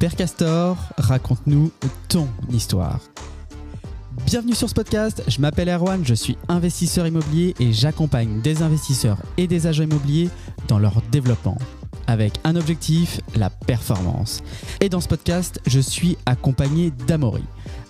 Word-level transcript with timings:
Père 0.00 0.16
Castor, 0.16 0.78
raconte-nous 0.96 1.70
ton 2.08 2.26
histoire. 2.50 3.00
Bienvenue 4.24 4.54
sur 4.54 4.66
ce 4.66 4.74
podcast, 4.74 5.22
je 5.28 5.42
m'appelle 5.42 5.68
Erwan, 5.68 6.02
je 6.06 6.14
suis 6.14 6.38
investisseur 6.48 7.06
immobilier 7.06 7.54
et 7.60 7.74
j'accompagne 7.74 8.40
des 8.40 8.62
investisseurs 8.62 9.18
et 9.36 9.46
des 9.46 9.66
agents 9.66 9.82
immobiliers 9.82 10.30
dans 10.68 10.78
leur 10.78 11.02
développement 11.12 11.58
avec 12.06 12.40
un 12.44 12.56
objectif, 12.56 13.20
la 13.36 13.50
performance. 13.50 14.42
Et 14.80 14.88
dans 14.88 15.02
ce 15.02 15.08
podcast, 15.08 15.60
je 15.66 15.80
suis 15.80 16.16
accompagné 16.24 16.92
d'Amaury. 17.06 17.44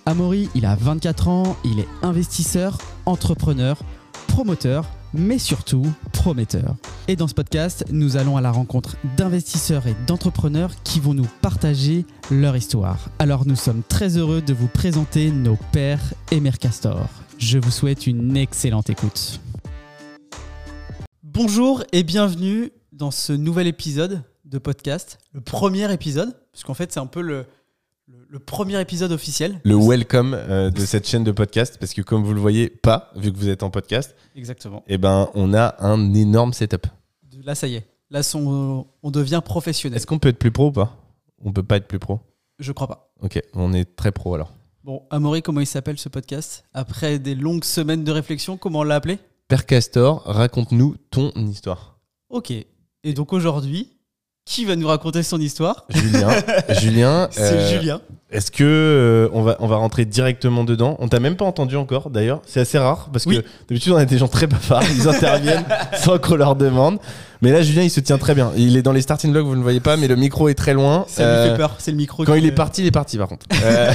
Amaury, 0.05 0.49
il 0.57 0.67
a 0.67 0.75
24 0.75 1.29
ans, 1.29 1.57
il 1.65 1.79
est 1.79 1.89
investisseur, 2.03 2.79
entrepreneur, 3.07 3.79
promoteur, 4.27 4.85
mais 5.15 5.39
surtout 5.39 5.87
prometteur. 6.13 6.75
Et 7.11 7.17
dans 7.17 7.27
ce 7.27 7.35
podcast, 7.35 7.85
nous 7.91 8.17
allons 8.17 8.37
à 8.37 8.41
la 8.41 8.53
rencontre 8.53 8.95
d'investisseurs 9.17 9.89
et 9.89 9.97
d'entrepreneurs 10.07 10.81
qui 10.85 11.01
vont 11.01 11.13
nous 11.13 11.27
partager 11.43 12.07
leur 12.31 12.57
histoire. 12.57 13.09
Alors 13.19 13.49
nous 13.49 13.57
sommes 13.57 13.83
très 13.83 14.17
heureux 14.17 14.41
de 14.41 14.53
vous 14.53 14.69
présenter 14.69 15.33
nos 15.33 15.59
pères 15.73 16.15
et 16.31 16.39
mères 16.39 16.61
Castor. 16.61 17.09
Je 17.37 17.59
vous 17.59 17.73
souhaite 17.73 18.07
une 18.07 18.37
excellente 18.37 18.91
écoute. 18.91 19.41
Bonjour 21.25 21.83
et 21.91 22.05
bienvenue 22.05 22.71
dans 22.93 23.11
ce 23.11 23.33
nouvel 23.33 23.67
épisode 23.67 24.23
de 24.45 24.59
podcast, 24.59 25.19
le 25.33 25.41
premier 25.41 25.93
épisode, 25.93 26.37
puisqu'en 26.53 26.75
fait 26.75 26.93
c'est 26.93 27.01
un 27.01 27.07
peu 27.07 27.23
le, 27.23 27.45
le, 28.29 28.39
premier 28.39 28.81
épisode 28.81 29.11
officiel. 29.11 29.61
Le 29.65 29.75
welcome 29.75 30.35
euh, 30.35 30.71
de 30.71 30.87
cette 30.87 31.09
chaîne 31.09 31.25
de 31.25 31.33
podcast, 31.33 31.77
parce 31.81 31.93
que 31.93 32.03
comme 32.03 32.23
vous 32.23 32.35
le 32.35 32.41
voyez 32.41 32.69
pas, 32.69 33.11
vu 33.17 33.33
que 33.33 33.37
vous 33.37 33.49
êtes 33.49 33.65
en 33.65 33.71
podcast, 33.71 34.15
Exactement. 34.37 34.85
eh 34.87 34.97
ben, 34.97 35.29
on 35.35 35.53
a 35.55 35.75
un 35.81 36.15
énorme 36.15 36.53
setup. 36.53 36.87
Là 37.45 37.55
ça 37.55 37.67
y 37.69 37.77
est, 37.77 37.87
là 38.11 38.23
son- 38.23 38.87
on 39.03 39.11
devient 39.11 39.41
professionnel. 39.45 39.97
Est-ce 39.97 40.07
qu'on 40.07 40.19
peut 40.19 40.29
être 40.29 40.39
plus 40.39 40.51
pro 40.51 40.69
ou 40.69 40.73
pas? 40.73 40.97
On 41.43 41.53
peut 41.53 41.63
pas 41.63 41.77
être 41.77 41.87
plus 41.89 41.99
pro? 41.99 42.21
Je 42.59 42.73
crois 42.73 42.87
pas. 42.87 43.13
Ok, 43.23 43.41
on 43.55 43.73
est 43.73 43.97
très 43.97 44.13
pro 44.13 44.35
alors. 44.35 44.53
Bon, 44.85 45.03
Amaury, 45.11 45.43
comment 45.43 45.61
il 45.61 45.67
s'appelle 45.67 45.99
ce 45.99 46.09
podcast? 46.09 46.65
Après 46.75 47.19
des 47.19 47.35
longues 47.35 47.65
semaines 47.65 48.05
de 48.05 48.13
réflexion, 48.13 48.57
comment 48.57 48.81
on 48.81 48.83
l'a 48.83 48.97
appelé? 48.97 49.19
Père 49.49 49.67
Castor, 49.67 50.23
raconte-nous 50.25 50.97
ton 51.11 51.31
histoire. 51.33 51.99
Ok. 52.29 52.51
Et 52.51 53.13
donc 53.15 53.33
aujourd'hui, 53.33 53.91
qui 54.45 54.65
va 54.65 54.77
nous 54.77 54.87
raconter 54.87 55.23
son 55.23 55.41
histoire? 55.41 55.87
Julien, 55.91 56.31
Julien, 56.81 57.29
C'est 57.31 57.41
euh, 57.55 57.71
Julien. 57.79 58.01
Est-ce 58.33 58.53
que 58.53 58.63
euh, 58.65 59.29
on 59.33 59.43
va 59.43 59.57
on 59.59 59.67
va 59.67 59.77
rentrer 59.77 60.05
directement 60.05 60.63
dedans? 60.63 60.97
On 61.01 61.09
t'a 61.09 61.19
même 61.19 61.35
pas 61.35 61.45
entendu 61.45 61.77
encore 61.77 62.11
d'ailleurs. 62.11 62.43
C'est 62.47 62.61
assez 62.61 62.79
rare 62.79 63.09
parce 63.13 63.27
Oui. 63.27 63.39
que 63.39 63.45
d'habitude 63.69 63.93
on 63.93 63.97
a 63.97 64.05
des 64.05 64.19
gens 64.19 64.29
très 64.29 64.47
bavards, 64.47 64.85
ils 64.97 65.09
interviennent 65.09 65.65
sans 65.99 66.19
qu'on 66.19 66.37
leur 66.37 66.55
demande. 66.55 66.99
Mais 67.43 67.51
là 67.51 67.61
Julien 67.63 67.83
il 67.83 67.91
se 67.91 67.99
tient 67.99 68.19
très 68.19 68.35
bien. 68.37 68.53
Il 68.57 68.77
est 68.77 68.83
dans 68.83 68.93
les 68.93 69.03
starting 69.03 69.33
blocks, 69.33 69.45
vous 69.47 69.53
ne 69.53 69.57
le 69.57 69.63
voyez 69.63 69.81
pas, 69.81 69.97
mais 69.97 70.07
le 70.07 70.15
micro 70.17 70.49
est 70.49 70.55
très 70.55 70.75
loin. 70.75 71.05
Ça 71.09 71.23
lui 71.25 71.29
Euh, 71.31 71.51
fait 71.53 71.57
peur, 71.57 71.75
c'est 71.79 71.91
le 71.91 71.97
micro. 71.97 72.25
Quand 72.25 72.35
il 72.35 72.47
est 72.47 72.53
parti, 72.53 72.83
il 72.83 72.87
est 72.87 72.91
parti 72.93 73.19
par 73.19 73.27
contre. 73.29 73.47
Euh, 73.65 73.93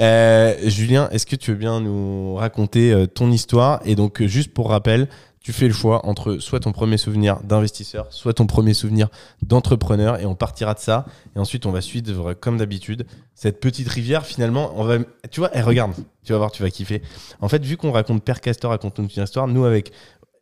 euh, 0.00 0.54
Julien, 0.66 1.08
est-ce 1.12 1.26
que 1.26 1.36
tu 1.36 1.50
veux 1.50 1.56
bien 1.56 1.80
nous 1.80 2.34
raconter 2.36 2.92
euh, 2.92 3.06
ton 3.06 3.30
histoire? 3.30 3.80
Et 3.84 3.96
donc, 3.96 4.22
euh, 4.22 4.26
juste 4.26 4.52
pour 4.54 4.70
rappel, 4.70 5.08
tu 5.42 5.52
fais 5.52 5.66
le 5.66 5.72
choix 5.72 6.04
entre 6.06 6.36
soit 6.38 6.60
ton 6.60 6.72
premier 6.72 6.98
souvenir 6.98 7.40
d'investisseur, 7.40 8.06
soit 8.10 8.34
ton 8.34 8.46
premier 8.46 8.74
souvenir 8.74 9.08
d'entrepreneur, 9.42 10.20
et 10.20 10.26
on 10.26 10.34
partira 10.34 10.74
de 10.74 10.80
ça. 10.80 11.06
Et 11.34 11.38
ensuite, 11.38 11.64
on 11.64 11.70
va 11.70 11.80
suivre, 11.80 12.34
comme 12.34 12.58
d'habitude, 12.58 13.06
cette 13.34 13.58
petite 13.58 13.88
rivière. 13.88 14.26
Finalement, 14.26 14.72
on 14.76 14.84
va, 14.84 14.98
tu 15.30 15.40
vois, 15.40 15.50
eh, 15.54 15.62
regarde, 15.62 15.94
tu 16.24 16.32
vas 16.32 16.38
voir, 16.38 16.50
tu 16.52 16.62
vas 16.62 16.70
kiffer. 16.70 17.02
En 17.40 17.48
fait, 17.48 17.64
vu 17.64 17.78
qu'on 17.78 17.90
raconte 17.90 18.22
Père 18.22 18.42
Castor, 18.42 18.70
raconte 18.70 18.98
une 18.98 19.06
petite 19.06 19.24
histoire, 19.24 19.48
nous 19.48 19.64
avec 19.64 19.92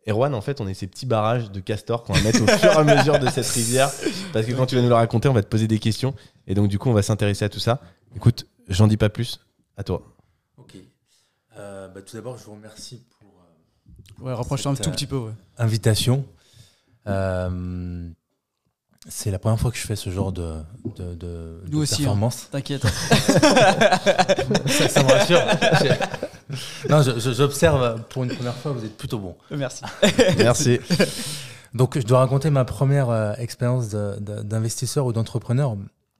Erwan, 0.07 0.33
en 0.33 0.41
fait, 0.41 0.59
on 0.59 0.67
est 0.67 0.73
ces 0.73 0.87
petits 0.87 1.05
barrages 1.05 1.51
de 1.51 1.59
castor 1.59 2.03
qu'on 2.03 2.13
va 2.13 2.21
mettre 2.21 2.41
au 2.41 2.47
fur 2.57 2.71
et 2.71 2.75
à 2.75 2.83
mesure 2.83 3.19
de 3.19 3.27
cette 3.29 3.47
rivière. 3.47 3.91
Parce 4.33 4.45
que 4.45 4.53
quand 4.53 4.65
tu 4.65 4.75
vas 4.75 4.81
nous 4.81 4.89
le 4.89 4.95
raconter, 4.95 5.29
on 5.29 5.33
va 5.33 5.43
te 5.43 5.47
poser 5.47 5.67
des 5.67 5.79
questions. 5.79 6.13
Et 6.47 6.55
donc, 6.55 6.67
du 6.67 6.79
coup, 6.79 6.89
on 6.89 6.93
va 6.93 7.03
s'intéresser 7.03 7.45
à 7.45 7.49
tout 7.49 7.59
ça. 7.59 7.81
Écoute, 8.15 8.47
j'en 8.67 8.87
dis 8.87 8.97
pas 8.97 9.09
plus. 9.09 9.39
À 9.77 9.83
toi. 9.83 10.03
Ok. 10.57 10.75
Euh, 11.57 11.87
bah, 11.87 12.01
tout 12.01 12.15
d'abord, 12.15 12.37
je 12.37 12.43
vous 12.43 12.53
remercie 12.53 13.03
pour 13.11 13.18
Ouais, 14.21 14.33
rapproche-toi 14.33 14.71
un 14.71 14.75
tout 14.75 14.89
euh, 14.89 14.93
petit 14.93 15.07
peu. 15.07 15.17
ouais. 15.17 15.31
l'invitation. 15.57 16.25
Euh, 17.07 18.09
c'est 19.07 19.31
la 19.31 19.39
première 19.39 19.59
fois 19.59 19.71
que 19.71 19.77
je 19.77 19.85
fais 19.85 19.95
ce 19.95 20.09
genre 20.09 20.31
de, 20.31 20.55
de, 20.97 21.15
de- 21.15 21.61
Nous 21.65 21.77
de 21.79 21.83
aussi, 21.83 21.95
hein. 21.95 21.97
performance. 21.97 22.47
T'inquiète. 22.51 22.83
ça, 22.85 24.89
ça 24.89 25.03
me 25.03 25.11
rassure. 25.11 25.41
Non, 26.89 27.01
j'observe 27.01 28.01
pour 28.09 28.23
une 28.23 28.33
première 28.35 28.55
fois, 28.55 28.71
vous 28.73 28.85
êtes 28.85 28.97
plutôt 28.97 29.19
bon. 29.19 29.35
Merci. 29.51 29.83
Merci. 30.37 30.79
Donc, 31.73 31.97
je 31.99 32.05
dois 32.05 32.19
raconter 32.19 32.49
ma 32.49 32.65
première 32.65 33.09
euh, 33.09 33.33
expérience 33.37 33.89
d'investisseur 33.89 35.05
ou 35.05 35.13
d'entrepreneur. 35.13 35.77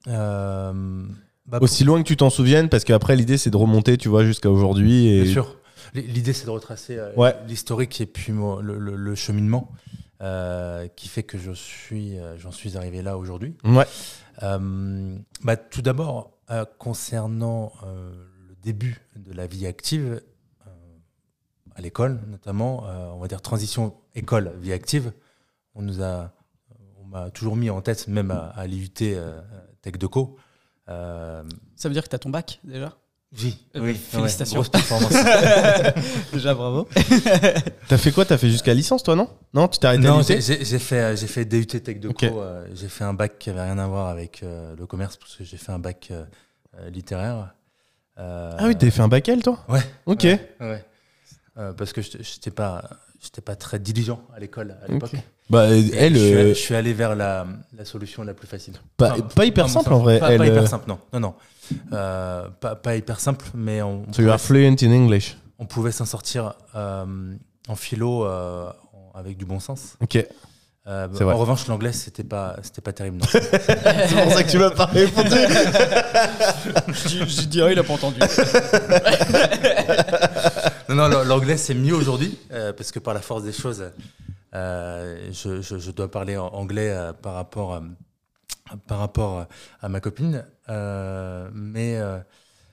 Euh, 0.08 1.02
bah, 1.46 1.58
Aussi 1.60 1.84
loin 1.84 2.02
que 2.02 2.06
tu 2.08 2.16
t'en 2.16 2.30
souviennes, 2.30 2.68
parce 2.68 2.84
qu'après, 2.84 3.16
l'idée, 3.16 3.36
c'est 3.36 3.50
de 3.50 3.56
remonter, 3.56 3.98
tu 3.98 4.08
vois, 4.08 4.24
jusqu'à 4.24 4.50
aujourd'hui. 4.50 5.08
Et... 5.08 5.22
Bien 5.24 5.32
sûr. 5.32 5.56
L'idée, 5.94 6.32
c'est 6.32 6.44
de 6.46 6.50
retracer 6.50 6.96
euh, 6.98 7.12
Ouais. 7.16 7.34
l'historique 7.46 8.00
et 8.00 8.06
puis 8.06 8.32
le, 8.32 8.78
le- 8.78 8.96
le 8.96 9.14
cheminement 9.14 9.72
euh, 10.22 10.86
qui 10.88 11.08
fait 11.08 11.22
que 11.22 11.38
je 11.38 11.52
suis, 11.52 12.18
euh, 12.18 12.36
j'en 12.38 12.52
suis 12.52 12.76
arrivé 12.76 13.02
là 13.02 13.16
aujourd'hui. 13.18 13.56
Ouais. 13.64 13.86
Euh, 14.42 15.16
bah, 15.42 15.56
tout 15.56 15.82
d'abord, 15.82 16.32
euh, 16.50 16.64
concernant 16.78 17.72
euh, 17.84 18.12
le 18.48 18.54
début 18.62 19.00
de 19.16 19.32
la 19.32 19.46
vie 19.46 19.66
active, 19.66 20.22
euh, 20.66 20.70
à 21.74 21.80
l'école 21.80 22.20
notamment, 22.28 22.86
euh, 22.86 23.08
on 23.14 23.18
va 23.18 23.28
dire 23.28 23.40
transition 23.42 23.94
école 24.14 24.52
vie 24.60 24.72
active, 24.72 25.12
on 25.74 25.82
nous 25.82 26.02
a, 26.02 26.32
on 27.00 27.04
m'a 27.06 27.30
toujours 27.30 27.56
mis 27.56 27.70
en 27.70 27.80
tête, 27.80 28.06
même 28.08 28.30
à, 28.30 28.48
à 28.50 28.66
l'IUT 28.66 28.90
euh, 29.02 29.40
Tech 29.82 29.94
Deco. 29.98 30.36
Euh, 30.88 31.44
Ça 31.76 31.88
veut 31.88 31.94
dire 31.94 32.02
que 32.02 32.08
t'as 32.08 32.18
ton 32.18 32.30
bac 32.30 32.60
déjà? 32.64 32.96
Oui, 33.38 33.56
Euh, 33.76 33.80
oui, 33.80 33.94
félicitations. 33.94 34.60
ouais, 34.60 34.66
grosse 34.68 34.68
performance. 34.70 35.12
Déjà, 36.32 36.54
bravo. 36.54 36.88
T'as 37.88 37.98
fait 37.98 38.10
quoi? 38.12 38.24
T'as 38.24 38.38
fait 38.38 38.50
jusqu'à 38.50 38.74
licence, 38.74 39.02
toi, 39.02 39.14
non? 39.14 39.28
Non, 39.54 39.68
tu 39.68 39.78
t'es 39.78 39.86
arrêté 39.86 40.02
Non, 40.02 40.22
j'ai 40.22 40.40
fait, 40.40 40.98
euh, 41.00 41.16
j'ai 41.16 41.26
fait 41.26 41.44
DUT 41.44 41.66
Tech 41.66 42.00
de 42.00 42.08
Ok. 42.08 42.28
Co. 42.28 42.40
euh, 42.40 42.66
j'ai 42.74 42.88
fait 42.88 43.04
un 43.04 43.14
bac 43.14 43.38
qui 43.38 43.50
avait 43.50 43.62
rien 43.62 43.78
à 43.78 43.86
voir 43.86 44.08
avec 44.08 44.42
euh, 44.42 44.74
le 44.76 44.86
commerce 44.86 45.16
parce 45.16 45.36
que 45.36 45.44
j'ai 45.44 45.56
fait 45.58 45.72
un 45.72 45.78
bac 45.78 46.12
littéraire. 46.90 47.54
Euh, 48.18 48.52
Ah 48.58 48.66
oui, 48.66 48.74
t'avais 48.76 48.90
fait 48.90 49.02
un 49.02 49.08
bac 49.08 49.28
L, 49.28 49.42
toi? 49.42 49.58
Ouais. 49.68 49.80
Ok. 50.06 50.22
Ouais, 50.24 50.40
ouais. 50.60 50.84
Euh, 51.58 51.72
parce 51.72 51.92
que 51.92 52.00
j'étais 52.02 52.50
pas, 52.50 52.82
j'étais 53.22 53.40
pas 53.40 53.56
très 53.56 53.78
diligent 53.78 54.20
à 54.34 54.40
l'école 54.40 54.76
à 54.86 54.92
l'époque. 54.92 55.12
Bah, 55.48 55.66
elle, 55.68 56.14
je, 56.14 56.18
suis, 56.18 56.48
je 56.50 56.54
suis 56.54 56.74
allé 56.76 56.92
vers 56.92 57.16
la, 57.16 57.44
la 57.76 57.84
solution 57.84 58.22
la 58.22 58.34
plus 58.34 58.46
facile. 58.46 58.74
pas, 58.96 59.12
Enfin, 59.14 59.22
pas 59.22 59.44
hyper 59.46 59.68
simple 59.68 59.92
en 59.92 59.98
vrai. 59.98 60.20
Pas, 60.20 60.30
elle, 60.32 60.38
pas 60.38 60.46
hyper 60.46 60.68
simple, 60.68 60.84
non. 60.88 60.98
Non, 61.12 61.20
non. 61.20 61.34
Euh, 61.92 62.48
pas, 62.60 62.74
pas 62.76 62.96
hyper 62.96 63.20
simple, 63.20 63.46
mais 63.54 63.82
on, 63.82 64.04
So 64.12 64.22
you 64.22 64.30
are 64.30 64.40
fluent 64.40 64.76
in 64.82 64.92
English. 64.92 65.36
on 65.58 65.66
pouvait 65.66 65.92
s'en 65.92 66.06
sortir 66.06 66.54
euh, 66.74 67.34
en 67.68 67.76
philo 67.76 68.24
euh, 68.24 68.70
avec 69.14 69.36
du 69.36 69.44
bon 69.44 69.60
sens. 69.60 69.96
Ok. 70.00 70.16
Euh, 70.86 71.06
C'est 71.12 71.24
vrai. 71.24 71.34
en 71.34 71.38
revanche, 71.38 71.66
l'anglais, 71.68 71.92
c'était 71.92 72.24
pas, 72.24 72.56
c'était 72.62 72.80
pas 72.80 72.94
terrible. 72.94 73.18
C'est 73.30 74.22
pour 74.22 74.32
ça 74.32 74.42
que 74.42 74.50
tu 74.50 74.58
m'as 74.58 74.70
pas 74.70 74.86
répondu. 74.86 75.28
je, 76.88 77.24
je 77.26 77.42
dirais, 77.46 77.72
il 77.72 77.78
a 77.78 77.84
pas 77.84 77.92
entendu. 77.92 78.18
non, 80.88 81.08
non, 81.08 81.22
l'anglais, 81.24 81.56
c'est 81.56 81.74
mieux 81.74 81.94
aujourd'hui, 81.94 82.36
euh, 82.52 82.72
parce 82.72 82.90
que 82.92 82.98
par 82.98 83.14
la 83.14 83.20
force 83.20 83.44
des 83.44 83.52
choses, 83.52 83.84
euh, 84.54 85.28
je, 85.32 85.60
je- 85.60 85.78
je 85.78 85.90
dois 85.90 86.10
parler 86.10 86.36
anglais 86.36 86.90
euh, 86.90 87.12
par, 87.12 87.34
rapport, 87.34 87.74
euh, 87.74 87.80
par 88.86 88.98
rapport 88.98 89.46
à 89.80 89.88
ma 89.88 90.00
copine. 90.00 90.44
euh, 90.68 91.50
mais 91.52 91.96
euh, 91.96 92.18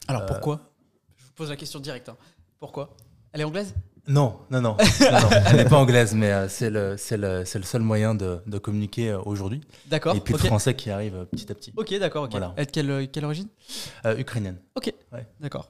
Alors 0.08 0.24
Euh, 0.24 0.25
pourquoi? 0.28 0.72
Je 1.18 1.24
vous 1.25 1.31
pose 1.35 1.50
la 1.50 1.56
question 1.56 1.80
directe. 1.80 2.09
hein. 2.09 2.18
Pourquoi? 2.59 2.96
Elle 3.34 3.41
est 3.41 3.44
anglaise? 3.44 3.74
Non, 4.09 4.38
non, 4.50 4.62
non, 4.62 4.78
non, 5.02 5.12
non, 5.19 5.30
elle 5.47 5.58
n'est 5.58 5.66
pas 5.66 5.75
anglaise, 5.78 6.16
mais 6.16 6.31
euh, 6.31 6.47
c'est 6.47 6.69
le, 6.69 6.96
c'est 6.97 7.18
le, 7.18 7.44
c'est 7.44 7.59
le 7.59 7.66
seul 7.66 7.81
moyen 7.81 8.16
de, 8.16 8.40
de 8.47 8.58
communiquer 8.58 9.09
euh, 9.09 9.19
aujourd'hui. 9.25 9.59
D'accord. 9.88 10.16
Et 10.16 10.22
puis 10.22 10.34
ok. 10.34 10.41
le 10.44 10.47
français 10.47 10.75
qui 10.75 10.90
arrive 10.90 11.16
euh, 11.16 11.25
petit 11.25 11.52
à 11.52 11.56
petit. 11.56 11.74
Ok, 11.75 11.94
d'accord. 12.00 12.23
ok. 12.23 12.32
Voilà. 12.32 12.53
Elle 12.55 12.64
est 12.64 12.66
de 12.67 12.72
quelle, 12.72 13.11
quelle 13.11 13.26
origine? 13.26 13.50
Euh, 14.05 14.17
ukrainienne. 14.17 14.59
D'accord. 15.41 15.70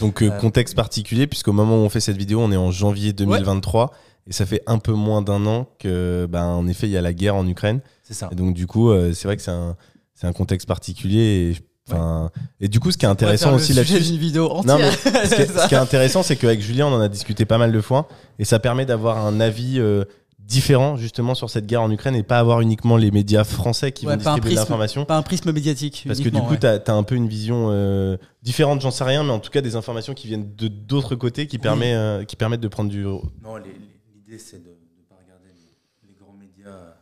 Donc, 0.00 0.22
euh, 0.22 0.30
Euh, 0.30 0.38
contexte 0.38 0.74
particulier, 0.76 1.26
puisqu'au 1.26 1.52
moment 1.52 1.76
où 1.76 1.80
on 1.84 1.88
fait 1.88 2.00
cette 2.00 2.16
vidéo, 2.16 2.40
on 2.40 2.52
est 2.52 2.56
en 2.56 2.70
janvier 2.70 3.12
2023. 3.12 3.92
Et 4.26 4.32
ça 4.32 4.46
fait 4.46 4.62
un 4.66 4.78
peu 4.78 4.92
moins 4.92 5.20
d'un 5.22 5.44
an 5.46 5.68
que, 5.78 6.26
bah, 6.30 6.46
en 6.46 6.66
effet, 6.66 6.86
il 6.86 6.92
y 6.92 6.96
a 6.96 7.02
la 7.02 7.12
guerre 7.12 7.36
en 7.36 7.46
Ukraine. 7.46 7.80
C'est 8.02 8.14
ça. 8.14 8.28
Et 8.32 8.34
donc, 8.34 8.54
du 8.54 8.66
coup, 8.66 8.90
euh, 8.90 9.12
c'est 9.12 9.28
vrai 9.28 9.36
que 9.36 9.42
c'est 9.42 9.50
un, 9.50 9.76
c'est 10.14 10.26
un 10.26 10.32
contexte 10.32 10.66
particulier. 10.66 11.52
Et, 11.52 11.56
enfin, 11.92 12.30
et 12.60 12.68
du 12.68 12.80
coup, 12.80 12.90
ce 12.90 12.96
qui 12.96 13.04
est 13.04 13.08
intéressant 13.08 13.54
aussi 13.54 13.74
là-dessus. 13.74 14.00
d'une 14.00 14.16
vidéo 14.16 14.48
Non, 14.64 14.74
entière. 14.74 14.78
mais 15.04 15.10
ce 15.26 15.34
qui, 15.34 15.42
est, 15.42 15.46
ce 15.58 15.68
qui 15.68 15.74
est 15.74 15.78
intéressant, 15.78 16.22
c'est 16.22 16.36
qu'avec 16.36 16.60
Julien, 16.62 16.86
on 16.86 16.94
en 16.94 17.00
a 17.00 17.08
discuté 17.08 17.44
pas 17.44 17.58
mal 17.58 17.70
de 17.72 17.80
fois. 17.82 18.08
Et 18.38 18.44
ça 18.46 18.58
permet 18.58 18.86
d'avoir 18.86 19.26
un 19.26 19.40
avis 19.40 19.78
euh, 19.78 20.04
différent, 20.38 20.96
justement, 20.96 21.34
sur 21.34 21.50
cette 21.50 21.66
guerre 21.66 21.82
en 21.82 21.90
Ukraine 21.90 22.14
et 22.16 22.22
pas 22.22 22.38
avoir 22.38 22.62
uniquement 22.62 22.96
les 22.96 23.10
médias 23.10 23.44
français 23.44 23.92
qui 23.92 24.06
Ouais, 24.06 24.12
vont 24.12 24.16
distribuer 24.18 24.54
l'information. 24.54 25.04
Pas 25.04 25.16
un 25.18 25.22
prisme 25.22 25.52
médiatique. 25.52 26.04
Parce 26.06 26.20
que 26.20 26.30
du 26.30 26.40
coup, 26.40 26.52
ouais. 26.52 26.58
tu 26.58 26.66
as, 26.66 26.94
un 26.94 27.02
peu 27.02 27.14
une 27.14 27.28
vision 27.28 27.68
euh, 27.70 28.16
différente, 28.42 28.80
j'en 28.80 28.90
sais 28.90 29.04
rien, 29.04 29.22
mais 29.22 29.32
en 29.32 29.38
tout 29.38 29.50
cas, 29.50 29.60
des 29.60 29.76
informations 29.76 30.14
qui 30.14 30.28
viennent 30.28 30.54
de 30.56 30.68
d'autres 30.68 31.14
côtés 31.14 31.46
qui, 31.46 31.58
permet, 31.58 31.92
euh, 31.94 32.24
qui 32.24 32.36
permettent 32.36 32.60
de 32.62 32.68
prendre 32.68 32.88
du. 32.90 33.02
Non, 33.04 33.20
les- 33.56 33.64
les- 33.64 33.93
l'idée, 34.34 34.44
c'est 34.44 34.62
de 34.62 34.68
ne 34.70 35.02
pas 35.08 35.16
regarder 35.22 35.48
les, 35.54 36.08
les 36.08 36.14
grands 36.14 36.32
médias 36.32 36.68
euh, 36.68 36.92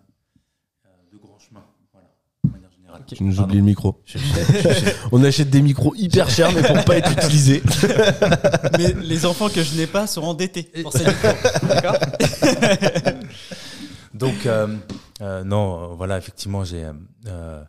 de 1.12 1.17
grand 1.19 1.38
chemin, 1.38 1.64
voilà, 1.93 2.08
de 2.44 2.50
manière 2.50 2.70
générale. 2.70 3.00
Ok. 3.00 3.17
Tu 3.17 3.23
nous 3.25 3.46
le 3.46 3.61
micro. 3.61 4.00
Je- 4.05 4.19
je- 4.19 4.25
je- 4.25 4.90
On 5.12 5.23
achète 5.25 5.50
des 5.50 5.62
micros 5.62 5.94
hyper 5.96 6.29
chers, 6.31 6.52
mais 6.52 6.62
pour 6.62 6.84
pas 6.84 6.96
être 6.99 7.11
utilisés. 7.12 7.62
Mais 8.79 8.93
les 8.94 9.25
enfants 9.26 9.49
que 9.49 9.62
je 9.62 9.76
n'ai 9.76 9.87
pas 9.87 10.06
seront 10.06 10.29
endettés 10.29 10.62
pour 10.82 10.93
ces 10.93 11.05
micros. 11.06 11.67
D'accord 11.69 11.96
Donc, 14.14 14.46
euh, 14.46 14.76
euh, 15.20 15.43
non, 15.44 15.94
voilà, 15.94 16.19
effectivement, 16.19 16.64
j'ai. 16.64 16.84
euh, 16.84 16.93
euh, 17.26 17.64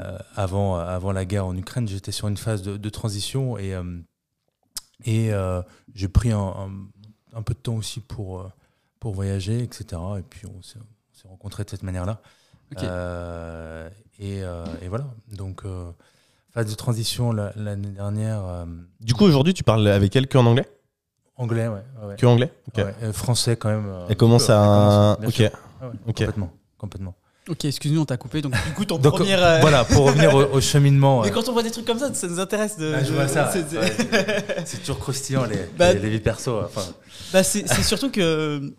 euh, 0.00 0.18
avant, 0.34 0.76
avant 0.76 1.12
la 1.12 1.24
guerre 1.24 1.46
en 1.46 1.56
Ukraine, 1.56 1.86
j'étais 1.88 2.12
sur 2.12 2.28
une 2.28 2.36
phase 2.36 2.62
de, 2.62 2.76
de 2.76 2.88
transition 2.90 3.56
et, 3.58 3.74
euh, 3.74 3.98
et 5.04 5.32
euh, 5.32 5.62
j'ai 5.94 6.08
pris 6.08 6.32
un, 6.32 6.38
un- 6.38 6.70
un 7.34 7.42
peu 7.42 7.52
de 7.54 7.58
temps 7.58 7.76
aussi 7.76 8.00
pour, 8.00 8.40
euh, 8.40 8.48
pour 9.06 9.14
voyager, 9.14 9.62
etc. 9.62 9.84
Et 10.18 10.22
puis, 10.28 10.48
on 10.48 10.60
s'est 10.62 10.80
on 10.80 11.16
s'est 11.16 11.28
rencontrés 11.28 11.62
de 11.62 11.70
cette 11.70 11.84
manière-là. 11.84 12.20
Euh, 12.82 13.88
et, 14.18 14.42
euh, 14.42 14.64
et 14.82 14.88
voilà. 14.88 15.04
Donc, 15.32 15.60
euh, 15.64 15.92
phase 16.52 16.66
de 16.68 16.74
transition 16.74 17.30
la- 17.30 17.52
l'année 17.54 17.90
dernière, 17.92 18.44
euh, 18.44 18.64
Du 19.00 19.14
coup, 19.14 19.22
aujourd'hui, 19.24 19.54
tu 19.54 19.62
parles 19.62 19.86
avec 19.86 20.16
elle 20.16 20.26
que 20.26 20.36
en 20.38 20.46
anglais? 20.46 20.66
Anglais, 21.36 21.68
ouais. 21.68 21.84
ouais. 22.04 22.16
Que 22.16 22.26
anglais? 22.26 22.50
Ouais, 22.76 23.12
français 23.12 23.56
quand 23.56 23.68
même. 23.68 23.86
euh, 23.86 24.06
Elle 24.08 24.16
commence 24.16 24.50
à. 24.50 25.16
Ok. 25.24 25.40
Ah. 25.80 25.90
Complètement. 26.06 26.50
complètement. 26.76 27.14
Ok, 27.48 27.64
excuse-nous, 27.66 28.00
on 28.00 28.04
t'a 28.06 28.16
coupé. 28.16 28.42
Donc, 28.42 28.54
du 28.66 28.72
coup, 28.72 28.84
ton 28.84 28.98
Donc, 28.98 29.14
première. 29.18 29.40
euh, 29.40 29.60
voilà, 29.60 29.84
pour 29.84 30.06
revenir 30.06 30.34
au, 30.34 30.42
au 30.56 30.60
cheminement. 30.60 31.20
Mais 31.22 31.28
euh, 31.30 31.32
quand 31.32 31.48
on 31.48 31.52
voit 31.52 31.62
des 31.62 31.70
trucs 31.70 31.84
comme 31.86 32.00
ça, 32.00 32.12
ça 32.12 32.26
nous 32.26 32.40
intéresse 32.40 32.76
de. 32.76 32.92
ah, 32.92 33.04
je 33.04 33.10
de- 33.10 33.14
vois 33.14 33.28
ça. 33.28 33.52
c'est- 33.52 33.78
ouais. 33.78 34.64
toujours 34.80 34.98
croustillant 34.98 35.44
les, 35.44 35.60
Bah, 35.78 35.92
les, 35.92 36.00
les 36.00 36.10
vies 36.10 36.18
perso. 36.18 36.58
Enfin, 36.64 36.82
Bah, 37.32 37.44
c'est 37.44 37.68
c'est 37.68 37.84
surtout 37.84 38.10
que 38.10 38.20
euh, 38.20 38.70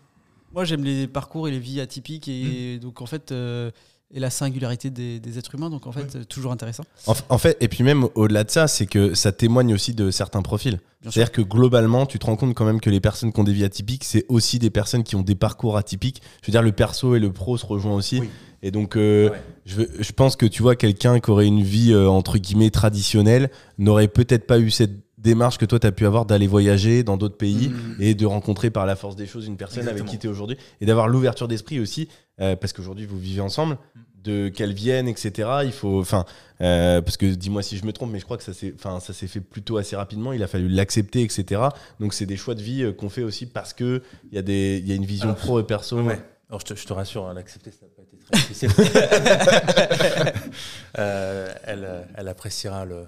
moi 0.52 0.64
j'aime 0.64 0.84
les 0.84 1.06
parcours 1.06 1.48
et 1.48 1.50
les 1.50 1.58
vies 1.58 1.80
atypiques 1.80 2.28
et 2.28 2.76
Mm. 2.76 2.80
donc 2.80 3.00
en 3.02 3.06
fait 3.06 3.32
euh, 3.32 3.70
et 4.10 4.20
la 4.20 4.30
singularité 4.30 4.88
des, 4.88 5.20
des 5.20 5.38
êtres 5.38 5.54
humains 5.54 5.68
donc 5.68 5.86
en 5.86 5.92
fait 5.92 6.16
euh, 6.16 6.24
toujours 6.24 6.50
intéressant. 6.52 6.84
En, 7.06 7.14
en 7.28 7.36
fait, 7.38 7.56
et 7.60 7.68
puis 7.68 7.84
même 7.84 8.06
au-delà 8.14 8.42
de 8.44 8.50
ça, 8.50 8.66
c'est 8.66 8.86
que 8.86 9.14
ça 9.14 9.32
témoigne 9.32 9.74
aussi 9.74 9.92
de 9.94 10.10
certains 10.10 10.40
profils. 10.42 10.78
C'est-à-dire 11.02 11.30
que 11.30 11.42
globalement, 11.42 12.06
tu 12.06 12.18
te 12.18 12.26
rends 12.26 12.34
compte 12.36 12.54
quand 12.54 12.64
même 12.64 12.80
que 12.80 12.90
les 12.90 13.00
personnes 13.00 13.32
qui 13.32 13.38
ont 13.38 13.44
des 13.44 13.52
vies 13.52 13.64
atypiques, 13.64 14.02
c'est 14.04 14.24
aussi 14.28 14.58
des 14.58 14.70
personnes 14.70 15.04
qui 15.04 15.14
ont 15.14 15.22
des 15.22 15.36
parcours 15.36 15.76
atypiques. 15.76 16.22
Je 16.42 16.48
veux 16.48 16.50
dire, 16.52 16.62
le 16.62 16.72
perso 16.72 17.14
et 17.14 17.20
le 17.20 17.30
pro 17.32 17.56
se 17.56 17.64
rejoignent 17.66 17.94
aussi. 17.94 18.20
Oui. 18.20 18.28
Et 18.62 18.72
donc, 18.72 18.96
euh, 18.96 19.30
Ouais. 19.30 19.38
je, 19.66 20.12
pense 20.12 20.34
que 20.34 20.44
tu 20.46 20.60
vois, 20.62 20.74
quelqu'un 20.74 21.20
qui 21.20 21.30
aurait 21.30 21.46
une 21.46 21.62
vie 21.62 21.92
euh, 21.92 22.08
entre 22.08 22.38
guillemets 22.38 22.70
traditionnelle 22.70 23.50
n'aurait 23.78 24.08
peut-être 24.08 24.46
pas 24.48 24.58
eu 24.58 24.70
cette 24.72 25.07
démarche 25.18 25.58
que 25.58 25.64
toi, 25.66 25.78
tu 25.78 25.86
as 25.86 25.92
pu 25.92 26.06
avoir 26.06 26.24
d'aller 26.24 26.46
voyager 26.46 27.02
dans 27.02 27.16
d'autres 27.16 27.36
pays 27.36 27.68
Mhm. 27.68 27.96
et 28.00 28.14
de 28.14 28.24
rencontrer 28.26 28.70
par 28.70 28.86
la 28.86 28.96
force 28.96 29.16
des 29.16 29.26
choses 29.26 29.46
une 29.46 29.56
personne 29.56 29.86
avec 29.88 30.04
qui 30.04 30.18
tu 30.18 30.26
es 30.26 30.30
aujourd'hui 30.30 30.56
et 30.80 30.86
d'avoir 30.86 31.08
l'ouverture 31.08 31.48
d'esprit 31.48 31.80
aussi, 31.80 32.08
euh, 32.40 32.54
parce 32.56 32.72
qu'aujourd'hui, 32.72 33.04
vous 33.06 33.18
vivez 33.18 33.40
ensemble, 33.40 33.78
de 34.24 34.48
qu'elle 34.48 34.72
vienne, 34.74 35.06
etc. 35.08 35.48
Il 35.64 35.70
faut, 35.72 36.00
enfin, 36.00 36.24
euh, 36.60 37.00
parce 37.00 37.16
que 37.16 37.26
dis-moi 37.26 37.62
si 37.62 37.76
je 37.78 37.84
me 37.86 37.92
trompe, 37.92 38.10
mais 38.12 38.18
je 38.18 38.24
crois 38.24 38.36
que 38.36 38.42
ça 38.42 38.52
s'est, 38.52 38.74
enfin, 38.74 38.98
ça 39.00 39.12
s'est 39.12 39.28
fait 39.28 39.40
plutôt 39.40 39.76
assez 39.76 39.94
rapidement. 39.96 40.32
Il 40.32 40.42
a 40.42 40.48
fallu 40.48 40.68
l'accepter, 40.68 41.22
etc. 41.22 41.62
Donc 42.00 42.12
c'est 42.14 42.26
des 42.26 42.36
choix 42.36 42.54
de 42.56 42.60
vie 42.62 42.82
euh, 42.82 42.92
qu'on 42.92 43.08
fait 43.10 43.22
aussi 43.22 43.46
parce 43.46 43.72
que 43.72 44.02
il 44.30 44.34
y 44.34 44.38
a 44.38 44.42
des, 44.42 44.78
il 44.82 44.88
y 44.88 44.92
a 44.92 44.96
une 44.96 45.04
vision 45.04 45.26
Alors, 45.30 45.36
pro 45.36 45.60
et 45.60 45.64
perso. 45.64 46.00
ouais. 46.02 46.20
Alors, 46.50 46.60
je 46.60 46.64
te, 46.66 46.74
je 46.74 46.84
te 46.86 46.92
rassure, 46.94 47.26
hein, 47.28 47.34
l'accepter, 47.34 47.70
ça 47.70 47.86
n'a 47.86 47.92
pas 47.94 48.02
été 48.02 48.16
très 48.16 48.38
difficile. 48.40 48.70
Euh, 50.98 51.52
elle, 51.64 51.88
elle 52.16 52.28
appréciera 52.28 52.84
le, 52.84 53.00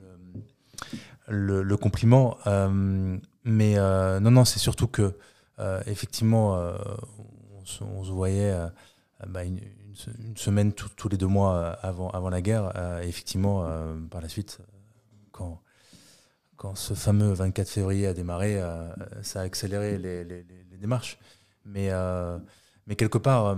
le, 0.00 0.40
le- 1.28 1.62
compliment. 1.76 2.36
euh, 2.46 3.18
mais 3.44 3.78
euh, 3.78 4.20
non, 4.20 4.30
non, 4.30 4.44
c'est 4.44 4.58
surtout 4.58 4.86
que, 4.88 5.16
euh, 5.58 5.82
effectivement, 5.86 6.54
on, 6.54 7.64
se, 7.64 7.84
voyait 8.12 8.54
bah, 9.28 9.44
une, 9.44 9.58
une 9.58 9.94
se- 9.94 10.10
une 10.18 10.36
semaine 10.36 10.72
tous- 10.72 11.08
les 11.08 11.16
deux 11.16 11.26
mois 11.26 11.70
avant, 11.82 12.10
avant 12.10 12.30
la 12.30 12.40
guerre. 12.42 12.72
et 13.02 13.08
effectivement, 13.08 13.66
par 14.10 14.20
la 14.20 14.28
suite, 14.28 14.58
quand, 15.32 15.60
quand 16.56 16.74
ce 16.74 16.94
fameux 16.94 17.32
24 17.32 17.68
février 17.68 18.06
a 18.06 18.14
démarré, 18.14 18.60
ça 19.22 19.40
a 19.40 19.42
accéléré 19.44 19.98
les, 19.98 20.24
les- 20.24 20.44
démarches. 20.78 21.18
Mais, 21.64 21.90
mais 22.86 22.96
quelque 22.96 23.16
part, 23.18 23.56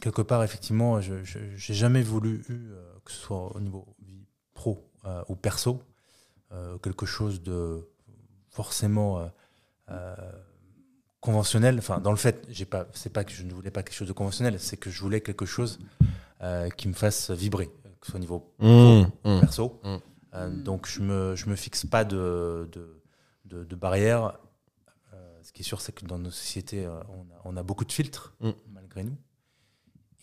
quelque 0.00 0.22
part, 0.22 0.42
effectivement, 0.44 1.00
je 1.00 1.14
n'ai 1.14 1.56
jamais 1.58 2.02
voulu, 2.02 2.42
que 3.04 3.10
ce 3.12 3.18
soit 3.18 3.54
au 3.54 3.60
niveau 3.60 3.86
pro 4.54 4.82
ou 5.28 5.36
perso, 5.36 5.82
quelque 6.82 7.06
chose 7.06 7.42
de 7.42 7.88
forcément 8.50 9.18
euh, 9.20 9.26
euh, 9.90 10.14
conventionnel. 11.20 11.78
Enfin, 11.78 12.00
dans 12.00 12.10
le 12.10 12.16
fait, 12.16 12.44
j'ai 12.48 12.64
pas, 12.66 12.86
c'est 12.92 13.12
pas 13.12 13.24
que 13.24 13.32
je 13.32 13.42
ne 13.44 13.52
voulais 13.52 13.70
pas 13.70 13.82
quelque 13.82 13.94
chose 13.96 14.08
de 14.08 14.12
conventionnel, 14.12 14.58
c'est 14.60 14.76
que 14.76 14.90
je 14.90 15.00
voulais 15.00 15.20
quelque 15.20 15.46
chose 15.46 15.78
euh, 16.42 16.68
qui 16.70 16.88
me 16.88 16.92
fasse 16.94 17.30
vibrer, 17.30 17.66
que 18.00 18.06
ce 18.06 18.10
soit 18.12 18.18
au 18.18 18.20
niveau 18.20 18.52
Mmh, 18.58 19.02
mmh. 19.24 19.40
perso. 19.40 19.80
Mm. 19.84 19.96
Euh, 20.34 20.62
donc 20.62 20.86
je 20.88 21.00
me, 21.00 21.36
je 21.36 21.48
me 21.48 21.56
fixe 21.56 21.86
pas 21.86 22.04
de, 22.04 22.68
de, 22.72 23.02
de, 23.44 23.64
de 23.64 23.76
barrières. 23.76 24.38
Euh, 25.14 25.38
ce 25.42 25.52
qui 25.52 25.62
est 25.62 25.64
sûr, 25.64 25.80
c'est 25.80 25.92
que 25.92 26.04
dans 26.06 26.18
nos 26.18 26.30
sociétés, 26.30 26.84
euh, 26.86 27.00
on, 27.10 27.22
a, 27.34 27.40
on 27.44 27.56
a 27.56 27.62
beaucoup 27.62 27.84
de 27.84 27.92
filtres, 27.92 28.34
malgré 28.72 29.04
nous. 29.04 29.16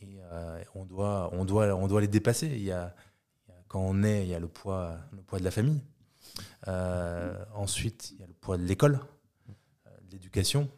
Et 0.02 0.20
euh, 0.32 0.64
on, 0.76 0.86
doit, 0.86 1.30
on, 1.34 1.46
doit, 1.46 1.76
on 1.76 1.88
doit 1.88 2.02
les 2.02 2.08
dépasser. 2.08 2.48
Il 2.48 2.64
y 2.64 2.72
a- 2.72 2.94
quand 3.68 3.82
on 3.82 4.02
est, 4.04 4.24
il 4.24 4.30
y 4.30 4.34
a 4.34 4.40
le 4.40 4.48
poids, 4.48 4.98
le 5.12 5.22
poids 5.22 5.38
de 5.40 5.44
la 5.44 5.52
famille. 5.52 5.80
Euh, 6.68 7.44
ensuite, 7.56 8.12
il 8.12 8.20
y 8.20 8.24
a 8.24 8.28
le 8.28 8.34
poids 8.34 8.58
de 8.58 8.64
l'école, 8.64 9.00
euh, 9.88 9.92
de 10.08 10.12
l'éducation. 10.12 10.70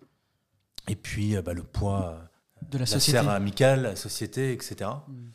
Et 0.87 0.95
puis, 0.95 1.35
euh, 1.35 1.41
bah, 1.41 1.53
le 1.53 1.63
poids 1.63 2.21
De 2.69 2.77
la 2.77 2.81
la 2.81 2.85
société. 2.85 3.17
sphère 3.19 3.29
amicale, 3.29 3.81
la 3.83 3.95
société, 3.95 4.51
etc. 4.53 4.89
Mm. 5.07 5.29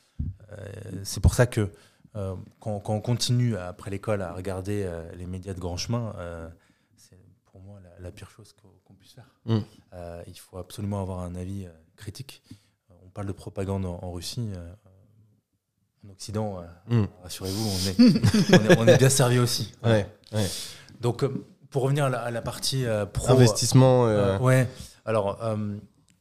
Euh, 0.52 1.00
c'est 1.04 1.20
pour 1.20 1.34
ça 1.34 1.46
que 1.46 1.72
euh, 2.14 2.34
quand, 2.60 2.80
quand 2.80 2.94
on 2.94 3.00
continue 3.00 3.56
après 3.56 3.90
l'école 3.90 4.22
à 4.22 4.32
regarder 4.32 4.84
euh, 4.84 5.12
les 5.16 5.26
médias 5.26 5.52
de 5.54 5.60
grand 5.60 5.76
chemin, 5.76 6.14
euh, 6.16 6.48
c'est 6.96 7.18
pour 7.44 7.60
moi 7.60 7.78
la, 7.82 7.98
la 8.00 8.10
pire 8.12 8.30
chose 8.30 8.52
qu'on 8.54 8.68
qu'on 8.84 8.94
puisse 8.94 9.12
faire. 9.12 9.28
Mm. 9.44 9.58
Euh, 9.94 10.22
il 10.26 10.38
faut 10.38 10.56
absolument 10.58 11.00
avoir 11.02 11.20
un 11.20 11.34
avis 11.34 11.66
critique. 11.96 12.42
On 13.04 13.08
parle 13.10 13.26
de 13.26 13.32
propagande 13.32 13.84
en, 13.86 13.98
en 14.02 14.12
Russie. 14.12 14.50
En 16.06 16.10
Occident, 16.12 16.60
euh, 16.90 17.02
Mm. 17.02 17.06
rassurez-vous, 17.22 17.68
on 17.68 17.88
est, 17.88 17.96
on, 18.60 18.70
est, 18.70 18.78
on 18.78 18.86
est 18.88 18.98
bien 18.98 19.08
servi 19.08 19.38
aussi. 19.38 19.72
Ouais, 19.84 20.06
ouais. 20.32 20.46
Donc, 21.00 21.24
euh, 21.24 21.44
pour 21.70 21.82
revenir 21.82 22.04
à 22.06 22.08
la, 22.08 22.20
à 22.20 22.30
la 22.30 22.42
partie 22.42 22.84
euh, 22.86 23.06
pro, 23.06 23.32
Investissement. 23.32 24.04
ouais. 24.40 24.68
Alors, 25.04 25.38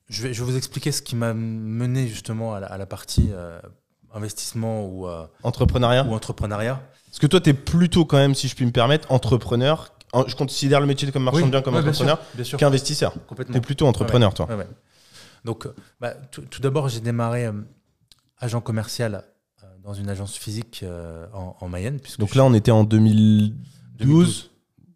je, 0.09 0.23
vais, 0.23 0.33
je 0.33 0.43
vais 0.43 0.51
vous 0.51 0.57
expliquer 0.57 0.91
ce 0.91 1.01
qui 1.01 1.15
m'a 1.15 1.33
mené 1.33 2.07
justement 2.07 2.53
à 2.55 2.59
la, 2.59 2.67
à 2.67 2.77
la 2.77 2.85
partie 2.85 3.31
investissement 4.13 4.85
ou, 4.85 5.07
Entrepreneuriat. 5.43 6.05
ou 6.05 6.13
entrepreneuriat. 6.13 6.81
Parce 7.07 7.19
que 7.19 7.27
toi, 7.27 7.39
tu 7.41 7.49
es 7.49 7.53
plutôt, 7.53 8.05
quand 8.05 8.17
même, 8.17 8.35
si 8.35 8.47
je 8.47 8.55
puis 8.55 8.65
me 8.65 8.71
permettre, 8.71 9.11
entrepreneur. 9.11 9.91
En- 10.13 10.27
Je 10.27 10.35
considère 10.35 10.79
le 10.79 10.85
métier 10.85 11.11
comme 11.11 11.23
marchand 11.23 11.45
de 11.45 11.51
biens 11.51 11.61
comme 11.61 11.73
Ouais, 11.75 11.79
entrepreneur 11.81 12.19
qu'investisseur. 12.57 13.13
Tu 13.49 13.57
es 13.57 13.61
plutôt 13.61 13.87
entrepreneur, 13.87 14.33
toi. 14.33 14.47
Ouais. 14.53 14.67
Donc, 15.43 15.67
bah, 15.99 16.13
tout, 16.31 16.43
d'abord, 16.61 16.89
j'ai 16.89 16.99
démarré 16.99 17.45
euh, 17.45 17.51
agent 18.39 18.61
commercial 18.61 19.23
dans 19.85 19.93
une 19.93 20.09
agence 20.09 20.35
physique 20.35 20.81
euh, 20.83 21.27
en, 21.33 21.55
en 21.61 21.69
Mayenne. 21.69 21.99
Puisque 21.99 22.19
Donc 22.19 22.33
là, 22.35 22.43
on 22.43 22.53
était 22.53 22.71
en 22.71 22.83
2012. 22.83 23.53
2012. 23.99 24.49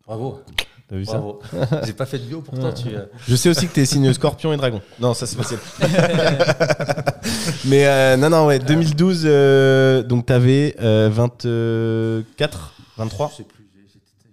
Bravo. 0.06 0.40
T'as 0.88 0.96
vu 0.96 1.06
ça 1.06 1.20
Bravo. 1.20 1.42
j'ai 1.86 1.94
pas 1.94 2.08
fait 2.08 2.18
de 2.18 2.24
bio 2.24 2.42
pourtant. 2.42 2.74
Tu, 2.74 2.88
euh, 2.96 3.06
Je 3.28 3.36
sais 3.36 3.50
aussi 3.50 3.68
que 3.68 3.74
tu 3.74 3.82
es 3.82 3.86
signe 3.86 4.12
scorpion 4.12 4.52
et 4.52 4.58
dragon. 4.58 4.82
Non, 5.00 5.14
ça 5.14 5.28
c'est 5.28 5.38
facile. 5.38 5.60
Mais 7.66 7.86
euh, 7.86 8.18
non, 8.18 8.32
non, 8.32 8.48
ouais, 8.48 8.58
2012, 8.58 9.24
euh, 9.26 10.02
donc 10.02 10.26
t'avais 10.26 10.76
euh, 10.82 11.10
24, 11.12 12.74
23 12.98 13.30
Je 13.30 13.36
sais 13.36 13.44
plus. 13.44 13.70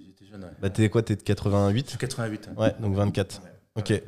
J'étais 0.00 0.25
jeune. 0.30 0.42
Ouais. 0.42 0.50
Bah 0.62 0.70
t'es 0.70 0.88
quoi, 0.88 1.02
t'es 1.02 1.16
de 1.16 1.20
Je 1.20 1.25
88 1.25 1.90
suis 1.90 1.98
88. 1.98 2.48
Ouais, 2.56 2.75
donc 2.80 2.94
24. 2.94 3.42
Ouais. 3.42 3.50
Ok. 3.76 4.02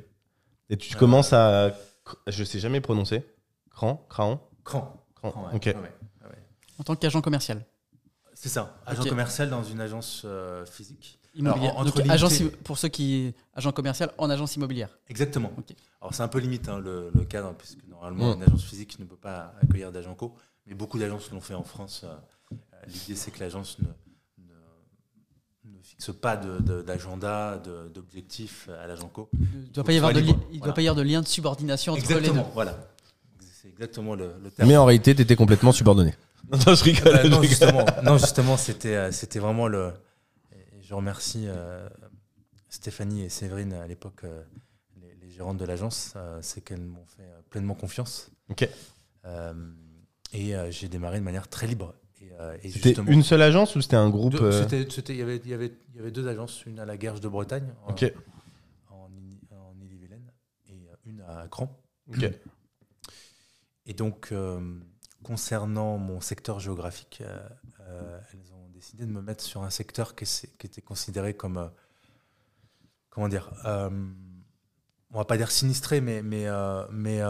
Et 0.71 0.77
tu 0.79 0.97
commences 0.97 1.35
à... 1.35 1.73
Je 2.27 2.43
sais 2.45 2.59
jamais 2.59 2.81
prononcer. 2.81 3.23
Cran 3.71 4.07
Craon 4.09 4.41
Cran. 4.65 5.05
Cran. 5.15 5.31
Cran, 5.31 5.49
ouais. 5.53 5.57
Ok. 5.57 5.75
En 6.79 6.85
tant 6.85 6.97
qu'agent 6.97 7.21
commercial. 7.21 7.65
C'est 8.35 8.49
ça. 8.49 8.79
Agent 8.87 9.05
commercial 9.05 9.51
dans 9.51 9.65
une 9.65 9.81
agence 9.81 10.23
euh, 10.25 10.65
physique. 10.65 11.19
Immobilier. 11.35 11.69
Alors, 11.69 11.85
Donc, 11.85 12.01
agence, 12.09 12.41
pour 12.65 12.79
ceux 12.79 12.89
qui. 12.89 13.35
Agent 13.55 13.73
commercial 13.73 14.13
en 14.17 14.31
agence 14.31 14.55
immobilière. 14.57 14.97
Exactement. 15.09 15.53
Ok. 15.59 15.75
Alors 16.01 16.15
c'est 16.15 16.23
un 16.23 16.29
peu 16.29 16.39
limite 16.39 16.69
hein, 16.69 16.79
le, 16.79 17.11
le 17.15 17.25
cadre, 17.25 17.53
puisque 17.55 17.85
normalement 17.89 18.35
une 18.35 18.43
agence 18.45 18.63
physique 18.65 18.99
ne 19.01 19.05
peut 19.05 19.17
pas 19.17 19.53
accueillir 19.61 19.91
d'agents 19.93 20.15
co, 20.15 20.35
mais 20.67 20.75
beaucoup 20.75 20.99
d'agences 20.99 21.31
l'ont 21.33 21.41
fait 21.41 21.55
en 21.55 21.65
France. 21.65 22.03
Euh, 22.05 22.15
euh, 22.53 22.57
L'idée 22.87 23.17
c'est 23.17 23.31
que 23.33 23.41
l'agence 23.41 23.79
ne, 23.81 23.87
ne, 24.45 25.75
ne 25.77 25.83
fixe 25.83 26.11
pas 26.13 26.37
d'agenda, 26.37 27.59
de- 27.59 27.89
d'objectif 27.89 28.69
à 28.83 28.87
l'agent 28.87 29.09
co. 29.09 29.29
Il 29.33 29.61
ne 29.63 29.67
doit, 29.67 29.85
pas 29.85 29.93
y 29.93 29.97
avoir 29.97 30.13
de 30.13 30.19
soit 30.19 30.27
li- 30.27 30.33
libre. 30.33 30.45
il 30.51 30.59
doit 30.59 30.59
Voilà. 30.61 30.73
pas 30.75 30.83
y 30.83 30.89
avoir 30.89 31.05
de 31.05 31.09
lien 31.11 31.21
de 31.23 31.27
subordination 31.27 31.93
entre 31.95 32.15
les 32.15 32.29
deux. 32.29 32.33
voilà. 32.55 32.79
C'est 33.41 33.69
exactement 33.69 34.15
le, 34.15 34.33
le 34.43 34.51
terme. 34.53 34.69
Mais 34.69 34.77
en 34.77 34.85
réalité, 34.85 35.15
t'étais 35.17 35.35
complètement 35.37 35.73
subordonné. 35.73 36.15
Non, 36.51 36.75
je 36.75 36.85
rigole. 36.85 37.21
Je 37.23 37.29
non, 37.29 37.41
rigole. 37.41 37.45
justement, 37.49 37.85
non, 38.03 38.19
justement, 38.19 38.57
c'était, 38.57 38.95
euh, 38.97 39.13
c'était 39.13 39.39
vraiment 39.39 39.69
le. 39.69 39.93
et 40.53 40.83
je 40.83 40.95
remercie 40.95 41.45
euh, 41.47 41.89
Stéphanie 42.69 43.23
et 43.23 43.29
Séverine 43.29 43.73
à 43.75 43.87
l'époque, 43.87 44.25
euh, 44.25 44.43
les, 45.01 45.15
les 45.21 45.31
gérantes 45.31 45.59
de 45.59 45.65
l'agence, 45.65 46.13
euh, 46.17 46.39
c'est 46.43 46.61
qu'elles 46.63 46.81
m'ont 46.85 47.05
fait 47.07 47.29
pleinement 47.51 47.75
confiance. 47.75 48.31
Ok. 48.51 48.69
Et 50.33 50.55
j'ai 50.71 50.89
démarré 50.89 51.19
de 51.19 51.25
manière 51.25 51.49
très 51.49 51.67
libre. 51.67 51.95
Et, 52.21 52.31
et 52.63 52.71
C'était 52.71 52.93
une 53.07 53.23
seule 53.23 53.43
agence 53.43 53.77
ou 53.77 53.81
c'était 53.81 53.97
un 53.97 54.11
groupe 54.11 54.35
il 54.35 55.17
y 55.17 55.23
avait- 55.23 55.41
y 55.45 55.55
avait- 55.55 55.73
y 55.95 55.99
avait 55.99 56.11
deux 56.11 56.27
agences, 56.29 56.65
une 56.67 56.79
à 56.81 56.85
la 56.85 56.97
Guerche 56.97 57.21
de 57.21 57.29
Bretagne, 57.29 57.73
en- 57.87 57.91
Ok. 57.93 58.13
en, 58.91 59.09
Ille- 59.17 59.39
en 59.53 59.75
Ille-et-Vilaine, 59.81 60.31
et 60.69 60.89
une 61.07 61.21
à 61.23 61.47
Cran. 61.51 61.79
Ok. 62.09 62.31
Et 63.87 63.95
donc, 63.95 64.29
euh, 64.33 64.61
concernant 65.29 65.99
mon 65.99 66.23
secteur 66.23 66.59
géographique, 66.59 67.21
euh, 67.21 67.39
euh, 67.81 68.19
elles 68.33 68.51
ont 68.55 68.67
décidé 68.71 69.05
de 69.05 69.13
me 69.13 69.21
mettre 69.21 69.45
sur 69.45 69.63
un 69.63 69.69
secteur 69.69 70.15
qui, 70.15 70.25
était 70.65 70.81
considéré 70.81 71.35
comme, 71.35 71.59
euh, 71.59 71.69
comment 73.11 73.29
dire, 73.29 73.53
euh, 73.67 73.91
on 75.11 75.19
va 75.19 75.27
pas 75.27 75.37
dire 75.37 75.51
sinistré, 75.51 76.01
mais, 76.01 76.23
mais, 76.23 76.47
mais 76.91 77.21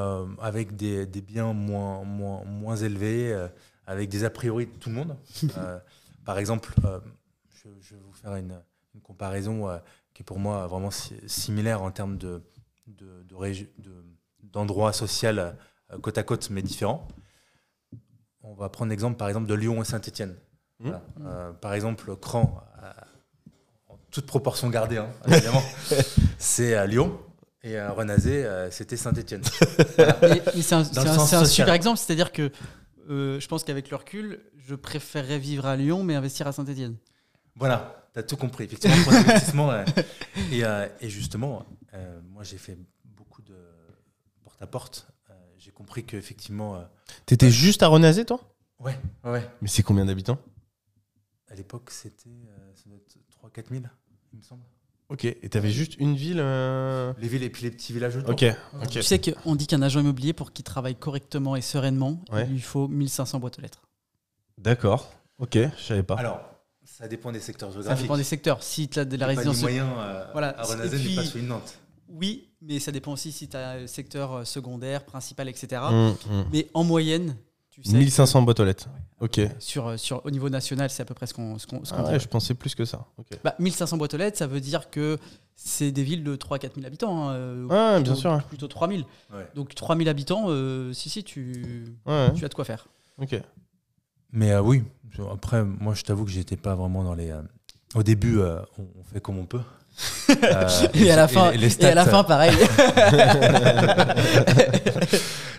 avec 0.41 0.77
des, 0.77 1.07
des 1.07 1.21
biens 1.21 1.53
moins, 1.53 2.05
moins, 2.05 2.45
moins 2.45 2.77
élevés, 2.77 3.49
avec 3.87 4.09
des 4.09 4.23
a 4.23 4.31
priori 4.31 4.67
de 4.67 4.73
tout 4.79 4.91
le 4.91 4.95
monde. 4.95 5.17
Par 6.25 6.39
exemple, 6.39 6.75
je, 7.51 7.69
je 7.81 7.95
vais 7.97 8.01
vous 8.01 8.13
faire 8.13 8.37
une, 8.37 8.61
une 8.95 9.01
comparaison 9.01 9.81
qui 10.15 10.23
est 10.23 10.25
pour 10.25 10.39
moi 10.39 10.67
vraiment 10.69 10.91
si- 10.93 11.21
similaire 11.27 11.83
en 11.83 11.91
termes 11.91 12.17
de, 12.17 12.43
de, 12.87 13.25
de 13.25 13.69
de- 13.79 14.05
d'endroits 14.43 14.93
sociaux 14.93 15.31
euh, 15.93 15.99
côte 15.99 16.19
à 16.19 16.23
côte, 16.23 16.51
mais 16.51 16.63
différents. 16.63 17.07
On 18.49 18.55
va 18.55 18.69
prendre 18.69 18.91
l'exemple, 18.91 19.17
par 19.17 19.29
exemple, 19.29 19.47
de 19.47 19.55
Lyon 19.55 19.83
et 19.83 19.85
Saint-Étienne. 19.85 20.35
Mmh. 20.81 20.93
par 21.61 21.75
exemple, 21.75 22.15
Cran, 22.17 22.63
euh, 22.83 22.91
en 23.89 23.99
toute 24.13 24.27
proportion 24.27 24.71
gardée, 24.71 24.99
hein, 24.99 25.09
évidemment, 25.27 25.63
c'est 26.39 26.75
à 26.75 26.87
Lyon. 26.87 27.19
Et 27.65 27.77
à 27.77 27.91
Renazé, 27.91 28.45
euh, 28.45 28.71
c'était. 28.71 28.97
Mais, 29.05 29.43
mais 30.55 30.63
c'est 30.63 30.75
un, 30.75 31.45
super 31.45 31.75
exemple, 31.75 31.99
c'est-à-dire 31.99 32.31
que 32.31 32.53
euh, 33.11 33.41
je 33.41 33.49
pense 33.49 33.65
qu'avec 33.65 33.91
le 33.91 33.97
recul, 33.97 34.41
je 34.57 34.75
préférerais 34.77 35.39
vivre 35.39 35.67
à 35.67 35.77
Lyon 35.77 36.05
mais 36.05 36.15
investir 36.15 36.47
à 36.47 36.53
Saint-Etienne. 36.53 36.97
Voilà, 37.57 38.07
tu 38.13 38.21
as 38.21 38.23
tout 38.23 38.37
compris. 38.37 38.65
Effectivement, 38.65 39.03
pour 39.03 39.13
l'investissement. 39.13 39.71
euh, 39.71 39.85
et, 40.53 40.65
euh, 40.65 40.87
et 41.01 41.09
justement, 41.09 41.65
euh, 41.95 42.21
moi, 42.33 42.45
j'ai 42.45 42.59
fait 42.59 42.79
beaucoup 43.05 43.43
de 43.43 43.57
porte-à-porte. 44.45 45.09
J'ai 45.69 45.73
compris 45.75 46.03
qu'effectivement, 46.03 46.77
euh, 46.77 46.83
T'étais 47.27 47.51
juste 47.51 47.83
à 47.83 47.89
Renazé, 47.89 48.25
toi? 48.25 48.41
Ouais, 48.81 48.99
ouais, 49.25 49.47
Mais 49.61 49.69
c'est 49.69 49.83
combien 49.83 50.07
d'habitants? 50.07 50.39
À 51.51 51.55
l'époque, 51.55 51.91
c'était 51.91 52.31
euh, 52.31 52.73
ça 52.75 52.85
doit 52.89 52.97
être 52.97 53.19
3-4 53.63 53.69
000, 53.71 53.83
il 54.33 54.39
me 54.39 54.43
semble. 54.43 54.63
Ok. 55.11 55.27
Et 55.27 55.49
t'avais 55.51 55.71
juste 55.71 55.97
une 55.99 56.17
ville 56.17 56.39
euh, 56.41 57.13
Les 57.19 57.29
villes 57.29 57.43
et 57.43 57.51
puis 57.51 57.65
les 57.65 57.71
petits 57.71 57.93
villages 57.93 58.17
autour. 58.17 58.31
Ok. 58.31 58.45
Ok. 58.83 58.89
Tu 58.89 59.03
sais 59.03 59.21
qu'on 59.21 59.57
dit 59.57 59.67
qu'un 59.67 59.83
agent 59.83 60.01
immobilier, 60.01 60.33
pour 60.33 60.55
qu'il 60.55 60.65
travaille 60.65 60.97
correctement 60.97 61.55
et 61.55 61.61
sereinement, 61.61 62.19
Ouais. 62.33 62.47
il 62.47 62.53
lui 62.55 62.61
faut 62.63 62.89
1500 62.89 63.39
boîtes 63.39 63.59
aux 63.59 63.63
lettres. 63.63 63.83
D'accord. 64.57 65.13
Ok. 65.39 65.53
Je 65.55 65.83
savais 65.83 66.03
pas. 66.03 66.15
Alors, 66.15 66.41
ça 66.83 67.09
dépend 67.09 67.31
des 67.31 67.41
secteurs 67.41 67.69
Ça 67.69 67.75
géographiques. 67.75 68.05
dépend 68.05 68.17
des 68.17 68.25
secteurs. 68.25 68.63
Si 68.63 68.89
tu 68.89 68.99
as 69.01 69.05
de 69.05 69.17
la 69.19 69.27
résidence. 69.27 69.57
du 69.57 69.63
moyen 69.63 69.87
euh, 69.99 70.25
Voilà. 70.33 70.59
à 70.59 70.63
Renazé 70.65 70.97
puis- 70.97 71.15
pas 71.15 71.25
celui 71.25 71.43
de 71.43 71.49
Nantes. 71.49 71.79
Oui, 72.11 72.49
mais 72.63 72.79
ça 72.79 72.91
dépend 72.93 73.13
aussi 73.13 73.33
si 73.33 73.49
tu 73.49 73.57
as 73.57 73.87
secteur 73.87 74.33
euh, 74.33 74.45
secondaire, 74.45 75.05
principal, 75.05 75.49
etc. 75.49 75.83
Hum, 75.85 76.15
hum. 76.31 76.45
Mais 76.53 76.69
en 76.75 76.85
moyenne, 76.85 77.37
tu 77.71 77.83
sais. 77.85 77.93
1500 77.97 78.43
boîtes 78.43 78.61
aux 78.61 78.65
lettres. 78.65 78.89
Ok. 79.21 79.41
Sur, 79.59 79.89
euh, 79.89 79.97
sur, 79.97 80.25
au 80.25 80.31
niveau 80.31 80.49
national, 80.49 80.91
c'est 80.91 81.03
à 81.03 81.05
peu 81.05 81.15
près 81.15 81.27
ce 81.27 81.35
qu'on 81.35 81.59
ce 81.59 81.67
qu'on- 81.67 81.83
Ah 81.93 82.03
dit. 82.05 82.11
ouais, 82.13 82.21
je 82.21 82.29
pensais 82.29 82.55
plus 82.55 82.75
que 82.75 82.85
ça. 82.85 83.07
Ok. 83.19 83.27
Bah, 83.45 83.55
1500 83.59 83.97
boîtes 83.97 84.15
aux 84.15 84.17
lettres, 84.17 84.39
ça 84.39 84.47
veut 84.47 84.61
dire 84.61 84.91
que 84.91 85.19
c'est 85.57 85.91
des 85.91 86.03
villes 86.05 86.23
de 86.25 86.37
3-4 86.37 86.75
000 86.77 86.87
habitants. 86.87 87.29
hein, 87.29 87.33
euh, 87.35 87.65
Ouais, 87.67 88.01
bien 88.01 88.13
plutôt- 88.13 88.15
sûr. 88.21 88.31
ouais. 88.33 88.41
Plutôt 88.49 88.69
3000. 88.69 89.05
Ouais. 89.33 89.47
Donc 89.57 89.75
3000 89.75 90.09
habitants, 90.09 90.45
euh, 90.49 90.93
si, 90.93 91.11
si, 91.11 91.25
tu, 91.25 91.85
Ouais. 92.07 92.33
tu 92.35 92.45
as 92.45 92.49
de 92.49 92.55
quoi 92.55 92.65
faire. 92.65 92.87
Ok. 93.21 93.41
Mais 94.33 94.53
euh, 94.53 94.61
oui, 94.63 94.85
après, 95.33 95.65
moi, 95.65 95.95
je 95.95 96.03
t'avoue 96.05 96.25
que 96.25 96.31
j'étais 96.31 96.57
pas 96.57 96.75
vraiment 96.75 97.03
dans 97.05 97.15
les. 97.15 97.31
euh, 97.31 97.43
Au 97.95 98.03
début, 98.03 98.39
euh, 98.39 98.61
on 98.79 99.03
fait 99.03 99.21
comme 99.21 99.39
on 99.39 99.47
peut. 99.47 99.63
Et, 100.95 101.11
à 101.11 101.17
la 101.17 101.29
fin, 101.29 101.53
et 101.53 101.85
à 101.87 101.95
la 101.95 102.07
fin 102.07 102.25
pareil. 102.25 102.57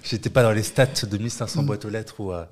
J'étais 0.04 0.30
pas 0.30 0.44
dans 0.44 0.52
les 0.52 0.64
stats 0.64 1.06
de 1.10 1.18
1500 1.18 1.64
boîtes 1.64 1.86
aux 1.86 1.90
lettres 1.90 2.16
où 2.20 2.32
euh, 2.32 2.44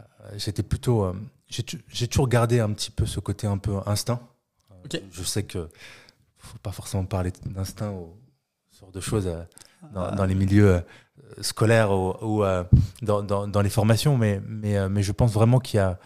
euh, 0.00 0.04
j'étais 0.36 0.62
plutôt. 0.62 1.04
euh, 1.04 1.12
j'ai 1.48 2.08
toujours 2.08 2.28
gardé 2.28 2.60
un 2.60 2.72
petit 2.72 2.90
peu 2.90 3.06
ce 3.06 3.20
côté 3.20 3.46
un 3.46 3.58
peu 3.58 3.76
instinct. 3.86 4.20
Je 5.10 5.22
sais 5.22 5.42
que 5.42 5.68
faut 6.38 6.58
pas 6.58 6.72
forcément 6.72 7.04
parler 7.04 7.32
d'instinct 7.44 7.90
ou 7.90 8.14
ce 8.70 8.80
genre 8.80 8.92
de 8.92 9.00
choses 9.00 9.26
euh, 9.26 9.42
dans, 9.92 10.04
Ah. 10.04 10.10
dans 10.12 10.24
les 10.24 10.34
milieux 10.34 10.82
scolaires 11.40 11.90
ou, 11.90 12.14
ou, 12.22 12.44
dans, 13.02 13.22
dans- 13.22 13.48
dans 13.48 13.60
les 13.62 13.70
formations, 13.70 14.16
mais, 14.16 14.40
mais, 14.46 14.88
mais 14.88 15.02
je 15.02 15.12
pense 15.12 15.32
vraiment 15.32 15.58
qu'il 15.58 15.78
y 15.78 15.80
a, 15.80 15.98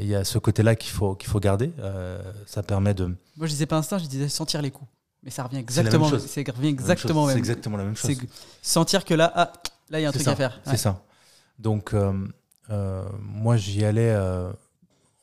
il 0.00 0.06
y 0.06 0.14
a 0.14 0.24
ce 0.24 0.38
côté-là 0.38 0.74
qu'il 0.76 0.90
faut, 0.90 1.14
qu'il 1.14 1.28
faut 1.28 1.40
garder. 1.40 1.72
Euh, 1.78 2.20
ça 2.46 2.62
permet 2.62 2.94
de. 2.94 3.06
Moi, 3.36 3.46
je 3.46 3.48
disais 3.48 3.66
pas 3.66 3.76
instinct, 3.76 3.98
je 3.98 4.06
disais 4.06 4.28
sentir 4.28 4.62
les 4.62 4.70
coups. 4.70 4.90
Mais 5.22 5.30
ça 5.30 5.42
revient 5.42 5.58
exactement. 5.58 6.08
C'est 6.18 6.48
revient 6.50 6.68
exactement 6.68 7.26
C'est 7.26 7.34
même. 7.34 7.38
exactement 7.38 7.76
la 7.76 7.84
même 7.84 7.96
chose. 7.96 8.16
C'est 8.16 8.28
sentir 8.62 9.04
que 9.04 9.14
là, 9.14 9.32
ah, 9.34 9.52
là, 9.90 9.98
il 9.98 10.02
y 10.02 10.06
a 10.06 10.08
un 10.08 10.12
truc 10.12 10.24
ça, 10.24 10.32
à 10.32 10.36
faire. 10.36 10.60
C'est 10.64 10.76
ça. 10.76 11.02
Donc, 11.58 11.94
euh, 11.94 12.12
euh, 12.70 13.04
moi, 13.20 13.56
j'y 13.56 13.84
allais 13.84 14.12
euh, 14.12 14.52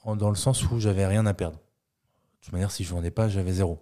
dans 0.05 0.29
le 0.29 0.35
sens 0.35 0.63
où 0.69 0.79
j'avais 0.79 1.05
rien 1.05 1.25
à 1.25 1.33
perdre. 1.33 1.57
De 1.57 2.45
toute 2.45 2.53
manière, 2.53 2.71
si 2.71 2.83
je 2.83 2.89
vendais 2.89 3.11
pas, 3.11 3.29
j'avais 3.29 3.53
zéro. 3.53 3.79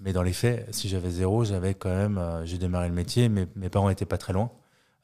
Mais 0.00 0.12
dans 0.12 0.24
les 0.24 0.32
faits, 0.32 0.74
si 0.74 0.88
j'avais 0.88 1.10
zéro, 1.10 1.44
j'avais 1.44 1.74
quand 1.74 1.94
même. 1.94 2.18
euh, 2.18 2.44
j'ai 2.44 2.58
démarré 2.58 2.88
le 2.88 2.94
métier, 2.94 3.28
mais 3.28 3.46
mes 3.54 3.68
parents 3.68 3.88
étaient 3.88 4.04
pas 4.04 4.18
très 4.18 4.32
loin. 4.32 4.50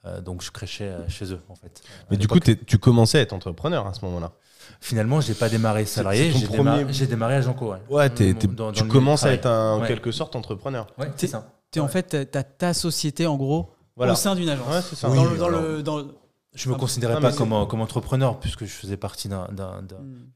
Euh, 0.04 0.20
donc, 0.20 0.42
je 0.42 0.50
crêchais 0.50 0.88
euh, 0.88 1.08
chez 1.08 1.32
eux, 1.32 1.40
en 1.48 1.54
fait. 1.54 1.82
Mais 2.10 2.16
du 2.16 2.26
coup, 2.26 2.40
tu 2.40 2.78
commençais 2.78 3.18
à 3.18 3.20
être 3.20 3.32
entrepreneur 3.32 3.86
à 3.86 3.94
ce 3.94 4.04
moment-là. 4.06 4.32
Finalement, 4.80 5.20
j'ai 5.20 5.34
pas 5.34 5.48
démarré 5.48 5.84
salarié. 5.86 6.30
J'ai 6.32 6.46
premier- 6.46 6.58
démarré, 6.84 7.06
démarré 7.06 7.34
à 7.36 7.40
Janco. 7.40 7.72
Ouais, 7.72 7.78
Ouais, 7.88 8.08
Dans- 8.10 8.48
dans 8.48 8.72
tu 8.72 8.84
commences 8.86 9.24
à 9.24 9.32
être 9.32 9.46
un, 9.46 9.74
en 9.74 9.80
Ouais. 9.80 9.88
quelque 9.88 10.10
sorte 10.12 10.36
entrepreneur. 10.36 10.86
Ouais, 10.98 11.10
c'est 11.16 11.26
ça. 11.26 11.52
T'es 11.70 11.80
en 11.80 11.88
fait, 11.88 12.30
t'as 12.30 12.42
ta 12.42 12.72
société 12.74 13.26
en 13.26 13.36
gros 13.36 13.74
Voilà. 13.96 14.12
au 14.12 14.16
sein 14.16 14.34
d'une 14.34 14.48
agence. 14.48 14.66
Ouais, 14.74 14.82
c'est 14.82 14.96
ça. 14.96 15.08
Dans 15.08 15.14
Oui, 15.24 15.32
le- 15.32 15.38
dans 15.38 15.46
alors. 15.48 15.60
le- 15.62 15.82
dans 15.82 15.98
le- 15.98 16.14
Je 16.54 16.68
me 16.70 16.74
Ah, 16.74 16.78
considérais 16.78 17.20
pas 17.20 17.30
comme, 17.32 17.66
comme 17.68 17.80
entrepreneur 17.82 18.40
puisque 18.40 18.64
je 18.64 18.70
faisais 18.72 18.96
partie 18.96 19.28
Hmm. 19.28 19.46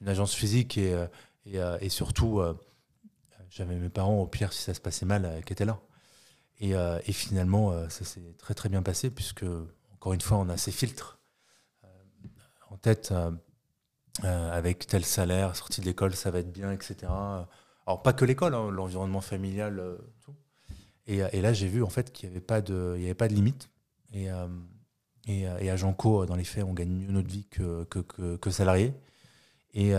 une 0.01 0.09
agence 0.09 0.35
physique 0.35 0.77
et, 0.79 0.93
euh, 0.93 1.07
et, 1.47 1.59
euh, 1.59 1.79
et 1.81 1.89
surtout, 1.89 2.39
euh, 2.41 2.55
j'avais 3.51 3.75
mes 3.77 3.89
parents, 3.89 4.21
au 4.21 4.27
pire, 4.27 4.53
si 4.53 4.62
ça 4.62 4.75
se 4.75 4.81
passait 4.81 5.07
mal, 5.07 5.25
euh, 5.25 5.41
qui 5.41 5.53
étaient 5.53 5.65
là. 5.65 5.79
Et, 6.61 6.75
euh, 6.77 6.99
et 7.07 7.12
finalement, 7.12 7.73
euh, 7.73 7.89
ça 7.89 8.05
s'est 8.05 8.35
très 8.39 8.55
très 8.55 8.69
bien 8.69 8.83
passé 8.83 9.11
puisque, 9.11 9.45
encore 9.95 10.12
une 10.12 10.21
fois, 10.21 10.37
on 10.39 10.49
a 10.49 10.57
ces 10.57 10.71
filtres 10.71 11.19
euh, 11.85 11.89
en 12.71 12.77
tête 12.77 13.12
euh, 14.25 14.52
avec 14.57 14.87
tel 14.87 15.04
salaire, 15.04 15.57
sortie 15.57 15.81
de 15.81 15.87
l'école, 15.87 16.14
ça 16.14 16.31
va 16.31 16.40
être 16.40 16.52
bien, 16.52 16.71
etc. 16.73 16.97
Alors, 17.87 18.02
pas 18.02 18.12
que 18.12 18.25
l'école, 18.25 18.54
hein, 18.54 18.71
l'environnement 18.71 19.21
familial, 19.21 19.78
euh, 19.81 19.97
tout. 20.25 20.35
Et, 21.07 21.19
et 21.33 21.40
là, 21.40 21.52
j'ai 21.52 21.66
vu 21.66 21.83
en 21.83 21.88
fait 21.88 22.12
qu'il 22.12 22.28
n'y 22.28 22.35
avait, 22.37 22.40
pas 22.45 22.61
de- 22.61 22.95
il 22.97 23.02
y 23.02 23.07
avait 23.07 23.14
pas 23.14 23.26
de 23.28 23.35
limite. 23.35 23.69
Et, 24.12 24.31
euh, 24.31 24.47
et, 25.26 25.49
euh, 25.49 25.59
et 25.59 25.71
à 25.71 25.76
Janco, 25.76 26.26
dans 26.26 26.37
les 26.37 26.45
faits, 26.45 26.62
on 26.64 26.75
gagne 26.75 26.90
mieux 26.90 27.11
notre 27.11 27.28
vie 27.28 27.47
que, 27.50 27.85
que, 27.85 27.99
que, 28.00 28.37
que 28.37 28.50
salarié. 28.50 28.92
Et 29.75 29.95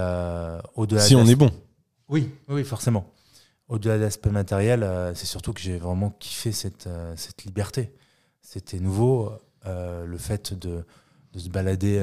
au-delà 0.75 1.01
Si 1.01 1.15
on 1.15 1.25
est 1.25 1.35
bon. 1.35 1.51
oui, 2.07 2.29
oui, 2.47 2.63
forcément. 2.63 3.11
Au-delà 3.67 3.97
de 3.97 4.03
l'aspect 4.03 4.29
matériel, 4.29 4.87
c'est 5.15 5.25
surtout 5.25 5.51
que 5.51 5.59
j'ai 5.59 5.77
vraiment 5.79 6.11
kiffé 6.11 6.51
cette, 6.51 6.87
cette 7.15 7.43
liberté. 7.43 7.91
C'était 8.41 8.79
nouveau, 8.79 9.31
le 9.65 10.17
fait 10.19 10.53
de, 10.53 10.85
de 11.31 11.39
se 11.39 11.49
balader 11.49 11.99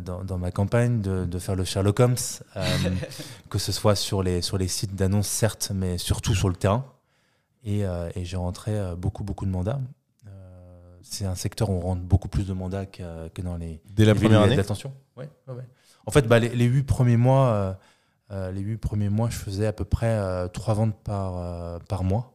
dans, 0.00 0.24
dans 0.24 0.38
ma 0.38 0.50
campagne, 0.50 1.00
de, 1.00 1.24
de 1.24 1.38
faire 1.38 1.54
le 1.56 1.64
Sherlock 1.64 2.00
Holmes, 2.00 2.16
euh, 2.56 2.64
que 3.50 3.58
ce 3.58 3.72
soit 3.72 3.94
sur 3.96 4.22
les, 4.22 4.42
sur 4.42 4.58
les 4.58 4.68
sites 4.68 4.94
d'annonces, 4.94 5.28
certes, 5.28 5.72
mais 5.74 5.98
surtout 5.98 6.34
sur 6.34 6.48
le 6.48 6.54
terrain. 6.56 6.84
Et, 7.64 7.84
euh, 7.84 8.10
et 8.14 8.24
j'ai 8.24 8.36
rentré 8.36 8.76
euh, 8.78 8.96
beaucoup, 8.96 9.22
beaucoup 9.24 9.44
de 9.46 9.50
mandats. 9.50 9.80
Euh, 10.26 10.30
c'est 11.02 11.24
un 11.26 11.34
secteur 11.36 11.70
où 11.70 11.74
on 11.74 11.80
rentre 11.80 12.02
beaucoup 12.02 12.28
plus 12.28 12.46
de 12.46 12.52
mandats 12.52 12.86
que, 12.86 13.28
que 13.28 13.40
dans 13.42 13.56
les, 13.56 13.80
Dès 13.94 14.04
la 14.04 14.14
les 14.14 14.20
première 14.20 14.40
année. 14.42 14.52
de 14.52 14.56
l'attention. 14.60 14.92
Ouais, 15.16 15.28
ouais, 15.48 15.54
ouais. 15.54 15.64
En 16.06 16.10
fait, 16.10 16.26
bah, 16.26 16.38
les, 16.40 16.48
les 16.48 16.64
huit 16.64 16.82
premiers 16.82 17.16
mois, 17.16 17.46
euh, 17.52 17.74
euh, 18.32 18.50
les 18.52 18.60
huit 18.60 18.78
premiers 18.78 19.08
mois, 19.10 19.30
je 19.30 19.36
faisais 19.36 19.66
à 19.66 19.72
peu 19.72 19.84
près 19.84 20.08
euh, 20.10 20.48
trois 20.48 20.74
ventes 20.74 20.96
par, 21.04 21.36
euh, 21.36 21.78
par 21.88 22.02
mois. 22.02 22.32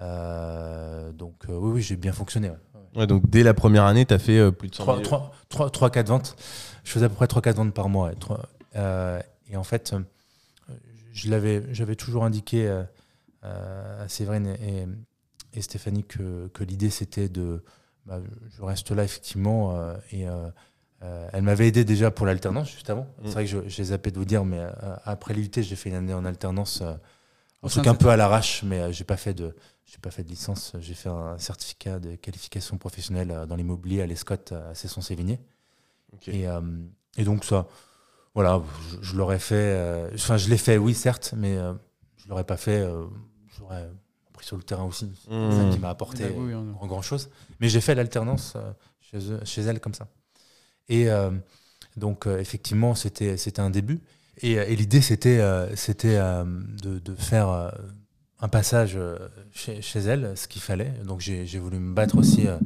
Euh, 0.00 1.12
donc 1.12 1.34
euh, 1.48 1.56
oui, 1.56 1.72
oui, 1.74 1.82
j'ai 1.82 1.96
bien 1.96 2.12
fonctionné. 2.12 2.50
ouais. 2.50 2.56
Ouais, 2.94 3.06
donc 3.06 3.28
dès 3.30 3.42
la 3.42 3.54
première 3.54 3.84
année, 3.84 4.04
t'as 4.04 4.18
fait 4.18 4.38
euh, 4.38 4.50
plus 4.50 4.68
de 4.68 4.74
100 4.74 4.82
Trois, 4.84 4.94
000. 4.96 5.04
trois, 5.04 5.32
trois, 5.48 5.70
trois, 5.70 5.90
quatre 5.90 6.08
ventes. 6.08 6.36
Je 6.84 6.90
faisais 6.90 7.06
à 7.06 7.08
peu 7.08 7.14
près 7.14 7.26
3-4 7.26 7.54
ventes 7.54 7.74
par 7.74 7.88
mois. 7.88 8.10
euh, 8.76 9.20
et 9.50 9.56
en 9.56 9.64
fait, 9.64 9.92
euh, 9.94 10.74
je 11.12 11.30
l'avais, 11.30 11.62
j'avais 11.72 11.96
toujours 11.96 12.24
indiqué 12.24 12.68
à 13.42 14.08
Séverine 14.08 14.46
et, 14.60 14.86
et 15.54 15.62
Stéphanie 15.62 16.04
que, 16.04 16.48
que 16.54 16.64
l'idée 16.64 16.90
c'était 16.90 17.28
de. 17.28 17.62
bah, 18.06 18.20
je 18.56 18.62
reste 18.62 18.90
là 18.92 19.04
effectivement. 19.04 19.76
euh, 19.76 19.94
et 20.10 20.28
euh, 20.28 20.46
euh, 21.02 21.28
elle 21.32 21.42
m'avait 21.42 21.66
aidé 21.68 21.84
déjà 21.84 22.10
pour 22.12 22.26
l'alternance 22.26 22.70
juste 22.70 22.88
avant. 22.88 23.02
Mm. 23.18 23.24
C'est 23.24 23.32
vrai 23.32 23.44
que 23.44 23.50
je- 23.50 23.68
j'ai 23.68 23.84
zappé 23.84 24.10
de 24.12 24.18
vous 24.18 24.24
dire, 24.24 24.44
mais 24.44 24.60
euh, 24.60 24.70
après 25.04 25.34
l'IUT, 25.34 25.50
j'ai 25.56 25.74
fait 25.76 25.88
une 25.90 25.96
année 25.96 26.14
en 26.14 26.24
alternance. 26.24 26.80
euh, 26.82 26.94
un 27.64 27.68
truc 27.68 27.86
un 27.86 27.94
peu 27.94 28.08
à 28.08 28.16
l'arrache, 28.16 28.62
mais 28.64 28.80
euh, 28.80 28.92
j'ai 28.92 29.04
pas 29.04 29.16
fait 29.16 29.34
de. 29.34 29.54
J'ai 29.92 29.98
pas 29.98 30.10
fait 30.10 30.24
de 30.24 30.28
licence, 30.30 30.72
j'ai 30.80 30.94
fait 30.94 31.10
un 31.10 31.36
certificat 31.36 31.98
de 31.98 32.14
qualification 32.16 32.78
professionnelle 32.78 33.30
euh, 33.30 33.44
dans 33.44 33.56
l'immobilier 33.56 34.00
à 34.00 34.06
l'ESCOT 34.06 34.54
à 34.54 34.74
Cesson-Sévigné. 34.74 35.38
Et, 36.28 36.48
euh, 36.48 36.60
et 37.18 37.24
donc 37.24 37.44
ça, 37.44 37.66
voilà, 38.34 38.62
je, 38.90 38.96
je 39.02 39.16
l'aurais 39.16 39.38
fait. 39.38 39.54
euh, 39.56 40.10
Enfin, 40.14 40.38
je 40.38 40.48
l'ai 40.48 40.56
fait, 40.56 40.78
oui, 40.78 40.94
certes, 40.94 41.34
mais 41.36 41.58
euh, 41.58 41.74
je 42.16 42.26
l'aurais 42.28 42.44
pas 42.44 42.56
fait. 42.56 42.80
euh, 42.80 43.04
J'aurais 43.58 43.86
appris 44.30 44.46
sur 44.46 44.56
le 44.56 44.62
terrain 44.62 44.84
aussi. 44.84 45.12
Mmh. 45.28 45.52
ça 45.52 45.70
qui 45.70 45.78
m'a 45.78 45.90
apporté 45.90 46.30
Bah 46.30 46.34
oui, 46.38 46.54
on- 46.54 46.74
en 46.80 46.86
grand 46.86 47.02
chose. 47.02 47.28
Mais 47.60 47.68
j'ai 47.68 47.82
fait 47.82 47.94
l'alternance 47.94 48.54
euh, 48.56 48.72
chez, 49.00 49.18
chez 49.44 49.60
elle 49.60 49.78
comme 49.78 49.92
ça. 49.92 50.08
Et 50.88 51.10
euh, 51.10 51.30
donc, 51.98 52.26
euh, 52.26 52.38
effectivement, 52.38 52.94
c'était 52.94 53.36
c'était 53.36 53.60
un 53.60 53.68
début. 53.68 54.00
Et, 54.38 54.58
euh, 54.58 54.64
et 54.66 54.74
l'idée, 54.74 55.02
c'était 55.02 55.40
euh, 55.40 55.76
c'était 55.76 56.16
euh, 56.16 56.44
de, 56.82 56.98
de 56.98 57.14
faire 57.14 57.50
euh, 57.50 57.70
un 58.42 58.48
passage 58.48 58.96
euh, 58.96 59.16
chez, 59.52 59.80
chez 59.80 60.00
elle, 60.00 60.36
ce 60.36 60.46
qu'il 60.48 60.60
fallait. 60.60 60.90
Donc, 61.04 61.20
j'ai 61.20 61.58
voulu 61.58 61.78
me 61.78 61.94
battre 61.94 62.18
aussi 62.18 62.46
euh, 62.46 62.58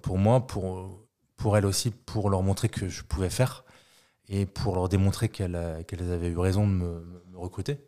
pour 0.00 0.16
moi, 0.18 0.46
pour, 0.46 1.04
pour 1.36 1.56
elle 1.58 1.66
aussi, 1.66 1.90
pour 1.90 2.30
leur 2.30 2.42
montrer 2.42 2.68
que 2.68 2.88
je 2.88 3.02
pouvais 3.02 3.28
faire 3.28 3.64
et 4.28 4.46
pour 4.46 4.74
leur 4.74 4.88
démontrer 4.88 5.28
qu'elles 5.28 5.54
avaient 5.56 6.28
eu 6.30 6.38
raison 6.38 6.66
de 6.66 6.72
me, 6.72 7.22
me 7.32 7.38
recruter. 7.38 7.78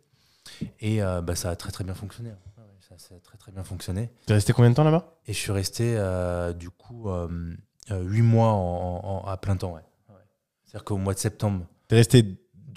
Et 0.79 1.01
euh, 1.01 1.21
bah, 1.21 1.35
ça 1.35 1.49
a 1.49 1.55
très 1.55 1.71
très 1.71 1.83
bien 1.83 1.93
fonctionné. 1.93 2.29
Ouais, 2.29 2.63
ça, 2.87 2.95
ça 2.97 3.15
a 3.15 3.19
très 3.19 3.37
très 3.37 3.51
bien 3.51 3.63
fonctionné. 3.63 4.09
T'es 4.25 4.33
resté 4.33 4.51
combien 4.53 4.69
de 4.71 4.75
temps 4.75 4.83
là-bas? 4.83 5.19
Et 5.27 5.33
je 5.33 5.37
suis 5.37 5.51
resté 5.51 5.95
euh, 5.97 6.53
du 6.53 6.69
coup 6.69 7.09
euh, 7.09 7.27
euh, 7.91 8.01
huit 8.03 8.21
mois 8.21 8.51
en- 8.51 9.01
en- 9.03 9.25
à 9.27 9.37
plein 9.37 9.55
temps. 9.57 9.73
Ouais. 9.73 9.81
Ouais. 10.09 10.15
C'est-à-dire 10.65 10.85
qu'au 10.85 10.97
mois 10.97 11.13
de 11.13 11.19
septembre 11.19 11.65
T'es 11.87 11.95
resté 11.97 12.25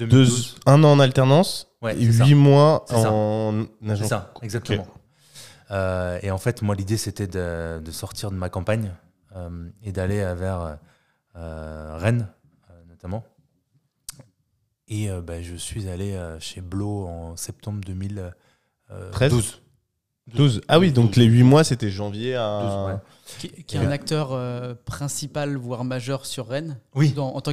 deux, 0.07 0.25
2012, 0.25 0.57
un 0.67 0.85
an 0.85 0.93
en 0.93 1.01
alternance 1.01 1.69
Ouais, 1.83 1.97
et 1.97 2.05
huit 2.05 2.35
mois 2.35 2.85
en 2.93 3.65
agent. 3.89 4.03
c'est 4.03 4.09
ça, 4.09 4.33
exactement. 4.43 4.87
Euh, 5.73 6.19
et 6.23 6.31
en 6.31 6.39
fait, 6.39 6.63
moi, 6.63 6.75
l'idée 6.75 6.97
c'était 6.97 7.27
de, 7.27 7.81
de 7.81 7.91
sortir 7.91 8.31
de 8.31 8.37
ma 8.37 8.49
campagne 8.51 8.93
euh, 9.37 9.69
et 9.83 9.91
d'aller 9.93 10.21
euh, 10.21 10.35
vers 10.35 10.79
euh, 11.37 11.97
Rennes, 11.99 12.29
notamment. 12.89 13.25
Et 14.89 15.11
euh, 15.11 15.21
bah, 15.23 15.41
je 15.41 15.55
suis 15.57 15.89
allé 15.89 16.13
euh, 16.13 16.39
chez 16.41 16.61
Blo 16.61 17.07
en 17.07 17.37
septembre 17.37 17.81
13? 17.81 19.31
2012. 19.33 19.63
12. 20.35 20.61
Ah 20.69 20.79
oui, 20.79 20.93
donc 20.93 21.13
12. 21.13 21.17
les 21.17 21.25
8 21.25 21.43
mois, 21.43 21.65
c'était 21.65 21.91
janvier 21.91 22.37
à. 22.37 22.61
12, 22.63 22.95
ouais. 22.95 23.01
Qui, 23.39 23.65
qui 23.65 23.77
est 23.77 23.81
un 23.81 23.91
acteur 23.91 24.29
euh, 24.33 24.75
principal, 24.85 25.57
voire 25.57 25.85
majeur 25.85 26.27
sur 26.27 26.49
Rennes? 26.49 26.79
Oui, 26.95 27.11
Dans- 27.13 27.35
en 27.35 27.41
tant 27.41 27.53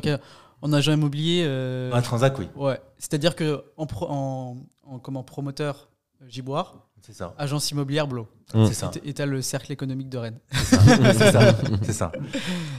qu'en 0.62 0.74
agent 0.74 0.92
immobilier. 0.94 1.44
euh, 1.46 1.92
un 1.94 2.01
transac, 2.01 2.38
oui, 2.39 2.48
ouais. 2.56 2.80
C'est-à-dire 2.98 3.36
que 3.36 3.63
en, 3.78 3.86
pro- 3.86 4.08
en, 4.10 4.58
en- 4.86 5.00
comment, 5.00 5.24
promoteur 5.24 5.89
euh, 6.22 6.25
Giboire, 6.28 6.88
c'est 7.01 7.13
ça. 7.13 7.34
agence 7.38 7.72
immobilière 7.72 8.08
Blo. 8.08 8.28
Mm. 8.54 8.66
C'est 8.68 8.74
ça. 8.74 8.92
Et 9.06 9.13
t'as 9.13 9.25
le 9.25 9.42
cercle 9.42 9.72
économique 9.72 10.10
de 10.10 10.18
Rennes. 10.18 10.39
C'est 10.51 10.75
ça. 10.75 11.13
c'est 11.13 11.13
ça. 11.32 11.56
C'est 11.84 11.94
ça. 11.94 12.12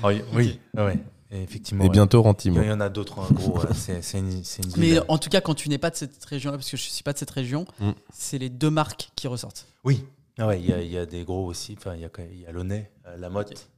Ah 0.02 0.08
oui, 0.08 0.22
oui, 0.34 0.60
ah 0.76 0.84
ouais. 0.86 0.98
Et 1.32 1.42
effectivement. 1.42 1.84
Et 1.84 1.86
ouais. 1.86 1.92
bientôt 1.92 2.18
Il 2.20 2.24
Rentimo. 2.24 2.60
y 2.62 2.72
en 2.72 2.80
a 2.80 2.88
d'autres, 2.88 3.20
en 3.20 3.32
gros. 3.32 3.60
euh, 3.60 3.68
C'est 3.72 4.18
une, 4.18 4.42
c'est 4.42 4.64
une 4.64 4.72
Mais 4.76 4.98
en 5.08 5.16
tout 5.16 5.30
cas, 5.30 5.40
quand 5.40 5.54
tu 5.54 5.68
n'es 5.68 5.78
pas 5.78 5.90
de 5.90 5.94
cette 5.96 6.24
région-là, 6.24 6.56
parce 6.58 6.68
que 6.70 6.76
je 6.76 6.82
suis 6.82 7.04
pas 7.04 7.12
de 7.12 7.18
cette 7.18 7.30
région, 7.30 7.66
Mm. 7.78 7.90
c'est 8.12 8.38
les 8.38 8.48
deux 8.50 8.70
marques 8.70 9.10
qui 9.14 9.28
ressortent. 9.28 9.66
Oui. 9.84 10.04
Ah 10.38 10.46
ouais, 10.48 10.60
il 10.60 10.66
y, 10.68 10.72
a- 10.72 10.80
il 10.82 10.90
y 10.90 10.98
a 10.98 11.06
des 11.06 11.22
gros 11.24 11.46
aussi. 11.46 11.76
Enfin, 11.78 11.94
il 11.94 12.00
y 12.00 12.04
a, 12.04 12.08
il 12.32 12.40
y 12.40 12.46
a 12.46 12.52
Launay, 12.52 12.90
euh, 13.06 13.16
La 13.16 13.28
Motte, 13.30 13.68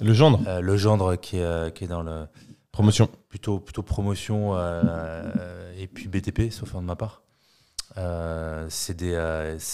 Le 0.00 0.14
gendre, 0.14 0.40
euh, 0.46 0.60
le 0.60 0.76
gendre 0.78 1.16
qui 1.16 1.36
est, 1.36 1.42
euh, 1.42 1.68
qui 1.70 1.84
est 1.84 1.88
dans 1.88 2.02
le 2.02 2.26
promotion. 2.72 3.08
plutôt, 3.28 3.58
plutôt 3.60 3.82
promotion 3.82 4.54
euh, 4.56 4.82
euh, 5.38 5.72
et 5.78 5.86
puis 5.86 6.08
BTP, 6.08 6.50
sauf 6.50 6.74
de 6.74 6.80
ma 6.80 6.96
part. 6.96 7.22
Euh, 7.98 8.66
c'est 8.68 8.96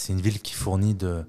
une 0.09 0.21
ville 0.21 0.41
qui 0.41 0.53
fournit 0.53 0.93
de, 0.93 1.23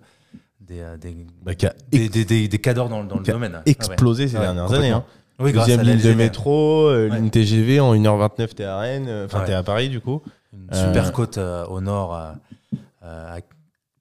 des, 0.60 0.82
des, 1.00 1.16
Bah, 1.42 1.54
qui 1.54 1.66
des, 1.90 2.08
des, 2.08 2.24
des- 2.24 2.48
des 2.48 2.58
cadors 2.58 2.88
dans, 2.88 3.04
dans 3.04 3.16
le 3.18 3.22
Qui 3.22 3.30
domaine. 3.30 3.62
explosé 3.66 4.28
ces 4.28 4.36
Ah 4.36 4.40
ouais, 4.40 4.46
dernières 4.46 4.72
années. 4.72 4.90
Hein. 4.90 5.04
Oui, 5.38 5.52
Deuxième 5.52 5.80
ligne 5.82 6.00
de 6.02 6.12
métro, 6.12 6.86
euh, 6.88 7.08
Ouais. 7.08 7.16
ligne 7.16 7.30
TGV 7.30 7.80
en 7.80 7.94
1h29, 7.94 8.48
t'es 8.54 8.64
à 8.64 8.78
Rennes. 8.78 9.08
Enfin, 9.24 9.42
t'es 9.44 9.54
à 9.54 9.62
Paris 9.62 9.88
du 9.88 10.00
coup. 10.00 10.20
Une 10.52 10.68
Euh, 10.74 10.86
super 10.88 11.12
côte 11.12 11.38
euh, 11.38 11.64
au 11.66 11.80
nord 11.80 12.12
à, 12.12 12.34
à 13.00 13.38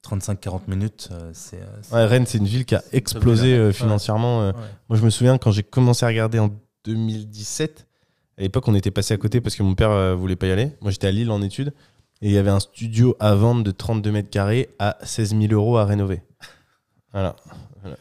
35-40 0.06 0.62
minutes. 0.68 1.08
c'est, 1.32 1.60
Rennes, 1.92 2.26
c'est 2.26 2.38
une 2.38 2.46
ville 2.46 2.64
qui 2.66 2.74
a 2.74 2.82
explosé 2.92 3.72
financièrement. 3.72 4.52
Moi, 4.88 4.98
je 4.98 5.02
me 5.04 5.10
souviens 5.10 5.38
quand 5.38 5.52
j'ai 5.52 5.62
commencé 5.62 6.04
à 6.04 6.08
regarder 6.08 6.38
en 6.40 6.50
2017. 6.84 7.86
À 8.38 8.42
l'époque, 8.42 8.66
on 8.68 8.74
était 8.74 8.90
passé 8.90 9.14
à 9.14 9.16
côté 9.16 9.40
parce 9.40 9.54
que 9.56 9.62
mon 9.62 9.74
père 9.74 9.90
euh, 9.90 10.14
voulait 10.14 10.36
pas 10.36 10.46
y 10.46 10.50
aller. 10.50 10.70
Moi, 10.80 10.90
j'étais 10.90 11.06
à 11.06 11.10
Lille 11.12 11.30
en 11.30 11.42
études. 11.42 11.72
Et 12.22 12.28
il 12.28 12.32
y 12.32 12.38
avait 12.38 12.50
un 12.50 12.60
studio 12.60 13.16
à 13.18 13.34
vendre 13.34 13.62
de 13.64 13.70
32 13.70 14.12
mètres 14.12 14.28
carrés 14.30 14.68
à 14.78 14.98
16 15.02 15.30
000 15.38 15.52
euros 15.52 15.78
à 15.78 15.84
rénover. 15.86 16.22
Voilà. 17.12 17.34
Voilà. 17.82 17.96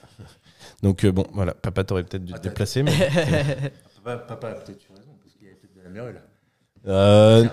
Donc, 0.83 1.03
euh, 1.05 1.11
bon, 1.11 1.25
voilà. 1.33 1.53
Papa, 1.53 1.83
t'aurais 1.83 2.03
peut-être 2.03 2.25
dû 2.25 2.33
te 2.33 2.37
Ah, 2.37 2.41
déplacer. 2.41 2.83
Mais... 2.83 2.91
Papa, 4.03 4.53
peut-être 4.53 4.81
eu 4.89 4.93
raison, 4.95 5.11
parce 5.21 5.33
qu'il 5.35 5.43
y 5.45 5.47
avait 5.47 5.55
peut-être 5.57 5.75
de 5.75 5.81
la 5.83 5.89
mérule. 5.89 6.21
Euh, 6.87 7.43
Ça 7.45 7.51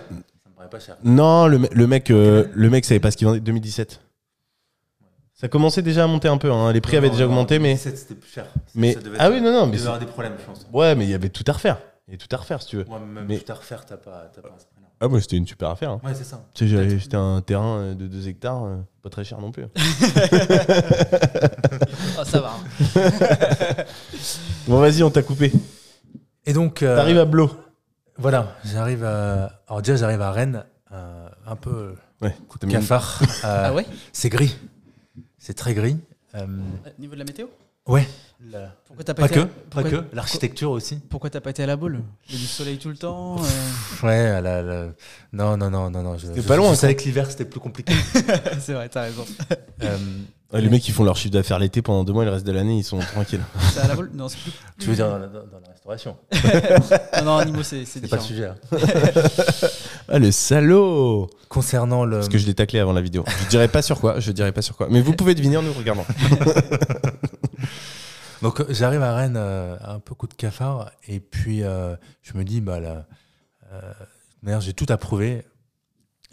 me 0.49 0.55
paraît 0.57 0.71
pas 0.71 0.79
cher. 0.81 0.97
non, 1.05 1.47
le, 1.47 1.59
me- 1.59 1.69
le 1.73 1.87
mec, 1.87 2.11
euh, 2.11 2.47
le 2.55 2.71
mec 2.71 2.85
savait 2.85 3.01
pas 3.01 3.11
ce 3.11 3.17
qu'il 3.17 3.27
vendait. 3.27 3.41
2017. 3.41 4.01
Ça 5.39 5.49
commençait 5.49 5.83
déjà 5.83 6.05
à 6.05 6.07
monter 6.07 6.29
un 6.29 6.39
peu. 6.39 6.51
hein. 6.51 6.73
Les 6.73 6.81
prix 6.81 6.97
avaient 6.97 7.09
Non, 7.09 7.13
déjà 7.13 7.25
non, 7.27 7.31
augmenté, 7.33 7.59
mais. 7.59 7.75
17, 7.75 7.99
c'était 7.99 8.15
plus 8.15 8.31
cher. 8.31 8.47
mais 8.75 8.95
Ça 8.95 9.01
devait 9.01 9.17
ah 9.21 9.27
être- 9.27 9.35
oui, 9.35 9.41
non, 9.43 9.53
non, 9.53 9.65
Il 9.65 9.67
mais 9.67 9.73
devait 9.73 9.83
y 9.83 9.87
avoir 9.87 9.99
des 9.99 10.07
problèmes, 10.07 10.33
je 10.41 10.45
pense. 10.47 10.67
ouais, 10.73 10.95
mais 10.95 11.05
il 11.05 11.11
y 11.11 11.15
avait 11.15 11.29
tout 11.29 11.45
à 11.47 11.53
refaire. 11.53 11.77
Il 12.09 12.13
y 12.13 12.15
avait 12.17 12.27
tout 12.27 12.35
à 12.35 12.39
refaire, 12.39 12.63
si 12.63 12.69
tu 12.69 12.77
veux. 12.79 12.85
Moi, 12.89 12.99
même 13.01 13.27
Mais- 13.29 13.39
tout 13.39 13.53
à 13.53 13.55
refaire, 13.55 13.85
t'as 13.85 13.97
pas, 13.99 14.31
t'as 14.35 14.41
pas 14.41 14.49
prix-là. 14.49 14.89
Ah, 14.99 15.09
moi, 15.09 15.21
c'était 15.21 15.37
une 15.37 15.47
super 15.47 15.69
affaire. 15.69 15.91
hein. 15.91 16.01
Ouais, 16.03 16.15
c'est 16.15 16.25
ça. 16.25 16.43
Tu 16.55 16.65
sais, 16.65 16.71
j'avais- 16.75 16.99
c'était 16.99 17.19
un 17.19 17.43
terrain 17.43 17.79
euh, 17.81 17.95
de 17.95 18.07
2 18.07 18.29
hectares, 18.29 18.65
euh, 18.65 18.77
pas 19.03 19.11
très 19.11 19.25
cher 19.25 19.39
non 19.41 19.53
plus. 19.53 19.65
Ah, 22.19 22.25
ça 22.25 22.41
va. 22.41 22.55
hein. 22.55 23.85
Bon, 24.67 24.81
vas-y, 24.81 25.03
on 25.03 25.11
t'a 25.11 25.23
coupé. 25.23 25.53
Et 26.47 26.53
donc, 26.55 26.83
euh, 26.83 26.97
T'arrives 26.97 27.19
à 27.19 27.25
Blo. 27.27 27.51
voilà, 28.17 28.57
j'arrive 28.65 29.05
à. 29.05 29.61
Alors, 29.69 29.83
déjà, 29.83 29.97
j'arrive 29.97 30.23
à 30.23 30.31
Rennes, 30.31 30.65
euh, 30.93 31.29
un 31.47 31.57
peu 31.57 31.95
Ouais, 32.23 32.35
cafard. 32.71 33.21
Euh, 33.45 33.65
Ah 33.67 33.75
ouais? 33.75 33.85
C'est 34.13 34.31
gris. 34.31 34.57
C'est 35.47 35.55
très 35.55 35.75
gris. 35.75 35.97
Euh, 36.35 36.41
Au 36.45 37.01
Niveau 37.01 37.15
de 37.15 37.21
la 37.21 37.25
météo 37.25 37.47
ouais. 37.87 38.05
Pourquoi 38.87 39.05
t'as 39.05 39.15
pas, 39.15 39.23
Pas 39.23 39.27
été 39.29 39.35
que, 39.37 39.41
à- 39.41 39.45
pas 39.47 39.53
pourquoi- 39.83 39.91
que. 40.03 40.05
L'architecture 40.17 40.71
aussi. 40.73 40.97
Pourquoi 41.09 41.31
t'as 41.31 41.41
pas 41.41 41.51
été 41.51 41.63
à 41.63 41.67
la 41.67 41.77
boule 41.77 42.01
Il 42.29 42.35
y 42.35 42.39
a 42.39 42.41
du 42.41 42.47
soleil 42.49 42.79
tout 42.79 42.89
le 42.89 42.97
temps. 42.97 43.37
euh, 43.39 44.05
Ouais, 44.07 44.43
la- 44.43 44.61
la- 44.63 44.87
non, 45.33 45.57
non, 45.57 45.71
non, 45.71 45.89
non, 45.89 46.03
non. 46.03 46.19
C'était 46.19 46.43
pas 46.43 46.57
loin, 46.57 46.71
Je 46.75 46.79
savais 46.79 46.97
que 46.97 47.05
l'hiver 47.05 47.31
c'était 47.31 47.45
plus 47.45 47.61
compliqué. 47.61 47.95
c'est 48.61 48.73
vrai, 48.73 48.89
t'as 48.89 49.03
raison. 49.03 49.25
Euh, 49.85 49.97
Ouais, 50.53 50.61
les 50.61 50.69
mecs, 50.69 50.87
ils 50.87 50.93
font 50.93 51.03
leur 51.03 51.17
chiffre 51.17 51.33
d'affaires 51.35 51.59
l'été 51.59 51.83
pendant 51.83 52.05
deux 52.05 52.13
mois, 52.13 52.23
et 52.23 52.27
le 52.27 52.31
reste 52.33 52.47
de 52.47 52.53
l'année, 52.53 52.79
ils 52.79 52.85
sont 52.85 52.99
tranquilles. 53.01 53.41
C'est 53.75 53.81
à 53.81 53.89
la 53.89 53.97
boule 53.97 54.11
Non, 54.15 54.29
c'est 54.29 54.39
plus. 54.39 54.53
tu 54.79 54.89
veux 54.89 54.95
dire 54.95 55.09
dans 55.09 55.19
la, 55.19 55.27
dans- 55.27 55.41
dans 55.45 55.59
la 55.59 55.73
restauration 55.73 56.17
Non, 57.25 57.25
non, 57.25 57.45
Nimo, 57.45 57.63
c'est 57.65 57.85
c'est 57.85 58.01
C'est 58.01 58.09
pas 58.09 58.17
différent. 58.19 58.55
le 58.71 58.79
sujet. 58.79 58.87
hein. 58.93 59.69
Ah, 60.09 60.19
le 60.19 60.31
salaud 60.31 61.29
Concernant 61.49 62.05
le. 62.05 62.17
Parce 62.17 62.29
que 62.29 62.39
je 62.39 62.47
l'ai 62.47 62.55
taclé 62.55 62.79
avant 62.79 62.93
la 62.93 63.01
vidéo. 63.01 63.25
Je 63.45 63.49
dirais 63.49 63.69
pas 63.69 63.83
sur 63.83 64.01
quoi, 64.01 64.21
je 64.21 64.33
dirais 64.33 64.53
pas 64.53 64.63
sur 64.63 64.77
quoi. 64.77 64.89
Mais 64.91 65.01
vous 65.01 65.15
pouvez 65.15 65.35
deviner 65.35 65.57
en 65.57 65.63
nous 65.63 65.73
regardant. 65.73 66.05
Donc 68.43 68.71
j'arrive 68.71 69.03
à 69.03 69.15
Rennes 69.15 69.39
euh, 69.39 69.77
un 69.83 69.99
peu 69.99 70.15
coup 70.15 70.27
de 70.27 70.35
cafard 70.35 70.91
et 71.09 71.21
puis 71.21 71.63
euh, 71.63 71.97
je 72.23 72.37
me 72.37 72.45
dis 72.45 72.61
bah 72.61 72.81
là, 72.81 73.07
euh, 73.73 73.93
d'ailleurs 74.43 74.61
j'ai 74.61 74.75
tout 74.75 74.87
approuvé. 74.89 75.45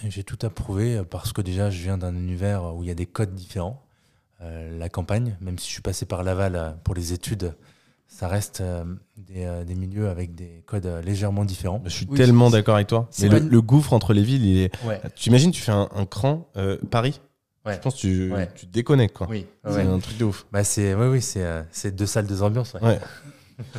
J'ai 0.06 0.24
tout 0.24 0.40
approuvé 0.46 1.02
parce 1.10 1.32
que 1.32 1.42
déjà 1.42 1.70
je 1.70 1.82
viens 1.82 1.98
d'un 1.98 2.16
univers 2.16 2.76
où 2.76 2.84
il 2.84 2.88
y 2.88 2.92
a 2.92 2.96
des 2.96 3.06
codes 3.06 3.34
différents. 3.34 3.84
Euh, 4.44 4.78
la 4.78 4.90
campagne, 4.90 5.38
même 5.40 5.58
si 5.58 5.68
je 5.68 5.74
suis 5.74 5.82
passé 5.82 6.06
par 6.06 6.24
Laval 6.24 6.78
pour 6.84 6.96
les 6.96 7.14
études, 7.14 7.56
ça 8.24 8.30
reste 8.30 8.62
euh, 8.62 8.86
des, 9.18 9.44
euh, 9.44 9.66
des 9.66 9.76
milieux 9.76 10.08
avec 10.08 10.34
des 10.34 10.64
codes 10.66 10.86
euh, 10.86 11.02
légèrement 11.02 11.44
différents. 11.44 11.82
Je 11.84 11.90
suis 11.90 12.08
Oui, 12.10 12.16
tellement 12.18 12.50
d'accord 12.50 12.76
avec 12.76 12.88
toi. 12.88 13.06
c'est 13.12 13.28
Mais 13.28 13.38
le, 13.40 13.46
une- 13.46 13.50
le 13.50 13.62
gouffre 13.62 13.92
entre 13.92 14.14
les 14.14 14.24
villes, 14.24 14.46
il 14.46 14.58
est. 14.60 14.72
Ouais. 14.86 15.02
Tu 15.16 15.28
imagines, 15.28 15.52
tu 15.52 15.62
fais 15.62 15.74
un, 15.74 15.90
un 15.94 16.06
cran 16.06 16.48
euh, 16.56 16.78
Paris. 16.90 17.20
Ouais. 17.66 17.74
Je 17.74 17.80
pense 17.80 17.96
que 17.96 18.00
tu, 18.00 18.32
Ouais. 18.32 18.48
tu 18.56 18.66
te 18.66 18.72
déconnectes, 18.72 19.18
quoi. 19.18 19.28
Oui. 19.30 19.46
C'est 19.70 19.82
un 19.82 20.00
truc 20.00 20.18
de 20.18 20.24
ouf. 20.24 20.46
Bah 20.54 20.64
c'est 20.64 20.94
oui 20.96 21.08
oui 21.08 21.22
c'est 21.22 21.44
euh, 21.44 21.64
c'est 21.72 21.94
deux 21.94 22.06
salles 22.06 22.26
deux 22.28 22.42
ambiances. 22.44 22.74
ouais. 22.76 22.82
Ouais. 22.82 23.00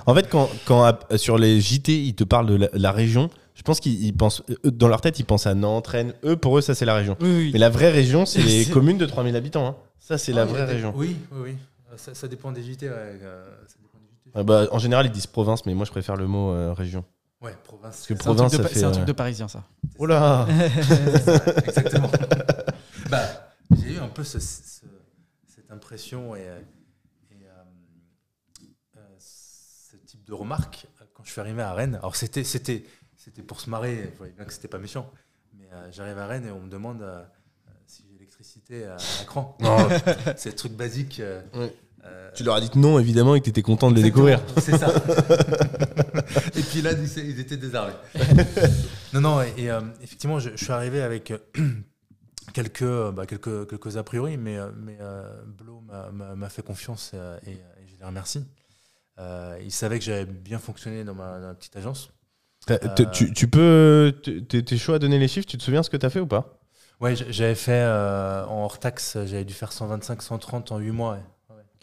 En 0.05 0.15
fait, 0.15 0.29
quand, 0.29 0.51
quand 0.67 0.85
à- 0.85 0.99
sur 1.17 1.39
les 1.39 1.59
JT, 1.63 2.05
ils 2.05 2.15
te 2.15 2.25
parlent 2.25 2.47
de 2.47 2.55
la, 2.57 2.69
la 2.75 2.93
région, 2.93 3.31
je 3.55 3.63
pense 3.63 3.81
qu'ils 3.81 4.05
ils 4.05 4.13
pensent, 4.15 4.43
eux, 4.67 4.71
dans 4.71 4.89
leur 4.89 5.01
tête, 5.01 5.19
ils 5.21 5.25
pensent 5.25 5.47
à 5.47 5.55
Nantes, 5.55 5.87
Rennes. 5.87 6.13
Eux, 6.23 6.37
pour 6.37 6.59
eux, 6.59 6.61
ça, 6.61 6.75
c'est 6.75 6.85
la 6.85 6.95
région. 6.95 7.17
Oui, 7.23 7.29
oui. 7.35 7.51
Mais 7.55 7.59
la 7.59 7.71
vraie 7.71 7.91
région, 7.91 8.27
c'est 8.27 8.43
les 8.43 8.67
communes 8.67 8.99
de 8.99 9.07
3000 9.07 9.37
habitants. 9.37 9.67
hein. 9.67 9.77
Ça, 9.99 10.19
c'est 10.19 10.33
la 10.35 10.43
Ah, 10.43 10.45
il 10.45 10.49
y 10.49 10.51
a 10.51 10.57
vraie 10.59 10.67
des- 10.67 10.73
région. 10.75 10.93
Oui 10.95 11.17
oui 11.33 11.39
oui. 11.45 11.55
Ça, 11.97 12.13
ça 12.15 12.29
dépend 12.29 12.53
des 12.53 12.63
JT. 12.63 12.89
ouais, 12.91 13.19
ça 13.67 13.77
bah, 14.43 14.67
en 14.73 14.79
général, 14.79 15.07
ils 15.07 15.13
disent 15.13 15.27
province, 15.29 15.65
mais 15.67 15.75
moi, 15.75 15.85
je 15.85 15.91
préfère 15.93 16.17
le 16.17 16.27
mot 16.27 16.51
euh, 16.53 16.73
région. 16.73 17.05
Ouais 17.41 17.55
province. 17.63 17.97
Parce 17.97 18.07
que 18.07 18.15
C'est 18.15 18.21
un, 18.23 18.35
province, 18.35 18.53
truc 18.53 18.53
de, 18.53 18.57
ça 18.57 18.63
pa- 18.69 18.69
fait. 18.75 18.81
c'est 18.81 18.85
un 18.87 18.89
euh, 18.89 18.93
truc 18.93 19.05
de 19.05 19.13
parisien, 19.13 19.49
ça. 19.49 19.65
Oh 19.99 20.07
là 20.07 20.47
Exactement. 21.67 22.11
bah, 23.11 23.53
j'ai 23.77 23.95
eu 23.95 23.99
un 23.99 24.09
peu 24.09 24.25
ce- 24.25 24.41
ce- 24.41 24.87
cette 25.47 25.71
impression 25.71 26.35
et, 26.35 26.49
euh, 26.49 26.61
et, 27.31 27.45
euh, 27.45 28.61
euh, 28.97 29.01
ce 29.19 29.97
type 29.99 30.25
de 30.25 30.33
remarque 30.33 30.87
euh, 31.01 31.05
quand 31.15 31.23
je 31.25 31.31
suis 31.33 31.41
arrivé 31.41 31.63
à 31.63 31.73
Rennes. 31.75 31.97
Alors 31.97 32.17
c'était 32.17 32.45
c'était 32.45 32.85
c'était 33.17 33.43
pour 33.43 33.61
se 33.61 33.69
marrer. 33.71 34.05
Vous 34.13 34.19
voyez 34.19 34.33
bien 34.33 34.45
que 34.45 34.53
c'était 34.53 34.69
pas 34.69 34.79
méchant. 34.79 35.11
Mais 35.53 35.69
euh, 35.73 35.89
j'arrive 35.93 36.19
à 36.19 36.27
Rennes 36.27 36.47
et 36.47 36.51
on 36.51 36.61
me 36.61 36.71
demande 36.71 37.03
euh, 37.03 37.21
euh, 37.23 37.71
si 37.87 38.05
j'ai 38.07 38.13
l'électricité 38.15 38.87
à, 38.87 38.95
à 38.95 39.21
l'écran. 39.21 39.57
Non, 39.61 39.77
C'est 40.37 40.51
le 40.51 40.57
truc 40.57 40.73
basique. 40.73 41.21
euh, 41.21 41.43
euh, 41.55 41.69
Tu 42.35 42.43
leur 42.43 42.57
as 42.57 42.61
dit 42.61 42.69
que 42.69 42.79
non, 42.79 42.99
évidemment, 42.99 43.35
et 43.37 43.41
que 43.41 43.45
tu 43.45 43.51
étais 43.51 43.63
content 43.63 43.91
de 43.91 43.97
les 43.97 44.03
découvrir. 44.03 44.41
C'est 44.61 44.77
ça. 44.77 44.89
et 46.57 46.63
puis 46.63 46.83
là, 46.83 46.91
ils 46.93 47.41
étaient 47.41 47.57
désarmés. 47.57 47.93
Non, 49.13 49.21
non, 49.21 49.43
et, 49.43 49.53
et, 49.59 49.71
euh, 49.71 49.81
effectivement, 50.03 50.41
je, 50.41 50.51
je 50.57 50.65
suis 50.65 50.73
arrivé 50.73 51.01
avec 51.01 51.31
euh, 51.31 51.39
quelques, 52.53 52.83
euh, 52.83 53.13
bah, 53.13 53.27
quelques, 53.27 53.69
quelques 53.71 53.97
a 53.97 54.03
priori, 54.03 54.37
mais, 54.37 54.57
mais 54.77 54.97
euh, 55.01 55.23
Blo 55.47 55.81
m'a- 56.13 56.49
fait 56.49 56.63
confiance 56.63 57.13
et, 57.47 57.51
et 57.53 57.59
je 57.87 57.97
les 58.01 58.05
remercie. 58.05 58.45
Euh, 59.21 59.57
il 59.63 59.71
savait 59.71 60.01
que 60.01 60.05
j'avais 60.05 60.25
bien 60.25 60.59
fonctionné 60.59 61.05
dans 61.05 61.15
ma, 61.15 61.39
dans 61.39 61.47
ma 61.47 61.55
petite 61.55 61.77
agence. 61.77 62.11
Euh, 62.71 62.77
Tu, 63.13 63.33
tu 63.33 63.47
peux. 63.47 64.13
T'es 64.49 64.77
chaud 64.77 64.95
à 64.95 64.99
donner 64.99 65.21
les 65.21 65.29
chiffres? 65.29 65.47
Tu 65.47 65.59
te 65.59 65.63
souviens 65.63 65.85
ce 65.85 65.91
que 65.91 65.97
t'as 65.97 66.11
fait 66.11 66.19
ou 66.19 66.27
pas? 66.27 66.59
Ouais, 67.01 67.15
j'avais 67.15 67.55
fait 67.55 67.85
en 67.85 68.65
hors 68.65 68.81
taxe, 68.81 69.13
j'avais 69.27 69.45
dû 69.45 69.55
faire 69.55 69.71
125, 69.71 70.23
130 70.23 70.73
en 70.73 70.79
8 70.79 70.91
mois. 70.91 71.13
ouais. 71.13 71.23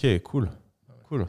Ok, 0.04 0.22
cool. 0.24 0.50
Cool. 1.08 1.28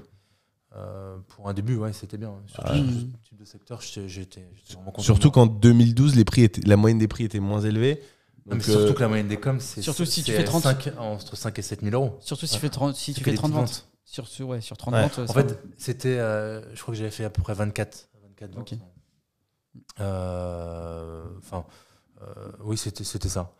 Euh, 0.74 1.18
pour 1.28 1.48
un 1.48 1.54
début, 1.54 1.76
ouais, 1.76 1.92
c'était 1.92 2.16
bien. 2.16 2.32
Surtout 2.46 2.74
sur 2.74 2.84
ce 2.84 3.28
type 3.28 3.36
de 3.38 3.44
secteur, 3.44 3.80
j'étais 3.82 4.48
vraiment 4.72 4.90
content. 4.90 5.02
Surtout 5.02 5.30
qu'en 5.30 5.46
2012, 5.46 6.14
les 6.16 6.24
prix 6.24 6.42
étaient, 6.44 6.62
la 6.62 6.76
moyenne 6.76 6.98
des 6.98 7.08
prix 7.08 7.24
était 7.24 7.40
moins 7.40 7.60
élevée. 7.60 8.00
Non, 8.46 8.52
mais 8.52 8.52
Donc, 8.56 8.62
surtout 8.64 8.78
euh, 8.80 8.92
que 8.94 9.00
la 9.00 9.08
moyenne 9.08 9.28
des 9.28 9.36
coms, 9.38 9.60
c'est 9.60 9.82
Surtout 9.82 10.04
si 10.04 10.22
tu 10.22 10.30
c'est 10.32 10.38
fais 10.38 10.44
30. 10.44 10.62
5 10.62 10.92
entre 10.98 11.36
5 11.36 11.58
et 11.58 11.62
7 11.62 11.82
000 11.82 11.94
euros. 11.94 12.16
Surtout 12.20 12.46
si 12.46 12.54
tu 12.54 12.60
fais 12.60 12.70
30, 12.70 12.94
si 12.96 13.12
tu 13.14 13.22
fais 13.22 13.30
des 13.32 13.36
30 13.36 13.52
petites 13.52 13.60
ventes. 13.60 13.88
Sur, 14.04 14.26
sur- 14.26 14.48
ouais, 14.48 14.60
sur 14.60 14.76
30 14.76 14.94
Ouais. 14.94 15.02
ventes. 15.02 15.18
En 15.20 15.26
ça 15.26 15.34
fait, 15.34 15.60
c'était, 15.78 16.18
euh, 16.18 16.60
je 16.74 16.80
crois 16.82 16.92
que 16.92 16.98
j'avais 16.98 17.10
fait 17.12 17.24
à 17.24 17.30
peu 17.30 17.42
près 17.42 17.54
24. 17.54 18.08
24 18.24 18.54
ventes. 18.54 18.72
Ok. 18.72 18.78
Euh, 20.00 21.24
Enfin, 21.38 21.64
euh, 22.22 22.50
oui, 22.64 22.76
c'était 22.76 23.04
c'était 23.04 23.28
ça. 23.28 23.52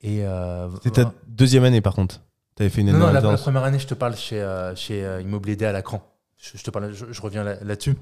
Et 0.00 0.24
euh, 0.26 0.68
C'était 0.82 1.02
ta 1.04 1.14
deuxième 1.26 1.64
année 1.64 1.80
par 1.80 1.94
contre. 1.94 2.20
T'avais 2.54 2.70
fait 2.70 2.82
une 2.82 2.92
non, 2.92 3.10
la, 3.12 3.20
première 3.36 3.64
année, 3.64 3.78
je 3.78 3.86
te 3.86 3.94
parle 3.94 4.14
chez, 4.16 4.40
euh, 4.40 4.74
chez 4.74 5.04
euh, 5.04 5.20
Immobilier 5.22 5.56
D 5.56 5.64
à 5.64 5.72
Lacran. 5.72 6.02
Je, 6.38 6.58
je 6.58 6.62
te 6.62 6.70
parle, 6.70 6.92
je, 6.92 7.06
je 7.10 7.22
reviens 7.22 7.44
là- 7.44 7.62
là-dessus. 7.62 7.94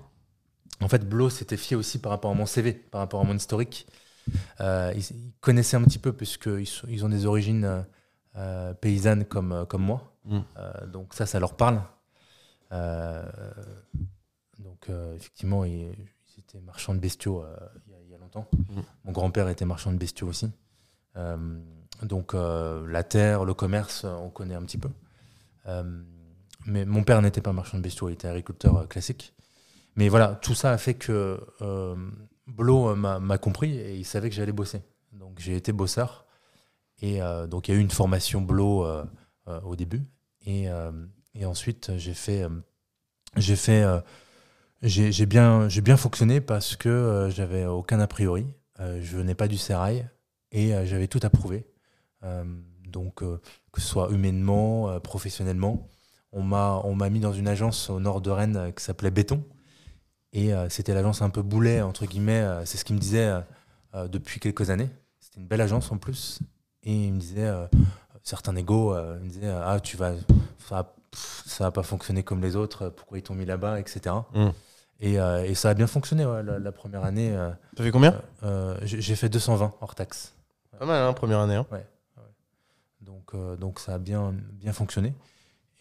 en 0.81 0.89
fait, 0.89 1.09
Blo 1.09 1.31
s'était 1.31 1.57
fié 1.57 1.77
aussi 1.77 1.99
par 2.01 2.11
rapport 2.11 2.31
à 2.31 2.35
mon 2.35 2.47
CV, 2.47 2.73
par 2.73 3.01
rapport 3.01 3.21
à 3.21 3.25
mon 3.25 3.37
historique. 3.37 3.87
Euh, 4.61 4.93
ils, 4.97 5.01
ils 5.03 5.33
connaissaient 5.41 5.77
un 5.77 5.83
petit 5.85 5.99
peu, 5.99 6.13
puisqu'ils 6.13 6.69
ils 6.89 7.05
ont 7.05 7.09
des 7.09 7.27
origines 7.27 7.85
paysannes 8.81 9.25
comme, 9.25 9.67
comme 9.69 9.83
moi. 9.83 10.15
Mm. 10.25 10.41
Donc 10.93 11.15
ça, 11.15 11.27
ça 11.27 11.39
leur 11.41 11.55
parle. 11.57 11.81
Donc 14.59 14.89
effectivement, 15.17 15.65
ils, 15.65 15.93
ils 15.93 16.39
étaient 16.41 16.61
marchands 16.61 16.95
de 16.95 17.01
bestiaux 17.01 17.45
il 17.87 17.93
y, 17.93 17.95
a- 17.97 18.01
il 18.05 18.11
y 18.11 18.15
a 18.15 18.19
longtemps. 18.19 18.49
Mm. 18.53 18.81
Mon 19.05 19.13
grand-père 19.13 19.49
était 19.49 19.65
marchand 19.65 19.93
de 19.93 19.99
bestiaux 19.99 20.29
aussi. 20.29 20.51
Euh, 21.17 21.37
donc 22.03 22.35
euh, 22.35 22.87
la 22.89 23.03
terre, 23.03 23.45
le 23.45 23.55
commerce, 23.55 24.03
euh, 24.05 24.15
on 24.15 24.31
connaît 24.31 24.55
un 24.55 24.63
petit 24.63 24.79
peu. 24.79 24.91
Euh, 25.67 26.03
mais 26.67 26.85
mon 26.85 27.03
père 27.03 27.21
n'était 27.23 27.41
pas 27.41 27.53
marchand 27.53 27.79
de 27.79 27.83
bestiaux, 27.83 28.09
il 28.09 28.13
était 28.13 28.29
agriculteur 28.29 28.89
classique. 28.89 29.35
Mais 29.97 30.09
voilà, 30.09 30.39
tout 30.43 30.55
ça 30.55 30.73
a 30.73 30.79
fait 30.79 30.95
que 30.95 31.41
Blo 32.47 32.95
m'a 32.95 33.39
compris 33.39 33.77
et 33.79 33.97
il 33.97 34.05
savait 34.05 34.29
que 34.29 34.37
j'allais 34.37 34.53
bosser. 34.53 34.83
Donc 35.13 35.39
j'ai 35.41 35.57
été 35.57 35.73
bosseur. 35.73 36.27
Et 37.01 37.19
donc 37.49 37.67
il 37.67 37.73
y 37.73 37.75
a 37.75 37.79
eu 37.79 37.83
une 37.83 37.91
formation 37.91 38.43
Blo 38.43 38.87
au 39.47 39.77
début. 39.77 40.03
Et, 40.47 40.69
ensuite 41.45 41.93
j'ai 41.97 42.15
fait, 42.15 42.47
j'ai 44.83 45.27
bien, 45.27 45.97
fonctionné 45.97 46.43
parce 46.43 46.77
que 46.77 47.29
j'avais 47.35 47.65
aucun 47.65 48.01
a 48.01 48.07
priori. 48.07 48.47
Je 48.79 49.17
venais 49.17 49.35
pas 49.35 49.49
du 49.49 49.59
sérail 49.59 50.09
et 50.53 50.73
j'avais 50.87 51.09
tout 51.09 51.21
approuvé. 51.23 51.70
Euh, 52.25 52.45
donc 52.87 53.23
euh, 53.23 53.41
que 53.73 53.81
ce 53.81 53.87
soit 53.87 54.11
humainement, 54.11 54.89
euh, 54.91 54.99
professionnellement. 55.01 55.89
On 56.33 56.43
m'a 56.43 56.81
on 56.85 56.95
m'a 56.95 57.09
mis 57.11 57.21
dans 57.21 57.33
une 57.33 57.49
agence 57.49 57.91
au 57.91 57.99
nord 58.01 58.21
de 58.21 58.31
Rennes 58.31 58.73
qui 58.77 58.85
s'appelait 58.85 59.11
Béton. 59.11 59.43
Et 60.33 60.53
c'était 60.69 60.95
l'agence 60.95 61.23
un 61.23 61.31
peu 61.31 61.43
boulet, 61.43 61.83
entre 61.83 62.07
guillemets. 62.07 62.47
c'est 62.65 62.79
ce 62.79 62.85
qu'il 62.85 62.95
me 62.95 63.01
disait 63.01 63.35
depuis 63.95 64.39
quelques 64.39 64.71
années. 64.71 64.89
C'était 65.19 65.41
une 65.41 65.49
belle 65.49 65.61
agence 65.61 65.91
en 65.91 65.99
plus. 65.99 66.39
Et 66.85 67.07
il 67.07 67.13
me 67.15 67.19
disait, 67.19 67.51
certains 68.23 68.53
négos, 68.53 68.97
il 69.17 69.25
me 69.25 69.29
disait, 69.29 69.49
ah, 69.49 69.81
tu 69.81 69.97
vas, 69.97 70.13
ça 71.13 71.65
va 71.65 71.71
pas 71.73 71.83
fonctionner 71.83 72.23
comme 72.23 72.41
les 72.41 72.55
autres, 72.55 72.91
pourquoi 72.91 73.19
ils 73.19 73.23
t'ont 73.23 73.35
mis 73.35 73.45
là-bas, 73.45 73.81
etc. 73.81 74.15
Et, 75.01 75.19
euh, 75.19 75.43
et 75.45 75.55
ça 75.57 75.71
a 75.71 75.75
bien 75.75 75.87
fonctionné 75.89 76.25
ouais, 76.27 76.43
la, 76.45 76.59
la 76.61 76.73
première 76.73 77.03
année. 77.05 77.35
euh, 77.35 77.51
T'as 77.75 77.83
fait 77.83 77.91
combien? 77.91 78.21
euh, 78.45 78.77
j'ai 78.83 79.01
j'ai 79.01 79.17
fait 79.17 79.29
220 79.31 79.73
hors 79.81 79.95
taxe. 79.97 80.35
Pas 80.79 80.87
mal, 80.87 81.03
hein, 81.03 81.13
première 81.13 81.41
année. 81.41 81.57
hein. 81.57 81.67
Donc, 83.33 83.41
euh, 83.41 83.57
donc 83.57 83.79
ça 83.81 83.95
a 83.95 83.99
bien, 83.99 84.35
bien 84.53 84.73
fonctionné. 84.73 85.15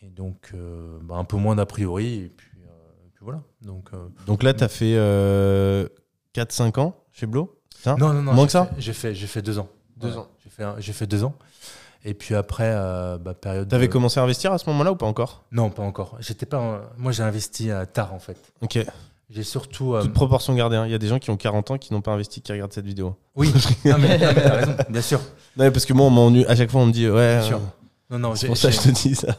Et 0.02 0.10
donc, 0.10 0.52
euh, 0.54 0.98
bah, 1.02 1.16
un 1.16 1.24
peu 1.26 1.38
moins 1.38 1.56
d'a 1.56 1.66
priori. 1.66 2.16
Et 2.26 2.30
puis, 2.30 2.52
euh, 2.64 3.06
et 3.06 3.10
puis 3.10 3.24
voilà. 3.24 3.42
Donc, 3.62 3.90
euh, 3.94 4.08
Donc 4.28 4.44
là, 4.44 4.54
t'as 4.54 4.68
fait 4.68 4.94
euh, 4.96 5.88
4-5 6.34 6.80
ans 6.80 6.96
chez 7.12 7.26
Blo 7.26 7.60
ça? 7.82 7.96
Non, 7.98 8.14
non, 8.14 8.22
non. 8.22 8.34
Moins 8.34 8.44
j'ai 8.44 8.46
que 8.48 8.52
ça? 8.52 8.66
fait- 8.66 8.82
J'ai 8.82 8.94
fait, 8.94 9.16
j'ai 9.16 9.28
fait 9.28 9.42
deux 9.42 9.60
ans. 9.60 9.70
Deux 9.98 10.12
Ouais, 10.12 10.18
ans. 10.18 10.28
J'ai 10.44 10.50
fait, 10.50 10.64
j'ai 10.80 10.94
fait 10.94 11.08
deux 11.08 11.24
ans. 11.24 11.34
Et 12.06 12.14
puis 12.14 12.34
après, 12.34 12.72
euh, 12.74 13.18
bah, 13.18 13.34
période. 13.34 13.68
T'avais 13.68 13.88
de- 13.88 13.92
commencé 13.92 14.20
à 14.20 14.24
investir 14.24 14.54
à 14.54 14.58
ce 14.58 14.70
moment-là 14.70 14.94
ou 14.94 14.96
pas 14.96 15.06
encore? 15.06 15.44
Non, 15.52 15.70
pas 15.70 15.84
encore. 15.84 16.16
J'étais 16.20 16.46
pas. 16.46 16.58
un- 16.58 16.82
Moi, 16.98 17.12
j'ai 17.12 17.24
investi 17.24 17.70
euh, 17.72 17.84
tard 17.86 18.14
en 18.14 18.20
fait. 18.20 18.38
Ok. 18.62 18.80
J'ai 19.30 19.44
surtout. 19.44 19.94
euh, 19.94 20.02
Toute 20.02 20.14
proportion 20.14 20.56
gardée. 20.56 20.76
hein. 20.76 20.86
Il 20.88 20.92
y 20.92 20.96
a 20.96 20.98
des 20.98 21.08
gens 21.08 21.20
qui 21.20 21.30
ont 21.30 21.38
40 21.38 21.72
ans 21.72 21.78
qui 21.78 21.94
n'ont 21.94 22.02
pas 22.02 22.12
investi 22.12 22.42
qui 22.42 22.52
regardent 22.52 22.74
cette 22.74 22.86
vidéo. 22.86 23.16
Oui. 23.36 23.52
non, 23.86 23.98
mais, 24.00 24.18
non, 24.18 24.28
mais 24.36 24.42
t'as 24.42 24.56
raison. 24.56 24.76
Bien 24.90 25.02
sûr. 25.02 25.20
Non, 25.20 25.66
mais 25.66 25.72
parce 25.72 25.86
que 25.86 25.94
moi, 25.94 26.08
on 26.08 26.10
m'ennuie- 26.10 26.46
à 26.48 26.56
chaque 26.56 26.72
fois, 26.72 26.82
on 26.82 26.88
me 26.88 26.92
dit 26.92 27.08
ouais. 27.08 27.38
Bien 27.38 27.44
sûr. 27.48 27.58
euh, 27.58 27.62
Non, 28.12 28.20
non. 28.20 28.36
C'est 28.36 28.42
j'ai- 28.42 28.48
pour 28.48 28.58
ça 28.58 28.70
que 28.70 28.76
je 28.76 28.82
te 28.82 28.90
dis 28.90 29.16
ça. 29.16 29.36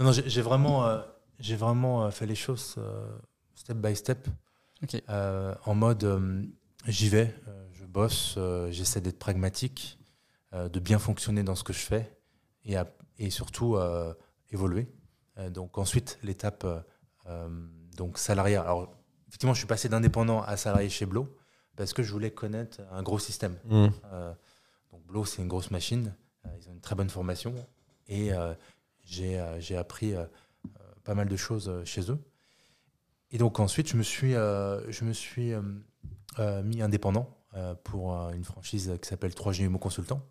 Non, 0.00 0.06
non, 0.06 0.12
j'ai 0.12 0.42
vraiment, 0.42 0.84
euh, 0.86 0.98
j'ai 1.38 1.54
vraiment 1.56 2.04
euh, 2.04 2.10
fait 2.10 2.26
les 2.26 2.34
choses 2.34 2.74
euh, 2.78 3.06
step 3.54 3.76
by 3.76 3.94
step. 3.94 4.26
Euh, 5.08 5.54
en 5.66 5.76
mode 5.76 6.02
euh, 6.02 6.42
j'y 6.88 7.08
vais, 7.08 7.32
euh, 7.46 7.64
je 7.74 7.84
bosse, 7.84 8.34
euh, 8.36 8.68
j'essaie 8.72 9.00
d'être 9.00 9.20
pragmatique, 9.20 9.96
euh, 10.54 10.68
de 10.68 10.80
bien 10.80 10.98
fonctionner 10.98 11.44
dans 11.44 11.54
ce 11.54 11.62
que 11.62 11.72
je 11.72 11.78
fais 11.78 12.16
et, 12.64 12.76
à- 12.76 12.92
et 13.18 13.30
surtout 13.30 13.76
euh, 13.76 14.12
évoluer. 14.50 14.88
Euh, 15.38 15.48
donc 15.50 15.78
ensuite 15.78 16.18
l'étape 16.24 16.66
donc 17.96 18.18
salariat. 18.18 18.62
Alors 18.62 18.92
effectivement, 19.32 19.54
je 19.54 19.58
suis 19.60 19.66
passé 19.66 19.88
d'indépendant 19.88 20.42
à 20.42 20.56
salarié 20.58 20.90
chez 20.90 21.06
Blo 21.06 21.34
parce 21.74 21.94
que 21.94 22.02
je 22.02 22.12
voulais 22.12 22.30
connaître 22.30 22.82
un 22.92 23.02
gros 23.02 23.18
système. 23.18 23.56
Mm. 23.64 23.86
Euh, 24.12 24.34
donc 24.92 25.02
Blo, 25.06 25.24
c'est 25.24 25.40
une 25.40 25.48
grosse 25.48 25.70
machine. 25.70 26.14
Euh, 26.44 26.50
ils 26.60 26.68
ont 26.68 26.72
une 26.72 26.80
très 26.82 26.94
bonne 26.94 27.08
formation. 27.08 27.54
Et 28.08 28.34
euh, 28.34 28.52
j'ai 29.04 29.38
appris 29.76 30.14
euh, 30.14 30.26
pas 31.02 31.14
mal 31.14 31.28
de 31.28 31.36
choses 31.36 31.72
chez 31.84 32.10
eux. 32.10 32.18
Et 33.30 33.38
donc 33.38 33.58
ensuite, 33.58 33.88
je 33.88 33.96
me 33.96 34.02
suis, 34.02 34.32
je 34.32 35.04
me 35.04 35.14
suis 35.14 35.52
mis 36.64 36.82
indépendant 36.82 37.34
pour 37.84 38.12
une 38.30 38.44
franchise 38.44 38.92
qui 39.00 39.08
s'appelle 39.08 39.32
3G 39.32 39.62
Humo 39.64 39.78
Consultant. 39.78 40.22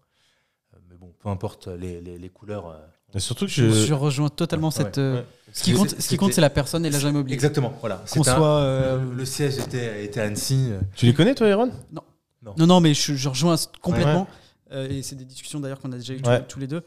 Mais 0.87 0.95
bon, 0.97 1.11
peu 1.19 1.29
importe 1.29 1.65
les, 1.67 1.99
les- 2.01 2.19
les 2.19 2.29
couleurs. 2.29 2.79
Et 3.13 3.19
surtout 3.19 3.45
que 3.45 3.51
Je, 3.51 3.69
je. 3.69 3.85
je 3.87 3.93
rejoins 3.93 4.29
totalement 4.29 4.67
Ouais, 4.69 4.73
cette. 4.73 4.97
ouais, 4.97 5.03
euh, 5.03 5.15
ouais. 5.21 5.25
Ce 5.53 5.63
qui 5.63 5.73
compte, 5.73 5.89
c'est- 5.89 6.01
ce 6.01 6.07
qui 6.07 6.17
compte, 6.17 6.27
c'était- 6.29 6.35
c'est 6.35 6.41
la 6.41 6.49
personne 6.49 6.85
et 6.85 6.89
l'agent 6.89 7.09
immobilier. 7.09 7.33
Exactement, 7.33 7.73
voilà. 7.81 8.03
Qu'on 8.11 8.23
soit. 8.23 8.59
euh, 8.61 9.13
le, 9.13 9.25
siège 9.25 9.57
était, 9.57 10.05
était 10.05 10.21
à 10.21 10.23
Annecy. 10.25 10.67
euh, 10.71 10.79
Tu 10.95 11.05
les 11.07 11.13
connais, 11.13 11.35
toi, 11.35 11.47
Aaron 11.47 11.71
Non, 11.91 12.65
non, 12.65 12.79
mais 12.79 12.93
je, 12.93 13.13
je 13.15 13.29
rejoins 13.29 13.55
complètement. 13.81 14.27
Euh, 14.71 14.87
et 14.89 15.01
c'est 15.03 15.15
des 15.17 15.25
discussions 15.25 15.59
d'ailleurs 15.59 15.79
qu'on 15.81 15.91
a 15.91 15.97
déjà 15.97 16.13
eues 16.13 16.21
tous- 16.21 16.29
Ouais. 16.29 16.45
tous, 16.47 16.59
les 16.59 16.67
deux. 16.67 16.81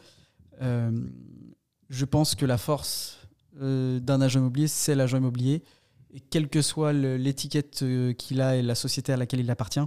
Euh, 0.63 0.91
je 1.91 2.05
pense 2.07 2.35
que 2.35 2.47
la 2.47 2.57
force 2.59 3.19
euh, 3.61 4.01
d'un 4.01 4.21
agent 4.23 4.41
immobilier, 4.41 4.67
c'est 4.69 4.95
l'agent 4.95 5.19
immobilier. 5.19 5.63
Et 6.15 6.21
quelle 6.21 6.49
que 6.49 6.63
soit 6.63 6.93
l'étiquette 6.93 7.83
euh, 7.83 8.13
qu'il 8.15 8.41
a 8.41 8.57
et 8.57 8.63
la 8.63 8.75
société 8.75 9.13
à 9.13 9.17
laquelle 9.17 9.41
il 9.41 9.51
appartient, 9.51 9.81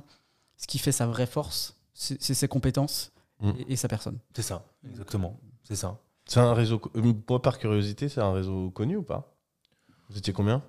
ce 0.57 0.67
qui 0.67 0.77
fait 0.77 0.91
sa 0.91 1.07
vraie 1.07 1.25
force, 1.25 1.75
c'est 1.93 2.21
ses 2.21 2.47
compétences 2.47 3.11
Mm. 3.39 3.49
et, 3.67 3.73
et 3.73 3.75
sa 3.75 3.87
personne. 3.87 4.17
C'est 4.35 4.41
ça, 4.41 4.65
exactement. 4.89 5.39
C'est 5.63 5.75
ça. 5.75 5.99
C'est 6.27 6.39
un 6.39 6.53
réseau. 6.53 6.79
co- 6.79 6.91
euh, 6.95 7.13
Moi, 7.29 7.41
par 7.41 7.57
curiosité, 7.59 8.09
c'est 8.09 8.21
un 8.21 8.33
réseau 8.33 8.69
connu 8.71 8.97
ou 8.97 9.03
pas? 9.03 9.33
Vous 10.09 10.17
étiez 10.17 10.33
combien? 10.33 10.61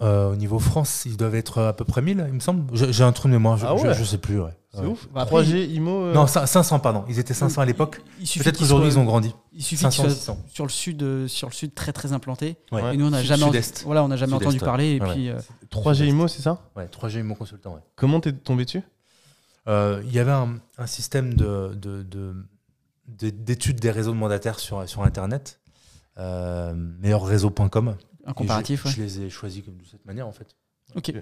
Euh, 0.00 0.32
au 0.32 0.36
niveau 0.36 0.58
France, 0.58 1.04
ils 1.06 1.16
doivent 1.16 1.36
être 1.36 1.60
à 1.62 1.72
peu 1.74 1.84
près 1.84 2.02
1000, 2.02 2.24
il 2.28 2.34
me 2.34 2.40
semble. 2.40 2.64
J'ai 2.74 3.04
un 3.04 3.12
trou 3.12 3.28
de 3.28 3.32
mémoire, 3.34 3.56
je, 3.56 3.66
Ah 3.66 3.74
je- 3.76 3.86
ouais. 3.86 3.94
je 3.94 4.02
sais 4.02 4.18
plus. 4.18 4.40
Ouais. 4.40 4.50
C'est 4.74 4.80
Ouais. 4.80 4.86
ouf. 4.86 5.06
Bah, 5.12 5.20
après, 5.22 5.42
3G, 5.44 5.66
IMO. 5.74 6.04
euh, 6.06 6.14
Non, 6.14 6.24
cin- 6.24 6.46
500, 6.46 6.80
pardon. 6.80 7.04
Ils 7.08 7.18
étaient 7.18 7.34
500 7.34 7.60
à 7.60 7.66
l'époque. 7.66 8.00
Peut-être 8.38 8.58
qu'aujourd'hui, 8.58 8.88
ils 8.88 8.98
ont 8.98 9.04
grandi. 9.04 9.32
Il 9.52 9.62
suffit 9.62 9.82
500, 9.82 10.02
qu'ils 10.02 10.10
soient 10.12 10.18
600. 10.18 10.38
sur 10.48 10.64
le 10.64 10.70
sud, 10.70 11.28
sur 11.28 11.48
le 11.48 11.52
sud 11.54 11.74
très 11.74 11.92
très 11.92 12.12
implanté. 12.12 12.56
Ouais. 12.72 12.94
Et 12.94 12.96
nous, 12.96 13.06
on 13.06 13.10
n'a 13.10 13.22
jamais, 13.22 13.44
voilà, 13.84 14.02
on 14.02 14.10
entendu 14.10 14.56
ouais. 14.58 14.58
parler. 14.64 14.96
Et 14.96 15.00
Ouais, 15.00 15.12
puis, 15.12 15.28
euh, 15.28 15.38
3G, 15.70 16.08
IMO, 16.08 16.26
c'est 16.26 16.42
ça? 16.42 16.62
Ouais, 16.74 16.88
3G, 16.88 17.22
mon 17.22 17.34
consultant. 17.34 17.74
ouais. 17.74 17.80
Comment 17.94 18.18
t'es 18.20 18.32
tombé 18.32 18.64
dessus? 18.64 18.82
Euh, 19.68 20.02
Il 20.06 20.12
y 20.12 20.18
avait 20.18 20.32
un, 20.32 20.56
un 20.78 20.86
système 20.86 21.34
de, 21.34 21.74
de- 21.74 22.02
de- 22.02 22.34
de- 22.34 22.34
d'études 23.06 23.80
des 23.80 23.90
réseaux 23.90 24.12
de 24.12 24.16
mandataires 24.16 24.58
sur, 24.58 24.88
sur 24.88 25.02
Internet, 25.02 25.60
euh, 26.18 26.72
meilleurréseau.com. 26.74 27.96
un 28.26 28.32
comparatif. 28.32 28.82
Je, 28.82 28.88
ouais. 28.88 28.94
je 28.94 29.02
les 29.02 29.20
ai 29.22 29.30
choisis 29.30 29.64
comme 29.64 29.76
de 29.76 29.84
cette 29.84 30.04
manière, 30.06 30.26
en 30.26 30.32
fait. 30.32 30.56
Ok. 30.94 31.12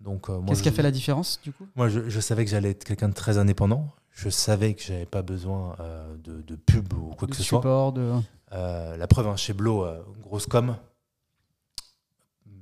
Donc, 0.00 0.28
euh, 0.28 0.40
Qu'est-ce 0.48 0.62
qui 0.62 0.68
a 0.68 0.72
fait 0.72 0.82
la 0.82 0.90
différence 0.90 1.40
du 1.42 1.52
coup? 1.52 1.66
Moi, 1.76 1.88
je, 1.88 2.08
je 2.08 2.20
savais 2.20 2.44
que 2.44 2.50
j'allais 2.50 2.70
être 2.70 2.84
quelqu'un 2.84 3.08
de 3.08 3.14
très 3.14 3.38
indépendant. 3.38 3.92
Je 4.10 4.28
savais 4.28 4.74
que 4.74 4.82
j'avais 4.82 5.06
pas 5.06 5.22
besoin 5.22 5.76
euh, 5.80 6.16
de, 6.18 6.42
de 6.42 6.56
pub 6.56 6.92
ou 6.92 7.14
quoi 7.14 7.26
De 7.26 7.32
que 7.32 7.36
ce 7.36 7.42
soit. 7.42 7.58
support, 7.60 7.92
de. 7.92 8.12
Euh, 8.52 8.96
la 8.96 9.06
preuve, 9.06 9.26
hein, 9.28 9.36
chez 9.36 9.52
Blo, 9.52 9.84
euh, 9.84 10.02
grosse 10.20 10.46
com, 10.46 10.76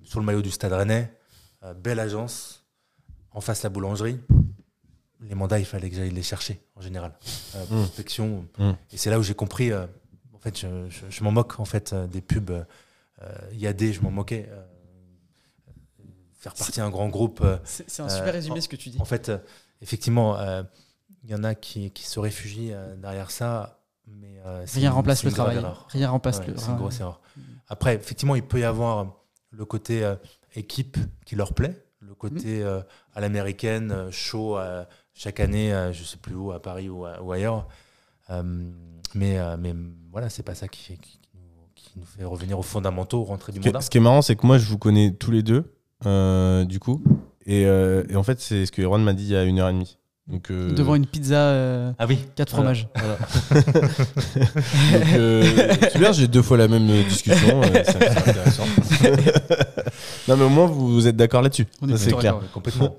sur 0.05 0.21
le 0.21 0.27
maillot 0.27 0.43
du 0.43 0.51
Stade 0.51 0.73
Rennais, 0.73 1.15
belle 1.77 2.01
agence, 2.01 2.65
en 3.33 3.41
face 3.41 3.63
la 3.63 3.69
boulangerie. 3.71 4.19
Les 5.29 5.35
mandats, 5.35 5.59
il 5.59 5.65
fallait 5.65 5.89
que 5.91 5.97
j'aille 5.97 6.11
les 6.11 6.23
chercher 6.23 6.61
en 6.77 6.81
général. 6.81 7.13
Euh, 7.55 7.65
Mm. 7.65 7.67
prospection. 7.85 8.47
Mm. 8.59 8.71
Et 8.93 8.97
c'est 8.97 9.11
là 9.11 9.19
où 9.19 9.23
j'ai 9.23 9.35
compris. 9.35 9.71
euh, 9.73 9.87
en 10.35 10.39
fait, 10.39 10.59
je, 10.59 10.89
je- 10.91 11.07
je 11.09 11.25
m'en 11.25 11.31
moque 11.31 11.61
en 11.61 11.65
fait 11.65 11.93
euh, 11.93 12.07
des 12.07 12.21
pubs. 12.21 12.51
Euh, 12.51 12.65
IAD, 13.53 13.93
je 13.93 14.01
m'en 14.01 14.11
moquais. 14.11 14.49
euh, 14.51 14.63
faire 16.39 16.55
partie 16.55 16.81
d'un 16.81 16.91
grand 16.91 17.09
groupe. 17.09 17.41
euh, 17.43 17.57
C'est 17.65 18.01
un 18.01 18.07
Euh, 18.07 18.09
super 18.09 18.33
résumé 18.33 18.59
en- 18.59 18.61
ce 18.61 18.69
que 18.69 18.77
tu 18.77 18.91
dis. 18.91 19.01
en 19.01 19.05
fait, 19.05 19.29
euh, 19.29 19.39
effectivement, 19.81 20.37
euh, 20.39 20.63
il 21.23 21.31
y 21.31 21.35
en 21.37 21.45
a 21.45 21.55
qui, 21.55 21.91
qui 21.93 22.05
se 22.05 22.19
réfugient 22.19 22.73
euh, 22.73 22.97
derrière 22.97 23.31
ça. 23.31 23.79
Mais 24.09 24.41
euh, 24.45 24.65
c'est 24.67 24.81
Rien 24.81 24.89
une- 24.91 24.95
remplace 24.97 25.23
le 25.23 25.31
travail. 25.31 25.57
erreur. 25.59 25.87
Rien 25.91 26.11
remplace 26.11 26.39
Ouais, 26.39 26.49
le 26.49 26.57
c'est 26.59 26.71
une 26.71 26.77
grosse 26.77 26.97
travail. 26.97 27.15
erreur. 27.15 27.21
Après, 27.69 27.95
effectivement, 27.95 28.35
il 28.35 28.43
peut 28.43 28.59
y 28.59 28.65
avoir 28.65 29.15
le 29.53 29.65
côté 29.65 30.03
euh, 30.05 30.17
équipe 30.57 30.97
qui 31.25 31.37
leur 31.37 31.55
plaît, 31.55 31.81
le 32.01 32.15
côté 32.17 32.59
Mm. 32.59 32.67
euh, 32.67 32.83
à 33.15 33.21
l'américaine, 33.21 34.11
show 34.11 34.59
euh, 34.59 34.85
chaque 35.15 35.41
année, 35.41 35.73
euh, 35.73 35.93
je 35.93 36.03
sais 36.05 36.17
plus 36.17 36.35
où, 36.35 36.53
à 36.53 36.61
Paris 36.61 36.89
ou, 36.89 37.05
à- 37.05 37.21
ou 37.23 37.33
ailleurs. 37.33 37.67
Euh, 38.31 38.43
mais, 39.15 39.39
euh, 39.39 39.57
mais 39.59 39.75
voilà, 40.11 40.29
c'est 40.31 40.43
pas 40.43 40.55
ça 40.55 40.69
qui, 40.69 40.83
fait- 40.83 40.97
qui, 40.97 41.19
qui 41.21 41.29
nous, 41.37 41.67
qui 41.75 41.91
nous 41.99 42.07
fait 42.07 42.25
revenir 42.25 42.59
aux 42.59 42.63
fondamentaux, 42.63 43.23
rentrer 43.25 43.53
du 43.53 43.59
Ce 43.59 43.63
qui 43.63 43.69
est- 43.69 43.73
mandat. 43.73 43.81
Ce 43.85 43.91
qui 43.91 43.99
est 43.99 44.01
marrant, 44.01 44.23
c'est 44.23 44.37
que 44.37 44.47
moi, 44.47 44.59
je 44.59 44.67
vous 44.67 44.79
connais 44.79 45.13
tous 45.13 45.31
les 45.31 45.43
deux, 45.43 45.73
euh, 46.07 46.65
du 46.65 46.79
coup. 46.81 47.03
Et, 47.45 47.67
euh, 47.67 48.05
et 48.09 48.17
en 48.17 48.23
fait, 48.23 48.41
c'est 48.41 48.67
ce 48.67 48.73
que 48.73 48.83
Erwan 48.83 49.03
m'a 49.03 49.13
dit 49.13 49.25
il 49.25 49.31
y 49.31 49.37
a 49.37 49.45
une 49.45 49.59
heure 49.59 49.69
et 49.69 49.73
demie. 49.73 49.99
Donc, 50.29 50.53
euh, 50.53 50.71
Devant 50.73 50.95
une 50.95 51.05
pizza 51.07 51.35
euh, 51.37 51.93
Ah 51.99 52.07
oui, 52.09 52.17
4 52.37 52.55
Voilà. 52.55 52.73
fromages. 52.75 52.89
Voilà. 52.95 53.19
Euh, 55.15 56.13
j'ai 56.13 56.29
deux 56.29 56.43
fois 56.43 56.57
la 56.57 56.69
même 56.69 56.87
discussion. 57.05 57.63
euh, 57.63 57.83
c'est 57.85 58.29
intéressant. 58.29 58.65
non, 60.29 60.37
mais 60.37 60.45
au 60.45 60.49
moins, 60.49 60.67
vous, 60.67 60.93
vous 60.93 61.07
êtes 61.07 61.17
d'accord 61.17 61.43
là-dessus. 61.43 61.67
On 61.81 61.89
est 61.89 61.93
Ça, 61.93 61.99
c'est 61.99 62.05
plutôt 62.07 62.19
clair. 62.19 62.39
Complètement. 62.53 62.97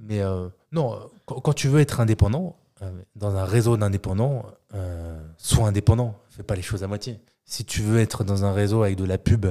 Mais 0.00 0.20
euh, 0.20 0.48
non, 0.72 0.94
euh, 0.94 0.98
quand, 1.26 1.52
tu 1.52 1.68
veux 1.68 1.80
être 1.80 2.00
indépendant, 2.00 2.56
euh, 2.82 2.90
dans 3.16 3.36
un 3.36 3.44
réseau 3.44 3.76
d'indépendants, 3.76 4.44
euh, 4.74 5.20
sois 5.36 5.68
indépendant. 5.68 6.14
Fais 6.30 6.42
pas 6.42 6.54
les 6.56 6.62
choses 6.62 6.82
à 6.84 6.86
moitié. 6.86 7.18
Si 7.44 7.64
tu 7.64 7.82
veux 7.82 7.98
être 7.98 8.24
dans 8.24 8.44
un 8.44 8.52
réseau 8.52 8.82
avec 8.82 8.96
de 8.96 9.04
la 9.04 9.18
pub, 9.18 9.46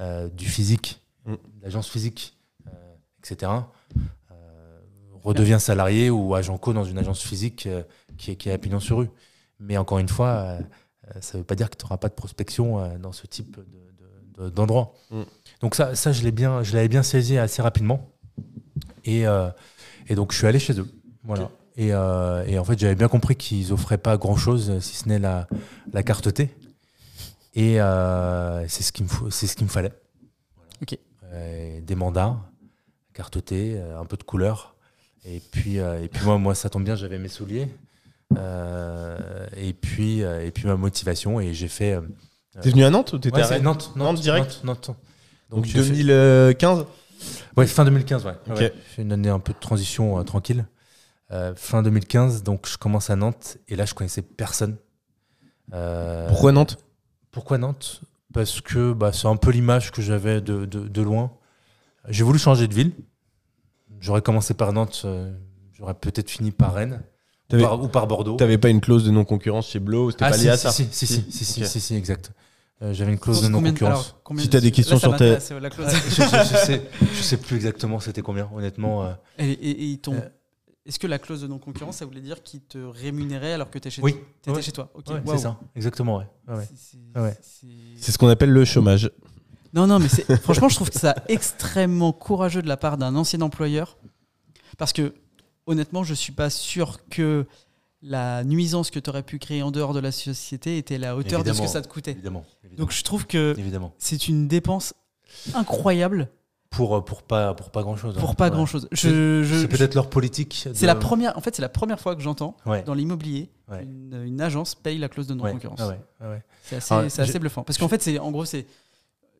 euh, 0.00 0.28
du 0.28 0.46
physique, 0.46 1.00
Mm. 1.24 1.32
de 1.32 1.62
l'agence 1.64 1.88
physique, 1.88 2.36
euh, 2.68 2.94
etc., 3.20 3.50
redeviens 5.22 5.58
salarié 5.58 6.08
ou 6.10 6.34
agent 6.36 6.56
co 6.58 6.72
dans 6.72 6.84
une 6.84 6.98
agence 6.98 7.20
physique 7.22 7.68
qui, 8.16 8.30
est, 8.30 8.36
qui 8.36 8.48
est 8.48 8.52
à 8.52 8.58
pignon 8.58 8.78
sur 8.80 8.98
rue. 8.98 9.10
Mais 9.58 9.76
encore 9.76 9.98
une 9.98 10.08
fois, 10.08 10.58
ça 11.20 11.36
ne 11.36 11.38
veut 11.40 11.44
pas 11.44 11.56
dire 11.56 11.68
que 11.70 11.76
tu 11.76 11.84
n'auras 11.84 11.96
pas 11.96 12.08
de 12.08 12.14
prospection 12.14 12.96
dans 12.98 13.10
ce 13.12 13.26
type 13.26 13.56
de- 13.56 13.64
de- 14.38 14.44
de- 14.44 14.50
d'endroit. 14.50 14.94
Mm. 15.10 15.22
Donc 15.62 15.74
ça, 15.74 15.94
ça 15.96 16.12
je 16.12 16.22
l'ai 16.22 16.30
bien, 16.30 16.62
je 16.62 16.74
l'avais 16.76 16.86
bien 16.88 17.02
saisi 17.02 17.38
assez 17.38 17.60
rapidement. 17.62 18.08
Et, 19.04 19.24
et 20.08 20.14
donc 20.14 20.32
je 20.32 20.38
suis 20.38 20.46
allé 20.46 20.58
chez 20.58 20.78
eux. 20.78 20.86
Voilà. 21.24 21.50
Et, 21.76 21.92
euh, 21.92 22.44
et 22.46 22.58
en 22.58 22.64
fait, 22.64 22.78
j'avais 22.78 22.94
bien 22.94 23.08
compris 23.08 23.36
qu'ils 23.36 23.72
offraient 23.72 23.98
pas 23.98 24.16
grand 24.16 24.36
chose, 24.36 24.78
si 24.80 24.96
ce 24.96 25.08
n'est 25.08 25.18
la, 25.18 25.46
la 25.92 26.02
carte 26.02 26.32
T. 26.32 26.50
Et 27.54 27.80
euh, 27.80 28.66
c'est 28.68 28.82
ce 28.82 28.92
qu'il 28.92 29.04
me, 29.04 29.10
faut- 29.10 29.30
c'est 29.30 29.46
ce 29.46 29.56
qu'il 29.56 29.66
me 29.66 29.70
fallait. 29.70 29.92
Voilà. 30.56 30.70
Ok. 30.82 30.98
Euh, 31.32 31.80
des 31.82 31.94
mandats, 31.94 32.36
carte 33.12 33.44
T, 33.44 33.74
euh, 33.76 33.98
un 34.00 34.04
peu 34.06 34.16
de 34.16 34.22
couleur. 34.22 34.74
Et 35.24 35.40
puis, 35.50 35.78
euh, 35.80 36.02
et 36.02 36.08
puis 36.08 36.24
moi, 36.24 36.38
moi, 36.38 36.54
ça 36.54 36.70
tombe 36.70 36.84
bien, 36.84 36.94
j'avais 36.96 37.18
mes 37.18 37.28
souliers. 37.28 37.68
Euh, 38.38 39.46
et, 39.56 39.72
puis, 39.72 40.20
et 40.20 40.50
puis 40.52 40.66
ma 40.66 40.76
motivation. 40.76 41.40
Et 41.40 41.52
j'ai 41.54 41.68
fait. 41.68 41.92
euh, 41.94 42.00
T'es 42.62 42.70
venu 42.70 42.84
à 42.84 42.90
Nantes 42.90 43.12
ou 43.12 43.18
t'étais 43.18 43.36
ouais, 43.36 43.42
à 43.42 43.46
Rennes 43.46 43.62
Nantes, 43.62 43.92
Nantes, 43.96 44.06
Nantes 44.14 44.20
direct 44.20 44.60
Nantes, 44.64 44.88
Nantes. 44.88 44.96
Donc, 45.50 45.64
j'ai 45.66 45.82
fait- 45.82 45.90
2015 45.90 46.86
Ouais, 47.56 47.66
fin 47.66 47.84
2015, 47.84 48.24
ouais. 48.26 48.34
Ok. 48.50 48.56
Ouais. 48.58 48.72
Une 48.98 49.12
année 49.12 49.28
un 49.28 49.38
peu 49.38 49.52
de 49.52 49.58
transition 49.58 50.18
euh, 50.18 50.22
tranquille. 50.22 50.66
Euh, 51.32 51.54
fin 51.56 51.82
2015, 51.82 52.42
donc 52.42 52.68
je 52.68 52.76
commence 52.78 53.10
à 53.10 53.16
Nantes 53.16 53.58
et 53.68 53.74
là 53.76 53.84
je 53.84 53.94
connaissais 53.94 54.22
personne. 54.22 54.76
Euh, 55.72 56.28
Pourquoi 56.28 56.52
Nantes? 56.52 56.78
Pourquoi 57.32 57.58
Nantes? 57.58 58.02
Parce 58.32 58.60
que 58.60 58.92
bah, 58.92 59.12
c'est 59.12 59.26
un 59.26 59.36
peu 59.36 59.50
l'image 59.50 59.90
que 59.90 60.02
j'avais 60.02 60.40
de, 60.40 60.64
de- 60.66 60.86
de 60.86 61.02
loin. 61.02 61.32
J'ai 62.08 62.22
voulu 62.22 62.38
changer 62.38 62.68
de 62.68 62.74
ville. 62.74 62.92
J'aurais 64.00 64.22
commencé 64.22 64.54
par 64.54 64.72
Nantes, 64.72 65.02
euh, 65.04 65.32
j'aurais 65.72 65.94
peut-être 65.94 66.30
fini 66.30 66.50
par 66.52 66.74
Rennes 66.74 67.02
ou 67.52 67.58
par, 67.60 67.82
ou 67.82 67.88
par 67.88 68.06
Bordeaux. 68.06 68.36
T'avais 68.36 68.58
pas 68.58 68.68
une 68.68 68.80
clause 68.80 69.04
de 69.04 69.10
non-concurrence 69.10 69.68
chez 69.68 69.80
Blow 69.80 70.10
C'était 70.10 70.24
Ah, 70.26 70.30
pas 70.30 70.36
si, 70.36 70.44
lié 70.44 70.50
à 70.50 70.56
si, 70.56 70.62
ça? 70.62 70.70
si, 70.72 70.88
si, 70.92 71.06
si, 71.06 71.24
si, 71.30 71.44
si, 71.44 71.60
Ok. 71.62 71.66
si, 71.66 71.80
si, 71.80 71.94
exact. 71.96 72.32
Euh, 72.82 72.92
J'avais 72.92 73.12
une 73.12 73.18
clause 73.18 73.42
de 73.42 73.48
non-concurrence. 73.48 74.14
Si 74.38 74.50
t'as 74.50 74.60
des 74.60 74.70
questions 74.70 74.98
là, 74.98 75.40
sur 75.40 75.58
la 75.60 75.70
clause. 75.70 75.88
je, 75.90 76.10
je- 76.10 76.22
je 76.22 76.56
sais, 76.66 76.82
je 77.14 77.22
sais 77.22 77.36
plus 77.38 77.56
exactement 77.56 78.00
c'était 78.00 78.20
combien, 78.22 78.50
honnêtement. 78.54 79.04
euh. 79.04 79.12
Et, 79.38 79.50
et- 79.50 79.92
et 79.92 80.00
Euh. 80.08 80.20
Est-ce 80.84 81.00
que 81.00 81.06
la 81.08 81.18
clause 81.18 81.40
de 81.42 81.48
non-concurrence, 81.48 81.96
ça 81.96 82.04
voulait 82.04 82.20
dire 82.20 82.42
qu'ils 82.44 82.60
te 82.60 82.78
rémunéraient 82.78 83.54
alors 83.54 83.70
que 83.70 83.78
t'es 83.80 83.90
chez 83.90 84.02
Oui, 84.02 84.14
t'étais 84.40 84.56
ouais. 84.56 84.62
chez 84.62 84.70
toi 84.70 84.88
Ok, 84.94 85.08
Ouais, 85.08 85.14
waouh. 85.24 85.36
c'est 85.36 85.42
ça, 85.42 85.58
exactement, 85.74 86.18
ouais. 86.18 86.68
C'est- 87.98 88.12
ce 88.12 88.18
qu'on 88.18 88.28
appelle 88.28 88.50
le 88.52 88.64
chômage. 88.64 89.10
Non, 89.72 89.86
non, 89.88 89.98
mais 89.98 90.08
c'est- 90.08 90.36
franchement, 90.42 90.68
je 90.68 90.76
trouve 90.76 90.90
que 90.90 90.98
ça 91.00 91.16
extrêmement 91.28 92.12
courageux 92.12 92.62
de 92.62 92.68
la 92.68 92.76
part 92.76 92.98
d'un 92.98 93.16
ancien 93.16 93.40
employeur. 93.40 93.96
Parce 94.78 94.92
que, 94.92 95.12
honnêtement, 95.66 96.04
je 96.04 96.14
suis 96.14 96.32
pas 96.32 96.50
sûr 96.50 96.98
que 97.10 97.46
la 98.08 98.44
nuisance 98.44 98.90
que 98.90 98.98
tu 98.98 99.10
aurais 99.10 99.22
pu 99.22 99.38
créer 99.38 99.62
en 99.62 99.70
dehors 99.70 99.92
de 99.92 100.00
la 100.00 100.12
société 100.12 100.78
était 100.78 100.98
la 100.98 101.16
hauteur 101.16 101.42
de 101.44 101.52
ce 101.52 101.60
que 101.62 101.66
ça 101.68 101.82
te 101.82 101.88
coûtait. 101.88 102.12
Évidemment. 102.12 102.44
évidemment, 102.64 102.78
Donc, 102.84 102.92
je 102.92 103.02
trouve 103.02 103.26
que 103.26 103.54
c'est 103.98 104.28
une 104.28 104.46
dépense 104.48 104.94
incroyable 105.54 106.28
Pour, 106.70 106.96
euh, 106.96 107.00
pour 107.00 107.22
pas, 107.22 107.54
pour 107.54 107.70
pas 107.70 107.82
grand 107.82 107.96
chose. 107.96 108.16
pour 108.18 108.36
pas 108.36 108.50
grand 108.50 108.66
chose. 108.66 108.88
Je, 108.92 109.42
je- 109.44 109.60
C'est 109.62 109.68
peut-être 109.68 109.94
leur 109.94 110.08
politique. 110.10 110.68
c'est 110.74 110.86
la 110.86 110.94
première, 110.94 111.36
en 111.36 111.40
fait, 111.40 111.54
c'est 111.54 111.62
la 111.62 111.68
première 111.68 112.00
fois 112.00 112.14
que 112.16 112.22
j'entends 112.22 112.56
Ouais. 112.66 112.82
dans 112.82 112.94
l'immobilier 112.94 113.50
Ouais. 113.68 113.82
une, 113.82 114.22
une 114.24 114.40
agence 114.40 114.74
paye 114.76 114.98
la 114.98 115.08
clause 115.08 115.26
de. 115.26 115.36
Ah 115.42 115.50
ah 116.20 116.28
ouais. 116.28 116.42
C'est 116.62 116.76
assez, 116.76 116.94
Ah, 116.94 117.08
c'est 117.08 117.22
assez 117.22 117.38
bluffant. 117.38 117.64
Parce 117.64 117.78
qu'en 117.78 117.88
fait, 117.88 118.00
c'est 118.02 118.18
en 118.18 118.30
gros, 118.30 118.44
c'est 118.44 118.66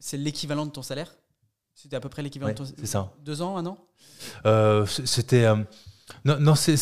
c'est 0.01 0.17
l'équivalent 0.17 0.67
de 0.67 0.71
ton 0.73 0.83
salaire. 0.83 1.15
C'était 1.75 1.97
à 1.97 2.01
peu 2.01 2.09
près 2.09 2.23
l'équivalent 2.23 2.53
de 2.53 2.57
ton 2.59 2.65
c'est 2.65 2.87
ça. 2.87 3.13
Deux 3.25 3.43
ans, 3.43 3.57
un 3.57 3.67
an? 3.67 3.79
Euh, 4.47 4.85
c'était. 4.87 5.45
euh, 5.45 5.57
non, 6.25 6.39
non, 6.41 6.55
c'est. 6.57 6.77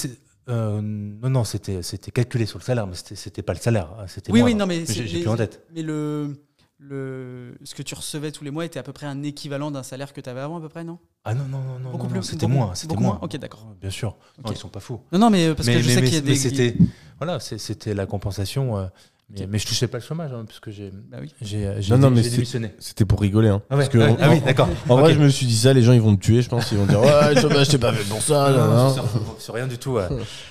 Euh, 0.49 0.81
non, 0.83 1.31
non, 1.31 1.45
c'était, 1.45 1.83
c'était 1.83 2.11
calculé 2.11 2.47
sur 2.47 2.59
le 2.59 2.65
salaire, 2.65 2.87
mais 2.87 2.95
c'était, 2.97 3.43
pas 3.43 3.53
le 3.55 3.59
salaire. 3.59 3.91
hein, 3.99 4.05
C'était 4.07 4.31
Oui, 4.33 4.43
oui, 4.43 4.55
non, 4.55 4.67
mais, 4.67 4.85
j'ai, 4.87 5.05
plus 5.21 5.29
en 5.29 5.37
tête. 5.37 5.63
Mais 5.75 5.83
le, 5.83 6.35
le, 6.79 7.55
ce 7.65 7.75
que 7.75 7.83
tu 7.83 7.95
recevais 7.95 8.31
tous 8.33 8.45
les 8.45 8.51
mois 8.51 8.65
était 8.65 8.79
à 8.79 8.83
peu 8.83 8.93
près 8.93 9.07
un 9.07 9.23
équivalent 9.23 9.71
d'un 9.71 9.83
salaire 9.83 10.13
que 10.13 10.21
tu 10.21 10.29
avais 10.29 10.41
avant, 10.41 10.59
à 10.59 10.61
peu 10.61 10.69
près, 10.69 10.85
non? 10.85 10.99
Ah 11.25 11.35
non, 11.35 11.45
non, 11.45 11.61
non, 11.61 11.79
non, 11.79 11.91
Beaucoup 11.93 12.05
non, 12.05 12.11
plus- 12.11 12.17
non, 12.17 12.23
c'était 12.23 12.47
moins. 12.47 12.75
C'était 12.75 12.89
beaucoup 12.89 13.03
moins. 13.03 13.13
moins 13.15 13.21
Ok, 13.23 13.37
d'accord. 13.39 13.67
Bien 13.81 13.91
sûr. 13.91 14.11
Non, 14.39 14.45
Ok. 14.51 14.57
ils 14.57 14.59
sont 14.59 14.69
pas 14.69 14.81
fous. 14.81 15.01
Non, 15.13 15.19
non, 15.19 15.31
mais 15.31 15.55
parce 15.55 15.67
mais, 15.67 15.77
que 15.77 15.81
je 15.81 15.89
mais- 15.89 15.95
sais 15.95 16.03
qu'il 16.03 16.15
y 16.15 16.17
a 16.19 16.21
des. 16.21 16.35
c'était, 16.37 16.77
voilà, 17.19 17.41
c'est- 17.41 17.59
c'était 17.59 17.95
la 17.95 18.05
compensation. 18.07 18.77
euh, 18.77 18.87
mais, 19.31 19.47
mais 19.47 19.59
je 19.59 19.67
touchais 19.67 19.89
pas 19.89 19.99
le 19.99 20.05
chômage, 20.05 20.33
hein, 20.33 20.45
parce 20.47 20.61
que 20.61 20.71
j'ai, 20.71 20.91
Bah 20.91 21.19
oui. 21.21 21.33
démissionné. 21.41 22.75
C'était 22.79 23.05
pour 23.05 23.21
rigoler. 23.21 23.49
Hein. 23.49 23.63
Ah, 23.71 23.77
ouais, 23.77 23.85
Parce 23.85 23.89
que 23.89 23.99
ah, 23.99 24.13
en- 24.13 24.17
ah 24.21 24.31
oui, 24.31 24.41
d'accord. 24.41 24.69
En 24.89 24.97
vrai, 24.99 25.15
je 25.15 25.19
me 25.19 25.29
suis 25.29 25.47
dit 25.47 25.57
ça, 25.57 25.73
les 25.73 25.83
gens 25.83 25.93
ils 25.93 26.01
vont 26.01 26.13
me 26.13 26.17
tuer, 26.19 26.43
je 26.43 26.49
pense. 26.49 26.71
Ils 26.73 26.79
vont 26.79 26.87
dire 26.87 27.01
Ouais, 27.01 27.35
le 27.35 27.41
chômage, 27.41 27.67
c'est 27.69 27.79
pas 27.79 27.93
fait 27.93 28.05
pour 28.09 28.21
ça. 28.23 28.51
Non, 28.51 28.67
non, 28.67 28.95
nan. 28.95 29.05
sur, 29.39 29.55
rien 29.55 29.67
du 29.67 29.79
tout. 29.79 29.93
ouais. 29.93 30.09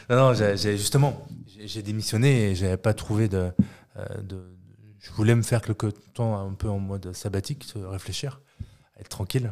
non, 0.10 0.16
non, 0.16 0.34
j'ai, 0.34 0.78
justement, 0.78 1.26
j'ai, 1.66 1.82
démissionné 1.82 2.52
et 2.52 2.56
j'avais 2.56 2.78
pas 2.78 2.94
trouvé 2.94 3.28
de, 3.28 3.52
euh, 3.98 4.06
de. 4.24 4.42
Je 5.00 5.12
voulais 5.12 5.36
me 5.36 5.42
faire 5.44 5.62
quelque 5.62 5.88
temps 6.14 6.40
un 6.40 6.54
peu 6.54 6.70
en 6.70 6.80
mode 6.80 7.14
sabbatique, 7.14 7.66
se 7.66 7.78
réfléchir, 7.78 8.42
être 9.00 9.10
tranquille. 9.10 9.52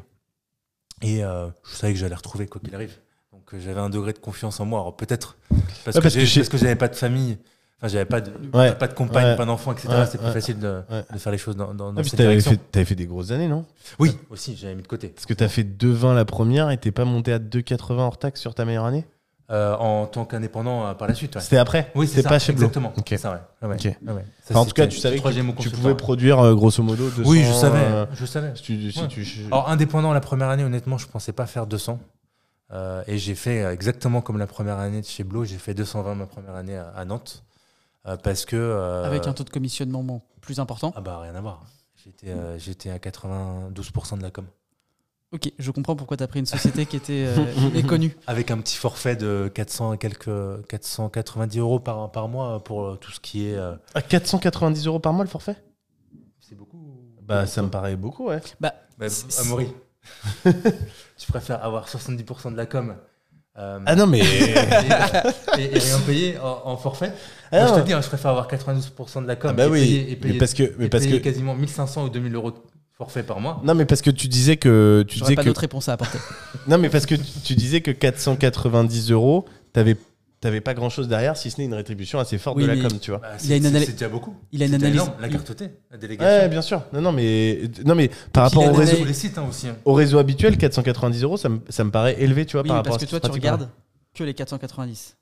Et 1.01 1.23
euh, 1.23 1.47
je 1.69 1.75
savais 1.75 1.93
que 1.93 1.99
j'allais 1.99 2.15
retrouver 2.15 2.47
quoi 2.47 2.61
qu'il 2.61 2.73
arrive. 2.73 2.95
Donc 3.33 3.53
euh, 3.53 3.59
j'avais 3.59 3.79
un 3.79 3.89
degré 3.89 4.13
de 4.13 4.19
confiance 4.19 4.59
en 4.59 4.65
moi. 4.65 4.79
Alors 4.79 4.95
peut-être 4.95 5.37
parce, 5.83 5.97
Ouais, 5.97 6.01
que 6.03 6.35
parce 6.37 6.49
que 6.49 6.57
j'avais 6.57 6.75
pas 6.75 6.87
de 6.87 6.95
famille, 6.95 7.37
enfin 7.81 7.87
j'avais 7.87 8.05
pas 8.05 8.21
de, 8.21 8.31
Ouais. 8.53 8.73
pas 8.75 8.87
de 8.87 8.93
compagne, 8.93 9.25
Ouais. 9.25 9.35
pas 9.35 9.45
d'enfant, 9.45 9.71
etc. 9.71 9.87
Ouais, 9.89 10.05
C'était 10.05 10.19
plus 10.19 10.31
facile 10.31 10.59
de, 10.59 10.81
de 11.13 11.17
faire 11.17 11.31
les 11.31 11.37
choses 11.37 11.55
dans, 11.55 11.73
dans, 11.73 11.91
dans 11.91 12.01
Ah, 12.01 12.03
cette 12.03 12.15
direction. 12.15 12.51
fait, 12.51 12.59
t'avais 12.71 12.85
fait 12.85 12.95
des 12.95 13.07
grosses 13.07 13.31
années, 13.31 13.47
non? 13.47 13.65
Oui, 13.99 14.17
aussi, 14.29 14.55
j'avais 14.55 14.75
mis 14.75 14.83
de 14.83 14.87
côté. 14.87 15.07
Parce 15.09 15.25
que 15.25 15.33
t'as 15.33 15.47
fait 15.47 15.63
2,20 15.63 16.13
la 16.13 16.25
première 16.25 16.69
et 16.69 16.77
t'es 16.77 16.91
pas 16.91 17.05
monté 17.05 17.33
à 17.33 17.39
2,80 17.39 17.99
hors 17.99 18.17
taxe 18.17 18.39
sur 18.39 18.53
ta 18.55 18.65
meilleure 18.65 18.85
année? 18.85 19.05
Euh, 19.49 19.75
en 19.75 20.05
tant 20.05 20.23
qu'indépendant 20.23 20.87
euh, 20.87 20.93
par 20.93 21.09
la 21.09 21.13
suite. 21.13 21.37
C'était 21.41 21.57
après? 21.57 21.91
Oui, 21.93 22.07
c'est 22.07 22.23
pas 22.23 22.39
chez 22.39 22.53
Blo 22.53 22.67
Exactement. 22.67 22.93
C'est 23.05 23.25
ouais. 23.25 23.33
Ah. 23.61 23.67
Ah. 24.07 24.11
Ça, 24.45 24.57
en 24.59 24.65
tout 24.65 24.71
cas, 24.71 24.87
tu 24.87 24.97
savais 24.97 25.19
que 25.19 25.61
tu 25.61 25.69
pouvais 25.71 25.95
produire 25.95 26.39
euh, 26.39 26.55
grosso 26.55 26.81
modo 26.81 27.09
200. 27.09 27.29
Oui, 27.29 27.43
je 27.43 27.51
savais. 27.51 28.07
je 28.13 28.25
savais. 28.25 28.51
si 28.55 28.61
tu, 28.63 28.91
si 28.93 29.01
Ouais. 29.01 29.07
tu- 29.09 29.27
Alors, 29.47 29.69
indépendant, 29.69 30.13
la 30.13 30.21
première 30.21 30.47
année, 30.47 30.63
honnêtement, 30.63 30.97
je 30.97 31.07
pensais 31.07 31.33
pas 31.33 31.47
faire 31.47 31.67
200. 31.67 31.99
Euh, 32.73 33.03
et 33.07 33.17
j'ai 33.17 33.35
fait 33.35 33.65
exactement 33.65 34.21
comme 34.21 34.37
la 34.37 34.47
première 34.47 34.77
année 34.79 35.01
de 35.01 35.05
chez 35.05 35.25
Blo, 35.25 35.43
j'ai 35.43 35.57
fait 35.57 35.73
220 35.73 36.15
ma 36.15 36.25
première 36.27 36.55
année 36.55 36.77
à, 36.77 36.87
à 36.95 37.03
Nantes. 37.03 37.43
Euh, 38.07 38.17
parce 38.17 38.45
que. 38.45 38.55
euh, 38.55 39.03
Avec 39.05 39.27
un 39.27 39.33
taux 39.33 39.43
de 39.43 39.49
commissionnement 39.49 40.23
plus 40.41 40.59
important. 40.59 40.91
Ah 40.95 41.01
bah, 41.01 41.19
rien 41.19 41.35
à 41.35 41.41
voir. 41.41 41.63
J'étais 42.03 42.29
euh, 42.29 42.57
j'étais 42.57 42.89
à 42.89 42.97
92% 42.97 44.17
de 44.17 44.23
la 44.23 44.31
com. 44.31 44.45
Ok, 45.33 45.49
je 45.59 45.71
comprends 45.71 45.95
pourquoi 45.95 46.17
tu 46.17 46.23
as 46.23 46.27
pris 46.27 46.39
une 46.39 46.45
société 46.45 46.85
qui 46.85 46.97
était 46.97 47.25
euh, 47.27 47.69
méconnue. 47.73 48.17
Avec 48.27 48.51
un 48.51 48.57
petit 48.57 48.75
forfait 48.75 49.15
de 49.15 49.49
400 49.53 49.93
et 49.93 49.97
quelques 49.97 50.65
490 50.67 51.57
euros 51.59 51.79
par, 51.79 52.11
par 52.11 52.27
mois 52.27 52.61
pour 52.63 52.99
tout 52.99 53.11
ce 53.11 53.19
qui 53.21 53.47
est. 53.47 53.55
euh, 53.55 53.75
À 53.93 54.01
490 54.01 54.87
euros 54.87 54.99
par 54.99 55.13
mois 55.13 55.23
le 55.23 55.29
forfait? 55.29 55.55
C'est 56.39 56.55
beaucoup. 56.55 56.97
Bah, 57.21 57.45
ça 57.45 57.61
me 57.61 57.69
paraît 57.69 57.95
beaucoup, 57.95 58.27
ouais. 58.27 58.41
Bah, 58.59 58.73
Bah, 58.97 59.05
Amaury, 59.39 59.67
tu 60.43 61.27
préfères 61.31 61.63
avoir 61.63 61.87
70% 61.87 62.51
de 62.51 62.57
la 62.57 62.65
com 62.65 62.95
euh, 63.57 63.79
Ah 63.85 63.95
non, 63.95 64.07
mais. 64.07 64.19
et, 64.19 64.23
et- 65.57 65.75
et 65.75 65.79
rien 65.79 65.99
payé 66.05 66.37
en, 66.39 66.61
en 66.71 66.77
forfait. 66.77 67.11
Ah 67.51 67.65
Moi, 67.65 67.75
je 67.75 67.81
te 67.81 67.85
dis, 67.87 67.93
hein, 67.93 68.01
je 68.01 68.07
préfère 68.07 68.31
avoir 68.31 68.47
92% 68.49 69.23
de 69.23 69.27
la 69.27 69.35
com 69.35 69.49
Ah 69.51 69.53
bah 69.53 69.65
et, 69.65 69.69
oui, 69.69 69.79
payer, 69.81 70.01
et 70.01 70.09
mais 70.09 70.15
payer- 70.15 70.37
parce 70.39 70.53
que- 70.53 70.73
mais 70.77 70.85
et 70.85 70.89
parce 70.89 71.03
payer 71.03 71.19
que- 71.19 71.23
quasiment 71.23 71.53
1500 71.55 72.05
ou 72.05 72.09
2000 72.09 72.33
euros 72.35 72.51
de 72.51 72.57
forfait 72.97 73.23
par 73.23 73.39
mois. 73.39 73.59
Non, 73.63 73.73
mais 73.75 73.85
parce 73.85 74.01
que 74.01 74.09
tu 74.11 74.27
disais 74.27 74.57
que. 74.57 75.03
Tu 75.07 75.19
disais 75.19 75.35
pas 75.35 75.41
que... 75.41 75.47
d'autre 75.47 75.61
réponse 75.61 75.89
à 75.89 75.93
apporter. 75.93 76.19
Non, 76.67 76.77
mais 76.77 76.89
parce 76.89 77.05
que 77.05 77.15
tu- 77.15 77.23
tu 77.43 77.55
disais 77.55 77.81
que 77.81 77.91
490 77.91 79.11
euros, 79.11 79.45
t'avais 79.73 79.97
t'avais 80.41 80.59
pas 80.59 80.73
grand 80.73 80.89
chose 80.89 81.07
derrière 81.07 81.37
si 81.37 81.49
ce 81.51 81.59
n'est 81.59 81.65
une 81.65 81.73
rétribution 81.73 82.19
assez 82.19 82.37
forte 82.37 82.57
Oui, 82.57 82.63
de 82.63 82.67
la 82.67 82.75
com, 82.75 82.99
tu 82.99 83.11
vois. 83.11 83.19
Bah, 83.19 83.29
Il 83.43 83.53
a 83.53 83.55
une 83.55 83.61
c'est- 83.63 83.67
analyse- 83.69 83.85
C'est 83.87 83.93
déjà 83.93 84.09
beaucoup. 84.09 84.35
il 84.51 84.61
a 84.61 84.65
une 84.65 84.73
analyse- 84.73 84.95
énorme, 84.95 85.13
La 85.21 85.29
carte 85.29 85.55
T, 85.55 85.69
la 85.91 85.97
délégation. 85.97 86.41
Ouais, 86.43 86.49
bien 86.49 86.61
sûr. 86.61 86.81
Non, 86.91 86.99
non, 87.01 87.11
mais, 87.11 87.61
non, 87.85 87.95
mais 87.95 88.09
par 88.33 88.49
puis, 88.49 88.57
rapport 88.59 88.73
au 88.73 88.77
réseau, 88.77 89.05
les 89.05 89.13
sites 89.13 89.37
hein, 89.37 89.45
aussi. 89.49 89.67
hein. 89.67 89.77
au 89.85 89.93
réseau 89.93 90.17
habituel, 90.17 90.57
490 90.57 91.23
euros, 91.23 91.37
ça 91.37 91.47
me, 91.49 91.59
ça 91.69 91.83
me 91.83 91.91
paraît 91.91 92.21
élevé, 92.21 92.45
tu 92.45 92.53
vois, 92.53 92.63
Oui, 92.63 92.67
par 92.67 92.75
mais 92.75 92.79
rapport 92.79 92.91
parce 92.93 93.03
à 93.03 93.05
que 93.05 93.09
toi, 93.11 93.19
tu 93.19 93.31
regardes 93.31 93.69
que 94.13 94.23
les 94.23 94.33
490. 94.33 95.15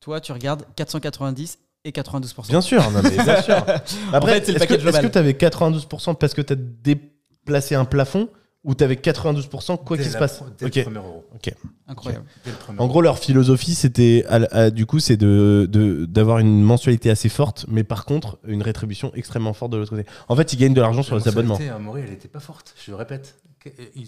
Toi, 0.00 0.20
tu 0.20 0.32
regardes 0.32 0.64
490 0.76 1.58
et 1.84 1.92
92%. 1.92 2.48
Bien 2.48 2.60
sûr, 2.60 2.82
non, 2.90 3.00
mais 3.02 3.10
bien 3.10 3.42
sûr. 3.42 3.64
Après, 4.12 4.34
fait, 4.40 4.46
c'est 4.46 4.52
le 4.52 4.62
est-ce 4.62 5.00
que 5.00 5.06
tu 5.06 5.18
avais 5.18 5.32
92% 5.32 6.14
parce 6.16 6.34
que 6.34 6.42
tu 6.42 6.52
as 6.52 6.56
déplacé 6.56 7.74
un 7.74 7.84
plafond 7.84 8.28
ou 8.64 8.74
tu 8.74 8.82
avais 8.82 8.94
92% 8.96 9.84
quoi 9.84 9.96
qu'il 9.96 10.06
se 10.06 10.14
la 10.14 10.18
passe 10.20 10.42
Dès 10.58 10.66
Ok. 10.66 10.76
le 10.76 10.82
premier 10.84 10.96
euro. 10.98 11.24
Incroyable. 11.86 12.24
Premier 12.60 12.80
En 12.80 12.86
gros, 12.86 13.02
leur 13.02 13.18
philosophie, 13.18 13.74
c'était, 13.74 14.24
du 14.72 14.86
coup, 14.86 14.98
c'est 15.00 15.16
de, 15.18 15.68
de- 15.70 16.06
d'avoir 16.06 16.38
une 16.38 16.62
mensualité 16.62 17.10
assez 17.10 17.28
forte, 17.28 17.66
mais 17.68 17.84
par 17.84 18.04
contre, 18.06 18.38
une 18.46 18.62
rétribution 18.62 19.12
extrêmement 19.14 19.52
forte 19.52 19.72
de 19.72 19.76
l'autre 19.76 19.90
côté. 19.94 20.06
En 20.28 20.36
fait, 20.36 20.52
ils 20.52 20.56
gagnent 20.56 20.74
de 20.74 20.80
l'argent 20.80 21.02
sur 21.02 21.14
La 21.14 21.20
les 21.20 21.28
abonnements. 21.28 21.50
mensualité 21.54 21.74
à 21.74 21.78
Maury, 21.78 22.00
elle 22.04 22.10
n'était 22.10 22.28
pas 22.28 22.40
forte, 22.40 22.74
je 22.84 22.90
le 22.90 22.96
répète. 22.96 23.36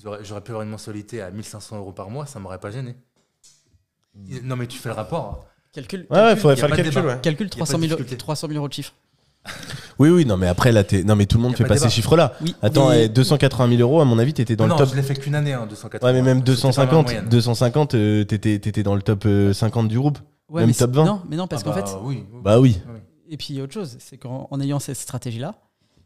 Auraient- 0.04 0.20
J'aurais 0.24 0.40
pu 0.42 0.50
avoir 0.50 0.62
une 0.62 0.70
mensualité 0.70 1.22
à 1.22 1.30
1500 1.30 1.76
euros 1.78 1.92
par 1.92 2.10
mois, 2.10 2.26
ça 2.26 2.38
m'aurait 2.40 2.58
pas 2.60 2.70
gêné. 2.70 2.94
Il- 4.28 4.42
Non, 4.46 4.56
mais 4.56 4.66
tu 4.66 4.78
fais 4.78 4.88
le 4.88 4.94
rapport. 4.94 5.46
Calcul, 5.72 6.06
Ouais, 6.10 6.16
ouais, 6.16 6.22
calcul, 6.22 6.40
faudrait 6.40 6.54
y 6.54 6.58
a 6.58 6.60
faire 6.60 6.68
pas 6.70 6.76
le 6.76 6.82
de 6.82 6.88
calcul, 6.90 7.10
ouais. 7.10 7.20
calcul 7.22 7.46
Y 7.46 7.48
a 7.48 7.50
pas 7.50 7.56
300 7.56 7.76
de 7.78 7.82
000, 7.82 7.96
difficulté. 7.96 8.16
300 8.16 8.46
000 8.48 8.56
euros 8.58 8.68
de 8.68 8.72
chiffre. 8.72 8.92
Oui, 9.98 10.10
oui, 10.10 10.26
non, 10.26 10.36
mais 10.36 10.46
après, 10.46 10.72
là, 10.72 10.84
t'es- 10.84 11.02
non, 11.04 11.16
mais 11.16 11.24
tout 11.26 11.38
le 11.38 11.42
monde 11.42 11.56
fait 11.56 11.64
pas 11.64 11.76
ces 11.78 11.88
chiffres-là. 11.88 12.34
Oui, 12.42 12.54
Attends, 12.62 12.90
mais- 12.90 13.04
eh, 13.04 13.08
280 13.08 13.68
000 13.76 13.80
euros, 13.80 14.00
à 14.00 14.04
mon 14.04 14.18
avis, 14.18 14.34
t'étais 14.34 14.54
dans 14.56 14.66
non, 14.66 14.74
le 14.74 14.78
top. 14.80 14.90
je 14.90 14.96
l'ai 14.96 15.02
fait 15.02 15.14
qu'une 15.14 15.34
année, 15.34 15.52
hein, 15.54 15.66
280. 15.68 16.06
Ouais, 16.06 16.12
mais 16.12 16.22
même 16.22 16.38
C'était 16.40 16.44
pas 16.44 16.50
ma 16.50 16.56
250, 16.56 17.06
moyenne. 17.06 17.28
250, 17.30 17.94
euh, 17.94 18.24
t'étais, 18.24 18.58
t'étais 18.58 18.82
dans 18.82 18.94
le 18.94 19.02
top 19.02 19.24
euh, 19.26 19.52
50 19.54 19.88
du 19.88 19.98
groupe. 19.98 20.18
Ouais, 20.50 20.60
même 20.62 20.68
mais 20.68 20.74
top 20.74 20.90
c'est- 20.92 20.96
20. 20.96 21.04
Non, 21.06 21.20
mais 21.28 21.36
non, 21.36 21.46
parce 21.46 21.62
Ah 21.62 21.70
qu'en 21.70 21.74
bah, 21.74 21.86
fait, 21.86 21.92
oui, 22.02 22.24
oui. 22.32 22.40
Bah 22.44 22.60
oui. 22.60 22.78
Oui. 22.88 23.00
et 23.30 23.36
puis 23.36 23.48
il 23.50 23.56
y 23.56 23.60
a 23.60 23.64
autre 23.64 23.72
chose, 23.72 23.96
c'est 23.98 24.16
qu'en 24.18 24.46
en 24.50 24.60
ayant 24.60 24.78
cette 24.78 24.96
stratégie-là, 24.98 25.54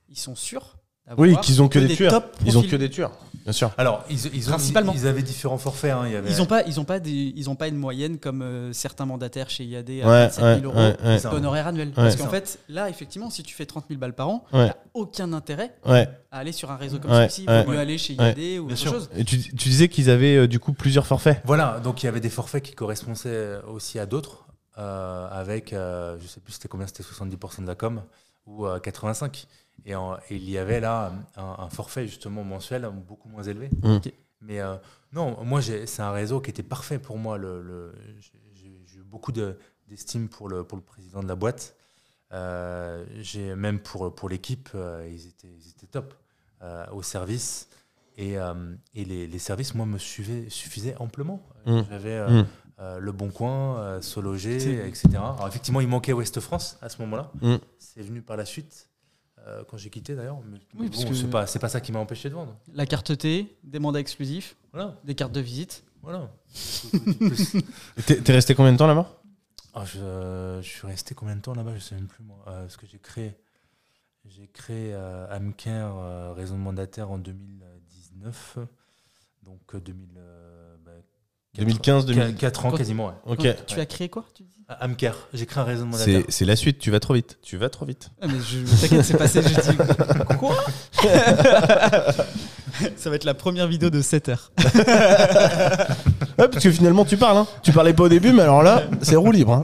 ils 0.09 0.19
sont 0.19 0.35
sûrs. 0.37 0.77
Oui, 1.19 1.29
d'avoir 1.29 1.45
qu'ils 1.45 1.61
ont 1.61 1.69
que 1.69 1.79
des 1.81 1.95
tueurs. 1.97 2.13
top 2.13 2.37
Ils 2.47 2.57
ont 2.57 2.63
que 2.63 2.77
des 2.77 2.89
tueurs, 2.89 3.11
bien 3.45 3.53
sûr. 3.53 3.73
Alors, 3.79 4.05
ils, 4.11 4.19
ils, 4.35 4.49
ont- 4.49 4.53
Principalement. 4.53 4.93
ils 4.95 5.07
avaient 5.07 5.23
différents 5.23 5.59
forfaits. 5.59 5.93
hein, 5.93 6.03
il 6.07 6.13
y 6.13 6.17
avait- 6.17 6.31
Ils 6.31 6.39
n'ont 6.39 6.47
pas, 6.47 6.63
ils 6.65 6.79
ont 6.81 6.85
pas, 6.85 6.99
des, 7.01 7.33
ils 7.37 7.49
ont 7.51 7.55
pas 7.57 7.69
une 7.69 7.77
moyenne 7.77 8.19
comme 8.19 8.43
euh, 8.43 8.73
certains 8.73 9.07
mandataires 9.07 9.51
chez 9.51 9.65
IAD 9.65 9.91
à 9.91 9.93
Ouais, 9.93 10.03
27 10.29 10.37
000 10.39 10.49
ouais, 10.55 10.63
euros 10.63 10.77
ouais, 11.05 11.21
d'honoraires 11.31 11.67
annuels. 11.69 11.89
Ouais. 11.89 11.95
Parce 11.95 12.17
C'est 12.17 12.23
qu'en 12.23 12.29
fait, 12.31 12.59
là, 12.69 12.89
effectivement, 12.89 13.31
si 13.31 13.43
tu 13.43 13.55
fais 13.55 13.67
30 13.67 13.85
000 13.89 13.99
balles 14.01 14.15
par 14.15 14.29
an, 14.29 14.45
Ouais. 14.53 14.69
t'as 14.69 14.75
aucun 14.95 15.33
intérêt 15.33 15.75
Ouais. 15.87 16.09
à 16.31 16.39
aller 16.39 16.53
sur 16.53 16.71
un 16.71 16.77
réseau 16.77 16.99
comme 16.99 17.11
Ouais, 17.11 17.29
celui-ci. 17.29 17.43
Il 17.45 17.51
ouais. 17.51 17.65
vaut 17.65 17.73
mieux 17.73 17.79
aller 17.79 17.99
chez 17.99 18.17
Ouais. 18.17 18.29
IAD 18.37 18.61
ou 18.61 18.67
Bien 18.67 18.75
autre 18.75 18.77
sûr. 18.77 18.93
chose. 18.93 19.11
Et 19.17 19.25
tu, 19.25 19.41
tu 19.41 19.69
disais 19.69 19.89
qu'ils 19.89 20.11
avaient 20.11 20.37
euh, 20.37 20.47
du 20.49 20.59
coup 20.59 20.73
plusieurs 20.73 21.07
forfaits. 21.07 21.41
Voilà, 21.45 21.81
donc 21.81 22.03
il 22.03 22.07
y 22.07 22.09
avait 22.09 22.21
des 22.21 22.31
forfaits 22.31 22.63
qui 22.63 22.75
correspondaient 22.75 23.59
aussi 23.69 23.99
à 23.99 24.07
d'autres, 24.07 24.47
euh, 24.79 25.29
avec, 25.31 25.73
euh, 25.73 26.17
je 26.21 26.27
sais 26.27 26.41
plus 26.41 26.53
c'était 26.53 26.69
combien, 26.69 26.87
c'était 26.87 27.03
70% 27.03 27.63
de 27.63 27.67
la 27.67 27.75
com 27.75 28.03
ou 28.47 28.67
euh, 28.67 28.79
85. 28.79 29.47
Et, 29.85 29.95
en- 29.95 30.17
et 30.17 30.37
il 30.37 30.49
y 30.51 30.59
avait 30.59 30.81
là 30.81 31.13
un, 31.37 31.57
un 31.65 31.69
forfait 31.71 32.07
justement 32.07 32.45
mensuel 32.45 32.89
beaucoup 33.09 33.29
moins 33.29 33.43
élevé. 33.43 33.71
Mm. 33.83 33.97
Ok. 33.97 34.13
Mais 34.43 34.61
euh, 34.61 34.77
non, 35.13 35.43
moi 35.45 35.61
c'est 35.63 36.01
un 36.01 36.13
réseau 36.13 36.41
qui 36.41 36.51
était 36.51 36.63
parfait 36.63 36.99
pour 36.99 37.19
moi. 37.19 37.37
Le, 37.39 37.63
le- 37.63 37.95
j'ai- 38.55 38.69
eu 38.99 39.03
beaucoup 39.05 39.33
de- 39.33 39.59
d'estime 39.89 40.29
pour 40.29 40.49
le, 40.49 40.65
pour 40.65 40.77
le 40.77 40.85
président 40.85 41.23
de 41.23 41.29
la 41.29 41.35
boîte. 41.35 41.75
Euh, 42.33 43.05
j'ai 43.21 43.55
même 43.57 43.81
pour, 43.81 44.15
pour 44.15 44.29
l'équipe, 44.29 44.69
euh, 44.75 45.09
ils, 45.11 45.27
étaient, 45.27 45.49
ils 45.49 45.69
étaient 45.71 45.87
top 45.87 46.15
euh, 46.63 46.87
au 46.93 47.03
service. 47.03 47.69
Et, 48.17 48.39
euh, 48.39 48.75
et 48.95 49.05
les, 49.05 49.27
les 49.27 49.39
services, 49.39 49.75
moi, 49.75 49.87
me 49.87 49.99
suivaient, 49.99 50.49
suffisaient 50.51 50.95
amplement. 50.99 51.43
Mm. 51.67 51.81
J'avais 51.91 52.13
euh, 52.19 52.43
Mm. 52.43 52.47
euh, 52.81 52.99
Le 52.99 53.13
Bon 53.13 53.31
Coin, 53.31 53.79
euh, 53.79 54.01
etc. 54.87 55.09
Alors, 55.17 55.47
effectivement, 55.49 55.81
il 55.81 55.89
manquait 55.89 56.13
Ouest 56.13 56.39
France 56.41 56.79
à 56.83 56.89
ce 56.89 57.01
moment-là. 57.03 57.31
Mm. 57.41 57.57
C'est 57.79 58.03
venu 58.03 58.21
par 58.23 58.37
la 58.37 58.45
suite, 58.45 58.90
euh, 59.47 59.63
quand 59.69 59.77
j'ai 59.77 59.91
quitté 59.91 60.15
d'ailleurs. 60.15 60.39
Mais, 60.51 60.59
Oui, 60.75 60.81
mais 60.83 60.89
parce 60.91 61.05
bon, 61.05 61.11
que- 61.11 61.17
c'est 61.17 61.31
pas, 61.31 61.47
c'est 61.47 61.59
pas 61.59 61.69
ça 61.69 61.81
qui 61.81 61.93
m'a 61.93 61.99
empêché 61.99 62.29
de 62.29 62.35
vendre. 62.35 62.57
La 62.75 62.87
carte 62.87 63.17
T, 63.19 63.57
des 63.65 63.79
mandats 63.79 64.01
exclusifs, 64.01 64.57
Voilà. 64.73 64.97
des 65.05 65.15
cartes 65.15 65.33
de 65.33 65.41
visite. 65.41 65.85
voilà. 66.03 66.31
T'es 68.07 68.21
t'es 68.23 68.33
resté 68.33 68.55
combien 68.55 68.73
de 68.73 68.77
temps 68.79 68.87
là-bas? 68.87 69.21
Ah, 69.75 69.85
je, 69.85 70.59
je 70.63 70.69
suis 70.69 70.87
resté 70.87 71.15
combien 71.15 71.37
de 71.37 71.41
temps 71.41 71.55
là-bas? 71.55 71.75
Je 71.75 71.81
sais 71.81 71.95
même 71.95 72.07
plus 72.09 72.25
moi. 72.25 72.39
Euh, 72.49 72.63
parce 72.63 72.77
que 72.77 72.87
j'ai 72.87 72.99
créé, 72.99 73.37
j'ai 74.27 74.49
créé 74.49 74.93
euh, 74.95 75.27
Amcare 75.37 75.97
euh, 75.99 76.33
réseau 76.33 76.55
de 76.55 76.61
mandataire 76.61 77.11
en 77.11 77.19
2019. 77.19 78.59
Donc 79.45 79.61
euh, 79.75 79.81
2000, 79.81 80.09
euh, 80.17 80.77
bah, 80.85 80.91
quatre- 81.55 81.67
2015, 81.67 82.07
2000. 82.07 82.35
4 82.37 82.67
ans 82.67 82.71
quasiment. 82.73 83.07
Ouais. 83.07 83.13
Ok. 83.27 83.43
Quand 83.43 83.53
tu 83.67 83.81
as 83.81 83.87
créé 83.87 84.09
quoi 84.09 84.25
tu 84.35 84.43
dis? 84.45 84.49
Ah, 84.69 84.87
Amcare, 84.87 85.17
j'ai 85.35 85.47
créé 85.47 85.61
un 85.63 85.65
réseau 85.67 85.85
de. 85.85 85.97
C'est 85.97 86.25
c'est 86.29 86.45
la 86.45 86.55
suite, 86.55 86.79
tu 86.79 86.93
vas 86.93 87.01
trop 87.01 87.15
vite. 87.15 87.39
Tu 87.43 87.57
vas 87.57 87.69
trop 87.69 87.85
vite. 87.85 88.11
Ah, 88.23 88.27
mais 88.29 88.35
je 88.39 88.59
t'inquiète, 88.81 89.05
c'est 89.05 89.17
passé. 89.17 89.41
J'ai 89.43 89.73
dit 89.73 89.79
quoi? 90.39 90.55
Ça 92.97 93.11
va 93.11 93.17
être 93.17 93.25
la 93.25 93.35
première 93.35 93.67
vidéo 93.67 93.91
de 93.91 94.01
7 94.01 94.29
heures. 94.29 94.53
Ouais, 96.39 96.49
parce 96.49 96.63
que 96.65 96.71
finalement, 96.71 97.05
tu 97.05 97.19
parles. 97.19 97.37
Hein. 97.37 97.47
Tu 97.63 97.71
parlais 97.71 97.93
pas 97.93 98.05
au 98.05 98.09
début, 98.09 98.33
mais 98.33 98.41
alors 98.43 98.63
là, 98.63 98.85
c'est 99.03 99.15
roue 99.17 99.31
libre. 99.31 99.53
hein. 99.53 99.63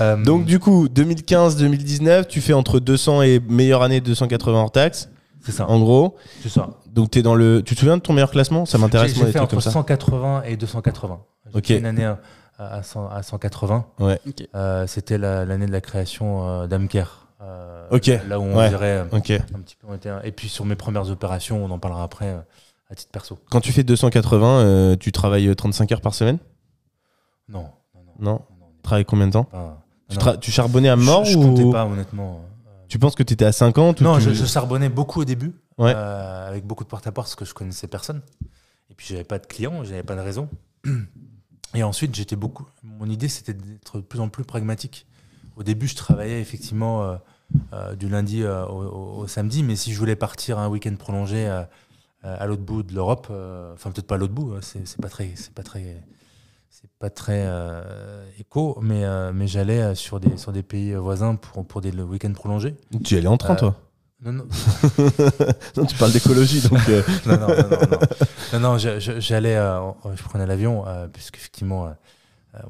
Euh, 0.00 0.16
Donc, 0.16 0.44
du 0.44 0.58
coup, 0.58 0.88
2015-2019, 0.88 2.26
tu 2.26 2.40
fais 2.40 2.52
entre 2.52 2.80
200 2.80 3.22
et 3.22 3.40
meilleure 3.48 3.82
année 3.84 4.00
280 4.00 4.58
hors 4.58 4.72
taxe, 4.72 5.08
c'est 5.44 5.52
ça. 5.52 5.68
en 5.68 5.78
gros. 5.78 6.16
C'est 6.42 6.48
ça. 6.48 6.70
Donc, 6.96 7.16
es 7.16 7.22
dans 7.22 7.34
le. 7.36 7.62
Tu 7.62 7.74
te 7.74 7.80
souviens 7.80 7.96
de 7.98 8.02
ton 8.02 8.12
meilleur 8.12 8.30
classement? 8.30 8.64
Ça 8.66 8.78
m'intéresse, 8.78 9.14
J'ai 9.14 9.24
fait 9.26 9.38
entre 9.38 9.50
comme 9.50 9.60
ça. 9.60 9.70
180 9.70 10.42
et 10.44 10.56
280. 10.56 11.20
J'ai 11.52 11.58
Ok. 11.58 11.66
fait 11.66 11.78
une 11.78 11.86
année 11.86 12.04
à, 12.04 12.18
à, 12.58 12.82
100 12.82 13.08
à 13.08 13.22
180. 13.22 13.86
Ok. 14.00 14.16
Euh, 14.54 14.86
C'était 14.86 15.18
la- 15.18 15.44
l'année 15.44 15.66
de 15.66 15.72
la 15.72 15.80
création 15.80 16.48
euh, 16.48 16.66
d'Amcare. 16.66 17.28
Euh, 17.42 17.86
Ok. 17.90 18.10
Là 18.28 18.40
où 18.40 18.42
on 18.44 18.56
Ouais. 18.56 18.68
dirait 18.70 18.98
euh, 18.98 19.04
Ok. 19.12 19.30
un 19.30 19.60
petit 19.60 19.76
peu. 19.76 19.86
on 19.88 19.94
était 19.94 20.10
Et 20.24 20.32
puis 20.32 20.48
sur 20.48 20.64
mes 20.64 20.74
premières 20.74 21.10
opérations, 21.10 21.62
on 21.64 21.70
en 21.70 21.78
parlera 21.78 22.02
après 22.02 22.28
euh, 22.28 22.38
à 22.90 22.94
titre 22.94 23.10
perso. 23.12 23.38
Quand 23.50 23.60
tu 23.60 23.72
fais 23.72 23.82
280, 23.84 24.46
euh, 24.60 24.96
tu 24.96 25.12
travailles 25.12 25.54
35 25.54 25.92
heures 25.92 26.00
par 26.00 26.14
semaine? 26.14 26.38
Non, 27.48 27.66
non, 27.94 28.02
non. 28.32 28.38
Tu 28.76 28.82
travailles 28.82 29.04
combien 29.04 29.26
de 29.26 29.32
temps? 29.32 29.48
Tu, 30.08 30.16
non. 30.16 30.22
tra- 30.24 30.38
tu 30.38 30.50
charbonnais 30.50 30.88
à 30.88 30.96
mort 30.96 31.24
je, 31.24 31.32
je 31.32 31.38
ou 31.38 31.42
comptais 31.42 31.70
pas 31.70 31.84
honnêtement. 31.84 32.40
Tu 32.88 32.98
penses 32.98 33.14
que 33.16 33.22
tu 33.22 33.34
étais 33.34 33.44
à 33.44 33.52
50 33.52 34.00
ou 34.00 34.04
Non, 34.04 34.14
tu- 34.16 34.22
je, 34.22 34.30
je 34.32 34.44
charbonnais 34.46 34.88
beaucoup 34.88 35.20
au 35.20 35.24
début, 35.24 35.52
Ouais. 35.78 35.92
euh, 35.94 36.48
avec 36.48 36.64
beaucoup 36.66 36.84
de 36.84 36.88
porte-à-porte 36.88 37.26
parce 37.28 37.34
que 37.34 37.44
je 37.44 37.54
connaissais 37.54 37.86
personne. 37.88 38.22
Et 38.90 38.94
puis 38.94 39.06
j'avais 39.08 39.24
pas 39.24 39.38
de 39.38 39.46
clients, 39.46 39.84
j'avais 39.84 40.02
pas 40.02 40.16
de 40.16 40.20
réseau. 40.20 40.48
Et 41.74 41.82
ensuite, 41.82 42.14
j'étais 42.14 42.36
beaucoup. 42.36 42.66
Mon 42.82 43.06
idée, 43.10 43.28
c'était 43.28 43.52
d'être 43.52 43.96
de 43.98 44.02
plus 44.02 44.20
en 44.20 44.28
plus 44.28 44.44
pragmatique. 44.44 45.06
Au 45.56 45.62
début, 45.62 45.86
je 45.88 45.96
travaillais 45.96 46.40
effectivement 46.40 47.02
euh, 47.02 47.16
euh, 47.72 47.94
du 47.96 48.08
lundi 48.08 48.44
au, 48.44 48.48
au- 48.48 49.16
au 49.18 49.26
samedi, 49.26 49.62
mais 49.62 49.76
si 49.76 49.92
je 49.92 49.98
voulais 49.98 50.16
partir 50.16 50.58
un 50.58 50.68
week-end 50.68 50.94
prolongé 50.96 51.46
à 52.22 52.46
l'autre 52.46 52.62
bout 52.62 52.82
de 52.82 52.92
l'Europe, 52.94 53.28
enfin 53.74 53.90
peut-être 53.90 54.06
pas 54.06 54.16
à 54.16 54.18
l'autre 54.18 54.32
bout, 54.34 54.52
hein, 54.54 54.60
c'est 54.62 55.00
pas 55.00 55.08
très, 55.08 55.32
c'est 55.36 55.52
pas 55.52 55.62
très, 55.62 56.02
c'est 56.70 56.90
pas 56.98 57.08
très 57.10 57.44
euh, 57.46 58.24
éco, 58.38 58.78
mais 58.82 59.04
euh, 59.04 59.32
mais 59.32 59.46
j'allais 59.46 59.94
sur 59.94 60.18
des 60.18 60.36
sur 60.36 60.52
des 60.52 60.62
pays 60.64 60.94
voisins 60.94 61.36
pour 61.36 61.64
pour 61.66 61.80
des 61.80 61.90
week-ends 61.92 62.32
prolongés. 62.32 62.76
Tu 63.04 63.14
y 63.14 63.18
allais 63.18 63.28
en 63.28 63.36
train, 63.36 63.54
Euh, 63.54 63.58
toi? 63.58 63.80
Non, 64.24 64.32
non, 64.32 64.46
Non, 65.76 65.84
tu 65.84 65.94
parles 65.96 66.12
d'écologie, 66.12 66.62
donc. 66.62 66.80
euh, 66.88 67.02
non, 67.26 67.36
non, 67.38 67.48
non, 67.48 67.54
non, 67.54 67.78
non. 67.90 67.98
Non, 68.54 68.60
non, 68.60 68.78
je- 68.78 68.98
je- 68.98 69.20
j'allais, 69.20 69.56
euh, 69.56 69.78
je 70.14 70.22
prenais 70.22 70.46
l'avion, 70.46 70.86
euh, 70.86 71.06
puisqu'effectivement, 71.06 71.86
euh, 71.86 71.90
euh, 71.90 71.92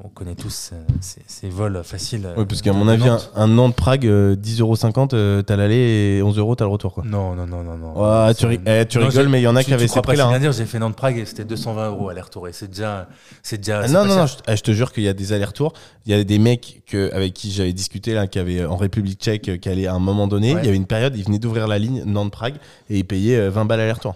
on 0.03 0.09
connaît 0.09 0.35
tous 0.35 0.71
euh, 0.73 0.81
ces, 1.01 1.21
ces 1.27 1.49
vols 1.49 1.81
faciles. 1.83 2.25
euh, 2.25 2.35
Ouais, 2.35 2.45
parce 2.45 2.61
qu'à 2.61 2.71
de- 2.71 2.75
mon 2.77 2.85
de 2.85 2.91
avis, 2.91 3.03
un, 3.03 3.13
Nantes. 3.13 3.31
un 3.35 3.47
Nantes-Prague, 3.47 4.05
euh, 4.07 4.35
10,50€, 4.35 5.13
euh, 5.13 5.41
t'as 5.41 5.55
l'aller 5.55 6.17
et 6.19 6.21
11€ 6.23 6.55
t'as 6.55 6.65
le 6.65 6.69
retour, 6.71 6.93
quoi. 6.93 7.03
Non, 7.05 7.35
non, 7.35 7.47
non, 7.47 7.63
non, 7.63 7.77
non. 7.77 8.33
Tu, 8.33 8.45
ri- 8.45 8.59
eh, 8.65 8.85
tu 8.87 8.97
Non, 8.99 9.07
rigoles, 9.07 9.29
mais 9.29 9.39
il 9.39 9.43
y 9.43 9.47
en 9.47 9.55
a 9.55 9.61
tu- 9.61 9.67
qui 9.67 9.73
avaient 9.73 9.87
ces 9.87 10.01
prix-là. 10.01 10.27
hein. 10.27 10.51
j'ai 10.51 10.65
fait 10.65 10.79
Nantes-Prague 10.79 11.17
et 11.17 11.25
c'était 11.25 11.45
220 11.45 11.87
euros 11.89 12.09
aller-retour. 12.09 12.47
Et 12.47 12.53
c'est 12.53 12.67
déjà. 12.67 13.07
C'est 13.43 13.57
déjà 13.57 13.81
Ah 13.83 13.87
non, 13.87 14.05
non, 14.05 14.15
non, 14.17 14.25
je, 14.27 14.35
eh, 14.47 14.55
je 14.57 14.63
te 14.63 14.71
jure 14.71 14.91
qu'il 14.91 15.03
y 15.03 15.07
a 15.07 15.13
des 15.13 15.33
allers-retours. 15.33 15.73
Il 16.05 16.11
y 16.11 16.15
a 16.19 16.23
des 16.23 16.39
mecs 16.39 16.83
que, 16.85 17.11
avec 17.13 17.33
qui 17.33 17.51
j'avais 17.51 17.73
discuté, 17.73 18.13
là, 18.13 18.27
qui 18.27 18.39
avaient 18.39 18.59
euh, 18.61 18.69
en 18.69 18.77
République 18.77 19.19
tchèque, 19.21 19.49
euh, 19.49 19.57
qui 19.57 19.69
allaient 19.69 19.87
à 19.87 19.93
un 19.93 19.99
moment 19.99 20.27
donné. 20.27 20.53
Ouais. 20.55 20.61
Il 20.61 20.65
y 20.65 20.67
avait 20.69 20.77
une 20.77 20.85
période, 20.87 21.15
ils 21.17 21.23
venaient 21.23 21.39
d'ouvrir 21.39 21.67
la 21.67 21.79
ligne 21.79 22.03
Nantes-Prague 22.05 22.55
et 22.89 22.97
ils 22.99 23.05
payaient 23.05 23.37
euh, 23.39 23.49
20 23.49 23.65
balles 23.65 23.81
aller-retour. 23.81 24.15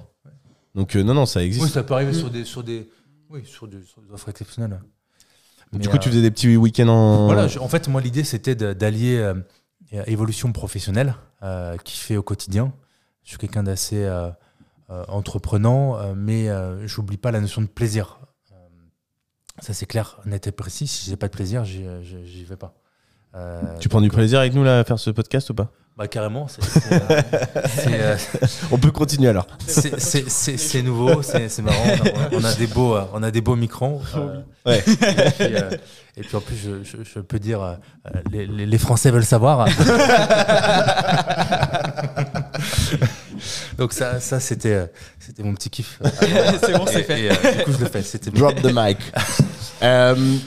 Donc, 0.75 0.95
euh, 0.95 1.03
non, 1.03 1.13
non, 1.13 1.25
ça 1.25 1.43
existe. 1.43 1.65
Oui, 1.65 1.69
ça 1.69 1.83
peut 1.83 1.93
arriver 1.93 2.13
sur 2.13 2.29
des, 2.29 2.45
sur 2.45 2.63
des, 2.63 2.89
oui, 3.29 3.41
sur 3.45 3.67
des, 3.67 3.83
sur 3.83 4.01
des 4.01 4.11
offres 4.13 4.29
exceptionnelles. 4.29 4.79
Du 5.79 5.89
coup, 5.89 5.97
tu 5.97 6.09
euh, 6.09 6.11
faisais 6.11 6.21
des 6.21 6.31
petits 6.31 6.55
week-ends 6.57 6.87
en. 6.87 7.25
Voilà, 7.25 7.47
je- 7.47 7.59
en 7.59 7.67
fait, 7.67 7.87
moi, 7.87 8.01
l'idée, 8.01 8.23
c'était 8.23 8.55
d'allier 8.55 9.17
euh, 9.17 9.33
évolution 10.05 10.51
professionnelle, 10.51 11.15
euh, 11.43 11.77
qui 11.77 11.97
fait 11.97 12.17
au 12.17 12.23
quotidien. 12.23 12.73
Je 13.23 13.29
suis 13.29 13.37
quelqu'un 13.37 13.63
d'assez 13.63 14.09
entreprenant, 15.07 16.13
mais 16.15 16.47
j'oublie 16.85 17.17
pas 17.17 17.31
la 17.31 17.39
notion 17.41 17.61
de 17.61 17.67
plaisir. 17.67 18.19
Ça, 19.59 19.73
c'est 19.73 19.85
clair, 19.85 20.19
net 20.25 20.47
et 20.47 20.51
précis. 20.51 20.87
Si 20.87 21.09
j'ai 21.09 21.15
pas 21.17 21.27
de 21.27 21.33
plaisir, 21.33 21.63
j'y 21.65 22.43
vais 22.43 22.57
pas. 22.57 22.73
Tu 23.79 23.89
prends 23.89 24.01
du 24.01 24.09
plaisir 24.09 24.39
avec 24.39 24.53
nous 24.53 24.63
là 24.63 24.79
à 24.79 24.83
faire 24.83 24.99
ce 24.99 25.09
podcast 25.11 25.49
ou 25.51 25.53
pas? 25.53 25.71
Bah, 25.97 26.07
carrément. 26.07 26.47
c'est- 26.47 26.61
c'est, 26.63 26.93
euh, 27.11 27.21
c'est, 27.75 28.01
euh, 28.01 28.17
On 28.71 28.77
peut 28.77 28.91
continuer 28.91 29.27
alors. 29.29 29.45
C'est- 29.67 29.99
C'est 29.99 30.29
c'est- 30.29 30.57
c'est 30.57 30.81
nouveau, 30.81 31.21
c'est 31.21 31.49
c'est 31.49 31.61
marrant. 31.61 31.83
On 31.85 32.37
a, 32.37 32.39
on 32.39 32.43
a 32.45 32.53
des 32.53 32.67
beaux, 32.67 32.95
euh, 32.95 33.03
on 33.13 33.21
a 33.23 33.29
des 33.29 33.41
beaux 33.41 33.55
microns. 33.57 34.01
euh, 34.15 34.41
Ouais. 34.65 34.79
et, 34.79 34.81
puis, 35.31 35.55
euh, 35.55 35.69
et 36.17 36.21
puis, 36.21 36.35
en 36.35 36.41
plus, 36.41 36.55
je, 36.55 36.83
je- 36.83 37.03
je 37.03 37.19
peux 37.19 37.39
dire, 37.39 37.61
euh, 37.61 37.75
les, 38.31 38.47
les- 38.47 38.65
les 38.65 38.77
Français 38.77 39.11
veulent 39.11 39.25
savoir. 39.25 39.67
Donc 43.77 43.93
ça, 43.93 44.19
ça 44.19 44.39
c'était, 44.39 44.91
c'était 45.19 45.43
mon 45.43 45.53
petit 45.53 45.69
kiff. 45.69 45.99
c'est 46.61 46.73
bon, 46.77 46.85
c'est 46.85 47.01
Et- 47.01 47.03
fait. 47.03 47.21
et, 47.23 47.31
euh, 47.31 47.35
du 47.57 47.63
coup, 47.63 47.71
je 47.73 47.79
le 47.79 47.85
fais. 47.89 48.01
C'était 48.03 48.29
Drop 48.31 48.55
the 48.61 48.71
mic. 48.73 48.97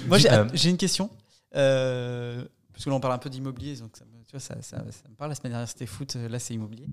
Moi, 0.07 0.18
j'ai 0.18 0.28
j'ai 0.55 0.70
une 0.70 0.76
question. 0.76 1.11
Euh, 1.57 2.42
parce 2.72 2.84
que 2.84 2.90
là, 2.90 2.97
on 2.97 3.01
parle 3.01 3.14
un 3.14 3.18
peu 3.18 3.30
d'immobilier, 3.30 3.76
donc 3.76 3.90
ça, 3.99 4.05
me- 4.05 4.14
tu 4.35 4.53
vois, 4.53 4.57
ça, 4.62 4.62
ça- 4.62 4.85
ça 4.91 5.09
me 5.09 5.14
parle. 5.14 5.30
La 5.30 5.35
semaine 5.37 5.53
dernière, 5.53 5.68
c'était 5.68 5.87
foot, 5.87 6.14
euh, 6.16 6.28
là, 6.28 6.39
c'est 6.39 6.55
immobilier. 6.55 6.87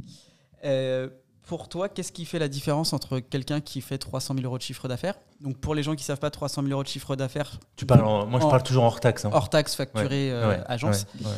Euh, 0.63 1.09
pour 1.47 1.69
toi, 1.69 1.89
qu'est-ce 1.89 2.11
qui 2.11 2.25
fait 2.25 2.37
la 2.39 2.47
différence 2.47 2.93
entre 2.93 3.19
quelqu'un 3.19 3.61
qui 3.61 3.81
fait 3.81 3.97
300 3.97 4.35
000 4.35 4.45
euros 4.45 4.57
de 4.57 4.63
chiffre 4.63 4.87
d'affaires? 4.87 5.15
Donc, 5.39 5.57
pour 5.57 5.73
les 5.73 5.81
gens 5.81 5.93
qui 5.95 6.03
ne 6.03 6.05
savent 6.05 6.19
pas, 6.19 6.29
300 6.29 6.61
000 6.61 6.71
euros 6.71 6.83
de 6.83 6.87
chiffre 6.87 7.15
d'affaires, 7.15 7.59
Tu 7.75 7.85
parles 7.85 8.05
en- 8.05 8.27
moi, 8.27 8.39
je 8.39 8.45
En- 8.45 8.49
parle 8.49 8.63
toujours 8.63 8.83
hors 8.83 8.99
taxe. 8.99 9.25
hein. 9.25 9.31
hors 9.33 9.49
taxe 9.49 9.73
facturé 9.75 10.31
euh, 10.31 10.49
Ouais, 10.49 10.61
agence. 10.67 11.05
ouais, 11.19 11.25
ouais. 11.27 11.31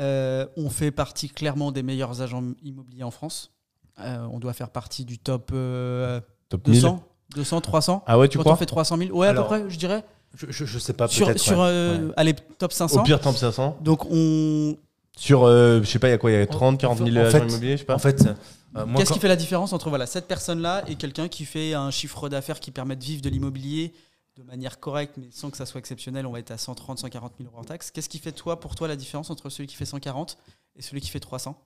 Euh, 0.00 0.46
on 0.56 0.70
fait 0.70 0.90
partie 0.90 1.28
clairement 1.28 1.70
des 1.70 1.84
meilleurs 1.84 2.20
agents 2.20 2.42
immobiliers 2.64 3.04
en 3.04 3.12
France. 3.12 3.52
Euh, 4.00 4.26
on 4.32 4.40
doit 4.40 4.52
faire 4.54 4.70
partie 4.70 5.04
du 5.04 5.18
top 5.20 5.50
euh, 5.54 6.20
top 6.48 6.66
1000. 6.66 6.80
200, 6.82 7.00
200, 7.36 7.60
300. 7.60 8.02
Ah 8.08 8.18
ouais, 8.18 8.28
tu 8.28 8.38
Quand 8.38 8.42
crois? 8.42 8.54
on 8.54 8.56
fait 8.56 8.66
300 8.66 8.96
000, 8.96 9.16
ouais, 9.16 9.28
Alors, 9.28 9.44
à 9.46 9.48
peu 9.56 9.62
près, 9.62 9.70
je 9.70 9.78
dirais. 9.78 10.02
Je, 10.36 10.46
je, 10.50 10.64
je 10.64 10.78
sais 10.80 10.94
pas, 10.94 11.06
Sur, 11.06 11.28
peut-être. 11.28 11.38
sur 11.38 11.60
ouais. 11.60 11.66
Ouais. 11.66 12.12
allez, 12.16 12.34
top 12.58 12.72
500. 12.72 13.02
Au 13.02 13.04
pire, 13.04 13.20
temps 13.20 13.30
500. 13.32 13.76
Donc, 13.82 14.04
on, 14.10 14.76
Sur, 15.16 15.44
euh, 15.44 15.80
je 15.82 15.86
sais 15.88 15.98
pas, 15.98 16.08
il 16.08 16.12
y 16.12 16.14
a 16.14 16.18
quoi 16.18 16.30
Il 16.30 16.34
y 16.34 16.40
a 16.40 16.46
30, 16.46 16.78
40 16.78 16.98
000 16.98 17.10
En 17.10 17.20
agents 17.20 17.30
fait- 17.38 17.46
immobiliers, 17.46 17.72
je 17.72 17.76
sais 17.78 17.84
pas. 17.84 17.94
En 17.94 17.98
fait, 17.98 18.26
euh, 18.26 18.84
moi, 18.86 18.98
Qu'est-ce 18.98 19.08
quand- 19.10 19.14
qui 19.14 19.20
fait 19.20 19.28
la 19.28 19.36
différence 19.36 19.72
entre 19.72 19.88
voilà, 19.88 20.06
cette 20.06 20.26
personne-là 20.26 20.82
et 20.88 20.96
quelqu'un 20.96 21.28
qui 21.28 21.44
fait 21.44 21.74
un 21.74 21.90
chiffre 21.90 22.28
d'affaires 22.28 22.58
qui 22.60 22.70
permet 22.72 22.96
de 22.96 23.04
vivre 23.04 23.22
de 23.22 23.28
l'immobilier 23.28 23.92
de 24.36 24.42
manière 24.42 24.80
correcte, 24.80 25.14
mais 25.16 25.28
sans 25.30 25.50
que 25.50 25.56
ça 25.56 25.64
soit 25.66 25.78
exceptionnel 25.78 26.26
On 26.26 26.32
va 26.32 26.40
être 26.40 26.50
à 26.50 26.58
130, 26.58 26.98
140 26.98 27.34
000 27.38 27.48
euros 27.50 27.60
en 27.60 27.64
taxes. 27.64 27.92
Qu'est-ce 27.92 28.08
qui 28.08 28.18
fait 28.18 28.32
toi, 28.32 28.58
pour 28.58 28.74
toi 28.74 28.88
la 28.88 28.96
différence 28.96 29.30
entre 29.30 29.48
celui 29.48 29.68
qui 29.68 29.76
fait 29.76 29.84
140 29.84 30.36
et 30.76 30.82
celui 30.82 31.00
qui 31.00 31.10
fait 31.10 31.20
300 31.20 31.56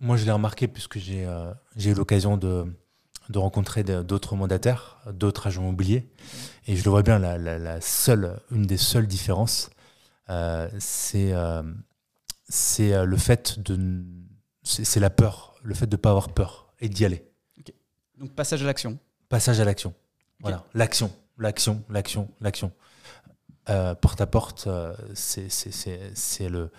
Moi, 0.00 0.18
je 0.18 0.26
l'ai 0.26 0.32
remarqué 0.32 0.68
puisque 0.68 0.98
j'ai 0.98 1.24
euh, 1.24 1.50
j'ai 1.76 1.90
eu 1.90 1.94
l'occasion 1.94 2.36
de, 2.36 2.66
de 3.30 3.38
rencontrer 3.38 3.82
de- 3.84 4.02
d'autres 4.02 4.36
mandataires, 4.36 4.98
d'autres 5.12 5.46
agents 5.46 5.62
immobiliers. 5.62 6.06
Et 6.66 6.76
je 6.76 6.84
le 6.84 6.90
vois 6.90 7.02
bien, 7.02 7.18
la, 7.18 7.38
la- 7.38 7.58
la 7.58 7.80
seule, 7.80 8.38
une 8.50 8.66
des 8.66 8.76
seules 8.76 9.06
différences, 9.06 9.70
euh, 9.70 9.77
c'est 10.78 11.32
euh, 11.32 11.62
c'est, 12.48 12.92
euh, 12.94 13.04
le 13.04 13.16
fait 13.16 13.58
de. 13.60 14.04
C'est 14.62 15.00
la 15.00 15.10
peur, 15.10 15.54
le 15.62 15.74
fait 15.74 15.86
de 15.86 15.96
ne 15.96 16.00
pas 16.00 16.10
avoir 16.10 16.28
peur 16.28 16.72
et 16.80 16.88
d'y 16.88 17.04
aller. 17.04 17.24
Donc, 18.18 18.34
passage 18.34 18.62
à 18.62 18.66
l'action. 18.66 18.98
Passage 19.28 19.60
à 19.60 19.64
l'action. 19.64 19.94
Voilà, 20.40 20.64
l'action, 20.74 21.10
l'action, 21.38 21.82
l'action, 21.88 22.28
l'action. 22.40 22.72
Euh, 23.70 23.94
porte 23.94 24.20
à 24.20 24.26
porte, 24.26 24.66
euh, 24.66 24.94
c'est 25.14 26.48
le, 26.48 26.70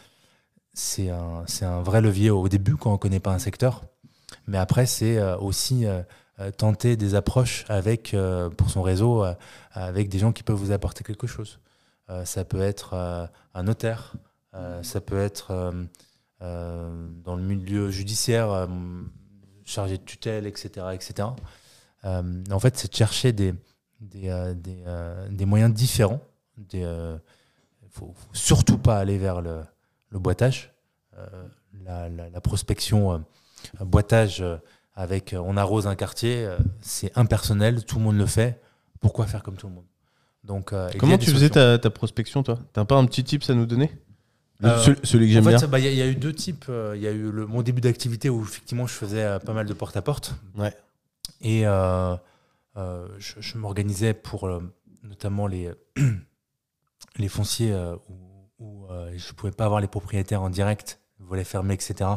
c'est 0.73 1.09
un, 1.09 1.45
un 1.61 1.81
vrai 1.81 2.01
levier 2.01 2.29
au 2.31 2.47
début 2.49 2.75
quand 2.77 2.89
on 2.89 2.93
ne 2.93 2.97
connaît 2.97 3.19
pas 3.19 3.31
un 3.31 3.39
secteur. 3.39 3.83
Mais 4.47 4.57
après, 4.57 4.85
c'est 4.85 5.17
euh, 5.17 5.37
aussi 5.37 5.85
euh, 5.85 6.01
euh, 6.39 6.51
tenter 6.51 6.95
des 6.95 7.15
approches 7.15 7.65
avec, 7.69 8.13
euh, 8.13 8.49
pour 8.49 8.69
son 8.69 8.81
réseau 8.81 9.23
euh, 9.23 9.33
avec 9.71 10.09
des 10.09 10.19
gens 10.19 10.31
qui 10.31 10.43
peuvent 10.43 10.57
vous 10.57 10.71
apporter 10.71 11.03
quelque 11.03 11.27
chose. 11.27 11.59
Euh, 12.09 12.25
ça 12.25 12.43
peut 12.43 12.61
être 12.61 12.93
euh, 12.93 13.27
un 13.53 13.63
notaire, 13.63 14.13
euh, 14.53 14.81
ça 14.83 14.99
peut 15.01 15.19
être 15.19 15.73
dans 16.39 17.35
le 17.35 17.43
milieu 17.43 17.91
judiciaire, 17.91 18.67
chargé 19.65 19.97
de 19.97 20.03
tutelle, 20.03 20.47
etc. 20.47 20.87
etc. 20.93 21.27
En 22.03 22.59
fait, 22.59 22.77
c'est 22.77 22.89
de 22.89 22.95
chercher 22.95 23.33
des, 23.33 23.53
des, 23.99 24.53
des, 25.29 25.45
moyens 25.45 25.73
différents. 25.73 26.21
Il 26.71 26.79
ne 26.79 27.19
faut, 27.89 28.13
surtout 28.31 28.77
pas 28.77 28.99
aller 28.99 29.17
vers 29.17 29.41
le, 29.41 29.63
le 30.09 30.19
boitage. 30.19 30.73
La, 31.83 32.07
la- 32.07 32.41
prospection 32.41 33.25
boitage 33.81 34.41
avec 34.95 35.35
on 35.37 35.57
arrose 35.57 35.87
un 35.87 35.95
quartier, 35.95 36.49
c'est 36.79 37.11
impersonnel, 37.17 37.83
tout 37.83 37.97
le 37.97 38.05
monde 38.05 38.17
le 38.17 38.27
fait. 38.27 38.61
Pourquoi 39.01 39.27
faire 39.27 39.43
comme 39.43 39.57
tout 39.57 39.67
le 39.67 39.73
monde? 39.73 39.88
Donc, 40.49 40.73
euh, 40.73 40.89
Comment 40.97 41.19
tu 41.19 41.29
faisais 41.29 41.51
ta, 41.51 41.77
ta 41.77 41.91
prospection, 41.91 42.41
toi? 42.41 42.57
T'as 42.73 42.83
pas 42.83 42.95
un 42.95 43.05
petit 43.05 43.23
tips 43.23 43.51
à 43.51 43.53
nous 43.53 43.67
donner 43.67 43.91
Le- 44.61 44.69
Euh, 44.69 44.95
celui, 45.03 45.27
que 45.27 45.31
j'aime 45.33 45.43
En 45.47 45.51
fait, 45.51 45.57
bien. 45.57 45.67
bah, 45.67 45.77
il 45.77 45.85
y, 45.85 45.87
a- 45.87 45.91
il 45.91 45.97
y 45.97 46.01
a 46.01 46.07
eu 46.07 46.15
deux 46.15 46.33
types. 46.33 46.65
Euh, 46.69 46.93
Il 46.95 47.03
y 47.03 47.07
a 47.07 47.11
eu 47.11 47.29
le, 47.31 47.45
mon 47.45 47.61
début 47.61 47.81
d'activité 47.81 48.31
où 48.31 48.41
effectivement 48.41 48.87
je 48.87 48.93
faisais 48.93 49.37
pas 49.45 49.53
mal 49.53 49.67
de 49.67 49.73
porte-à-porte. 49.75 50.33
Ouais. 50.57 50.73
Et 51.41 51.67
euh, 51.67 52.15
euh, 52.77 53.07
je, 53.19 53.33
je 53.39 53.57
m'organisais 53.59 54.15
pour 54.15 54.49
notamment 55.03 55.45
les, 55.45 55.69
les 57.17 57.27
fonciers 57.29 57.75
où, 58.09 58.15
où, 58.59 58.87
euh, 58.89 59.13
je 59.15 59.29
ne 59.29 59.33
pouvais 59.35 59.51
pas 59.51 59.65
avoir 59.65 59.81
les 59.81 59.87
propriétaires 59.87 60.41
en 60.41 60.49
direct, 60.49 60.99
volets 61.19 61.43
fermés, 61.43 61.75
etc., 61.75 62.09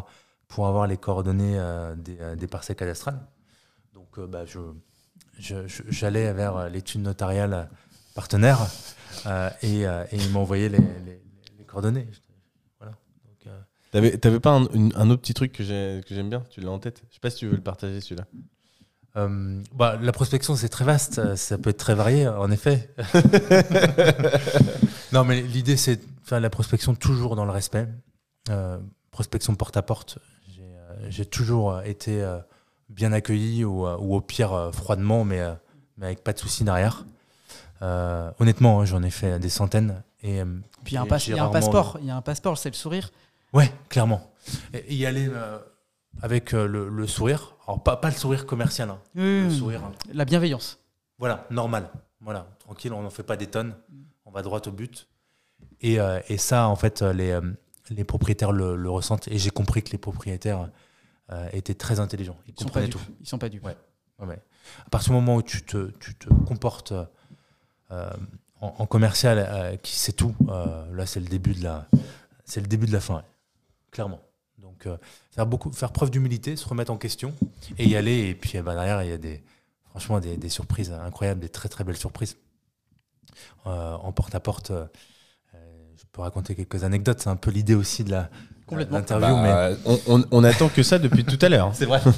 pour 0.48 0.66
avoir 0.66 0.86
les 0.86 0.96
coordonnées 0.96 1.58
euh, 1.58 1.94
des, 1.96 2.16
des 2.36 2.46
parcelles 2.46 2.76
cadastrales. 2.76 3.20
Donc 3.94 4.18
euh, 4.18 4.26
bah, 4.26 4.44
je, 4.46 4.58
je- 5.38 5.66
je- 5.68 5.82
j'allais 5.88 6.32
vers 6.32 6.70
l'étude 6.70 7.02
notariale 7.02 7.68
partenaire 8.14 8.58
euh, 9.26 9.50
et, 9.62 9.86
euh, 9.86 10.04
et 10.12 10.16
ils 10.16 10.30
m'envoyaient 10.30 10.68
les, 10.68 10.78
les- 10.78 11.22
les 11.58 11.64
coordonnées. 11.64 12.06
Euh, 12.82 12.86
T'avais 13.90 14.16
t'avais 14.16 14.40
pas 14.40 14.52
un, 14.52 14.66
une- 14.72 14.92
un 14.96 15.10
autre 15.10 15.20
petit 15.20 15.34
truc 15.34 15.52
que 15.52 15.62
j'ai- 15.62 16.00
que 16.08 16.14
j'aime 16.14 16.30
bien? 16.30 16.42
Tu 16.50 16.60
l'as 16.62 16.70
en 16.70 16.78
tête? 16.78 17.02
Je 17.10 17.14
sais 17.14 17.20
pas 17.20 17.28
si 17.30 17.36
tu 17.38 17.46
veux 17.48 17.56
le 17.56 17.60
partager 17.62 18.00
celui-là. 18.00 18.24
Euh, 19.16 19.62
bah, 19.74 19.98
la 20.00 20.12
prospection, 20.12 20.56
c'est 20.56 20.70
très 20.70 20.86
vaste, 20.86 21.36
ça 21.36 21.58
peut 21.58 21.68
être 21.70 21.76
très 21.76 21.94
varié, 21.94 22.26
en 22.26 22.50
effet. 22.50 22.88
non, 25.12 25.24
mais 25.24 25.42
l'idée, 25.42 25.76
c'est 25.76 25.96
de 25.96 26.02
faire 26.24 26.40
la 26.40 26.48
prospection 26.50 26.94
toujours 26.94 27.36
dans 27.36 27.44
le 27.44 27.50
respect. 27.50 27.86
Euh, 28.48 28.78
prospection 29.10 29.54
porte 29.54 29.76
à 29.76 29.82
porte. 29.82 30.18
J'ai 30.48 30.62
euh, 30.62 31.10
j'ai 31.10 31.26
toujours 31.26 31.82
été 31.82 32.26
bien 32.88 33.12
accueilli 33.12 33.64
ou, 33.64 33.86
ou 33.86 34.14
au 34.14 34.20
pire 34.22 34.70
froidement, 34.72 35.24
mais, 35.24 35.42
mais 35.98 36.06
avec 36.06 36.24
pas 36.24 36.32
de 36.32 36.38
soucis 36.38 36.64
derrière. 36.64 37.04
Euh, 37.82 38.30
honnêtement, 38.38 38.80
hein, 38.80 38.84
j'en 38.84 39.02
ai 39.02 39.10
fait 39.10 39.38
des 39.40 39.48
centaines. 39.48 40.02
Et, 40.22 40.40
euh, 40.40 40.44
Puis 40.84 40.92
il 40.92 40.94
y 40.94 40.96
a 40.98 41.02
un, 41.02 41.04
y 41.06 41.38
a 41.40 41.48
passeport. 41.48 41.98
Il 42.00 42.06
y 42.06 42.10
a 42.10 42.16
un 42.16 42.22
passeport, 42.22 42.56
c'est 42.56 42.70
le 42.70 42.74
sourire. 42.76 43.10
Ouais, 43.52 43.72
clairement. 43.88 44.32
Et 44.72 44.94
y 44.94 45.04
aller 45.04 45.28
euh, 45.28 45.58
avec 46.22 46.54
euh, 46.54 46.66
le, 46.66 46.88
le 46.88 47.06
sourire. 47.06 47.56
Alors, 47.66 47.82
pas, 47.82 47.96
pas 47.96 48.08
le 48.08 48.14
sourire 48.14 48.46
commercial, 48.46 48.88
hein, 48.90 48.98
le 49.14 49.50
sourire. 49.50 49.82
hein. 49.84 49.92
La 50.12 50.24
bienveillance. 50.24 50.78
Voilà, 51.18 51.46
normal. 51.50 51.90
Voilà, 52.20 52.46
tranquille, 52.60 52.92
on 52.92 53.02
n'en 53.02 53.10
fait 53.10 53.24
pas 53.24 53.36
des 53.36 53.48
tonnes. 53.48 53.74
On 54.26 54.30
va 54.30 54.42
droit 54.42 54.60
au 54.66 54.70
but. 54.70 55.08
Et, 55.80 55.98
et 56.28 56.38
ça, 56.38 56.68
en 56.68 56.76
fait, 56.76 57.02
les, 57.02 57.38
les 57.90 58.04
propriétaires 58.04 58.52
le, 58.52 58.76
le 58.76 58.90
ressentent. 58.90 59.26
Et 59.28 59.38
j'ai 59.38 59.50
compris 59.50 59.82
que 59.82 59.90
les 59.90 59.98
propriétaires 59.98 60.68
étaient 61.52 61.74
très 61.74 61.98
intelligents. 61.98 62.36
Ils 62.46 62.54
Ils 62.56 62.60
sont 62.60 62.64
pas 62.66 62.80
comprenaient 62.80 62.88
tout. 62.88 63.00
Ils 63.20 63.28
sont 63.28 63.38
pas 63.38 63.48
dupes. 63.48 63.64
Ouais. 63.64 63.76
Ouais. 64.20 64.38
À 64.86 64.90
partir 64.90 65.10
du 65.12 65.16
moment 65.16 65.34
où 65.36 65.42
tu 65.42 65.62
te, 65.62 65.90
tu 65.98 66.14
te 66.14 66.28
comportes 66.32 66.94
en, 68.60 68.74
en 68.78 68.86
commercial 68.86 69.38
euh, 69.48 69.76
qui 69.76 69.96
sait 69.96 70.12
tout, 70.12 70.34
euh, 70.48 70.84
là, 70.94 71.06
c'est 71.06 71.20
le 71.20 71.26
début 71.26 71.54
de 71.54 71.62
la, 71.64 71.86
c'est 72.44 72.60
le 72.60 72.66
début 72.66 72.86
de 72.86 72.92
la 72.92 73.00
fin, 73.00 73.16
ouais. 73.16 73.22
clairement. 73.90 74.20
Donc, 74.58 74.86
euh, 74.86 74.96
faire, 75.32 75.46
beaucoup, 75.46 75.72
faire 75.72 75.90
preuve 75.92 76.10
d'humilité, 76.10 76.54
se 76.56 76.68
remettre 76.68 76.92
en 76.92 76.96
question 76.96 77.34
et 77.78 77.86
y 77.86 77.96
aller. 77.96 78.28
Et 78.28 78.34
puis, 78.34 78.52
eh 78.54 78.62
ben, 78.62 78.74
derrière, 78.74 79.02
il 79.02 79.10
y 79.10 79.12
a 79.12 79.18
des, 79.18 79.42
franchement 79.90 80.20
des, 80.20 80.36
des 80.36 80.48
surprises 80.48 80.92
incroyables, 80.92 81.40
des 81.40 81.48
très 81.48 81.68
très 81.68 81.82
belles 81.84 81.96
surprises. 81.96 82.36
Euh, 83.66 83.94
en 83.94 84.12
porte-à-porte, 84.12 84.70
euh, 84.70 84.84
euh, 85.54 85.58
je 85.96 86.04
peux 86.12 86.20
raconter 86.22 86.54
quelques 86.54 86.84
anecdotes. 86.84 87.20
C'est 87.20 87.30
un 87.30 87.36
peu 87.36 87.50
l'idée 87.50 87.74
aussi 87.74 88.04
de 88.04 88.10
la 88.12 88.30
Complètement. 88.66 88.98
l'interview, 88.98 89.36
mais 89.36 89.50
Bah, 89.52 89.70
on, 89.84 89.98
on- 90.06 90.24
on 90.30 90.44
attend 90.44 90.68
que 90.68 90.82
ça 90.82 90.98
depuis 90.98 91.24
tout 91.24 91.38
à 91.44 91.48
l'heure. 91.48 91.70
c'est 91.74 91.86
vrai. 91.86 92.00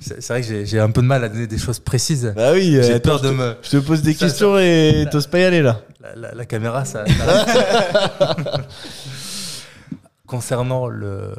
c'est 0.00 0.26
vrai 0.28 0.42
que 0.42 0.64
j'ai- 0.64 0.80
un 0.80 0.90
peu 0.90 1.02
de 1.02 1.06
mal 1.06 1.22
à 1.24 1.28
donner 1.28 1.46
des 1.46 1.58
choses 1.58 1.78
précises. 1.80 2.32
Bah 2.36 2.52
oui, 2.52 2.72
J'ai 2.82 2.94
euh, 2.94 2.98
peur 3.00 3.16
attends, 3.16 3.24
de 3.24 3.28
je 3.28 3.32
te- 3.32 3.38
me. 3.38 3.56
Je 3.62 3.70
te 3.70 3.76
pose 3.78 4.02
des 4.02 4.12
Ça, 4.14 4.26
questions 4.26 4.58
et 4.58 5.06
t'oses 5.10 5.26
pas 5.26 5.38
y 5.40 5.44
aller 5.44 5.62
là. 5.62 5.80
La, 6.00 6.14
la- 6.16 6.34
la 6.34 6.44
caméra, 6.46 6.84
ça. 6.84 7.04
ça- 7.06 8.36
Concernant 10.26 10.88
le 10.88 11.34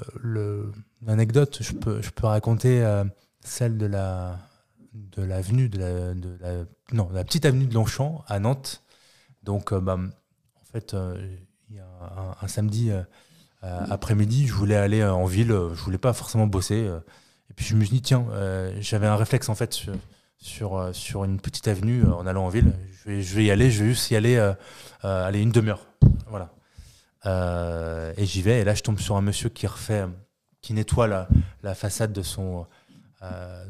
l'anecdote, 1.06 1.58
je 1.62 1.74
peux, 1.74 2.02
je 2.02 2.10
peux 2.10 2.26
raconter 2.28 2.84
euh, 2.84 3.04
celle 3.44 3.78
de 3.78 3.86
la 3.86 4.38
de 4.94 5.22
l'avenue 5.24 5.70
de 5.70 5.78
la, 5.80 6.14
de 6.14 6.38
la 6.42 6.50
non 6.94 7.10
la 7.14 7.24
petite 7.24 7.46
avenue 7.46 7.66
de 7.66 7.74
Longchamp 7.74 8.24
à 8.28 8.40
Nantes. 8.40 8.82
Donc, 9.44 9.72
euh, 9.74 9.80
bah, 9.80 9.98
en 9.98 10.72
fait, 10.72 10.94
euh, 10.94 11.16
il 11.70 11.76
y 11.76 11.80
a 11.80 11.84
un, 11.84 12.36
un 12.42 12.48
samedi 12.48 12.92
après-midi, 13.62 14.48
je 14.48 14.54
voulais 14.54 14.76
aller 14.78 15.04
en 15.04 15.26
ville, 15.26 15.50
je 15.50 15.82
voulais 15.82 15.98
pas 15.98 16.14
forcément 16.14 16.48
bosser. 16.48 16.90
Puis 17.58 17.66
je 17.66 17.76
me 17.76 17.82
suis 17.84 17.96
dit 17.96 18.02
tiens, 18.02 18.26
euh, 18.32 18.72
j'avais 18.80 19.08
un 19.08 19.16
réflexe 19.18 19.50
en 19.50 19.56
fait 19.56 19.74
sur, 19.74 19.94
sur, 20.38 20.78
euh, 20.78 20.94
sur 20.94 21.26
une 21.26 21.40
petite 21.42 21.68
avenue 21.68 22.04
euh, 22.06 22.14
en 22.14 22.26
allant 22.28 22.46
en 22.46 22.50
ville. 22.50 22.72
Je 23.04 23.10
vais, 23.12 23.22
je 23.22 23.36
vais 23.36 23.44
y 23.46 23.52
aller, 23.52 23.70
je 23.72 23.84
vais 23.84 23.90
juste 23.90 24.10
y 24.12 24.16
aller, 24.16 24.38
aller 25.04 25.42
une 25.42 25.52
demi-heure. 25.52 25.86
Voilà. 26.30 26.52
Et 28.18 28.26
j'y 28.26 28.42
vais, 28.42 28.62
et 28.62 28.64
là, 28.64 28.74
je 28.74 28.84
tombe 28.84 29.00
sur 29.00 29.18
un 29.18 29.22
monsieur 29.22 29.50
qui 29.50 29.68
refait, 29.68 30.06
qui 30.62 30.74
nettoie 30.74 31.08
la, 31.08 31.28
la 31.64 31.76
façade 31.76 32.14
de 32.14 32.22
son. 32.22 32.66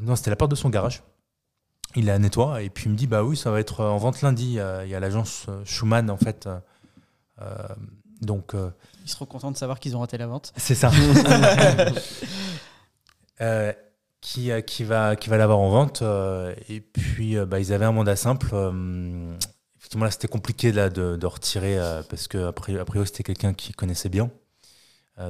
non, 0.01 0.15
c'était 0.15 0.29
la 0.29 0.35
porte 0.35 0.51
de 0.51 0.55
son 0.55 0.69
garage. 0.69 1.01
Il 1.95 2.05
la 2.05 2.19
nettoie, 2.19 2.61
et 2.61 2.69
puis 2.69 2.85
il 2.85 2.91
me 2.91 2.97
dit 2.97 3.07
Bah 3.07 3.23
oui, 3.23 3.35
ça 3.37 3.49
va 3.49 3.59
être 3.59 3.83
en 3.83 3.97
vente 3.97 4.21
lundi. 4.21 4.43
Il 4.45 4.51
y 4.53 4.59
a- 4.59 4.83
il 4.83 4.89
y 4.91 4.95
a 4.95 4.99
l'agence 4.99 5.47
Schumann, 5.63 6.09
en 6.11 6.17
fait. 6.17 6.47
euh, 7.41 7.67
donc. 8.21 8.53
euh, 8.55 8.69
Ils 9.05 9.09
seront 9.09 9.25
contents 9.25 9.51
de 9.51 9.57
savoir 9.57 9.79
qu'ils 9.79 9.95
ont 9.95 10.01
raté 10.01 10.17
la 10.17 10.27
vente. 10.27 10.51
c'est 10.57 10.75
ça. 10.75 10.91
Euh, 13.41 13.71
qui, 14.19 14.51
euh, 14.51 14.61
qui 14.61 14.83
va, 14.83 15.15
qui 15.15 15.29
va 15.29 15.37
l'avoir 15.37 15.59
en 15.59 15.69
vente. 15.69 16.01
euh, 16.01 16.53
et 16.69 16.81
puis, 16.81 17.35
bah, 17.45 17.59
ils 17.59 17.71
avaient 17.71 17.85
un 17.85 17.91
mandat 17.91 18.15
simple. 18.15 18.47
effectivement, 19.77 20.05
là, 20.05 20.11
c'était 20.11 20.27
compliqué 20.27 20.71
là, 20.71 20.89
de, 20.89 21.15
de 21.15 21.25
retirer 21.27 21.77
parce 22.09 22.27
que, 22.27 22.47
a 22.47 22.51
priori, 22.51 23.05
c'était 23.05 23.23
quelqu'un 23.23 23.53
qui 23.53 23.73
connaissait 23.73 24.09
bien. 24.09 24.29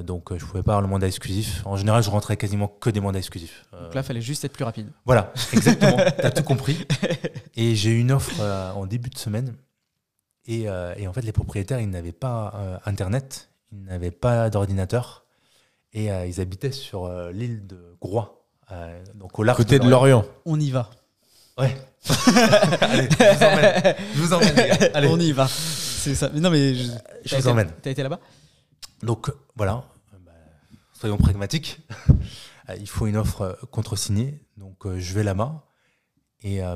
Donc, 0.04 0.36
je 0.38 0.44
pouvais 0.44 0.64
pas 0.64 0.74
avoir 0.74 0.82
le 0.82 0.88
mandat 0.88 1.08
exclusif. 1.08 1.62
En 1.66 1.78
général, 1.78 2.04
je 2.04 2.10
rentrais 2.10 2.36
quasiment 2.36 2.68
que 2.68 2.90
des 2.90 3.00
mandats 3.00 3.20
exclusifs. 3.20 3.66
Donc 3.72 3.94
là, 3.94 4.04
fallait 4.04 4.22
juste 4.22 4.44
être 4.44 4.52
plus 4.54 4.66
rapide. 4.66 4.90
voilà, 5.06 5.32
exactement. 5.54 5.98
T'as 6.18 6.32
tout 6.32 6.44
compris. 6.44 6.86
Et 7.56 7.76
j'ai 7.76 7.92
eu 7.92 8.00
une 8.00 8.12
offre 8.12 8.42
en 8.42 8.86
début 8.86 9.10
de 9.10 9.18
semaine. 9.18 9.56
Et, 10.46 10.64
et 10.64 11.08
en 11.08 11.14
fait, 11.14 11.22
les 11.22 11.32
propriétaires, 11.34 11.80
ils 11.82 11.90
n'avaient 11.90 12.12
pas 12.14 12.82
Internet, 12.86 13.50
ils 13.72 13.84
n'avaient 13.84 14.12
pas 14.12 14.50
d'ordinateur. 14.50 15.27
Et 15.94 16.12
euh, 16.12 16.26
ils 16.26 16.40
habitaient 16.42 16.72
sur 16.72 17.06
euh, 17.06 17.32
l'île 17.32 17.66
de 17.66 17.96
Groix, 18.02 18.46
euh, 18.72 19.04
donc 19.16 19.40
au 19.40 19.44
large 19.44 19.58
Côté 19.58 19.80
de 19.80 19.88
Lorient. 19.90 20.26
On 20.46 20.60
y 20.60 20.70
va. 20.70 20.90
Ouais. 21.58 21.76
Allez, 22.82 23.10
je 23.10 23.34
vous 23.34 23.44
emmène. 23.44 23.96
Je 24.16 24.22
vous 24.22 24.34
emmène, 24.34 24.56
les 24.56 24.68
gars. 24.68 24.90
Allez, 24.94 25.08
On 25.08 25.20
y 25.20 25.32
va. 25.32 25.48
C'est 25.48 26.14
ça. 26.16 26.30
Mais 26.34 26.40
non, 26.40 26.50
mais 26.52 26.76
je, 26.76 27.36
vous 27.36 27.48
emmène. 27.48 27.72
T'as 27.82 27.90
été 27.92 28.04
là-bas? 28.04 28.20
Donc 29.02 29.32
voilà, 29.56 29.84
bah, 30.26 30.32
soyons 30.94 31.18
pragmatiques. 31.18 31.80
Il 32.80 32.88
faut 32.88 33.08
une 33.08 33.18
offre 33.18 33.58
contre-signée. 33.72 34.40
Donc 34.58 34.86
euh, 34.86 35.00
je 35.00 35.14
vais 35.14 35.24
là-bas. 35.24 35.64
Et 36.44 36.62
euh, 36.64 36.76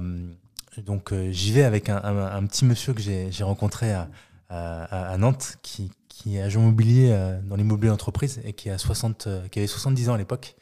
donc 0.77 1.11
euh, 1.13 1.31
j'y 1.31 1.51
vais 1.51 1.63
avec 1.63 1.89
un, 1.89 1.97
un- 2.03 2.35
un 2.37 2.45
petit 2.45 2.65
monsieur 2.65 2.93
que 2.93 3.01
j'ai 3.01 3.31
j'ai 3.31 3.43
rencontré 3.43 3.91
à, 3.93 4.09
à- 4.49 5.11
à 5.11 5.17
Nantes 5.17 5.57
qui, 5.61 5.91
qui 6.11 6.35
est 6.37 6.41
agent 6.41 6.59
immobilier 6.59 7.15
dans 7.45 7.55
l'immobilier 7.55 7.89
d'entreprise 7.89 8.41
et 8.43 8.51
qui, 8.53 8.69
a 8.69 8.77
60, 8.77 9.27
euh, 9.27 9.47
qui 9.47 9.59
avait 9.59 9.67
70 9.67 10.09
ans 10.09 10.13
à 10.15 10.17
l'époque. 10.17 10.55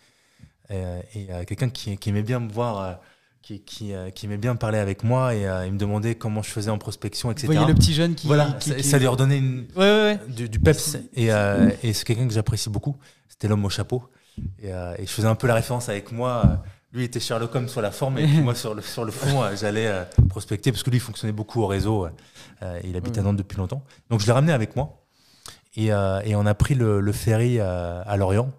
Euh, 0.72 1.02
et 1.16 1.28
euh, 1.32 1.44
quelqu'un 1.44 1.70
qui, 1.70 1.98
qui 1.98 2.10
aimait 2.10 2.22
bien 2.22 2.40
me 2.40 2.52
voir, 2.52 3.00
qui, 3.42 3.60
qui, 3.62 3.92
qui 4.14 4.26
aimait 4.28 4.38
bien 4.38 4.56
parler 4.56 4.78
avec 4.78 5.04
moi 5.04 5.34
et 5.34 5.42
il 5.66 5.74
me 5.74 5.78
demandait 5.78 6.14
comment 6.16 6.44
je 6.44 6.50
faisais 6.52 6.70
en 6.70 6.78
prospection, 6.78 7.30
Vous 7.30 7.34
etc. 7.34 7.48
voyez 7.48 7.66
le 7.66 7.74
petit 7.74 7.94
jeune 7.94 8.14
qui. 8.14 8.28
voilà, 8.28 8.60
ça, 8.60 9.00
lui 9.00 9.08
redonnait 9.08 9.40
une, 9.40 9.66
Ouais, 9.76 9.82
ouais, 9.82 10.02
ouais. 10.04 10.20
du, 10.28 10.48
du 10.50 10.60
peps 10.60 10.98
et, 11.16 11.34
euh, 11.34 11.70
et 11.82 11.94
c'est 11.94 12.06
quelqu'un 12.06 12.28
que 12.28 12.34
j'apprécie 12.34 12.70
beaucoup. 12.70 12.96
C'était 13.28 13.48
l'homme 13.48 13.66
au 13.66 13.70
chapeau 13.70 14.04
et, 14.62 14.72
euh, 14.72 14.94
et 15.00 15.06
je 15.06 15.12
faisais 15.12 15.28
un 15.28 15.36
peu 15.36 15.48
la 15.48 15.56
référence 15.56 15.90
avec 15.90 16.12
moi. 16.12 16.62
Lui 16.94 17.04
était 17.04 17.20
Sherlock 17.20 17.54
Holmes 17.56 17.68
sur 17.70 17.82
la 17.82 17.92
forme 17.92 18.18
et 18.20 18.26
puis 18.26 18.42
moi 18.42 18.56
sur 18.56 18.74
le, 18.76 18.82
sur 18.82 19.06
le 19.06 19.12
fond, 19.12 19.44
j'allais 19.60 19.88
euh, 19.88 20.04
prospecter 20.28 20.72
parce 20.72 20.84
que 20.84 20.90
lui 20.90 20.98
il 20.98 21.02
fonctionnait 21.02 21.34
beaucoup 21.34 21.62
au 21.62 21.68
réseau. 21.68 22.08
il 22.84 22.96
habite 22.96 23.18
à. 23.18 23.22
Nantes 23.22 23.38
depuis 23.38 23.58
longtemps. 23.58 23.84
Donc 24.10 24.20
je 24.22 24.26
l'ai 24.28 24.32
ramené 24.34 24.52
avec 24.54 24.76
moi 24.76 24.99
et, 25.80 25.94
euh, 25.94 26.20
et 26.26 26.36
on 26.36 26.46
a 26.46 26.54
pris 26.54 26.76
le, 26.76 27.12
ferry 27.14 27.58
euh, 27.58 28.04
à 28.06 28.18
Lorient. 28.18 28.52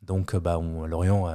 Donc 0.00 0.34
euh, 0.34 0.40
bah, 0.40 0.58
Lorient, 0.86 1.30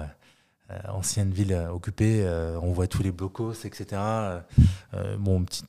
ancienne 0.88 1.32
ville 1.32 1.54
occupée, 1.72 2.26
on 2.62 2.72
voit 2.72 2.88
tous 2.88 3.04
les 3.04 3.12
blocos, 3.12 3.54
etc. 3.66 4.02
Bon, 5.20 5.44
petit, 5.44 5.66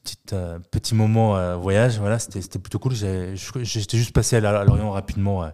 petit, 0.70 0.94
moment 0.94 1.58
voyage, 1.58 1.98
voilà, 1.98 2.18
c'était 2.18 2.58
plutôt 2.58 2.78
cool. 2.78 2.94
J'étais 2.94 3.96
juste 3.98 4.12
passé 4.12 4.36
à, 4.36 4.64
Lorient 4.64 4.90
rapidement 4.92 5.50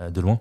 de 0.00 0.20
loin. 0.20 0.40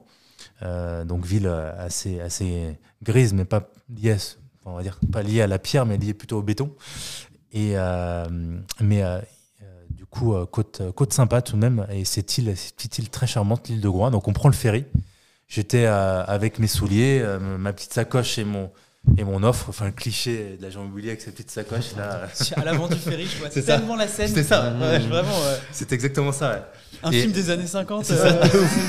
Donc 1.05 1.23
ville 1.23 1.47
assez, 1.47 2.19
assez 2.19 2.77
grise, 3.03 3.33
mais 3.33 3.45
pas 3.45 3.69
liée, 3.89 4.17
on 4.65 4.73
va 4.73 4.81
dire 4.81 4.99
pas 5.11 5.21
liée 5.21 5.43
à 5.43 5.47
la 5.47 5.59
pierre, 5.59 5.85
mais 5.85 5.97
liée 5.97 6.15
plutôt 6.15 6.39
au 6.39 6.43
béton. 6.43 6.75
Et 7.53 7.75
mais 8.81 9.03
coup 10.17 10.33
euh, 10.35 10.45
côte, 10.45 10.81
côte 10.95 11.13
sympa 11.13 11.41
tout 11.41 11.55
de 11.55 11.61
même. 11.61 11.85
Et 11.91 12.05
cette 12.05 12.37
île, 12.37 12.55
cette 12.55 12.75
petite 12.75 12.97
île 12.99 13.09
très 13.09 13.27
charmante, 13.27 13.67
l'île 13.69 13.81
de 13.81 13.89
Groix. 13.89 14.09
Donc 14.09 14.27
on 14.27 14.33
prend 14.33 14.49
le 14.49 14.55
ferry. 14.55 14.85
J'étais 15.47 15.85
euh, 15.85 16.23
avec 16.25 16.59
mes 16.59 16.67
souliers, 16.67 17.21
euh, 17.23 17.39
ma 17.39 17.71
petite 17.73 17.93
sacoche 17.93 18.37
et 18.37 18.43
mon 18.43 18.69
et 19.17 19.23
mon 19.23 19.41
offre, 19.43 19.67
enfin 19.69 19.85
le 19.85 19.91
cliché 19.91 20.57
de 20.57 20.63
l'agent 20.63 20.83
immobilier 20.83 21.09
avec 21.11 21.21
sa 21.21 21.31
petite 21.31 21.49
sacoche 21.49 21.95
là. 21.95 22.27
À 22.57 22.65
l'avant 22.65 22.89
du 22.89 22.95
ferry, 22.97 23.25
je 23.25 23.37
vois 23.37 23.49
C'est 23.49 23.61
ça. 23.61 23.77
tellement 23.77 23.95
la 23.95 24.05
scène. 24.07 24.27
C'était 24.27 24.43
ça, 24.43 24.73
ouais. 24.77 24.99
Vraiment, 24.99 25.29
ouais. 25.29 25.57
C'est 25.71 25.93
exactement 25.93 26.33
ça. 26.33 26.51
ouais. 26.51 26.61
Un 27.03 27.11
Et- 27.11 27.21
film 27.21 27.31
des 27.31 27.49
années 27.49 27.67
50. 27.67 28.05
C'est 28.05 28.13
euh, 28.13 28.33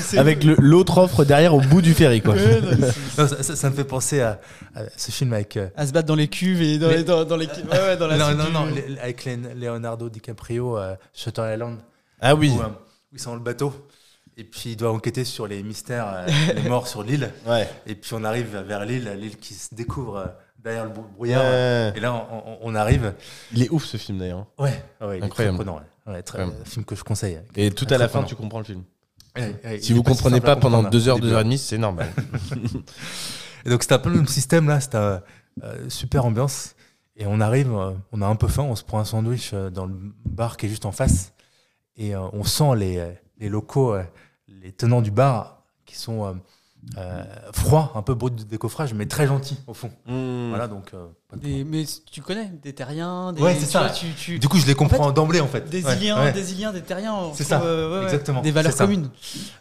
c'est- 0.01 0.17
Avec 0.17 0.43
le- 0.43 0.55
l'autre 0.59 0.97
offre 0.97 1.23
derrière 1.25 1.53
au 1.53 1.61
bout 1.61 1.81
du 1.81 1.93
ferry, 1.93 2.21
quoi. 2.21 2.33
Ouais, 2.35 2.61
non, 2.61 2.69
c'est- 3.15 3.21
Non, 3.21 3.27
ça, 3.27 3.43
ça- 3.43 3.55
ça 3.55 3.69
me 3.69 3.75
fait 3.75 3.83
penser 3.83 4.21
à, 4.21 4.39
à 4.75 4.81
ce 4.97 5.11
film 5.11 5.33
avec. 5.33 5.57
euh, 5.57 5.69
à 5.75 5.85
se 5.87 5.91
battre 5.91 6.07
dans 6.07 6.15
les 6.15 6.27
cuves 6.27 6.61
et 6.61 6.77
dans, 6.79 6.87
Mais- 6.87 6.97
les, 6.97 7.03
dans, 7.03 7.23
dans 7.25 7.37
les 7.37 7.45
ouais, 7.47 7.53
ouais, 7.71 7.97
dans 7.97 8.07
la 8.07 8.17
non, 8.17 8.25
suite 8.27 8.37
non, 8.37 8.45
du- 8.45 8.51
non, 8.53 8.97
avec 9.01 9.25
Lé- 9.25 9.37
Leonardo 9.59 10.09
DiCaprio, 10.09 10.77
euh, 10.77 10.95
Shutter 11.13 11.53
Island, 11.53 11.77
Ah 12.21 12.35
oui. 12.35 12.51
où, 12.55 12.61
euh, 12.61 12.65
où 12.67 13.15
ils 13.15 13.19
sont 13.19 13.31
dans 13.31 13.35
le 13.37 13.41
bateau. 13.43 13.73
Et 14.37 14.43
puis 14.45 14.69
il 14.71 14.75
doit 14.77 14.91
enquêter 14.93 15.25
sur 15.25 15.47
les 15.47 15.61
mystères, 15.63 16.07
euh, 16.09 16.25
les 16.55 16.69
morts 16.69 16.87
sur 16.87 17.03
l'île. 17.03 17.29
Ouais. 17.45 17.67
Et 17.85 17.95
puis 17.95 18.11
on 18.13 18.23
arrive 18.23 18.57
vers 18.65 18.85
l'île, 18.85 19.11
l'île 19.19 19.35
qui 19.37 19.53
se 19.53 19.75
découvre 19.75 20.15
euh, 20.17 20.25
derrière 20.63 20.85
le 20.85 20.91
brou- 20.91 21.05
brouillard. 21.13 21.43
Ouais. 21.43 21.91
Et 21.95 21.99
là, 21.99 22.13
on, 22.31 22.37
on- 22.37 22.57
on 22.61 22.75
arrive. 22.75 23.13
Il 23.53 23.63
est 23.63 23.69
ouf 23.69 23.83
ce 23.83 23.97
film 23.97 24.17
d'ailleurs. 24.19 24.45
Ouais, 24.57 24.81
ouais, 25.01 25.17
il 25.17 25.21
est 25.21 25.25
Incroyable. 25.25 25.57
très 25.57 25.65
prenant. 25.65 25.77
Ouais. 25.79 25.83
Ouais, 26.09 26.23
très- 26.23 26.41
un 26.41 26.51
film 26.65 26.83
que 26.85 26.95
je 26.95 27.03
conseille. 27.03 27.39
Et 27.55 27.71
tout 27.71 27.85
à 27.89 27.97
la 27.97 28.07
fin, 28.09 28.23
tu 28.23 28.35
comprends 28.35 28.59
le 28.59 28.65
film. 28.65 28.83
Ouais, 29.37 29.55
ouais, 29.63 29.79
Si 29.81 29.93
vous 29.93 29.99
si 29.99 30.03
comprenez 30.05 30.41
pas 30.41 30.55
pendant 30.55 30.77
comprendre, 30.77 30.89
deux 30.89 31.07
heures, 31.07 31.15
au 31.17 31.19
deux 31.19 31.25
début. 31.27 31.35
heures 31.35 31.41
et 31.41 31.43
demie, 31.45 31.57
c'est 31.59 31.77
normal. 31.77 32.09
Et 33.65 33.69
donc 33.69 33.83
c'était 33.83 33.95
un 33.95 33.99
peu 33.99 34.09
le 34.09 34.15
même 34.15 34.27
système 34.27 34.67
là, 34.67 34.79
c'était 34.79 34.97
euh, 34.97 35.19
euh, 35.63 35.89
super 35.89 36.25
ambiance. 36.25 36.75
Et 37.17 37.25
on 37.27 37.41
arrive, 37.41 37.71
euh, 37.73 37.91
on 38.13 38.21
a 38.21 38.27
un 38.27 38.35
peu 38.35 38.47
faim, 38.47 38.63
on 38.63 38.75
se 38.75 38.83
prend 38.83 38.99
un 38.99 39.05
sandwich 39.05 39.51
euh, 39.53 39.69
dans 39.69 39.85
le 39.85 39.93
bar 40.25 40.55
qui 40.57 40.65
est 40.65 40.69
juste 40.69 40.85
en 40.85 40.91
face. 40.93 41.33
Et 41.97 42.15
euh, 42.15 42.21
on 42.33 42.43
sent 42.45 42.75
les, 42.77 42.97
euh, 42.97 43.11
les 43.37 43.49
locaux, 43.49 43.93
euh, 43.93 44.03
les 44.47 44.71
tenants 44.71 45.01
du 45.01 45.11
bar 45.11 45.63
qui 45.85 45.97
sont 45.97 46.25
euh, 46.25 46.33
euh, 46.97 47.23
froids, 47.51 47.91
un 47.95 48.01
peu 48.01 48.15
bruts 48.15 48.31
de 48.31 48.43
décoffrage, 48.43 48.93
mais 48.93 49.05
très 49.05 49.27
gentils 49.27 49.57
au 49.67 49.73
fond. 49.73 49.91
Voilà, 50.05 50.67
donc. 50.69 50.93
Des- 51.35 51.63
mais 51.63 51.83
tu 52.11 52.21
connais 52.21 52.51
des 52.63 52.73
terriens, 52.73 53.31
des, 53.33 53.41
Ouais, 53.43 53.53
c'est 53.53 53.67
tu 53.67 53.71
ça. 53.71 53.79
vois, 53.81 53.89
tu- 53.91 54.07
tu- 54.17 54.39
Du 54.39 54.47
coup, 54.47 54.57
je 54.57 54.65
les 54.65 54.73
comprends 54.73 55.11
d'emblée 55.11 55.39
en 55.41 55.47
fait. 55.47 55.69
des 55.69 55.83
Ouais, 55.85 55.95
Iliens, 55.97 56.23
ouais. 56.23 56.31
des 56.31 56.53
Iliens, 56.53 56.73
des 56.73 56.81
terriens. 56.81 57.13
C'est 57.35 57.43
ça, 57.43 57.61
euh, 57.61 58.01
exactement, 58.03 58.41
Des 58.41 58.49
valeurs 58.49 58.75
communes. 58.75 59.09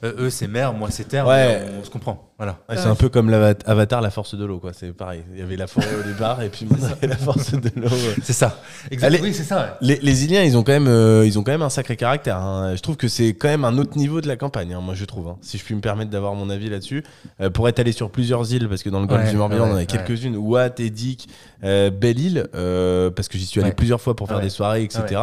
Euh, 0.02 0.14
eux, 0.18 0.30
c'est 0.30 0.48
mer, 0.48 0.72
moi, 0.72 0.88
c'est 0.90 1.04
terre. 1.04 1.26
Ouais. 1.26 1.62
on, 1.76 1.80
on 1.80 1.84
se 1.84 1.90
comprend. 1.90 2.24
Voilà. 2.38 2.56
Ouais, 2.70 2.76
c'est 2.76 2.86
un 2.86 2.94
peu 2.94 3.10
comme 3.10 3.28
l'ava- 3.28 3.58
Avatar, 3.66 4.00
la 4.00 4.08
force 4.10 4.34
de 4.34 4.44
l'eau, 4.46 4.60
quoi. 4.60 4.72
C'est 4.72 4.92
pareil. 4.94 5.24
Il 5.34 5.40
y 5.40 5.42
avait 5.42 5.56
la 5.56 5.66
forêt 5.66 5.88
au 6.00 6.08
départ, 6.08 6.40
et 6.40 6.48
puis 6.48 6.64
maintenant 6.70 6.88
il 7.02 7.08
y 7.08 7.10
a 7.12 7.14
la 7.14 7.16
force 7.20 7.52
de 7.52 7.70
l'eau. 7.76 7.88
C'est 8.22 8.32
ça. 8.32 8.62
Exactement. 8.90 9.24
Oui, 9.24 9.34
c'est 9.34 9.42
ça. 9.44 9.58
ouais. 9.60 9.68
Les, 9.82 9.96
les 10.00 10.24
Iliens, 10.24 10.44
ils 10.44 10.56
ont 10.56 10.62
quand 10.62 10.72
même, 10.72 10.86
euh, 10.88 11.26
ils 11.26 11.38
ont 11.38 11.42
quand 11.42 11.50
même 11.52 11.60
un 11.62 11.68
sacré 11.68 11.96
caractère. 11.96 12.38
hein. 12.38 12.76
Je 12.76 12.80
trouve 12.80 12.96
que 12.96 13.08
c'est 13.08 13.34
quand 13.34 13.48
même 13.48 13.64
un 13.66 13.76
autre 13.76 13.98
niveau 13.98 14.22
de 14.22 14.28
la 14.28 14.36
campagne. 14.36 14.72
hein, 14.72 14.80
moi, 14.80 14.94
je 14.94 15.04
trouve. 15.04 15.28
hein. 15.28 15.36
Si 15.42 15.58
je 15.58 15.64
puis 15.64 15.74
me 15.74 15.80
permettre 15.82 16.10
d'avoir 16.10 16.34
mon 16.34 16.48
avis 16.48 16.70
là-dessus, 16.70 17.04
Euh, 17.42 17.50
pour 17.50 17.68
être 17.68 17.78
allé 17.78 17.92
sur 17.92 18.10
plusieurs 18.10 18.50
îles, 18.54 18.68
parce 18.70 18.82
que 18.82 18.88
dans 18.88 19.00
le 19.00 19.06
golfe 19.06 19.28
du 19.30 19.36
Morbihan, 19.36 19.66
on 19.68 19.72
en 19.74 19.76
a 19.76 19.84
quelques-unes. 19.84 20.36
Watt, 20.36 20.80
Edic, 20.80 21.28
euh, 21.64 21.90
Belle-Île, 21.90 22.48
euh, 22.54 23.10
parce 23.10 23.28
que 23.28 23.38
j'y 23.38 23.46
suis 23.46 23.60
allé 23.60 23.70
Ouais. 23.70 23.74
plusieurs 23.76 24.00
fois 24.00 24.14
pour 24.16 24.26
faire 24.28 24.36
Ah 24.36 24.40
ouais. 24.40 24.44
des 24.46 24.50
soirées, 24.50 24.82
etc. 24.84 25.20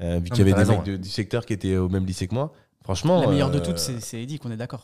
Euh, 0.00 0.18
vu 0.22 0.30
qu'il 0.30 0.38
y 0.38 0.40
avait 0.42 0.52
des 0.52 0.58
raison, 0.58 0.76
mecs 0.78 0.84
de- 0.84 0.96
du 0.96 1.08
secteur 1.08 1.44
qui 1.46 1.52
étaient 1.52 1.76
au 1.76 1.88
même 1.88 2.04
lycée 2.06 2.26
que 2.28 2.34
moi. 2.34 2.52
Franchement, 2.84 3.20
La 3.22 3.26
meilleure 3.28 3.50
de 3.50 3.58
toutes, 3.58 3.78
c'est 3.78 4.22
Eddie, 4.22 4.38
qu'on 4.38 4.50
est 4.50 4.56
d'accord. 4.56 4.82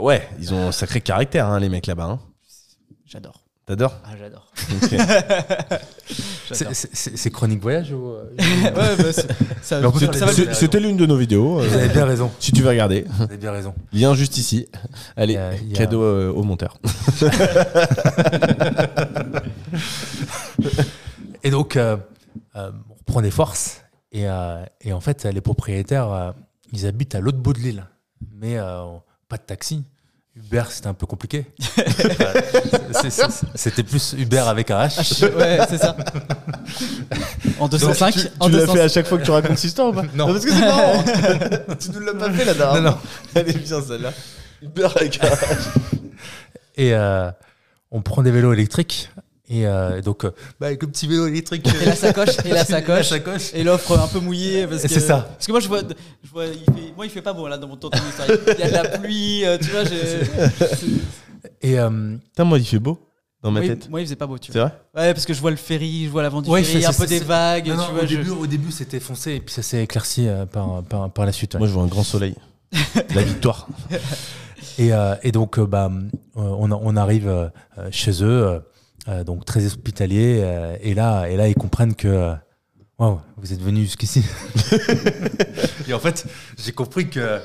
ouais, 0.00 0.28
ils 0.38 0.54
ont 0.54 0.68
un 0.68 0.72
sacré 0.72 1.00
caractère, 1.00 1.46
hein, 1.46 1.58
les 1.60 1.68
mecs 1.68 1.86
là-bas. 1.86 2.04
hein. 2.04 2.20
J'adore. 3.04 3.39
T'adores 3.70 4.00
Ah, 4.04 4.16
j'adore. 4.18 4.50
C'est- 6.52 7.30
chronique 7.30 7.62
voyage 7.62 7.92
ou. 7.92 8.08
euh, 8.08 8.24
ouais, 8.36 8.72
bah, 8.72 10.52
C'était 10.52 10.80
l'une 10.80 10.96
de 10.96 11.06
nos 11.06 11.16
vidéos. 11.16 11.60
euh, 11.60 11.68
Vous 11.68 11.74
avez 11.76 11.88
bien 11.88 12.04
raison. 12.04 12.32
si 12.40 12.50
tu 12.50 12.62
veux 12.62 12.68
regarder, 12.68 13.04
Vous 13.08 13.22
avez 13.22 13.36
bien 13.36 13.52
raison. 13.52 13.72
lien 13.92 14.12
juste 14.14 14.38
ici. 14.38 14.66
Allez, 15.16 15.36
a- 15.36 15.50
a- 15.50 15.54
cadeau 15.72 16.02
euh, 16.02 16.32
au 16.32 16.42
monteur. 16.42 16.78
Et 21.44 21.50
donc, 21.50 21.76
euh, 21.76 21.96
euh, 22.56 22.72
on 22.90 22.94
reprend 22.94 23.22
des 23.22 23.30
forces. 23.30 23.82
Et, 24.10 24.28
euh, 24.28 24.64
et 24.80 24.92
en 24.92 25.00
fait, 25.00 25.24
les 25.26 25.40
propriétaires, 25.40 26.10
euh, 26.10 26.32
ils 26.72 26.86
habitent 26.86 27.14
à 27.14 27.20
l'autre 27.20 27.38
bout 27.38 27.52
de 27.52 27.60
l'île. 27.60 27.84
Mais 28.32 28.58
euh, 28.58 28.82
pas 29.28 29.36
de 29.36 29.42
taxi. 29.42 29.84
Uber, 30.36 30.62
c'était 30.70 30.86
un 30.86 30.94
peu 30.94 31.06
compliqué. 31.06 31.44
C'était 33.54 33.82
plus 33.82 34.14
Uber 34.16 34.38
avec 34.46 34.70
un 34.70 34.86
H. 34.86 35.34
ouais, 35.36 35.58
c'est 35.68 35.78
ça. 35.78 35.96
En 37.58 37.68
205. 37.68 38.14
tu 38.14 38.20
en 38.38 38.46
tu 38.46 38.52
l'as 38.52 38.58
205. 38.66 38.72
fait 38.74 38.80
à 38.80 38.88
chaque 38.88 39.06
fois 39.06 39.18
que 39.18 39.24
tu 39.24 39.30
racontes 39.30 39.56
cette 39.58 39.64
histoire 39.64 39.88
ou 39.88 39.92
pas 39.92 40.04
Non. 40.14 40.26
Parce 40.32 40.44
que 40.44 40.52
c'est 40.52 40.60
marrant. 40.60 41.02
tu 41.80 41.90
nous 41.90 42.00
l'as 42.00 42.14
pas 42.14 42.30
fait 42.32 42.44
là 42.54 42.74
Non, 42.74 42.80
non. 42.90 42.98
Elle 43.34 43.48
est 43.50 43.58
bien 43.58 43.82
celle-là. 43.82 44.12
Uber 44.62 44.88
avec 44.96 45.22
un- 45.24 45.28
Et 46.76 46.94
euh, 46.94 47.30
on 47.90 48.00
prend 48.02 48.22
des 48.22 48.30
vélos 48.30 48.52
électriques. 48.52 49.10
Et 49.52 49.66
euh, 49.66 50.00
donc, 50.00 50.24
euh, 50.24 50.30
bah, 50.60 50.68
avec 50.68 50.80
le 50.80 50.88
petit 50.88 51.08
vélo 51.08 51.26
électrique. 51.26 51.66
Et 51.82 51.84
la 51.84 51.96
sacoche, 51.96 52.36
et 52.44 52.50
la 52.50 52.54
La 52.60 52.64
sacoche, 52.64 53.08
sacoche. 53.08 53.50
et 53.52 53.64
l'offre 53.64 53.98
un 53.98 54.06
peu 54.06 54.20
mouillée. 54.20 54.66
parce 54.66 54.82
que- 54.82 54.88
C'est 54.88 55.00
ça. 55.00 55.26
Parce 55.32 55.46
que 55.46 55.50
moi, 55.52 55.60
je 55.60 55.66
vois, 55.68 55.80
je 56.22 56.30
vois 56.30 56.46
il 56.46 56.52
fait, 56.72 56.92
moi, 56.96 57.04
il 57.06 57.10
fait 57.10 57.20
pas 57.22 57.32
beau 57.32 57.48
là 57.48 57.58
dans 57.58 57.66
mon 57.66 57.74
histoire. 57.74 57.92
Il 58.28 58.60
y 58.60 58.62
a 58.62 58.68
de 58.68 58.74
la 58.74 58.98
pluie, 58.98 59.44
euh, 59.44 59.58
tu 59.58 59.68
vois. 59.70 59.82
je- 59.84 60.90
Et 61.62 61.78
euh, 61.78 62.16
Putain, 62.30 62.44
moi, 62.44 62.58
il 62.58 62.64
fait 62.64 62.78
beau 62.78 62.98
dans 63.42 63.50
ma 63.50 63.60
moi, 63.60 63.66
il- 63.66 63.76
tête. 63.78 63.90
moi, 63.90 64.00
il 64.00 64.04
faisait 64.04 64.16
pas 64.16 64.26
beau, 64.26 64.38
tu 64.38 64.52
C'est 64.52 64.58
vois. 64.60 64.72
vrai 64.94 65.08
Ouais, 65.08 65.14
parce 65.14 65.26
que 65.26 65.34
je 65.34 65.40
vois 65.40 65.50
le 65.50 65.56
ferry, 65.56 66.04
je 66.04 66.10
vois 66.10 66.22
l'avant 66.22 66.42
du 66.42 66.48
Ouais, 66.50 66.62
ferry, 66.62 66.84
un 66.84 66.92
peu 66.92 67.06
des 67.06 67.18
vagues, 67.20 67.68
non, 67.68 67.76
non, 67.76 67.86
tu 67.86 67.92
vois. 67.92 68.02
au, 68.02 68.06
je- 68.06 68.16
début, 68.16 68.30
au 68.30 68.46
début, 68.46 68.70
c'était 68.70 69.00
foncé 69.00 69.32
et 69.32 69.40
puis 69.40 69.52
ça 69.52 69.62
s'est 69.62 69.82
éclairci 69.82 70.28
euh, 70.28 70.46
par, 70.46 70.82
par, 70.84 71.10
par 71.10 71.26
la 71.26 71.32
suite. 71.32 71.54
ouais. 71.54 71.58
Moi, 71.58 71.66
je 71.68 71.72
vois 71.72 71.82
un 71.82 71.86
grand 71.88 72.04
soleil. 72.04 72.34
La 73.14 73.22
victoire. 73.22 73.66
Et, 74.78 74.92
euh, 74.92 75.14
et 75.22 75.32
donc, 75.32 75.58
euh, 75.58 75.66
bah, 75.66 75.90
euh, 75.90 76.00
on, 76.36 76.70
on 76.70 76.96
arrive 76.96 77.28
euh, 77.28 77.48
euh, 77.78 77.88
chez 77.90 78.22
eux, 78.22 78.60
euh, 79.08 79.24
donc 79.24 79.44
très 79.44 79.64
hospitalier, 79.66 80.40
euh, 80.42 80.76
et 80.80 80.94
là, 80.94 81.26
et 81.28 81.36
là, 81.36 81.48
ils 81.48 81.54
comprennent 81.54 81.94
que, 81.94 82.08
euh, 82.08 82.34
waouh, 82.98 83.20
vous 83.36 83.52
êtes 83.52 83.60
venus 83.60 83.84
jusqu'ici. 83.86 84.24
et 85.88 85.92
en 85.94 85.98
fait, 86.00 86.26
j'ai 86.58 86.72
compris 86.72 87.08
que, 87.10 87.40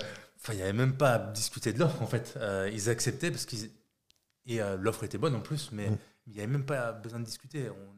il 0.50 0.56
n'y 0.58 0.62
avait 0.62 0.74
même 0.74 0.96
pas 0.96 1.14
à 1.16 1.20
discuter 1.20 1.74
de 1.74 1.80
l'offre. 1.80 2.02
En 2.02 2.08
fait, 2.08 2.36
Euh, 2.38 2.70
ils 2.72 2.90
acceptaient 2.90 3.32
parce 3.32 3.46
qu'ils 3.46 3.70
et 4.48 4.62
euh, 4.62 4.78
l'offre 4.78 5.04
était 5.04 5.18
bonne 5.18 5.34
en 5.36 5.40
plus, 5.40 5.70
mais 5.72 5.90
Mm. 5.90 5.98
il 6.28 6.34
n'y 6.34 6.40
avait 6.40 6.52
même 6.52 6.66
pas 6.66 6.92
besoin 6.92 7.20
de 7.20 7.26
discuter. 7.26 7.68
On- 7.70 7.96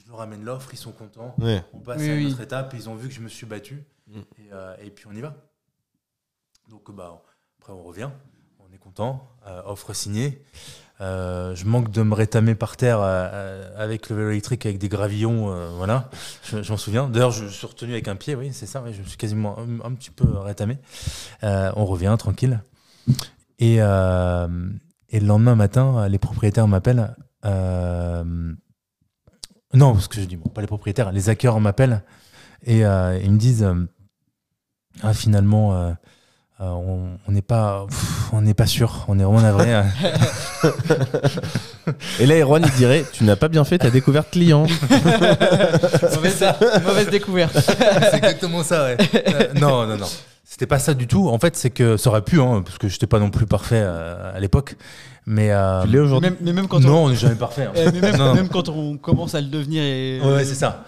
je 0.00 0.06
leur 0.08 0.18
ramène 0.18 0.44
l'offre, 0.44 0.70
ils 0.72 0.76
sont 0.78 0.92
contents. 0.92 1.34
Ouais. 1.38 1.62
On 1.72 1.80
passe 1.80 1.98
Oui, 2.00 2.08
à 2.10 2.14
une 2.14 2.26
oui. 2.26 2.32
autre 2.32 2.40
étape, 2.40 2.72
ils 2.74 2.88
ont 2.88 2.94
vu 2.94 3.08
que 3.08 3.14
je 3.14 3.20
me 3.20 3.28
suis 3.28 3.46
battu, 3.46 3.82
Mm. 4.06 4.18
et, 4.20 4.52
euh, 4.52 4.76
et 4.80 4.90
puis 4.90 5.06
on 5.08 5.12
y 5.12 5.20
va. 5.20 5.34
Donc 6.68 6.90
bah, 6.94 7.22
après 7.60 7.72
on 7.72 7.82
revient, 7.82 8.10
on 8.60 8.72
est 8.72 8.78
content, 8.78 9.28
euh, 9.46 9.62
offre 9.64 9.92
signée. 9.92 10.44
Euh, 11.02 11.54
je 11.56 11.64
manque 11.64 11.90
de 11.90 12.02
me 12.02 12.14
rétamer 12.14 12.54
par 12.54 12.76
terre 12.76 13.00
euh, 13.00 13.28
euh, 13.32 13.72
avec 13.76 14.08
le 14.08 14.14
vélo 14.14 14.30
électrique, 14.30 14.64
avec 14.66 14.78
des 14.78 14.88
gravillons, 14.88 15.52
voilà, 15.76 16.08
je, 16.44 16.70
m'en 16.70 16.76
souviens. 16.76 17.08
D'ailleurs, 17.08 17.32
je 17.32 17.46
suis 17.46 17.66
retenu 17.66 17.92
avec 17.92 18.06
un 18.06 18.14
pied, 18.14 18.36
oui, 18.36 18.50
c'est 18.52 18.66
ça, 18.66 18.84
je 18.92 19.00
me 19.00 19.06
suis 19.06 19.16
quasiment 19.16 19.56
un, 19.84 19.92
petit 19.94 20.10
peu 20.10 20.38
rétamé. 20.38 20.78
On 21.42 21.84
revient 21.84 22.14
tranquille. 22.18 22.62
Et, 23.58 23.78
le 23.78 25.26
lendemain 25.26 25.56
matin, 25.56 26.08
les 26.08 26.18
propriétaires 26.18 26.68
m'appellent. 26.68 27.16
non, 29.74 29.98
ce 29.98 30.08
que 30.08 30.20
je 30.20 30.26
dis, 30.26 30.36
bon, 30.36 30.50
pas 30.50 30.60
les 30.60 30.68
propriétaires, 30.68 31.10
les 31.10 31.28
hackers 31.28 31.58
m'appellent 31.58 32.02
et 32.64 32.80
ils 32.80 33.32
me 33.32 33.38
disent 33.38 33.66
ah, 35.02 35.14
finalement, 35.14 35.96
euh, 36.62 36.70
on 37.26 37.32
n'est 37.32 37.42
pas, 37.42 37.86
pff, 37.88 38.32
on 38.32 38.40
n'est 38.42 38.54
pas 38.54 38.66
sûr, 38.66 39.04
on 39.08 39.18
est 39.18 39.24
vraiment 39.24 39.40
navré. 39.42 39.74
euh. 39.74 39.82
Et 42.20 42.26
là, 42.26 42.36
Erwan, 42.38 42.62
il 42.64 42.70
dirait 42.76 43.04
Tu 43.12 43.24
n'as 43.24 43.36
pas 43.36 43.48
bien 43.48 43.64
fait 43.64 43.78
ta 43.78 43.90
découverte 43.90 44.30
client. 44.30 44.66
mauvaise, 46.14 46.44
mauvaise 46.86 47.08
découverte. 47.10 47.58
c'est 48.10 48.16
exactement 48.16 48.62
ça, 48.62 48.84
ouais. 48.84 48.96
Euh, 49.14 49.52
non, 49.60 49.86
non, 49.86 49.96
non. 49.96 50.06
C'était 50.44 50.66
pas 50.66 50.78
ça 50.78 50.94
du 50.94 51.06
tout. 51.06 51.28
En 51.28 51.38
fait, 51.38 51.56
c'est 51.56 51.70
que 51.70 51.96
ça 51.96 52.10
aurait 52.10 52.22
pu, 52.22 52.40
hein, 52.40 52.62
parce 52.64 52.78
que 52.78 52.88
j'étais 52.88 53.06
pas 53.06 53.18
non 53.18 53.30
plus 53.30 53.46
parfait 53.46 53.80
euh, 53.82 54.36
à 54.36 54.38
l'époque. 54.38 54.76
Mais, 55.26 55.50
euh, 55.50 55.82
Tu 55.82 55.88
l'es 55.88 55.98
aujourd'hui 55.98 56.30
Même, 56.30 56.38
mais 56.42 56.52
même 56.52 56.68
quand 56.68 56.80
non, 56.80 57.04
on, 57.04 57.08
n'est 57.08 57.16
jamais 57.16 57.34
parfait. 57.36 57.64
hein. 57.64 57.72
eh, 57.74 57.90
mais 57.92 58.00
même, 58.00 58.16
Non. 58.16 58.34
même 58.34 58.48
quand 58.48 58.68
on 58.68 58.96
commence 58.98 59.34
à 59.34 59.40
le 59.40 59.46
devenir 59.48 59.82
et. 59.82 60.20
Ouais, 60.22 60.32
ouais, 60.34 60.44
c'est 60.44 60.54
ça. 60.54 60.84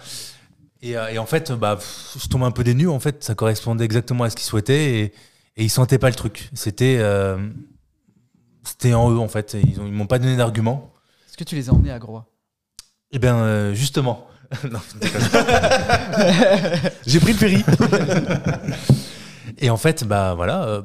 Et, 0.81 0.95
euh, 0.95 1.07
et 1.09 1.17
en 1.17 1.25
fait, 1.25 1.51
bah, 1.51 1.77
pff, 1.77 2.17
je 2.21 2.27
tombe 2.27 2.43
un 2.43 2.51
peu 2.51 2.63
des 2.63 2.75
nues. 2.75 2.87
En 2.89 2.99
fait, 2.99 3.23
ça 3.23 3.33
correspondait 3.33 3.83
exactement 3.85 4.23
à 4.23 4.29
ce 4.29 4.35
qu'ils 4.35 4.45
souhaitaient 4.45 4.99
et, 4.99 5.13
et 5.57 5.63
ils 5.63 5.69
sentaient 5.69 5.99
pas 5.99 6.09
le 6.09 6.15
truc. 6.15 6.49
C'était, 6.53 6.97
euh, 6.99 7.37
c'était 8.63 8.93
en 8.93 9.11
eux 9.11 9.19
en 9.19 9.27
fait. 9.27 9.55
Ils 9.61 9.79
ont, 9.79 9.85
ils 9.85 9.93
m'ont 9.93 10.07
pas 10.07 10.19
donné 10.19 10.37
d'argument. 10.37 10.91
Est-ce 11.27 11.37
que 11.37 11.43
tu 11.43 11.55
les 11.55 11.69
as 11.69 11.73
emmenés 11.73 11.91
à 11.91 11.99
Groix? 11.99 12.27
Et 13.11 13.19
bien, 13.19 13.37
euh, 13.37 13.73
justement. 13.73 14.27
Non. 14.71 14.79
J'ai 17.07 17.19
pris 17.19 17.33
le 17.33 17.37
ferry. 17.37 17.63
et 19.57 19.69
en 19.69 19.77
fait, 19.77 20.03
bah 20.03 20.33
voilà, 20.35 20.63
euh, 20.65 20.81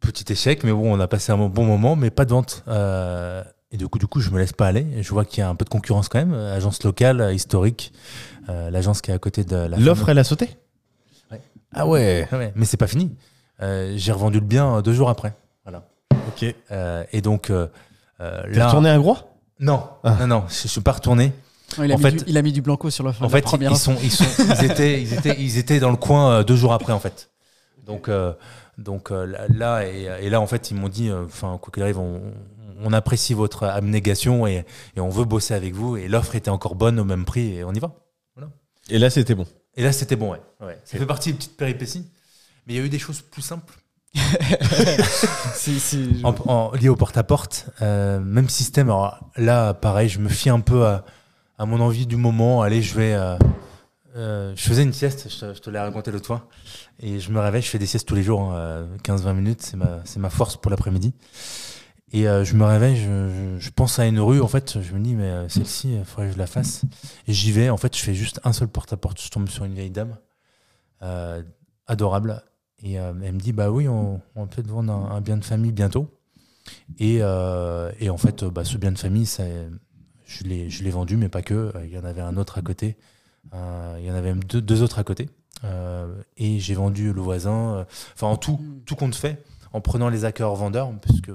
petit 0.00 0.32
échec, 0.32 0.64
mais 0.64 0.72
bon, 0.72 0.94
on 0.94 1.00
a 1.00 1.06
passé 1.06 1.32
un 1.32 1.36
bon 1.36 1.64
moment, 1.64 1.96
mais 1.96 2.10
pas 2.10 2.24
de 2.24 2.30
vente. 2.30 2.64
Euh, 2.68 3.42
et 3.70 3.76
du 3.76 3.88
coup, 3.88 3.98
du 3.98 4.06
coup, 4.06 4.20
je 4.20 4.30
me 4.30 4.38
laisse 4.38 4.52
pas 4.52 4.66
aller. 4.66 5.02
Je 5.02 5.10
vois 5.10 5.24
qu'il 5.24 5.40
y 5.40 5.42
a 5.42 5.48
un 5.48 5.54
peu 5.54 5.64
de 5.64 5.70
concurrence 5.70 6.08
quand 6.08 6.18
même. 6.18 6.34
Agence 6.34 6.82
locale, 6.82 7.34
historique, 7.34 7.92
euh, 8.48 8.70
l'agence 8.70 9.00
qui 9.00 9.10
est 9.10 9.14
à 9.14 9.18
côté 9.18 9.44
de 9.44 9.56
la. 9.56 9.76
L'offre, 9.76 10.08
elle 10.08 10.18
a 10.18 10.24
sauté? 10.24 10.48
Ouais. 11.30 11.40
Ah 11.72 11.86
ouais. 11.86 12.28
Ah 12.30 12.38
ouais, 12.38 12.52
mais 12.54 12.64
c'est 12.64 12.76
pas 12.76 12.86
fini. 12.86 13.14
Euh, 13.62 13.94
J'ai 13.96 14.12
revendu 14.12 14.40
le 14.40 14.46
bien 14.46 14.76
euh, 14.76 14.82
deux 14.82 14.92
jours 14.92 15.08
après. 15.10 15.32
Voilà. 15.64 15.86
Ok. 16.28 16.44
Euh, 16.70 17.04
et 17.12 17.20
donc 17.20 17.42
T'es 17.46 17.54
là, 18.56 18.66
retourné 18.66 18.90
à 18.90 18.98
Groix? 18.98 19.28
Non, 19.60 19.84
Ah. 20.02 20.16
non, 20.20 20.26
non, 20.26 20.44
je, 20.48 20.62
je 20.62 20.68
suis 20.68 20.80
pas 20.80 20.92
retourné. 20.92 21.32
il, 21.78 21.90
a 21.92 21.94
En 21.94 21.98
mis 21.98 22.02
fait- 22.02 22.12
du, 22.12 22.24
il 22.26 22.36
a 22.36 22.42
mis 22.42 22.52
du 22.52 22.62
blanco 22.62 22.90
sur 22.90 23.04
la 23.04 23.12
fin 23.12 23.24
En 23.24 23.28
fait, 23.28 23.42
première 23.42 23.70
ils 23.70 23.76
sont, 23.76 23.96
ils 24.02 24.10
sont, 24.10 24.24
ils 24.60 24.64
étaient, 24.64 25.00
ils 25.00 25.14
étaient, 25.14 25.36
ils 25.38 25.58
étaient 25.58 25.78
dans 25.80 25.90
le 25.90 25.96
coin 25.96 26.42
deux 26.42 26.56
jours 26.56 26.72
après 26.72 26.92
en 26.92 26.98
fait. 27.00 27.30
Donc, 27.86 28.08
euh, 28.08 28.32
donc 28.78 29.10
là- 29.10 29.46
là 29.48 29.86
et, 29.86 30.08
et 30.22 30.30
là 30.30 30.40
en 30.40 30.46
fait, 30.46 30.70
ils 30.70 30.76
m'ont 30.76 30.88
dit, 30.88 31.08
euh, 31.10 31.24
enfin 31.26 31.58
quoi 31.60 31.70
qu'il 31.72 31.82
arrive, 31.82 31.98
on, 31.98 32.20
on 32.82 32.92
apprécie 32.92 33.34
votre 33.34 33.64
abnégation 33.64 34.46
et, 34.46 34.64
et 34.96 35.00
on 35.00 35.08
veut 35.10 35.24
bosser 35.24 35.54
avec 35.54 35.74
vous. 35.74 35.96
Et 35.96 36.08
l'offre 36.08 36.34
était 36.34 36.50
encore 36.50 36.74
bonne 36.74 36.98
au 36.98 37.04
même 37.04 37.24
prix 37.24 37.56
et 37.58 37.64
on 37.64 37.72
y 37.72 37.78
va. 37.78 37.92
Et 38.90 38.98
là, 38.98 39.08
c'était 39.08 39.34
bon. 39.34 39.46
Et 39.76 39.82
là, 39.82 39.92
c'était 39.92 40.16
bon, 40.16 40.32
ouais. 40.32 40.40
ouais. 40.60 40.78
Ça 40.84 40.98
fait 40.98 41.06
partie 41.06 41.30
des 41.32 41.38
petites 41.38 41.56
péripéties. 41.56 42.06
Mais 42.66 42.74
il 42.74 42.76
y 42.76 42.80
a 42.80 42.84
eu 42.84 42.88
des 42.88 42.98
choses 42.98 43.20
plus 43.22 43.42
simples. 43.42 43.74
En, 46.24 46.34
en- 46.46 46.72
lié 46.72 46.88
au 46.88 46.96
porte-à-porte, 46.96 47.66
euh, 47.82 48.20
même 48.20 48.48
système. 48.48 48.88
Alors 48.88 49.30
là, 49.36 49.74
pareil, 49.74 50.08
je 50.08 50.18
me 50.20 50.28
fie 50.28 50.50
un 50.50 50.60
peu 50.60 50.86
à, 50.86 51.04
à 51.58 51.66
mon 51.66 51.80
envie 51.80 52.06
du 52.06 52.16
moment. 52.16 52.62
Allez, 52.62 52.82
je 52.82 52.94
vais. 52.94 53.14
euh, 53.14 53.36
euh, 54.16 54.52
je 54.54 54.62
faisais 54.62 54.84
une 54.84 54.92
sieste, 54.92 55.28
je 55.28 55.58
te, 55.60 55.70
l'ai 55.70 55.78
raconté 55.80 56.12
l'autre 56.12 56.26
fois. 56.26 56.48
Et 57.00 57.18
je 57.18 57.32
me 57.32 57.40
réveille, 57.40 57.62
je 57.62 57.68
fais 57.68 57.78
des 57.80 57.86
siestes 57.86 58.06
tous 58.06 58.14
les 58.14 58.22
jours, 58.22 58.52
hein, 58.52 58.86
15-20 59.02 59.32
minutes, 59.34 59.62
c'est 59.62 59.76
ma, 59.76 60.02
ma 60.18 60.30
force 60.30 60.56
pour 60.56 60.70
l'après-midi. 60.70 61.12
Et 62.12 62.28
euh, 62.28 62.44
je 62.44 62.54
me 62.54 62.64
réveille, 62.64 62.96
je, 62.96 63.02
je- 63.28 63.58
je 63.58 63.70
pense 63.70 63.98
à 63.98 64.06
une 64.06 64.20
rue, 64.20 64.40
en 64.40 64.46
fait, 64.46 64.80
je 64.80 64.92
me 64.94 65.00
dis, 65.00 65.16
mais 65.16 65.48
celle-ci, 65.48 65.94
il 65.96 66.04
faudrait 66.04 66.28
que 66.28 66.34
je 66.34 66.38
la 66.38 66.46
fasse. 66.46 66.82
Et 67.26 67.32
j'y 67.32 67.50
vais, 67.50 67.70
en 67.70 67.76
fait, 67.76 67.96
je 67.96 68.02
fais 68.02 68.14
juste 68.14 68.40
un 68.44 68.52
seul 68.52 68.68
porte-à-porte. 68.68 69.20
Je 69.20 69.28
tombe 69.30 69.48
sur 69.48 69.64
une 69.64 69.74
vieille 69.74 69.90
dame, 69.90 70.16
euh, 71.02 71.42
adorable. 71.88 72.40
Et 72.84 73.00
euh, 73.00 73.12
elle 73.24 73.32
me 73.32 73.40
dit, 73.40 73.52
bah 73.52 73.70
oui, 73.70 73.88
on, 73.88 74.20
on 74.36 74.42
va 74.42 74.46
peut-être 74.46 74.68
vendre 74.68 74.92
un, 74.92 75.16
un 75.16 75.20
bien 75.20 75.36
de 75.36 75.44
famille 75.44 75.72
bientôt. 75.72 76.08
Et, 76.98 77.18
euh, 77.20 77.90
et 77.98 78.10
en 78.10 78.18
fait, 78.18 78.42
euh, 78.42 78.50
bah, 78.50 78.64
ce 78.64 78.76
bien 78.76 78.92
de 78.92 78.98
famille, 78.98 79.26
ça, 79.26 79.42
je 80.26 80.44
l'ai 80.44 80.70
je 80.70 80.88
vendu, 80.90 81.16
mais 81.16 81.28
pas 81.28 81.42
que. 81.42 81.72
Il 81.84 81.90
y 81.90 81.98
en 81.98 82.04
avait 82.04 82.20
un 82.20 82.36
autre 82.36 82.58
à 82.58 82.62
côté. 82.62 82.96
Euh, 83.54 83.96
il 83.98 84.06
y 84.06 84.10
en 84.10 84.14
avait 84.14 84.28
même 84.34 84.44
deux, 84.44 84.60
deux 84.60 84.82
autres 84.82 84.98
à 84.98 85.04
côté. 85.04 85.28
Et 86.36 86.60
j'ai 86.60 86.74
vendu 86.74 87.12
le 87.12 87.20
voisin. 87.22 87.86
Enfin, 88.14 88.26
en 88.26 88.36
tout, 88.36 88.58
Mm. 88.58 88.80
tout 88.84 88.96
compte 88.96 89.14
fait, 89.14 89.42
en 89.72 89.80
prenant 89.80 90.10
les 90.10 90.26
accords 90.26 90.54
vendeurs, 90.56 90.92
parce 91.00 91.22
que 91.22 91.32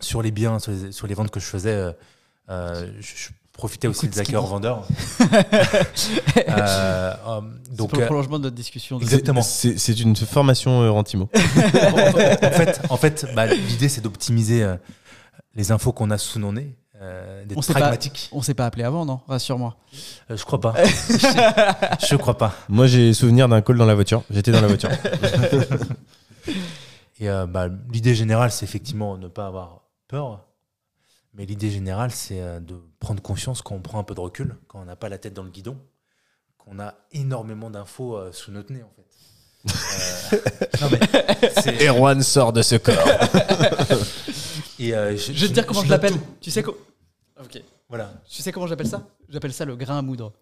sur 0.00 0.22
les 0.22 0.30
biens, 0.30 0.60
sur 0.60 0.70
les, 0.70 0.92
sur 0.92 1.08
les 1.08 1.14
ventes 1.14 1.30
que 1.30 1.40
je 1.40 1.46
faisais, 1.46 1.92
euh, 2.48 2.92
je, 3.00 3.30
je 3.54 3.58
profitais 3.58 3.86
aussi 3.88 4.08
des 4.08 4.22
dit. 4.22 4.32
vendeurs. 4.32 4.82
Euh, 5.20 5.24
euh, 7.26 7.40
C'est 7.64 7.76
donc, 7.76 7.90
pour 7.90 7.98
le 7.98 8.04
euh, 8.04 8.06
prolongement 8.06 8.38
de 8.38 8.44
notre 8.44 8.56
discussion. 8.56 8.98
de- 8.98 9.02
Exactement. 9.04 9.42
C'est 9.42 10.00
une 10.00 10.16
formation 10.16 10.82
euh, 10.82 10.90
Rantimo. 10.90 11.28
en 11.34 12.50
fait, 12.50 12.80
en 12.90 12.96
fait 12.96 13.26
bah, 13.34 13.46
l'idée, 13.46 13.88
c'est 13.88 14.00
d'optimiser 14.00 14.62
euh, 14.62 14.76
les 15.54 15.70
infos 15.72 15.92
qu'on 15.92 16.10
a 16.10 16.18
sous 16.18 16.38
nos 16.40 16.52
nez, 16.52 16.76
euh, 17.00 17.44
On 17.54 17.60
pas- 17.60 17.72
pragmatique. 17.74 18.28
On 18.32 18.42
s'est 18.42 18.54
pas 18.54 18.66
appelé 18.66 18.82
avant, 18.84 19.04
non? 19.06 19.20
Rassure-moi. 19.28 19.76
Euh, 20.30 20.36
je 20.36 20.44
crois 20.44 20.60
pas. 20.60 20.74
je, 20.84 22.06
je 22.10 22.16
crois 22.16 22.36
pas. 22.36 22.54
Moi, 22.68 22.86
j'ai 22.88 23.12
souvenir 23.14 23.48
d'un 23.48 23.62
call 23.62 23.78
dans 23.78 23.86
la 23.86 23.94
voiture. 23.94 24.22
J'étais 24.30 24.50
dans 24.52 24.60
la 24.60 24.66
voiture. 24.68 24.90
Et 27.20 27.28
euh, 27.30 27.46
bah, 27.46 27.68
l'idée 27.92 28.14
générale, 28.14 28.50
c'est 28.50 28.64
effectivement 28.64 29.16
ne 29.16 29.28
pas 29.28 29.46
avoir 29.46 29.82
peur. 30.08 30.40
Mais 31.34 31.46
l'idée 31.46 31.70
générale, 31.70 32.10
c'est 32.12 32.40
euh, 32.40 32.60
de 32.60 32.80
prendre 33.00 33.20
conscience 33.22 33.60
quand 33.60 33.74
on 33.74 33.80
prend 33.80 33.98
un 33.98 34.04
peu 34.04 34.14
de 34.14 34.20
recul, 34.20 34.56
quand 34.68 34.80
on 34.80 34.84
n'a 34.84 34.96
pas 34.96 35.08
la 35.08 35.18
tête 35.18 35.34
dans 35.34 35.42
le 35.42 35.50
guidon, 35.50 35.76
qu'on 36.58 36.78
a 36.78 36.94
énormément 37.12 37.70
d'infos 37.70 38.16
euh, 38.16 38.32
sous 38.32 38.52
notre 38.52 38.72
nez, 38.72 38.82
en 38.82 38.90
fait. 38.94 39.04
Euh, 40.36 40.40
non, 40.80 40.88
mais 40.90 41.50
c'est- 41.60 41.86
Erwan 41.88 42.22
sort 42.22 42.52
de 42.52 42.62
ce 42.62 42.76
corps. 42.76 42.94
et, 44.78 44.94
euh, 44.94 45.16
Je 45.16 45.32
vais 45.32 45.48
te 45.48 45.52
dire 45.54 45.66
comment 45.66 45.80
je 45.82 45.88
note 45.88 45.90
l'appelle. 46.02 46.20
Tu 46.40 46.50
sais 46.50 46.62
quoi 46.62 46.74
Ok. 47.42 47.60
Voilà. 47.88 48.12
Tu 48.28 48.42
sais 48.42 48.52
comment 48.52 48.66
j'appelle 48.66 48.86
ça? 48.88 49.06
J'appelle 49.28 49.52
ça 49.52 49.64
le 49.64 49.76
grain 49.76 49.98
à 49.98 50.02
moudre. 50.02 50.32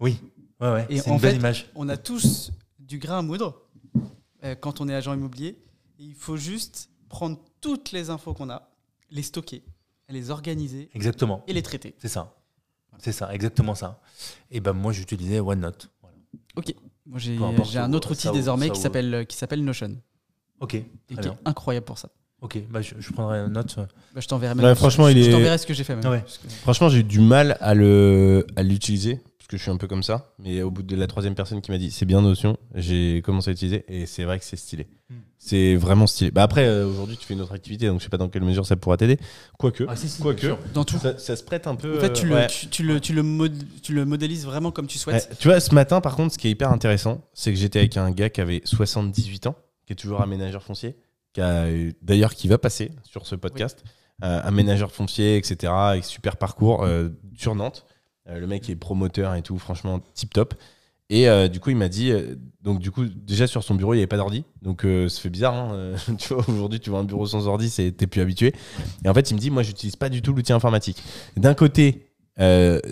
Oui. 0.00 0.18
Ouais, 0.60 0.72
ouais. 0.72 0.86
Et 0.90 0.98
C'est 0.98 1.10
une 1.10 1.18
belle 1.18 1.32
fait- 1.32 1.38
image. 1.38 1.66
On 1.74 1.88
a 1.88 1.96
tous 1.96 2.50
du 2.78 2.98
grain 2.98 3.18
à 3.18 3.22
moudre 3.22 3.62
euh, 4.44 4.54
quand 4.56 4.80
on 4.80 4.88
est 4.88 4.94
agent 4.94 5.14
immobilier. 5.14 5.58
Il 5.98 6.14
faut 6.14 6.36
juste 6.36 6.90
prendre 7.08 7.38
toutes 7.60 7.92
les 7.92 8.10
infos 8.10 8.34
qu'on 8.34 8.50
a, 8.50 8.68
les 9.10 9.22
stocker, 9.22 9.62
les 10.08 10.30
organiser 10.30 10.88
Exactement. 10.94 11.44
et 11.46 11.52
les 11.52 11.62
traiter. 11.62 11.94
C'est 11.98 12.08
ça. 12.08 12.34
C'est 12.98 13.12
ça, 13.12 13.32
exactement 13.32 13.74
ça. 13.74 14.00
Et 14.50 14.60
ben 14.60 14.72
moi, 14.72 14.92
j'utilisais 14.92 15.38
OneNote. 15.40 15.90
Voilà. 16.00 16.16
Ok. 16.56 16.74
Moi, 17.06 17.18
j'ai 17.18 17.78
un 17.78 17.92
autre 17.92 18.10
outil 18.12 18.22
ça 18.22 18.32
où- 18.32 18.34
désormais 18.34 18.70
qui 18.70 18.80
s'appelle 18.80 19.24
qui 19.28 19.36
s'appelle 19.36 19.64
Notion 19.64 19.96
Ok. 20.60 20.74
et 20.74 20.84
très 21.14 21.22
qui 21.22 21.28
est 21.28 21.32
incroyable 21.44 21.86
pour 21.86 21.98
ça. 21.98 22.08
Ok, 22.40 22.58
bah, 22.70 22.80
je, 22.82 22.94
je 22.98 23.12
prendrai 23.12 23.48
note. 23.48 23.74
Bah, 23.76 24.20
je 24.20 24.28
t'enverrai 24.28 24.54
franchement, 24.76 25.06
je, 25.08 25.12
il 25.16 25.24
je 25.24 25.28
est- 25.28 25.32
t'enverrai 25.32 25.58
ce 25.58 25.66
que 25.66 25.74
j'ai 25.74 25.82
fait. 25.84 25.96
Même. 25.96 26.06
Ouais. 26.08 26.20
Que- 26.22 26.48
Franchement, 26.62 26.88
j'ai 26.88 26.98
eu 26.98 27.04
du 27.04 27.20
mal 27.20 27.56
à 27.60 27.74
le 27.74 28.46
à 28.56 28.62
l'utiliser 28.62 29.20
que 29.48 29.56
je 29.56 29.62
suis 29.62 29.70
un 29.70 29.76
peu 29.78 29.86
comme 29.88 30.02
ça. 30.02 30.34
Mais 30.38 30.62
au 30.62 30.70
bout 30.70 30.82
de 30.82 30.94
la 30.94 31.06
troisième 31.06 31.34
personne 31.34 31.60
qui 31.62 31.70
m'a 31.70 31.78
dit 31.78 31.90
c'est 31.90 32.04
bien 32.04 32.20
Notion, 32.22 32.56
j'ai 32.74 33.22
commencé 33.24 33.48
à 33.48 33.52
l'utiliser 33.52 33.84
et 33.88 34.04
c'est 34.06 34.24
vrai 34.24 34.38
que 34.38 34.44
c'est 34.44 34.56
stylé. 34.56 34.86
Hmm. 35.10 35.14
C'est 35.38 35.74
vraiment 35.76 36.06
stylé. 36.06 36.30
Bah 36.30 36.42
après, 36.42 36.66
euh, 36.66 36.86
aujourd'hui, 36.86 37.16
tu 37.16 37.24
fais 37.26 37.32
une 37.34 37.40
autre 37.40 37.54
activité, 37.54 37.86
donc 37.86 37.98
je 38.00 38.04
sais 38.04 38.10
pas 38.10 38.18
dans 38.18 38.28
quelle 38.28 38.42
mesure 38.44 38.66
ça 38.66 38.76
pourra 38.76 38.96
t'aider. 38.98 39.16
Quoique, 39.58 39.84
Ah, 39.88 39.96
si, 39.96 40.08
si, 40.08 40.20
quoique. 40.20 40.46
Dans 40.74 40.84
tout. 40.84 40.98
ça, 40.98 41.16
ça 41.18 41.34
se 41.34 41.42
prête 41.42 41.66
un 41.66 41.76
peu. 41.76 41.96
En 41.96 42.00
fait, 42.00 42.12
tu, 42.12 42.26
euh, 42.26 42.28
le, 42.28 42.34
ouais. 42.34 42.46
tu, 42.48 42.68
tu 42.68 42.82
le, 42.82 43.00
tu, 43.00 43.12
le 43.14 43.22
mod- 43.22 43.64
tu 43.82 43.94
le 43.94 44.04
modélises 44.04 44.44
vraiment 44.44 44.70
comme 44.70 44.86
tu 44.86 44.98
souhaites. 44.98 45.28
Ouais, 45.30 45.36
tu 45.38 45.48
vois, 45.48 45.60
ce 45.60 45.74
matin, 45.74 46.00
par 46.02 46.14
contre, 46.14 46.34
ce 46.34 46.38
qui 46.38 46.48
est 46.48 46.50
hyper 46.50 46.70
intéressant, 46.70 47.22
c'est 47.32 47.50
que 47.52 47.58
j'étais 47.58 47.78
avec 47.78 47.96
un 47.96 48.10
gars 48.10 48.28
qui 48.28 48.40
avait 48.42 48.60
78 48.64 49.46
ans, 49.46 49.56
qui 49.86 49.94
est 49.94 49.96
toujours 49.96 50.20
aménageur 50.20 50.62
foncier, 50.62 50.96
qui 51.32 51.40
a 51.40 51.64
euh, 51.64 51.90
d'ailleurs 52.02 52.34
qui 52.34 52.48
va 52.48 52.58
passer 52.58 52.90
sur 53.04 53.26
ce 53.26 53.34
podcast, 53.34 53.82
euh, 54.24 54.40
aménageur 54.44 54.90
foncier, 54.92 55.36
etc., 55.38 55.72
avec 55.72 56.04
super 56.04 56.36
parcours 56.36 56.82
euh, 56.84 57.08
sur 57.34 57.54
Nantes. 57.54 57.86
Euh, 58.28 58.38
le 58.38 58.46
mec 58.46 58.68
est 58.68 58.76
promoteur 58.76 59.34
et 59.34 59.42
tout, 59.42 59.58
franchement, 59.58 60.00
tip 60.14 60.32
top. 60.32 60.54
Et 61.10 61.28
euh, 61.28 61.48
du 61.48 61.58
coup, 61.58 61.70
il 61.70 61.76
m'a 61.76 61.88
dit, 61.88 62.10
euh, 62.10 62.34
donc 62.62 62.80
du 62.80 62.90
coup, 62.90 63.04
déjà 63.06 63.46
sur 63.46 63.62
son 63.62 63.74
bureau, 63.74 63.94
il 63.94 63.96
n'y 63.96 64.02
avait 64.02 64.08
pas 64.08 64.18
d'ordi. 64.18 64.44
Donc 64.60 64.84
euh, 64.84 65.08
ça 65.08 65.20
fait 65.20 65.30
bizarre, 65.30 65.54
hein, 65.54 65.94
aujourd'hui, 66.48 66.80
tu 66.80 66.90
vois 66.90 66.98
un 66.98 67.04
bureau 67.04 67.26
sans 67.26 67.46
ordi, 67.46 67.70
t'es 67.70 68.06
plus 68.06 68.20
habitué. 68.20 68.52
Et 69.04 69.08
en 69.08 69.14
fait, 69.14 69.30
il 69.30 69.34
me 69.34 69.38
dit, 69.38 69.50
moi, 69.50 69.62
j'utilise 69.62 69.96
pas 69.96 70.10
du 70.10 70.20
tout 70.20 70.34
l'outil 70.34 70.52
informatique. 70.52 71.02
D'un 71.36 71.54
côté, 71.54 72.04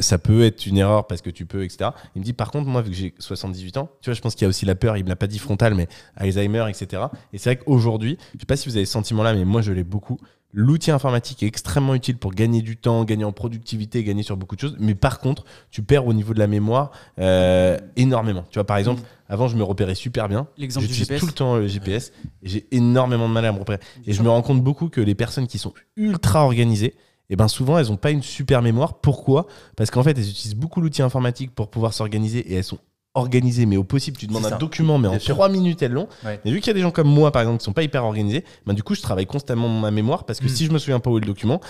ça 0.00 0.18
peut 0.18 0.42
être 0.42 0.66
une 0.66 0.76
erreur 0.76 1.06
parce 1.06 1.20
que 1.20 1.30
tu 1.30 1.46
peux, 1.46 1.62
etc. 1.62 1.90
Il 2.16 2.20
me 2.20 2.24
dit, 2.24 2.32
par 2.32 2.50
contre, 2.50 2.68
moi, 2.68 2.82
vu 2.82 2.90
que 2.90 2.96
j'ai 2.96 3.14
78 3.18 3.76
ans, 3.76 3.90
tu 4.00 4.10
vois, 4.10 4.14
je 4.14 4.20
pense 4.20 4.34
qu'il 4.34 4.42
y 4.42 4.46
a 4.46 4.48
aussi 4.48 4.64
la 4.64 4.74
peur, 4.74 4.96
il 4.96 5.04
me 5.04 5.08
l'a 5.08 5.14
pas 5.14 5.28
dit 5.28 5.38
frontal, 5.38 5.74
mais 5.74 5.86
Alzheimer, 6.16 6.64
etc. 6.68 7.04
Et 7.32 7.38
c'est 7.38 7.50
vrai 7.50 7.56
qu'aujourd'hui, 7.56 8.18
je 8.34 8.40
sais 8.40 8.46
pas 8.46 8.56
si 8.56 8.68
vous 8.68 8.76
avez 8.76 8.86
ce 8.86 8.92
sentiment-là, 8.92 9.34
mais 9.34 9.44
moi, 9.44 9.60
je 9.60 9.72
l'ai 9.72 9.84
beaucoup. 9.84 10.18
L'outil 10.52 10.90
informatique 10.90 11.42
est 11.42 11.46
extrêmement 11.46 11.94
utile 11.94 12.16
pour 12.16 12.32
gagner 12.32 12.62
du 12.62 12.76
temps, 12.76 13.04
gagner 13.04 13.24
en 13.24 13.32
productivité, 13.32 14.02
gagner 14.04 14.22
sur 14.22 14.36
beaucoup 14.36 14.56
de 14.56 14.60
choses. 14.60 14.76
Mais 14.78 14.94
par 14.94 15.18
contre, 15.18 15.44
tu 15.70 15.82
perds 15.82 16.06
au 16.06 16.14
niveau 16.14 16.32
de 16.32 16.38
la 16.38 16.46
mémoire 16.46 16.92
euh, 17.18 17.78
énormément. 17.96 18.44
Tu 18.50 18.54
vois, 18.54 18.64
par 18.64 18.78
exemple, 18.78 19.02
avant, 19.28 19.48
je 19.48 19.56
me 19.56 19.62
repérais 19.62 19.94
super 19.94 20.28
bien. 20.28 20.46
L'exemple 20.56 20.86
du 20.86 20.94
GPS. 20.94 21.20
tout 21.20 21.26
le 21.26 21.32
temps 21.32 21.56
le 21.56 21.66
GPS 21.66 22.12
et 22.42 22.48
j'ai 22.48 22.66
énormément 22.70 23.28
de 23.28 23.34
mal 23.34 23.44
à 23.44 23.52
me 23.52 23.58
repérer. 23.58 23.80
Et 24.06 24.12
je 24.12 24.22
me 24.22 24.28
rends 24.28 24.42
compte 24.42 24.62
beaucoup 24.62 24.88
que 24.88 25.00
les 25.00 25.14
personnes 25.14 25.46
qui 25.46 25.58
sont 25.58 25.74
ultra 25.96 26.44
organisées, 26.44 26.94
et 27.28 27.36
ben 27.36 27.48
souvent 27.48 27.78
elles 27.78 27.88
n'ont 27.88 27.96
pas 27.96 28.10
une 28.10 28.22
super 28.22 28.62
mémoire. 28.62 29.00
Pourquoi? 29.00 29.46
Parce 29.76 29.90
qu'en 29.90 30.02
fait 30.02 30.16
elles 30.16 30.30
utilisent 30.30 30.54
beaucoup 30.54 30.80
l'outil 30.80 31.02
informatique 31.02 31.54
pour 31.54 31.70
pouvoir 31.70 31.92
s'organiser 31.92 32.38
et 32.38 32.54
elles 32.54 32.64
sont 32.64 32.78
organisées 33.16 33.66
mais 33.66 33.76
au 33.76 33.84
possible 33.84 34.16
tu 34.16 34.26
demandes 34.26 34.46
un 34.46 34.56
document 34.58 34.98
mais 34.98 35.08
en. 35.08 35.18
3 35.18 35.48
minutes 35.48 35.82
elles 35.82 35.92
l'ont. 35.92 36.08
Ouais. 36.24 36.40
Mais 36.44 36.50
vu 36.52 36.60
qu'il 36.60 36.68
y 36.68 36.70
a 36.70 36.74
des 36.74 36.80
gens 36.82 36.90
comme 36.92 37.08
moi 37.08 37.32
par 37.32 37.42
exemple 37.42 37.58
qui 37.58 37.64
sont 37.64 37.72
pas 37.72 37.82
hyper 37.82 38.04
organisés, 38.04 38.44
ben 38.66 38.72
du 38.74 38.82
coup 38.82 38.94
je 38.94 39.02
travaille 39.02 39.26
constamment 39.26 39.68
ma 39.68 39.90
mémoire 39.90 40.24
parce 40.24 40.38
que 40.40 40.46
Mm. 40.46 40.48
si 40.48 40.66
je 40.66 40.70
me 40.72 40.78
souviens 40.78 41.00
pas 41.00 41.10
où 41.10 41.16
est 41.18 41.20
le 41.20 41.26
document, 41.26 41.60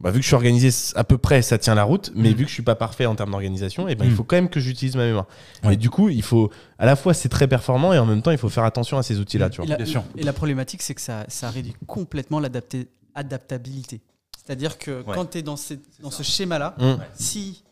bah, 0.00 0.10
vu 0.12 0.18
que 0.18 0.22
je 0.22 0.26
suis 0.28 0.36
organisé 0.36 0.68
à 0.94 1.02
peu 1.04 1.18
près 1.18 1.42
ça 1.42 1.58
tient 1.58 1.74
la 1.74 1.82
route, 1.84 2.12
mais 2.14 2.30
Mm. 2.30 2.34
vu 2.34 2.42
que 2.44 2.48
je 2.48 2.54
suis 2.54 2.62
pas 2.62 2.74
parfait 2.76 3.06
en 3.06 3.14
termes 3.16 3.30
d'organisation, 3.30 3.88
et 3.88 3.94
ben 3.94 4.04
Mm. 4.04 4.08
il 4.10 4.14
faut 4.14 4.24
quand 4.24 4.36
même 4.36 4.48
que 4.48 4.60
j'utilise 4.60 4.94
ma 4.96 5.04
mémoire. 5.06 5.26
Ouais. 5.64 5.74
Et 5.74 5.76
du 5.76 5.90
coup 5.90 6.08
il 6.08 6.22
faut 6.22 6.50
à 6.78 6.86
la 6.86 6.94
fois 6.96 7.14
c'est 7.14 7.28
très 7.28 7.48
performant 7.48 7.92
et 7.92 7.98
en 7.98 8.06
même 8.06 8.22
temps 8.22 8.30
il 8.30 8.38
faut 8.38 8.48
faire 8.48 8.64
attention 8.64 8.98
à 8.98 9.02
ces 9.02 9.18
outils 9.18 9.38
là. 9.38 9.50
Tu 9.50 9.60
Et 9.62 9.64
vois. 9.64 9.70
la, 9.70 9.76
Bien 9.76 9.86
sûr. 9.86 10.04
et 10.16 10.22
la 10.22 10.32
problématique, 10.32 10.82
c'est 10.82 10.94
que 10.94 11.00
ça, 11.00 11.24
ça 11.28 11.50
réduit 11.50 11.74
complètement 11.86 12.40
l'adaptabilité. 12.40 14.00
C'est-à-dire 14.46 14.78
que 14.78 15.02
Ouais. 15.02 15.14
quand 15.14 15.26
tu 15.30 15.38
es 15.38 15.42
dans, 15.42 15.56
ce 15.56 15.74
schéma-là, 16.22 16.74
si, 17.14 17.62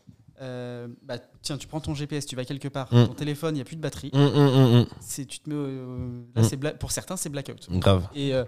euh, 0.41 0.87
bah, 1.03 1.15
tiens, 1.41 1.57
tu 1.57 1.67
prends 1.67 1.79
ton 1.79 1.93
GPS, 1.95 2.25
tu 2.25 2.35
vas 2.35 2.45
quelque 2.45 2.67
part, 2.67 2.87
Mm. 2.93 3.07
ton 3.07 3.13
téléphone, 3.13 3.55
il 3.55 3.57
n'y 3.57 3.61
a 3.61 3.65
plus 3.65 3.75
de 3.75 3.81
batterie, 3.81 4.11
Mm, 4.13 4.19
mm, 4.19 4.85
c'est, 4.99 5.25
tu 5.25 5.39
te 5.39 5.49
mets, 5.49 5.55
euh, 5.55 6.21
là, 6.35 6.43
c'est 6.43 6.57
bla- 6.57 6.71
pour 6.73 6.91
certains, 6.91 7.17
c'est 7.17 7.29
blackout. 7.29 7.67
Grave. 7.71 8.07
Et, 8.15 8.33
euh, 8.33 8.43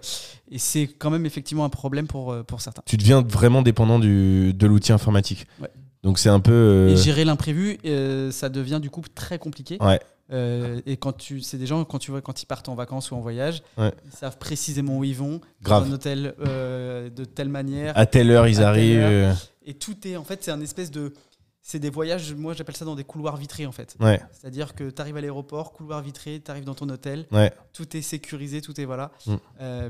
et 0.52 0.58
c'est 0.60 0.88
quand 0.88 1.10
même 1.10 1.26
effectivement 1.26 1.66
un 1.66 1.70
problème 1.70 2.08
pour, 2.08 2.36
pour 2.46 2.62
certains. 2.62 2.82
tu 2.86 2.98
deviens 2.98 3.22
vraiment 3.22 3.62
dépendant 3.62 4.00
du, 4.00 4.54
de 4.54 4.68
l'outil 4.68 4.92
informatique. 4.92 5.48
Ouais. 5.62 5.70
Donc 6.04 6.18
c'est 6.20 6.30
un 6.30 6.40
peu. 6.40 6.90
Et 6.92 6.96
gérer 6.98 7.26
l'imprévu, 7.26 7.78
ça 8.32 8.48
devient 8.50 8.80
du 8.82 8.90
coup 8.90 9.02
très 9.14 9.38
compliqué. 9.40 9.78
Ouais. 9.82 10.00
Euh, 10.32 10.80
et 10.86 10.96
quand 10.96 11.12
tu, 11.18 11.42
c'est 11.42 11.58
des 11.58 11.66
gens 11.66 11.84
quand 11.86 11.98
tu 11.98 12.12
vois 12.12 12.22
quand 12.22 12.42
ils 12.42 12.46
partent 12.46 12.70
en 12.70 12.76
vacances 12.76 13.10
ou 13.10 13.16
en 13.16 13.20
voyage, 13.20 13.64
Ouais. 13.80 13.92
ils 14.06 14.12
savent 14.16 14.38
précisément 14.38 15.00
où 15.00 15.04
ils 15.04 15.16
vont, 15.16 15.42
Grave. 15.64 15.86
dans 15.86 15.90
un 15.90 15.94
hôtel 15.96 16.36
euh, 16.48 17.10
de 17.10 17.26
telle 17.26 17.50
manière. 17.50 17.98
À 17.98 18.06
telle 18.06 18.30
heure, 18.30 18.48
ils 18.48 18.62
arrivent. 18.62 19.00
heure. 19.00 19.36
Et 19.66 19.74
tout 19.74 19.96
est 20.08 20.16
en 20.18 20.24
fait, 20.24 20.44
c'est 20.44 20.52
un 20.52 20.62
espèce 20.62 20.92
de, 20.92 21.14
c'est 21.70 21.78
des 21.78 21.91
voyages. 21.91 22.34
Moi, 22.34 22.53
j'appelle 22.53 22.76
ça 22.76 22.84
dans 22.84 22.95
des 22.95 23.03
couloirs 23.03 23.38
vitrés 23.38 23.67
en 23.67 23.72
fait. 23.72 23.95
Ouais, 23.99 24.20
C'est-à-dire 24.32 24.74
que 24.74 24.89
tu 24.89 24.99
arrives 24.99 25.17
à 25.17 25.22
l'aéroport, 25.22 25.72
couloir 25.72 26.01
vitré, 26.01 26.41
tu 26.43 26.49
arrives 26.49 26.63
dans 26.63 26.74
ton 26.74 26.89
hôtel, 26.89 27.28
ouais. 27.32 27.51
tout 27.74 27.95
est 27.95 28.01
sécurisé, 28.01 28.59
tout 28.61 28.82
est 28.82 28.86
voilà. 28.86 29.11
Mm. 29.28 29.36
Euh, 29.61 29.89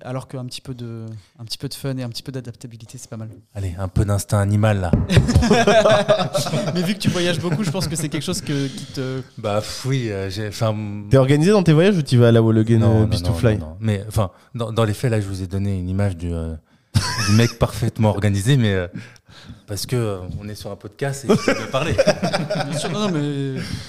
alors 0.00 0.26
qu'un 0.26 0.46
petit 0.46 0.62
peu 0.62 0.72
de, 0.72 1.04
un 1.38 1.44
petit 1.44 1.58
peu 1.58 1.68
de 1.68 1.74
fun 1.74 1.98
et 1.98 2.02
un 2.02 2.08
petit 2.08 2.22
peu 2.22 2.32
d'adaptabilité, 2.32 2.96
c'est 2.96 3.10
pas 3.10 3.18
mal. 3.18 3.28
Allez, 3.54 3.74
un 3.78 3.88
peu 3.88 4.06
d'instinct 4.06 4.40
animal 4.40 4.80
là. 4.80 4.90
Mais 6.74 6.80
vu 6.82 6.94
que 6.94 6.98
tu 6.98 7.10
voyages 7.10 7.40
beaucoup, 7.40 7.62
je 7.62 7.70
pense 7.70 7.88
que 7.88 7.96
c'est 7.96 8.08
quelque 8.08 8.24
chose 8.24 8.40
que, 8.40 8.66
qui 8.68 8.86
te. 8.86 9.20
Bah 9.36 9.60
oui, 9.84 10.10
euh, 10.10 10.30
j'ai. 10.30 10.48
Enfin. 10.48 10.74
T'es 11.10 11.18
organisé 11.18 11.50
dans 11.50 11.62
tes 11.62 11.74
voyages 11.74 11.98
ou 11.98 12.02
tu 12.02 12.16
vas 12.16 12.28
à 12.28 12.32
la 12.32 12.40
non, 12.40 12.48
euh, 12.48 12.78
non, 12.78 13.04
Beast 13.04 13.26
non, 13.26 13.32
to 13.32 13.38
Fly 13.38 13.58
non, 13.58 13.66
non. 13.66 13.76
Mais 13.80 14.02
enfin, 14.08 14.30
dans, 14.54 14.72
dans 14.72 14.84
les 14.84 14.94
faits, 14.94 15.10
là, 15.10 15.20
je 15.20 15.26
vous 15.26 15.42
ai 15.42 15.46
donné 15.46 15.78
une 15.78 15.90
image 15.90 16.16
du, 16.16 16.32
euh, 16.32 16.54
du 17.28 17.34
mec 17.36 17.58
parfaitement 17.58 18.10
organisé, 18.10 18.56
mais 18.56 18.72
euh, 18.72 18.86
parce 19.66 19.86
que 19.86 19.96
euh, 19.96 20.18
on 20.40 20.48
est 20.48 20.54
sur 20.54 20.70
un 20.70 20.76
podcast 20.76 21.24
et 21.24 21.28
je 21.28 21.52
peux 21.52 21.70
parler. 21.70 21.94
Bien 21.94 22.78
sûr, 22.78 22.90
non, 22.90 23.00
non, 23.00 23.10
mais 23.12 23.20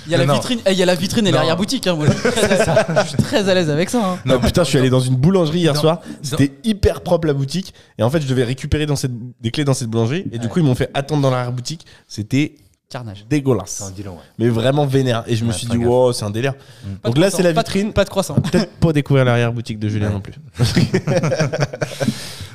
il 0.05 0.11
y 0.11 0.15
a 0.15 0.17
Non, 0.17 0.23
la 0.23 0.25
non. 0.27 0.33
vitrine, 0.35 0.59
eh, 0.65 0.71
il 0.73 0.77
y 0.77 0.83
a 0.83 0.85
la 0.85 0.95
vitrine 0.95 1.27
et 1.27 1.31
Non. 1.31 1.37
l'arrière-boutique. 1.37 1.87
hein, 1.87 1.95
moi, 1.95 2.05
je, 2.07 2.11
suis 2.13 2.31
très 2.31 2.69
à, 2.69 3.03
je 3.03 3.07
suis 3.09 3.17
très 3.17 3.49
à 3.49 3.53
l'aise 3.53 3.69
avec 3.69 3.89
ça. 3.89 4.03
hein. 4.03 4.19
Ah, 4.29 4.37
putain, 4.39 4.63
je 4.63 4.69
suis 4.69 4.77
allé 4.77 4.89
dans 4.89 4.99
une 4.99 5.15
boulangerie 5.15 5.59
hier 5.59 5.73
Non. 5.73 5.79
soir. 5.81 6.01
C'était 6.21 6.51
hyper 6.63 7.01
propre 7.01 7.27
la 7.27 7.33
boutique. 7.33 7.73
Et 7.97 8.03
en 8.03 8.09
fait, 8.09 8.21
je 8.21 8.27
devais 8.27 8.43
récupérer 8.43 8.85
dans 8.85 8.95
cette, 8.95 9.11
des 9.41 9.51
clés 9.51 9.63
dans 9.65 9.73
cette 9.73 9.87
boulangerie. 9.89 10.25
Et 10.31 10.37
du 10.37 10.45
Ouais. 10.47 10.51
coup, 10.51 10.59
ils 10.59 10.65
m'ont 10.65 10.75
fait 10.75 10.89
attendre 10.93 11.21
dans 11.21 11.31
l'arrière-boutique. 11.31 11.85
C'était 12.07 12.55
Carnage. 12.89 13.25
dégueulasse. 13.29 13.69
C'est 13.77 13.83
un 13.83 13.91
deal, 13.91 14.07
ouais. 14.09 14.15
Mais 14.39 14.49
vraiment 14.49 14.85
vénère. 14.87 15.23
Et 15.27 15.35
je 15.35 15.43
me 15.45 15.49
Ouais, 15.51 15.55
suis 15.55 15.67
fais 15.67 15.73
dit, 15.73 15.79
gaffe. 15.79 15.87
wow, 15.87 16.11
c'est 16.13 16.25
un 16.25 16.31
délire. 16.31 16.53
Pas 16.55 17.09
Donc 17.09 17.17
là, 17.17 17.27
croissant, 17.29 17.37
c'est 17.37 17.43
la 17.43 17.53
pas 17.53 17.61
de- 17.61 17.67
vitrine. 17.67 17.93
Pas 17.93 18.03
de 18.03 18.09
croissant. 18.09 18.33
Peut-être 18.35 18.71
pas 18.79 18.91
découvrir 18.93 19.25
l'arrière-boutique 19.25 19.77
de 19.79 19.87
Julien 19.89 20.07
Ouais. 20.07 20.13
non 20.13 20.21
plus. 20.21 20.33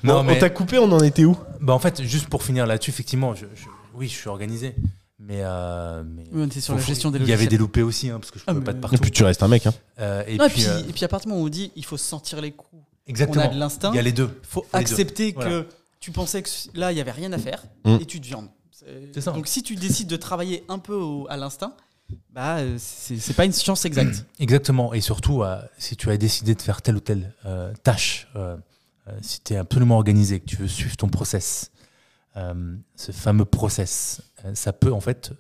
Non, 0.05 0.15
Bon, 0.17 0.23
mais- 0.25 0.37
On 0.37 0.41
t'a 0.41 0.51
coupé, 0.51 0.79
on 0.79 0.91
en 0.93 1.01
était 1.01 1.25
où? 1.25 1.37
Bah 1.61 1.73
en 1.73 1.79
fait, 1.79 2.03
juste 2.03 2.29
pour 2.29 2.43
finir 2.43 2.67
là-dessus, 2.67 2.91
effectivement, 2.91 3.35
je, 3.35 3.47
je- 3.55 3.65
oui, 3.95 4.07
je 4.09 4.15
suis 4.15 4.29
organisé, 4.29 4.75
mais, 5.19 5.39
euh, 5.41 6.03
mais 6.07 6.25
Oui, 6.33 6.43
on 6.43 6.47
était 6.47 6.61
sur 6.61 6.75
la 6.75 6.81
gestion 6.81 7.11
des 7.11 7.19
Il 7.19 7.27
y 7.29 7.33
avait 7.33 7.47
des 7.47 7.57
loupés 7.57 7.83
aussi, 7.83 8.11
hein, 8.11 8.19
parce 8.21 8.31
que 8.31 8.39
je 8.39 8.45
Ah, 8.47 8.53
pouvais 8.53 8.65
pas 8.65 8.73
de 8.73 8.79
Et 8.79 8.81
partout. 8.81 8.99
puis 8.99 9.11
tu 9.11 9.25
restes 9.25 9.43
un 9.43 9.49
mec. 9.49 9.67
Hein. 9.67 9.73
Euh, 9.99 10.23
et, 10.27 10.37
Non, 10.37 10.47
et, 10.47 10.51
puis, 10.51 10.67
euh, 10.67 10.81
et 10.89 10.93
puis 10.93 11.05
à 11.05 11.09
partir 11.09 11.27
du 11.27 11.33
moment 11.33 11.43
où 11.43 11.47
on 11.47 11.51
dit 11.51 11.73
il 11.75 11.85
faut 11.85 11.97
sentir 11.97 12.41
les 12.41 12.53
coups, 12.53 12.83
exactement. 13.07 13.45
on 13.45 13.49
a 13.49 13.55
de 13.55 13.59
l'instinct, 13.59 13.91
Il 13.93 13.97
y 13.97 13.99
a 13.99 14.03
les 14.03 14.13
deux. 14.13 14.29
faut 14.43 14.61
Faut 14.61 14.67
les 14.79 14.85
deux. 14.85 14.91
accepter 14.93 15.33
Voilà. 15.33 15.51
que 15.51 15.67
tu 16.01 16.11
pensais 16.11 16.43
que 16.43 16.51
là 16.75 16.93
il 16.93 16.99
y 16.99 17.01
avait 17.01 17.11
rien 17.13 17.33
à 17.33 17.39
faire 17.39 17.65
Mm. 17.85 17.97
et 18.01 18.05
tu 18.05 18.21
te 18.21 18.27
viandes. 18.27 18.49
Ça. 19.19 19.33
Donc 19.33 19.47
si 19.47 19.63
tu 19.63 19.77
décides 19.77 20.09
de 20.09 20.17
travailler 20.17 20.65
un 20.69 20.79
peu 20.79 20.95
au- 20.95 21.27
à 21.31 21.39
l'instinct, 21.39 21.73
bah 22.31 22.59
c'est 22.77 23.35
pas 23.35 23.47
une 23.47 23.53
science 23.53 23.87
exacte. 23.87 24.27
Exactement. 24.39 24.93
Et 24.93 25.01
surtout, 25.01 25.43
euh, 25.43 25.57
si 25.79 25.97
tu 25.97 26.11
as 26.11 26.19
décidé 26.19 26.55
de 26.55 26.61
faire 26.61 26.83
telle 26.83 26.97
ou 26.97 27.01
telle 27.01 27.33
euh, 27.47 27.73
tâche, 27.83 28.29
si 29.21 29.41
tu 29.43 29.53
es 29.55 29.57
absolument 29.57 29.97
organisé, 29.97 30.41
que 30.41 30.47
tu 30.47 30.57
veux 30.57 30.69
suivre 30.69 30.97
ton 30.97 31.09
process, 31.09 31.71
euh, 32.37 32.75
ce 32.97 33.13
fameux 33.13 33.45
process, 33.45 34.23
euh, 34.45 34.53
ça 34.55 34.73
peut 34.73 34.93
en 34.93 35.01
fait 35.01 35.33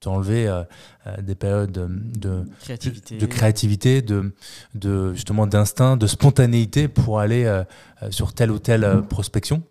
t'enlever 0.00 0.48
euh, 0.48 0.64
euh, 1.06 1.16
des 1.22 1.34
périodes 1.36 1.70
de, 1.70 1.86
de, 2.18 2.44
Créativité. 2.60 3.18
de 3.18 3.26
créativité, 3.26 4.02
de, 4.02 4.34
de 4.74 5.14
justement 5.14 5.46
d'instinct, 5.46 5.96
de 5.96 6.06
spontanéité 6.08 6.88
pour 6.88 7.20
aller 7.20 7.44
euh, 7.44 7.62
euh, 8.02 8.10
sur 8.10 8.32
telle 8.34 8.50
ou 8.50 8.58
telle 8.58 8.82
euh, 8.84 9.00
prospection. 9.00 9.62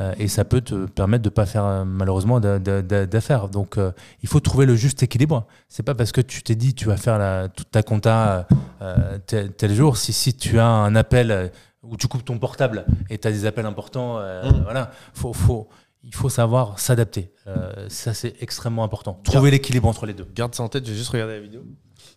Euh, 0.00 0.12
et 0.18 0.28
ça 0.28 0.44
peut 0.44 0.60
te 0.60 0.86
permettre 0.86 1.22
de 1.22 1.28
ne 1.30 1.34
pas 1.34 1.46
faire 1.46 1.64
euh, 1.64 1.84
malheureusement 1.84 2.38
d'a- 2.40 2.58
d'a- 2.58 2.82
d'a- 2.82 3.06
d'affaires. 3.06 3.48
Donc 3.48 3.78
euh, 3.78 3.90
il 4.22 4.28
faut 4.28 4.40
trouver 4.40 4.66
le 4.66 4.76
juste 4.76 5.02
équilibre. 5.02 5.46
C'est 5.68 5.82
pas 5.82 5.94
parce 5.94 6.12
que 6.12 6.20
tu 6.20 6.42
t'es 6.42 6.54
dit 6.54 6.74
tu 6.74 6.84
vas 6.86 6.96
faire 6.98 7.18
la, 7.18 7.48
toute 7.48 7.70
ta 7.70 7.82
compta 7.82 8.46
euh, 8.82 9.18
tel, 9.26 9.52
tel 9.52 9.74
jour, 9.74 9.96
si, 9.96 10.12
si 10.12 10.34
tu 10.34 10.58
as 10.58 10.66
un 10.68 10.94
appel 10.94 11.30
euh, 11.30 11.48
où 11.90 11.96
tu 11.96 12.08
coupes 12.08 12.24
ton 12.24 12.38
portable 12.38 12.86
et 13.10 13.18
tu 13.18 13.26
as 13.28 13.32
des 13.32 13.44
appels 13.46 13.66
importants, 13.66 14.18
euh, 14.18 14.50
Mm. 14.50 14.62
voilà, 14.62 14.90
faut, 15.14 15.32
faut, 15.32 15.68
il 16.02 16.14
faut 16.14 16.28
savoir 16.28 16.78
s'adapter. 16.78 17.32
Euh, 17.46 17.88
ça 17.88 18.14
c'est 18.14 18.40
extrêmement 18.42 18.84
important. 18.84 19.14
Trouver 19.24 19.50
l'équilibre 19.50 19.88
entre 19.88 20.06
les 20.06 20.14
deux. 20.14 20.24
Garde 20.34 20.54
ça 20.54 20.62
en 20.62 20.68
tête, 20.68 20.84
j'ai 20.86 20.94
juste 20.94 21.10
regardé 21.10 21.34
la 21.34 21.40
vidéo. 21.40 21.64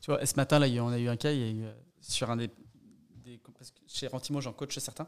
Tu 0.01 0.11
vois, 0.11 0.25
ce 0.25 0.35
matin 0.35 0.59
là, 0.59 0.67
il 0.67 0.73
y 0.75 0.79
a- 0.79 0.83
on 0.83 0.89
a 0.89 0.97
eu 0.99 1.07
un 1.09 1.17
cas, 1.17 1.31
il 1.31 1.39
y 1.39 1.43
a 1.43 1.49
eu, 1.49 1.63
euh, 1.65 1.71
sur 2.01 2.29
un 2.29 2.37
des, 2.37 2.49
des- 3.23 3.39
parce 3.57 3.71
que 3.71 3.79
chez 3.87 4.07
Rentimo, 4.07 4.41
j'en 4.41 4.53
coach 4.53 4.77
certains. 4.79 5.07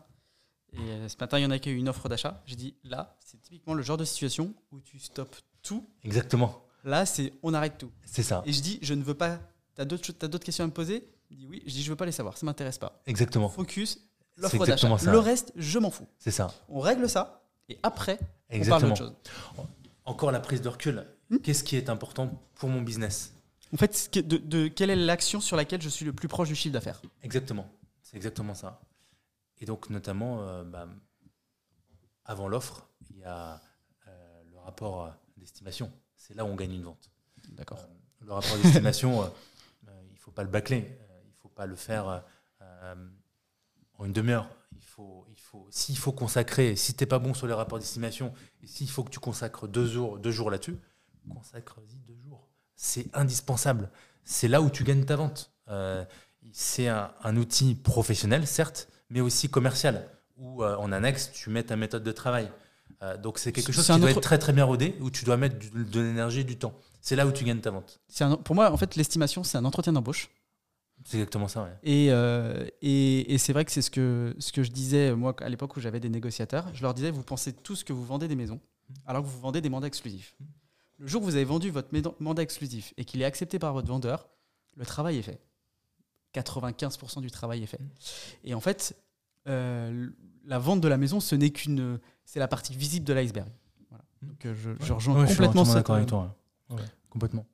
Et 0.74 1.08
ce 1.08 1.16
matin, 1.20 1.38
il 1.38 1.44
y 1.44 1.46
en 1.46 1.52
a 1.52 1.60
qui 1.60 1.70
a 1.70 1.72
eu 1.72 1.76
une 1.76 1.88
offre 1.90 2.10
d'achat. 2.10 2.42
J'ai 2.48 2.56
dit 2.56 2.76
là, 2.84 3.16
c'est 3.24 3.40
typiquement 3.42 3.76
le 3.76 3.84
genre 3.84 3.98
de 3.98 4.06
situation 4.06 4.54
où 4.72 4.80
tu 4.80 4.98
stoppes 5.00 5.36
tout. 5.62 5.86
Exactement. 6.04 6.64
Là, 6.84 7.06
c'est 7.06 7.32
on 7.44 7.54
arrête 7.54 7.78
tout. 7.78 7.92
C'est 8.06 8.24
ça. 8.24 8.42
Et 8.46 8.52
je 8.54 8.62
dis, 8.62 8.80
je 8.82 8.94
ne 8.96 9.04
veux 9.04 9.14
pas. 9.14 9.40
T'as 9.76 9.86
d'autres, 9.86 10.04
cho- 10.06 10.14
t'as 10.14 10.28
d'autres 10.28 10.44
questions 10.46 10.64
à 10.64 10.68
me 10.68 10.74
poser? 10.74 11.08
Il 11.30 11.38
dit 11.38 11.48
oui. 11.48 11.62
Je 11.66 11.72
dis, 11.74 11.84
je 11.84 11.90
veux 11.90 11.96
pas 11.96 12.06
les 12.08 12.12
savoir. 12.12 12.38
Ça 12.38 12.46
m'intéresse 12.46 12.78
pas. 12.80 13.02
Exactement. 13.06 13.50
Focus, 13.50 14.00
l'offre 14.38 14.58
d'achat. 14.58 14.64
exactement 14.74 14.98
ça. 14.98 15.12
Le 15.12 15.20
reste, 15.20 15.52
je 15.56 15.80
m'en 15.80 15.92
fous. 15.92 16.08
C'est 16.18 16.32
ça. 16.32 16.54
On 16.70 16.80
règle 16.80 17.10
ça 17.10 17.44
et 17.70 17.80
après, 17.84 18.20
on 18.50 18.60
parle 18.66 18.82
d'autre 18.84 18.96
chose. 18.98 19.14
Encore 20.06 20.32
la 20.32 20.40
prise 20.40 20.62
de 20.62 20.70
recul. 20.70 21.06
Hmm. 21.30 21.38
Qu'est-ce 21.38 21.64
qui 21.64 21.76
est 21.78 21.90
important 21.90 22.42
pour 22.56 22.70
mon 22.70 22.82
business? 22.82 23.34
En 23.74 23.78
fait, 23.78 24.14
de, 24.18 24.38
de- 24.38 24.68
quelle 24.68 24.90
est 24.90 24.96
l'action 24.96 25.40
sur 25.40 25.56
laquelle 25.58 25.82
je 25.82 25.90
suis 25.90 26.06
le 26.06 26.14
plus 26.14 26.28
proche 26.28 26.50
du 26.50 26.56
chiffre 26.56 26.74
d'affaires? 26.74 27.02
Exactement. 27.24 27.68
C'est 28.02 28.18
exactement 28.18 28.54
ça. 28.54 28.82
Et 29.60 29.66
donc, 29.66 29.90
notamment, 29.90 30.42
euh, 30.42 30.64
bah, 30.64 30.88
avant 32.26 32.48
l'offre, 32.48 32.90
il 33.10 33.18
y 33.20 33.24
a 33.24 33.62
euh, 34.08 34.44
le 34.52 34.58
rapport 34.60 35.06
euh, 35.06 35.10
d'estimation. 35.38 35.92
C'est 36.16 36.36
là 36.36 36.44
où 36.46 36.50
on 36.50 36.56
gagne 36.56 36.74
une 36.74 36.84
vente. 36.84 37.10
D'accord. 37.50 37.80
Euh, 37.80 38.26
le 38.26 38.34
rapport 38.34 38.58
d'estimation, 38.58 39.24
euh, 39.24 39.28
euh, 39.88 40.02
il 40.10 40.14
ne 40.14 40.20
faut 40.20 40.32
pas 40.32 40.44
le 40.44 40.50
bâcler. 40.50 40.98
Euh, 41.10 41.20
il 41.24 41.30
ne 41.30 41.36
faut 41.42 41.50
pas 41.50 41.66
le 41.66 41.76
faire 41.76 42.24
en 44.04 44.08
une 44.08 44.14
demi-heure. 44.14 44.50
Il 44.76 44.84
faut, 44.84 45.26
il 45.30 45.40
faut, 45.40 45.68
s'il 45.72 45.98
faut 45.98 46.12
consacrer, 46.12 46.76
si 46.76 46.94
tu 46.94 47.04
n'es 47.04 47.08
pas 47.08 47.20
bon 47.20 47.34
sur 47.34 47.48
les 47.48 47.54
rapports 47.54 47.80
d'estimation, 47.80 48.34
et 48.62 48.68
s'il 48.68 48.90
faut 48.90 49.04
que 49.04 49.10
tu 49.10 49.20
consacres 49.20 49.68
deux 49.68 49.88
jours, 49.88 50.20
deux 50.20 50.32
jours 50.32 50.52
là-dessus, 50.52 50.78
consacre-y 51.30 51.96
deux 52.08 52.18
jours. 52.22 52.48
C'est 52.76 53.06
indispensable. 53.16 53.90
C'est 54.24 54.48
là 54.48 54.62
où 54.62 54.70
tu 54.70 54.84
gagnes 54.84 55.06
ta 55.06 55.16
vente. 55.16 55.52
Euh, 55.70 56.04
c'est 56.52 56.88
un, 56.88 57.12
un 57.24 57.38
outil 57.38 57.76
professionnel, 57.76 58.46
certes, 58.46 58.90
mais 59.10 59.22
aussi 59.22 59.50
commercial, 59.50 60.10
où 60.38 60.64
euh, 60.64 60.76
en 60.78 60.92
annexe, 60.92 61.32
tu 61.32 61.50
mets 61.50 61.64
ta 61.64 61.76
méthode 61.78 62.04
de 62.04 62.12
travail. 62.12 62.52
Euh, 63.02 63.18
donc 63.18 63.38
c'est 63.40 63.52
quelque 63.52 63.72
chose 63.72 63.86
qui 63.86 63.92
doit 64.00 64.10
autre- 64.10 64.18
être 64.18 64.24
très 64.24 64.38
très 64.40 64.54
bien 64.54 64.66
rodé, 64.66 64.98
où 65.02 65.10
tu 65.12 65.24
dois 65.26 65.38
mettre 65.38 65.58
du- 65.58 65.70
de 65.86 66.02
l'énergie 66.02 66.42
et 66.42 66.44
du 66.44 66.58
temps. 66.58 66.74
C'est 67.02 67.16
là 67.16 67.26
où 67.28 67.32
tu 67.32 67.44
gagnes 67.44 67.60
ta 67.62 67.72
vente. 67.72 68.00
Un- 68.20 68.36
pour 68.38 68.56
moi, 68.56 68.72
en 68.72 68.78
fait, 68.78 68.96
l'estimation, 68.96 69.44
c'est 69.44 69.58
un 69.58 69.66
entretien 69.66 69.94
d'embauche. 69.94 70.30
C'est 71.06 71.18
exactement 71.18 71.48
ça. 71.48 71.64
ouais. 71.64 71.72
Et, 71.84 72.08
euh, 72.12 72.66
et, 72.82 73.34
et 73.34 73.38
c'est 73.38 73.54
vrai 73.54 73.66
que 73.66 73.72
c'est 73.72 73.82
ce 73.82 73.92
que, 73.92 74.36
ce 74.40 74.52
que 74.52 74.64
je 74.64 74.72
disais, 74.72 75.14
moi, 75.16 75.36
à 75.40 75.50
l'époque 75.50 75.76
où 75.76 75.80
j'avais 75.80 76.00
des 76.00 76.10
négociateurs. 76.10 76.70
Je 76.74 76.82
leur 76.82 76.94
disais, 76.94 77.12
vous 77.12 77.24
pensez 77.24 77.52
tous 77.54 77.84
que 77.84 77.92
vous 77.94 78.06
vendez 78.06 78.28
des 78.28 78.36
maisons, 78.36 78.60
alors 79.06 79.22
que 79.24 79.28
vous 79.28 79.40
vendez 79.40 79.60
des 79.62 79.70
mandats 79.70 79.88
exclusifs. 79.88 80.36
Le 81.00 81.08
jour 81.08 81.22
où 81.22 81.26
vous 81.26 81.36
avez 81.36 81.44
vendu 81.46 81.70
votre 81.72 81.90
mandat 82.20 82.42
exclusif 82.44 82.94
et 82.98 83.04
qu'il 83.06 83.22
est 83.22 83.26
accepté 83.26 83.60
par 83.60 83.74
votre 83.74 83.88
vendeur, 83.88 84.30
le 84.78 84.86
travail 84.86 85.18
est 85.18 85.22
fait. 85.24 85.40
95% 86.34 87.22
du 87.22 87.30
travail 87.32 87.64
est 87.64 87.68
fait. 87.68 87.80
Et 88.44 88.54
en 88.54 88.60
fait, 88.60 88.96
euh, 89.48 90.10
la 90.46 90.58
vente 90.60 90.82
de 90.82 90.88
la 90.88 90.98
maison, 90.98 91.20
ce 91.20 91.36
n'est 91.36 91.50
qu'une, 91.52 92.00
c'est 92.26 92.40
la 92.40 92.48
partie 92.48 92.76
visible 92.76 93.06
de 93.06 93.14
l'iceberg. 93.14 93.50
Voilà. 93.90 94.04
Donc 94.24 94.46
euh, 94.46 94.54
je, 94.56 94.72
je 94.86 94.94
rejoins 94.94 95.16
Ouais, 95.16 95.22
je 95.22 95.28
suis 95.28 95.38
complètement 95.38 95.66
cette- 95.66 95.76
d'accord 95.76 95.96
avec 95.96 96.08
toi. 96.08 96.36
ouais. 96.70 96.78
Ouais, 96.78 96.82
complètement. 97.10 97.46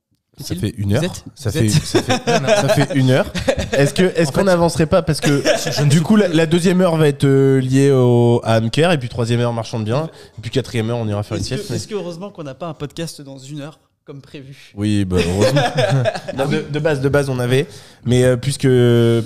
Ça 0.44 0.56
fait 0.56 0.74
une 0.78 0.94
heure. 0.96 1.04
êtes- 1.04 1.24
ça, 1.36 1.52
fait, 1.52 1.70
ça, 1.70 2.02
fait, 2.02 2.22
ça 2.26 2.70
fait 2.70 2.96
une 2.96 3.10
heure. 3.12 3.32
Est-ce 3.74 3.94
que 3.94 4.04
est-ce 4.04 4.32
qu'on 4.32 4.40
fait- 4.40 4.44
n'avancerait 4.46 4.86
pas 4.88 5.02
parce 5.02 5.20
que 5.22 5.84
du 5.90 6.02
coup 6.02 6.16
la, 6.16 6.28
la 6.28 6.46
deuxième 6.46 6.82
heure 6.82 6.96
va 6.98 7.08
être 7.08 7.26
euh, 7.26 7.60
liée 7.60 7.92
au, 7.92 8.42
à 8.44 8.56
Amker 8.56 8.92
et 8.92 8.98
puis 8.98 9.10
troisième 9.10 9.40
heure 9.42 9.54
marchand 9.54 9.80
de 9.80 9.86
biens 9.86 10.10
et 10.38 10.42
puis 10.42 10.50
quatrième 10.52 10.90
heure 10.90 10.98
on 10.98 11.08
ira 11.08 11.24
faire 11.24 11.38
une 11.38 11.44
sieste. 11.44 11.66
mais- 11.70 11.76
est-ce 11.76 11.88
que 11.88 11.96
heureusement 11.96 12.30
qu'on 12.30 12.44
n'a 12.44 12.54
pas 12.56 12.68
un 12.68 12.74
podcast 12.74 13.22
dans 13.22 13.38
une 13.38 13.62
heure 13.62 13.80
comme 14.06 14.22
prévu? 14.22 14.72
Oui, 14.76 15.06
bah, 15.06 15.18
heureusement. 15.20 15.62
Non, 16.36 16.48
de, 16.48 16.66
de 16.72 16.80
base, 16.80 17.00
de 17.02 17.10
base, 17.10 17.30
on 17.30 17.38
avait, 17.38 17.68
mais 18.06 18.24
euh, 18.24 18.38
puisque 18.38 18.68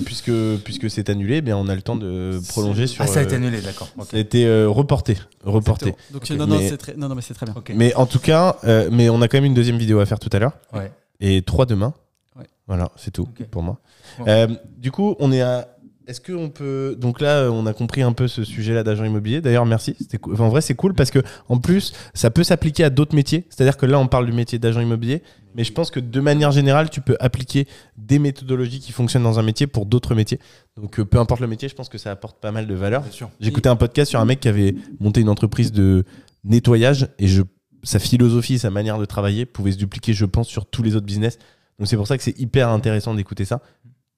puisque 0.04 0.30
puisque 0.64 0.90
c'est 0.90 1.08
annulé, 1.08 1.36
eh 1.36 1.40
bien 1.42 1.56
on 1.56 1.68
a 1.68 1.74
le 1.74 1.80
temps 1.82 1.96
de 1.96 2.38
prolonger 2.48 2.86
sur. 2.86 3.02
Ah, 3.02 3.06
ça 3.06 3.20
a 3.20 3.22
été 3.22 3.32
euh, 3.34 3.36
annulé, 3.38 3.60
d'accord. 3.62 3.88
ok. 3.98 4.06
ça 4.10 4.16
a 4.16 4.20
été 4.20 4.44
euh, 4.46 4.68
reporté, 4.68 5.16
reporté. 5.44 5.94
Exactement. 6.14 6.36
Donc 6.36 6.48
non, 6.48 6.54
non, 6.54 6.60
Mais- 6.60 6.68
c'est 6.68 6.76
très, 6.76 6.94
non, 6.96 7.08
non, 7.08 7.14
mais 7.14 7.22
c'est 7.22 7.32
très 7.34 7.46
bien. 7.46 7.54
Mais 7.74 7.94
en 7.94 8.04
tout 8.06 8.18
cas, 8.18 8.56
euh, 8.64 8.88
mais 8.92 9.08
on 9.08 9.22
a 9.22 9.28
quand 9.28 9.38
même 9.38 9.44
une 9.46 9.54
deuxième 9.54 9.78
vidéo 9.78 10.00
à 10.00 10.06
faire 10.06 10.18
tout 10.18 10.30
à 10.32 10.38
l'heure 10.38 10.52
Ouais. 10.74 10.90
Et 11.24 11.42
trois 11.42 11.66
demain. 11.66 11.94
Ouais. 12.36 12.44
Voilà, 12.66 12.90
c'est 12.96 13.10
tout 13.10 13.26
pour 13.50 13.62
moi. 13.62 13.80
Bon. 14.18 14.24
Euh, 14.28 14.46
du 14.76 14.90
coup, 14.90 15.16
on 15.18 15.32
est 15.32 15.40
à. 15.40 15.68
Est-ce 16.06 16.20
qu'on 16.20 16.50
peut. 16.50 16.96
Donc 17.00 17.22
là, 17.22 17.44
euh, 17.44 17.50
on 17.50 17.64
a 17.64 17.72
compris 17.72 18.02
un 18.02 18.12
peu 18.12 18.28
ce 18.28 18.44
sujet-là 18.44 18.82
d'agent 18.82 19.04
immobilier. 19.04 19.40
D'ailleurs, 19.40 19.64
merci. 19.64 19.96
Enfin, 20.30 20.44
en 20.44 20.48
vrai, 20.50 20.60
c'est 20.60 20.74
cool 20.74 20.92
parce 20.92 21.10
que, 21.10 21.20
en 21.48 21.58
plus, 21.58 21.94
ça 22.12 22.30
peut 22.30 22.44
s'appliquer 22.44 22.84
à 22.84 22.90
d'autres 22.90 23.14
métiers. 23.14 23.46
C'est-à-dire 23.48 23.78
que 23.78 23.86
là, 23.86 23.98
on 23.98 24.06
parle 24.06 24.26
du 24.26 24.32
métier 24.32 24.58
d'agent 24.58 24.82
immobilier. 24.82 25.22
Mais 25.54 25.64
je 25.64 25.72
pense 25.72 25.90
que 25.90 26.00
de 26.00 26.20
manière 26.20 26.50
générale, 26.50 26.90
tu 26.90 27.00
peux 27.00 27.16
appliquer 27.20 27.66
des 27.96 28.18
méthodologies 28.18 28.80
qui 28.80 28.92
fonctionnent 28.92 29.22
dans 29.22 29.38
un 29.38 29.42
métier 29.42 29.66
pour 29.66 29.86
d'autres 29.86 30.14
métiers. 30.14 30.40
Donc, 30.76 30.98
euh, 30.98 31.06
peu 31.06 31.18
importe 31.18 31.40
le 31.40 31.46
métier, 31.46 31.70
je 31.70 31.74
pense 31.74 31.88
que 31.88 31.96
ça 31.96 32.10
apporte 32.10 32.38
pas 32.38 32.52
mal 32.52 32.66
de 32.66 32.74
valeur. 32.74 33.02
Écouté 33.40 33.70
un 33.70 33.76
podcast 33.76 34.10
sur 34.10 34.20
un 34.20 34.26
mec 34.26 34.40
qui 34.40 34.48
avait 34.48 34.74
monté 35.00 35.22
une 35.22 35.30
entreprise 35.30 35.72
de 35.72 36.04
nettoyage 36.44 37.08
et 37.18 37.28
je, 37.28 37.42
sa 37.84 37.98
philosophie, 37.98 38.58
sa 38.58 38.70
manière 38.70 38.98
de 38.98 39.04
travailler 39.04 39.46
pouvait 39.46 39.72
se 39.72 39.76
dupliquer, 39.78 40.12
je 40.12 40.24
pense, 40.24 40.48
sur 40.48 40.66
tous 40.66 40.82
les 40.82 40.96
autres 40.96 41.06
business. 41.06 41.38
Donc 41.78 41.88
c'est 41.88 41.96
pour 41.96 42.06
ça 42.06 42.16
que 42.16 42.22
c'est 42.22 42.38
hyper 42.38 42.68
intéressant 42.68 43.14
d'écouter 43.14 43.44
ça. 43.44 43.60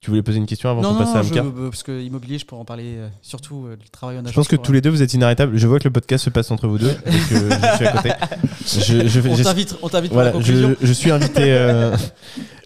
Tu 0.00 0.10
voulais 0.10 0.22
poser 0.22 0.38
une 0.38 0.46
question 0.46 0.68
avant 0.70 0.82
qu'on 0.82 0.94
passe 0.94 1.14
à 1.16 1.22
je- 1.22 1.28
Amka 1.30 1.40
euh, 1.42 1.70
parce 1.70 1.82
que 1.82 2.00
immobilier, 2.02 2.38
je 2.38 2.44
pourrais 2.44 2.60
en 2.60 2.64
parler 2.66 2.96
euh, 2.98 3.08
surtout 3.22 3.66
euh, 3.66 3.76
du 3.76 3.88
travail 3.88 4.16
en 4.16 4.20
agence. 4.20 4.30
Je 4.32 4.36
pense 4.36 4.46
que 4.48 4.54
tous 4.56 4.70
les 4.70 4.80
deux 4.82 4.90
vous 4.90 5.02
êtes 5.02 5.14
inarrêtables. 5.14 5.56
Je 5.56 5.66
vois 5.66 5.78
que 5.78 5.84
le 5.88 5.90
podcast 5.92 6.22
se 6.24 6.30
passe 6.30 6.50
entre 6.50 6.68
vous 6.68 6.76
deux. 6.78 6.88
donc, 6.90 6.98
euh, 7.32 7.50
je 7.50 7.76
suis 7.76 7.86
à 7.86 7.92
côté. 7.92 8.10
Je, 8.66 9.08
je, 9.08 9.20
On 9.28 9.34
je- 9.36 9.42
t'invite, 9.42 9.76
on 9.82 9.88
t'invite 9.88 10.10
pour 10.12 10.20
la 10.20 10.30
voilà, 10.30 10.32
conclusion. 10.32 10.74
je, 10.80 10.86
je 10.86 10.92
suis 10.92 11.10
invité. 11.10 11.44
euh, 11.44 11.96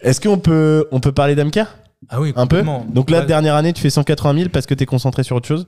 Est-ce 0.01 0.19
qu'on 0.19 0.39
peut, 0.39 0.87
on 0.91 0.99
peut 0.99 1.11
parler 1.13 1.35
d'Amka? 1.35 1.67
Ah 2.09 2.19
oui, 2.19 2.33
un 2.35 2.47
peu? 2.47 2.63
Donc 2.91 3.09
là, 3.11 3.19
Ouais. 3.19 3.25
dernière 3.27 3.55
année, 3.55 3.71
tu 3.73 3.81
fais 3.81 3.89
180 3.91 4.35
000 4.37 4.49
parce 4.49 4.65
que 4.65 4.73
tu 4.73 4.83
es 4.83 4.85
concentré 4.85 5.23
sur 5.23 5.35
autre 5.35 5.47
chose? 5.47 5.67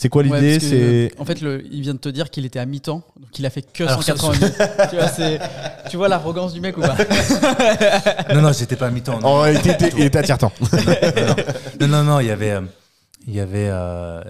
C'est 0.00 0.08
quoi 0.08 0.22
l'idée 0.22 0.60
C'est 0.60 1.10
En 1.18 1.24
fait, 1.24 1.40
le- 1.40 1.64
il 1.72 1.80
vient 1.82 1.92
de 1.94 1.98
te 1.98 2.08
dire 2.08 2.30
qu'il 2.30 2.46
était 2.46 2.60
à 2.60 2.66
mi-temps, 2.66 3.02
donc 3.18 3.36
il 3.36 3.44
a 3.44 3.50
fait 3.50 3.62
que 3.62 3.82
Alors, 3.82 4.00
180 4.04 4.34
000. 4.34 4.52
tu 4.90 4.96
vois, 4.96 5.08
c'est- 5.08 5.40
tu 5.90 5.96
vois 5.96 6.06
l'arrogance 6.08 6.52
du 6.52 6.60
mec 6.60 6.76
ou 6.78 6.82
pas 6.82 6.94
Non, 8.32 8.40
non, 8.42 8.52
j'étais 8.52 8.76
pas 8.76 8.86
à 8.86 8.90
mi-temps. 8.92 9.18
t'es- 9.76 9.90
il 9.98 10.04
était 10.04 10.18
à 10.18 10.22
tiers-temps. 10.22 10.52
non, 11.80 11.88
non, 11.88 12.04
non, 12.04 12.20
il 12.20 12.26
y 12.28 12.30
avait, 12.30 12.52
euh, 12.52 12.60
il 13.26 13.34
y 13.34 13.40
avait, 13.40 13.68
euh, 13.70 14.22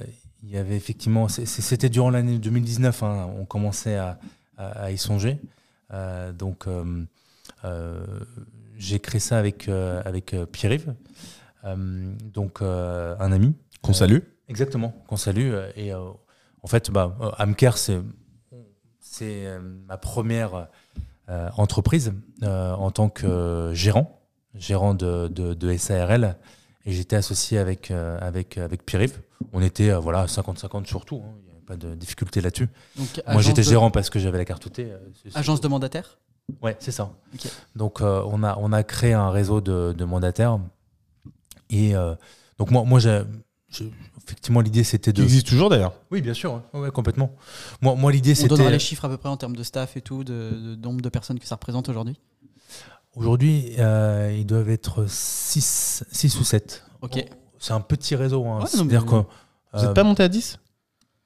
il 0.43 0.51
y 0.51 0.57
avait 0.57 0.75
effectivement. 0.75 1.29
C'était 1.29 1.91
durant 1.91 2.09
l'année 2.09 2.39
2019. 2.39 3.03
hein, 3.03 3.29
on 3.39 3.45
commençait 3.45 3.97
à, 3.97 4.19
à- 4.57 4.85
à 4.85 4.91
y 4.91 4.97
songer. 4.97 5.37
Euh, 5.93 6.33
donc, 6.33 6.67
euh, 6.67 6.83
euh, 7.67 8.01
j'ai 8.79 9.01
créé 9.01 9.21
ça 9.21 9.39
avec 9.39 9.69
euh, 9.69 10.01
avec 10.07 10.33
euh, 10.33 10.47
Pierre-Yves, 10.47 10.95
euh, 11.67 11.77
donc 12.33 12.63
euh, 12.63 13.15
un 13.21 13.33
ami. 13.33 13.55
Qu'on 13.83 13.93
salue. 13.93 14.19
Exactement, 14.49 14.91
qu'on 15.09 15.17
salue. 15.17 15.51
euh, 15.53 15.71
Et 15.77 15.93
euh, 15.93 16.01
en 16.63 16.67
fait, 16.67 16.91
bah, 16.91 17.17
euh, 17.21 17.31
Amker, 17.39 17.77
c'est 17.79 18.01
c'est 19.01 19.47
ma 19.87 19.97
première 19.97 20.69
euh, 21.29 21.49
entreprise 21.57 22.13
euh, 22.43 22.73
en 22.75 22.91
tant 22.91 23.09
que 23.09 23.71
gérant, 23.75 24.21
gérant 24.55 24.95
de, 24.95 25.29
de, 25.29 25.55
de 25.55 25.77
SARL. 25.77 26.37
Et 26.85 26.93
j'étais 26.93 27.17
associé 27.17 27.59
avec, 27.59 27.91
avec, 27.91 28.57
avec 28.59 28.85
Pierre-Yves. 28.87 29.21
On 29.53 29.61
était 29.63 29.93
voilà, 29.93 30.27
50-50 30.27 30.87
sur 30.87 31.05
tout. 31.05 31.23
hein. 31.25 31.35
Il 31.41 31.45
n'y 31.45 31.51
avait 31.51 31.61
pas 31.67 31.77
de 31.77 31.95
difficulté 31.95 32.41
là-dessus. 32.41 32.69
Donc, 32.97 33.23
Moi, 33.31 33.43
j'étais 33.43 33.61
de- 33.63 33.67
gérant 33.69 33.91
parce 33.91 34.09
que 34.11 34.19
j'avais 34.19 34.39
la 34.39 34.45
carte 34.47 34.73
T. 34.73 34.91
c'est- 35.23 35.31
c'est- 35.31 35.37
Agence 35.39 35.61
de 35.61 35.69
mandataire 35.69 36.19
Ouais, 36.63 36.77
c'est 36.81 36.93
ça. 36.93 37.11
Donc, 37.77 38.01
euh, 38.01 38.23
on, 38.27 38.43
a, 38.43 38.57
on 38.59 38.73
a 38.73 38.83
créé 38.83 39.13
un 39.13 39.31
réseau 39.31 39.61
de, 39.61 39.93
de 39.93 40.05
mandataires. 40.07 40.59
Et 41.69 41.95
euh, 41.95 42.15
donc, 42.59 42.71
moi, 42.71 42.85
moi 42.85 42.99
j'ai- 43.01 43.23
effectivement, 44.29 44.61
l'idée, 44.61 44.85
c'était 44.85 45.13
Qui 45.13 45.21
de. 45.21 45.25
existe 45.25 45.47
toujours 45.49 45.71
d'ailleurs. 45.71 45.95
Oui, 46.11 46.21
bien 46.21 46.35
sûr. 46.35 46.61
ouais. 46.75 46.81
Ouais, 46.81 46.91
complètement. 46.91 47.35
Moi, 47.81 47.95
moi 47.97 48.13
l'idée, 48.13 48.35
On 48.39 48.43
donnera 48.47 48.57
c'était. 48.59 48.71
les 48.73 48.79
chiffres 48.79 49.05
à 49.05 49.09
peu 49.09 49.17
près 49.17 49.29
en 49.29 49.37
termes 49.37 49.57
de 49.57 49.63
staff 49.63 49.97
et 49.97 50.01
tout, 50.03 50.23
de, 50.25 50.51
de 50.51 50.77
nombre 50.77 51.01
de 51.01 51.09
personnes 51.09 51.39
que 51.39 51.47
ça 51.47 51.55
représente 51.57 51.89
aujourd'hui. 51.89 52.19
Aujourd'hui, 53.17 53.75
euh, 53.79 54.35
ils 54.39 54.45
doivent 54.47 54.69
être 54.71 55.07
6 55.09 56.05
ou 56.41 56.45
7. 56.45 56.85
Ok. 57.01 57.25
C'est 57.59 57.73
un 57.73 57.81
petit 57.81 58.15
réseau. 58.15 58.45
hein. 58.47 58.57
Ouais, 58.57 58.61
non, 58.61 58.67
C'est-à-dire 58.67 59.03
mais- 59.05 59.11
que. 59.11 59.15
Vous 59.73 59.81
n'êtes 59.81 59.91
euh, 59.91 59.95
pas 59.95 60.05
monté 60.05 60.23
à 60.23 60.29
10 60.29 60.59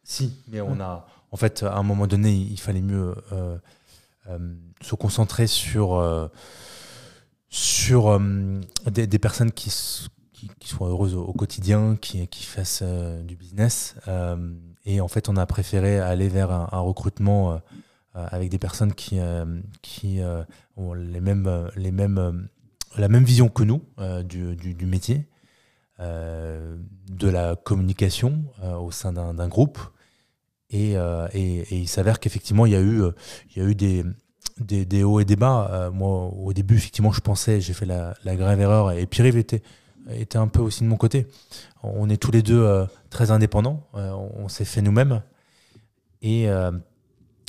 Si, 0.05 0.32
mais 0.48 0.61
on 0.61 0.80
a. 0.80 1.07
En 1.30 1.36
fait, 1.36 1.62
à 1.62 1.76
un 1.76 1.82
moment 1.82 2.07
donné, 2.07 2.32
il 2.32 2.59
fallait 2.61 2.80
mieux 2.82 3.14
euh, 3.32 3.57
euh, 4.28 4.38
se 4.80 4.94
concentrer 4.94 5.46
sur, 5.46 5.94
euh, 5.94 6.28
sur 7.48 8.09
euh, 8.09 8.61
des, 8.90 9.07
des 9.07 9.18
personnes 9.18 9.53
qui, 9.53 9.70
qui, 10.59 10.68
soient 10.68 10.88
heureuses 10.88 11.14
au, 11.14 11.32
quotidien, 11.32 11.97
qui, 12.01 12.26
qui 12.28 12.45
fassent 12.45 12.80
euh, 12.82 13.22
du 13.22 13.36
business. 13.36 13.95
Euh, 14.09 14.55
et 14.84 15.01
en 15.01 15.09
fait, 15.09 15.28
on 15.28 15.36
a 15.36 15.47
préféré 15.47 15.99
aller 15.99 16.28
vers 16.28 16.51
un, 16.51 16.80
recrutement 16.80 17.53
euh, 17.53 17.59
avec 18.14 18.51
des 18.51 18.59
personnes 18.59 18.93
qui, 18.93 19.18
qui 19.80 20.20
ont 20.76 20.93
les 20.93 21.20
mêmes, 21.20 21.70
les 21.76 21.93
mêmes, 21.93 22.49
la 22.99 23.09
même 23.09 23.24
vision 23.24 23.49
que 23.49 23.62
nous 23.62 23.82
du, 24.24 24.57
du, 24.57 24.86
métier. 24.86 25.28
de 25.99 27.28
la 27.28 27.57
communication 27.57 28.45
au 28.80 28.90
sein 28.90 29.12
d'un 29.12 29.49
groupe 29.49 29.78
et, 30.68 30.93
et- 31.32 31.74
il 31.74 31.88
s'avère 31.88 32.20
qu'effectivement, 32.20 32.66
il 32.66 32.72
y 32.72 32.76
a 32.76 32.80
eu, 32.82 33.03
il 33.55 33.62
y 33.62 33.64
a 33.64 33.68
eu 33.68 33.74
des, 33.74 34.05
des, 34.59 35.05
hauts 35.05 35.20
et 35.20 35.24
des 35.24 35.36
bas. 35.36 35.90
Moi, 35.95 36.26
au 36.26 36.53
début, 36.53 36.74
effectivement, 36.76 37.12
je 37.12 37.20
pensais, 37.20 37.62
j'ai 37.62 37.72
fait 37.72 37.86
la, 37.86 38.14
la 38.24 38.36
grave 38.36 38.61
erreur, 38.61 38.90
et 38.90 39.07
Pierre-Yves 39.07 39.38
était, 39.38 39.62
était 40.11 40.38
un 40.38 40.48
peu 40.48 40.61
aussi 40.61 40.82
de 40.82 40.88
mon 40.88 40.96
côté. 40.96 41.26
On 41.82 42.09
est 42.09 42.16
tous 42.16 42.30
les 42.30 42.42
deux 42.42 42.61
euh, 42.62 42.86
très 43.11 43.30
indépendants, 43.30 43.86
euh, 43.94 44.11
on, 44.12 44.48
s'est 44.48 44.64
fait 44.64 44.82
nous-mêmes, 44.82 45.22
et 46.22 46.48
euh, 46.48 46.70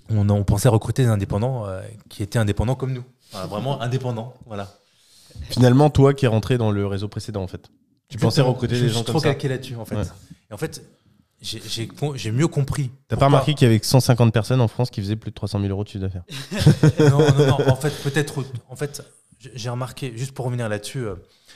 on, 0.10 0.30
on 0.30 0.44
pensait 0.44 0.70
recruter 0.70 1.04
des 1.04 1.10
indépendants 1.10 1.66
qui 2.10 2.24
étaient 2.24 2.40
indépendants 2.40 2.76
comme 2.76 2.94
nous. 2.94 3.04
Voilà, 3.32 3.48
vraiment 3.48 3.82
indépendants, 3.82 4.34
voilà. 4.46 4.70
Finalement, 5.50 5.90
toi 5.90 6.14
qui 6.14 6.26
es 6.26 6.28
rentré 6.28 6.58
dans 6.58 6.72
le 6.72 6.86
réseau 6.86 7.08
précédent 7.08 7.42
en 7.42 7.48
fait. 7.48 7.70
Tu 8.10 8.18
pensais 8.20 8.42
recruter 8.42 8.76
Je 8.76 8.82
des 8.84 8.90
gens 8.90 8.98
suis 8.98 9.06
comme 9.06 9.14
trop 9.14 9.20
ça. 9.20 9.30
calqué 9.30 9.48
là-dessus, 9.48 9.76
en 9.76 9.86
fait. 9.86 9.96
Ouais. 9.96 10.04
Et 10.52 10.54
en 10.54 10.58
fait, 10.58 10.84
j'ai- 11.42 12.32
mieux 12.32 12.48
compris. 12.48 12.92
T'as 13.08 13.18
pas 13.18 13.26
remarqué 13.26 13.56
qu'il 13.56 13.66
y 13.66 13.70
avait 13.70 13.80
que 13.80 13.88
150 13.88 14.32
personnes 14.32 14.62
en 14.62 14.68
France 14.68 14.92
qui 14.92 15.02
faisaient 15.02 15.16
plus 15.16 15.32
de 15.32 15.36
300 15.36 15.60
000 15.60 15.72
euros 15.72 15.84
de 15.84 15.90
chiffre 15.90 16.04
d'affaires 16.04 16.24
non, 17.00 17.20
non, 17.20 17.48
non. 17.48 17.70
En 17.70 17.76
fait, 17.76 17.90
peut-être. 18.04 18.44
En 18.70 18.76
fait, 18.76 19.02
j'ai 19.40 19.70
remarqué, 19.70 20.14
juste 20.16 20.34
pour 20.34 20.46
revenir 20.46 20.70
là-dessus, 20.70 21.06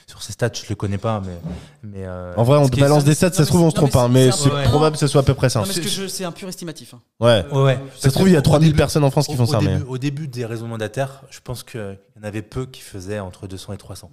sur 0.08 0.22
ces 0.22 0.32
stats, 0.32 0.50
je 0.54 0.64
le 0.70 0.74
connais 0.74 0.96
pas, 0.98 1.20
mais. 1.24 1.36
mais 1.82 2.06
euh, 2.06 2.34
En 2.36 2.42
vrai, 2.42 2.56
on 2.58 2.66
balance 2.66 3.04
des 3.04 3.14
stats, 3.14 3.28
non, 3.28 3.34
ça 3.34 3.44
se 3.44 3.48
trouve, 3.50 3.60
on 3.62 3.70
se 3.70 3.74
trompe, 3.76 3.92
mais 3.94 4.00
hein, 4.00 4.08
mais 4.08 4.32
c'est- 4.32 4.48
probable 4.68 4.94
que 4.94 5.00
ce 5.00 5.06
soit 5.06 5.20
à 5.20 5.24
peu 5.24 5.34
près 5.34 5.50
ça. 5.50 5.62
C'est 6.08 6.24
un 6.24 6.32
pur 6.32 6.48
estimatif. 6.48 6.94
hein. 6.94 7.00
Ouais. 7.20 7.44
Ouais, 7.52 7.62
ouais. 7.62 7.78
Ça 7.98 8.08
se 8.08 8.14
trouve, 8.14 8.28
il 8.28 8.32
y 8.32 8.36
a 8.36 8.38
Au 8.38 8.42
3000 8.42 8.70
début- 8.70 8.78
personnes 8.78 9.04
en 9.04 9.10
France 9.10 9.26
qui 9.26 9.34
au- 9.34 9.36
font 9.36 9.46
ça, 9.46 9.58
au 9.58 9.62
mais. 9.62 9.74
Début, 9.76 9.84
au 9.88 9.98
début 9.98 10.26
des 10.28 10.46
réseaux 10.46 10.66
mandataires, 10.66 11.22
je 11.30 11.40
pense 11.44 11.62
qu'il 11.62 11.98
y 12.16 12.20
en 12.20 12.22
avait 12.24 12.42
peu 12.42 12.64
qui 12.66 12.80
faisaient 12.80 13.20
entre 13.20 13.46
200 13.46 13.74
et 13.74 13.76
300. 13.76 14.10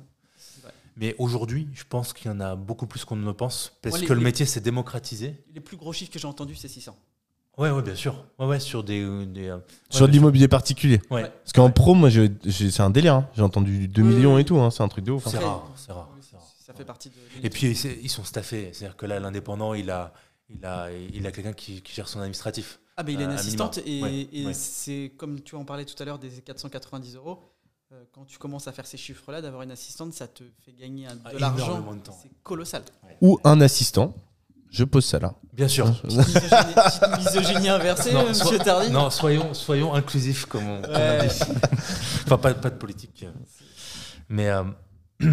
vrai. 0.64 0.72
Mais 0.98 1.16
aujourd'hui, 1.18 1.68
je 1.74 1.84
pense 1.88 2.12
qu'il 2.14 2.30
y 2.30 2.34
en 2.34 2.40
a 2.42 2.56
beaucoup 2.56 2.88
plus 2.88 3.06
qu'on 3.06 3.16
ne 3.16 3.26
le 3.26 3.34
pense, 3.34 3.72
parce 3.82 4.02
que 4.02 4.14
le 4.14 4.20
métier 4.22 4.46
s'est 4.46 4.60
démocratisé. 4.62 5.42
Les 5.54 5.62
plus 5.62 5.78
gros 5.78 5.94
chiffres 5.94 6.12
que 6.12 6.20
j'ai 6.20 6.28
entendus, 6.28 6.56
c'est 6.56 6.68
600. 6.68 6.96
Ouais, 7.58 7.72
ouais, 7.72 7.82
bien 7.82 7.96
sûr. 7.96 8.16
Ouais, 8.38 8.46
ouais, 8.48 8.60
sur 8.60 8.84
des. 8.84 9.26
des, 9.28 9.48
euh, 9.50 9.58
Sur 9.90 10.08
de 10.08 10.12
l'immobilier 10.12 10.48
particulier. 10.48 11.02
Ouais. 11.10 11.24
Parce 11.24 11.54
qu'en 11.54 11.72
pro, 11.72 11.94
moi, 11.94 12.10
je- 12.10 12.28
c'est 12.50 12.82
un 12.82 12.90
délire. 12.90 13.16
hein. 13.16 13.30
J'ai 13.36 13.42
entendu 13.44 13.88
2 13.88 14.02
Oui, 14.02 14.16
millions 14.16 14.38
et 14.38 14.44
tout. 14.44 14.60
hein. 14.60 14.72
C'est 14.72 14.84
un 14.84 14.88
truc 14.90 15.06
de 15.06 15.12
ouf. 15.12 15.26
hein. 15.26 15.30
C'est 15.32 15.38
Après, 15.38 15.48
rare, 15.50 15.72
c'est 15.76 15.92
rare, 15.94 16.10
c'est 16.22 16.36
rare. 16.36 16.46
Ça 16.66 16.74
fait 16.74 16.84
partie 16.86 17.10
de. 17.10 17.16
Et 17.44 17.50
puis 17.50 17.76
c'est- 17.76 17.98
ils 18.02 18.10
sont 18.10 18.24
staffés, 18.24 18.72
c'est-à-dire 18.74 18.98
que 18.98 19.06
là 19.06 19.20
l'indépendant 19.20 19.74
il 19.74 19.90
a 19.92 20.12
il 20.50 20.66
a 20.66 20.90
il 20.92 21.26
a 21.26 21.32
quelqu'un 21.32 21.54
qui, 21.54 21.82
qui 21.82 21.94
gère 21.94 22.08
son 22.08 22.20
administratif. 22.20 22.80
Ah, 22.98 23.04
mais 23.04 23.14
il 23.14 23.20
a 23.20 23.24
une 23.24 23.30
euh, 23.30 23.34
à 23.34 23.36
assistante 23.40 23.78
minima. 23.86 24.10
et, 24.10 24.12
Ouais, 24.22 24.28
et 24.34 24.46
ouais. 24.48 24.54
c'est 24.54 25.12
comme 25.18 25.42
tu 25.42 25.56
en 25.56 25.64
parlais 25.66 25.86
tout 25.86 25.96
à 26.02 26.06
l'heure 26.06 26.20
des 26.20 26.30
490 26.30 27.16
euros. 27.16 27.40
euh, 27.94 28.04
Quand 28.14 28.26
tu 28.26 28.38
commences 28.40 28.68
à 28.68 28.72
faire 28.72 28.86
ces 28.88 28.98
chiffres-là, 28.98 29.42
d'avoir 29.42 29.62
une 29.62 29.72
assistante, 29.72 30.12
ça 30.14 30.28
te 30.28 30.44
fait 30.66 30.74
gagner 30.74 31.06
un- 31.08 31.18
Ah, 31.24 31.34
de 31.34 31.38
l'argent. 31.38 31.66
énormément 31.68 31.94
de 31.94 32.00
temps. 32.02 32.18
C'est 32.22 32.32
colossal. 32.44 32.84
Ou 33.22 33.40
un 33.44 33.62
assistant. 33.62 34.14
Je 34.76 34.84
pose 34.84 35.06
ça 35.06 35.20
là. 35.20 35.34
Bien 35.54 35.68
sûr. 35.70 35.86
Petite 36.02 37.18
misogynie, 37.18 37.70
inversée, 37.70 38.12
Non, 38.14 38.28
monsieur 38.28 38.58
Tardy. 38.60 38.92
Non, 38.92 39.10
soyons 39.10 39.54
soyons 39.54 39.94
inclusifs 39.94 40.46
comme 40.46 40.68
on, 40.68 40.82
comme 40.82 40.92
on 40.92 40.98
Ouais. 40.98 41.28
dit. 41.28 41.40
enfin 42.26 42.38
pas, 42.38 42.54
pas 42.54 42.70
de 42.70 42.76
politique. 42.78 43.26
euh. 43.26 43.32
Mais 44.30 44.50
euh, 44.50 44.64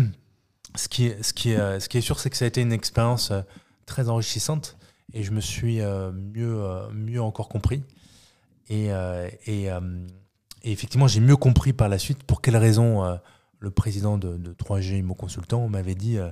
ce 0.77 0.89
qui 0.89 1.07
est 1.07 1.23
ce 1.23 1.33
qui 1.33 1.51
est 1.53 1.59
euh, 1.59 1.81
ce 1.81 1.89
qui 1.89 1.99
est 1.99 2.03
sûr 2.03 2.21
c'est 2.21 2.31
que 2.31 2.37
ça 2.37 2.45
a 2.45 2.49
été 2.49 2.61
une 2.61 2.73
expérience 2.73 3.33
très 3.87 4.09
enrichissante 4.09 4.77
et 5.13 5.23
je 5.25 5.33
me 5.33 5.41
suis 5.41 5.81
mieux 5.81 6.65
mieux 6.93 7.21
encore 7.23 7.49
compris 7.49 7.83
et 8.69 8.87
et, 9.47 9.65
et 9.67 9.71
effectivement 10.73 11.09
j'ai 11.09 11.21
mieux 11.21 11.37
compris 11.37 11.73
par 11.73 11.89
la 11.89 11.99
suite 11.99 12.23
pour 12.23 12.41
quelles 12.43 12.57
raisons 12.57 13.19
le 13.59 13.71
président 13.71 14.19
de, 14.19 14.37
de 14.37 14.53
3G 14.53 14.99
Immo 14.99 15.15
Consultant 15.15 15.69
m'avait 15.69 15.95
dit 15.95 16.19
euh, 16.19 16.29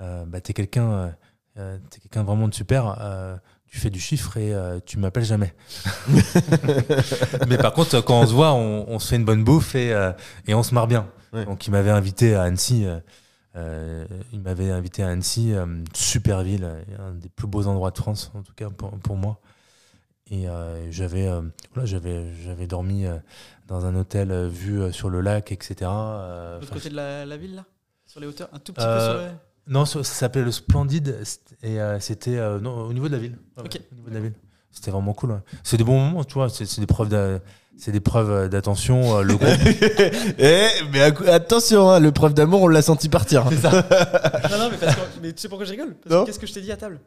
euh, 0.00 0.24
bah, 0.26 0.40
t'es 0.40 0.52
quelqu'un 0.52 1.14
euh, 1.56 1.76
euh, 1.76 1.78
t'es 1.90 2.00
quelqu'un 2.00 2.22
vraiment 2.24 2.48
de 2.48 2.54
super 2.54 2.96
euh, 3.00 3.36
tu 3.66 3.78
fais 3.78 3.90
du 3.90 4.00
chiffre 4.00 4.36
et 4.36 4.52
euh, 4.54 4.80
tu 4.84 4.98
m'appelles 4.98 5.24
jamais. 5.24 5.54
Mais 7.48 7.58
par 7.58 7.72
contre 7.72 8.00
quand 8.00 8.20
on 8.20 8.26
se 8.26 8.32
voit 8.32 8.52
on, 8.52 8.84
on 8.88 8.98
se 8.98 9.08
fait 9.08 9.16
une 9.16 9.24
bonne 9.24 9.44
bouffe 9.44 9.74
et, 9.74 9.92
euh, 9.92 10.12
et 10.46 10.54
on 10.54 10.62
se 10.62 10.74
marre 10.74 10.86
bien. 10.86 11.08
Ouais. 11.32 11.44
donc 11.44 11.66
il 11.66 11.70
m'avait 11.70 11.90
invité 11.90 12.34
à 12.34 12.42
Annecy 12.42 12.84
euh, 12.86 12.98
euh, 13.56 14.04
il 14.32 14.40
m'avait 14.40 14.70
invité 14.70 15.02
à 15.04 15.08
Annecy 15.08 15.52
euh, 15.54 15.66
super 15.94 16.42
ville 16.42 16.68
un 16.98 17.12
des 17.12 17.28
plus 17.28 17.46
beaux 17.46 17.66
endroits 17.68 17.90
de 17.92 17.98
France 17.98 18.32
en 18.34 18.42
tout 18.42 18.54
cas 18.54 18.68
pour, 18.70 18.90
pour 18.98 19.16
moi. 19.16 19.40
Et 20.32 20.48
euh, 20.48 20.90
j'avais 20.92 21.26
euh, 21.26 21.42
voilà, 21.74 21.86
j'avais 21.86 22.66
dormi 22.68 23.04
euh, 23.04 23.16
dans 23.66 23.84
un 23.86 23.94
hôtel 23.96 24.30
euh, 24.30 24.48
vu 24.48 24.80
euh, 24.80 24.92
sur 24.92 25.10
le 25.10 25.20
lac 25.20 25.50
etc 25.50 25.90
euh, 25.92 26.56
De 26.56 26.60
l'autre 26.62 26.72
côté 26.74 26.88
de 26.90 26.94
la, 26.96 27.26
la 27.26 27.36
ville, 27.36 27.56
là? 27.56 27.64
Sur 28.06 28.20
les 28.20 28.26
hauteurs? 28.28 28.48
Un 28.52 28.58
tout 28.60 28.72
petit 28.72 28.84
Euh, 28.86 28.96
peu 28.96 29.18
sur 29.18 29.26
les... 29.32 29.36
non, 29.66 29.84
ça, 29.84 30.02
ça 30.02 30.12
s'appelait 30.14 30.42
le 30.42 30.50
Splendide 30.52 31.18
et 31.62 31.80
euh, 31.80 32.00
c'était 32.00 32.36
euh, 32.38 32.58
non, 32.60 32.76
au 32.86 32.92
niveau 32.92 33.08
de 33.08 33.12
la 33.12 33.18
ville. 33.18 33.38
Ouais, 33.56 33.62
Ok. 33.64 33.74
ouais, 33.74 33.80
Au 33.92 33.94
niveau 33.96 34.08
de 34.08 34.14
la 34.14 34.20
ville. 34.20 34.34
C'était 34.72 34.90
vraiment 34.90 35.12
cool. 35.14 35.32
ouais. 35.32 35.38
C'est 35.64 35.76
des 35.76 35.84
bons 35.84 35.98
moments, 35.98 36.24
tu 36.24 36.34
vois. 36.34 36.48
C'est 36.48 36.64
c'est 36.66 36.80
des 36.80 36.86
preuves 36.86 37.40
c'est 37.76 37.92
des 37.92 38.00
preuves 38.00 38.48
d'attention. 38.48 39.18
euh, 39.18 39.22
Le 39.22 39.36
groupe. 39.36 39.48
Eh, 40.38 40.68
mais 40.92 41.00
attention, 41.28 41.90
hein, 41.90 41.98
le 42.00 42.12
preuve 42.12 42.34
d'amour, 42.34 42.62
on 42.62 42.68
l'a 42.68 42.82
senti 42.82 43.08
partir. 43.08 43.46
hein. 43.46 43.50
Non, 44.50 44.58
non, 44.58 44.70
mais, 44.70 44.76
parce 44.78 44.96
que- 44.96 45.00
mais 45.22 45.32
tu 45.32 45.40
sais 45.40 45.48
pourquoi 45.48 45.64
je 45.66 45.70
rigole? 45.72 45.94
Parce 45.96 46.14
Non. 46.14 46.20
que 46.22 46.26
qu'est-ce 46.26 46.38
que 46.38 46.46
je 46.46 46.52
t'ai 46.52 46.60
dit 46.62 46.72
à 46.72 46.76
table? 46.76 47.00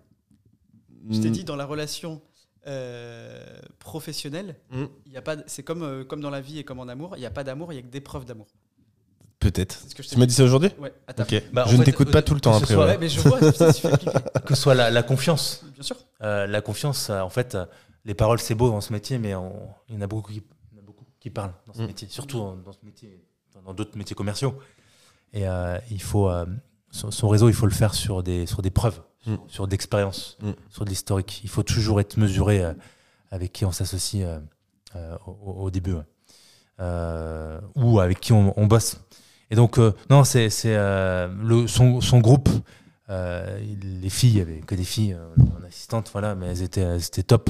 Je 1.09 1.19
t'ai 1.21 1.29
dit 1.29 1.43
dans 1.43 1.55
la 1.55 1.65
relation 1.65 2.21
euh, 2.67 3.43
professionnelle, 3.79 4.55
Mm. 4.71 4.83
il 5.05 5.11
y 5.11 5.17
a 5.17 5.21
pas, 5.21 5.35
c'est 5.47 5.63
comme, 5.63 5.83
euh, 5.83 6.03
comme 6.05 6.21
dans 6.21 6.29
la 6.29 6.39
vie 6.41 6.59
et 6.59 6.63
comme 6.63 6.79
en 6.79 6.87
amour, 6.87 7.15
il 7.17 7.19
n'y 7.19 7.25
a 7.25 7.29
pas 7.31 7.43
d'amour, 7.43 7.73
il 7.73 7.75
y 7.75 7.79
a 7.79 7.81
que 7.81 7.87
des 7.87 7.99
preuves 8.01 8.23
d'amour. 8.25 8.47
Peut-être. 9.43 9.79
Tu 10.09 10.17
m'as 10.17 10.25
dit 10.25 10.33
ça 10.33 10.43
aujourd'hui 10.43 10.69
Ouais, 10.79 10.93
à. 11.07 11.13
Bah, 11.51 11.65
je 11.67 11.75
ne 11.77 11.83
t'écoute 11.83 12.07
euh, 12.07 12.11
pas 12.11 12.21
tout 12.21 12.33
le 12.33 12.39
temps 12.39 12.59
que 12.59 12.65
ce 12.67 12.73
après. 12.73 12.73
soit- 12.75 12.85
ouais. 12.85 12.91
Ouais, 12.93 12.97
mais 12.97 13.09
je 13.09 13.19
vois, 13.19 13.51
ça 13.51 13.71
que 14.45 14.55
ce 14.55 14.61
soit 14.61 14.73
la, 14.73 14.89
la 14.89 15.03
confiance. 15.03 15.63
Bien 15.73 15.83
sûr. 15.83 15.97
Euh, 16.21 16.47
la 16.47 16.61
confiance, 16.61 17.09
euh, 17.09 17.19
en 17.19 17.29
fait, 17.29 17.55
euh, 17.55 17.65
les 18.05 18.13
paroles, 18.13 18.39
c'est 18.39 18.55
beau 18.55 18.69
dans 18.69 18.81
ce 18.81 18.91
métier, 18.93 19.17
mais 19.19 19.35
on- 19.35 19.67
il 19.89 19.95
y 19.95 19.97
en 19.97 20.01
a 20.01 20.07
beaucoup 20.07 20.31
qui, 20.31 20.41
il 20.71 20.77
y 20.77 20.79
en 20.79 20.83
a 20.83 20.85
beaucoup 20.85 21.05
qui 21.19 21.29
parlent 21.29 21.53
dans 21.67 21.73
ce 21.73 21.81
Mm. 21.81 21.87
métier, 21.87 22.07
surtout 22.09 22.37
dans, 22.37 22.55
dans 22.55 22.71
ce 22.71 22.79
métier, 22.83 23.21
dans 23.65 23.73
d'autres 23.73 23.97
métiers 23.97 24.15
commerciaux. 24.15 24.57
Et 25.33 25.47
euh, 25.47 25.77
il 25.91 26.01
faut, 26.01 26.29
euh, 26.29 26.45
son, 26.91 27.11
son 27.11 27.27
réseau, 27.27 27.49
il 27.49 27.53
faut 27.55 27.65
le 27.67 27.73
faire 27.73 27.93
sur 27.93 28.23
des, 28.23 28.45
sur 28.45 28.61
des 28.61 28.71
preuves, 28.71 29.01
Mm. 29.25 29.33
sur, 29.35 29.43
sur 29.49 29.67
d'expérience, 29.67 30.37
Mm. 30.41 30.51
sur 30.69 30.85
de 30.85 30.89
l'historique. 30.89 31.41
Il 31.43 31.49
faut 31.49 31.63
toujours 31.63 31.99
être 31.99 32.17
mesuré 32.17 32.63
euh, 32.63 32.73
avec 33.31 33.51
qui 33.51 33.65
on 33.65 33.71
s'associe 33.71 34.23
euh, 34.25 34.39
euh, 34.95 35.17
au, 35.27 35.63
au 35.63 35.71
début, 35.71 35.93
ouais. 35.93 36.03
Euh, 36.79 37.59
ou 37.75 37.99
avec 37.99 38.19
qui 38.19 38.33
on, 38.33 38.53
on 38.59 38.65
bosse. 38.65 38.97
Et 39.51 39.55
donc, 39.55 39.77
euh, 39.77 39.93
non, 40.09 40.23
c'est 40.23 40.49
euh, 40.65 41.67
son, 41.67 42.01
son 42.01 42.19
groupe. 42.19 42.49
euh, 43.09 43.59
les 44.01 44.09
filles, 44.09 44.31
il 44.31 44.37
y 44.37 44.41
avait 44.41 44.59
que 44.61 44.75
des 44.75 44.83
filles 44.83 45.13
euh, 45.13 45.59
en 45.59 45.63
assistante, 45.65 46.09
voilà, 46.11 46.35
mais 46.35 46.47
elles 46.47 46.63
étaient, 46.63 46.81
elles 46.81 47.23
top. 47.25 47.49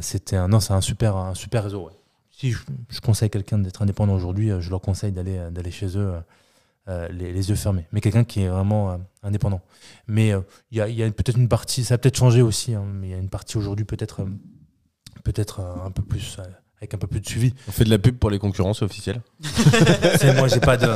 C'était 0.00 0.36
un, 0.36 0.60
c'est 0.60 0.72
un 0.72 0.80
super, 0.80 1.16
un 1.16 1.34
super 1.34 1.64
réseau. 1.64 1.90
Si 2.30 2.52
je, 2.52 2.58
je 2.88 3.00
conseille 3.00 3.30
quelqu'un 3.30 3.58
d'être 3.58 3.82
indépendant 3.82 4.14
aujourd'hui, 4.14 4.50
je 4.60 4.70
leur 4.70 4.80
conseille 4.80 5.12
d'aller, 5.12 5.70
chez 5.70 5.96
eux, 5.98 6.14
les, 7.10 7.48
yeux 7.48 7.54
fermés. 7.54 7.86
Mais 7.92 8.00
quelqu'un 8.00 8.24
qui 8.24 8.42
est 8.42 8.48
vraiment 8.48 8.98
indépendant. 9.22 9.62
Mais 10.06 10.32
il 10.70 10.78
y 10.78 10.80
a, 10.80 11.06
a 11.06 11.10
peut-être 11.10 11.38
une 11.38 11.48
partie, 11.48 11.82
ça 11.84 11.94
a 11.94 11.98
peut-être 11.98 12.16
changé 12.16 12.42
aussi, 12.42 12.74
hein, 12.74 12.84
mais 12.86 13.08
il 13.08 13.10
y 13.10 13.14
a 13.14 13.18
une 13.18 13.30
partie 13.30 13.56
aujourd'hui 13.56 13.86
peut-être, 13.86 14.26
peut-être 15.24 15.60
un 15.60 15.90
peu 15.90 16.02
plus, 16.02 16.38
avec 16.78 16.92
un 16.94 16.98
peu 16.98 17.06
plus 17.06 17.20
de 17.20 17.26
suivi. 17.26 17.54
On 17.68 17.72
fait 17.72 17.84
de 17.84 17.90
la 17.90 17.98
pub 17.98 18.18
pour 18.18 18.30
les 18.30 18.38
concurrents, 18.38 18.74
c'est 18.74 18.84
officiel. 18.84 19.22
C'est- 20.18 20.34
moi, 20.34 20.48
j'ai 20.48 20.60
pas 20.60 20.76
de, 20.76 20.88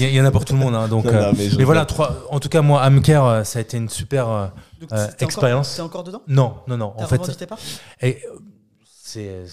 il 0.00 0.08
y, 0.08 0.20
en 0.20 0.24
a 0.24 0.30
pour 0.30 0.44
tout 0.44 0.54
le 0.54 0.58
monde, 0.58 0.74
hein, 0.74 0.88
donc. 0.88 1.04
Non, 1.04 1.12
euh, 1.14 1.32
non, 1.32 1.38
mais 1.38 1.64
voilà, 1.64 1.84
trois, 1.84 2.24
en 2.30 2.40
tout 2.40 2.48
cas, 2.48 2.62
moi, 2.62 2.82
Amcare, 2.82 3.26
euh, 3.26 3.44
ça 3.44 3.58
a 3.58 3.62
été 3.62 3.76
une 3.76 3.88
super. 3.88 4.28
euh, 4.28 4.46
Euh, 4.92 5.06
expérience. 5.20 5.76
T'es 5.76 5.82
encore 5.82 6.02
dedans? 6.04 6.22
Non, 6.26 6.56
non, 6.66 6.76
non. 6.76 6.94
En 6.96 7.06
fait, 7.06 7.46
parts 7.46 7.58
et, 8.00 8.18
euh, 8.26 8.38
c'est, 8.84 9.44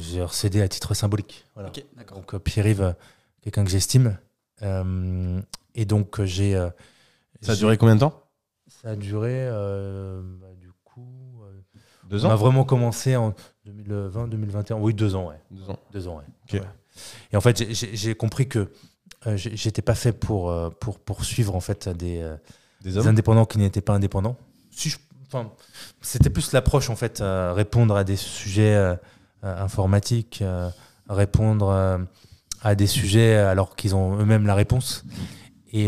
j'ai 0.00 0.22
recédé 0.22 0.60
à 0.60 0.68
titre 0.68 0.94
symbolique. 0.94 1.46
Voilà. 1.54 1.70
Ok, 1.70 1.82
d'accord. 1.96 2.18
Donc 2.18 2.36
Pierre-Yves, 2.38 2.94
quelqu'un 3.42 3.64
que 3.64 3.70
j'estime. 3.70 4.18
Euh, 4.62 5.40
et 5.74 5.84
donc 5.86 6.22
j'ai. 6.24 6.54
euh, 6.54 6.68
Ça 7.40 7.52
a 7.52 7.56
duré 7.56 7.76
combien 7.78 7.94
de 7.94 8.00
temps? 8.00 8.22
Ça 8.68 8.90
a 8.90 8.96
duré. 8.96 9.32
euh, 9.34 10.20
bah, 10.40 10.46
du 10.60 10.70
coup, 10.84 11.40
euh, 11.44 11.50
Deux 12.08 12.24
on 12.26 12.30
a 12.30 12.34
ans 12.34 12.36
vraiment 12.36 12.64
commencé 12.64 13.16
en 13.16 13.34
2020, 13.66 14.28
2021. 14.28 14.76
Oui, 14.76 14.94
deux 14.94 15.14
ans, 15.16 15.28
ouais. 15.28 15.40
Deux 15.50 15.68
ans. 15.70 15.78
Deux 15.92 16.08
ans, 16.08 16.18
ouais. 16.18 16.60
Et 17.32 17.36
en 17.36 17.40
fait, 17.40 17.64
j'ai- 17.72 18.14
compris 18.14 18.48
que 18.48 18.70
euh, 19.26 19.36
j'étais 19.36 19.82
pas 19.82 19.94
fait 19.94 20.12
pour, 20.12 20.50
euh, 20.50 20.70
pour 20.70 20.98
poursuivre 20.98 21.54
en 21.56 21.60
fait 21.60 21.88
des, 21.88 22.20
euh, 22.22 22.36
Des 22.82 22.96
indépendants 23.06 23.44
qui 23.44 23.58
n'étaient 23.58 23.80
pas 23.80 23.94
indépendants. 23.94 24.36
Si 24.70 24.94
enfin, 25.26 25.50
c'était 26.00 26.30
plus 26.30 26.52
l'approche 26.52 26.88
en 26.90 26.96
fait, 26.96 27.20
euh, 27.20 27.52
répondre 27.52 27.96
à 27.96 28.04
des 28.04 28.16
sujets 28.16 28.74
euh, 28.74 28.94
informatiques, 29.42 30.42
répondre 31.08 32.06
à 32.62 32.74
des 32.74 32.86
sujets 32.86 33.34
alors 33.36 33.76
qu'ils 33.76 33.94
ont 33.94 34.16
eux-mêmes 34.18 34.46
la 34.46 34.54
réponse. 34.54 35.04
Et, 35.72 35.86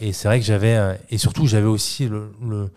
et 0.00 0.12
c'est 0.12 0.28
vrai 0.28 0.40
que 0.40 0.44
j'avais, 0.46 0.98
et 1.10 1.16
surtout 1.18 1.46
j'avais 1.46 1.66
aussi 1.66 2.08
le, 2.08 2.32
le, 2.42 2.70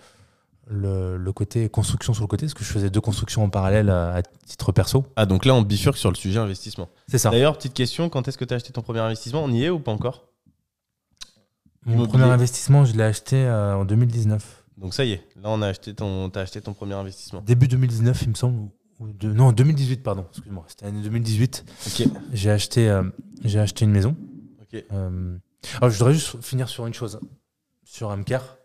le, 0.72 1.18
le 1.18 1.34
côté 1.34 1.68
construction 1.70 2.14
sur 2.14 2.24
le 2.24 2.28
côté, 2.28 2.46
parce 2.46 2.54
que 2.54 2.64
je 2.64 2.70
faisais 2.72 2.90
deux 2.90 3.02
constructions 3.02 3.44
en 3.44 3.50
parallèle 3.50 3.90
euh, 3.90 4.16
à 4.16 4.22
titre 4.24 4.72
perso. 4.72 5.06
Ah, 5.16 5.26
donc 5.26 5.46
là, 5.46 5.54
on 5.54 5.62
bifurque 5.62 5.98
sur 5.98 6.10
le 6.10 6.16
sujet 6.16 6.40
investissement. 6.40 6.88
C'est 7.08 7.18
ça. 7.18 7.30
D'ailleurs, 7.30 7.58
petite 7.58 7.74
question, 7.74 8.10
quand 8.10 8.28
est-ce 8.28 8.38
que 8.38 8.46
tu 8.46 8.54
as 8.54 8.58
acheté 8.58 8.72
ton 8.72 8.82
premier 8.82 9.00
investissement? 9.02 9.44
On 9.44 9.52
y 9.52 9.64
est 9.66 9.70
ou 9.70 9.80
pas 9.80 9.92
encore? 9.92 10.28
Mon 11.86 11.94
immobilier. 11.94 12.20
premier 12.20 12.32
investissement, 12.32 12.86
je 12.86 12.94
l'ai 12.96 13.04
acheté 13.04 13.36
euh, 13.38 13.76
en 13.76 13.86
2019. 13.86 14.64
Donc 14.78 14.94
ça 14.94 15.04
y 15.06 15.12
est, 15.14 15.28
là, 15.36 15.50
on 15.50 15.62
a 15.62 15.68
acheté 15.68 15.94
ton, 15.94 16.30
t'as 16.30 16.42
acheté 16.42 16.62
ton 16.62 16.74
premier 16.74 16.94
investissement. 16.94 17.42
Début 17.42 17.68
2019, 17.68 18.22
il 18.24 18.30
me 18.30 18.34
semble. 18.36 18.70
ou- 19.00 19.12
de- 19.14 19.32
non, 19.34 19.52
2018, 19.52 20.04
pardon. 20.04 20.26
Excuse-moi. 20.32 20.64
C'était 20.68 20.86
l'année 20.86 21.02
2018. 21.02 21.66
Ok. 21.88 22.08
J'ai 22.34 22.50
acheté, 22.52 22.88
euh, 22.90 23.04
j'ai 23.44 23.60
acheté 23.60 23.86
une 23.86 23.92
maison. 23.92 24.16
Ok. 24.62 24.84
Euh, 24.92 25.38
alors, 25.78 25.90
je 25.90 25.98
voudrais 25.98 26.14
juste 26.14 26.42
finir 26.42 26.70
sur 26.70 26.86
une 26.88 26.94
chose. 26.94 27.20
Sur 27.84 28.10
Amcar, 28.10 28.58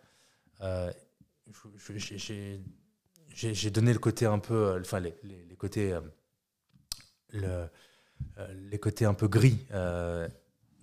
j'ai- 3.34 3.70
donné 3.70 3.92
le 3.92 3.98
côté 3.98 4.26
un 4.26 4.38
peu, 4.38 4.54
euh, 4.54 4.80
enfin 4.80 5.00
les, 5.00 5.14
les- 5.22 5.44
les 5.44 5.56
côtés, 5.56 5.92
euh, 5.92 6.00
le- 7.30 7.68
euh, 8.38 8.46
les 8.70 8.78
côtés 8.78 9.04
un 9.04 9.14
peu 9.14 9.28
gris, 9.28 9.66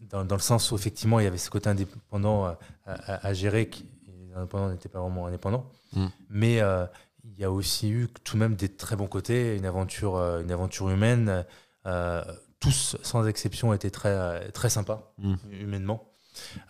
dans, 0.09 0.25
dans 0.25 0.36
le 0.36 0.41
sens 0.41 0.71
où 0.71 0.75
effectivement 0.75 1.19
il 1.19 1.23
y 1.23 1.27
avait 1.27 1.38
ce 1.38 1.49
côté 1.49 1.69
indépendant 1.69 2.45
à, 2.45 2.59
à- 2.86 3.27
à 3.27 3.34
gérer, 3.34 3.69
qui, 3.69 3.86
les 4.07 4.34
indépendants 4.36 4.69
n'étaient 4.69 4.89
pas 4.89 4.99
vraiment 4.99 5.27
indépendants, 5.27 5.69
Mm. 5.93 6.07
mais 6.29 6.61
euh, 6.61 6.86
il 7.23 7.39
y 7.39 7.43
a 7.43 7.51
aussi 7.51 7.89
eu 7.89 8.07
tout 8.23 8.34
de 8.36 8.39
même 8.39 8.55
des 8.55 8.69
très 8.69 8.95
bons 8.95 9.07
côtés, 9.07 9.55
une 9.55 9.65
aventure, 9.65 10.17
une 10.17 10.51
aventure 10.51 10.89
humaine. 10.89 11.45
euh, 11.86 12.23
tous, 12.59 12.95
sans 13.03 13.27
exception, 13.27 13.73
étaient 13.73 13.89
très, 13.91 14.49
très 14.51 14.69
sympas 14.69 15.13
Mm. 15.17 15.36
humainement. 15.51 16.13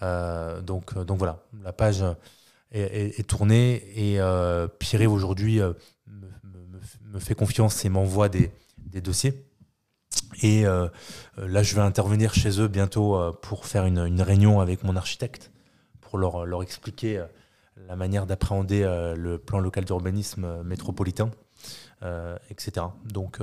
Euh, 0.02 0.60
donc, 0.62 0.98
donc 0.98 1.20
voilà, 1.20 1.44
la 1.62 1.72
page 1.72 2.04
est, 2.74 2.82
est- 2.82 3.20
est 3.20 3.24
tournée 3.24 3.84
et 3.96 4.20
euh, 4.20 4.68
Pierre 4.68 5.12
aujourd'hui 5.12 5.62
euh, 5.62 5.74
me, 6.08 6.28
me- 6.44 7.14
me 7.14 7.20
fait 7.20 7.36
confiance 7.36 7.86
et 7.86 7.90
m'envoie 7.90 8.30
des, 8.30 8.52
des 8.78 9.02
dossiers. 9.02 9.46
Et 10.42 10.66
euh, 10.66 10.88
euh, 11.38 11.48
là, 11.48 11.64
je 11.64 11.76
vais 11.76 11.82
intervenir 11.82 12.34
chez 12.34 12.60
eux 12.60 12.68
bientôt 12.68 13.18
pour 13.42 13.66
faire 13.66 13.86
une, 13.86 14.00
une 14.00 14.22
réunion 14.22 14.60
avec 14.60 14.84
mon 14.84 14.96
architecte 14.96 15.52
pour 16.02 16.18
leur, 16.18 16.46
leur 16.46 16.62
expliquer 16.64 17.24
la 17.88 17.96
manière 17.96 18.26
d'appréhender 18.26 18.84
le 19.18 19.38
plan 19.38 19.60
local 19.60 19.84
d'urbanisme 19.86 20.62
métropolitain, 20.64 21.32
etc. 22.50 22.86
Donc, 23.06 23.40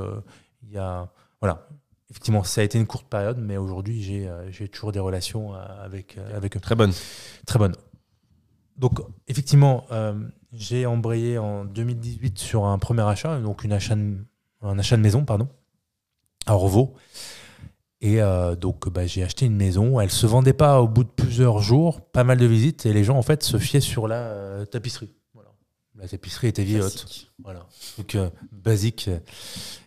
il 0.62 0.70
y 0.72 0.78
a. 0.78 1.08
Voilà. 1.40 1.66
Effectivement, 2.10 2.42
ça 2.44 2.60
a 2.60 2.64
été 2.64 2.78
une 2.78 2.86
courte 2.86 3.06
période, 3.08 3.38
mais 3.38 3.56
aujourd'hui, 3.56 4.02
j'ai 4.50 4.68
toujours 4.68 4.92
des 4.92 4.98
relations 5.00 5.54
avec, 5.54 6.16
avec 6.34 6.56
eux. 6.56 6.60
Très 6.60 6.74
bonne. 6.74 6.92
Très 7.46 7.58
bonne. 7.58 7.74
Donc, 8.80 9.00
effectivement, 9.28 9.84
euh, 9.92 10.14
j'ai 10.52 10.86
embrayé 10.86 11.36
en 11.38 11.64
2018 11.66 12.38
sur 12.38 12.64
un 12.64 12.78
premier 12.78 13.02
achat, 13.02 13.38
donc 13.38 13.62
une 13.62 13.72
achat 13.72 13.94
de- 13.94 14.16
un 14.62 14.78
achat 14.78 14.96
de 14.96 15.02
maison, 15.02 15.24
pardon, 15.24 15.48
à 16.46 16.54
Orvaux. 16.54 16.94
Et 18.00 18.22
euh, 18.22 18.56
donc, 18.56 18.88
bah, 18.88 19.06
j'ai 19.06 19.22
acheté 19.22 19.44
une 19.44 19.56
maison. 19.56 20.00
Elle 20.00 20.10
se 20.10 20.26
vendait 20.26 20.54
pas 20.54 20.80
au 20.80 20.88
bout 20.88 21.04
de 21.04 21.10
plusieurs 21.10 21.58
jours, 21.60 22.00
pas 22.00 22.24
mal 22.24 22.38
de 22.38 22.46
visites, 22.46 22.86
et 22.86 22.94
les 22.94 23.04
gens, 23.04 23.18
en 23.18 23.22
fait, 23.22 23.42
se 23.42 23.58
fiaient 23.58 23.80
sur 23.80 24.08
la 24.08 24.16
euh, 24.16 24.64
tapisserie. 24.64 25.12
Voilà. 25.34 25.50
La 25.96 26.08
tapisserie 26.08 26.48
était 26.48 26.64
vieillotte. 26.64 27.30
Voilà, 27.44 27.66
euh, 28.14 28.30
basique. 28.52 29.10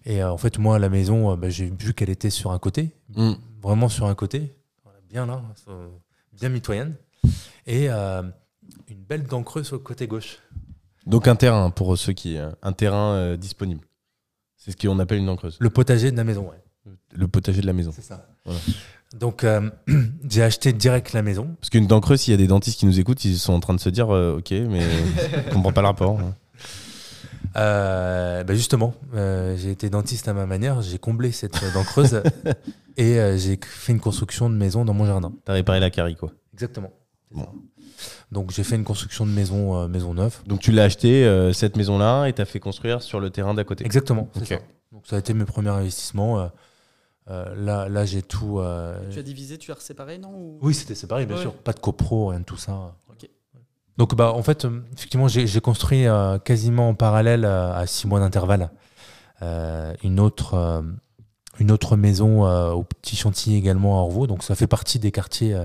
Et 0.06 0.24
en 0.24 0.38
fait, 0.38 0.60
moi, 0.60 0.78
la 0.78 0.90
maison, 0.90 1.36
bah, 1.36 1.50
j'ai 1.50 1.72
vu 1.80 1.96
qu'elle 1.96 2.12
était 2.12 2.30
sur 2.30 2.52
un 2.52 2.60
côté, 2.60 2.92
Mm. 3.16 3.32
vraiment 3.62 3.90
sur 3.90 4.06
un 4.06 4.14
côté, 4.16 4.54
Voilà, 4.84 5.00
bien 5.10 5.26
là, 5.26 5.42
euh, 5.70 5.88
bien 6.34 6.50
mitoyenne, 6.50 6.96
et 7.66 7.90
euh, 7.90 8.22
une 8.88 9.04
belle 9.04 9.24
dent 9.24 9.44
creuse 9.44 9.68
sur 9.68 9.76
le 9.76 9.82
côté 9.82 10.08
gauche. 10.08 10.40
Donc 11.06 11.28
un 11.28 11.36
terrain 11.36 11.70
pour 11.70 11.98
ceux 11.98 12.14
qui 12.14 12.38
un 12.38 12.74
terrain 12.74 13.14
euh, 13.14 13.38
disponible. 13.38 13.82
C'est 14.58 14.72
ce 14.72 14.78
qu'on 14.78 15.00
appelle 15.00 15.18
une 15.20 15.26
dent 15.26 15.36
creuse. 15.36 15.58
Le 15.60 15.70
potager 15.70 16.12
de 16.12 16.18
la 16.18 16.24
maison, 16.24 16.50
ouais. 16.50 16.94
Le 17.12 17.28
potager 17.28 17.62
de 17.62 17.66
la 17.68 17.74
maison. 17.74 17.92
C'est 17.94 18.02
ça. 18.02 18.28
Voilà. 18.46 18.60
Donc, 19.20 19.44
euh, 19.44 19.70
j'ai 20.30 20.42
acheté 20.42 20.74
direct 20.74 21.14
la 21.14 21.22
maison. 21.22 21.56
Parce 21.60 21.70
qu'une 21.70 21.86
dent 21.86 22.00
creuse, 22.02 22.22
s'il 22.22 22.32
y 22.32 22.34
a 22.34 22.38
des 22.38 22.48
dentistes 22.48 22.80
qui 22.80 22.86
nous 22.86 23.00
écoutent, 23.00 23.24
ils 23.26 23.38
sont 23.38 23.54
en 23.54 23.60
train 23.60 23.74
de 23.74 23.80
se 23.80 23.90
dire 23.90 24.14
euh, 24.14 24.38
ok, 24.38 24.52
mais 24.52 24.82
je 24.82 25.54
comprends 25.54 25.72
pas 25.74 25.82
le 25.82 25.88
rapport. 25.88 26.20
hein. 26.20 26.36
Euh, 27.56 28.44
bah, 28.44 28.56
justement, 28.56 28.96
euh, 29.14 29.56
j'ai 29.58 29.70
été 29.70 29.90
dentiste 29.92 30.28
à 30.28 30.34
ma 30.34 30.48
manière, 30.48 30.82
j'ai 30.82 30.98
comblé 30.98 31.32
cette 31.32 31.62
euh, 31.62 31.72
dent 31.74 31.84
creuse 31.84 32.24
et 32.98 33.20
euh, 33.20 33.38
j'ai 33.38 33.60
fait 33.62 33.92
une 33.92 34.00
construction 34.00 34.50
de 34.50 34.56
maison 34.56 34.86
dans 34.86 34.96
mon 34.96 35.06
jardin. 35.06 35.32
T'as 35.46 35.54
réparé 35.54 35.80
la 35.80 35.92
carie 35.92 36.16
quoi. 36.16 36.32
Exactement. 36.54 36.90
Bon. 37.30 37.48
Donc 38.32 38.52
j'ai 38.52 38.64
fait 38.64 38.76
une 38.76 38.84
construction 38.84 39.26
de 39.26 39.32
maison, 39.32 39.76
euh, 39.78 39.88
maison 39.88 40.14
neuve. 40.14 40.40
Donc 40.48 40.60
tu 40.60 40.72
l'as 40.72 40.84
acheté 40.84 41.26
euh, 41.26 41.54
cette 41.54 41.76
maison-là 41.78 42.26
et 42.28 42.34
t'as 42.34 42.46
fait 42.46 42.60
construire 42.60 43.02
sur 43.02 43.20
le 43.20 43.30
terrain 43.30 43.54
d'à 43.54 43.64
côté. 43.64 43.86
Exactement. 43.86 44.28
ça. 44.44 44.56
Donc 44.92 45.08
ça 45.08 45.16
a 45.16 45.20
été 45.20 45.34
mes 45.34 45.46
premiers 45.46 45.70
investissements. 45.70 46.40
euh, 46.40 46.48
euh, 47.30 47.56
là, 47.56 47.88
là 47.88 48.06
j'ai 48.06 48.22
tout. 48.22 48.60
euh, 48.60 49.00
Tu 49.10 49.20
as 49.20 49.24
divisé, 49.24 49.58
tu 49.58 49.72
as 49.72 49.76
séparé, 49.80 50.18
non 50.18 50.30
ou- 50.36 50.60
Oui, 50.62 50.74
c'était 50.74 50.96
séparé, 50.96 51.26
bien 51.26 51.36
Ouais. 51.38 51.42
sûr. 51.42 51.54
Pas 51.54 51.72
de 51.74 51.80
copro, 51.80 52.28
rien 52.28 52.40
de 52.42 52.46
tout 52.46 52.58
ça. 52.58 52.96
Ok. 53.10 53.30
Donc, 53.98 54.16
bah, 54.16 54.34
en 54.34 54.42
fait, 54.44 54.66
euh, 54.66 54.82
effectivement, 54.98 55.28
j'ai 55.28 55.62
construit 55.62 56.06
euh, 56.08 56.38
quasiment 56.40 56.90
en 56.90 56.96
parallèle, 56.96 57.46
euh, 57.46 57.74
à 57.74 57.86
six 57.88 58.08
mois 58.08 58.20
d'intervalle, 58.20 58.72
euh, 59.42 59.94
une, 60.04 60.20
autre, 60.20 60.56
euh, 60.56 60.82
une 61.60 61.72
autre 61.72 61.96
maison 61.96 62.46
euh, 62.46 62.72
au 62.72 62.84
Petit 62.84 63.16
Chantilly 63.16 63.56
également 63.56 64.00
à 64.00 64.02
Orvaux. 64.02 64.28
Donc, 64.28 64.44
ça 64.44 64.56
fait 64.56 64.68
partie 64.68 65.00
des 65.00 65.12
quartiers. 65.12 65.56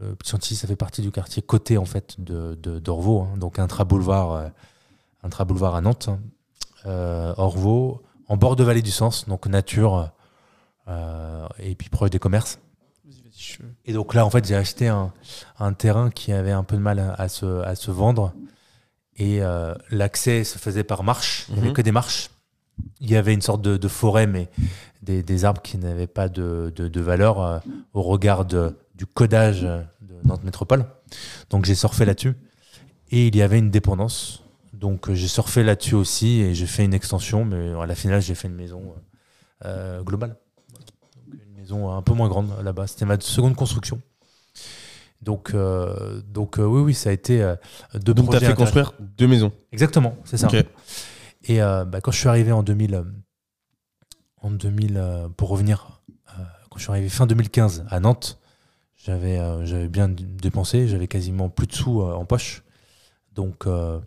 Le 0.00 0.14
Petit 0.16 0.30
Chantilly, 0.30 0.56
ça 0.56 0.66
fait 0.66 0.76
partie 0.76 1.02
du 1.02 1.10
quartier 1.10 1.42
côté, 1.42 1.76
en 1.78 1.84
fait, 1.84 2.16
de 2.18 2.54
d'Orvaux. 2.78 3.22
hein. 3.22 3.36
donc, 3.38 3.58
intra-boulevard 3.58 4.32
euh, 4.32 4.48
intra-boulevard 5.22 5.74
à 5.74 5.80
Nantes. 5.80 6.08
hein. 6.08 6.18
Euh, 6.86 7.34
Orvaux, 7.36 8.02
en 8.28 8.36
bord 8.38 8.56
de 8.56 8.64
vallée 8.64 8.80
du 8.82 8.90
Sens, 8.90 9.28
donc 9.28 9.46
nature, 9.46 10.10
euh, 10.88 11.46
et 11.58 11.74
puis 11.74 11.88
proche 11.90 12.10
des 12.10 12.18
commerces. 12.18 12.58
Et 13.84 13.92
donc 13.92 14.14
là, 14.14 14.24
en 14.26 14.30
fait, 14.30 14.46
j'ai 14.46 14.54
acheté 14.54 14.88
un, 14.88 15.12
un 15.58 15.72
terrain 15.72 16.10
qui 16.10 16.32
avait 16.32 16.52
un 16.52 16.62
peu 16.64 16.76
de 16.76 16.80
mal 16.82 16.98
à, 16.98 17.12
à 17.14 17.28
se, 17.28 17.62
à 17.62 17.74
se 17.74 17.90
vendre. 17.90 18.32
Et 19.16 19.42
euh, 19.42 19.74
l'accès 19.90 20.44
se 20.44 20.58
faisait 20.58 20.84
par 20.84 21.02
marche. 21.04 21.46
Il 21.48 21.54
n'y 21.54 21.60
avait 21.60 21.68
Mhm. 21.68 21.74
que 21.74 21.82
des 21.82 21.92
marches. 21.92 22.30
Il 23.00 23.10
y 23.10 23.16
avait 23.16 23.34
une 23.34 23.42
sorte 23.42 23.60
de, 23.62 23.76
de 23.76 23.88
forêt, 23.88 24.26
mais 24.26 24.48
des, 25.02 25.22
des 25.22 25.44
arbres 25.44 25.60
qui 25.62 25.76
n'avaient 25.78 26.06
pas 26.06 26.28
de, 26.28 26.72
de- 26.74 26.88
de 26.88 27.00
valeur 27.00 27.40
euh, 27.42 27.58
au 27.92 28.02
regard 28.02 28.44
de- 28.46 28.74
du 29.00 29.06
codage 29.06 29.62
de 29.62 30.14
Nantes 30.24 30.44
Métropole. 30.44 30.84
Donc 31.48 31.64
j'ai 31.64 31.74
surfé 31.74 32.04
là-dessus. 32.04 32.34
Et 33.10 33.28
il 33.28 33.34
y 33.34 33.40
avait 33.40 33.58
une 33.58 33.70
dépendance. 33.70 34.44
Donc 34.74 35.10
j'ai 35.10 35.26
surfé 35.26 35.62
là-dessus 35.62 35.94
aussi 35.94 36.40
et 36.42 36.54
j'ai 36.54 36.66
fait 36.66 36.84
une 36.84 36.92
extension. 36.92 37.46
Mais 37.46 37.72
à 37.80 37.86
la 37.86 37.94
finale, 37.94 38.20
j'ai 38.20 38.34
fait 38.34 38.48
une 38.48 38.54
maison 38.54 38.94
euh, 39.64 40.02
globale. 40.02 40.36
Donc, 40.74 40.84
une 41.32 41.54
maison 41.54 41.90
un 41.90 42.02
peu 42.02 42.12
moins 42.12 42.28
grande 42.28 42.52
là-bas. 42.62 42.86
C'était 42.88 43.06
ma 43.06 43.18
seconde 43.18 43.56
construction. 43.56 44.02
Donc, 45.22 45.52
euh, 45.54 46.20
donc 46.20 46.58
euh, 46.58 46.64
oui, 46.66 46.82
oui, 46.82 46.92
ça 46.92 47.08
a 47.08 47.12
été 47.14 47.42
euh, 47.42 47.56
deux 47.94 48.12
Donc 48.12 48.26
t'as 48.26 48.32
projets 48.32 48.46
fait 48.48 48.54
construire 48.54 48.92
deux 49.00 49.26
maisons. 49.26 49.50
Exactement, 49.72 50.14
c'est 50.24 50.36
ça. 50.36 50.48
Et 51.44 51.58
bah, 51.60 52.02
quand 52.02 52.10
je 52.10 52.18
suis 52.18 52.28
arrivé 52.28 52.52
en 52.52 52.62
2000, 52.62 52.94
euh, 52.96 53.02
en 54.42 54.50
2000 54.50 54.96
euh, 54.98 55.28
pour 55.30 55.48
revenir, 55.48 56.02
quand 56.70 56.76
je 56.76 56.82
suis 56.82 56.90
arrivé 56.90 57.08
fin 57.08 57.26
2015 57.26 57.86
à 57.88 57.98
Nantes, 57.98 58.39
j'avais 59.04 59.38
euh, 59.38 59.64
j'avais 59.64 59.88
bien 59.88 60.08
dépensé, 60.08 60.88
j'avais 60.88 61.08
quasiment 61.08 61.48
plus 61.48 61.66
de 61.66 61.72
sous 61.74 62.02
euh, 62.02 62.12
en 62.12 62.24
poche. 62.24 62.62
Donc 63.34 63.66
euh, 63.66 63.98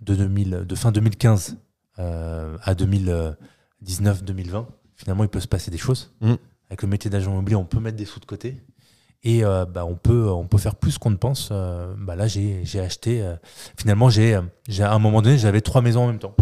de, 0.00 0.14
2000, 0.14 0.64
de 0.66 0.74
fin 0.74 0.92
2015 0.92 1.56
euh, 1.98 2.56
à 2.62 2.74
2019-2020, 2.74 4.66
finalement, 4.94 5.24
il 5.24 5.28
peut 5.28 5.40
se 5.40 5.48
passer 5.48 5.70
des 5.70 5.78
choses. 5.78 6.14
Mm. 6.20 6.34
Avec 6.68 6.82
le 6.82 6.88
métier 6.88 7.10
d'agent 7.10 7.32
immobilier, 7.32 7.56
on 7.56 7.64
peut 7.64 7.80
mettre 7.80 7.96
des 7.96 8.04
sous 8.04 8.20
de 8.20 8.24
côté. 8.26 8.56
Et 9.22 9.44
euh, 9.44 9.64
bah, 9.64 9.84
on, 9.84 9.94
peut, 9.96 10.28
on 10.30 10.46
peut 10.46 10.58
faire 10.58 10.74
plus 10.76 10.98
qu'on 10.98 11.10
ne 11.10 11.16
pense. 11.16 11.48
Euh, 11.50 11.94
bah, 11.98 12.16
là, 12.16 12.26
j'ai 12.26 12.62
acheté. 12.80 13.22
euh, 13.22 13.34
finalement, 13.76 14.10
j'ai 14.10 14.34
à 14.34 14.92
un 14.92 14.98
moment 14.98 15.22
donné, 15.22 15.38
j'avais 15.38 15.60
trois 15.60 15.80
maisons 15.82 16.02
en 16.04 16.06
même 16.08 16.18
temps. 16.18 16.34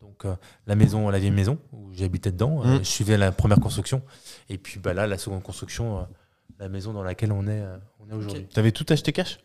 Donc, 0.00 0.26
la 0.66 0.74
maison, 0.76 1.08
la 1.10 1.18
vieille 1.18 1.30
maison 1.30 1.58
où 1.72 1.92
j'habitais 1.92 2.30
dedans, 2.32 2.62
Mm. 2.64 2.78
je 2.78 2.82
suivais 2.84 3.16
la 3.16 3.32
première 3.32 3.58
construction. 3.60 4.02
Et 4.48 4.58
puis 4.58 4.78
bah, 4.80 4.92
là, 4.94 5.06
la 5.06 5.18
seconde 5.18 5.42
construction, 5.42 6.06
la 6.64 6.70
maison 6.70 6.92
dans 6.94 7.02
laquelle 7.02 7.30
on 7.30 7.46
est, 7.46 7.60
euh, 7.60 7.76
on 8.00 8.08
est 8.10 8.14
aujourd'hui. 8.14 8.46
T'avais 8.46 8.72
tout 8.72 8.86
acheté 8.88 9.12
cash? 9.12 9.38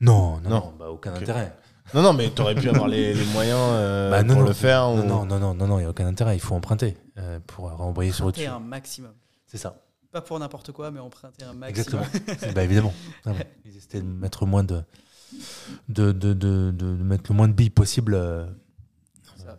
Non, 0.00 0.40
non, 0.40 0.50
Non. 0.50 0.50
non, 0.50 0.72
bah, 0.78 0.90
aucun 0.90 1.12
Ok. 1.14 1.22
intérêt. 1.22 1.54
Non, 1.94 2.02
non, 2.02 2.12
mais 2.12 2.28
t'aurais 2.30 2.54
pu 2.56 2.68
avoir 2.68 2.88
les, 2.88 3.14
les 3.14 3.24
moyens 3.26 3.56
euh, 3.60 4.10
Bah, 4.10 4.22
non, 4.24 4.34
pour 4.34 4.42
non. 4.42 4.48
le 4.48 4.52
faire. 4.54 4.82
Non, 4.88 5.02
ou- 5.02 5.04
non, 5.06 5.24
non, 5.26 5.38
non, 5.38 5.54
non, 5.54 5.66
non, 5.68 5.78
il 5.78 5.82
n'y 5.82 5.86
a 5.86 5.90
aucun 5.90 6.06
intérêt. 6.06 6.36
Il 6.36 6.40
faut 6.40 6.54
emprunter 6.56 6.96
euh, 7.18 7.38
pour 7.46 7.70
renvoyer 7.70 8.10
sur 8.10 8.24
Emprunter 8.26 8.48
au-dessus. 8.48 8.56
un 8.56 8.60
maximum. 8.60 9.12
C'est 9.46 9.58
ça. 9.58 9.80
Pas 10.10 10.20
pour 10.20 10.38
n'importe 10.40 10.72
quoi, 10.72 10.90
mais 10.90 10.98
emprunter 10.98 11.44
un 11.44 11.52
maximum. 11.52 12.02
Exactement. 12.02 12.52
bah, 12.54 12.64
évidemment. 12.64 12.92
L'idée, 13.64 13.78
c'était 13.80 14.00
de 14.00 14.06
mettre 14.06 14.44
moins 14.46 14.64
de, 14.64 14.82
de, 15.88 16.10
de, 16.10 16.32
de, 16.32 16.72
de 16.72 16.86
mettre 16.86 17.30
le 17.30 17.36
moins 17.36 17.46
de 17.48 17.52
billes 17.52 17.70
possible. 17.70 18.14
euh. 18.14 18.46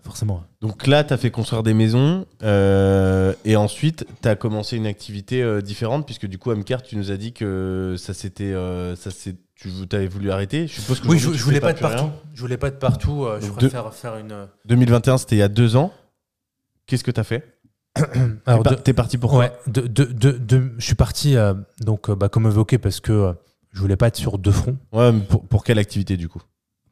Forcément. 0.03 0.43
Donc 0.61 0.87
là, 0.87 1.03
t'as 1.03 1.17
fait 1.17 1.31
construire 1.31 1.63
des 1.63 1.73
maisons 1.73 2.25
euh, 2.43 3.33
et 3.45 3.55
ensuite 3.55 4.05
t'as 4.21 4.35
commencé 4.35 4.77
une 4.77 4.85
activité 4.87 5.41
euh, 5.41 5.61
différente 5.61 6.05
puisque 6.05 6.25
du 6.25 6.37
coup, 6.37 6.51
Amcar, 6.51 6.81
tu 6.81 6.95
nous 6.97 7.11
as 7.11 7.17
dit 7.17 7.33
que 7.33 7.95
ça 7.97 8.13
s'était, 8.13 8.53
euh, 8.53 8.95
ça 8.95 9.09
tu 9.55 9.69
avais 9.91 10.07
voulu 10.07 10.31
arrêter. 10.31 10.67
Je 10.67 10.73
suppose 10.81 10.99
que 11.01 11.07
Oui, 11.07 11.19
je, 11.19 11.29
tu 11.29 11.37
je 11.37 11.43
voulais 11.43 11.59
pas 11.59 11.69
être 11.71 11.85
rien. 11.85 11.95
partout. 11.95 12.11
Je 12.33 12.41
voulais 12.41 12.57
pas 12.57 12.67
être 12.69 12.79
partout. 12.79 13.25
euh, 13.25 13.39
je 13.39 13.47
Donc, 13.47 13.59
de- 13.59 13.67
préfère 13.67 13.93
faire 13.93 14.17
une. 14.17 14.47
2021, 14.65 15.17
c'était 15.19 15.35
il 15.35 15.39
y 15.39 15.43
a 15.43 15.47
deux 15.49 15.75
ans. 15.75 15.93
Qu'est-ce 16.87 17.03
que 17.03 17.11
t'as 17.11 17.23
fait? 17.23 17.59
Alors, 18.45 18.63
T'es 18.63 18.63
par- 18.63 18.75
de- 18.75 18.81
T'es 18.81 18.93
parti 18.93 19.17
pour 19.19 19.29
quoi 19.31 19.39
Ouais, 19.39 19.51
de, 19.67 19.81
de, 19.81 20.05
de, 20.05 20.31
de- 20.31 20.71
je 20.77 20.85
suis 20.85 20.95
parti, 20.95 21.35
euh, 21.35 21.53
donc, 21.81 22.09
bah, 22.09 22.27
comme 22.29 22.47
évoqué, 22.47 22.77
parce 22.79 22.99
que 22.99 23.11
euh, 23.11 23.33
je 23.71 23.79
voulais 23.81 23.97
pas 23.97 24.07
être 24.07 24.15
sur 24.15 24.37
deux 24.39 24.51
fronts. 24.51 24.77
Ouais, 24.91 25.11
mais 25.11 25.19
pour, 25.21 25.45
pour 25.47 25.63
quelle 25.63 25.77
activité 25.77 26.17
du 26.17 26.27
coup? 26.27 26.41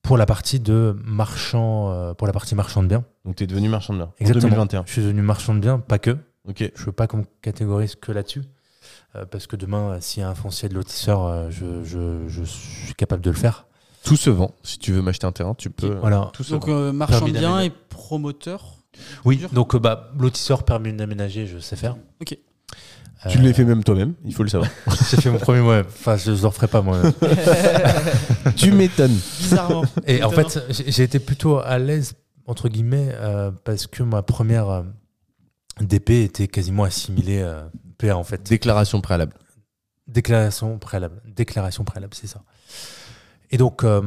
Pour 0.09 0.17
la 0.17 0.25
partie 0.25 0.59
de 0.59 0.95
marchand, 1.05 1.91
euh, 1.91 2.13
pour 2.15 2.25
la 2.25 2.33
partie 2.33 2.55
marchand 2.55 2.81
de 2.81 2.87
biens. 2.87 3.03
Donc 3.25 3.35
t'es 3.35 3.45
devenu 3.45 3.69
marchand 3.69 3.93
de 3.93 3.99
biens 3.99 4.07
en 4.07 4.13
Exactement. 4.19 4.49
2021. 4.49 4.83
Je 4.87 4.91
suis 4.91 5.01
devenu 5.03 5.21
marchand 5.21 5.53
de 5.53 5.59
biens, 5.59 5.77
pas 5.77 5.99
que. 5.99 6.17
Ok. 6.47 6.71
Je 6.75 6.83
veux 6.85 6.91
pas 6.91 7.05
qu'on 7.05 7.17
me 7.17 7.25
catégorise 7.43 7.93
que 7.95 8.11
là-dessus. 8.11 8.41
euh, 9.15 9.25
parce 9.25 9.45
que 9.45 9.55
demain, 9.55 9.91
euh, 9.91 9.97
s'il 10.01 10.21
y 10.21 10.23
a 10.23 10.29
un 10.29 10.33
foncier 10.33 10.67
de 10.67 10.73
lotisseur, 10.73 11.23
euh, 11.25 11.49
je, 11.51 11.83
je, 11.83 12.27
je 12.27 12.43
suis 12.43 12.95
capable 12.95 13.21
de 13.21 13.29
le 13.29 13.35
faire. 13.35 13.67
Tout 14.03 14.15
se 14.15 14.31
vend. 14.31 14.55
Si 14.63 14.79
tu 14.79 14.91
veux 14.93 15.03
m'acheter 15.03 15.27
un 15.27 15.31
terrain, 15.31 15.53
tu 15.53 15.69
peux. 15.69 15.93
Voilà. 16.01 16.31
Tout 16.33 16.43
se 16.43 16.51
Donc, 16.55 16.67
vend. 16.67 16.73
euh, 16.73 16.91
marchand 16.91 17.27
de 17.27 17.31
biens 17.31 17.59
et 17.61 17.69
promoteur. 17.69 18.77
Oui, 19.25 19.45
donc 19.53 19.75
euh, 19.75 19.79
bah, 19.79 20.09
lotisseur, 20.17 20.63
permis 20.63 20.91
d'aménager, 20.91 21.45
je 21.45 21.59
sais 21.59 21.75
faire. 21.75 21.95
Ok. 22.19 22.35
Tu 23.27 23.37
l'as 23.39 23.53
fait 23.53 23.65
même 23.65 23.83
toi-même, 23.83 24.13
il 24.23 24.33
faut 24.33 24.43
le 24.43 24.49
savoir. 24.49 24.69
J'ai 25.09 25.17
fait 25.17 25.29
mon 25.29 25.39
premier 25.39 25.59
mois. 25.59 25.79
Enfin, 25.79 26.15
je 26.15 26.31
ne 26.31 26.41
le 26.41 26.49
ferai 26.51 26.67
pas 26.67 26.81
moi. 26.81 27.01
tu 28.55 28.71
m'étonnes. 28.71 29.17
Bizarrement. 29.39 29.83
Et 30.07 30.23
en 30.23 30.29
fait, 30.29 30.59
j'ai 30.69 30.89
j'ai 30.89 31.03
été 31.03 31.19
plutôt 31.19 31.57
à 31.57 31.77
l'aise, 31.79 32.13
entre 32.45 32.69
guillemets, 32.69 33.09
euh, 33.15 33.51
parce 33.65 33.87
que 33.87 34.03
ma 34.03 34.21
première 34.21 34.69
euh, 34.69 34.83
DP 35.81 36.11
était 36.11 36.47
quasiment 36.47 36.85
assimilée 36.85 37.41
euh, 37.41 37.63
PA, 37.97 38.15
en 38.15 38.23
fait. 38.23 38.41
Déclaration 38.43 39.01
préalable. 39.01 39.33
Déclaration 40.07 40.77
préalable. 40.79 41.21
Déclaration 41.25 41.83
préalable, 41.83 42.13
c'est 42.13 42.27
ça. 42.27 42.41
Et 43.51 43.57
donc, 43.57 43.83
euh, 43.83 44.01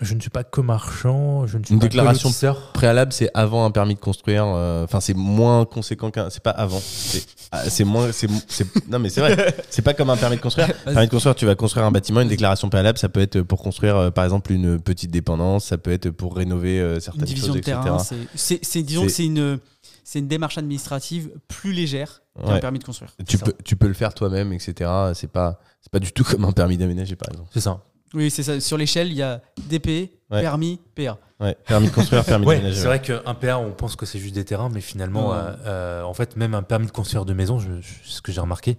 je 0.00 0.14
ne 0.14 0.20
suis 0.20 0.28
pas 0.30 0.44
que 0.44 0.60
marchand, 0.60 1.46
je 1.46 1.56
ne 1.56 1.64
suis 1.64 1.72
Une 1.74 1.80
pas 1.80 1.86
déclaration. 1.86 2.30
Préalable, 2.74 3.12
c'est 3.12 3.30
avant 3.32 3.64
un 3.64 3.70
permis 3.70 3.94
de 3.94 4.00
construire. 4.00 4.44
euh, 4.46 4.84
Enfin, 4.84 5.00
c'est 5.00 5.14
moins 5.14 5.64
conséquent 5.64 6.10
qu'un. 6.10 6.28
C'est 6.28 6.42
pas 6.42 6.50
avant. 6.50 6.80
C'est 6.80 7.24
ah, 7.52 7.64
moins. 7.86 8.08
Non, 8.88 8.98
mais 8.98 9.08
c'est 9.08 9.20
vrai. 9.20 9.54
C'est 9.70 9.82
pas 9.82 9.94
comme 9.94 10.10
un 10.10 10.16
permis 10.16 10.36
de 10.36 10.42
construire. 10.42 10.68
permis 10.84 11.06
de 11.06 11.10
construire, 11.10 11.34
tu 11.34 11.46
vas 11.46 11.54
construire 11.54 11.86
un 11.86 11.90
bâtiment. 11.90 12.20
Une 12.20 12.28
déclaration 12.28 12.68
préalable, 12.68 12.98
ça 12.98 13.08
peut 13.08 13.20
être 13.20 13.40
pour 13.40 13.62
construire, 13.62 13.96
euh, 13.96 14.10
par 14.10 14.24
exemple, 14.24 14.52
une 14.52 14.78
petite 14.80 15.10
dépendance. 15.10 15.66
Ça 15.66 15.78
peut 15.78 15.92
être 15.92 16.10
pour 16.10 16.36
rénover 16.36 16.78
euh, 16.80 16.94
Une 16.96 17.00
certaines 17.00 17.24
division 17.24 17.48
choses, 17.54 17.56
de 17.56 17.60
etc. 17.60 17.78
terrain. 17.82 17.98
c'est- 17.98 18.82
disons 18.82 19.02
C'est- 19.02 19.06
que 19.06 19.12
c'est 19.12 19.24
une, 19.24 19.58
c'est 20.04 20.18
une 20.18 20.28
démarche 20.28 20.58
administrative 20.58 21.30
plus 21.48 21.72
légère 21.72 22.22
qu'un 22.44 22.54
Ouais. 22.54 22.60
permis 22.60 22.78
de 22.80 22.84
construire. 22.84 23.12
Tu 23.26 23.38
ça. 23.38 23.46
peux, 23.46 23.54
tu 23.64 23.76
peux 23.76 23.88
le 23.88 23.94
faire 23.94 24.12
toi-même, 24.12 24.52
etc. 24.52 24.90
C'est 25.14 25.30
pas, 25.30 25.58
c'est 25.80 25.90
pas 25.90 26.00
du 26.00 26.12
tout 26.12 26.24
comme 26.24 26.44
un 26.44 26.52
permis 26.52 26.76
d'aménager, 26.76 27.16
par 27.16 27.30
exemple. 27.30 27.48
C'est 27.54 27.60
ça. 27.60 27.80
Oui, 28.14 28.30
c'est 28.30 28.42
ça. 28.42 28.60
Sur 28.60 28.76
l'échelle, 28.78 29.08
il 29.08 29.16
y 29.16 29.22
a 29.22 29.40
DP, 29.68 30.10
Ouais. 30.30 30.40
permis, 30.40 30.80
PA. 30.94 31.18
Ouais. 31.38 31.56
Permis 31.66 31.88
de 31.88 31.92
construire, 31.92 32.24
permis 32.24 32.46
Ouais, 32.46 32.72
c'est 32.72 32.86
vrai 32.86 33.00
qu'un 33.02 33.34
PA, 33.34 33.58
on 33.58 33.70
pense 33.72 33.94
que 33.96 34.06
c'est 34.06 34.18
juste 34.18 34.34
des 34.34 34.44
terrains, 34.44 34.68
mais 34.70 34.80
finalement, 34.80 35.34
euh, 35.34 35.52
euh, 35.66 36.02
en 36.02 36.14
fait, 36.14 36.36
même 36.36 36.54
un 36.54 36.62
permis 36.62 36.86
de 36.86 36.92
construire 36.92 37.24
de 37.24 37.32
maison, 37.34 37.58
je, 37.58 37.80
je- 37.80 37.94
ce 38.04 38.22
que 38.22 38.32
j'ai 38.32 38.40
remarqué, 38.40 38.78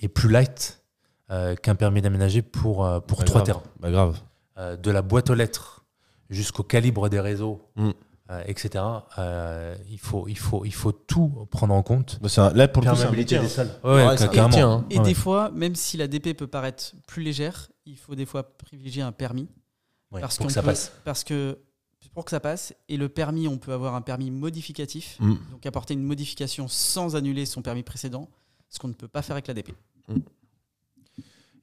est 0.00 0.08
plus 0.08 0.28
light 0.28 0.82
euh, 1.30 1.54
qu'un 1.56 1.74
permis 1.74 2.02
d'aménager 2.02 2.42
pour, 2.42 2.84
euh, 2.84 3.00
pour 3.00 3.18
Bah, 3.18 3.24
trois 3.24 3.40
grave. 3.42 3.46
terrains. 3.46 3.62
Bah 3.80 3.90
grave. 3.90 4.18
Euh, 4.58 4.76
de 4.76 4.90
la 4.90 5.02
boîte 5.02 5.28
aux 5.30 5.34
lettres 5.34 5.84
jusqu'au 6.30 6.62
calibre 6.62 7.08
des 7.08 7.20
réseaux, 7.20 7.68
Mm. 7.76 7.90
euh, 8.30 8.42
etc. 8.46 8.84
euh, 9.18 9.74
il, 9.90 9.98
faut, 9.98 10.26
il, 10.28 10.38
faut, 10.38 10.64
il 10.64 10.74
faut 10.74 10.92
tout 10.92 11.46
prendre 11.50 11.74
en 11.74 11.82
compte. 11.82 12.18
Bah, 12.20 12.28
un- 12.36 12.52
là, 12.52 12.68
pour 12.68 12.82
le 12.82 12.90
coup, 12.90 12.96
c'est 12.96 13.04
un 13.06 13.10
métier. 13.10 13.38
des 13.38 13.60
hein. 13.60 13.66
hein. 13.84 14.84
Et 14.90 14.98
Ouais. 14.98 15.04
des 15.04 15.14
fois, 15.14 15.50
même 15.54 15.74
si 15.74 15.96
la 15.96 16.06
DP 16.08 16.34
peut 16.36 16.46
paraître 16.46 16.92
plus 17.06 17.22
légère, 17.22 17.68
il 17.86 17.96
faut 17.96 18.14
des 18.14 18.26
fois 18.26 18.56
privilégier 18.56 19.02
un 19.02 19.12
permis. 19.12 19.48
Ouais, 20.12 20.20
parce 20.20 20.36
pour 20.36 20.44
qu'on 20.44 20.48
que 20.48 20.52
ça 20.54 20.60
peut- 20.62 20.66
passe. 20.68 20.92
Parce 21.04 21.24
que 21.24 21.58
pour 22.14 22.24
que 22.24 22.30
ça 22.30 22.40
passe, 22.40 22.72
et 22.88 22.96
le 22.96 23.08
permis, 23.08 23.46
on 23.48 23.58
peut 23.58 23.72
avoir 23.72 23.94
un 23.94 24.00
permis 24.00 24.30
modificatif, 24.30 25.16
Mm. 25.20 25.34
donc 25.50 25.66
apporter 25.66 25.92
une 25.94 26.02
modification 26.04 26.66
sans 26.68 27.14
annuler 27.16 27.44
son 27.46 27.60
permis 27.62 27.82
précédent, 27.82 28.30
ce 28.70 28.78
qu'on 28.78 28.88
ne 28.88 28.94
peut 28.94 29.08
pas 29.08 29.22
faire 29.22 29.34
avec 29.34 29.46
la 29.48 29.54
DP. 29.54 29.74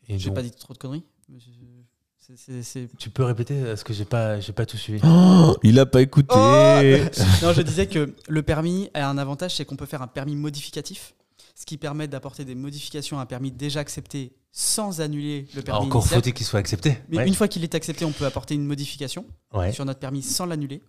Et 0.07 0.19
J'ai 0.19 0.27
donc, 0.27 0.35
pas 0.35 0.41
dit 0.43 0.51
trop 0.51 0.73
de 0.73 0.77
conneries 0.77 1.03
Tu 2.99 3.09
peux 3.09 3.23
répéter 3.23 3.63
Parce 3.63 3.83
que 3.83 3.93
j'ai 3.93 4.05
pas, 4.05 4.39
j'ai 4.39 4.53
pas 4.53 4.65
tout 4.65 4.77
suivi. 4.77 4.99
Oh, 5.05 5.55
il 5.63 5.79
a 5.79 5.85
pas 5.85 6.01
écouté. 6.01 6.35
Oh 6.35 7.45
non, 7.45 7.53
je 7.53 7.61
disais 7.61 7.87
que 7.87 8.13
le 8.27 8.43
permis 8.43 8.89
a 8.93 9.09
un 9.09 9.17
avantage, 9.17 9.55
c'est 9.55 9.65
qu'on 9.65 9.75
peut 9.77 9.85
faire 9.85 10.01
un 10.01 10.07
permis 10.07 10.35
modificatif, 10.35 11.15
ce 11.55 11.65
qui 11.65 11.77
permet 11.77 12.07
d'apporter 12.07 12.45
des 12.45 12.55
modifications 12.55 13.17
à 13.19 13.21
un 13.23 13.25
permis 13.25 13.51
déjà 13.51 13.79
accepté 13.79 14.33
sans 14.55 15.01
annuler 15.01 15.47
le 15.55 15.63
permis 15.63 15.87
Encore 15.87 16.07
faut-il 16.07 16.31
qu'il 16.31 16.45
soit 16.45 16.59
accepté. 16.59 16.99
Mais 17.09 17.17
Ouais. 17.17 17.27
une 17.27 17.33
fois 17.33 17.47
qu'il 17.47 17.63
est 17.63 17.73
accepté, 17.73 18.05
on 18.05 18.11
peut 18.11 18.25
apporter 18.25 18.53
une 18.53 18.65
modification 18.65 19.25
Ouais. 19.51 19.71
sur 19.73 19.83
notre 19.83 19.99
permis 19.99 20.21
sans 20.21 20.45
l'annuler. 20.45 20.81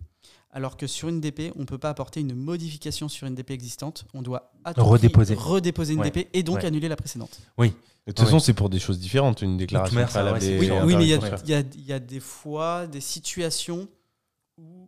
Alors 0.51 0.77
que 0.77 0.85
sur 0.87 1.09
une 1.09 1.19
DP, 1.19 1.51
on 1.57 1.61
ne 1.61 1.65
peut 1.65 1.79
pas 1.79 1.89
apporter 1.89 2.19
une 2.21 2.33
modification 2.35 3.09
sur 3.09 3.25
une 3.27 3.33
DP 3.35 3.51
existante. 3.51 4.05
On 4.13 4.21
doit 4.21 4.51
à 4.63 4.73
tout 4.73 4.81
prix 4.81 4.89
Redéposer. 4.91 5.33
redéposer 5.35 5.93
une 5.93 5.99
Ouais. 5.99 6.11
DP 6.11 6.29
et 6.33 6.43
donc 6.43 6.57
Ouais. 6.57 6.65
annuler 6.65 6.87
la 6.87 6.95
précédente. 6.95 7.39
De 7.57 8.11
toute 8.11 8.19
façon, 8.23 8.37
c'est 8.39 8.53
pour 8.53 8.69
des 8.69 8.77
choses 8.79 8.99
différentes, 8.99 9.41
une 9.41 9.57
déclaration 9.57 9.97
Oui, 9.97 10.69
oui, 10.85 10.95
mais 10.95 11.03
il 11.05 11.09
y, 11.49 11.53
a- 11.55 11.59
y 11.61 11.91
y 11.97 11.99
des 12.01 12.19
fois 12.19 12.85
des 12.85 13.01
situations 13.01 13.87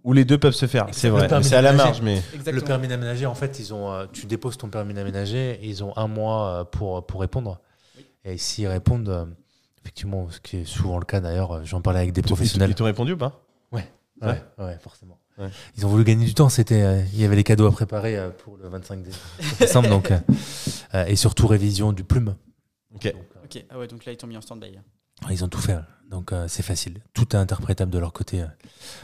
où. 0.04 0.14
Les 0.14 0.24
deux 0.24 0.38
peuvent 0.38 0.54
se 0.54 0.68
faire, 0.68 0.88
c'est 0.92 1.10
vrai. 1.10 1.28
C'est 1.42 1.56
à 1.56 1.62
la 1.64 1.74
marge, 1.74 2.02
mais. 2.02 2.18
Exactement. 2.34 2.56
Le 2.56 2.62
permis 2.62 2.88
d'aménager, 2.88 3.26
en 3.26 3.34
fait, 3.36 3.58
ils 3.60 3.74
ont, 3.74 3.92
euh, 3.92 4.06
tu 4.14 4.28
déposes 4.28 4.56
ton 4.58 4.70
permis 4.70 4.94
d'aménager 4.94 5.60
et 5.62 5.68
ils 5.68 5.84
ont 5.84 5.98
un 5.98 6.08
mois 6.08 6.48
euh, 6.48 6.64
pour, 6.64 7.06
pour 7.08 7.20
répondre. 7.22 7.60
Et 8.30 8.38
s'ils 8.38 8.68
répondent, 8.68 9.08
euh, 9.10 9.26
effectivement, 9.82 10.30
ce 10.30 10.40
qui 10.40 10.58
est 10.58 10.66
souvent 10.66 11.00
le 11.00 11.06
cas 11.06 11.22
d'ailleurs, 11.22 11.52
euh, 11.54 11.62
j'en 11.64 11.82
parlais 11.82 12.00
avec 12.02 12.12
des 12.14 12.22
Ils 12.22 12.26
professionnels. 12.26 12.76
t'ont 12.76 12.84
répondu 12.86 13.14
ou 13.14 13.18
pas? 13.18 13.42
Ouais, 13.72 13.90
Ouais. 14.22 14.42
ouais, 14.58 14.78
forcément. 14.82 15.18
Ouais. 15.38 15.50
Ils 15.78 15.86
ont 15.86 15.90
voulu 15.90 16.04
gagner 16.04 16.26
du 16.26 16.34
temps. 16.34 16.50
C'était, 16.50 16.82
euh, 16.82 17.02
il 17.14 17.22
y 17.22 17.24
avait 17.26 17.36
les 17.36 17.44
cadeaux 17.44 17.68
à 17.68 17.72
préparer 17.72 18.18
euh, 18.18 18.30
pour 18.30 18.58
le 18.58 18.68
25 18.68 19.04
dé- 19.04 19.12
décembre, 19.60 19.88
donc 19.90 20.12
euh, 20.12 21.06
et 21.06 21.16
surtout 21.16 21.48
révision 21.48 21.94
du 21.94 22.04
plume. 22.04 22.36
Ok. 22.96 23.04
Donc, 23.04 23.16
euh, 23.16 23.20
Ok, 23.46 23.66
ah 23.70 23.78
ouais, 23.80 23.88
donc 23.88 24.04
là 24.06 24.12
ils 24.12 24.18
t'ont 24.18 24.28
mis 24.28 24.36
en 24.36 24.42
stand-by. 24.42 24.78
ils 25.30 25.44
ont 25.44 25.48
tout 25.48 25.60
fait, 25.62 25.78
donc 26.10 26.34
euh, 26.34 26.48
c'est 26.50 26.64
facile. 26.64 27.02
Tout 27.14 27.34
est 27.36 27.40
interprétable 27.40 27.92
de 27.92 28.00
leur 28.00 28.12
côté. 28.12 28.44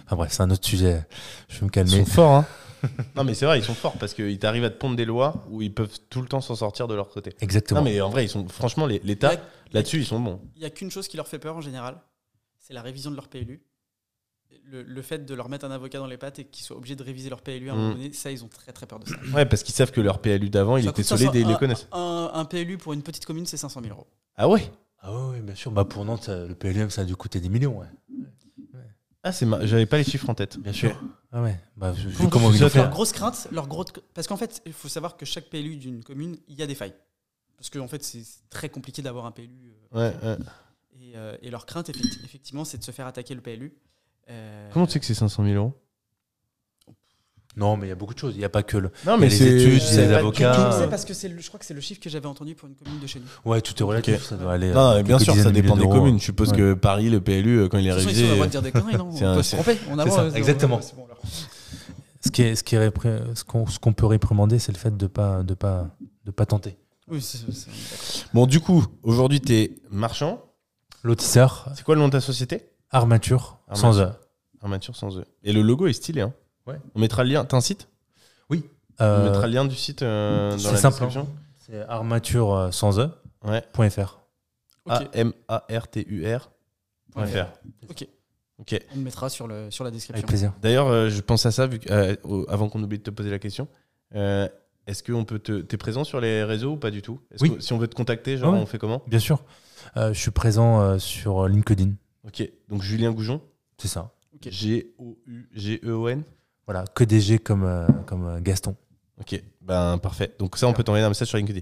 Enfin 0.06 0.16
bref, 0.18 0.32
c'est 0.34 0.42
un 0.44 0.50
autre 0.52 0.66
sujet. 0.68 1.06
Je 1.48 1.60
vais 1.60 1.66
me 1.66 1.68
Ils 1.68 1.72
calmer. 1.72 1.92
sont 2.04 2.06
forts, 2.06 2.32
hein 2.36 2.46
Non, 3.16 3.24
mais 3.24 3.34
c'est 3.34 3.46
vrai, 3.46 3.60
ils 3.60 3.64
sont 3.64 3.74
forts 3.74 3.98
parce 4.00 4.14
qu'ils 4.14 4.40
t'arrivent 4.40 4.64
à 4.66 4.70
te 4.70 4.78
pondre 4.78 4.96
des 4.96 5.06
lois 5.06 5.46
où 5.50 5.62
ils 5.62 5.74
peuvent 5.74 5.98
tout 6.10 6.22
le 6.22 6.28
temps 6.28 6.42
s'en 6.42 6.56
sortir 6.56 6.88
de 6.88 6.96
leur 6.96 7.10
côté. 7.10 7.34
Exactement. 7.42 7.80
Non, 7.82 7.86
mais 7.86 8.00
en 8.02 8.10
vrai, 8.10 8.26
ils 8.26 8.30
sont, 8.30 8.48
franchement, 8.48 8.86
les- 8.86 9.00
l'État, 9.04 9.34
là-dessus, 9.72 10.00
ils 10.00 10.06
sont 10.06 10.20
bons. 10.20 10.40
Il 10.56 10.60
n'y 10.60 10.66
a 10.66 10.70
qu'une 10.70 10.92
chose 10.92 11.08
qui 11.08 11.18
leur 11.18 11.28
fait 11.28 11.40
peur 11.40 11.56
en 11.56 11.62
général, 11.62 12.02
c'est 12.60 12.74
la 12.74 12.82
révision 12.82 13.12
de 13.12 13.16
leur 13.16 13.28
PLU. 13.28 13.62
Le, 14.66 14.84
le 14.84 15.02
fait 15.02 15.26
de 15.26 15.34
leur 15.34 15.50
mettre 15.50 15.66
un 15.66 15.72
avocat 15.72 15.98
dans 16.00 16.08
les 16.08 16.18
pattes 16.18 16.40
et 16.40 16.46
qu'ils 16.46 16.64
soient 16.64 16.78
obligés 16.78 16.96
de 16.96 17.04
réviser 17.04 17.30
leur 17.30 17.42
PLU 17.42 17.70
à 17.70 17.74
un 17.74 17.76
Mm. 17.76 17.80
moment 17.80 17.94
donné, 17.96 18.14
ça 18.14 18.32
ils 18.32 18.44
ont 18.44 18.48
très 18.48 18.72
très 18.72 18.86
peur 18.86 19.00
de 19.00 19.08
ça. 19.10 19.16
Ouais, 19.34 19.46
parce 19.46 19.64
qu'ils 19.64 19.74
savent 19.74 19.92
que 19.92 20.00
leur 20.00 20.20
PLU 20.20 20.50
d'avant, 20.50 20.78
il 20.78 20.88
était 20.88 21.04
solide 21.04 21.28
500 21.28 21.38
et 21.38 21.42
ils 21.42 21.48
le 21.50 21.58
connaissent. 21.58 21.88
Un, 21.92 22.32
un 22.34 22.46
PLU 22.46 22.78
pour 22.78 22.94
une 22.94 23.02
petite 23.02 23.26
commune, 23.26 23.46
c'est 23.46 23.58
500 23.58 23.82
000 23.82 23.94
euros. 23.94 24.08
Ah 24.38 24.48
ouais? 24.48 24.62
Ah 25.00 25.12
oui, 25.12 25.36
oui, 25.38 25.42
bien 25.42 25.56
sûr. 25.56 25.72
Bah 25.72 25.84
pour 25.86 26.06
Nantes, 26.06 26.30
le 26.30 26.54
PLM, 26.56 26.90
ça 26.92 27.02
a 27.02 27.06
dû 27.06 27.16
coûter 27.16 27.40
des 27.40 27.50
millions. 27.50 27.80
Ouais. 27.80 27.88
Ah, 29.24 29.32
c'est 29.32 29.46
mar- 29.46 29.66
j'avais 29.66 29.86
pas 29.86 29.98
les 29.98 30.04
chiffres 30.04 30.30
en 30.30 30.36
tête. 30.36 30.60
Bien 30.60 30.74
sûr. 30.74 31.02
Ah 31.32 31.42
ouais. 31.42 31.58
Bah, 31.78 31.92
vu 31.92 32.14
Comment 32.18 32.30
comment 32.30 32.52
ils 32.52 32.64
ont 32.64 32.70
fait. 32.70 32.80
Leur 32.80 32.90
grosse 32.90 33.14
crainte, 33.14 33.48
leur 33.52 33.68
parce 34.14 34.28
qu'en 34.28 34.36
fait, 34.38 34.62
il 34.66 34.74
faut 34.74 34.90
savoir 34.90 35.16
que 35.18 35.26
chaque 35.26 35.50
PLU 35.50 35.78
d'une 35.78 36.04
commune, 36.04 36.38
il 36.48 36.56
y 36.60 36.62
a 36.62 36.68
des 36.68 36.76
failles. 36.76 36.94
Parce 37.58 37.70
qu'en 37.70 37.88
fait, 37.88 38.04
c'est 38.04 38.24
très 38.50 38.68
compliqué 38.70 39.02
d'avoir 39.02 39.26
un 39.26 39.32
PLU. 39.32 39.74
euh, 39.96 40.12
Ouais, 40.12 40.16
ouais. 40.28 40.38
Et, 41.00 41.14
euh, 41.16 41.38
et 41.42 41.50
leur 41.50 41.66
crainte, 41.66 41.90
effecti- 41.90 42.20
effectivement, 42.26 42.66
c'est 42.66 42.78
de 42.78 42.84
se 42.84 42.92
faire 42.92 43.08
attaquer 43.08 43.34
le 43.34 43.42
PLU. 43.42 43.74
Euh, 44.30 44.70
Comment 44.74 44.86
tu 44.86 44.94
sais 44.94 45.00
que 45.00 45.06
c'est 45.06 45.14
500 45.14 45.44
000 45.46 45.56
euros? 45.56 45.74
Non, 47.56 47.78
mais 47.78 47.86
il 47.86 47.90
y 47.90 47.92
a 47.92 47.96
beaucoup 47.96 48.14
de 48.16 48.20
choses. 48.20 48.34
Il 48.36 48.40
n'y 48.40 48.46
a 48.46 48.50
pas 48.50 48.64
que 48.64 48.78
le. 48.78 48.90
Non, 49.06 49.18
mais 49.18 49.30
les 49.30 49.36
c'est 49.36 49.62
études, 49.62 49.82
c'est 49.82 50.08
les 50.08 50.14
avocats. 50.14 50.72
C'est 50.80 50.90
parce 50.90 51.06
que 51.06 51.14
c'est 51.14 51.30
le- 51.30 51.40
je 51.40 51.48
crois 51.48 51.60
que 51.60 51.66
c'est 51.66 51.74
le 51.76 51.82
chiffre 51.82 52.00
que 52.02 52.10
j'avais 52.10 52.26
entendu 52.26 52.56
pour 52.56 52.68
une 52.68 52.76
commune 52.76 53.00
de 53.00 53.06
chez 53.08 53.20
nous. 53.20 53.26
Ouais, 53.52 53.62
tout 53.62 53.74
est 53.80 53.84
relatif. 53.86 54.16
Ok. 54.16 54.22
Ça 54.22 54.36
doit 54.38 54.54
aller. 54.54 54.72
Non, 54.72 54.92
euh, 54.92 55.04
bien 55.04 55.20
sûr, 55.20 55.36
ça 55.36 55.52
dépend 55.52 55.76
des 55.78 55.88
communes. 55.88 56.20
Je 56.20 56.26
suppose 56.26 56.50
Ouais. 56.52 56.58
que 56.58 56.74
Paris, 56.74 57.10
le 57.10 57.22
PLU, 57.22 57.60
euh, 57.60 57.68
quand 57.68 57.78
il 57.78 57.88
est 57.88 57.92
De 57.92 57.96
toute 57.96 58.04
façon, 58.06 58.08
révisé. 58.10 58.24
ils 58.26 58.28
ont 58.28 58.30
le 58.32 58.36
droit 58.36 58.46
de 58.48 58.52
dire 58.52 58.62
des 58.64 58.72
conneries, 58.72 58.98
non 58.98 59.12
c'est 59.16 59.26
On 59.26 59.32
un- 59.32 59.36
peut 59.36 59.44
se 59.44 59.56
tromper. 59.56 59.78
On 59.92 60.00
avance, 60.00 60.16
ça, 60.16 60.32
c'est- 60.32 60.38
exactement. 60.38 60.80
c'est 60.82 60.96
bon. 60.96 61.06
Ce 62.26 62.32
qui 62.32 62.42
est, 62.42 62.56
ce 62.56 62.64
qui 62.64 62.76
est 62.76 62.90
répré- 62.90 63.36
ce 63.36 63.44
qu'on, 63.44 63.68
ce 63.68 63.78
qu'on 63.80 63.94
peut 63.94 64.06
réprimander, 64.06 64.58
c'est 64.58 64.72
le 64.72 64.78
fait 64.78 64.96
de 64.96 65.08
pas, 65.08 65.44
de 65.44 65.54
pas, 65.54 65.88
de 66.26 66.32
pas 66.32 66.46
tenter. 66.46 66.78
Oui, 67.10 67.22
c'est-. 67.22 68.26
Bon, 68.34 68.46
du 68.48 68.62
coup, 68.62 68.86
aujourd'hui, 69.04 69.42
t'es 69.42 69.76
marchand. 69.92 70.42
Lotisseur, 71.04 71.68
C'est 71.76 71.84
quoi 71.84 71.96
le 71.96 72.02
nom 72.02 72.08
de 72.08 72.14
ta 72.14 72.22
société? 72.22 72.70
Armature, 72.90 73.60
Armature. 73.68 73.82
sans 73.82 74.00
E. 74.02 74.10
Armature 74.62 74.96
sans 74.96 75.18
E. 75.20 75.26
Et 75.44 75.52
le 75.52 75.62
logo 75.62 75.86
est 75.88 75.94
stylé, 75.94 76.22
hein 76.22 76.34
Ouais. 76.68 76.76
On 76.96 77.00
mettra 77.00 77.24
le 77.24 77.30
lien. 77.32 77.46
T'as 77.46 77.58
un 77.58 77.62
site? 77.62 77.88
On 78.50 78.56
Euh, 79.06 79.24
mettra 79.32 79.48
le 79.48 79.54
lien 79.54 79.66
du 79.66 79.76
site 79.76 80.04
euh, 80.04 80.52
dans 80.52 80.72
la 80.72 80.78
simple, 80.78 80.94
description. 80.94 81.28
c'est 81.58 81.82
armature 81.90 82.54
euh, 82.54 82.72
sans 82.72 83.00
E. 83.00 83.10
Ouais. 83.44 83.64
point 83.74 83.90
.fr. 83.90 84.20
Ok. 84.86 84.94
A-M-A-R-T-U-R. 84.94 86.52
.fr. 87.16 87.46
Ok. 87.90 88.08
Ok. 88.60 88.80
On 88.94 88.96
le 88.98 89.02
mettra 89.02 89.30
sur, 89.30 89.48
le, 89.48 89.72
sur 89.72 89.84
la 89.84 89.90
description. 89.90 90.18
Avec 90.20 90.28
plaisir. 90.28 90.54
D'ailleurs, 90.62 90.88
euh, 90.88 91.10
je 91.10 91.22
pense 91.22 91.44
à 91.48 91.52
ça 91.52 91.66
vu 91.66 91.80
que, 91.80 91.92
euh, 91.92 92.16
au- 92.24 92.46
avant 92.50 92.70
qu'on 92.70 92.84
oublie 92.84 93.00
de 93.00 93.04
te 93.04 93.10
poser 93.10 93.32
la 93.32 93.40
question. 93.40 93.68
Euh, 94.16 94.48
Est-ce 94.86 95.02
qu'on 95.02 95.26
peut 95.26 95.40
te. 95.40 95.62
T'es 95.62 95.78
présent 95.78 96.04
sur 96.04 96.20
les 96.22 96.44
réseaux 96.44 96.74
ou 96.74 96.78
pas 96.78 96.92
du 96.92 97.02
tout? 97.02 97.20
Est-ce 97.32 97.42
Oui. 97.44 97.56
que- 97.56 97.62
si 97.62 97.72
on 97.74 97.78
veut 97.80 97.88
te 97.88 97.96
contacter, 97.96 98.38
genre, 98.38 98.54
Ouais. 98.54 98.60
on 98.60 98.66
fait 98.68 98.78
comment? 98.78 99.02
Bien 99.08 99.18
sûr. 99.20 99.44
Euh, 99.98 100.14
je 100.14 100.20
suis 100.20 100.30
présent 100.32 100.82
euh, 100.82 101.00
sur 101.00 101.48
LinkedIn. 101.48 101.94
Ok. 102.28 102.48
Donc, 102.70 102.82
Julien 102.84 103.12
Goujon? 103.12 103.42
C'est 103.78 103.88
ça. 103.88 104.12
Ok. 104.36 104.50
G-O-U-G-E-O-N. 104.52 106.24
Voilà, 106.66 106.86
que 106.96 107.04
des 107.04 107.20
G 107.22 107.40
comme, 107.40 107.64
euh, 107.66 107.88
comme 108.06 108.26
euh, 108.26 108.40
Gaston. 108.42 108.76
Ok. 109.20 109.42
Ben, 109.62 109.98
parfait. 109.98 110.34
Donc, 110.40 110.58
ça, 110.58 110.68
on 110.68 110.74
peut 110.74 110.84
t'envoyer 110.84 111.06
un 111.06 111.10
message 111.10 111.28
sur 111.28 111.38
LinkedIn. 111.38 111.62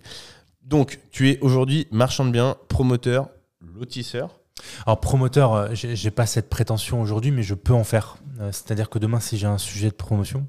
Donc, 0.64 1.00
tu 1.12 1.30
es 1.30 1.40
aujourd'hui 1.42 1.88
marchand 1.92 2.24
de 2.26 2.32
biens, 2.32 2.56
promoteur, 2.70 3.30
lotisseur. 3.62 4.40
Alors 4.86 5.00
promoteur, 5.00 5.54
euh, 5.54 5.70
j'ai 5.74 6.12
pas 6.12 6.28
cette 6.28 6.48
prétention 6.50 7.02
aujourd'hui, 7.02 7.32
mais 7.32 7.42
je 7.42 7.56
peux 7.56 7.74
en 7.74 7.84
faire. 7.84 8.18
C'est-à-dire 8.52 8.90
que 8.92 9.00
demain, 9.00 9.20
si 9.20 9.38
j'ai 9.40 9.48
un 9.48 9.58
sujet 9.58 9.90
de 9.90 9.96
promotion, 9.96 10.46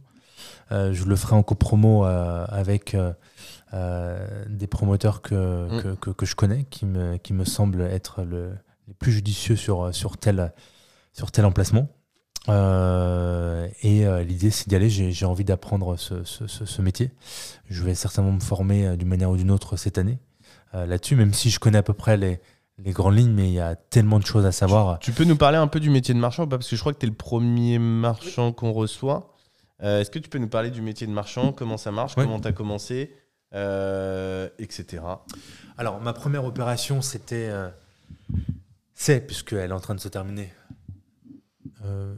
euh, 0.70 0.92
je 0.92 1.04
le 1.04 1.16
ferai 1.16 1.34
en 1.34 1.42
copromo 1.42 2.04
euh, 2.04 2.44
avec 2.48 2.94
euh, 3.74 4.44
des 4.48 4.66
promoteurs 4.66 5.22
que, 5.22 5.66
Mm. 5.70 5.82
que, 5.82 5.88
que- 5.94 6.10
que 6.10 6.26
je 6.26 6.34
connais, 6.36 6.64
qui 6.64 6.84
me, 6.84 7.16
qui 7.16 7.32
me 7.32 7.44
semblent 7.46 7.80
être 7.82 8.22
le, 8.22 8.52
les 8.86 8.92
plus 8.94 9.12
judicieux 9.12 9.56
sur, 9.56 9.94
sur, 9.94 10.18
tel, 10.18 10.52
sur 11.14 11.30
tel 11.32 11.46
emplacement. 11.46 11.88
Euh, 12.48 13.68
et 13.82 14.06
euh, 14.06 14.22
l'idée, 14.24 14.50
c'est 14.50 14.68
d'y 14.68 14.74
aller. 14.76 14.90
J'ai 14.90 15.12
j'ai 15.12 15.26
envie 15.26 15.44
d'apprendre 15.44 15.96
ce, 15.96 16.24
ce- 16.24 16.46
ce- 16.46 16.64
ce 16.64 16.82
métier. 16.82 17.10
Je 17.68 17.82
vais 17.84 17.94
certainement 17.94 18.32
me 18.32 18.40
former 18.40 18.86
euh, 18.88 18.96
d'une 18.96 19.08
manière 19.08 19.30
ou 19.30 19.36
d'une 19.36 19.50
autre 19.50 19.76
cette 19.76 19.98
année 19.98 20.18
euh, 20.74 20.86
là-dessus, 20.86 21.16
même 21.16 21.32
si 21.34 21.50
je 21.50 21.60
connais 21.60 21.78
à 21.78 21.82
peu 21.82 21.92
près 21.92 22.16
les, 22.16 22.40
les 22.78 22.90
grandes 22.92 23.16
lignes, 23.16 23.32
mais 23.32 23.48
il 23.48 23.54
y 23.54 23.60
a 23.60 23.76
tellement 23.76 24.18
de 24.18 24.26
choses 24.26 24.44
à 24.46 24.52
savoir. 24.52 24.98
Tu 24.98 25.12
peux 25.12 25.24
nous 25.24 25.36
parler 25.36 25.58
un 25.58 25.68
peu 25.68 25.78
du 25.80 25.90
métier 25.90 26.14
de 26.14 26.18
marchand 26.18 26.44
ou 26.44 26.46
pas? 26.48 26.58
Parce 26.58 26.68
que 26.68 26.74
je 26.76 26.80
crois 26.80 26.92
que 26.92 26.98
tu 26.98 27.06
es 27.06 27.08
le 27.08 27.14
premier 27.14 27.78
marchand 27.78 28.52
qu'on 28.52 28.72
reçoit. 28.72 29.34
Euh, 29.82 30.00
Est-ce 30.00 30.10
que 30.10 30.18
tu 30.18 30.28
peux 30.28 30.38
nous 30.38 30.48
parler 30.48 30.70
du 30.70 30.82
métier 30.82 31.06
de 31.06 31.12
marchand? 31.12 31.52
Comment 31.52 31.76
ça 31.76 31.90
marche? 31.92 32.14
Oui. 32.16 32.24
Comment 32.24 32.40
tu 32.40 32.48
as 32.48 32.52
commencé? 32.52 33.14
Euh, 33.54 34.48
etc. 34.58 35.02
Alors, 35.76 36.00
ma 36.00 36.12
première 36.12 36.44
opération, 36.44 37.02
c'était. 37.02 37.48
euh, 37.50 37.68
c'est, 38.94 39.20
puisqu'elle 39.26 39.70
est 39.70 39.74
en 39.74 39.80
train 39.80 39.94
de 39.94 40.00
se 40.00 40.08
terminer, 40.08 40.52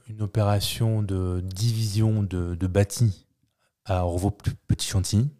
une 0.08 0.22
opération 0.22 1.02
de 1.02 1.40
division 1.42 2.22
de, 2.22 2.54
de 2.54 2.66
bâti 2.66 3.26
à 3.84 4.04
Orvaux 4.06 4.30
Petit 4.66 4.86
Chantilly. 4.86 5.30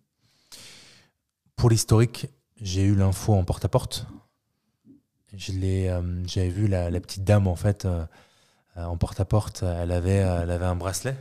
Pour 1.56 1.70
l'historique, 1.70 2.28
j'ai 2.60 2.82
eu 2.82 2.94
l'info 2.94 3.34
en 3.34 3.44
porte-à-porte. 3.44 4.06
Euh, 5.32 6.22
J'avais 6.26 6.48
vu 6.48 6.68
la, 6.68 6.90
petite 7.00 7.24
dame, 7.24 7.46
en 7.46 7.56
fait, 7.56 7.84
euh, 7.84 8.04
euh, 8.76 8.84
en 8.84 8.96
porte-à-porte. 8.96 9.62
Elle 9.62 9.92
avait, 9.92 10.16
elle 10.16 10.50
avait 10.50 10.66
un 10.66 10.76
bracelet. 10.76 11.16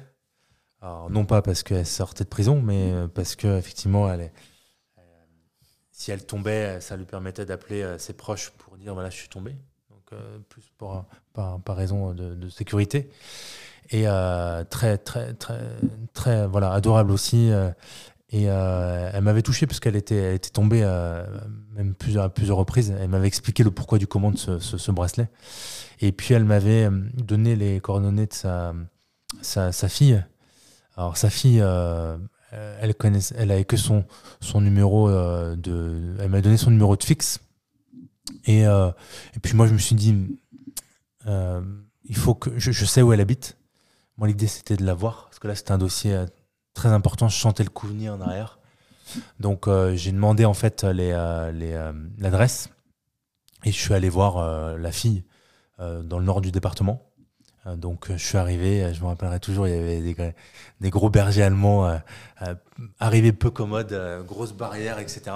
Non 1.10 1.26
pas 1.26 1.42
parce 1.42 1.64
qu'elle 1.64 1.86
sortait 1.86 2.26
de 2.26 2.30
prison, 2.30 2.62
mais 2.62 2.92
euh, 2.92 3.08
parce 3.08 3.36
qu'effectivement, 3.38 4.12
elle 4.12 4.32
si 5.92 6.12
elle 6.12 6.26
tombait, 6.26 6.82
ça 6.82 6.98
lui 6.98 7.06
permettait 7.06 7.46
d'appeler 7.46 7.84
euh, 7.84 7.98
ses 7.98 8.14
proches 8.14 8.50
pour 8.50 8.78
dire 8.78 8.94
voilà, 8.94 9.10
je 9.10 9.16
suis 9.16 9.30
tombé. 9.30 9.56
Euh, 10.14 10.38
plus 10.49 10.64
pour, 10.77 11.06
par, 11.34 11.60
par 11.61 11.76
raison 11.76 12.14
de, 12.14 12.49
sécurité. 12.49 13.10
Et 13.90 14.03
euh, 14.07 14.64
très, 14.64 14.98
très, 14.98 15.34
très, 15.34 15.60
très 16.14 16.48
voilà, 16.48 16.72
adorable 16.72 17.11
aussi. 17.11 17.52
euh, 17.52 17.72
et 18.30 18.44
elle 18.45 19.22
m'avait 19.22 19.44
touché 19.44 19.68
parce 19.68 19.80
qu'elle 19.80 19.95
était, 19.95 20.40
tombée 20.40 20.81
même 21.76 21.94
plusieurs, 21.94 22.23
à 22.23 22.30
plusieurs 22.30 22.57
reprises. 22.57 22.91
Elle 22.99 23.10
m'avait 23.10 23.27
expliqué 23.27 23.64
le 23.64 23.69
pourquoi 23.69 23.99
du 23.99 24.07
comment 24.07 24.31
de 24.31 24.38
ce, 24.38 24.57
ce- 24.57 24.80
ce 24.80 24.91
bracelet. 24.91 25.30
Et 26.02 26.11
puis 26.11 26.34
elle 26.34 26.44
m'avait 26.44 26.90
donné 27.14 27.56
les 27.56 27.80
coordonnées 27.80 28.26
de 28.26 28.34
sa, 28.34 28.73
sa, 29.44 29.88
fille. 29.88 30.23
Alors 30.98 31.15
sa 31.15 31.30
fille, 31.30 31.64
elle 32.52 32.95
connaissait, 32.95 33.35
elle 33.38 33.52
avait 33.52 33.65
que 33.65 33.77
son, 33.77 34.03
son 34.41 34.61
numéro 34.61 35.11
de. 35.11 36.15
Elle 36.19 36.30
m'a 36.30 36.41
donné 36.41 36.57
son 36.57 36.72
numéro 36.72 36.98
de 36.98 37.03
fixe. 37.03 37.40
Et, 38.45 38.66
euh, 38.66 38.90
et 39.36 39.40
puis 39.40 39.54
moi, 39.56 39.68
je 39.68 39.74
me 39.74 39.78
suis 39.78 39.95
dit, 39.95 40.38
euh, 41.28 41.62
il 42.06 42.16
faut 42.16 42.36
que. 42.36 42.58
Je, 42.58 42.86
sais 42.86 43.02
où 43.02 43.14
elle 43.14 43.22
habite. 43.22 43.58
Moi, 44.18 44.28
l'idée, 44.28 44.48
c'était 44.48 44.78
de 44.78 44.86
la 44.86 44.94
voir. 44.94 45.26
Parce 45.26 45.40
que 45.40 45.48
là, 45.48 45.56
c'était 45.56 45.72
un 45.72 45.78
dossier 45.78 46.14
euh, 46.14 46.26
très 46.74 46.90
important. 46.90 47.28
Je 47.28 47.36
chantais 47.38 47.64
le 47.64 47.70
Couveny 47.70 48.10
en 48.10 48.22
arrière. 48.22 48.60
Donc, 49.40 49.68
j'ai 49.94 50.12
demandé, 50.12 50.45
en 50.45 50.54
fait, 50.56 50.84
l'adresse. 50.84 52.70
Et 53.66 53.72
je 53.72 53.78
suis 53.78 53.94
allé 53.94 54.10
voir 54.10 54.78
la 54.78 54.91
fille 54.91 55.24
dans 55.78 56.18
le 56.20 56.24
nord 56.26 56.41
du 56.41 56.52
département. 56.52 57.12
Donc, 57.78 58.12
je 58.12 58.18
suis 58.26 58.38
arrivé. 58.38 58.91
Je 58.94 59.02
me 59.02 59.08
rappellerai 59.08 59.40
toujours, 59.40 59.68
il 59.68 59.76
y 59.76 59.78
avait 59.78 60.02
des, 60.02 60.14
gr- 60.14 60.34
des 60.82 60.90
gros 60.90 61.10
bergers 61.10 61.44
allemands. 61.44 61.86
euh, 61.88 61.98
euh, 62.41 62.56
arrivé 63.00 63.32
peu 63.34 63.52
commode, 63.52 63.94
euh, 63.94 64.24
grosse 64.24 64.54
barrière, 64.54 65.00
etc. 65.00 65.36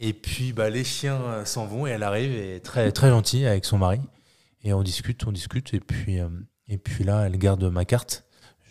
Et 0.00 0.12
puis 0.12 0.52
bah, 0.52 0.70
les 0.70 0.84
chiens 0.84 1.20
euh, 1.20 1.44
s'en 1.44 1.66
vont 1.66 1.86
et 1.86 1.90
elle 1.90 2.02
arrive 2.02 2.32
et 2.32 2.56
est 2.56 2.60
très 2.60 2.90
très 2.92 3.10
gentille 3.10 3.46
avec 3.46 3.64
son 3.64 3.78
mari 3.78 4.00
et 4.62 4.72
on 4.72 4.82
discute, 4.82 5.26
on 5.26 5.32
discute 5.32 5.74
et 5.74 5.80
puis 5.80 6.20
euh, 6.20 6.28
et 6.68 6.78
puis 6.78 7.04
là 7.04 7.26
elle 7.26 7.36
garde 7.38 7.62
ma 7.64 7.84
carte. 7.84 8.24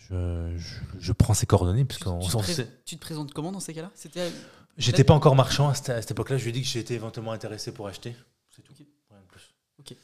Je, 0.09 0.55
je, 0.57 0.75
je 0.99 1.11
prends 1.11 1.35
ses 1.35 1.45
coordonnées 1.45 1.85
parce 1.85 1.99
Tu, 1.99 2.05
qu'on 2.05 2.19
tu 2.19 2.29
te 2.31 2.37
on 2.37 2.39
pré- 2.39 2.53
sait- 2.53 2.67
tu 2.85 2.95
te 2.95 3.01
présentes 3.01 3.31
comment 3.33 3.51
dans 3.51 3.59
ces 3.59 3.73
cas-là? 3.75 3.91
C'était 3.93 4.31
J'étais 4.77 5.03
pas 5.03 5.13
encore 5.13 5.35
marchand 5.35 5.67
à 5.69 5.73
cette, 5.73 5.89
à 5.89 6.01
cette 6.01 6.11
époque-là. 6.11 6.37
Je 6.37 6.43
lui 6.45 6.49
ai 6.49 6.53
dit 6.53 6.61
que 6.61 6.67
j'étais 6.67 6.93
éventuellement 6.95 7.33
intéressé 7.33 7.73
pour 7.73 7.87
acheter. 7.87 8.15
C'est 8.55 8.61
tout. 8.63 8.73
Rien 9.11 9.19
de 9.19 9.27
plus. 9.27 9.95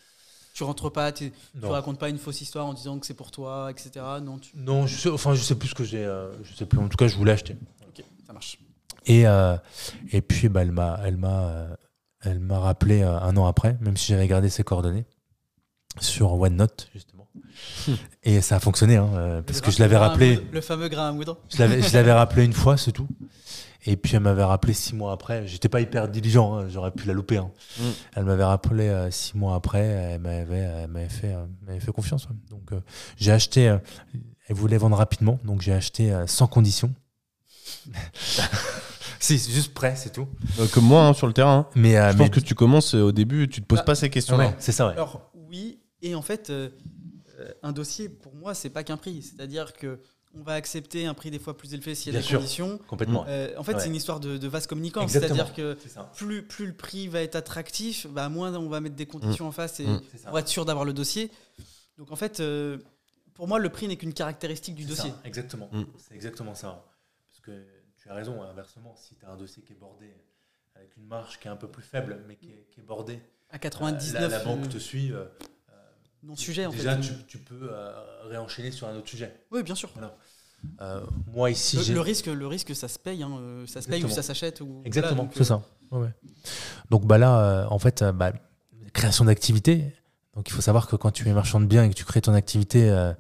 tu 0.54 0.64
rentres 0.64 0.92
pas, 0.92 1.12
tu, 1.14 1.32
Non. 1.56 1.70
racontes 1.70 1.98
pas 1.98 2.10
une 2.10 2.18
fausse 2.18 2.42
histoire 2.42 2.66
en 2.66 2.74
disant 2.74 3.00
que 3.00 3.06
c'est 3.08 3.14
pour 3.14 3.32
toi, 3.32 3.72
etc. 3.72 4.06
Non, 4.22 4.38
tu... 4.38 4.52
Non, 4.56 4.86
je 4.86 4.96
sais, 4.98 5.10
enfin 5.10 5.34
je 5.34 5.42
sais 5.42 5.56
plus 5.56 5.70
ce 5.70 5.76
que 5.76 5.86
j'ai. 5.86 6.04
euh, 6.06 6.32
je 6.44 6.54
sais 6.54 6.66
plus. 6.66 6.78
En 6.80 6.88
tout 6.90 6.98
cas, 6.98 7.08
je 7.08 7.16
voulais 7.16 7.32
acheter. 7.32 7.56
ok, 7.88 8.04
ça 8.28 8.34
marche. 8.34 8.60
Et, 9.06 9.28
euh, 9.28 9.56
et 10.12 10.22
puis, 10.22 10.50
bah, 10.50 10.62
elle 10.62 10.72
m'a, 10.72 11.00
elle 11.06 11.18
m'a, 11.18 11.42
euh, 11.46 11.76
elle 12.24 12.40
m'a 12.40 12.60
rappelé 12.60 13.02
euh, 13.04 13.20
un 13.20 13.36
an 13.38 13.46
après, 13.46 13.78
même 13.82 13.98
si 13.98 14.08
j'avais 14.12 14.28
gardé 14.28 14.50
ses 14.50 14.64
coordonnées 14.64 15.06
sur 16.02 16.34
OneNote 16.34 16.90
justement. 16.94 17.28
Et 18.24 18.42
ça 18.42 18.58
a 18.58 18.60
fonctionné, 18.60 18.96
hein, 18.98 19.44
parce 19.46 19.62
que 19.62 19.72
je 19.72 19.80
l'avais 19.80 19.98
rappelé, 19.98 20.40
Le 20.52 20.62
fameux 20.62 20.88
Graham 20.90 21.18
Wood. 21.18 21.36
je 21.54 21.58
l'avais, 21.60 21.82
je 21.82 21.94
l'avais 21.94 22.12
rappelé 22.22 22.44
une 22.46 22.54
fois, 22.54 22.78
c'est 22.78 22.92
tout. 22.92 23.08
Et 23.86 23.96
puis 23.98 24.16
elle 24.16 24.22
m'avait 24.22 24.44
rappelé 24.44 24.74
six 24.74 24.96
mois 24.96 25.12
après. 25.14 25.46
J'étais 25.48 25.70
pas 25.70 25.80
hyper 25.80 26.08
diligent, 26.08 26.56
hein, 26.56 26.68
j'aurais 26.70 26.92
pu 26.92 27.06
la 27.08 27.14
louper. 27.14 27.38
hein. 27.38 27.52
Mm. 27.80 27.84
Elle 28.16 28.24
m'avait 28.26 28.44
rappelé 28.44 28.88
euh, 28.88 29.12
six 29.12 29.38
mois 29.38 29.54
après. 29.56 29.86
Elle 29.86 30.22
m'avait, 30.22 30.58
elle 30.58 30.88
m'avait 30.90 31.08
fait, 31.10 31.34
euh, 31.34 31.46
elle 31.62 31.68
m'avait 31.68 31.80
fait 31.80 31.92
confiance. 31.92 32.26
ouais. 32.26 32.36
Donc 32.50 32.72
euh, 32.74 32.82
j'ai 33.18 33.32
acheté. 33.32 33.70
euh, 33.70 33.78
elle 34.48 34.56
voulait 34.56 34.78
vendre 34.78 34.98
rapidement, 34.98 35.40
donc 35.44 35.62
j'ai 35.62 35.74
acheté 35.74 36.12
euh, 36.12 36.26
sans 36.28 36.48
condition. 36.48 36.94
si, 39.26 39.40
c'est 39.40 39.52
juste 39.52 39.74
prêt, 39.74 39.96
c'est 39.96 40.12
tout. 40.12 40.28
Euh, 40.60 40.68
comme 40.68 40.86
moi 40.86 41.04
hein, 41.06 41.14
sur 41.14 41.28
le 41.28 41.34
terrain. 41.34 41.68
hein. 41.68 41.72
Mais, 41.76 41.98
euh, 41.98 42.12
Je 42.12 42.18
mais- 42.18 42.26
pense 42.28 42.36
que 42.36 42.40
tu 42.40 42.56
commences 42.56 42.96
euh, 42.96 43.02
au 43.02 43.12
début, 43.12 43.48
tu 43.50 43.62
te 43.62 43.66
poses 43.66 43.80
Bah, 43.80 43.86
pas 43.86 43.96
ces 43.96 44.10
questions-là. 44.10 44.48
Ouais, 44.50 44.56
c'est 44.60 44.72
ça, 44.72 44.88
ouais. 44.88 44.94
Alors 44.94 45.32
oui, 45.34 45.80
et 46.02 46.16
en 46.16 46.22
fait, 46.22 46.50
euh, 46.50 46.70
euh, 47.40 47.52
un 47.64 47.72
dossier 47.72 48.10
pour 48.10 48.34
moi 48.36 48.54
c'est 48.54 48.70
pas 48.70 48.84
qu'un 48.84 48.98
prix, 48.98 49.22
c'est-à-dire 49.22 49.74
que 49.74 50.00
on 50.38 50.44
va 50.44 50.54
accepter 50.54 51.06
un 51.06 51.14
prix 51.14 51.32
des 51.32 51.40
fois 51.40 51.56
plus 51.56 51.74
élevé 51.74 51.96
s'il 51.96 52.08
y 52.08 52.10
a 52.18 52.20
Bien 52.20 52.22
des 52.22 52.28
sûr. 52.28 52.40
conditions. 52.40 52.78
Complètement. 52.90 53.24
Euh, 53.30 53.54
en 53.58 53.64
fait, 53.64 53.76
Ouais. 53.76 53.80
c'est 53.80 53.88
une 53.88 53.96
histoire 53.96 54.20
de, 54.20 54.38
de 54.38 54.48
vase 54.50 54.68
communicant, 54.68 55.02
Exactement. 55.02 55.34
c'est-à-dire 55.34 55.54
que 55.54 55.78
C'est 55.82 55.88
ça. 55.90 56.12
plus, 56.14 56.44
plus 56.44 56.66
le 56.66 56.74
prix 56.74 57.08
va 57.08 57.22
être 57.22 57.38
attractif, 57.38 58.06
bah, 58.08 58.28
moins 58.28 58.54
on 58.56 58.68
va 58.68 58.82
mettre 58.82 58.96
des 58.98 59.06
conditions 59.06 59.48
en 59.48 59.52
face 59.54 59.80
et 59.80 59.86
Mm. 59.88 60.02
C'est 60.12 60.18
ça. 60.18 60.30
pour 60.30 60.38
être 60.40 60.50
sûr 60.50 60.66
d'avoir 60.66 60.84
le 60.84 60.92
dossier. 60.92 61.32
Donc 61.98 62.12
en 62.12 62.18
fait, 62.18 62.42
euh, 62.42 62.78
pour 63.34 63.48
moi, 63.48 63.60
le 63.60 63.70
prix 63.70 63.88
n'est 63.88 63.96
qu'une 63.96 64.14
caractéristique 64.14 64.76
du 64.76 64.84
C'est 64.84 64.90
dossier. 64.90 65.10
ça, 65.12 65.22
exactement. 65.24 65.70
Mm. 65.72 65.84
C'est 66.06 66.14
exactement 66.16 66.54
ça. 66.54 66.84
Parce 67.30 67.40
que 67.40 67.52
tu 68.06 68.12
as 68.12 68.14
raison, 68.14 68.44
inversement, 68.44 68.94
si 68.96 69.16
tu 69.16 69.26
as 69.26 69.32
un 69.32 69.36
dossier 69.36 69.64
qui 69.64 69.74
est 69.74 69.80
bordé 69.80 70.14
avec 70.76 70.96
une 70.96 71.08
marge 71.08 71.40
qui 71.40 71.48
est 71.48 71.52
un 71.52 71.56
peu 71.56 71.68
plus 71.68 71.82
faible, 71.82 72.20
mais 72.28 72.36
qui 72.36 72.52
est, 72.52 72.68
qui 72.72 72.80
est 72.82 72.84
bordée, 72.84 73.20
À 73.50 73.56
euh, 73.56 73.58
99, 73.58 74.14
la, 74.22 74.28
la 74.28 74.44
banque 74.44 74.66
euh, 74.66 74.70
te 74.70 74.78
suit. 74.78 75.12
euh, 75.12 75.26
non-sujet 76.22 76.68
en 76.68 76.72
déjà, 76.72 76.96
fait. 76.98 77.02
tu, 77.02 77.14
tu 77.28 77.38
peux 77.40 77.70
euh, 77.72 77.92
réenchaîner 78.26 78.70
sur 78.70 78.88
un 78.88 78.96
autre 78.96 79.10
sujet. 79.10 79.34
Oui, 79.50 79.64
bien 79.64 79.74
sûr. 79.74 79.90
Euh, 80.82 81.02
moi, 81.34 81.50
ici, 81.50 81.78
Le, 81.94 82.00
risque, 82.00 82.28
le 82.28 82.46
risque, 82.48 82.76
ça 82.76 82.88
se 82.88 83.00
paye. 83.00 83.24
hein, 83.24 83.32
euh, 83.40 83.66
ça 83.66 83.82
se 83.82 83.88
paye 83.88 84.04
ou 84.04 84.10
ça 84.10 84.22
s'achète. 84.22 84.62
ou- 84.62 84.84
Exactement, 84.86 85.28
c'est 85.34 85.42
euh, 85.42 85.44
ça. 85.44 85.64
Ouais. 85.92 86.10
Donc 86.92 87.06
bah 87.08 87.18
là, 87.18 87.40
euh, 87.40 87.66
en 87.70 87.80
fait, 87.80 88.04
euh, 88.04 88.12
bah, 88.12 88.34
création 88.94 89.26
d'activité. 89.26 89.94
Donc 90.36 90.48
il 90.50 90.52
faut 90.54 90.62
savoir 90.62 90.88
que 90.88 90.96
quand 90.96 91.12
tu 91.12 91.28
es 91.28 91.34
marchand 91.34 91.60
de 91.60 91.66
biens 91.66 91.84
et 91.84 91.90
que 91.90 91.96
tu 91.96 92.06
crées 92.06 92.22
ton 92.22 92.34
activité, 92.34 92.90
euh, 92.90 93.14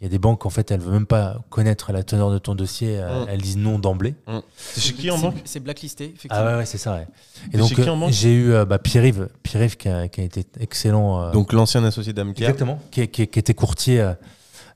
il 0.00 0.04
y 0.04 0.06
a 0.06 0.08
des 0.08 0.18
banques, 0.18 0.46
en 0.46 0.50
fait, 0.50 0.70
elles 0.70 0.80
ne 0.80 0.84
veulent 0.84 0.94
même 0.94 1.06
pas 1.06 1.38
connaître 1.50 1.92
la 1.92 2.02
teneur 2.02 2.30
de 2.30 2.38
ton 2.38 2.54
dossier. 2.54 2.98
euh, 2.98 3.24
Mm. 3.24 3.28
Elles 3.28 3.42
disent 3.42 3.56
non 3.58 3.78
d'emblée. 3.78 4.14
C'est 4.56 4.80
chez 4.80 4.94
qui 4.94 5.10
en 5.10 5.16
c'est- 5.16 5.22
banque 5.22 5.34
C'est 5.44 5.60
blacklisté, 5.60 6.04
effectivement. 6.06 6.36
Ah 6.40 6.44
ouais, 6.52 6.56
ouais, 6.56 6.66
c'est 6.66 6.78
ça. 6.78 6.94
Ouais. 6.94 7.06
Et 7.52 7.58
donc 7.58 7.68
chez 7.68 7.74
qui 7.74 7.88
en 7.90 7.96
euh, 7.96 8.00
banque 8.00 8.12
j'ai 8.12 8.32
eu 8.32 8.52
euh, 8.52 8.64
bah, 8.64 8.78
Pierre-Yves, 8.78 9.28
Pierre-Yves 9.42 9.76
qui, 9.76 9.88
a, 9.88 10.08
qui 10.08 10.20
a 10.22 10.24
été 10.24 10.46
excellent. 10.58 11.22
euh, 11.22 11.32
Donc 11.32 11.52
l'ancien 11.52 11.84
associé 11.84 12.12
d'Amker. 12.14 12.44
exactement. 12.44 12.78
Qui, 12.90 13.06
qui- 13.08 13.26
qui 13.28 13.38
était 13.38 13.52
courtier, 13.54 14.00
euh, 14.00 14.14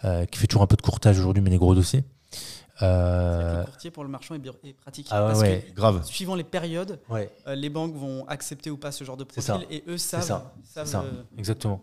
euh, 0.05 0.27
qui 0.27 0.39
fait 0.39 0.47
toujours 0.47 0.63
un 0.63 0.67
peu 0.67 0.77
de 0.77 0.83
courtage 0.83 1.19
aujourd'hui, 1.19 1.43
mais 1.43 1.51
les 1.51 1.57
gros 1.59 1.75
dossiers. 1.75 2.05
C'est 2.77 2.85
Euh, 2.85 3.61
Le 3.61 3.65
courtier 3.67 3.91
pour 3.93 4.03
le 4.03 4.11
marchand 4.11 4.35
est, 4.35 4.39
bien- 4.41 4.53
est 4.65 4.73
pratique. 4.73 5.07
ah 5.11 5.23
ouais, 5.23 5.29
parce 5.29 5.41
ouais. 5.43 5.73
Grave. 5.77 6.05
suivant 6.05 6.35
les 6.35 6.43
périodes, 6.45 6.99
ouais, 7.09 7.31
euh, 7.47 7.55
les 7.55 7.71
banques 7.71 7.95
vont 7.95 8.27
accepter 8.27 8.69
ou 8.69 8.77
pas 8.77 8.91
ce 8.91 9.05
genre 9.05 9.17
de 9.17 9.25
C'est 9.33 9.47
profil 9.47 9.67
et 9.71 9.85
eux 9.87 9.97
savent. 9.97 10.23
ça. 10.23 10.53
savent, 10.65 10.87
C'est 10.87 10.91
ça. 10.93 11.01
euh, 11.03 11.23
exactement. 11.39 11.81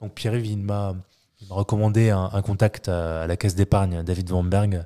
Donc 0.00 0.14
Pierre-Yves, 0.14 0.46
il 0.46 0.56
m'a 0.58 0.94
il 1.40 1.48
m'a 1.48 1.54
recommandé 1.54 2.10
un, 2.10 2.42
contact 2.42 2.88
à, 2.88 3.26
la 3.26 3.36
caisse 3.36 3.54
d'épargne, 3.54 4.02
David 4.02 4.28
Vanberg, 4.28 4.84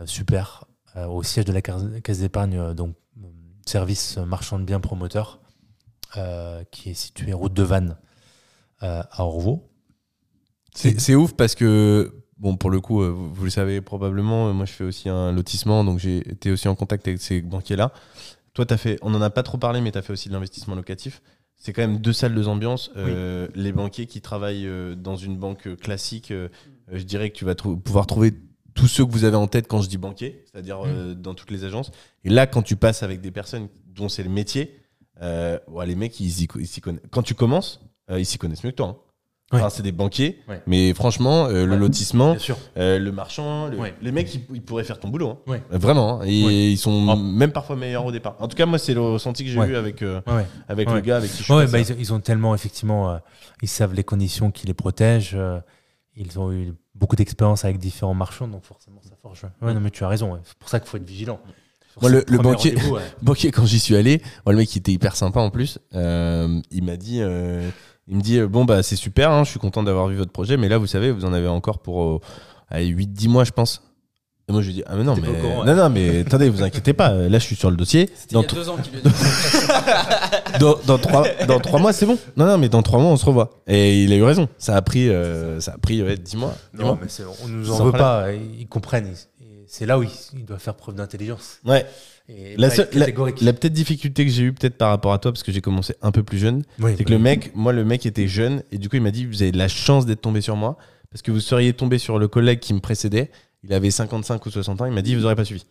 euh, 0.00 0.06
super, 0.06 0.64
euh, 0.96 1.06
au 1.06 1.22
siège 1.22 1.44
de 1.44 1.52
la 1.52 1.60
caisse 1.62 2.18
d'épargne, 2.18 2.56
euh, 2.56 2.74
donc 2.74 2.94
service 3.66 4.16
marchand 4.16 4.58
de 4.58 4.64
biens 4.64 4.80
promoteur, 4.80 5.40
qui 6.70 6.90
est 6.90 6.94
situé 6.94 7.32
route 7.32 7.54
de 7.54 7.62
Vannes 7.62 7.96
à 8.80 9.24
Orvaux. 9.24 9.70
C'est 10.74 11.14
ouf 11.14 11.34
parce 11.34 11.54
que, 11.54 12.24
bon, 12.38 12.56
pour 12.56 12.70
le 12.70 12.80
coup, 12.80 13.02
vous, 13.04 13.44
le 13.44 13.50
savez 13.50 13.80
probablement, 13.80 14.52
moi 14.52 14.66
je 14.66 14.72
fais 14.72 14.84
aussi 14.84 15.08
un 15.08 15.30
lotissement, 15.30 15.84
donc 15.84 16.00
j'ai 16.00 16.18
été 16.18 16.50
aussi 16.50 16.66
en 16.66 16.74
contact 16.74 17.06
avec 17.06 17.20
ces 17.20 17.40
banquiers-là. 17.40 17.92
Toi, 18.52 18.66
as 18.70 18.76
fait, 18.76 18.98
on 19.00 19.10
n'en 19.10 19.22
a 19.22 19.30
pas 19.30 19.44
trop 19.44 19.58
parlé, 19.58 19.80
mais 19.80 19.92
tu 19.92 19.98
as 19.98 20.02
fait 20.02 20.12
aussi 20.12 20.28
de 20.28 20.34
l'investissement 20.34 20.74
locatif. 20.74 21.22
C'est 21.64 21.72
quand 21.72 21.82
même 21.82 21.98
deux 21.98 22.12
salles, 22.12 22.34
deux 22.34 22.48
ambiances. 22.48 22.90
Euh, 22.96 23.46
Les 23.54 23.70
banquiers 23.72 24.06
qui 24.06 24.20
travaillent 24.20 24.66
euh, 24.66 24.96
dans 24.96 25.14
une 25.14 25.36
banque 25.36 25.68
euh, 25.68 25.76
classique, 25.76 26.32
euh, 26.32 26.48
euh, 26.90 26.98
je 26.98 27.04
dirais 27.04 27.30
que 27.30 27.36
tu 27.36 27.44
vas 27.44 27.54
trou- 27.54 27.76
pouvoir 27.76 28.08
trouver 28.08 28.34
tous 28.74 28.88
ceux 28.88 29.06
que 29.06 29.12
vous 29.12 29.22
avez 29.24 29.36
en 29.36 29.46
tête 29.46 29.68
quand 29.68 29.80
je 29.80 29.88
dis 29.88 29.96
banquier, 29.96 30.44
c'est-à-dire 30.50 30.84
euh, 30.84 31.14
dans 31.14 31.34
toutes 31.34 31.52
les 31.52 31.62
agences. 31.64 31.92
Et 32.24 32.30
là, 32.30 32.48
quand 32.48 32.62
tu 32.62 32.74
passes 32.74 33.04
avec 33.04 33.20
des 33.20 33.30
personnes 33.30 33.68
dont 33.94 34.08
c'est 34.08 34.24
le 34.24 34.30
métier, 34.30 34.80
ouais, 35.20 35.86
les 35.86 35.94
mecs, 35.94 36.18
ils 36.18 36.32
s'y 36.32 36.48
connaissent. 36.80 37.02
Quand 37.12 37.22
tu 37.22 37.34
commences, 37.34 37.80
ils 38.10 38.26
s'y 38.26 38.38
connaissent 38.38 38.64
mieux 38.64 38.72
que 38.72 38.76
toi. 38.76 38.88
hein. 38.88 39.11
Ouais. 39.52 39.58
Enfin, 39.60 39.68
c'est 39.70 39.82
des 39.82 39.92
banquiers, 39.92 40.38
Ouais. 40.48 40.62
mais 40.66 40.94
franchement, 40.94 41.46
euh, 41.46 41.66
le 41.66 41.72
Ouais. 41.72 41.78
lotissement, 41.78 42.36
euh, 42.78 42.98
le 42.98 43.12
marchand, 43.12 43.66
le- 43.68 43.78
les 44.00 44.12
mecs, 44.12 44.34
ils, 44.34 44.40
ils 44.54 44.62
pourraient 44.62 44.84
faire 44.84 44.98
ton 44.98 45.08
boulot. 45.08 45.38
hein. 45.48 45.58
Vraiment. 45.70 46.20
hein. 46.22 46.24
Et 46.26 46.70
ils 46.70 46.78
sont 46.78 47.06
Ah. 47.10 47.16
même 47.16 47.52
parfois 47.52 47.76
meilleurs 47.76 48.06
au 48.06 48.12
départ. 48.12 48.36
En 48.40 48.48
tout 48.48 48.56
cas, 48.56 48.66
moi, 48.66 48.78
c'est 48.78 48.94
le 48.94 49.00
ressenti 49.02 49.44
que 49.44 49.50
j'ai 49.50 49.58
eu 49.60 49.76
avec, 49.76 50.02
euh, 50.02 50.20
avec 50.68 50.90
le 50.90 51.00
gars 51.00 51.16
avec 51.18 51.30
qui 51.30 51.38
je 51.38 51.42
suis 51.44 51.52
bah, 51.72 51.78
ils, 51.78 52.00
ils 52.00 52.12
ont 52.12 52.20
tellement, 52.20 52.54
effectivement, 52.54 53.18
ils 53.62 53.68
savent 53.68 53.94
les 53.94 54.04
conditions 54.04 54.50
qui 54.50 54.66
les 54.66 54.74
protègent. 54.74 55.36
ils 56.16 56.38
ont 56.38 56.52
eu 56.52 56.74
beaucoup 56.94 57.16
d'expérience 57.16 57.64
avec 57.64 57.78
différents 57.78 58.12
marchands, 58.14 58.46
donc 58.46 58.64
forcément, 58.64 59.00
ça 59.02 59.14
forge. 59.22 59.42
Ouais, 59.62 59.72
non, 59.72 59.80
mais 59.80 59.90
tu 59.90 60.04
as 60.04 60.08
raison. 60.08 60.38
C'est 60.44 60.56
pour 60.58 60.68
ça 60.68 60.78
qu'il 60.78 60.88
faut 60.88 60.96
être 60.98 61.06
vigilant. 61.08 61.40
Moi, 62.00 62.10
le, 62.10 62.22
banquier, 62.38 62.74
banquier, 63.22 63.50
quand 63.50 63.66
j'y 63.66 63.78
suis 63.78 63.96
allé, 63.96 64.22
moi, 64.46 64.52
le 64.54 64.58
mec, 64.60 64.74
il 64.74 64.78
était 64.78 64.92
hyper 64.92 65.14
sympa 65.16 65.40
en 65.40 65.50
plus. 65.50 65.78
il 65.92 66.82
m'a 66.84 66.96
dit, 66.96 67.20
il 68.08 68.16
me 68.16 68.20
dit, 68.22 68.38
euh, 68.38 68.48
bon, 68.48 68.64
bah, 68.64 68.82
c'est 68.82 68.96
super, 68.96 69.30
hein, 69.30 69.44
je 69.44 69.50
suis 69.50 69.60
content 69.60 69.82
d'avoir 69.82 70.08
vu 70.08 70.16
votre 70.16 70.32
projet, 70.32 70.56
mais 70.56 70.68
là, 70.68 70.78
vous 70.78 70.86
savez, 70.86 71.10
vous 71.12 71.24
en 71.24 71.32
avez 71.32 71.48
encore 71.48 71.78
pour 71.80 72.02
euh, 72.02 72.20
allez, 72.70 72.88
8-10 72.92 73.28
mois, 73.28 73.44
je 73.44 73.52
pense. 73.52 73.82
Et 74.48 74.52
moi, 74.52 74.60
je 74.60 74.66
lui 74.66 74.74
dis, 74.74 74.82
ah, 74.86 74.96
mais 74.96 75.04
non, 75.04 75.14
mais, 75.14 75.28
non, 75.64 75.76
non, 75.76 75.88
mais 75.88 76.20
attendez, 76.22 76.48
vous 76.50 76.64
inquiétez 76.64 76.92
pas, 76.94 77.10
là, 77.12 77.38
je 77.38 77.44
suis 77.44 77.54
sur 77.54 77.70
le 77.70 77.76
dossier. 77.76 78.10
Dans, 78.32 78.40
il 78.42 78.42
y 78.42 78.50
a 78.50 78.54
deux 78.54 78.68
ans 78.68 78.76
qu'il 78.76 78.92
lui 78.92 79.00
a 79.04 79.08
dit. 79.08 80.58
dans, 80.58 80.74
dans 80.84 80.98
trois, 80.98 81.24
dans 81.46 81.60
trois 81.60 81.78
mois, 81.78 81.92
c'est 81.92 82.06
bon. 82.06 82.18
Non, 82.36 82.46
non, 82.46 82.58
mais 82.58 82.68
dans 82.68 82.82
trois 82.82 82.98
mois, 82.98 83.10
on 83.12 83.16
se 83.16 83.24
revoit. 83.24 83.50
Et 83.68 84.02
il 84.02 84.12
a 84.12 84.16
eu 84.16 84.24
raison. 84.24 84.48
Ça 84.58 84.74
a 84.76 84.82
pris, 84.82 85.08
euh, 85.08 85.60
ça 85.60 85.74
a 85.74 85.78
pris 85.78 86.02
ouais, 86.02 86.16
10 86.16 86.36
mois. 86.36 86.54
10 86.74 86.80
Non, 86.80 86.86
mois. 86.86 86.98
mais 87.00 87.08
c'est- 87.08 87.22
on 87.44 87.46
nous 87.48 87.70
en 87.70 87.84
veut 87.84 87.92
problème. 87.92 88.00
pas. 88.00 88.32
Ils 88.32 88.66
comprennent. 88.66 89.06
Ils- 89.12 89.28
C'est 89.72 89.86
là 89.86 89.98
où 89.98 90.02
ils 90.02 90.44
doivent 90.44 90.60
faire 90.60 90.74
preuve 90.74 90.96
d'intelligence. 90.96 91.58
Ouais. 91.64 91.86
Et 92.28 92.58
La, 92.58 92.68
seule- 92.68 92.90
la, 92.92 93.52
petite 93.54 93.72
difficulté 93.72 94.26
que 94.26 94.30
j'ai 94.30 94.42
eue 94.42 94.52
peut-être 94.52 94.76
par 94.76 94.90
rapport 94.90 95.14
à 95.14 95.18
toi, 95.18 95.32
parce 95.32 95.42
que 95.42 95.50
j'ai 95.50 95.62
commencé 95.62 95.94
un 96.02 96.12
peu 96.12 96.22
plus 96.22 96.36
jeune, 96.36 96.62
Oui, 96.78 96.92
c'est 96.98 97.04
que 97.04 97.10
le 97.10 97.18
mec, 97.18 97.52
moi, 97.56 97.72
le 97.72 97.82
mec 97.82 98.04
était 98.04 98.28
jeune, 98.28 98.62
et 98.70 98.76
du 98.76 98.90
coup, 98.90 98.96
il 98.96 99.02
m'a 99.02 99.10
dit, 99.10 99.24
vous 99.24 99.40
avez 99.40 99.50
de 99.50 99.56
la 99.56 99.68
chance 99.68 100.04
d'être 100.04 100.20
tombé 100.20 100.42
sur 100.42 100.56
moi, 100.56 100.76
parce 101.10 101.22
que 101.22 101.30
vous 101.30 101.40
seriez 101.40 101.72
tombé 101.72 101.96
sur 101.96 102.18
le 102.18 102.28
collègue 102.28 102.60
qui 102.60 102.74
me 102.74 102.80
précédait. 102.80 103.30
Il 103.64 103.72
avait 103.72 103.90
55 103.90 104.44
ou 104.44 104.50
60 104.50 104.82
ans, 104.82 104.84
il 104.84 104.92
m'a 104.92 105.00
dit, 105.00 105.14
vous 105.14 105.24
aurez 105.24 105.36
pas 105.36 105.46
suivi. 105.46 105.64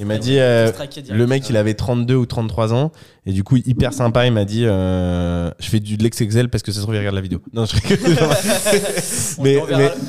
Il 0.00 0.06
m'a 0.06 0.18
dit, 0.18 0.38
euh, 0.38 0.70
le 1.10 1.26
mec, 1.26 1.48
il 1.48 1.56
avait 1.56 1.74
32 1.74 2.14
ou 2.14 2.26
33 2.26 2.72
ans, 2.72 2.92
et 3.28 3.32
du 3.32 3.42
coup, 3.42 3.56
hyper 3.56 3.92
sympa, 3.92 4.24
il 4.26 4.32
m'a 4.32 4.44
dit, 4.44 4.64
euh, 4.66 5.50
je 5.58 5.68
fais 5.68 5.80
du 5.80 5.96
de 5.96 6.02
l'ex-Excel 6.02 6.48
parce 6.48 6.62
que 6.62 6.70
ça 6.70 6.76
se 6.78 6.82
trouve, 6.82 6.94
il 6.94 6.98
regarde 6.98 7.16
la 7.16 7.20
vidéo. 7.20 7.40
Non, 7.52 7.64
je. 7.64 7.74
On, 9.38 9.42
mais, 9.42 9.58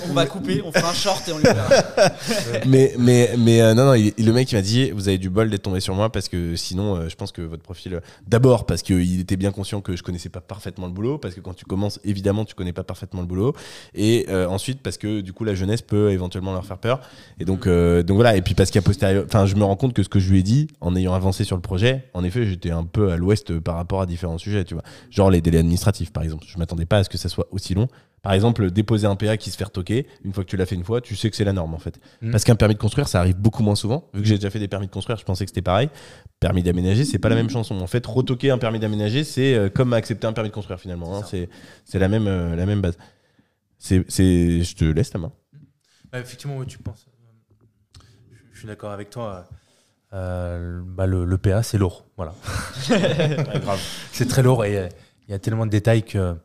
on 0.10 0.14
va 0.14 0.26
couper, 0.26 0.62
on 0.64 0.72
fera 0.72 0.92
un 0.92 0.94
short 0.94 1.28
et 1.28 1.32
on 1.34 1.38
lui 1.38 1.44
verra. 1.44 1.70
mais, 2.68 2.94
mais, 2.98 3.32
mais 3.38 3.62
euh, 3.62 3.74
non, 3.74 3.86
non, 3.86 3.94
il- 3.96 4.14
le 4.18 4.32
mec 4.32 4.52
il 4.52 4.56
m'a 4.56 4.62
dit 4.62 4.92
Vous 4.92 5.08
avez 5.08 5.18
du 5.18 5.30
bol 5.30 5.50
d'être 5.50 5.64
tombé 5.64 5.80
sur 5.80 5.96
moi 5.96 6.12
parce 6.12 6.30
que 6.30 6.56
sinon, 6.56 7.10
je 7.10 7.16
pense 7.16 7.32
que 7.32 7.42
votre 7.42 7.64
profil. 7.64 8.00
D'abord, 8.28 8.66
parce 8.66 8.82
qu'il 8.84 9.20
était 9.20 9.36
bien 9.36 9.52
conscient 9.52 9.82
que 9.82 9.96
je 9.96 10.04
connaissais 10.04 10.30
pas 10.30 10.42
parfaitement 10.42 10.86
le 10.86 10.94
boulot, 10.94 11.18
parce 11.18 11.34
que 11.34 11.40
quand 11.40 11.54
tu 11.56 11.66
commences, 11.66 12.00
évidemment, 12.04 12.46
tu 12.46 12.54
connais 12.56 12.74
pas 12.74 12.84
parfaitement 12.84 13.22
le 13.22 13.28
boulot. 13.28 13.54
Et 13.96 14.28
ensuite, 14.30 14.82
parce 14.82 14.98
que 14.98 15.22
du 15.22 15.34
coup, 15.34 15.44
la 15.44 15.56
jeunesse 15.56 15.82
peut 15.82 16.12
éventuellement 16.12 16.54
leur 16.54 16.66
faire 16.66 16.78
peur. 16.78 17.02
Et 17.40 17.46
donc, 17.46 17.68
donc 17.68 18.16
voilà, 18.16 18.36
et 18.38 18.42
puis 18.42 18.54
parce 18.54 18.70
qu'à 18.72 18.82
posteriori, 18.82 19.26
enfin, 19.26 19.46
je 19.46 19.56
me 19.56 19.64
rends 19.68 19.76
compte 19.76 19.94
que 19.94 20.04
ce 20.04 20.10
que 20.10 20.20
je 20.20 20.32
lui 20.32 20.40
ai 20.40 20.44
dit, 20.44 20.68
en 20.82 20.96
ayant 20.96 21.14
avancé 21.14 21.44
sur 21.44 21.56
le 21.56 21.62
projet, 21.62 22.10
en 22.14 22.24
effet, 22.24 22.46
j'étais 22.46 22.72
un 22.72 22.84
peu 22.84 23.12
à 23.12 23.18
l'ouest 23.18 23.60
par 23.60 23.76
rapport 23.76 24.02
à 24.02 24.06
différents 24.06 24.38
sujets, 24.38 24.64
tu 24.64 24.74
vois. 24.74 24.84
Genre 25.10 25.30
les 25.30 25.42
délais 25.42 25.60
administratifs, 25.60 26.12
par 26.12 26.24
exemple. 26.24 26.46
Je 26.48 26.58
m'attendais 26.58 26.86
pas 26.86 26.98
à 26.98 27.04
ce 27.04 27.10
que 27.10 27.18
ça 27.18 27.30
soit 27.30 27.48
aussi 27.52 27.74
long. 27.74 27.88
Par 28.24 28.34
exemple, 28.34 28.72
déposer 28.72 29.06
un 29.08 29.16
PA 29.16 29.38
qui 29.38 29.52
se 29.52 29.58
fait 29.58 29.64
retoquer, 29.64 30.08
une 30.26 30.34
fois 30.34 30.44
que 30.44 30.50
tu 30.50 30.58
l'as 30.58 30.66
fait 30.66 30.76
une 30.76 30.84
fois, 30.84 31.02
tu 31.02 31.16
sais 31.16 31.30
que 31.30 31.36
c'est 31.36 31.44
la 31.44 31.54
norme 31.54 31.74
en 31.76 31.78
fait. 31.78 32.00
Mm. 32.22 32.32
Parce 32.32 32.44
qu'un 32.44 32.56
permis 32.56 32.74
de 32.74 32.80
construire, 32.80 33.08
ça 33.08 33.20
arrive 33.20 33.38
beaucoup 33.38 33.64
moins 33.64 33.76
souvent. 33.76 34.10
Vu 34.14 34.22
que 34.22 34.28
j'ai 34.28 34.36
déjà 34.36 34.50
fait 34.50 34.60
des 34.60 34.68
permis 34.68 34.88
de 34.88 34.92
construire, 34.92 35.18
je 35.18 35.24
pensais 35.24 35.46
que 35.46 35.52
c'était 35.52 35.62
pareil. 35.62 35.90
Permis 36.40 36.64
d'aménager, 36.64 37.06
c'est 37.06 37.20
pas 37.20 37.30
la 37.30 37.36
même 37.36 37.50
chanson. 37.50 37.80
En 37.80 37.88
fait, 37.88 38.06
retoquer 38.06 38.50
un 38.50 38.58
permis 38.58 38.80
d'aménager, 38.80 39.24
c'est 39.24 39.54
euh, 39.54 39.70
comme 39.70 39.94
accepter 39.94 40.28
un 40.28 40.34
permis 40.34 40.50
de 40.50 40.54
construire 40.56 40.80
finalement. 40.80 41.18
hein. 41.18 41.22
C'est 41.86 42.00
la 42.00 42.08
même, 42.08 42.28
euh, 42.28 42.56
la 42.56 42.66
même 42.66 42.82
base. 42.82 42.98
C'est, 43.78 44.04
je 44.10 44.76
te 44.76 44.84
laisse 44.86 45.14
la 45.14 45.20
main. 45.20 45.32
Bah, 46.12 46.20
effectivement, 46.20 46.58
oui, 46.58 46.66
tu 46.66 46.80
penses. 46.80 47.06
Euh, 48.58 48.60
Je, 48.60 48.60
suis 48.60 48.68
d'accord 48.68 48.92
avec 48.92 49.10
toi. 49.10 49.46
Euh, 50.14 50.82
bah, 50.86 51.06
le, 51.06 51.26
le 51.26 51.38
PA, 51.38 51.64
c'est 51.64 51.78
lourd. 51.78 52.06
Voilà. 52.16 52.34
C'est 54.12 54.28
très 54.28 54.42
lourd 54.44 54.66
et 54.66 54.78
euh, 54.78 54.88
il 55.28 55.32
y 55.32 55.34
a 55.34 55.40
tellement 55.40 55.66
de 55.66 55.72
détails 55.72 56.04
que, 56.04 56.36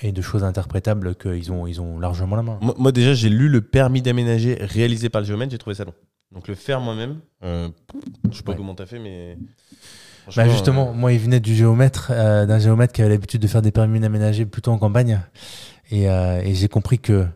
et 0.00 0.12
de 0.12 0.22
choses 0.22 0.44
interprétables 0.44 1.14
qu'ils 1.14 1.52
ont, 1.52 1.66
ils 1.66 1.80
ont 1.80 1.98
largement 1.98 2.36
la 2.36 2.42
main. 2.42 2.58
Moi, 2.62 2.74
moi, 2.78 2.92
déjà, 2.92 3.14
j'ai 3.14 3.28
lu 3.28 3.48
le 3.48 3.60
permis 3.60 4.02
d'aménager 4.02 4.56
réalisé 4.60 5.08
par 5.08 5.20
le 5.20 5.26
géomètre, 5.26 5.50
j'ai 5.52 5.58
trouvé 5.58 5.76
ça 5.76 5.84
long. 5.84 5.94
Donc 6.32 6.48
le 6.48 6.54
faire 6.54 6.80
moi-même, 6.80 7.20
euh, 7.44 7.68
je 8.30 8.36
sais 8.38 8.42
pas 8.42 8.52
Ouais. 8.52 8.56
comment 8.56 8.74
t'as 8.74 8.86
fait, 8.86 8.98
mais. 8.98 9.38
Bah 10.34 10.48
justement, 10.48 10.92
moi, 10.92 11.12
il 11.12 11.20
venait 11.20 11.38
du 11.38 11.54
géomètre, 11.54 12.08
euh, 12.10 12.46
d'un 12.46 12.58
géomètre 12.58 12.92
qui 12.92 13.00
avait 13.00 13.10
l'habitude 13.10 13.40
de 13.40 13.46
faire 13.46 13.62
des 13.62 13.70
permis 13.70 14.00
d'aménager 14.00 14.44
plutôt 14.44 14.72
en 14.72 14.78
campagne. 14.78 15.20
Et, 15.92 16.10
euh, 16.10 16.40
et 16.42 16.52
j'ai 16.54 16.66
compris 16.68 16.98
que 16.98 17.26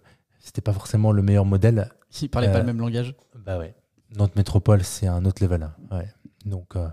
c'était 0.41 0.61
pas 0.61 0.73
forcément 0.73 1.13
le 1.13 1.23
meilleur 1.23 1.45
modèle. 1.45 1.89
Il 2.21 2.29
parlait 2.29 2.49
pas 2.51 2.57
Euh, 2.57 2.61
le 2.61 2.67
même 2.67 2.81
langage. 2.81 3.15
Bah 3.47 3.59
ouais. 3.59 3.75
Notre 4.17 4.37
métropole, 4.37 4.83
c'est 4.85 5.07
un 5.07 5.25
autre 5.25 5.43
level. 5.43 5.63
hein. 5.63 5.73
Ouais. 5.97 6.09
Donc, 6.45 6.75
euh, 6.77 6.89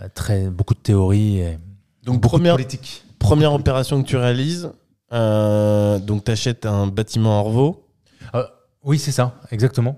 euh, 0.00 0.08
très, 0.14 0.48
beaucoup 0.48 0.74
de 0.74 0.78
théorie 0.80 1.38
et 1.40 1.58
Donc, 2.04 2.20
beaucoup 2.20 2.36
première- 2.36 2.54
de 2.56 2.62
politique. 2.62 3.04
Première 3.18 3.52
opération 3.52 4.00
que 4.02 4.06
tu 4.08 4.16
réalises, 4.16 4.70
euh, 5.12 5.98
donc 5.98 6.24
tu 6.24 6.30
achètes 6.30 6.66
un 6.66 6.86
bâtiment 6.86 7.40
Orvo. 7.40 7.84
Oui, 8.84 8.98
c'est 8.98 9.12
ça, 9.12 9.34
exactement. 9.50 9.96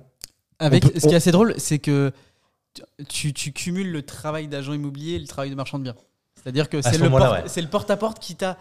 Avec, 0.59 0.83
peut- 0.83 0.99
ce 0.99 1.07
qui 1.07 1.13
est 1.13 1.17
assez 1.17 1.31
drôle, 1.33 1.55
c'est 1.59 1.79
que 1.79 2.13
tu, 3.09 3.33
tu 3.35 3.53
cumules 3.53 3.93
le 3.93 4.03
travail 4.03 4.49
d'agent 4.49 4.73
immobilier 4.73 5.13
et 5.15 5.19
le 5.19 5.27
travail 5.27 5.51
de 5.51 5.55
marchand 5.55 5.79
de 5.79 5.85
biens. 5.85 5.95
C'est-à-dire 6.35 6.69
que 6.71 6.81
c'est 6.81 6.95
ce 6.95 6.99
le, 7.03 7.09
ouais. 7.09 7.67
porte-à-porte 7.71 8.19
qui 8.19 8.37
t'a 8.37 8.53
euh, 8.53 8.55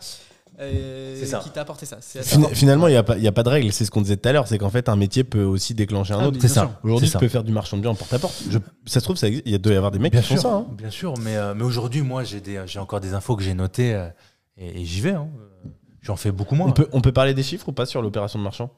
ça. 1.25 1.39
qui 1.39 1.49
t'a 1.51 1.61
apporté 1.61 1.85
ça. 1.85 1.97
Fin- 2.01 2.49
finalement, 2.53 2.87
il 2.87 2.91
n'y 2.91 2.97
a, 2.97 3.03
pas- 3.03 3.17
il 3.17 3.23
y 3.23 3.27
a 3.27 3.31
pas 3.31 3.43
de 3.43 3.49
règle. 3.49 3.71
C'est 3.71 3.85
ce 3.85 3.91
qu'on 3.91 4.01
disait 4.01 4.17
tout 4.17 4.27
à 4.27 4.31
l'heure. 4.33 4.47
C'est 4.47 4.57
qu'en 4.57 4.69
fait, 4.69 4.89
un 4.89 4.95
métier 4.95 5.23
peut 5.23 5.43
aussi 5.43 5.73
déclencher 5.73 6.13
un 6.13 6.19
Ah, 6.19 6.27
autre. 6.27 6.37
C'est 6.41 6.47
bien 6.47 6.53
ça. 6.55 6.61
sûr. 6.61 6.71
Aujourd'hui, 6.83 7.07
tu 7.07 7.13
ça. 7.13 7.19
peux 7.19 7.27
faire 7.29 7.43
du 7.43 7.51
marchand 7.51 7.77
de 7.77 7.81
biens 7.81 7.91
en 7.91 7.95
porte-à-porte. 7.95 8.43
Je- 8.49 8.57
Ça 8.85 8.99
se 8.99 9.05
trouve, 9.05 9.17
il 9.23 9.41
y 9.49 9.55
a- 9.55 9.57
doit 9.57 9.73
y 9.73 9.77
avoir 9.77 9.91
des 9.91 9.99
mecs 9.99 10.11
Bien 10.11 10.21
qui 10.21 10.35
font 10.35 10.41
ça. 10.41 10.49
hein. 10.53 10.65
bien 10.77 10.89
sûr, 10.89 11.13
mais, 11.19 11.37
euh, 11.37 11.53
mais 11.55 11.63
aujourd'hui, 11.63 12.01
moi, 12.01 12.23
j'ai 12.23 12.79
encore 12.79 12.99
des 12.99 13.13
infos 13.13 13.35
que 13.35 13.43
j'ai 13.43 13.53
notées 13.53 13.93
euh, 13.95 14.07
et, 14.57 14.81
et 14.81 14.85
j'y 14.85 15.01
vais. 15.01 15.11
hein. 15.13 15.27
J'en 16.01 16.15
fais 16.15 16.31
beaucoup 16.31 16.55
moins. 16.55 16.67
On, 16.67 16.71
peut, 16.71 16.87
on 16.93 17.01
peut 17.01 17.11
parler 17.11 17.33
des 17.33 17.43
chiffres 17.43 17.67
ou 17.69 17.71
pas 17.73 17.85
sur 17.85 18.01
l'opération 18.01 18.39
de 18.39 18.43
marchand? 18.43 18.71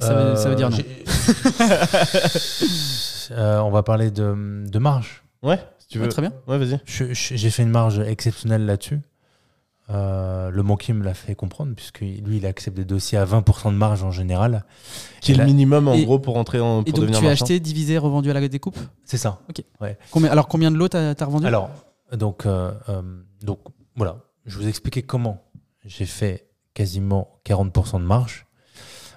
Ça, 0.00 0.14
veut, 0.14 0.36
ça 0.36 0.48
veut 0.48 0.54
dire 0.56 0.70
non. 0.70 0.76
Euh, 3.30 3.58
on 3.58 3.70
va 3.70 3.82
parler 3.82 4.10
de, 4.10 4.64
de 4.66 4.78
marge. 4.78 5.22
Ouais, 5.42 5.58
si 5.78 5.88
tu 5.88 5.98
veux. 5.98 6.04
Ouais, 6.04 6.10
très 6.10 6.22
bien. 6.22 6.32
Ouais, 6.46 6.56
vas-y. 6.58 6.80
J'ai 6.86 7.50
fait 7.50 7.62
une 7.62 7.68
marge 7.68 7.98
exceptionnelle 8.00 8.64
là-dessus. 8.64 9.00
Euh, 9.90 10.50
le 10.50 10.62
banquier 10.62 10.92
me 10.92 11.02
l'a 11.02 11.14
fait 11.14 11.34
comprendre, 11.34 11.74
puisque 11.74 12.00
lui, 12.00 12.36
il 12.36 12.44
accepte 12.46 12.76
des 12.76 12.84
dossiers 12.84 13.16
à 13.16 13.24
20% 13.24 13.72
de 13.72 13.76
marge 13.76 14.02
en 14.02 14.10
général. 14.10 14.64
Qui 15.22 15.32
est 15.32 15.34
le 15.36 15.44
minimum 15.46 15.88
en 15.88 15.94
Et- 15.94 16.04
gros 16.04 16.18
pour 16.18 16.36
entrer 16.36 16.60
en 16.60 16.82
Et 16.82 16.92
donc 16.92 17.00
devenir 17.00 17.20
tu 17.20 17.24
as 17.24 17.28
marchand 17.30 17.44
acheté, 17.46 17.58
divisé, 17.60 17.96
revendu 17.96 18.30
à 18.30 18.34
la 18.34 18.46
découpe 18.48 18.76
C'est 19.04 19.16
ça. 19.16 19.40
combien, 20.10 20.30
Alors 20.30 20.46
combien 20.46 20.70
de 20.70 20.76
lots 20.76 20.88
t'as 20.88 21.14
as 21.18 21.24
revendu? 21.24 21.46
Alors, 21.46 21.70
donc, 22.12 22.44
euh, 22.44 22.72
euh, 22.90 23.00
donc, 23.42 23.60
voilà. 23.96 24.18
Je 24.44 24.56
vous 24.58 24.66
expliquer 24.68 25.02
comment 25.02 25.42
j'ai 25.84 26.06
fait 26.06 26.48
quasiment 26.74 27.40
40% 27.46 27.98
de 28.00 28.04
marge. 28.04 28.46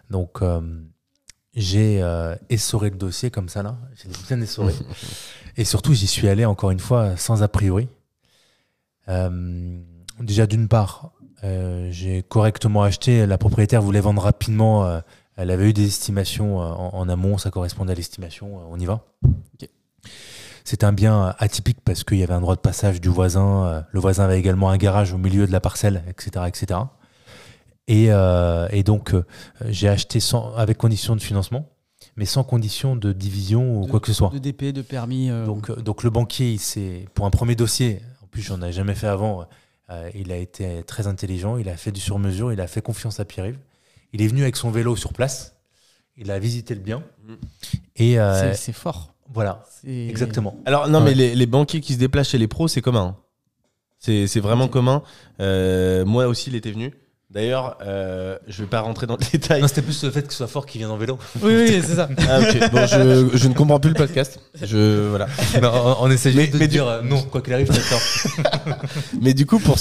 Donc, 0.10 0.41
euh, 0.41 0.61
j'ai 1.53 2.02
euh, 2.02 2.34
essoré 2.49 2.89
le 2.91 2.95
dossier 2.98 3.30
comme 3.30 3.49
ça, 3.49 3.61
là. 3.61 3.77
J'ai 3.95 4.07
bien 4.27 4.39
essoré. 4.41 4.73
Et 5.57 5.65
surtout, 5.65 5.93
j'y 5.93 6.07
suis 6.07 6.30
allé, 6.30 6.45
encore 6.45 6.72
une 6.72 6.80
fois, 6.80 7.18
sans 7.18 7.43
a 7.43 7.49
priori. 7.49 7.89
Euh, 9.10 9.81
déjà, 10.23 10.48
d'une 10.48 10.68
part, 10.68 11.11
euh, 11.43 11.89
j'ai 11.91 12.23
correctement 12.23 12.84
acheté. 12.84 13.26
La 13.26 13.38
propriétaire 13.38 13.81
voulait 13.81 14.02
vendre 14.02 14.22
rapidement. 14.22 14.85
euh, 14.85 14.99
elle 15.38 15.49
avait 15.52 15.69
eu 15.69 15.73
des 15.73 15.85
estimations 15.88 16.61
euh, 16.61 16.65
en, 16.65 16.89
en 16.93 17.10
amont, 17.10 17.38
ça 17.38 17.49
correspondait 17.52 17.93
à 17.93 17.95
l'estimation. 17.95 18.60
on 18.69 18.77
y 18.80 18.85
va. 18.85 19.06
Ok. 19.26 19.69
C'est 20.64 20.84
un 20.84 20.93
bien 20.93 21.34
atypique 21.39 21.80
parce 21.84 22.03
qu'il 22.03 22.19
y 22.19 22.23
avait 22.23 22.34
un 22.34 22.41
droit 22.41 22.56
de 22.56 22.61
passage 22.61 23.02
du 23.02 23.10
voisin. 23.10 23.84
le 23.91 23.99
voisin 23.99 24.26
avait 24.26 24.38
également 24.39 24.69
un 24.69 24.77
garage 24.77 25.11
au 25.14 25.18
milieu 25.18 25.48
de 25.48 25.52
la 25.52 25.60
parcelle, 25.60 26.03
etc. 26.07 26.45
etc. 26.48 26.80
Et, 27.88 28.06
et 28.10 28.84
donc, 28.84 29.15
j'ai 29.68 29.89
acheté 29.89 30.19
sans, 30.19 30.53
avec 30.56 30.77
condition 30.77 31.15
de 31.15 31.22
financement, 31.22 31.68
mais 32.15 32.26
sans 32.26 32.43
condition 32.43 32.95
de 32.95 33.11
division 33.11 33.80
ou 33.81 33.85
De- 33.85 33.89
quoi 33.91 33.99
que 33.99 34.07
ce 34.07 34.14
soit. 34.14 34.30
De 34.30 34.38
DP, 34.38 34.65
de 34.72 34.81
permis. 34.84 35.30
euh, 35.31 35.45
Donc, 35.45 35.72
donc 35.81 36.03
le 36.03 36.10
banquier, 36.11 36.53
il 36.53 37.06
pour 37.15 37.26
un 37.26 37.31
premier 37.31 37.56
dossier, 37.56 37.99
en 38.23 38.27
plus 38.27 38.41
j'en 38.43 38.61
ai 38.61 38.72
jamais 38.72 38.95
fait 38.95 39.07
avant, 39.07 39.45
il 40.15 40.31
a 40.31 40.38
été 40.38 40.84
très 40.84 41.07
intelligent, 41.07 41.57
il 41.57 41.69
a 41.69 41.77
fait 41.77 41.91
du 41.91 42.01
sur-mesure, 42.01 42.51
il 42.53 42.61
a 42.61 42.68
fait 42.68 42.81
confiance 42.81 43.19
à 43.19 43.26
Pierre-Yves. 43.26 43.59
Il 44.13 44.22
est 44.22 44.27
venu 44.27 44.41
avec 44.43 44.55
son 44.55 44.72
vélo 44.72 44.95
sur 44.95 45.13
place, 45.13 45.55
il 46.18 46.31
a 46.31 46.39
visité 46.39 46.73
le 46.76 46.81
bien. 46.81 47.03
Mhm. 47.27 47.38
Et 47.97 48.19
euh, 48.19 48.53
c'est- 48.53 48.73
fort. 48.73 49.13
voilà, 49.34 49.63
exactement. 49.85 50.55
Alors, 50.65 50.88
non, 50.89 50.99
Ouais. 50.99 51.05
mais 51.05 51.13
les, 51.13 51.35
les 51.35 51.45
banquiers 51.45 51.81
qui 51.81 51.93
se 51.93 51.99
déplacent 51.99 52.30
chez 52.30 52.38
les 52.38 52.47
pros, 52.47 52.68
c'est 52.68 52.81
commun. 52.81 53.15
hein. 53.15 53.18
C'est 53.99 54.26
c'est 54.26 54.39
vraiment 54.39 54.68
commun. 54.68 55.03
Euh, 55.39 56.05
moi 56.05 56.26
aussi, 56.27 56.49
il 56.49 56.55
était 56.55 56.72
venu. 56.72 56.91
D'ailleurs, 57.34 57.78
euh, 57.86 58.38
je 58.48 58.62
vais 58.64 58.68
pas 58.68 58.82
rentrer 58.82 59.08
dans 59.08 59.16
le 59.16 59.26
détail. 59.32 59.62
Non, 59.62 59.68
c'était 59.70 59.82
plus 59.82 60.03
le 60.03 60.12
fait 60.12 60.24
que 60.24 60.32
ce 60.34 60.38
soit 60.40 60.48
fort 60.48 60.66
qu'il 60.66 60.80
vienne 60.80 60.91
en 60.91 60.98
vélo. 60.98 61.18
Oui, 61.41 61.53
oui, 61.56 61.82
c'est 61.82 61.95
ça. 61.95 62.10
Ah, 62.30 62.40
ok. 62.41 62.72
Bon, 62.72 62.86
je, 62.86 63.38
je 63.38 63.48
ne 63.48 63.53
comprends 63.53 63.80
plus 63.80 63.90
le 63.91 63.95
podcast. 63.95 64.38
Je, 64.62 65.08
voilà. 65.08 65.28
on, 65.64 65.95
on 66.08 66.12
essaie 66.12 66.34
Mais- 66.34 66.41
juste 66.41 66.53
de 66.53 66.60
mais 66.60 66.68
du- 66.68 66.74
dire 66.74 66.88
euh, 66.88 67.02
non, 67.02 67.22
quoi 67.24 67.41
qu'il 67.41 67.53
arrive, 67.53 67.68
tort. 67.70 68.45
Mais 69.22 69.34
du 69.34 69.45
coup, 69.45 69.60
pour, 69.60 69.78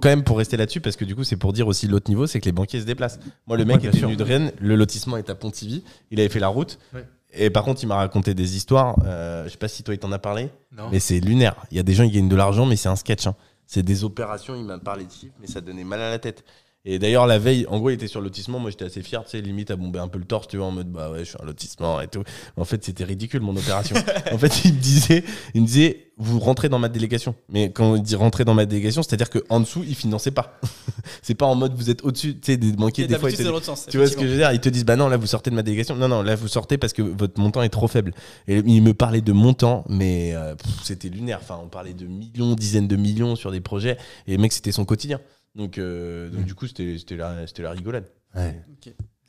quand 0.00 0.04
même 0.08 0.22
pour 0.24 0.38
rester 0.38 0.56
là-dessus, 0.56 0.80
parce 0.80 0.96
que 0.96 1.04
du 1.04 1.14
coup, 1.16 1.24
c'est 1.24 1.36
pour 1.36 1.52
dire 1.52 1.66
aussi 1.66 1.88
l'autre 1.88 2.10
niveau, 2.10 2.26
c'est 2.26 2.40
que 2.40 2.44
les 2.44 2.52
banquiers 2.52 2.80
se 2.80 2.84
déplacent. 2.86 3.18
Moi, 3.46 3.56
le 3.56 3.64
mec 3.64 3.80
Ouais, 3.82 3.88
était 3.88 3.98
sûr. 3.98 4.08
venu 4.08 4.16
de 4.16 4.22
Rennes, 4.24 4.52
le 4.60 4.76
lotissement 4.76 5.16
est 5.16 5.30
à 5.30 5.34
Pontivy, 5.34 5.84
il 6.10 6.20
avait 6.20 6.28
fait 6.28 6.40
la 6.40 6.48
route. 6.48 6.78
Ouais. 6.94 7.04
Et 7.32 7.48
par 7.48 7.64
contre, 7.64 7.82
il 7.82 7.86
m'a 7.86 7.96
raconté 7.96 8.34
des 8.34 8.56
histoires. 8.56 8.96
euh, 9.06 9.44
je 9.46 9.50
sais 9.50 9.56
pas 9.56 9.68
si 9.68 9.82
toi, 9.82 9.94
il 9.94 9.98
t'en 9.98 10.12
a 10.12 10.18
parlé, 10.18 10.50
Non. 10.76 10.88
mais 10.92 11.00
c'est 11.00 11.18
lunaire. 11.20 11.54
Il 11.70 11.78
y 11.78 11.80
a 11.80 11.82
des 11.82 11.94
gens 11.94 12.04
qui 12.04 12.10
gagnent 12.12 12.28
de 12.28 12.36
l'argent, 12.36 12.66
mais 12.66 12.76
c'est 12.76 12.90
un 12.90 12.96
sketch. 12.96 13.26
hein. 13.26 13.34
C'est 13.66 13.82
des 13.82 14.04
opérations. 14.04 14.54
Il 14.54 14.64
m'a 14.64 14.78
parlé 14.78 15.04
de 15.06 15.10
chiffres, 15.10 15.32
mais 15.40 15.46
ça 15.46 15.62
donnait 15.62 15.84
mal 15.84 16.00
à 16.02 16.10
la 16.10 16.18
tête. 16.18 16.44
Et 16.84 16.98
d'ailleurs, 16.98 17.28
la 17.28 17.38
veille, 17.38 17.64
en 17.68 17.78
gros, 17.78 17.90
il 17.90 17.94
était 17.94 18.08
sur 18.08 18.20
le 18.20 18.24
lotissement. 18.24 18.58
Moi, 18.58 18.70
j'étais 18.70 18.84
assez 18.84 19.02
fier, 19.02 19.22
tu 19.22 19.30
sais, 19.30 19.40
limite 19.40 19.70
à 19.70 19.76
bomber 19.76 20.00
un 20.00 20.08
peu 20.08 20.18
le 20.18 20.24
torse, 20.24 20.48
tu 20.48 20.56
vois, 20.56 20.66
en 20.66 20.72
mode, 20.72 20.90
bah 20.90 21.10
ouais, 21.12 21.20
je 21.20 21.24
suis 21.24 21.36
un 21.40 21.46
lotissement 21.46 22.00
et 22.00 22.08
tout. 22.08 22.24
En 22.56 22.64
fait, 22.64 22.84
c'était 22.84 23.04
ridicule, 23.04 23.40
mon 23.40 23.56
opération. 23.56 23.94
en 24.32 24.38
fait, 24.38 24.64
il 24.64 24.74
me 24.74 24.80
disait, 24.80 25.22
il 25.54 25.62
me 25.62 25.66
disait, 25.66 26.12
vous 26.18 26.40
rentrez 26.40 26.68
dans 26.68 26.80
ma 26.80 26.88
délégation. 26.88 27.36
Mais 27.48 27.70
quand 27.70 27.94
il 27.94 28.02
dit 28.02 28.16
rentrer 28.16 28.44
dans 28.44 28.54
ma 28.54 28.66
délégation, 28.66 29.02
c'est-à-dire 29.02 29.30
qu'en 29.30 29.60
dessous, 29.60 29.84
il 29.86 29.94
finançait 29.94 30.32
pas. 30.32 30.58
c'est 31.22 31.34
pas 31.34 31.46
en 31.46 31.54
mode, 31.54 31.74
vous 31.74 31.88
êtes 31.88 32.02
au-dessus, 32.04 32.34
tu 32.34 32.52
sais, 32.52 32.56
des 32.56 32.72
banquiers, 32.72 33.06
des 33.06 33.16
fois, 33.16 33.30
ils 33.30 33.36
te 33.36 33.42
l'autre 33.44 33.64
sens. 33.64 33.86
tu 33.88 33.98
vois 33.98 34.08
ce 34.08 34.16
que 34.16 34.22
je 34.22 34.28
veux 34.32 34.36
dire? 34.36 34.52
Ils 34.52 34.60
te 34.60 34.68
disent 34.68 34.84
bah 34.84 34.96
non 34.96 35.08
là 35.08 35.16
vous 35.16 35.26
sortez 35.26 35.50
de 35.50 35.54
ma 35.54 35.62
délégation. 35.62 35.94
Non 35.94 36.08
non 36.08 36.22
là 36.22 36.34
vous 36.34 36.48
sortez 36.48 36.78
parce 36.78 36.92
que 36.92 37.02
votre 37.02 37.40
montant 37.40 37.62
est 37.62 37.68
trop 37.68 37.88
faible. 37.88 38.12
Et 38.48 38.58
il 38.58 38.82
me 38.82 38.94
parlait 38.94 39.20
de 39.20 39.32
montant 39.32 39.84
mais 39.88 40.34
euh, 40.34 40.54
c'était 40.82 41.08
lunaire. 41.08 41.38
Enfin 41.40 41.60
on 41.62 41.68
parlait 41.68 41.94
de 41.94 42.06
millions, 42.06 42.54
dizaines 42.54 42.88
de 42.88 42.96
millions 42.96 43.36
sur 43.36 43.50
des 43.50 43.60
projets 43.60 43.96
et 44.26 44.36
mec 44.38 44.52
c'était 44.52 44.72
son 44.72 44.84
quotidien. 44.84 45.20
Donc, 45.54 45.76
euh, 45.78 46.30
donc 46.30 46.44
du 46.46 46.54
coup 46.54 46.66
c'était 46.66 46.96
c'était 46.98 47.16
la 47.16 47.46
c'était 47.46 47.62
la 47.62 47.70
rigolade. 47.72 48.06
Ouais. 48.34 48.64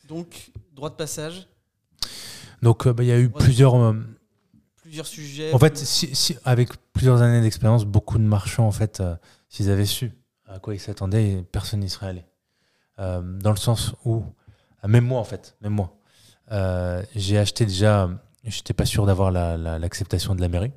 Donc, 0.08 0.52
droit 0.74 0.90
de 0.90 0.96
passage, 0.96 1.48
Donc, 2.62 2.88
euh, 2.88 2.94
bah, 2.94 3.04
il 3.04 3.08
y 3.08 3.12
a 3.12 3.20
eu 3.20 3.30
plusieurs. 3.30 3.76
euh, 3.76 3.94
plusieurs 4.82 5.06
sujets. 5.08 5.54
En 5.54 5.60
fait, 5.60 5.72
plus- 5.74 5.86
si, 5.86 6.16
si- 6.16 6.38
avec 6.46 6.70
plusieurs 6.94 7.22
années 7.22 7.42
d'expérience, 7.42 7.86
beaucoup 7.86 8.18
de 8.18 8.24
marchands, 8.24 8.68
en 8.68 8.72
fait, 8.72 9.00
euh, 9.02 9.16
s'ils 9.50 9.70
avaient 9.70 9.86
su 9.86 10.12
à 10.48 10.60
quoi 10.60 10.76
ils 10.76 10.80
s'attendaient, 10.80 11.44
personne 11.52 11.80
n'y 11.82 11.90
serait 11.90 12.08
allé. 12.08 12.26
Euh, 13.00 13.22
dans 13.40 13.52
le 13.52 13.58
sens 13.58 13.94
où, 14.06 14.24
même 14.88 15.06
moi, 15.06 15.20
en 15.20 15.24
fait, 15.24 15.56
même 15.62 15.74
moi, 15.74 15.98
euh, 16.52 17.04
j'ai 17.16 17.38
acheté 17.38 17.66
déjà, 17.66 18.10
j'étais 18.44 18.74
pas 18.74 18.86
sûr 18.86 19.06
d'avoir 19.06 19.32
la- 19.32 19.58
la- 19.58 19.80
l'acceptation 19.80 20.36
de 20.36 20.42
la 20.42 20.48
mairie, 20.50 20.72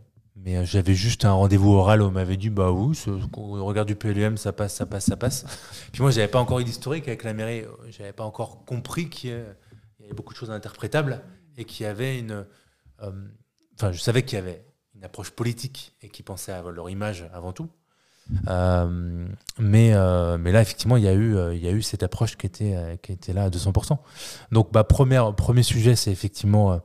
mais 0.47 0.56
euh, 0.56 0.64
j'avais 0.64 0.94
juste 0.94 1.24
un 1.24 1.32
rendez-vous 1.32 1.73
oral 1.73 2.01
où 2.01 2.05
on 2.05 2.12
m'avait 2.12 2.36
dit, 2.36 2.51
bah 2.51 2.70
oui, 2.70 2.97
on 3.36 3.64
regarde 3.64 3.89
du 3.89 3.97
PLUM, 3.97 4.36
ça 4.36 4.52
passe, 4.52 4.74
ça 4.77 4.86
passe, 4.86 5.06
ça 5.06 5.16
passe. 5.16 5.44
Puis 5.93 6.02
moi, 6.02 6.12
j'avais 6.12 6.28
pas 6.28 6.39
encore 6.39 6.60
eu 6.60 6.64
d'historique 6.64 7.09
avec 7.09 7.24
la 7.24 7.35
mairie, 7.35 7.64
j'avais 7.89 8.12
pas 8.12 8.23
encore 8.23 8.64
compris 8.64 9.10
qu'il 9.10 9.31
y 9.31 10.05
avait 10.05 10.14
beaucoup 10.14 10.32
de 10.32 10.39
choses 10.39 10.52
interprétables 10.52 11.20
et 11.59 11.64
qu'il 11.64 11.85
y 11.85 11.89
avait 11.89 12.20
une. 12.20 12.47
euh, 13.02 13.10
Enfin, 13.74 13.90
je 13.90 14.01
savais 14.01 14.23
qu'il 14.23 14.39
y 14.39 14.40
avait 14.40 14.64
une 14.94 15.05
approche 15.05 15.31
politique 15.31 15.94
et 16.01 16.09
qu'ils 16.09 16.24
pensaient 16.24 16.52
à 16.52 16.62
leur 16.62 16.89
image 16.89 17.28
avant 17.35 17.52
tout. 17.52 17.68
Euh, 18.48 19.27
mais, 19.59 19.93
mais 20.39 20.52
là, 20.52 20.62
effectivement, 20.62 20.97
il 20.97 21.02
y, 21.02 21.09
a 21.09 21.12
eu, 21.12 21.35
y 21.56 21.68
a 21.68 21.73
eu 21.73 21.82
cette 21.82 22.02
approche 22.02 22.36
qui 22.36 22.47
était, 22.47 22.98
qui 23.02 23.12
était 23.12 23.35
là 23.35 23.44
à 23.44 23.51
200%. 23.51 23.98
Donc, 24.52 24.73
bah, 24.73 24.85
premier 24.85 25.62
sujet, 25.62 25.94
c'est 25.94 26.10
effectivement 26.10 26.81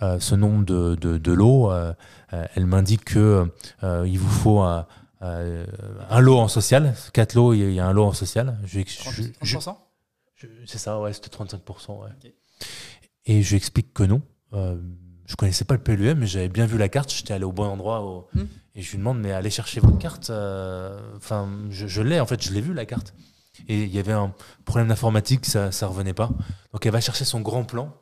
ce 0.00 0.34
nombre 0.34 0.64
de, 0.64 0.94
de, 0.96 1.18
de 1.18 1.32
lots. 1.32 1.70
Euh, 1.70 1.92
euh, 2.32 2.46
elle 2.54 2.66
m'indique 2.66 3.04
que 3.04 3.48
euh, 3.82 4.04
il 4.08 4.18
vous 4.18 4.28
faut 4.30 4.60
un, 4.60 4.86
euh, 5.22 5.64
un 6.10 6.20
lot 6.20 6.38
en 6.38 6.48
social. 6.48 6.94
Quatre 7.12 7.34
lots, 7.34 7.54
il 7.54 7.72
y 7.72 7.80
a- 7.80 7.86
un 7.86 7.92
lot 7.92 8.04
en 8.06 8.12
social. 8.12 8.58
Je, 8.64 8.80
je- 8.80 8.84
30%, 8.84 9.12
je- 9.12 9.22
30% 9.58 9.76
je- 10.36 10.46
C'est 10.66 10.78
ça, 10.78 10.98
ouais, 11.00 11.12
c'était 11.12 11.28
35%. 11.30 12.02
Ouais. 12.02 12.08
Ok. 12.24 12.32
Et 13.26 13.42
je 13.42 13.50
lui 13.50 13.56
explique 13.56 13.92
que 13.94 14.02
non. 14.02 14.20
Euh, 14.52 14.76
je 15.26 15.36
connaissais 15.36 15.64
pas 15.64 15.74
le 15.74 15.80
PLUM, 15.82 16.18
mais 16.18 16.26
j'avais 16.26 16.48
bien 16.48 16.66
vu 16.66 16.76
la 16.76 16.88
carte. 16.88 17.12
J'étais 17.12 17.32
allé 17.34 17.44
au 17.44 17.52
bon 17.52 17.64
endroit. 17.66 18.02
au- 18.02 18.28
Hmm. 18.34 18.44
Et 18.76 18.82
je 18.82 18.90
lui 18.90 18.98
demande, 18.98 19.20
mais 19.20 19.30
allez 19.32 19.50
chercher 19.50 19.80
votre 19.80 19.98
carte. 19.98 20.30
euh, 20.30 20.98
Enfin, 21.16 21.48
je, 21.70 21.86
je 21.86 22.02
l'ai, 22.02 22.18
en 22.20 22.26
fait, 22.26 22.42
je 22.42 22.52
l'ai 22.52 22.60
vu 22.60 22.74
la 22.74 22.84
carte. 22.84 23.14
Et 23.68 23.84
il 23.84 23.94
y 23.94 24.00
avait 24.00 24.12
un 24.12 24.34
problème 24.64 24.88
d'informatique, 24.88 25.46
ça, 25.46 25.70
ça 25.70 25.86
revenait 25.86 26.12
pas. 26.12 26.28
Donc 26.72 26.84
elle 26.84 26.92
va 26.92 27.00
chercher 27.00 27.24
son 27.24 27.40
grand 27.40 27.62
plan. 27.64 27.94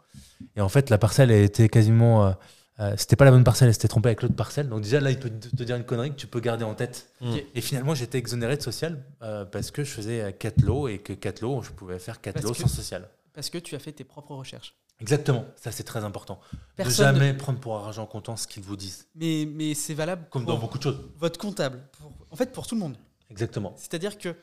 Et 0.56 0.60
en 0.60 0.68
fait, 0.68 0.90
la 0.90 0.98
parcelle, 0.98 1.30
elle 1.30 1.44
était 1.44 1.68
quasiment. 1.68 2.26
euh, 2.26 2.32
euh, 2.80 2.94
c'était 2.96 3.16
pas 3.16 3.24
la 3.26 3.30
bonne 3.30 3.44
parcelle, 3.44 3.68
elle 3.68 3.74
s'était 3.74 3.86
trompée 3.88 4.08
avec 4.08 4.22
l'autre 4.22 4.34
parcelle. 4.34 4.68
Donc 4.68 4.80
déjà, 4.82 4.98
là, 5.00 5.10
il 5.10 5.18
peut 5.20 5.28
te 5.30 5.62
dire 5.62 5.76
une 5.76 5.84
connerie 5.84 6.10
que 6.10 6.16
tu 6.16 6.26
peux 6.26 6.40
garder 6.40 6.64
en 6.64 6.74
tête. 6.74 7.12
Ok. 7.20 7.44
Et 7.54 7.60
finalement, 7.60 7.94
j'étais 7.94 8.18
exonéré 8.18 8.56
de 8.56 8.62
social 8.62 9.04
euh, 9.22 9.44
parce 9.44 9.70
que 9.70 9.84
je 9.84 9.90
faisais 9.90 10.32
4 10.38 10.62
lots 10.62 10.88
et 10.88 10.98
que 10.98 11.12
4 11.12 11.42
lots, 11.42 11.62
je 11.62 11.70
pouvais 11.70 11.98
faire 11.98 12.20
4 12.20 12.34
Parce 12.34 12.46
lots 12.46 12.52
que- 12.52 12.58
sans 12.60 12.68
social. 12.68 13.08
Parce 13.34 13.50
que 13.50 13.58
tu 13.58 13.74
as 13.74 13.78
fait 13.78 13.92
tes 13.92 14.04
propres 14.04 14.34
recherches. 14.34 14.74
Exactement, 15.00 15.44
ça 15.56 15.70
c'est 15.72 15.82
très 15.84 16.04
important. 16.04 16.38
Personne 16.76 17.06
ne 17.08 17.12
ne- 17.12 17.18
jamais 17.18 17.34
prendre 17.36 17.58
pour 17.58 17.76
argent 17.76 18.06
comptant 18.06 18.36
ce 18.36 18.46
qu'ils 18.46 18.62
vous 18.62 18.76
disent. 18.76 19.06
Mais, 19.16 19.46
mais 19.50 19.74
c'est 19.74 19.94
valable 19.94 20.26
Comme 20.30 20.44
pour 20.44 20.54
dans 20.54 20.60
beaucoup 20.60 20.78
de 20.78 20.82
choses. 20.84 21.00
votre 21.18 21.38
comptable. 21.40 21.82
Pour- 21.98 22.12
en 22.30 22.36
fait, 22.36 22.52
pour 22.52 22.66
tout 22.66 22.74
le 22.74 22.80
monde. 22.80 22.96
Exactement, 23.30 23.74
C'est-à-dire 23.76 24.16
que 24.18 24.36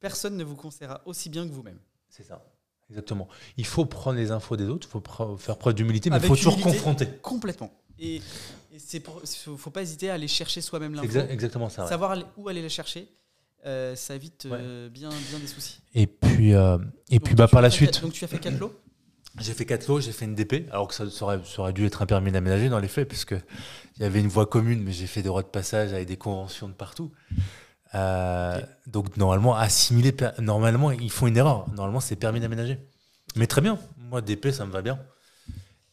personne 0.00 0.36
ne 0.36 0.44
vous 0.44 0.56
conseillera 0.56 1.02
aussi 1.04 1.28
bien 1.28 1.46
que 1.46 1.52
vous-même. 1.52 1.78
c'est 2.08 2.22
ça. 2.24 2.42
Exactement. 2.90 3.28
Il 3.56 3.66
faut 3.66 3.86
prendre 3.86 4.18
les 4.18 4.30
infos 4.32 4.56
des 4.56 4.66
autres, 4.66 4.88
il 4.88 5.00
faut 5.00 5.36
faire 5.38 5.56
preuve 5.56 5.74
d'humilité, 5.74 6.10
mais 6.10 6.16
il 6.16 6.22
faut 6.22 6.36
toujours 6.36 6.60
confronter. 6.60 7.06
Complètement. 7.22 7.72
Et, 7.98 8.20
c'est 8.78 9.00
pour, 9.00 9.20
faut 9.58 9.70
pas 9.70 9.82
hésiter 9.82 10.10
à 10.10 10.14
aller 10.14 10.28
chercher 10.28 10.60
soi-même 10.60 10.94
l'info. 10.94 11.06
exa- 11.06 11.28
exactement 11.28 11.68
ça. 11.68 11.82
ouais. 11.82 11.88
Savoir 11.88 12.16
où 12.36 12.48
aller 12.48 12.62
la 12.62 12.68
chercher, 12.68 13.08
euh, 13.66 13.94
ça 13.94 14.14
évite 14.14 14.46
euh, 14.46 14.88
bien, 14.88 15.10
bien 15.10 15.38
des 15.38 15.46
soucis. 15.46 15.80
Et 15.94 16.06
puis, 16.06 16.54
euh, 16.54 16.78
et 17.10 17.18
Donc, 17.18 17.24
puis 17.24 17.34
bah, 17.34 17.46
par 17.46 17.60
la 17.60 17.70
suite, 17.70 18.00
donc 18.00 18.12
tu 18.12 18.24
as 18.24 18.28
fait 18.28 18.38
4 18.38 18.58
lots 18.58 18.72
j'ai 19.40 19.52
fait 19.52 19.66
4 19.66 19.86
lots, 19.88 20.00
j'ai 20.00 20.12
fait 20.12 20.24
une 20.24 20.34
DP, 20.34 20.66
alors 20.70 20.88
que 20.88 20.94
ça, 20.94 21.10
ça 21.10 21.24
aurait, 21.24 21.40
ça 21.44 21.60
aurait 21.62 21.72
dû 21.72 21.84
être 21.84 22.00
un 22.02 22.06
permis 22.06 22.32
d'aménager 22.32 22.68
dans 22.68 22.78
les 22.80 22.88
faits, 22.88 23.06
puisque 23.06 23.34
il 23.96 24.02
y 24.02 24.04
avait 24.04 24.20
une 24.20 24.28
voie 24.28 24.46
commune, 24.46 24.82
mais 24.82 24.92
j'ai 24.92 25.06
fait 25.06 25.20
des 25.22 25.28
droits 25.28 25.42
de 25.42 25.48
passage 25.48 25.92
avec 25.92 26.08
des 26.08 26.16
conventions 26.16 26.68
de 26.68 26.74
partout. 26.74 27.12
Euh, 27.94 28.60
Donc 28.86 29.16
normalement, 29.16 29.54
assimiler, 29.56 30.14
normalement, 30.38 30.90
ils 30.90 31.10
font 31.10 31.26
une 31.26 31.36
erreur. 31.36 31.68
Normalement, 31.74 32.00
c'est 32.00 32.16
permis 32.16 32.40
d'aménager. 32.40 32.78
Mais 33.36 33.46
très 33.46 33.60
bien, 33.60 33.78
moi, 33.98 34.20
DP, 34.20 34.50
ça 34.50 34.64
me 34.66 34.72
va 34.72 34.82
bien. 34.82 34.98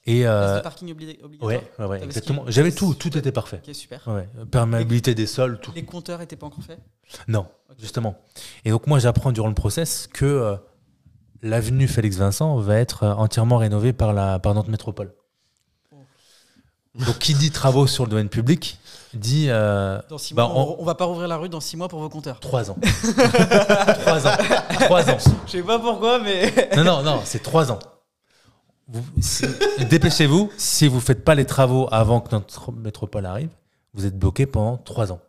Et 0.10 0.26
euh, 0.26 0.62
parking 0.62 0.88
obli- 0.94 1.22
obligatoire 1.22 1.62
ouais, 1.80 1.86
ouais, 1.86 2.04
exactement. 2.04 2.46
J'avais 2.48 2.72
tout, 2.72 2.94
tout 2.94 3.18
était 3.18 3.34
parfait. 3.34 3.62
Ok, 3.68 3.76
super. 3.76 4.08
Ouais, 4.08 4.28
perméabilité 4.50 5.14
des 5.14 5.28
sols, 5.28 5.60
tout. 5.60 5.74
Les 5.76 5.84
compteurs 5.84 6.20
n'étaient 6.20 6.38
pas 6.38 6.46
encore 6.48 6.64
faits? 6.64 6.80
Non, 7.28 7.46
justement. 7.78 8.16
Et 8.64 8.70
donc 8.72 8.88
moi, 8.88 9.00
j'apprends 9.00 9.34
durant 9.34 9.50
le 9.50 9.54
process 9.54 10.08
que 10.08 10.24
euh, 10.26 10.56
l'avenue 11.42 11.90
Félix 11.90 12.16
Vincent 12.18 12.56
va 12.58 12.78
être 12.78 13.04
euh, 13.04 13.14
entièrement 13.16 13.58
rénovée 13.58 13.92
par 13.92 14.14
la 14.14 14.40
par 14.40 14.54
Nantes 14.54 14.70
Métropole. 14.70 15.14
Oh. 15.92 15.98
Donc 17.06 17.20
qui 17.20 17.34
dit 17.34 17.52
travaux 17.52 17.86
sur 17.86 18.06
le 18.06 18.10
domaine 18.10 18.30
public 18.30 18.80
dit 19.14 19.48
euh, 19.50 20.00
Dans 20.10 20.18
6 20.18 20.34
Bah, 20.34 20.48
mois, 20.48 20.56
on... 20.60 20.82
on 20.82 20.84
va 20.86 20.96
pas 20.96 21.06
rouvrir 21.06 21.28
la 21.28 21.38
rue 21.38 21.50
dans 21.50 21.60
6 21.62 21.78
mois 21.78 21.88
pour 21.88 22.00
vos 22.00 22.10
compteurs. 22.10 22.40
trois 22.40 22.70
ans. 22.72 22.78
trois 24.02 24.28
ans. 24.28 24.38
Trois 24.82 25.10
ans. 25.10 25.18
Je 25.46 25.52
sais 25.52 25.64
pas 25.64 25.80
pourquoi, 25.80 26.20
mais. 26.20 26.52
Non, 26.76 26.84
non, 26.84 27.04
non, 27.04 27.22
c'est 27.24 27.42
trois 27.44 27.72
ans. 27.72 27.80
Si- 29.20 29.46
Dépêchez-vous. 29.90 30.50
Si 30.58 30.88
vous 30.88 31.00
faites 31.00 31.24
pas 31.26 31.36
les 31.36 31.46
travaux 31.46 31.88
avant 31.92 32.22
que 32.22 32.34
notre 32.34 32.72
métropole 32.72 33.26
arrive, 33.26 33.50
vous 33.94 34.06
êtes 34.06 34.18
bloqué 34.18 34.46
pendant 34.46 34.78
trois 34.78 35.12
ans. 35.12 35.20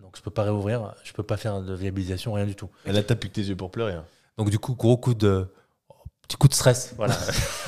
Donc 0.00 0.16
je 0.16 0.22
peux 0.22 0.30
pas 0.30 0.42
réouvrir, 0.44 0.94
je 1.04 1.12
peux 1.12 1.22
pas 1.22 1.36
faire 1.36 1.60
de 1.60 1.74
viabilisation, 1.74 2.32
rien 2.32 2.46
du 2.46 2.54
tout. 2.54 2.68
Et 2.86 2.92
là 2.92 3.02
t'as 3.02 3.14
plus 3.14 3.28
que 3.28 3.34
tes 3.34 3.42
yeux 3.42 3.54
pour 3.56 3.70
pleurer. 3.70 3.92
hein. 3.92 4.04
Donc 4.38 4.50
du 4.50 4.58
coup, 4.58 4.74
gros 4.74 4.96
coup 4.96 5.14
de 5.14 5.46
petit 6.26 6.36
coup 6.36 6.48
de 6.48 6.54
stress. 6.54 6.94
Voilà. 6.96 7.14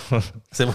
c'est 0.50 0.64
bon. 0.66 0.74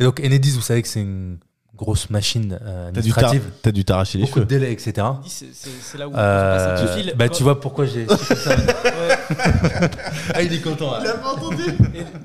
Et 0.00 0.04
donc 0.04 0.20
Enedis, 0.20 0.52
vous 0.52 0.62
savez 0.62 0.80
que 0.82 0.88
c'est 0.88 1.02
une 1.02 1.38
grosse 1.76 2.10
machine 2.10 2.58
euh, 2.62 2.90
T'as 2.92 3.00
dû 3.00 3.12
t'ar- 3.12 3.24
administrative, 3.24 3.42
t'as 3.62 3.70
dû 3.72 3.84
t'arracher 3.84 4.18
les 4.18 4.24
beaucoup 4.24 4.40
de 4.40 4.44
cheveux. 4.48 4.60
délais, 4.60 4.72
etc. 4.72 5.06
C'est 5.26 5.98
là 5.98 6.08
où 6.08 6.12
Euh, 6.16 6.86
petit 6.86 7.02
fil. 7.02 7.14
bah 7.16 7.28
tu 7.28 7.42
vois 7.42 7.60
pourquoi 7.60 7.86
j'ai. 7.86 8.06
Ouais. 8.46 9.90
ah 10.34 10.42
il 10.42 10.52
est 10.52 10.60
content. 10.60 10.92
là. 10.98 11.14
pas 11.14 11.32
entendu 11.34 11.62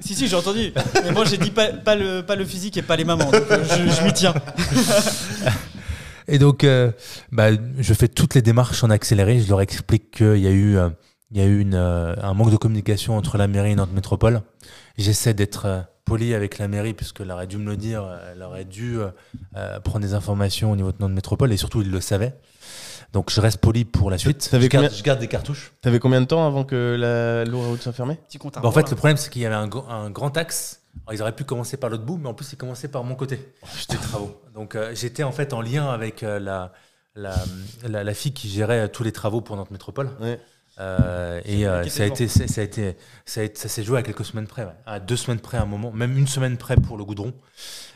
Si, 0.02 0.16
si, 0.16 0.28
j'ai 0.28 0.36
entendu. 0.36 0.72
Mais 1.04 1.12
moi, 1.12 1.26
j'ai 1.26 1.38
dit 1.38 1.52
pas, 1.52 1.68
pas, 1.70 1.96
le, 1.96 2.22
pas 2.22 2.36
le 2.36 2.46
physique 2.46 2.78
et 2.78 2.82
pas 2.82 2.96
les 2.96 3.04
mamans. 3.06 3.26
Donc, 3.32 3.44
euh, 3.52 3.64
je, 3.64 3.92
je 3.92 4.04
m'y 4.04 4.14
tiens. 4.14 4.34
Et 6.28 6.38
donc, 6.40 6.64
euh, 6.64 6.92
bah, 7.32 7.48
je 7.80 7.94
fais 7.94 8.08
toutes 8.08 8.36
les 8.36 8.42
démarches 8.42 8.84
en 8.84 8.90
accéléré. 8.90 9.40
Je 9.40 9.50
leur 9.50 9.60
explique 9.62 10.12
qu'il 10.18 10.38
y 10.38 10.48
a 10.48 10.52
eu, 10.52 10.78
euh, 10.78 10.90
il 11.32 11.40
y 11.40 11.42
a 11.42 11.46
eu 11.46 11.60
une, 11.60 11.74
euh, 11.76 12.16
un 12.22 12.34
manque 12.34 12.52
de 12.52 12.58
communication 12.58 13.18
entre 13.18 13.38
la 13.38 13.48
mairie 13.48 13.72
et 13.72 13.76
notre 13.76 13.92
métropole. 13.94 14.42
J'essaie 14.98 15.34
d'être 15.34 15.66
euh, 15.66 15.82
poli 16.06 16.34
avec 16.34 16.58
la 16.58 16.68
mairie, 16.68 16.94
puisqu'elle 16.94 17.32
aurait 17.32 17.48
dû 17.48 17.58
me 17.58 17.66
le 17.70 17.78
dire. 17.78 18.06
Elle 18.34 18.42
aurait 18.44 18.66
dû 18.66 19.00
euh, 19.00 19.08
euh, 19.56 19.80
prendre 19.80 20.06
des 20.06 20.14
informations 20.14 20.72
au 20.72 20.76
niveau 20.76 20.92
de 20.92 20.98
notre 21.00 21.14
métropole, 21.14 21.52
et 21.54 21.58
surtout, 21.58 21.82
il 21.82 21.92
le 21.92 22.02
savait. 22.02 22.36
Donc, 23.14 23.30
je 23.30 23.42
reste 23.42 23.58
poli 23.60 23.84
pour 23.84 24.10
la 24.10 24.18
suite. 24.18 24.50
Je 24.54 24.58
garde, 24.68 24.72
combien- 24.86 24.90
je 24.90 25.04
garde 25.04 25.20
des 25.20 25.28
cartouches. 25.28 25.74
T'avais 25.82 26.00
combien 26.00 26.22
de 26.22 26.26
temps 26.26 26.48
avant 26.48 26.64
que 26.64 26.96
la 26.98 27.44
lourde 27.44 27.80
soit 27.82 27.92
fermée? 27.92 28.16
Petit 28.28 28.38
compte 28.38 28.56
Bah, 28.56 28.62
en 28.64 28.72
fait, 28.72 28.90
le 28.90 28.96
problème, 28.96 29.18
c'est 29.18 29.30
qu'il 29.30 29.42
y 29.42 29.46
avait 29.46 29.56
un, 29.56 29.68
gr- 29.68 29.90
un 29.90 30.10
grand 30.10 30.36
axe. 30.38 30.82
Alors, 31.06 31.14
ils 31.14 31.22
auraient 31.22 31.36
pu 31.36 31.44
commencer 31.44 31.76
par 31.78 31.90
l'autre 31.90 32.04
bout, 32.06 32.18
mais 32.18 32.30
en 32.30 32.34
plus, 32.34 32.52
ils 32.54 32.58
commençaient 32.58 32.88
par 32.88 33.04
mon 33.04 33.16
côté. 33.16 33.54
J'étais 33.78 33.98
travaux. 33.98 34.42
Donc, 34.54 34.76
euh, 34.76 34.92
j'étais 34.96 35.24
en 35.24 35.32
fait 35.34 35.52
en 35.54 35.62
lien 35.62 35.90
avec 35.90 36.24
euh, 36.24 36.40
la, 36.40 36.72
la, 37.16 37.36
la, 37.88 38.04
la 38.06 38.14
fille 38.14 38.32
qui 38.34 38.48
gérait 38.50 38.88
tous 38.90 39.04
les 39.04 39.12
travaux 39.12 39.42
pour 39.42 39.58
notre 39.58 39.72
métropole. 39.74 40.10
Ouais. 40.22 40.40
Euh, 40.80 41.42
et 41.46 41.68
euh, 41.68 41.86
ça 41.88 42.04
a 42.04 42.06
était 42.08 42.24
été, 42.26 42.28
ça, 42.28 42.48
ça 42.48 42.62
a 42.62 42.64
été, 42.64 42.96
ça, 43.26 43.42
a 43.42 43.44
été- 43.44 43.60
ça 43.60 43.68
s'est 43.70 43.84
joué 43.84 44.00
à 44.00 44.04
quelques 44.04 44.26
semaines 44.26 44.48
près, 44.48 44.64
ouais. 44.64 44.72
à 44.86 45.00
deux 45.00 45.18
semaines 45.18 45.40
près 45.40 45.58
à 45.58 45.62
un 45.64 45.66
moment, 45.66 45.92
même 45.92 46.18
une 46.18 46.28
semaine 46.28 46.58
près 46.58 46.76
pour 46.76 46.98
le 46.98 47.04
goudron. 47.06 47.34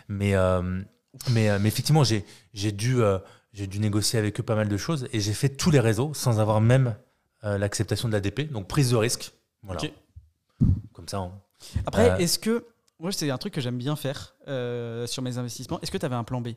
Mais, 0.07 0.35
euh, 0.35 0.81
mais, 1.31 1.49
euh, 1.49 1.57
mais 1.60 1.69
effectivement, 1.69 2.03
j'ai, 2.03 2.26
j'ai 2.53 2.72
dû, 2.72 3.02
euh, 3.02 3.18
j'ai 3.53 3.65
dû 3.68 3.80
négocier 3.80 4.19
avec 4.19 4.39
eux 4.39 4.43
pas 4.43 4.56
mal 4.56 4.68
de 4.68 4.77
choses 4.77 5.07
et 5.14 5.19
j'ai 5.19 5.34
fait 5.34 5.49
tous 5.49 5.72
les 5.72 5.80
réseaux 5.80 6.14
sans 6.14 6.39
avoir 6.39 6.60
même 6.61 6.95
euh, 7.43 7.57
l'acceptation 7.57 8.07
de 8.10 8.14
l'ADP. 8.14 8.52
Donc 8.52 8.68
prise 8.68 8.91
de 8.91 8.95
risque. 8.97 9.31
Voilà. 9.64 9.81
Comme 10.93 11.07
ça. 11.07 11.22
on- 11.22 11.31
Après, 11.85 12.11
Euh, 12.11 12.18
est-ce 12.18 12.38
que. 12.39 12.65
Moi, 12.99 13.11
c'est 13.11 13.30
un 13.30 13.38
truc 13.38 13.53
que 13.53 13.61
j'aime 13.61 13.77
bien 13.77 13.95
faire 13.95 14.35
euh, 14.47 15.06
sur 15.07 15.22
mes 15.23 15.38
investissements. 15.38 15.80
Est-ce 15.81 15.91
que 15.91 15.97
tu 15.97 16.06
avais 16.06 16.15
un 16.15 16.23
plan 16.23 16.39
B? 16.41 16.49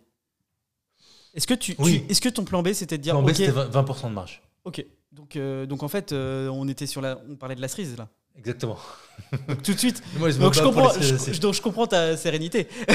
Est-ce 1.34 1.46
que, 1.46 1.54
tu, 1.54 1.74
Oui. 1.78 2.02
tu- 2.04 2.10
est-ce 2.12 2.20
que 2.20 2.28
ton 2.28 2.44
plan 2.44 2.62
B, 2.62 2.72
c'était 2.72 2.96
de 2.98 3.02
dire. 3.02 3.14
Plan 3.14 3.22
B, 3.22 3.32
c'était 3.32 3.50
20% 3.52 4.08
de 4.08 4.14
marge. 4.14 4.42
ok. 4.64 4.84
Donc, 5.12 5.36
euh, 5.36 5.66
donc, 5.66 5.82
en 5.82 5.88
fait, 5.88 6.12
euh, 6.12 6.48
on 6.48 6.68
était 6.68 6.86
sur 6.86 7.00
la. 7.00 7.18
On 7.28 7.36
parlait 7.36 7.54
de 7.54 7.60
la 7.60 7.68
cerise, 7.68 7.96
là. 7.96 8.08
Exactement. 8.36 8.78
Donc, 9.48 9.62
tout 9.62 9.74
de 9.74 9.78
suite. 9.78 10.02
Moi, 10.18 10.28
me 10.28 10.34
Donc 10.34 10.54
je, 10.54 10.62
comprends, 10.62 10.92
je, 11.00 11.32
je- 11.32 11.40
donc 11.40 11.54
je 11.54 11.62
comprends 11.62 11.86
ta 11.86 12.16
sérénité. 12.16 12.68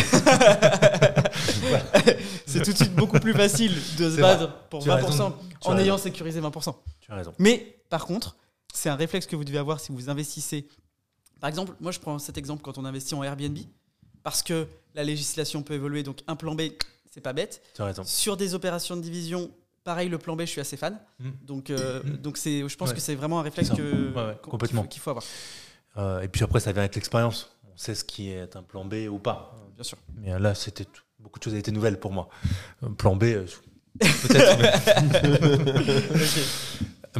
c'est 2.45 2.64
tout 2.64 2.72
de 2.72 2.77
suite 2.77 2.95
beaucoup 2.95 3.19
plus 3.19 3.34
facile 3.34 3.73
de 3.98 4.10
se 4.10 4.22
battre 4.22 4.53
pour 4.69 4.84
Tu 4.84 4.91
as 4.91 5.02
20% 5.02 5.06
raison. 5.06 5.35
Tu 5.61 5.68
as 5.68 5.72
en 5.72 5.77
ayant 5.77 5.98
sécurisé 5.98 6.41
20%. 6.41 6.73
Tu 7.02 7.11
as 7.11 7.15
raison. 7.15 7.34
Mais 7.40 7.77
par 7.90 8.06
contre, 8.06 8.35
c'est 8.73 8.90
un 8.90 8.95
réflexe 8.95 9.26
que 9.26 9.35
vous 9.35 9.44
devez 9.44 9.57
avoir 9.57 9.80
si 9.80 9.91
vous 9.91 10.10
investissez. 10.10 10.68
Par 11.40 11.49
exemple, 11.49 11.73
moi 11.81 11.91
je 11.91 11.99
prends 11.99 12.19
cet 12.19 12.38
exemple 12.38 12.61
quand 12.64 12.77
on 12.77 12.85
investit 12.85 13.15
en 13.15 13.23
Airbnb, 13.23 13.57
parce 14.23 14.41
que 14.41 14.68
la 14.95 15.03
législation 15.03 15.61
peut 15.61 15.73
évoluer, 15.73 16.03
donc 16.03 16.19
un 16.27 16.35
plan 16.35 16.56
B, 16.56 16.61
c'est 17.11 17.22
pas 17.22 17.34
bête. 17.34 17.61
Tu 17.76 17.81
as 17.81 17.85
raison. 17.85 18.03
Sur 18.06 18.38
des 18.38 18.56
opérations 18.56 18.95
de 18.95 19.02
division, 19.02 19.52
pareil, 19.84 20.10
le 20.10 20.18
plan 20.18 20.35
B, 20.35 20.41
je 20.41 20.45
suis 20.45 20.61
assez 20.61 20.77
fan. 20.77 20.97
Mm. 21.19 21.30
Donc, 21.45 21.69
euh, 21.69 22.01
Mm. 22.03 22.18
donc 22.18 22.38
c'est, 22.38 22.68
je 22.68 22.77
pense 22.77 22.89
Ouais. 22.89 22.95
que 22.95 23.01
c'est 23.01 23.15
vraiment 23.15 23.39
un 23.39 23.43
réflexe 23.43 23.69
C'est 23.69 23.76
ça. 23.76 23.81
que, 23.81 24.14
Ouais, 24.14 24.26
ouais, 24.27 24.38
qu'on- 24.41 24.51
complètement. 24.51 24.84
qu'il, 24.84 25.01
faut, 25.01 25.10
avoir, 25.11 25.23
Euh, 25.97 26.22
et 26.22 26.27
puis 26.27 26.43
après, 26.43 26.60
ça 26.60 26.72
vient 26.72 26.81
avec 26.81 26.95
l'expérience. 26.95 27.55
On 27.72 27.77
sait 27.77 27.93
ce 27.95 28.03
qui 28.03 28.31
est 28.31 28.55
un 28.55 28.64
plan 28.64 28.85
B 28.85 29.07
ou 29.10 29.19
pas. 29.19 29.55
bien 29.76 29.84
sûr. 29.84 29.97
Mais 30.19 30.34
euh, 30.34 30.39
là, 30.39 30.55
c'était 30.55 30.85
beaucoup 31.19 31.39
de 31.39 31.43
choses 31.43 31.53
étaient 31.55 31.72
nouvelles 31.72 31.99
pour 31.99 32.11
moi. 32.11 32.30
Plan 32.97 33.15
B, 33.15 33.26
peut-être. 33.99 34.60
mais... 34.60 34.72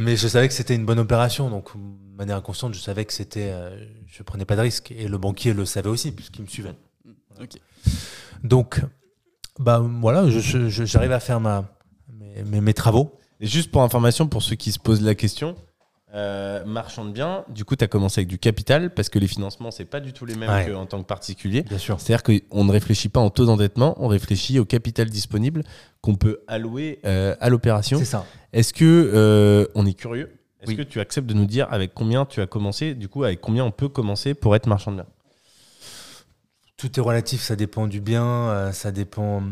mais 0.00 0.16
je 0.16 0.28
savais 0.28 0.48
que 0.48 0.54
c'était 0.54 0.74
une 0.74 0.86
bonne 0.86 0.98
opération, 0.98 1.50
donc 1.50 1.76
de 1.76 2.16
manière 2.16 2.36
inconsciente, 2.36 2.74
je 2.74 2.80
savais 2.80 3.04
que 3.04 3.12
c'était, 3.12 3.50
euh, 3.52 3.76
je 4.06 4.22
prenais 4.22 4.44
pas 4.44 4.56
de 4.56 4.60
risque. 4.62 4.90
Et 4.92 5.08
le 5.08 5.18
banquier 5.18 5.52
le 5.52 5.64
savait 5.64 5.88
aussi, 5.88 6.12
puisqu'il 6.12 6.42
me 6.42 6.46
suivait. 6.48 6.74
Donc, 8.42 8.80
bah 9.58 9.78
voilà, 9.80 10.28
j'arrive 10.28 11.12
à 11.12 11.20
faire 11.20 11.40
ma, 11.40 11.68
mes, 12.18 12.42
mes- 12.44 12.60
mes 12.60 12.74
travaux. 12.74 13.18
Et 13.40 13.46
juste 13.46 13.70
pour 13.70 13.82
information, 13.82 14.26
pour 14.28 14.42
ceux 14.42 14.56
qui 14.56 14.72
se 14.72 14.78
posent 14.78 15.02
la 15.02 15.14
question, 15.14 15.56
euh, 16.14 16.64
marchand 16.64 17.04
de 17.04 17.10
biens, 17.10 17.44
du 17.48 17.64
coup, 17.64 17.74
tu 17.74 17.82
as 17.84 17.88
commencé 17.88 18.20
avec 18.20 18.28
du 18.28 18.38
capital 18.38 18.94
parce 18.94 19.08
que 19.08 19.18
les 19.18 19.26
financements, 19.26 19.70
c'est 19.72 19.84
pas 19.84 19.98
du 20.00 20.12
tout 20.12 20.24
les 20.24 20.36
mêmes 20.36 20.48
Ouais. 20.50 20.70
qu'en 20.70 20.86
tant 20.86 21.02
que 21.02 21.06
particulier. 21.06 21.62
Bien 21.62 21.78
sûr. 21.78 22.00
C'est-à-dire 22.00 22.22
qu'on 22.50 22.64
ne 22.64 22.70
réfléchit 22.70 23.08
pas 23.08 23.20
en 23.20 23.30
taux 23.30 23.44
d'endettement, 23.46 23.96
on 23.98 24.06
réfléchit 24.06 24.58
au 24.60 24.64
capital 24.64 25.10
disponible 25.10 25.64
qu'on 26.00 26.14
peut 26.14 26.40
allouer 26.46 27.00
euh, 27.04 27.34
à 27.40 27.48
l'opération. 27.50 27.98
C'est 27.98 28.04
ça. 28.04 28.24
Est-ce 28.52 28.72
que 28.72 28.84
euh, 29.12 29.66
on 29.74 29.84
est 29.86 29.94
curieux? 29.94 30.30
Est-ce 30.60 30.70
Oui. 30.70 30.76
que 30.76 30.82
tu 30.82 31.00
acceptes 31.00 31.26
de 31.26 31.34
nous 31.34 31.46
dire 31.46 31.66
avec 31.72 31.92
combien 31.92 32.24
tu 32.24 32.40
as 32.40 32.46
commencé? 32.46 32.94
Du 32.94 33.08
coup, 33.08 33.24
avec 33.24 33.40
combien 33.40 33.64
on 33.64 33.72
peut 33.72 33.88
commencer 33.88 34.34
pour 34.34 34.54
être 34.54 34.66
marchand 34.68 34.92
de 34.92 34.96
biens 34.98 35.06
Tout 36.76 36.98
est 36.98 37.02
relatif, 37.02 37.42
ça 37.42 37.56
dépend 37.56 37.86
du 37.86 38.00
bien, 38.00 38.70
ça 38.72 38.90
dépend 38.92 39.42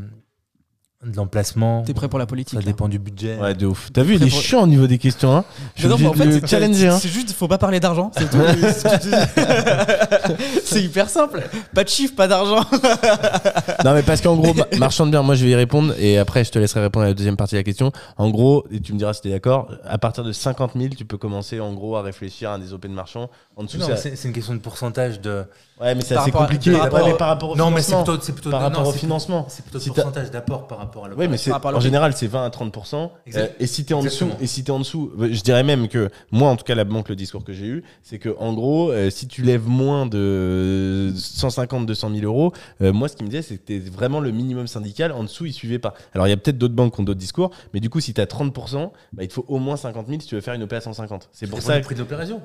de 1.04 1.16
l'emplacement. 1.16 1.82
T'es 1.82 1.94
prêt 1.94 2.08
pour 2.08 2.18
la 2.18 2.26
politique 2.26 2.54
Ça 2.54 2.60
là 2.60 2.66
dépend 2.66 2.88
du 2.88 2.98
budget. 2.98 3.36
Ouais, 3.38 3.54
de 3.54 3.66
ouf. 3.66 3.90
T'as 3.92 4.02
vu, 4.02 4.16
il 4.16 4.22
est 4.22 4.28
chiant 4.30 4.62
au 4.62 4.66
niveau 4.66 4.86
des 4.86 4.98
questions. 4.98 5.36
Hein 5.36 5.44
je 5.74 5.80
suis 5.80 5.88
Non, 5.88 6.10
en 6.10 6.12
fait, 6.12 6.46
challenger. 6.46 6.88
hein. 6.88 6.98
C'est 7.00 7.08
juste, 7.08 7.32
faut 7.32 7.48
pas 7.48 7.58
parler 7.58 7.80
d'argent. 7.80 8.10
C'est 8.16 8.30
tout. 8.30 8.38
c'est 10.64 10.82
hyper 10.82 11.08
simple. 11.08 11.42
Pas 11.74 11.84
de 11.84 11.88
chiffres, 11.88 12.14
pas 12.14 12.28
d'argent. 12.28 12.64
Non, 13.84 13.94
mais 13.94 14.02
parce 14.02 14.20
qu'en 14.20 14.36
gros, 14.36 14.54
ma- 14.54 14.78
marchand 14.78 15.06
de 15.06 15.10
biens, 15.10 15.22
moi 15.22 15.34
je 15.34 15.44
vais 15.44 15.50
y 15.50 15.54
répondre 15.56 15.92
et 15.98 16.18
après 16.18 16.44
je 16.44 16.50
te 16.52 16.58
laisserai 16.58 16.80
répondre 16.82 17.04
à 17.04 17.08
la 17.08 17.14
deuxième 17.14 17.36
partie 17.36 17.54
de 17.54 17.60
la 17.60 17.64
question. 17.64 17.90
En 18.16 18.30
gros, 18.30 18.64
et 18.70 18.80
tu 18.80 18.92
me 18.92 18.98
diras 18.98 19.12
si 19.12 19.22
tu 19.22 19.28
es 19.28 19.32
d'accord, 19.32 19.68
à 19.84 19.98
partir 19.98 20.22
de 20.22 20.30
50 20.32 20.72
000, 20.76 20.94
tu 20.96 21.04
peux 21.04 21.16
commencer 21.16 21.58
en 21.58 21.72
gros 21.72 21.96
à 21.96 22.02
réfléchir 22.02 22.50
à 22.52 22.58
des 22.58 22.72
OP 22.72 22.82
de 22.86 22.92
marchand. 22.92 23.28
En 23.56 23.64
dessous, 23.64 23.78
c'est 23.96 24.22
une 24.24 24.32
question 24.32 24.54
de 24.54 24.60
pourcentage 24.60 25.20
de. 25.20 25.44
Ouais, 25.80 25.94
mais 25.96 26.02
c'est 26.02 26.16
assez 26.16 26.30
à- 26.30 26.32
compliqué. 26.32 26.70
par 26.72 26.80
Ouais, 26.80 26.84
rapport 26.90 27.06
mais 27.06 27.12
au- 27.12 27.16
par 27.16 27.28
rapport 27.28 27.50
au 27.50 27.56
non, 27.56 27.70
mais 27.72 27.82
c'est 27.82 27.96
plutôt, 27.96 28.16
c'est 28.20 28.32
plutôt 28.32 28.50
Par 28.50 28.60
de- 28.60 28.64
rapport 28.66 28.84
non, 28.84 28.90
au 28.90 28.92
financement. 28.92 29.46
C'est 29.48 29.62
plutôt 29.64 29.80
Si 29.80 29.88
pourcentage 29.90 30.30
d'apport 30.30 30.68
par 30.68 30.78
rapport 30.78 30.91
à 30.96 31.08
Oui, 31.16 31.28
mais 31.28 31.36
c'est 31.36 31.50
Par 31.50 31.58
rapport 31.58 31.72
à 31.72 31.76
en 31.76 31.80
général 31.80 32.12
c'est 32.14 32.26
20 32.26 32.44
à 32.44 32.50
30 32.50 32.78
Exact. 33.26 33.40
Euh, 33.40 33.48
Et 33.58 33.66
si 33.66 33.84
t'es 33.84 33.94
en 33.94 34.02
dessous, 34.02 34.28
et 34.40 34.46
si 34.46 34.64
t'es 34.64 34.70
en 34.70 34.78
dessous, 34.78 35.12
euh, 35.18 35.28
je 35.32 35.42
dirais 35.42 35.62
même 35.62 35.88
que 35.88 36.10
moi, 36.30 36.50
en 36.50 36.56
tout 36.56 36.64
cas, 36.64 36.74
la 36.74 36.84
banque, 36.84 37.08
le 37.08 37.16
discours 37.16 37.44
que 37.44 37.52
j'ai 37.52 37.66
eu, 37.66 37.84
c'est 38.02 38.18
que 38.18 38.34
en 38.38 38.52
gros, 38.52 38.90
euh, 38.90 39.10
si 39.10 39.28
tu 39.28 39.42
lèves 39.42 39.66
moins 39.66 40.06
de 40.06 41.12
150, 41.16 41.86
200 41.86 42.10
000 42.14 42.24
euros, 42.24 42.52
euh, 42.80 42.92
moi, 42.92 43.08
ce 43.08 43.16
qui 43.16 43.24
me 43.24 43.28
disait, 43.28 43.42
c'est 43.42 43.56
que 43.56 43.62
t'es 43.62 43.78
vraiment 43.78 44.20
le 44.20 44.30
minimum 44.30 44.66
syndical. 44.66 45.12
En 45.12 45.22
dessous, 45.24 45.46
ils 45.46 45.52
suivaient 45.52 45.78
pas. 45.78 45.94
Alors, 46.14 46.26
il 46.26 46.30
y 46.30 46.34
a 46.34 46.36
peut-être 46.36 46.58
d'autres 46.58 46.74
banques 46.74 46.94
qui 46.94 47.00
ont 47.00 47.04
d'autres 47.04 47.20
discours, 47.20 47.50
mais 47.74 47.80
du 47.80 47.90
coup, 47.90 48.00
si 48.00 48.14
t'as 48.14 48.24
30% 48.24 48.90
bah, 49.12 49.22
il 49.22 49.28
te 49.28 49.32
faut 49.34 49.44
au 49.48 49.58
moins 49.58 49.76
50 49.76 50.08
000 50.08 50.20
si 50.20 50.26
tu 50.26 50.34
veux 50.34 50.40
faire 50.40 50.54
une 50.54 50.62
OP 50.62 50.72
à 50.72 50.80
150. 50.80 51.28
C'est 51.32 51.46
pour 51.46 51.62
ça. 51.62 51.76
le 51.76 51.84
prix 51.84 51.94
de 51.94 52.00
l'opération. 52.00 52.42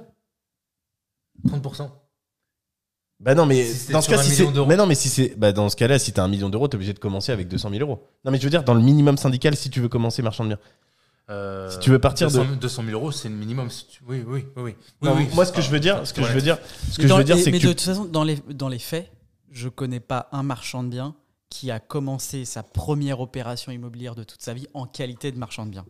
30%. 1.48 1.90
Bah 3.20 3.34
non, 3.34 3.46
mais 3.48 3.66
Si 3.66 3.92
dans 3.92 4.02
ce 4.02 4.10
cas, 4.10 4.22
si 4.22 4.30
c'est, 4.36 4.46
bah 4.46 4.76
non, 4.76 4.86
mais 4.86 4.94
si 4.96 5.10
c'est, 5.10 5.34
bah 5.38 5.52
dans 5.52 5.70
ce 5.70 5.76
cas-là, 5.76 5.98
si 5.98 6.14
t'as 6.14 6.24
un 6.24 6.28
million 6.28 6.50
d'euros, 6.50 6.68
t'es 6.68 6.76
obligé 6.76 6.94
de 6.94 7.00
commencer 7.00 7.32
avec 7.32 7.48
200 7.48 7.72
000 7.72 7.82
euros. 7.82 8.04
Non, 8.24 8.32
mais 8.32 8.38
je 8.38 8.44
veux 8.44 8.50
dire, 8.52 8.64
dans 8.64 8.76
le 8.76 8.82
minimum 8.82 9.18
syndical, 9.18 9.56
si 9.56 9.70
tu 9.72 9.82
veux 9.82 9.90
commencer 9.90 10.22
marchand 10.22 10.44
de 10.44 10.50
biens. 10.50 10.60
Euh, 11.30 11.70
Si 11.72 11.80
tu 11.80 11.90
veux 11.90 12.00
partir 12.00 12.30
de- 12.30 12.38
200, 12.38 12.56
200 12.62 12.84
000 12.86 12.94
euros, 13.00 13.12
c'est 13.12 13.28
le 13.28 13.36
minimum. 13.36 13.70
si 13.72 13.88
tu- 13.88 14.02
Oui, 14.08 14.24
oui, 14.26 14.46
oui. 14.56 14.62
oui. 14.64 14.76
Non, 15.02 15.14
oui, 15.16 15.24
oui. 15.28 15.36
moi, 15.36 15.46
ce 15.46 15.52
que 15.52 15.62
je 15.62 15.70
veux 15.72 15.80
dire, 15.80 16.06
ce 16.08 16.14
que 16.14 16.22
je 16.24 16.32
veux 16.32 16.42
dire, 16.42 16.58
ce 16.92 16.98
que 16.98 17.02
Mais 17.04 17.08
je 17.10 17.14
veux 17.16 17.24
dire, 17.24 17.38
c'est 17.38 17.46
que 17.46 17.50
mais 17.52 17.60
tu 17.60 17.66
de 17.68 17.72
toute 17.74 17.82
façon, 17.82 18.06
dans 18.06 18.24
les, 18.24 18.38
dans 18.54 18.70
les 18.70 18.80
faits, 18.80 19.12
je 19.52 19.68
connais 19.68 20.00
pas 20.00 20.30
un 20.32 20.44
marchand 20.44 20.84
de 20.84 20.90
biens 20.90 21.16
qui 21.50 21.72
a 21.72 21.80
commencé 21.80 22.46
sa 22.46 22.62
première 22.62 23.20
opération 23.20 23.72
immobilière 23.72 24.14
de 24.16 24.24
toute 24.24 24.42
sa 24.42 24.54
vie 24.54 24.68
en 24.74 24.86
qualité 24.86 25.32
de 25.32 25.38
marchand 25.40 25.66
de 25.66 25.72
biens. 25.72 25.86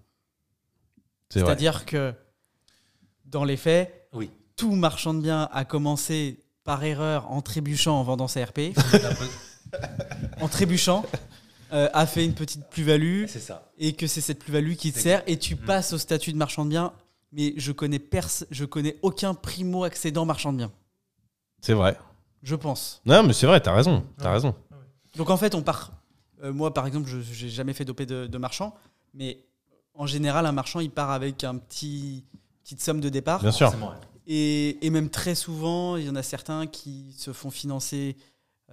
C'est 1.29 1.39
vrai. 1.41 1.49
C'est-à-dire 1.49 1.85
que 1.85 2.13
dans 3.25 3.43
les 3.43 3.57
faits, 3.57 4.07
Oui. 4.13 4.31
tout 4.55 4.71
marchand 4.75 5.13
de 5.13 5.19
biens 5.21 5.49
a 5.51 5.65
commencé 5.65 6.39
par 6.67 6.83
erreur 6.83 7.31
en 7.31 7.41
trébuchant 7.41 7.97
en 7.97 8.03
vendant 8.03 8.27
sa 8.27 8.43
RP, 8.43 8.59
en 10.41 10.47
trébuchant, 10.49 11.05
euh, 11.71 11.89
a 11.93 12.05
fait 12.05 12.25
une 12.25 12.33
petite 12.33 12.65
plus-value 12.69 13.25
C'est 13.27 13.39
ça. 13.39 13.71
et 13.77 13.93
que 13.93 14.05
c'est 14.05 14.19
cette 14.21 14.39
plus-value 14.39 14.73
qui 14.75 14.91
te 14.91 14.99
sert 14.99 15.23
et 15.27 15.37
tu 15.37 15.55
Mm. 15.55 15.59
passes 15.59 15.93
au 15.93 15.97
statut 15.97 16.33
de 16.33 16.37
marchand 16.37 16.65
de 16.65 16.71
biens. 16.71 16.91
Mais 17.31 17.53
je 17.57 17.71
connais 17.71 17.99
pers 17.99 18.27
je 18.51 18.63
connais 18.65 18.97
aucun 19.01 19.33
primo 19.33 19.83
accédant 19.85 20.25
marchand 20.25 20.51
de 20.53 20.57
biens. 20.57 20.71
C'est 21.61 21.73
vrai. 21.73 21.97
Je 22.43 22.55
pense. 22.55 23.01
Non, 23.05 23.23
mais 23.23 23.33
c'est 23.33 23.47
vrai, 23.47 23.59
t'as 23.59 23.73
raison, 23.73 24.03
t'as 24.17 24.25
Ouais. 24.27 24.31
raison. 24.33 24.55
Donc 25.15 25.29
en 25.29 25.37
fait, 25.37 25.55
on 25.55 25.61
part. 25.61 25.91
euh, 26.43 26.51
moi, 26.53 26.73
par 26.73 26.85
exemple, 26.85 27.09
je 27.09 27.19
j'ai 27.21 27.49
jamais 27.49 27.73
fait 27.73 27.83
d'OP 27.85 28.01
de, 28.03 28.27
de 28.27 28.37
marchand, 28.37 28.75
mais 29.13 29.39
en 29.93 30.05
général, 30.05 30.45
un 30.45 30.51
marchand, 30.51 30.79
il 30.81 30.91
part 30.91 31.11
avec 31.11 31.43
un 31.43 31.57
petit 31.57 32.23
petite 32.63 32.81
somme 32.81 32.99
de 33.01 33.09
départ. 33.09 33.41
Bien 33.41 33.51
sûr. 33.51 33.67
Forcément, 33.69 33.89
ouais. 33.91 33.95
Et, 34.27 34.85
et 34.85 34.89
même 34.89 35.09
très 35.09 35.35
souvent, 35.35 35.95
il 35.95 36.05
y 36.05 36.09
en 36.09 36.15
a 36.15 36.23
certains 36.23 36.67
qui 36.67 37.13
se 37.17 37.31
font 37.31 37.49
financer 37.49 38.17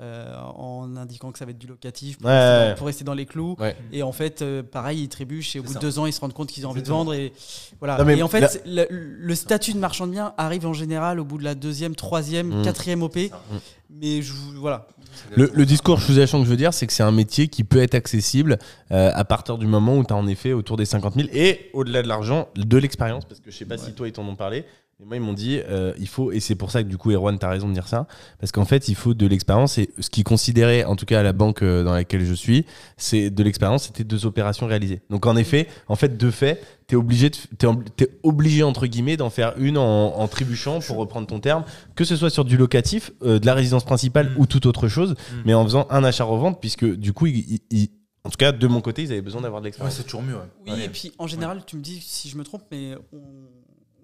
euh, 0.00 0.34
en 0.56 0.96
indiquant 0.96 1.30
que 1.30 1.38
ça 1.38 1.44
va 1.44 1.52
être 1.52 1.58
du 1.58 1.68
locatif 1.68 2.18
pour, 2.18 2.26
Ouais, 2.26 2.32
rester, 2.32 2.58
ouais. 2.64 2.70
dans, 2.70 2.76
pour 2.76 2.86
rester 2.88 3.04
dans 3.04 3.14
les 3.14 3.26
clous. 3.26 3.54
Ouais. 3.60 3.76
Et 3.92 4.02
en 4.02 4.10
fait, 4.10 4.42
euh, 4.42 4.64
pareil, 4.64 5.02
ils 5.04 5.08
trébuchent 5.08 5.54
et 5.54 5.60
au 5.60 5.62
bout 5.62 5.72
de 5.74 5.78
deux 5.78 6.00
ans, 6.00 6.06
ils 6.06 6.12
se 6.12 6.20
rendent 6.20 6.32
compte 6.32 6.48
qu'ils 6.50 6.66
ont 6.66 6.70
envie 6.70 6.82
de 6.82 6.88
vendre. 6.88 7.14
Et, 7.14 7.32
voilà. 7.78 8.02
Non, 8.02 8.08
et 8.08 8.20
en 8.20 8.26
fait, 8.26 8.40
là- 8.66 8.86
le, 8.90 8.96
le 8.98 9.34
statut 9.36 9.72
de 9.72 9.78
marchand 9.78 10.08
de 10.08 10.12
biens 10.12 10.34
arrive 10.36 10.66
en 10.66 10.72
général 10.72 11.20
au 11.20 11.24
bout 11.24 11.38
de 11.38 11.44
la 11.44 11.54
deuxième, 11.54 11.94
troisième, 11.94 12.58
Mm. 12.60 12.62
quatrième 12.64 13.02
OP. 13.04 13.16
ça. 13.30 13.40
Mais 13.88 14.20
je, 14.22 14.32
vous- 14.32 14.60
voilà. 14.60 14.88
Le, 15.36 15.48
le 15.54 15.64
discours 15.64 16.00
sous-jacent 16.02 16.38
que 16.40 16.44
je 16.44 16.50
veux 16.50 16.56
dire, 16.56 16.74
c'est 16.74 16.88
que 16.88 16.92
c'est 16.92 17.04
un 17.04 17.12
métier 17.12 17.46
qui 17.46 17.62
peut 17.62 17.80
être 17.80 17.94
accessible 17.94 18.58
euh, 18.90 19.12
à 19.14 19.24
partir 19.24 19.58
du 19.58 19.68
moment 19.68 19.96
où 19.96 20.02
tu 20.04 20.12
as 20.12 20.16
en 20.16 20.26
effet 20.26 20.52
autour 20.52 20.76
des 20.76 20.86
50 20.86 21.14
000 21.14 21.28
et 21.32 21.70
au-delà 21.72 22.02
de 22.02 22.08
l'argent, 22.08 22.48
de 22.56 22.76
l'expérience. 22.78 23.24
Parce 23.26 23.38
que 23.38 23.52
je 23.52 23.56
sais 23.56 23.64
pas 23.64 23.78
si 23.78 23.92
toi 23.92 24.08
ils 24.08 24.12
t'en 24.12 24.26
ont 24.26 24.34
parlé, 24.34 24.64
mais 25.00 25.06
moi 25.06 25.16
ils 25.16 25.20
m'ont 25.22 25.32
dit 25.32 25.60
euh, 25.68 25.92
il 25.98 26.08
faut, 26.08 26.30
et 26.32 26.40
c'est 26.40 26.54
pour 26.54 26.70
ça 26.70 26.82
que 26.82 26.88
du 26.88 26.96
coup, 26.96 27.10
Erwan, 27.10 27.38
tu 27.38 27.44
as 27.44 27.48
raison 27.50 27.68
de 27.68 27.72
dire 27.74 27.88
ça, 27.88 28.06
parce 28.38 28.52
qu'en 28.52 28.64
fait, 28.64 28.88
il 28.88 28.94
faut 28.94 29.14
de 29.14 29.26
l'expérience. 29.26 29.76
Et 29.78 29.90
ce 29.98 30.08
qui 30.10 30.22
considérait, 30.22 30.84
en 30.84 30.96
tout 30.96 31.06
cas 31.06 31.20
à 31.20 31.22
la 31.22 31.32
banque 31.32 31.62
euh, 31.62 31.82
dans 31.84 31.92
laquelle 31.92 32.24
je 32.24 32.34
suis, 32.34 32.64
c'est 32.96 33.30
de 33.30 33.42
l'expérience, 33.42 33.84
c'était 33.84 34.04
deux 34.04 34.26
opérations 34.26 34.66
réalisées. 34.66 35.02
Donc 35.10 35.26
en 35.26 35.36
effet, 35.36 35.66
en 35.88 35.96
fait, 35.96 36.16
de 36.16 36.30
fait, 36.30 36.62
tu 36.86 36.94
es 36.94 36.98
obligé, 36.98 37.30
de- 37.30 37.36
t'es 37.58 37.66
ob- 37.66 37.84
t'es 37.96 38.08
obligé 38.22 38.62
entre 38.62 38.86
guillemets 38.86 39.16
d'en 39.16 39.30
faire 39.30 39.54
une 39.58 39.78
en, 39.78 40.16
en 40.16 40.28
trébuchant, 40.28 40.80
pour 40.80 40.96
reprendre 40.96 41.26
ton 41.26 41.40
terme, 41.40 41.64
que 41.96 42.04
ce 42.04 42.16
soit 42.16 42.30
sur 42.30 42.44
du 42.44 42.56
locatif, 42.56 43.10
euh, 43.22 43.38
de 43.38 43.46
la 43.46 43.54
résidence 43.54 43.84
principale 43.84 44.30
Mm. 44.30 44.40
ou 44.40 44.46
toute 44.46 44.66
autre 44.66 44.88
chose 44.88 45.10
Mm. 45.12 45.34
mais 45.46 45.54
en 45.54 45.64
faisant 45.64 45.86
un 45.90 46.04
achat-revente, 46.04 46.60
puisque 46.60 46.84
du 46.84 47.12
coup, 47.12 47.26
en 48.26 48.30
tout 48.30 48.36
cas, 48.38 48.52
de 48.52 48.66
mon 48.66 48.80
côté, 48.80 49.02
ils 49.02 49.12
avaient 49.12 49.20
besoin 49.20 49.42
d'avoir 49.42 49.60
de 49.60 49.64
Ouais, 49.64 49.68
l'expérience. 49.68 49.96
c'est 49.96 50.04
toujours 50.04 50.22
mieux. 50.22 50.34
ouais. 50.34 50.40
Oui, 50.66 50.72
Ouais. 50.72 50.84
et 50.86 50.88
puis 50.88 51.12
en 51.18 51.26
général, 51.26 51.62
tu 51.66 51.76
me 51.76 51.82
dis 51.82 52.00
si 52.00 52.28
je 52.30 52.38
me 52.38 52.44
trompe, 52.44 52.62
mais 52.70 52.94
on, 53.12 53.18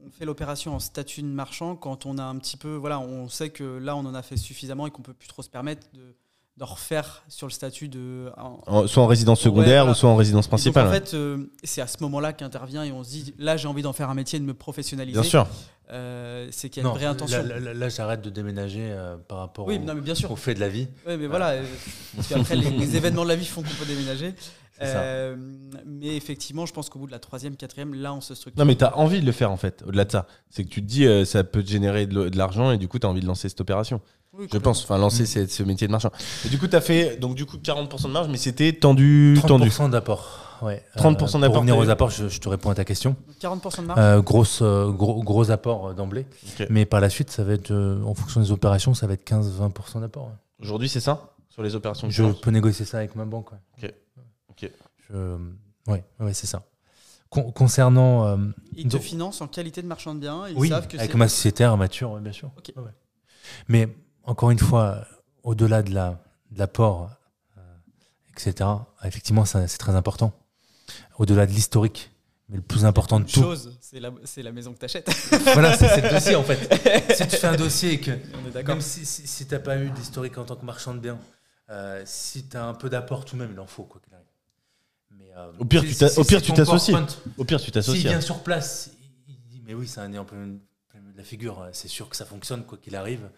on 0.06 0.10
fait 0.10 0.24
l'opération 0.24 0.74
en 0.74 0.78
statut 0.78 1.22
de 1.22 1.26
marchand 1.26 1.76
quand 1.76 2.06
on 2.06 2.18
a 2.18 2.22
un 2.22 2.36
petit 2.38 2.56
peu, 2.56 2.74
voilà, 2.74 3.00
on 3.00 3.28
sait 3.28 3.50
que 3.50 3.78
là 3.78 3.96
on 3.96 4.00
en 4.00 4.14
a 4.14 4.22
fait 4.22 4.36
suffisamment 4.36 4.86
et 4.86 4.90
qu'on 4.90 5.02
peut 5.02 5.12
plus 5.14 5.28
trop 5.28 5.42
se 5.42 5.50
permettre 5.50 5.86
de 5.94 6.14
d'en 6.56 6.66
refaire 6.66 7.22
sur 7.28 7.46
le 7.46 7.52
statut 7.52 7.88
de. 7.88 8.30
en- 8.36 8.60
En- 8.66 8.86
soit 8.86 9.02
en 9.02 9.06
résidence 9.06 9.38
Ouais, 9.40 9.44
secondaire 9.44 9.84
voilà. 9.84 9.92
ou 9.92 9.94
soit 9.94 10.10
en 10.10 10.16
résidence 10.16 10.44
donc, 10.44 10.50
principale. 10.50 10.88
en 10.88 10.90
fait, 10.90 11.14
euh, 11.14 11.46
c'est 11.64 11.80
à 11.80 11.86
ce 11.86 11.96
moment-là 12.02 12.34
qu'intervient 12.34 12.82
et 12.84 12.92
on 12.92 13.02
se 13.02 13.08
dit 13.10 13.34
là 13.38 13.56
j'ai 13.56 13.66
envie 13.68 13.80
d'en 13.82 13.94
faire 13.94 14.10
un 14.10 14.14
métier, 14.14 14.38
de 14.38 14.44
me 14.44 14.52
professionnaliser. 14.52 15.18
Bien 15.18 15.28
sûr. 15.28 15.46
Euh, 15.90 16.48
c'est 16.52 16.68
qu'il 16.68 16.82
y 16.82 16.86
a 16.86 16.88
Non, 16.88 16.94
une 16.94 16.98
vraie 16.98 17.06
intention. 17.06 17.42
Là, 17.42 17.58
là- 17.58 17.72
là, 17.74 17.88
j'arrête 17.88 18.20
de 18.20 18.30
déménager 18.30 18.88
euh, 18.90 19.16
par 19.16 19.38
rapport 19.38 19.66
oui, 19.66 19.78
au, 19.78 19.84
non, 19.84 19.94
mais 19.94 20.02
bien 20.02 20.14
sûr. 20.14 20.30
au 20.30 20.36
fait 20.36 20.54
de 20.54 20.60
la 20.60 20.68
vie. 20.68 20.86
Ouais, 21.06 21.16
mais 21.16 21.26
voilà, 21.28 21.54
parce 22.14 22.28
qu'après 22.28 22.56
les, 22.56 22.70
les 22.70 22.96
événements 22.96 23.24
de 23.24 23.28
la 23.28 23.36
vie 23.36 23.46
font 23.46 23.62
qu'on 23.62 23.68
peut 23.68 23.86
déménager. 23.86 24.34
Euh, 24.82 25.36
mais 25.86 26.16
effectivement, 26.16 26.66
je 26.66 26.72
pense 26.72 26.88
qu'au 26.88 26.98
bout 26.98 27.06
de 27.06 27.12
la 27.12 27.18
troisième, 27.18 27.56
quatrième, 27.56 27.94
là 27.94 28.14
on 28.14 28.20
se 28.20 28.34
structure. 28.34 28.58
Non, 28.58 28.66
mais 28.66 28.76
tu 28.76 28.84
as 28.84 28.96
envie 28.96 29.20
de 29.20 29.26
le 29.26 29.32
faire 29.32 29.50
en 29.50 29.56
fait, 29.56 29.82
au-delà 29.86 30.04
de 30.04 30.10
ça. 30.12 30.26
C'est 30.48 30.64
que 30.64 30.68
tu 30.68 30.80
te 30.82 30.86
dis, 30.86 31.06
euh, 31.06 31.24
ça 31.24 31.44
peut 31.44 31.62
te 31.62 31.68
générer 31.70 32.06
de, 32.06 32.36
l'argent 32.36 32.70
et 32.72 32.78
du 32.78 32.88
coup, 32.88 32.98
tu 32.98 33.06
as 33.06 33.10
envie 33.10 33.20
de 33.20 33.26
lancer 33.26 33.48
cette 33.48 33.60
opération. 33.60 34.00
Oui, 34.32 34.46
Je 34.52 34.58
pense, 34.58 34.84
enfin, 34.84 34.96
lancer 34.96 35.26
ce, 35.26 35.46
ce 35.46 35.62
métier 35.64 35.86
de 35.88 35.92
marchand. 35.92 36.10
Et 36.46 36.48
du 36.48 36.58
coup, 36.58 36.68
tu 36.68 36.76
as 36.76 36.80
fait 36.80 37.16
donc, 37.16 37.34
du 37.34 37.46
coup, 37.46 37.56
40% 37.56 38.04
de 38.04 38.12
marge, 38.12 38.28
mais 38.28 38.36
c'était 38.36 38.72
tendu. 38.72 39.36
tendu. 39.46 39.68
30% 39.68 39.90
d'apport. 39.90 40.58
ouais. 40.62 40.84
30% 40.96 41.16
Pour 41.16 41.40
d'apport, 41.40 41.56
revenir 41.56 41.74
t'as 41.74 41.80
aux 41.82 41.88
apports, 41.90 42.10
je, 42.10 42.28
je 42.28 42.40
te 42.40 42.48
réponds 42.48 42.70
à 42.70 42.74
ta 42.76 42.84
question. 42.84 43.16
40% 43.42 43.80
de 43.82 43.86
marge 43.86 43.98
Euh, 44.00 44.22
grosse, 44.22 44.60
euh, 44.62 44.88
gros, 44.92 45.20
gros 45.24 45.50
apport 45.50 45.88
euh, 45.88 45.94
d'emblée. 45.94 46.26
Mais 46.70 46.86
par 46.86 47.00
la 47.00 47.10
suite, 47.10 47.30
ça 47.30 47.42
va 47.42 47.54
être, 47.54 47.72
euh, 47.72 48.00
en 48.04 48.14
fonction 48.14 48.40
des 48.40 48.52
opérations, 48.52 48.94
ça 48.94 49.08
va 49.08 49.14
être 49.14 49.28
15-20% 49.28 50.00
d'apport. 50.00 50.26
ouais. 50.26 50.32
Aujourd'hui, 50.62 50.88
c'est 50.88 51.00
ça? 51.00 51.34
Sur 51.48 51.64
les 51.64 51.74
opérations 51.74 52.08
Je 52.08 52.22
peux 52.22 52.52
négocier 52.52 52.84
ça 52.84 52.98
avec 52.98 53.16
ma 53.16 53.24
banque. 53.24 53.50
ouais. 53.50 53.58
Ok. 53.82 53.94
Je- 55.12 55.90
ouais, 55.90 56.04
ouais, 56.20 56.34
c'est 56.34 56.46
ça. 56.46 56.62
Con- 57.28 57.52
concernant. 57.52 58.26
euh, 58.26 58.36
Ils 58.76 58.84
te 58.84 58.88
donc- 58.96 59.02
financent 59.02 59.40
en 59.40 59.48
qualité 59.48 59.82
de 59.82 59.86
marchand 59.86 60.14
de 60.14 60.20
biens. 60.20 60.48
Ils 60.48 60.56
oui, 60.56 60.68
savent 60.68 60.88
que 60.88 60.96
avec 60.96 61.14
ma 61.14 61.28
sociétaire 61.28 61.76
mature, 61.76 62.18
bien 62.20 62.32
sûr. 62.32 62.50
Ouais. 62.76 62.82
Mais 63.68 63.88
encore 64.24 64.50
une 64.50 64.58
fois, 64.58 64.84
euh, 64.84 65.04
au-delà 65.42 65.82
de 65.82 65.92
la 65.94 66.20
de 66.50 66.58
l'apport, 66.58 67.10
euh, 67.58 67.60
etc. 68.32 68.68
Effectivement, 69.04 69.44
ça, 69.44 69.66
c'est 69.68 69.78
très 69.78 69.94
important. 69.94 70.32
Au-delà 71.18 71.46
de 71.46 71.52
l'historique, 71.52 72.10
mais 72.48 72.56
le 72.56 72.62
plus 72.62 72.84
important 72.84 73.20
de 73.20 73.24
tout. 73.26 73.40
chose, 73.40 73.76
c'est 73.80 74.00
la, 74.00 74.10
c'est 74.24 74.42
la 74.42 74.50
maison 74.50 74.72
que 74.72 74.78
t'achètes. 74.78 75.08
voilà, 75.54 75.76
c'est 75.76 76.00
le 76.02 76.10
dossier 76.10 76.34
en 76.34 76.42
fait. 76.42 77.14
si 77.14 77.28
tu 77.28 77.36
fais 77.36 77.46
un 77.46 77.54
dossier 77.56 77.92
et 77.92 78.00
que 78.00 78.10
On 78.42 78.48
est 78.48 78.50
d'accord. 78.50 78.74
même 78.74 78.82
si, 78.82 79.06
si, 79.06 79.28
si 79.28 79.46
t'as 79.46 79.60
pas 79.60 79.78
eu 79.78 79.90
d'historique 79.90 80.36
en 80.38 80.44
tant 80.44 80.56
que 80.56 80.64
marchand 80.64 80.94
de 80.94 80.98
biens, 80.98 81.18
euh, 81.70 82.02
si 82.04 82.48
tu 82.48 82.56
as 82.56 82.64
un 82.66 82.74
peu 82.74 82.90
d'apport 82.90 83.24
tout 83.24 83.36
de 83.36 83.42
même, 83.42 83.52
il 83.52 83.60
en 83.60 83.66
faut 83.68 83.84
quoi 83.84 84.00
qu'il 84.00 84.12
arrive. 84.12 84.26
Mais, 85.12 85.24
euh, 85.24 85.28
Au 85.58 85.64
pire, 85.64 85.82
tu 85.82 85.94
t'a- 85.94 86.08
si- 86.08 86.18
au 86.20 86.24
pire, 86.24 86.42
tu 86.42 86.52
t'associes. 86.52 86.94
Au 87.38 87.44
pire, 87.44 87.58
tu 87.58 87.64
S'il 87.64 87.72
t'associes. 87.72 88.02
vient 88.08 88.18
hein. 88.18 88.20
sur 88.20 88.42
place, 88.42 88.90
il 89.28 89.34
il 89.34 89.40
dit 89.48 89.62
mais 89.64 89.74
oui, 89.74 89.86
c'est 89.88 90.00
un 90.00 90.08
nez 90.08 90.18
en 90.18 90.24
plein, 90.24 90.56
plein 90.88 91.00
milieu 91.00 91.12
de 91.12 91.18
la 91.18 91.24
figure, 91.24 91.68
c'est 91.72 91.88
sûr 91.88 92.08
que 92.08 92.16
ça 92.16 92.24
fonctionne 92.24 92.64
quoi 92.64 92.78
qu'il 92.78 92.96
arrive. 92.96 93.30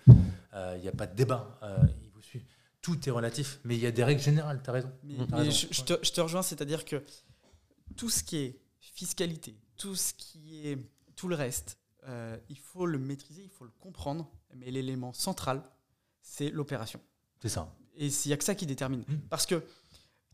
Euh, 0.54 0.74
Il 0.76 0.82
n'y 0.82 0.88
a 0.88 0.92
pas 0.92 1.06
de 1.06 1.14
débat, 1.14 1.58
euh, 1.62 1.76
il 2.04 2.10
vous 2.10 2.22
suit. 2.22 2.44
Tout 2.80 2.98
est 3.08 3.12
relatif, 3.12 3.60
mais 3.64 3.76
il 3.76 3.80
y 3.82 3.86
a 3.86 3.90
des 3.92 4.04
règles 4.04 4.20
générales, 4.22 4.60
tu 4.62 4.70
as 4.70 4.72
raison. 4.72 4.90
Mais, 5.04 5.14
T'as 5.28 5.36
mais 5.36 5.42
raison. 5.44 5.50
je, 5.70 5.74
je 5.74 5.82
te, 5.82 5.92
je 6.02 6.10
te 6.12 6.20
rejoins, 6.20 6.42
c'est-à-dire 6.42 6.84
que 6.84 7.02
tout 7.96 8.10
ce 8.10 8.22
qui 8.22 8.36
est 8.38 8.58
fiscalité, 8.80 9.56
tout 9.76 9.94
ce 9.94 10.12
qui 10.14 10.66
est 10.66 10.78
tout 11.16 11.28
le 11.28 11.34
reste, 11.36 11.78
euh, 12.08 12.36
il 12.48 12.58
faut 12.58 12.86
le 12.86 12.98
maîtriser, 12.98 13.42
il 13.44 13.50
faut 13.50 13.64
le 13.64 13.70
comprendre. 13.80 14.28
Mais 14.56 14.70
l'élément 14.70 15.12
central, 15.12 15.62
c'est 16.20 16.50
l'opération. 16.50 17.00
C'est 17.40 17.48
ça. 17.48 17.74
Et 17.96 18.06
il 18.08 18.26
n'y 18.26 18.32
a 18.32 18.36
que 18.36 18.44
ça 18.44 18.54
qui 18.54 18.66
détermine. 18.66 19.00
Mm. 19.06 19.14
Parce 19.30 19.46
que 19.46 19.62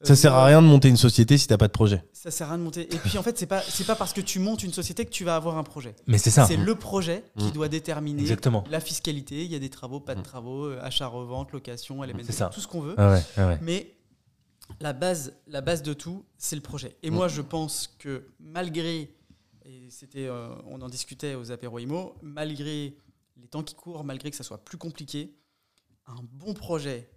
Ça 0.02 0.12
euh, 0.12 0.16
sert 0.16 0.34
à 0.34 0.44
rien 0.46 0.62
de 0.62 0.66
monter 0.66 0.88
une 0.88 0.96
société 0.96 1.36
si 1.38 1.46
t'as 1.48 1.56
pas 1.58 1.66
de 1.66 1.72
projet. 1.72 2.04
Ça 2.12 2.30
sert 2.30 2.46
à 2.46 2.50
rien 2.50 2.58
de 2.58 2.62
monter. 2.62 2.82
Et 2.94 2.98
puis 2.98 3.18
en 3.18 3.22
fait, 3.22 3.36
c'est 3.38 3.46
pas 3.46 3.60
c'est 3.62 3.86
pas 3.86 3.96
parce 3.96 4.12
que 4.12 4.20
tu 4.20 4.38
montes 4.38 4.62
une 4.62 4.72
société 4.72 5.04
que 5.04 5.10
tu 5.10 5.24
vas 5.24 5.34
avoir 5.36 5.58
un 5.58 5.64
projet. 5.64 5.96
Mais 6.06 6.18
c'est 6.18 6.30
ça. 6.30 6.46
C'est 6.46 6.56
le 6.56 6.74
projet 6.76 7.24
qui 7.36 7.46
Mm. 7.46 7.50
doit 7.52 7.68
déterminer 7.68 8.22
Exactement. 8.22 8.62
la 8.70 8.80
fiscalité. 8.80 9.44
Il 9.44 9.50
y 9.50 9.56
a 9.56 9.58
des 9.58 9.70
travaux, 9.70 9.98
pas 10.00 10.14
de 10.14 10.20
Mm. 10.20 10.24
travaux, 10.24 10.66
euh, 10.66 10.78
achat, 10.82 11.06
revente, 11.08 11.50
location, 11.52 12.00
ça. 12.30 12.46
tout 12.46 12.60
ce 12.60 12.68
qu'on 12.68 12.80
veut. 12.80 12.94
Ah 12.96 13.12
ouais, 13.12 13.22
ah 13.36 13.46
ouais. 13.48 13.58
Mais 13.60 13.94
la 14.80 14.92
base, 14.92 15.32
la 15.48 15.62
base 15.62 15.82
de 15.82 15.92
tout, 15.94 16.24
c'est 16.36 16.54
le 16.56 16.62
projet. 16.62 16.96
Et 17.02 17.10
moi, 17.10 17.26
je 17.28 17.40
pense 17.42 17.94
que 17.98 18.26
malgré, 18.38 19.10
et 19.64 19.88
c'était, 19.90 20.26
euh, 20.28 20.50
on 20.66 20.80
en 20.80 20.88
discutait 20.88 21.34
aux 21.34 21.50
apéros 21.50 21.78
IMO, 21.80 22.14
malgré 22.22 22.96
les 23.40 23.48
temps 23.48 23.62
qui 23.64 23.74
courent, 23.74 24.04
malgré 24.04 24.30
que 24.30 24.36
ça 24.36 24.44
soit 24.44 24.58
plus 24.64 24.78
compliqué, 24.78 25.34
un 26.06 26.20
bon 26.32 26.54
projet 26.54 27.08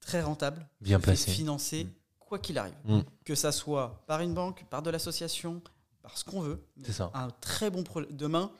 très 0.00 0.20
rentable, 0.22 0.68
Bien 0.80 1.00
placé. 1.00 1.30
financer 1.30 1.84
Mm. 1.84 1.88
Quoi 2.28 2.38
qu'il 2.38 2.58
arrive. 2.58 2.74
Mm. 2.84 3.00
Que 3.24 3.34
ça 3.34 3.52
soit 3.52 4.02
par 4.06 4.20
une 4.20 4.34
banque, 4.34 4.64
par 4.70 4.82
de 4.82 4.90
l'association, 4.90 5.62
par 6.02 6.16
ce 6.18 6.24
qu'on 6.24 6.40
veut. 6.40 6.62
C'est 6.84 6.92
ça. 6.92 7.10
Un 7.14 7.28
très 7.40 7.70
bon 7.70 7.82
projet. 7.82 8.06
Demain, 8.10 8.50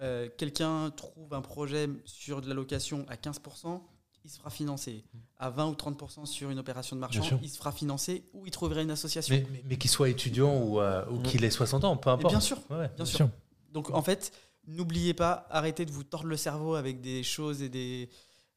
euh, 0.00 0.28
quelqu'un 0.38 0.90
trouve 0.90 1.32
un 1.34 1.42
projet 1.42 1.88
sur 2.04 2.40
de 2.40 2.48
la 2.48 2.54
location 2.54 3.04
à 3.08 3.16
15%, 3.16 3.80
il 4.24 4.30
se 4.30 4.38
fera 4.38 4.50
financer. 4.50 5.04
À 5.38 5.50
20 5.50 5.66
ou 5.68 5.74
30% 5.74 6.26
sur 6.26 6.50
une 6.50 6.58
opération 6.58 6.94
de 6.96 7.00
marchand, 7.00 7.38
il 7.42 7.50
se 7.50 7.58
fera 7.58 7.72
financer 7.72 8.24
ou 8.32 8.46
il 8.46 8.52
trouverait 8.52 8.82
une 8.82 8.90
association. 8.90 9.34
Mais, 9.34 9.46
mais- 9.50 9.62
mais 9.68 9.76
qu'il 9.78 9.90
soit 9.90 10.08
étudiant 10.08 10.56
ou, 10.62 10.80
euh, 10.80 11.04
ou 11.10 11.18
Mm. 11.18 11.22
qu'il 11.24 11.44
ait 11.44 11.50
60 11.50 11.84
ans, 11.84 11.96
peu 11.96 12.10
Et 12.10 12.12
importe. 12.12 12.32
bien 12.32 12.40
sûr. 12.40 12.58
Ouais, 12.70 12.88
bien 12.96 13.04
sûr. 13.04 13.28
Donc 13.72 13.90
en 13.90 14.02
fait, 14.02 14.32
n'oubliez 14.66 15.12
pas, 15.14 15.46
arrêtez 15.50 15.84
de 15.84 15.90
vous 15.90 16.04
tordre 16.04 16.26
le 16.28 16.36
cerveau 16.36 16.74
avec 16.74 17.00
des 17.00 17.22
choses 17.22 17.62
et 17.62 17.68
des. 17.68 18.08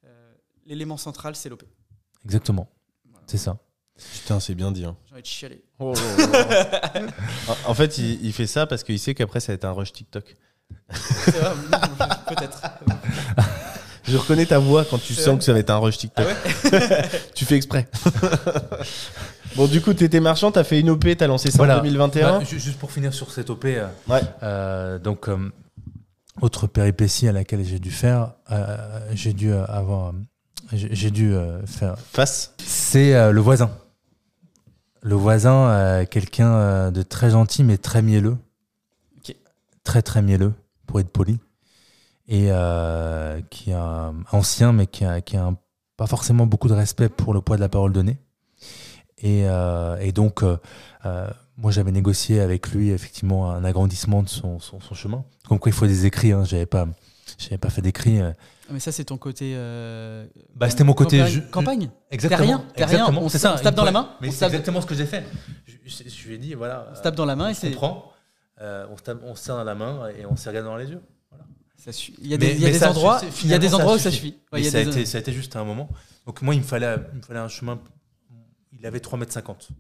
euh, 0.04 0.34
L'élément 0.68 0.98
central, 0.98 1.36
c'est 1.36 1.48
l'OP. 1.50 1.64
Exactement. 2.26 2.68
Voilà. 3.10 3.26
C'est 3.28 3.38
ça. 3.38 3.58
Putain, 4.14 4.40
c'est 4.40 4.56
bien 4.56 4.72
dit. 4.72 4.86
hein. 4.86 4.96
J'ai 5.08 5.14
envie 5.14 5.22
de 5.22 5.28
chialer. 5.28 5.64
en 5.80 5.94
en 7.66 7.74
fait, 7.74 7.98
il, 7.98 8.26
il 8.26 8.34
fait 8.34 8.48
ça 8.48 8.66
parce 8.66 8.84
qu'il 8.84 9.00
sait 9.00 9.14
qu'après, 9.14 9.40
ça 9.40 9.52
va 9.52 9.56
être 9.56 9.66
un 9.66 9.72
rush 9.72 9.94
TikTok. 9.94 10.36
Peut-être. 12.28 12.62
Je 14.08 14.18
reconnais 14.18 14.46
ta 14.46 14.60
voix 14.60 14.86
quand 14.86 15.00
tu 15.00 15.16
sens 15.16 15.26
vrai 15.26 15.38
que 15.40 15.44
ça 15.44 15.54
va 15.54 15.60
être 15.60 15.70
un 15.72 15.78
rush 15.78 15.98
TikTok. 15.98 16.28
Ah 16.28 16.70
tu 17.34 17.44
fais 17.46 17.56
exprès. 17.56 17.88
bon, 19.56 19.66
du 19.68 19.82
coup, 19.82 19.94
t'étais 19.96 20.20
marchand, 20.20 20.52
t'as 20.52 20.64
fait 20.64 20.80
une 20.80 20.92
OP, 20.92 21.06
t'as 21.18 21.26
lancé 21.26 21.50
ça 21.50 21.58
Voilà. 21.58 21.80
en 21.80 21.82
2021. 21.82 22.40
Bah, 22.40 22.44
ju- 22.46 22.60
juste 22.60 22.78
pour 22.78 22.92
finir 22.92 23.14
sur 23.16 23.32
cette 23.32 23.50
OP, 23.50 23.66
euh, 23.66 23.88
Ouais. 24.08 24.22
euh, 24.44 25.00
donc 25.00 25.28
euh, 25.28 25.52
autre 26.42 26.68
péripétie 26.68 27.28
à 27.28 27.32
laquelle 27.32 27.64
j'ai 27.66 27.80
dû 27.80 27.90
faire, 27.90 28.34
euh, 28.52 28.78
j'ai 29.14 29.34
dû 29.34 29.52
avoir, 29.54 30.14
j'ai 30.72 30.90
j'ai 30.94 31.10
dû 31.10 31.34
euh, 31.34 31.66
faire, 31.66 31.96
Face. 32.14 32.54
c'est 32.64 33.16
euh, 33.16 33.32
le 33.32 33.42
voisin. 33.42 33.72
Le 35.08 35.14
voisin, 35.14 35.70
euh, 35.70 36.06
quelqu'un 36.06 36.52
euh, 36.56 36.90
de 36.90 37.04
très 37.04 37.30
gentil 37.30 37.64
mais 37.64 37.78
très 37.78 38.02
mielleux, 38.02 38.38
très 39.84 40.02
très 40.02 40.24
mielleux 40.24 40.54
pour 40.88 41.00
être 41.00 41.12
poli, 41.12 41.38
et 42.28 42.48
euh, 42.50 43.40
qui 43.52 43.70
est 43.70 43.76
ancien 44.32 44.74
mais 44.74 44.88
qui 44.88 45.06
a, 45.06 45.22
qui 45.22 45.38
a 45.38 45.46
un- 45.46 45.58
pas 45.96 46.08
forcément 46.08 46.48
beaucoup 46.48 46.68
de 46.70 46.74
respect 46.74 47.08
pour 47.08 47.36
le 47.36 47.42
poids 47.42 47.56
de 47.56 47.62
la 47.62 47.70
parole 47.70 47.94
donnée. 47.94 48.18
Et, 49.20 49.44
euh, 49.48 49.96
et 50.00 50.12
donc, 50.12 50.44
moi, 51.58 51.72
j'avais 51.72 51.92
négocié 51.92 52.42
avec 52.42 52.72
lui 52.72 52.90
effectivement 52.90 53.52
un 53.52 53.64
agrandissement 53.64 54.24
de 54.24 54.28
son, 54.28 54.60
son, 54.60 54.80
son 54.82 54.96
chemin. 54.96 55.24
Comme 55.48 55.60
quoi, 55.60 55.70
il 55.70 55.74
faut 55.74 55.86
des 55.88 56.06
écrits. 56.08 56.32
Hein. 56.32 56.44
J'avais 56.44 56.66
pas, 56.66 56.88
j'avais 57.38 57.60
pas 57.60 57.70
fait 57.70 57.82
d'écrits. 57.84 58.20
Euh. 58.70 58.74
Mais 58.74 58.80
ça, 58.80 58.92
c'est 58.92 59.06
ton 59.06 59.18
côté. 59.18 59.54
euh, 59.56 60.26
Bah, 60.56 60.70
c'était 60.70 60.84
mon 60.84 60.94
côté 60.94 61.24
Campagne. 61.52 61.90
Exactement. 62.12 62.40
T'as 62.40 62.46
rien, 62.46 62.66
t'as 62.76 62.86
rien, 62.86 63.08
on 63.18 63.30
se- 63.30 63.38
tape 63.38 63.76
dans 63.76 63.84
la 63.86 63.92
main, 63.92 64.16
Mais 64.22 64.32
c'est 64.32 64.46
exactement 64.46 64.82
ce 64.82 64.86
que 64.86 64.96
j'ai 64.96 65.06
fait. 65.06 65.24
Je, 65.66 65.74
je- 65.86 66.10
je 66.10 66.28
lui 66.28 66.36
ai 66.36 66.38
dit, 66.38 66.54
voilà. 66.54 66.88
On 66.92 66.96
se 66.96 67.02
tape 67.02 67.16
dans 67.16 67.26
la 67.26 67.36
main 67.36 67.48
on 67.48 67.50
et 67.50 67.54
c'est. 67.54 67.70
comprend, 67.72 68.12
euh, 68.62 68.86
on, 68.92 68.98
se 68.98 69.04
tape- 69.04 69.22
on 69.24 69.36
se 69.36 69.44
serre 69.44 69.56
dans 69.58 69.64
la 69.64 69.76
main 69.76 70.08
et 70.18 70.26
on 70.26 70.36
se 70.36 70.48
regarde 70.50 70.66
dans 70.66 70.78
les 70.78 70.90
yeux. 70.90 71.02
ça. 71.78 71.92
Il 72.22 72.28
y 72.28 72.34
a 72.34 72.38
Mais- 72.38 72.48
des, 72.48 72.54
il 72.54 72.60
y 72.62 72.64
a 72.64 72.68
mais 72.68 72.74
des 72.74 72.80
ça, 72.80 72.90
endroits, 72.90 73.22
il 73.44 73.50
y 73.50 73.54
a 73.54 73.60
des 73.60 73.74
endroits 73.76 73.96
où 73.96 74.00
ça 74.00 74.10
suffit. 74.12 74.30
Ouais, 74.52 74.60
Mais 74.60 74.60
il 74.62 74.66
y 74.66 74.68
a 74.68 74.72
ça, 74.72 74.78
a 74.80 74.82
été, 74.82 75.06
ça 75.06 75.18
a 75.18 75.22
été 75.22 75.32
juste 75.34 75.56
à 75.56 75.60
un 75.60 75.64
moment. 75.66 75.90
Donc 76.26 76.42
moi, 76.42 76.56
il 76.56 76.62
me 76.62 76.66
fallait, 76.66 76.96
il 77.14 77.18
me 77.20 77.22
fallait 77.24 77.40
un 77.40 77.48
chemin. 77.48 77.80
Il 78.78 78.86
avait 78.86 79.00
3,50 79.00 79.52
m. 79.70 79.76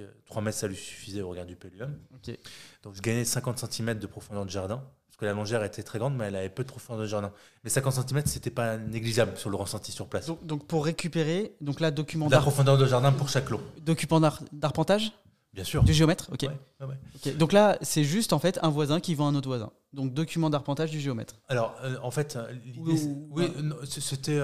Donc 0.00 0.08
euh, 0.08 0.22
3 0.26 0.42
mètres, 0.42 0.58
ça 0.58 0.66
lui 0.68 0.76
suffisait 0.76 1.20
au 1.22 1.28
regard 1.30 1.46
du. 1.46 1.54
Ok. 1.54 2.36
Donc 2.82 2.94
je 2.94 3.00
gagnais 3.02 3.24
50 3.24 3.58
cm 3.70 3.98
de 3.98 4.06
profondeur 4.06 4.44
de 4.44 4.50
jardin. 4.50 4.76
Parce 5.08 5.16
que 5.18 5.24
la 5.26 5.32
longère 5.32 5.62
était 5.64 5.82
très 5.82 5.98
grande, 5.98 6.16
mais 6.16 6.26
elle 6.26 6.36
avait 6.36 6.48
peu 6.48 6.62
de 6.64 6.68
profondeur 6.68 7.02
de 7.02 7.06
jardin. 7.08 7.32
Mais 7.64 7.70
50 7.70 8.08
cm, 8.08 8.22
c'était 8.26 8.50
pas 8.50 8.76
négligeable 8.78 9.36
sur 9.36 9.50
le 9.50 9.56
ressenti 9.56 9.92
sur 9.92 10.06
place. 10.08 10.26
Donc, 10.26 10.46
donc 10.46 10.66
pour 10.66 10.84
récupérer, 10.84 11.56
donc 11.60 11.80
là, 11.80 11.90
document 11.90 12.28
La 12.30 12.38
profondeur 12.40 12.78
de 12.78 12.86
jardin 12.86 13.12
pour 13.12 13.28
chaque 13.28 13.50
lot. 13.50 13.60
document 13.82 14.20
d'ar- 14.20 14.42
d'arpentage? 14.52 15.12
Bien 15.52 15.64
sûr. 15.64 15.82
du 15.82 15.92
géomètre? 15.92 16.30
Ok. 16.32 16.42
Ouais, 16.42 16.48
ouais, 16.80 16.86
ouais. 16.86 16.94
Ok. 17.16 17.36
Donc 17.36 17.52
là, 17.52 17.76
c'est 17.82 18.04
juste 18.04 18.32
en 18.32 18.38
fait 18.38 18.60
un 18.62 18.68
voisin 18.70 19.00
qui 19.00 19.16
vend 19.16 19.26
un 19.26 19.34
autre 19.34 19.48
voisin. 19.48 19.72
Donc 19.92 20.14
document 20.14 20.48
d'arpentage 20.48 20.92
du 20.92 21.00
géomètre. 21.00 21.40
Alors, 21.48 21.74
euh, 21.82 21.96
en 22.04 22.12
fait, 22.12 22.38
l'idée, 22.64 22.80
oui, 22.80 23.00
ouais. 23.30 23.50
c'était, 23.84 24.40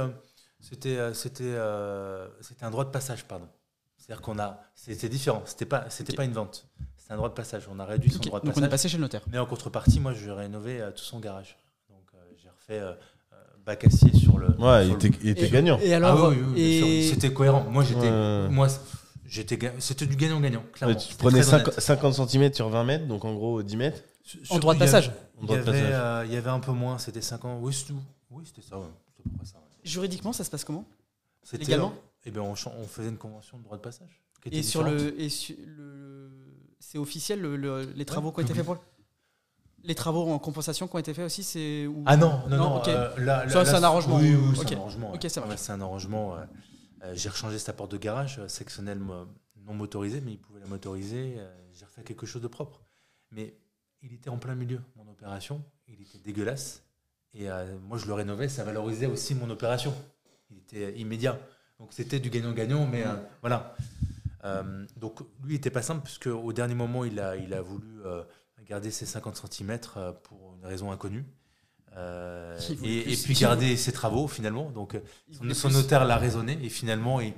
c'était, 0.58 1.14
c'était, 1.14 1.54
c'était 2.40 2.64
un 2.64 2.70
droit 2.72 2.84
de 2.84 2.90
passage, 2.90 3.24
pardon. 3.24 3.46
C'est-à-dire 4.06 4.22
qu'on 4.22 4.38
a, 4.38 4.60
c'était 4.74 5.08
différent. 5.08 5.42
C'était 5.46 5.64
pas, 5.66 5.86
c'était 5.90 6.14
pas 6.14 6.24
une 6.24 6.32
vente. 6.32 6.66
C'était 6.96 7.12
un 7.14 7.16
droit 7.16 7.28
de 7.28 7.34
passage. 7.34 7.68
On 7.72 7.78
a 7.80 7.84
réduit 7.84 8.10
son 8.10 8.18
droit 8.20 8.40
de 8.40 8.46
Donc 8.46 8.54
on 8.56 8.58
est 8.58 8.62
passage. 8.62 8.70
passé 8.70 8.88
chez 8.88 8.96
le 8.98 9.02
notaire. 9.02 9.22
Mais 9.30 9.38
en 9.38 9.46
contrepartie, 9.46 9.98
moi, 10.00 10.12
je 10.12 10.22
lui 10.24 10.30
ai 10.30 10.32
rénové 10.34 10.80
euh, 10.80 10.90
tout 10.92 11.02
son 11.02 11.18
garage. 11.18 11.56
Donc, 11.90 12.02
euh, 12.14 12.18
j'ai 12.40 12.48
refait 12.48 12.80
euh, 12.80 12.94
bac 13.64 13.84
acier 13.84 14.12
sur 14.16 14.38
le. 14.38 14.48
Ouais, 14.60 14.86
il 14.86 14.88
sur 14.90 14.96
était, 14.96 15.18
il 15.22 15.28
était 15.30 15.46
Et- 15.46 15.50
gagnant. 15.50 15.78
Et 15.80 15.92
Ah 15.92 15.96
alors, 15.96 16.28
oui, 16.28 16.36
oui, 16.38 16.42
oui, 16.46 16.54
bien 16.54 16.64
et 16.64 17.02
sûr. 17.02 17.14
C'était 17.14 17.32
cohérent. 17.32 17.64
Moi, 17.68 17.82
j'étais, 17.84 18.08
Ouais. 18.10 18.48
moi, 18.48 18.68
j'étais, 19.24 19.58
c'était 19.80 20.06
du 20.06 20.14
gagnant-gagnant. 20.16 20.62
Clairement. 20.72 20.94
Ouais, 20.96 21.00
tu 21.02 21.14
prenais 21.16 21.40
très 21.40 21.50
50, 21.50 21.68
honnête. 21.68 21.80
50 21.80 22.28
cm 22.30 22.52
sur 22.54 22.68
20 22.68 22.84
mètres, 22.84 23.06
donc 23.06 23.24
en 23.24 23.34
gros 23.34 23.62
10 23.62 23.76
mètres. 23.76 24.02
en 24.50 24.58
droit 24.60 24.74
de 24.74 24.78
il 24.78 24.80
y 24.80 24.82
avait- 24.84 24.92
passage. 24.92 25.08
En 25.38 25.40
Il 25.40 25.42
y, 25.42 25.46
droit 25.46 25.56
de 25.56 25.62
avait, 25.62 25.72
passage. 25.80 25.92
euh, 25.94 26.22
il 26.26 26.32
y 26.32 26.36
avait 26.36 26.50
un 26.50 26.60
peu 26.60 26.72
moins. 26.72 26.98
C'était 26.98 27.20
50. 27.22 27.58
Oui, 27.60 27.72
c'est 27.74 27.86
tout. 27.86 28.00
Oui, 28.30 28.44
c'était 28.46 28.62
ça. 28.66 28.78
ouais. 28.78 28.84
Ça, 29.44 29.56
ouais. 29.58 29.62
Juridiquement, 29.84 30.32
ça 30.32 30.44
se 30.44 30.50
passe 30.50 30.64
comment? 30.64 30.84
C'était, 31.42 31.64
Légalement? 31.64 31.92
Eh 32.26 32.30
ben, 32.30 32.40
on, 32.40 32.54
faisait 32.54 33.08
une 33.08 33.16
convention 33.18 33.58
de 33.58 33.62
droit 33.64 33.76
de 33.76 33.82
passage. 33.82 34.20
qui 34.42 34.48
était 34.48 34.58
Et 34.58 34.62
sur 34.62 34.82
le, 34.82 35.18
et 35.20 35.28
sur 35.28 35.56
le, 35.66 36.30
c'est 36.80 36.98
officiel 36.98 37.40
le- 37.40 37.56
le- 37.56 37.84
les 37.94 38.04
travaux 38.04 38.32
qui 38.32 38.40
ont 38.40 38.42
été 38.42 38.52
faits 38.54 38.64
pour. 38.64 38.76
Les 39.84 39.94
travaux 39.94 40.28
en 40.30 40.38
compensation 40.40 40.88
qui 40.88 40.96
ont 40.96 40.98
été 40.98 41.14
faits 41.14 41.26
aussi, 41.26 41.44
c'est. 41.44 41.88
Ah 42.06 42.16
non, 42.16 42.42
non, 42.48 42.56
non. 42.56 42.82
euh, 42.88 43.16
là- 43.18 43.48
Ça, 43.48 43.64
c'est 43.64 43.74
un 43.74 43.82
arrangement. 43.84 44.16
Oui, 44.18 44.34
oui, 44.34 44.56
c'est 44.56 44.74
un 44.74 44.78
arrangement. 44.78 45.12
Ok, 45.14 45.22
ouais. 45.22 45.28
ça 45.28 45.40
marche. 45.40 45.52
Ouais, 45.52 45.56
c'est 45.56 45.72
un 45.72 45.80
arrangement. 45.80 46.36
euh, 46.36 46.44
j'ai 47.14 47.28
rechangé 47.28 47.58
sa 47.58 47.72
porte 47.72 47.92
de 47.92 47.98
garage, 47.98 48.38
euh, 48.40 48.48
sectionnelle 48.48 48.98
non 48.98 49.74
motorisée, 49.74 50.20
mais 50.20 50.32
il 50.32 50.38
pouvait 50.38 50.60
la 50.60 50.66
motoriser. 50.66 51.36
euh, 51.38 51.48
j'ai 51.72 51.84
refait 51.84 52.02
quelque 52.02 52.26
chose 52.26 52.42
de 52.42 52.48
propre. 52.48 52.82
Mais 53.30 53.56
il 54.02 54.12
était 54.12 54.30
en 54.30 54.38
plein 54.38 54.54
milieu, 54.56 54.80
mon 54.96 55.08
opération. 55.08 55.62
Il 55.86 56.00
était 56.00 56.18
dégueulasse. 56.18 56.82
Et 57.34 57.48
moi, 57.86 57.98
je 57.98 58.06
le 58.06 58.14
rénovais, 58.14 58.48
ça 58.48 58.64
valorisait 58.64 59.06
aussi 59.06 59.34
mon 59.34 59.50
opération. 59.50 59.92
Il 60.50 60.56
était 60.58 60.98
immédiat. 60.98 61.38
Donc 61.78 61.92
c'était 61.92 62.20
du 62.20 62.30
gagnant-gagnant, 62.30 62.86
mais 62.86 63.06
euh, 63.06 63.14
voilà. 63.42 63.74
Euh, 64.44 64.86
donc 64.96 65.20
lui 65.42 65.54
il 65.54 65.56
était 65.56 65.70
pas 65.70 65.82
simple 65.82 66.02
puisque 66.04 66.26
au 66.28 66.52
dernier 66.52 66.74
moment 66.74 67.04
il 67.04 67.18
a, 67.20 67.36
il 67.36 67.52
a 67.52 67.60
voulu 67.62 68.00
euh, 68.04 68.22
garder 68.68 68.90
ses 68.90 69.04
50 69.06 69.42
cm 69.50 69.78
pour 70.22 70.54
une 70.60 70.64
raison 70.66 70.90
inconnue. 70.92 71.24
Euh, 71.96 72.58
et, 72.82 73.02
plus. 73.02 73.12
et 73.12 73.16
puis 73.24 73.34
garder 73.34 73.76
ses 73.76 73.92
travaux 73.92 74.28
finalement. 74.28 74.70
Donc 74.70 75.00
son, 75.32 75.70
notaire 75.70 76.04
l'a 76.04 76.16
raisonné 76.18 76.58
et 76.62 76.68
finalement 76.68 77.20
il- 77.20 77.32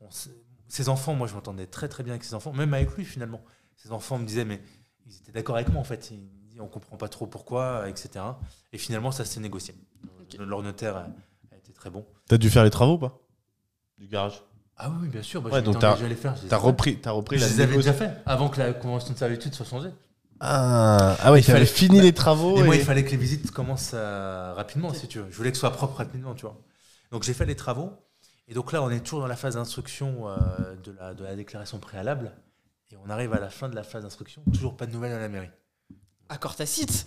on 0.00 0.08
s- 0.08 0.30
ses 0.68 0.88
enfants, 0.88 1.14
moi 1.14 1.26
je 1.26 1.34
m'entendais 1.34 1.66
très 1.66 1.88
très 1.88 2.02
bien 2.02 2.12
avec 2.12 2.24
ses 2.24 2.34
enfants, 2.34 2.52
même 2.52 2.72
avec 2.74 2.90
lui 2.96 3.04
finalement. 3.04 3.42
Ses 3.76 3.92
enfants 3.92 4.18
me 4.18 4.26
disaient 4.26 4.44
mais 4.44 4.60
ils 5.06 5.16
étaient 5.16 5.32
d'accord 5.32 5.56
avec 5.56 5.68
moi 5.70 5.80
en 5.80 5.84
fait. 5.84 6.10
Ils 6.12 6.28
disaient 6.48 6.60
on 6.60 6.68
comprend 6.68 6.96
pas 6.96 7.08
trop 7.08 7.26
pourquoi, 7.26 7.88
etc. 7.88 8.24
Et 8.72 8.78
finalement 8.78 9.10
ça 9.10 9.24
s'est 9.24 9.40
négocié. 9.40 9.74
Ok. 10.20 10.36
Leur 10.38 10.62
notaire 10.62 10.96
a, 10.96 11.08
a 11.52 11.56
été 11.56 11.72
très 11.72 11.90
bon. 11.90 12.06
T'as 12.28 12.38
dû 12.38 12.48
faire 12.50 12.64
les 12.64 12.70
travaux 12.70 12.94
ou 12.94 12.98
pas? 12.98 13.18
Du 13.98 14.06
garage 14.08 14.42
Ah 14.76 14.90
oui, 15.00 15.08
bien 15.08 15.22
sûr. 15.22 15.40
Bah, 15.42 15.50
Ouais, 15.50 15.60
je 15.60 15.64
donc 15.64 15.78
t'as- 15.78 15.92
à 15.92 16.08
les 16.08 16.14
faire. 16.14 16.34
je 16.36 16.40
les 16.42 16.46
ai 16.46 16.50
T'as 16.50 16.58
fait. 16.58 16.66
repris, 16.66 16.96
t'as 17.00 17.10
repris 17.12 17.36
Je 17.38 17.42
la 17.42 17.48
les 17.48 17.60
avais 17.60 17.72
négo- 17.72 17.76
déjà 17.78 17.92
fait 17.92 18.10
avant 18.26 18.48
que 18.48 18.58
la 18.58 18.72
convention 18.72 19.12
de 19.12 19.18
servitude 19.18 19.54
soit 19.54 19.66
changée. 19.66 19.90
Ah, 20.40 21.16
ah 21.20 21.32
ouais, 21.32 21.40
Il 21.40 21.44
fallait- 21.44 21.64
fini 21.64 22.00
les 22.00 22.12
travaux. 22.12 22.58
Et 22.58 22.62
moi, 22.62 22.76
il 22.76 22.82
fallait 22.84 23.04
que 23.04 23.10
les 23.10 23.16
visites 23.16 23.50
commencent 23.52 23.92
euh, 23.94 24.52
rapidement, 24.54 24.92
si 24.92 25.08
tu 25.08 25.18
veux. 25.18 25.30
Je 25.30 25.36
voulais 25.36 25.50
que 25.50 25.56
ce 25.56 25.60
soit 25.60 25.70
propre 25.72 25.96
rapidement, 25.96 26.34
tu 26.34 26.42
vois. 26.42 26.60
Donc 27.10 27.22
j'ai 27.22 27.32
fait 27.32 27.46
les 27.46 27.56
travaux. 27.56 27.92
Et 28.48 28.54
donc 28.54 28.72
là, 28.72 28.82
on 28.82 28.90
est 28.90 29.00
toujours 29.00 29.20
dans 29.20 29.26
la 29.26 29.36
phase 29.36 29.54
d'instruction 29.54 30.28
euh, 30.28 30.36
de, 30.84 30.92
la, 30.92 31.14
de 31.14 31.24
la 31.24 31.34
déclaration 31.34 31.78
préalable. 31.78 32.32
Et 32.92 32.96
on 33.04 33.08
arrive 33.10 33.32
à 33.32 33.40
la 33.40 33.48
fin 33.48 33.68
de 33.70 33.74
la 33.74 33.82
phase 33.82 34.02
d'instruction. 34.02 34.42
Toujours 34.52 34.76
pas 34.76 34.86
de 34.86 34.92
nouvelles 34.92 35.12
à 35.12 35.18
la 35.18 35.28
mairie. 35.28 35.50
Accord 36.28 36.54
tacite 36.54 37.06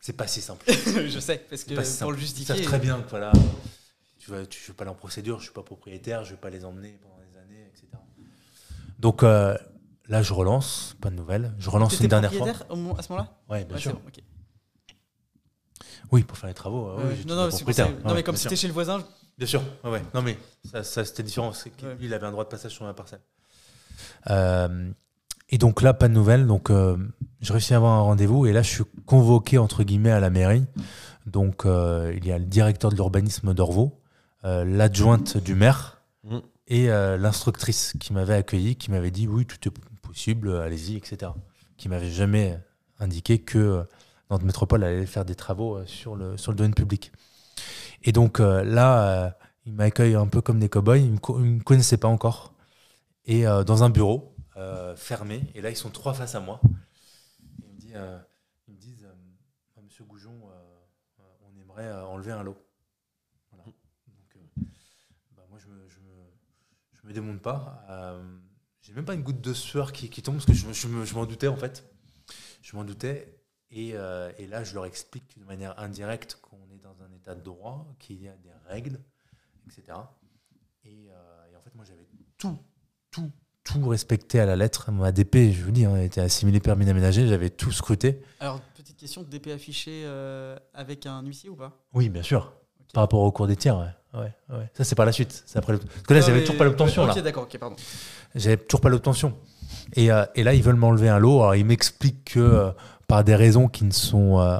C'est 0.00 0.12
pas 0.12 0.26
si 0.26 0.40
simple. 0.42 0.64
Je 0.70 1.18
sais, 1.18 1.38
parce 1.48 1.62
que 1.64 1.70
C'est 1.70 1.74
pas 1.74 1.82
si 1.84 1.90
pour 1.92 1.98
simple. 1.98 2.12
le 2.12 2.18
Ils 2.18 2.20
justifier. 2.20 2.54
savent 2.56 2.64
très 2.64 2.78
bien 2.78 3.00
que 3.00 3.08
voilà, 3.10 3.32
je 4.28 4.66
vais 4.68 4.74
pas 4.76 4.82
aller 4.84 4.90
en 4.90 4.94
procédure, 4.94 5.38
je 5.38 5.44
suis 5.44 5.52
pas 5.52 5.62
propriétaire, 5.62 6.24
je 6.24 6.30
vais 6.30 6.36
pas 6.40 6.50
les 6.50 6.64
emmener 6.64 6.98
pendant 7.02 7.16
des 7.30 7.38
années, 7.38 7.66
etc. 7.68 7.86
Donc 8.98 9.22
euh, 9.22 9.56
là, 10.08 10.22
je 10.22 10.32
relance, 10.32 10.96
pas 11.00 11.10
de 11.10 11.14
nouvelles. 11.16 11.54
Je 11.58 11.70
relance 11.70 11.98
une 12.00 12.06
dernière 12.08 12.32
fois. 12.32 12.48
au 12.70 12.76
moment- 12.76 12.96
à 12.96 13.02
ce 13.02 13.12
moment-là? 13.12 13.32
Ouais, 13.48 13.64
bien 13.64 13.76
Ouais, 13.76 13.80
sûr. 13.80 13.94
bon. 13.94 14.00
Oui, 16.10 16.22
pour 16.24 16.38
faire 16.38 16.48
les 16.48 16.54
travaux. 16.54 16.88
euh, 16.88 17.10
oui, 17.10 17.24
non, 17.26 17.36
non, 17.36 17.48
propriétaire. 17.48 17.90
Non, 18.04 18.14
mais 18.14 18.22
comme 18.22 18.36
c'était 18.36 18.56
chez 18.56 18.66
le 18.68 18.72
voisin, 18.72 19.04
Bien 19.36 19.46
sûr, 19.46 19.62
ouais, 19.84 19.90
ouais. 19.92 20.02
Non, 20.14 20.22
mais 20.22 20.36
ça, 20.68 20.82
ça, 20.82 21.04
c'était 21.04 21.22
différent. 21.22 21.50
Ouais. 21.52 21.94
lui, 22.00 22.06
il 22.06 22.14
avait 22.14 22.26
un 22.26 22.32
droit 22.32 22.42
de 22.42 22.48
passage 22.48 22.72
sur 22.72 22.84
ma 22.84 22.92
parcelle. 22.92 23.20
Euh, 24.30 24.90
et 25.48 25.58
donc 25.58 25.80
là, 25.80 25.94
pas 25.94 26.08
de 26.08 26.12
nouvelles. 26.14 26.44
Donc, 26.44 26.70
euh, 26.70 26.96
j'ai 27.40 27.52
réussi 27.52 27.72
à 27.72 27.76
avoir 27.76 27.92
un 27.92 28.00
rendez-vous. 28.00 28.46
Et 28.46 28.52
là, 28.52 28.62
je 28.62 28.68
suis 28.70 28.84
convoqué, 29.06 29.56
entre 29.58 29.84
guillemets, 29.84 30.10
à 30.10 30.18
la 30.18 30.30
mairie. 30.30 30.64
Donc, 31.26 31.66
euh, 31.66 32.12
il 32.16 32.26
y 32.26 32.32
a 32.32 32.38
le 32.38 32.46
directeur 32.46 32.90
de 32.90 32.96
l'urbanisme 32.96 33.54
d'Orvaux, 33.54 34.00
l'adjointe 34.42 35.36
du 35.36 35.54
maire 35.54 35.98
Mm. 36.24 36.38
et 36.66 36.90
euh, 36.90 37.16
l'instructrice 37.16 37.94
qui 38.00 38.12
m'avait 38.12 38.34
accueilli, 38.34 38.76
qui 38.76 38.90
m'avait 38.90 39.10
dit 39.10 39.26
oui, 39.28 39.46
tout 39.46 39.56
est 39.68 39.72
possible, 40.02 40.52
allez-y, 40.56 40.96
etc. 40.96 41.32
Qui 41.76 41.88
m'avait 41.88 42.10
jamais 42.10 42.58
indiqué 42.98 43.38
que 43.40 43.58
euh, 43.58 43.84
Nantes 44.30 44.42
Métropole 44.42 44.84
allait 44.84 45.06
faire 45.06 45.24
des 45.24 45.34
travaux 45.36 45.76
euh, 45.76 45.86
sur 45.86 46.16
le, 46.16 46.36
sur 46.36 46.52
le 46.52 46.56
domaine 46.56 46.74
public. 46.74 47.12
Et 48.02 48.12
donc 48.12 48.40
euh, 48.40 48.62
là, 48.64 49.26
euh, 49.26 49.30
il 49.64 49.72
m'accueille 49.74 50.14
un 50.16 50.26
peu 50.26 50.40
comme 50.40 50.58
des 50.58 50.68
cow-boys. 50.68 50.98
Ils 50.98 51.12
ne 51.12 51.38
me, 51.38 51.56
me 51.56 51.62
connaissaient 51.62 51.96
pas 51.96 52.08
encore. 52.08 52.52
Et 53.24 53.46
euh, 53.46 53.64
dans 53.64 53.84
un 53.84 53.90
bureau 53.90 54.34
euh, 54.56 54.96
fermé. 54.96 55.42
Et 55.54 55.60
là, 55.60 55.70
ils 55.70 55.76
sont 55.76 55.90
trois 55.90 56.14
face 56.14 56.34
à 56.34 56.40
moi. 56.40 56.60
Ils 57.60 57.68
me, 57.68 57.78
dit, 57.78 57.92
euh, 57.94 58.18
ils 58.66 58.74
me 58.74 58.78
disent 58.78 59.04
euh, 59.04 59.82
Monsieur 59.82 60.04
Goujon, 60.04 60.32
euh, 60.32 61.20
euh, 61.20 61.22
on 61.46 61.60
aimerait 61.60 61.86
euh, 61.86 62.04
enlever 62.06 62.32
un 62.32 62.42
lot. 62.42 62.56
Voilà. 63.52 63.64
Donc, 63.64 64.36
euh, 64.36 64.62
bah, 65.36 65.42
moi, 65.48 65.58
je 65.60 65.68
me, 65.68 65.88
je 65.88 66.00
me, 66.00 66.08
je 66.92 66.97
me 67.08 67.12
démonte 67.14 67.40
pas. 67.40 67.84
Euh, 67.90 68.22
J'ai 68.82 68.92
même 68.92 69.04
pas 69.04 69.14
une 69.14 69.22
goutte 69.22 69.40
de 69.40 69.52
sueur 69.52 69.92
qui, 69.92 70.08
qui 70.10 70.22
tombe 70.22 70.36
parce 70.36 70.46
que 70.46 70.52
je, 70.54 70.66
me- 70.66 70.72
je 70.72 71.04
je 71.04 71.14
m'en 71.14 71.26
doutais 71.26 71.48
en 71.48 71.56
fait. 71.56 71.84
Je 72.62 72.76
m'en 72.76 72.84
doutais. 72.84 73.34
Et, 73.70 73.92
euh, 73.94 74.30
et 74.38 74.46
là, 74.46 74.64
je 74.64 74.74
leur 74.74 74.86
explique 74.86 75.38
de 75.38 75.44
manière 75.44 75.78
indirecte 75.78 76.38
qu'on 76.40 76.56
est 76.72 76.78
dans 76.82 76.96
un 77.02 77.12
état 77.14 77.34
de 77.34 77.42
droit, 77.42 77.86
qu'il 77.98 78.22
y 78.22 78.28
a 78.28 78.32
des 78.36 78.50
règles, 78.66 78.98
etc. 79.66 79.98
Et, 80.84 81.08
euh, 81.10 81.52
et 81.52 81.56
en 81.56 81.60
fait, 81.60 81.74
moi, 81.74 81.84
j'avais 81.86 82.06
tout, 82.38 82.56
tout, 83.10 83.30
tout 83.64 83.86
respecté 83.88 84.40
à 84.40 84.46
la 84.46 84.56
lettre. 84.56 84.90
Mon 84.90 85.02
ADP, 85.04 85.52
je 85.52 85.62
vous 85.64 85.70
dis, 85.70 85.84
hein, 85.84 85.96
était 85.96 86.22
assimilé 86.22 86.60
permis 86.60 86.86
d'aménager. 86.86 87.26
J'avais 87.28 87.50
tout 87.50 87.70
scruté. 87.72 88.22
Alors, 88.40 88.60
petite 88.74 88.96
question, 88.96 89.22
DP 89.22 89.48
affiché 89.48 90.04
euh, 90.06 90.56
avec 90.72 91.04
un 91.04 91.22
huissier 91.22 91.50
ou 91.50 91.56
pas? 91.56 91.78
Oui, 91.92 92.08
bien 92.08 92.22
sûr. 92.22 92.54
Par 92.94 93.02
rapport 93.02 93.20
au 93.20 93.30
cours 93.32 93.46
des 93.46 93.56
tiers, 93.56 93.76
ouais. 93.78 93.90
Ouais, 94.18 94.32
ouais. 94.56 94.70
Ça, 94.74 94.84
c'est 94.84 94.94
par 94.94 95.06
la 95.06 95.12
suite. 95.12 95.42
C'est 95.46 95.58
après 95.58 95.72
le- 95.72 95.78
Parce 95.78 96.02
que 96.02 96.14
là, 96.14 96.20
j'avais 96.20 96.40
toujours 96.40 96.56
pas 96.58 96.64
l'obtention. 96.64 97.06
là. 97.06 97.12
Ok, 97.14 97.22
d'accord, 97.22 97.42
ok, 97.44 97.58
pardon. 97.58 97.76
J'avais 98.34 98.56
toujours 98.56 98.80
pas 98.80 98.88
l'obtention. 98.88 99.34
Et, 99.94 100.10
euh, 100.10 100.24
et 100.34 100.42
là, 100.44 100.54
ils 100.54 100.62
veulent 100.62 100.76
m'enlever 100.76 101.08
un 101.08 101.18
lot. 101.18 101.40
Alors, 101.40 101.54
ils 101.56 101.64
m'expliquent 101.64 102.24
que 102.32 102.40
euh, 102.40 102.70
par 103.06 103.24
des 103.24 103.34
raisons 103.34 103.68
qui 103.68 103.84
ne 103.84 103.90
sont 103.92 104.38
euh, 104.40 104.58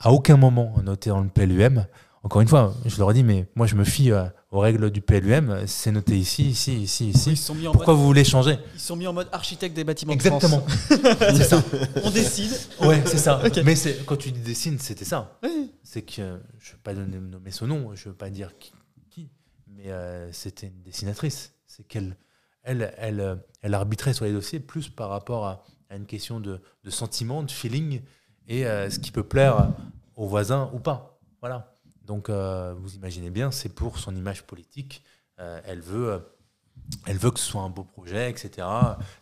à 0.00 0.12
aucun 0.12 0.36
moment 0.36 0.74
notées 0.82 1.10
dans 1.10 1.20
le 1.20 1.28
PLUM, 1.28 1.86
encore 2.22 2.40
une 2.40 2.48
fois, 2.48 2.72
je 2.86 2.96
leur 2.98 3.10
ai 3.10 3.14
dit, 3.14 3.22
mais 3.22 3.46
moi, 3.54 3.66
je 3.66 3.74
me 3.74 3.84
fie 3.84 4.10
euh, 4.10 4.24
aux 4.50 4.58
règles 4.60 4.90
du 4.90 5.02
PLUM. 5.02 5.64
C'est 5.66 5.92
noté 5.92 6.16
ici, 6.16 6.44
ici, 6.48 6.74
ici, 6.80 7.10
ici. 7.10 7.32
Ils 7.32 7.36
se 7.36 7.44
sont 7.48 7.54
mis 7.54 7.66
en 7.66 7.72
Pourquoi 7.72 7.92
mode, 7.92 8.00
vous 8.00 8.06
voulez 8.06 8.24
changer? 8.24 8.56
Ils 8.74 8.80
sont 8.80 8.96
mis 8.96 9.06
en 9.06 9.12
mode 9.12 9.28
architecte 9.30 9.76
des 9.76 9.84
bâtiments 9.84 10.14
Exactement. 10.14 10.64
C'est 10.88 11.42
ça. 11.44 11.62
On 12.02 12.10
décide. 12.10 12.52
Ouais, 12.80 13.02
c'est 13.04 13.18
ça. 13.18 13.42
Mais 13.64 13.76
c'est- 13.76 14.06
quand 14.06 14.16
tu 14.16 14.32
dis 14.32 14.40
dessine, 14.40 14.78
c'était 14.78 15.04
ça. 15.04 15.38
Oui. 15.42 15.70
C'est 15.82 16.00
que 16.00 16.12
je 16.16 16.22
ne 16.22 16.32
veux 16.32 16.78
pas 16.82 16.94
donner, 16.94 17.18
nommer 17.18 17.50
son 17.50 17.66
nom, 17.66 17.90
je 17.94 18.08
ne 18.08 18.12
veux 18.12 18.16
pas 18.16 18.30
dire 18.30 18.52
qui, 18.58 18.72
mais 19.76 19.90
euh, 19.90 20.30
c'était 20.32 20.68
une 20.68 20.82
dessinatrice. 20.82 21.52
C'est 21.66 21.84
qu'elle 21.84 22.16
elle, 22.62 22.94
elle, 22.96 23.20
euh, 23.20 23.36
elle 23.62 23.74
arbitrait 23.74 24.14
sur 24.14 24.24
les 24.24 24.32
dossiers 24.32 24.60
plus 24.60 24.88
par 24.88 25.10
rapport 25.10 25.46
à, 25.46 25.64
une 25.90 26.06
question 26.06 26.40
de, 26.40 26.60
de 26.82 26.90
sentiment, 26.90 27.42
de 27.42 27.50
feeling 27.50 28.00
et 28.48 28.66
euh, 28.66 28.90
ce 28.90 28.98
qui 28.98 29.12
peut 29.12 29.22
plaire 29.22 29.70
aux 30.16 30.26
voisins 30.26 30.70
ou 30.72 30.80
pas. 30.80 31.20
Voilà. 31.40 31.72
Donc 32.04 32.28
vous 32.30 32.94
imaginez 32.96 33.30
bien, 33.30 33.50
c'est 33.50 33.70
pour 33.70 33.98
son 33.98 34.14
image 34.14 34.42
politique. 34.42 35.02
Elle 35.38 35.80
veut. 35.80 36.20
elle 37.06 37.16
veut 37.16 37.30
que 37.30 37.38
ce 37.38 37.46
soit 37.46 37.62
un 37.62 37.70
beau 37.70 37.84
projet, 37.84 38.28
etc. 38.28 38.66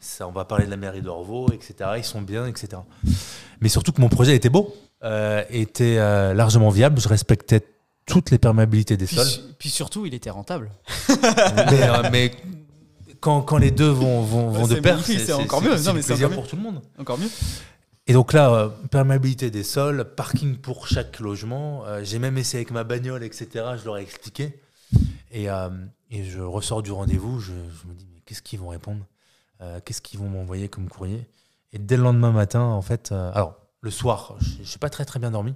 Ça, 0.01 0.27
on 0.27 0.33
va 0.33 0.45
parler 0.45 0.65
de 0.65 0.71
la 0.71 0.77
mairie 0.77 1.03
d'Orvaux, 1.03 1.53
etc. 1.53 1.91
Ils 1.99 2.05
sont 2.05 2.23
bien, 2.23 2.47
etc. 2.47 2.83
Mais 3.61 3.69
surtout 3.69 3.93
que 3.93 4.01
mon 4.01 4.09
projet 4.09 4.35
était 4.35 4.49
beau, 4.49 4.75
était 5.51 5.97
largement 6.35 6.71
viable. 6.71 7.01
Je 7.01 7.09
respectais 7.09 7.65
toutes 8.07 8.31
les 8.31 8.39
perméabilités 8.39 8.97
des 8.97 9.07
Puis, 9.07 9.17
sols. 9.17 9.27
puis 9.59 9.71
surtout, 9.71 10.07
il 10.07 10.15
était 10.15 10.31
rentable. 10.31 10.71
mais 11.09 11.83
euh, 11.89 12.09
mais 12.11 12.33
quand, 13.21 13.43
quand 13.43 13.59
les 13.59 13.71
deux 13.71 13.89
vont, 13.91 14.23
vont, 14.23 14.51
vont 14.51 14.67
de 14.67 14.77
pair, 14.81 14.99
c'est 15.05 15.33
encore 15.33 15.63
mieux. 15.63 15.77
C'est 15.77 15.93
plaisir 15.93 16.29
mieux. 16.29 16.35
pour 16.35 16.47
tout 16.49 16.57
le 16.57 16.63
monde. 16.63 16.83
Encore 16.99 17.19
mieux. 17.19 17.29
Et 18.09 18.13
donc 18.15 18.33
là, 18.33 18.53
euh, 18.53 18.69
perméabilité 18.91 19.51
des 19.51 19.63
sols, 19.63 20.05
parking 20.17 20.57
pour 20.57 20.89
chaque 20.89 21.21
logement. 21.21 21.85
euh, 21.87 22.03
J'ai 22.03 22.19
même 22.19 22.37
essayé 22.37 22.59
avec 22.59 22.73
ma 22.73 22.83
bagnole, 22.85 23.23
etc. 23.23 23.49
Je 23.81 23.85
leur 23.85 23.99
ai 23.99 24.03
expliqué. 24.03 24.61
Et, 25.31 25.47
et 26.11 26.25
je 26.25 26.41
ressors 26.41 26.83
du 26.83 26.93
rendez-vous, 26.93 27.41
je, 27.41 27.53
je 27.53 27.89
me 27.89 27.95
dis, 27.95 28.07
mais 28.13 28.21
qu'est-ce 28.27 28.43
qu'ils 28.43 28.59
vont 28.59 28.69
répondre? 28.69 29.07
Qu'est-ce 29.85 30.03
qu'ils 30.03 30.19
vont 30.19 30.29
m'envoyer 30.29 30.69
comme 30.69 30.89
courrier? 30.89 31.27
Et 31.73 31.79
dès 31.79 31.97
le 31.97 32.03
lendemain 32.03 32.33
matin, 32.33 32.61
en 32.61 32.83
fait, 32.83 33.13
alors 33.13 33.55
le 33.83 33.91
soir, 33.91 34.37
je 34.41 34.61
n'ai 34.63 34.79
pas 34.81 34.89
très 34.89 35.05
très 35.05 35.19
bien 35.19 35.33
dormi, 35.33 35.55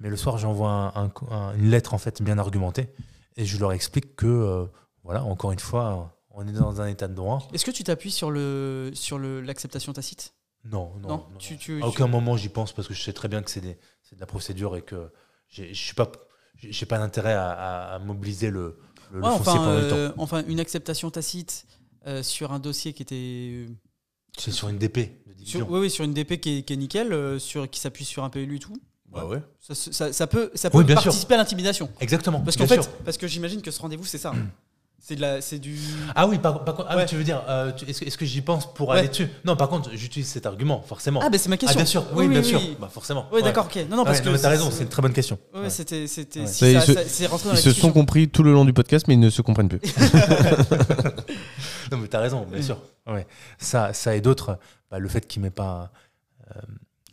mais 0.00 0.10
le 0.10 0.16
soir, 0.16 0.36
j'envoie 0.36 0.68
un- 0.70 1.04
un- 1.04 1.12
un- 1.30 1.54
une 1.54 1.70
lettre 1.70 1.94
en 1.94 1.98
fait 1.98 2.20
bien 2.20 2.36
argumentée 2.38 2.92
et 3.36 3.44
je 3.46 3.58
leur 3.58 3.72
explique 3.72 4.16
que, 4.16 4.26
euh, 4.26 4.66
voilà, 5.04 5.24
encore 5.24 5.52
une 5.52 5.60
fois, 5.60 6.12
on 6.32 6.46
est 6.46 6.52
dans 6.52 6.80
un 6.80 6.88
état 6.88 7.06
de 7.08 7.14
droit. 7.14 7.46
Est-ce 7.52 7.64
que 7.64 7.70
tu 7.70 7.84
t'appuies 7.84 8.10
sur 8.10 8.30
le 8.30 8.90
sur 8.94 9.16
le 9.18 9.40
l'acceptation 9.40 9.92
tacite? 9.92 10.34
Non, 10.64 10.92
non, 11.00 11.08
Non, 11.08 11.08
non, 11.08 11.38
tu- 11.38 11.54
non. 11.54 11.58
tu- 11.58 11.82
à 11.82 11.86
aucun 11.86 12.06
moment 12.08 12.36
j'y 12.36 12.48
pense 12.48 12.72
parce 12.72 12.86
que 12.88 12.94
je 12.94 13.02
sais 13.02 13.12
très 13.12 13.28
bien 13.28 13.42
que 13.42 13.50
c'est 13.50 13.60
de 13.60 13.76
la 14.20 14.26
procédure 14.26 14.76
et 14.76 14.82
que 14.82 15.10
je 15.48 15.72
suis 15.72 15.94
pas, 15.94 16.10
j'ai 16.56 16.86
pas 16.86 16.98
d'intérêt 16.98 17.34
à, 17.34 17.98
mobiliser 18.04 18.50
le, 18.50 18.78
le, 19.12 19.20
foncier 19.22 19.40
enfin, 19.40 19.54
pendant 19.56 19.72
le 19.74 19.88
temps. 19.88 19.96
euh, 19.96 20.12
enfin, 20.18 20.44
une 20.48 20.58
acceptation 20.60 21.10
tacite 21.10 21.66
euh, 22.08 22.22
sur 22.24 22.52
un 22.52 22.58
dossier 22.58 22.92
qui 22.92 23.02
était 23.02 23.68
C'est 24.38 24.50
sur 24.50 24.68
une 24.68 24.78
DP 24.78 24.96
de 25.26 25.32
division. 25.34 25.60
sur, 25.60 25.70
oui, 25.70 25.80
oui, 25.80 25.90
sur 25.90 26.04
une 26.04 26.14
DP 26.14 26.40
qui 26.40 26.58
est, 26.58 26.62
qui 26.62 26.72
est 26.72 26.76
nickel, 26.76 27.12
euh, 27.12 27.38
sur 27.38 27.68
qui 27.68 27.80
s'appuie 27.80 28.04
sur 28.04 28.24
un 28.24 28.30
PLU 28.30 28.56
et 28.56 28.58
tout. 28.58 28.76
Bah 29.12 29.26
ouais. 29.26 29.42
Ça, 29.60 29.74
ça- 29.74 30.12
ça 30.12 30.26
peut 30.26 30.50
ça 30.54 30.70
peut 30.70 30.78
Oui, 30.78 30.84
bien 30.84 30.96
sûr. 30.96 31.04
participer 31.04 31.34
à 31.34 31.36
l'intimidation. 31.36 31.90
Exactement. 32.00 32.40
Parce 32.40 32.56
qu'en 32.56 32.66
fait, 32.66 32.80
sûr. 32.82 32.90
parce 33.04 33.18
que 33.18 33.26
j'imagine 33.26 33.60
que 33.60 33.70
ce 33.70 33.78
rendez-vous 33.80 34.06
c'est 34.06 34.16
ça. 34.18 34.32
c'est 35.04 35.16
de 35.16 35.20
la 35.20 35.42
c'est 35.42 35.58
du 35.58 35.76
Ah 36.14 36.26
oui, 36.26 36.38
par, 36.38 36.64
par 36.64 36.74
contre, 36.76 36.88
ah 36.90 36.94
oui, 36.96 37.02
Ouais. 37.02 37.06
tu 37.06 37.16
veux 37.16 37.24
dire, 37.24 37.42
euh, 37.48 37.72
est-ce 37.86 38.16
que, 38.16 38.24
j'y 38.24 38.40
pense 38.40 38.72
pour 38.72 38.88
Ouais. 38.88 39.00
aller 39.00 39.08
dessus? 39.08 39.28
Non, 39.44 39.54
par 39.54 39.68
contre, 39.68 39.90
j'utilise 39.92 40.28
cet 40.28 40.46
argument, 40.46 40.80
forcément. 40.80 41.20
Ah 41.22 41.28
ben 41.28 41.36
c'est 41.38 41.50
ma 41.50 41.56
question. 41.58 41.76
bien 41.76 41.84
sûr, 41.84 42.06
oui, 42.14 42.26
bien 42.28 42.42
sûr, 42.42 42.58
Bah, 42.80 42.88
forcément. 42.90 43.26
Oui, 43.32 43.42
d'accord, 43.42 43.66
OK. 43.66 43.84
Non 43.90 43.96
non 43.98 44.04
parce 44.04 44.20
Ouais, 44.20 44.24
que 44.32 44.36
t'as 44.40 44.48
raison, 44.48 44.70
c'est 44.70 44.84
une 44.84 44.88
très 44.88 45.02
bonne 45.02 45.12
question. 45.12 45.38
Ouais, 45.52 45.62
Ouais. 45.62 45.70
c'était 45.70 46.06
si 46.06 46.20
ils 46.22 46.48
se- 46.80 46.94
ça- 46.94 47.00
c'est 47.06 47.26
rentré 47.26 47.50
dans 47.50 47.54
Ils 47.54 47.60
se 47.60 47.72
sont 47.72 47.92
compris 47.92 48.28
tout 48.30 48.42
le 48.44 48.52
long 48.54 48.64
du 48.64 48.72
podcast, 48.72 49.06
mais 49.08 49.14
ils 49.14 49.20
ne 49.20 49.28
se 49.28 49.42
comprennent 49.42 49.68
plus. 49.68 49.80
Non, 51.92 51.98
mais 51.98 52.08
t'as 52.08 52.20
raison, 52.20 52.44
bien 52.46 52.58
Oui. 52.58 52.64
sûr. 52.64 52.78
Ouais. 53.06 53.26
Ça, 53.58 53.92
ça 53.92 54.14
et 54.14 54.20
d'autres, 54.20 54.58
bah, 54.90 54.98
le 54.98 55.08
fait 55.08 55.26
qu'il 55.26 55.42
m'ait 55.42 55.50
pas. 55.50 55.90
euh, 56.56 56.60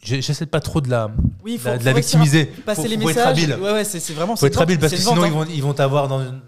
J'essaie 0.01 0.45
de 0.45 0.49
pas 0.49 0.61
trop 0.61 0.79
de 0.79 0.89
la, 0.89 1.11
Oui, 1.43 1.57
faut, 1.57 1.67
la, 1.67 1.77
de 1.77 1.89
victimiser. 1.91 2.45
Passer 2.45 2.83
faut, 2.83 2.87
les 2.87 2.97
faut 2.97 3.07
messages. 3.07 3.37
être 3.37 3.51
habile. 3.51 3.55
Ouais 3.63 3.73
ouais, 3.73 3.83
c'est 3.83 4.13
vraiment 4.13 4.35
faut 4.37 4.45
être 4.45 4.61
habile 4.61 4.79
parce 4.79 4.93
que 4.93 4.97
sinon 4.99 5.15
vente, 5.15 5.25
ils 5.27 5.33
vont 5.33 5.45
ils 5.45 5.61
vont 5.63 5.73
t'avoir 5.73 6.07
dans 6.07 6.21
une- 6.21 6.41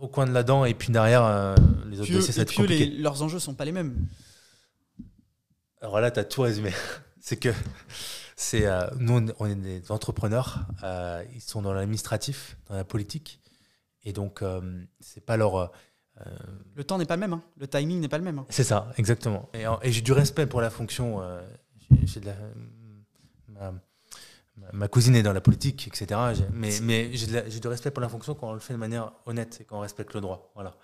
au 0.00 0.08
coin 0.08 0.26
de 0.26 0.32
la 0.32 0.42
dent 0.42 0.64
et 0.66 0.74
puis 0.74 0.92
derrière, 0.92 1.24
euh, 1.24 1.54
les 1.90 2.00
autres 2.00 2.12
dossiers, 2.12 2.32
ça 2.32 2.38
va 2.40 2.42
être 2.42 2.54
compliqué. 2.54 2.86
les- 2.86 2.98
leurs 2.98 3.22
enjeux 3.22 3.38
sont 3.38 3.54
pas 3.54 3.64
les 3.64 3.72
mêmes. 3.72 4.06
Alors 5.80 6.00
là, 6.00 6.10
tu 6.10 6.20
as 6.20 6.24
tout 6.24 6.42
résumé. 6.42 6.72
c'est 7.20 7.36
que 7.38 7.48
c'est 8.36 8.66
euh, 8.66 8.86
nous, 8.98 9.14
on 9.14 9.26
est- 9.28 9.34
on 9.38 9.46
est 9.46 9.54
des 9.54 9.90
entrepreneurs. 9.92 10.66
ils 11.34 11.40
sont 11.40 11.62
dans 11.62 11.72
l'administratif, 11.72 12.56
dans 12.68 12.74
la 12.76 12.84
politique, 12.84 13.40
et 14.04 14.12
donc 14.12 14.42
c'est 15.00 15.24
pas 15.24 15.36
leur. 15.36 15.72
Euh, 16.26 16.30
Le 16.74 16.84
temps 16.84 16.98
n'est 16.98 17.06
pas 17.06 17.16
le 17.16 17.20
même, 17.20 17.32
hein. 17.32 17.42
le 17.56 17.66
timing 17.66 18.00
n'est 18.00 18.08
pas 18.08 18.18
le 18.18 18.24
même. 18.24 18.38
hein. 18.38 18.46
c'est 18.48 18.64
ça, 18.64 18.92
exactement. 18.96 19.48
Et, 19.54 19.92
j'ai 19.92 20.02
du 20.02 20.12
respect 20.12 20.46
pour 20.46 20.60
la 20.60 20.70
fonction. 20.70 21.20
euh, 21.22 21.40
de 21.90 22.26
la- 22.26 23.72
ma, 24.72 24.88
cousine 24.88 25.14
est 25.16 25.22
dans 25.22 25.32
la 25.32 25.40
politique, 25.40 25.88
etc. 25.88 26.20
Mais, 26.52 26.70
mais 26.82 27.10
j'ai 27.14 27.60
du 27.60 27.68
respect 27.68 27.90
pour 27.90 28.00
la 28.00 28.08
fonction 28.08 28.34
quand 28.34 28.50
on 28.50 28.54
le 28.54 28.60
fait 28.60 28.72
de 28.74 28.78
manière 28.78 29.12
honnête 29.26 29.58
et 29.60 29.64
quand 29.64 29.78
on 29.78 29.80
respecte 29.80 30.14
le 30.14 30.20
droit. 30.20 30.50
Voilà. 30.54 30.76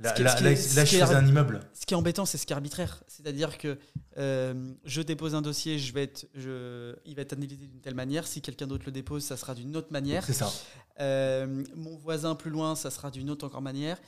Là, 0.00 0.12
qui 0.12 0.22
là, 0.22 0.34
qui 0.34 0.54
je 0.54 1.00
faisais 1.00 1.14
un 1.14 1.26
immeuble. 1.26 1.60
Ce 1.74 1.84
qui 1.84 1.92
est 1.92 1.96
embêtant, 1.96 2.24
c'est 2.24 2.38
ce 2.38 2.46
qui 2.46 2.52
est 2.52 2.56
arbitraire. 2.56 3.02
C'est-à-dire 3.08 3.58
que 3.58 3.78
euh, 4.16 4.72
je 4.84 5.02
dépose 5.02 5.34
un 5.34 5.42
dossier, 5.42 5.76
je 5.80 5.92
vais 5.92 6.04
être, 6.04 6.26
je, 6.34 6.94
il 7.04 7.16
va 7.16 7.22
être 7.22 7.32
analysé 7.32 7.66
d'une 7.66 7.80
telle 7.80 7.96
manière. 7.96 8.24
Si 8.26 8.40
quelqu'un 8.40 8.68
d'autre 8.68 8.84
le 8.86 8.92
dépose, 8.92 9.24
ça 9.24 9.36
sera 9.36 9.56
d'une 9.56 9.76
autre 9.76 9.90
manière. 9.90 10.24
C'est 10.24 10.34
ça. 10.34 10.52
Euh, 11.00 11.64
mon 11.74 11.96
voisin 11.96 12.36
plus 12.36 12.50
loin, 12.50 12.76
ça 12.76 12.92
sera 12.92 13.10
d'une 13.10 13.28
autre 13.28 13.44
encore 13.44 13.62
manière. 13.62 13.98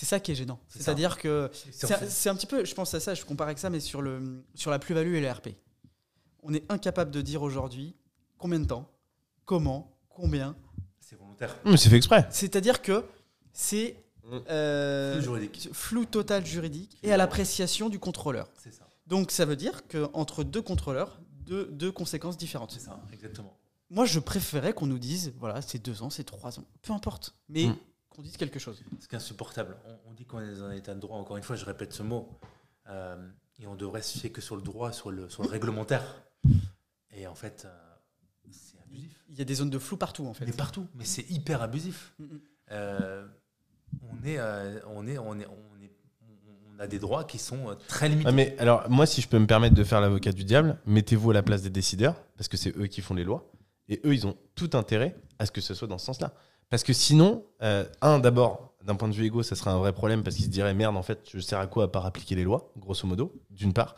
C'est 0.00 0.06
ça 0.06 0.20
qui 0.20 0.30
est 0.30 0.36
gênant. 0.36 0.60
C'est-à-dire 0.68 1.18
que 1.18 1.50
C'est- 1.72 2.28
un 2.28 2.36
petit 2.36 2.46
peu, 2.46 2.64
je 2.64 2.72
pense 2.72 2.94
à 2.94 3.00
ça, 3.00 3.14
je 3.14 3.24
compare 3.24 3.48
avec 3.48 3.58
ça, 3.58 3.68
mais 3.68 3.80
sur, 3.80 4.00
le, 4.00 4.44
sur 4.54 4.70
la 4.70 4.78
plus-value 4.78 5.14
et 5.14 5.20
le 5.20 5.28
RP. 5.28 5.48
On 6.44 6.54
est 6.54 6.64
incapable 6.70 7.10
de 7.10 7.20
dire 7.20 7.42
aujourd'hui 7.42 7.96
combien 8.38 8.60
de 8.60 8.64
temps, 8.66 8.88
comment, 9.44 9.98
combien. 10.08 10.54
C'est 11.00 11.16
volontaire. 11.16 11.56
Mais 11.64 11.76
c'est 11.76 11.88
fait 11.88 11.96
exprès. 11.96 12.28
C'est-à-dire 12.30 12.80
que 12.80 13.04
c'est 13.52 13.96
Mm. 14.22 14.38
euh, 14.50 15.20
Flou 15.72 16.04
total 16.04 16.46
juridique 16.46 16.96
et 17.02 17.12
à 17.12 17.16
l'appréciation 17.16 17.88
du 17.88 17.98
contrôleur. 17.98 18.48
C'est 18.62 18.72
ça. 18.72 18.86
Donc 19.08 19.32
ça 19.32 19.46
veut 19.46 19.56
dire 19.56 19.88
qu'entre 19.88 20.44
deux 20.44 20.62
contrôleurs, 20.62 21.18
deux, 21.44 21.66
deux 21.72 21.90
conséquences 21.90 22.36
différentes. 22.36 22.70
C'est 22.70 22.80
ça, 22.84 23.00
exactement. 23.12 23.56
Moi, 23.90 24.04
je 24.04 24.20
préférais 24.20 24.74
qu'on 24.74 24.86
nous 24.86 24.98
dise, 24.98 25.32
voilà, 25.38 25.60
c'est 25.62 25.78
deux 25.82 26.02
ans, 26.02 26.10
c'est 26.10 26.24
trois 26.24 26.58
ans, 26.60 26.64
peu 26.82 26.92
importe, 26.92 27.34
mais 27.48 27.68
Mm. 27.68 27.76
Qu'on 28.18 28.22
dise 28.24 28.36
quelque 28.36 28.58
chose. 28.58 28.82
C'est 28.98 29.14
insupportable. 29.14 29.76
On, 29.86 30.10
on 30.10 30.12
dit 30.12 30.24
qu'on 30.24 30.40
est 30.40 30.50
dans 30.50 30.64
un 30.64 30.72
état 30.72 30.92
de 30.92 30.98
droit. 30.98 31.16
Encore 31.18 31.36
une 31.36 31.44
fois, 31.44 31.54
je 31.54 31.64
répète 31.64 31.92
ce 31.92 32.02
mot. 32.02 32.28
Euh, 32.88 33.16
et 33.60 33.68
on 33.68 33.76
devrait 33.76 34.02
se 34.02 34.18
fier 34.18 34.32
que 34.32 34.40
sur 34.40 34.56
le 34.56 34.62
droit, 34.62 34.90
sur 34.90 35.12
le, 35.12 35.28
sur 35.28 35.44
le 35.44 35.48
réglementaire. 35.48 36.02
Et 37.12 37.28
en 37.28 37.36
fait, 37.36 37.64
euh, 37.64 37.70
c'est 38.50 38.80
abusif. 38.80 39.24
Il 39.28 39.38
y 39.38 39.40
a 39.40 39.44
des 39.44 39.54
zones 39.54 39.70
de 39.70 39.78
flou 39.78 39.96
partout, 39.96 40.26
en 40.26 40.34
fait. 40.34 40.46
Mais 40.46 40.52
partout. 40.52 40.88
Mais 40.96 41.04
c'est 41.04 41.30
hyper 41.30 41.62
abusif. 41.62 42.12
Mm. 42.18 42.24
Euh, 42.72 43.24
on, 44.02 44.24
est, 44.24 44.40
on, 44.40 45.06
est, 45.06 45.18
on, 45.18 45.38
est, 45.38 45.46
on, 45.46 45.80
est, 45.80 45.92
on 46.74 46.80
a 46.80 46.88
des 46.88 46.98
droits 46.98 47.22
qui 47.22 47.38
sont 47.38 47.70
euh, 47.70 47.74
très 47.86 48.08
limités. 48.08 48.28
Ah, 48.28 48.32
mais 48.32 48.56
alors, 48.58 48.90
moi, 48.90 49.06
si 49.06 49.20
je 49.20 49.28
peux 49.28 49.38
me 49.38 49.46
permettre 49.46 49.76
de 49.76 49.84
faire 49.84 50.00
l'avocat 50.00 50.32
du 50.32 50.42
diable, 50.42 50.76
mettez-vous 50.86 51.30
à 51.30 51.34
la 51.34 51.44
place 51.44 51.62
des 51.62 51.70
décideurs, 51.70 52.16
parce 52.36 52.48
que 52.48 52.56
c'est 52.56 52.76
eux 52.76 52.88
qui 52.88 53.00
font 53.00 53.14
les 53.14 53.24
lois. 53.24 53.48
Et 53.88 54.00
eux, 54.04 54.12
ils 54.12 54.26
ont 54.26 54.36
tout 54.56 54.70
intérêt 54.72 55.16
à 55.38 55.46
ce 55.46 55.52
que 55.52 55.60
ce 55.60 55.72
soit 55.72 55.86
dans 55.86 55.98
ce 55.98 56.06
sens-là. 56.06 56.34
Parce 56.70 56.82
que 56.82 56.92
sinon, 56.92 57.44
euh, 57.62 57.84
un, 58.02 58.18
d'abord, 58.18 58.74
d'un 58.84 58.94
point 58.94 59.08
de 59.08 59.14
vue 59.14 59.24
égo, 59.26 59.42
ça 59.42 59.54
serait 59.56 59.70
un 59.70 59.78
vrai 59.78 59.92
problème, 59.92 60.22
parce 60.22 60.36
qu'ils 60.36 60.44
se 60.46 60.50
diraient, 60.50 60.74
merde, 60.74 60.96
en 60.96 61.02
fait, 61.02 61.18
je 61.32 61.40
sers 61.40 61.58
à 61.58 61.66
quoi 61.66 61.84
à 61.84 61.88
part 61.88 62.06
appliquer 62.06 62.34
les 62.34 62.44
lois, 62.44 62.70
grosso 62.78 63.06
modo, 63.06 63.32
d'une 63.50 63.72
part. 63.72 63.96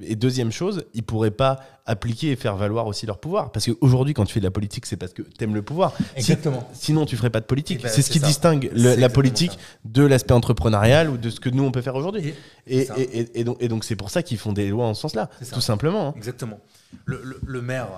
Et 0.00 0.16
deuxième 0.16 0.50
chose, 0.50 0.86
ils 0.94 1.02
pourraient 1.02 1.30
pas 1.30 1.60
appliquer 1.84 2.30
et 2.30 2.36
faire 2.36 2.56
valoir 2.56 2.86
aussi 2.86 3.04
leur 3.04 3.18
pouvoir. 3.18 3.52
Parce 3.52 3.66
qu'aujourd'hui, 3.66 4.14
quand 4.14 4.24
tu 4.24 4.32
fais 4.32 4.40
de 4.40 4.44
la 4.46 4.50
politique, 4.50 4.86
c'est 4.86 4.96
parce 4.96 5.12
que 5.12 5.20
t'aimes 5.20 5.54
le 5.54 5.60
pouvoir. 5.60 5.92
Exactement. 6.16 6.66
Sinon, 6.72 7.04
tu 7.04 7.14
ferais 7.18 7.28
pas 7.28 7.40
de 7.40 7.44
politique. 7.44 7.76
Eh 7.80 7.82
ben, 7.82 7.88
c'est 7.90 8.00
ce 8.00 8.10
qui 8.10 8.18
ça. 8.18 8.26
distingue 8.26 8.70
le- 8.74 8.94
la 8.94 9.10
politique 9.10 9.52
ça. 9.52 9.58
de 9.84 10.02
l'aspect 10.02 10.32
entrepreneurial 10.32 11.10
ou 11.10 11.18
de 11.18 11.28
ce 11.28 11.40
que 11.40 11.50
nous, 11.50 11.62
on 11.64 11.72
peut 11.72 11.82
faire 11.82 11.94
aujourd'hui. 11.94 12.32
Et- 12.66 13.44
donc, 13.44 13.84
c'est 13.84 13.96
pour 13.96 14.08
ça 14.08 14.22
qu'ils 14.22 14.38
font 14.38 14.54
des 14.54 14.70
lois 14.70 14.86
en 14.86 14.94
ce 14.94 15.02
sens-là, 15.02 15.28
tout 15.52 15.60
simplement. 15.60 16.08
hein. 16.08 16.14
Exactement. 16.16 16.58
Le, 17.04 17.20
le- 17.22 17.40
le 17.44 17.60
maire, 17.60 17.88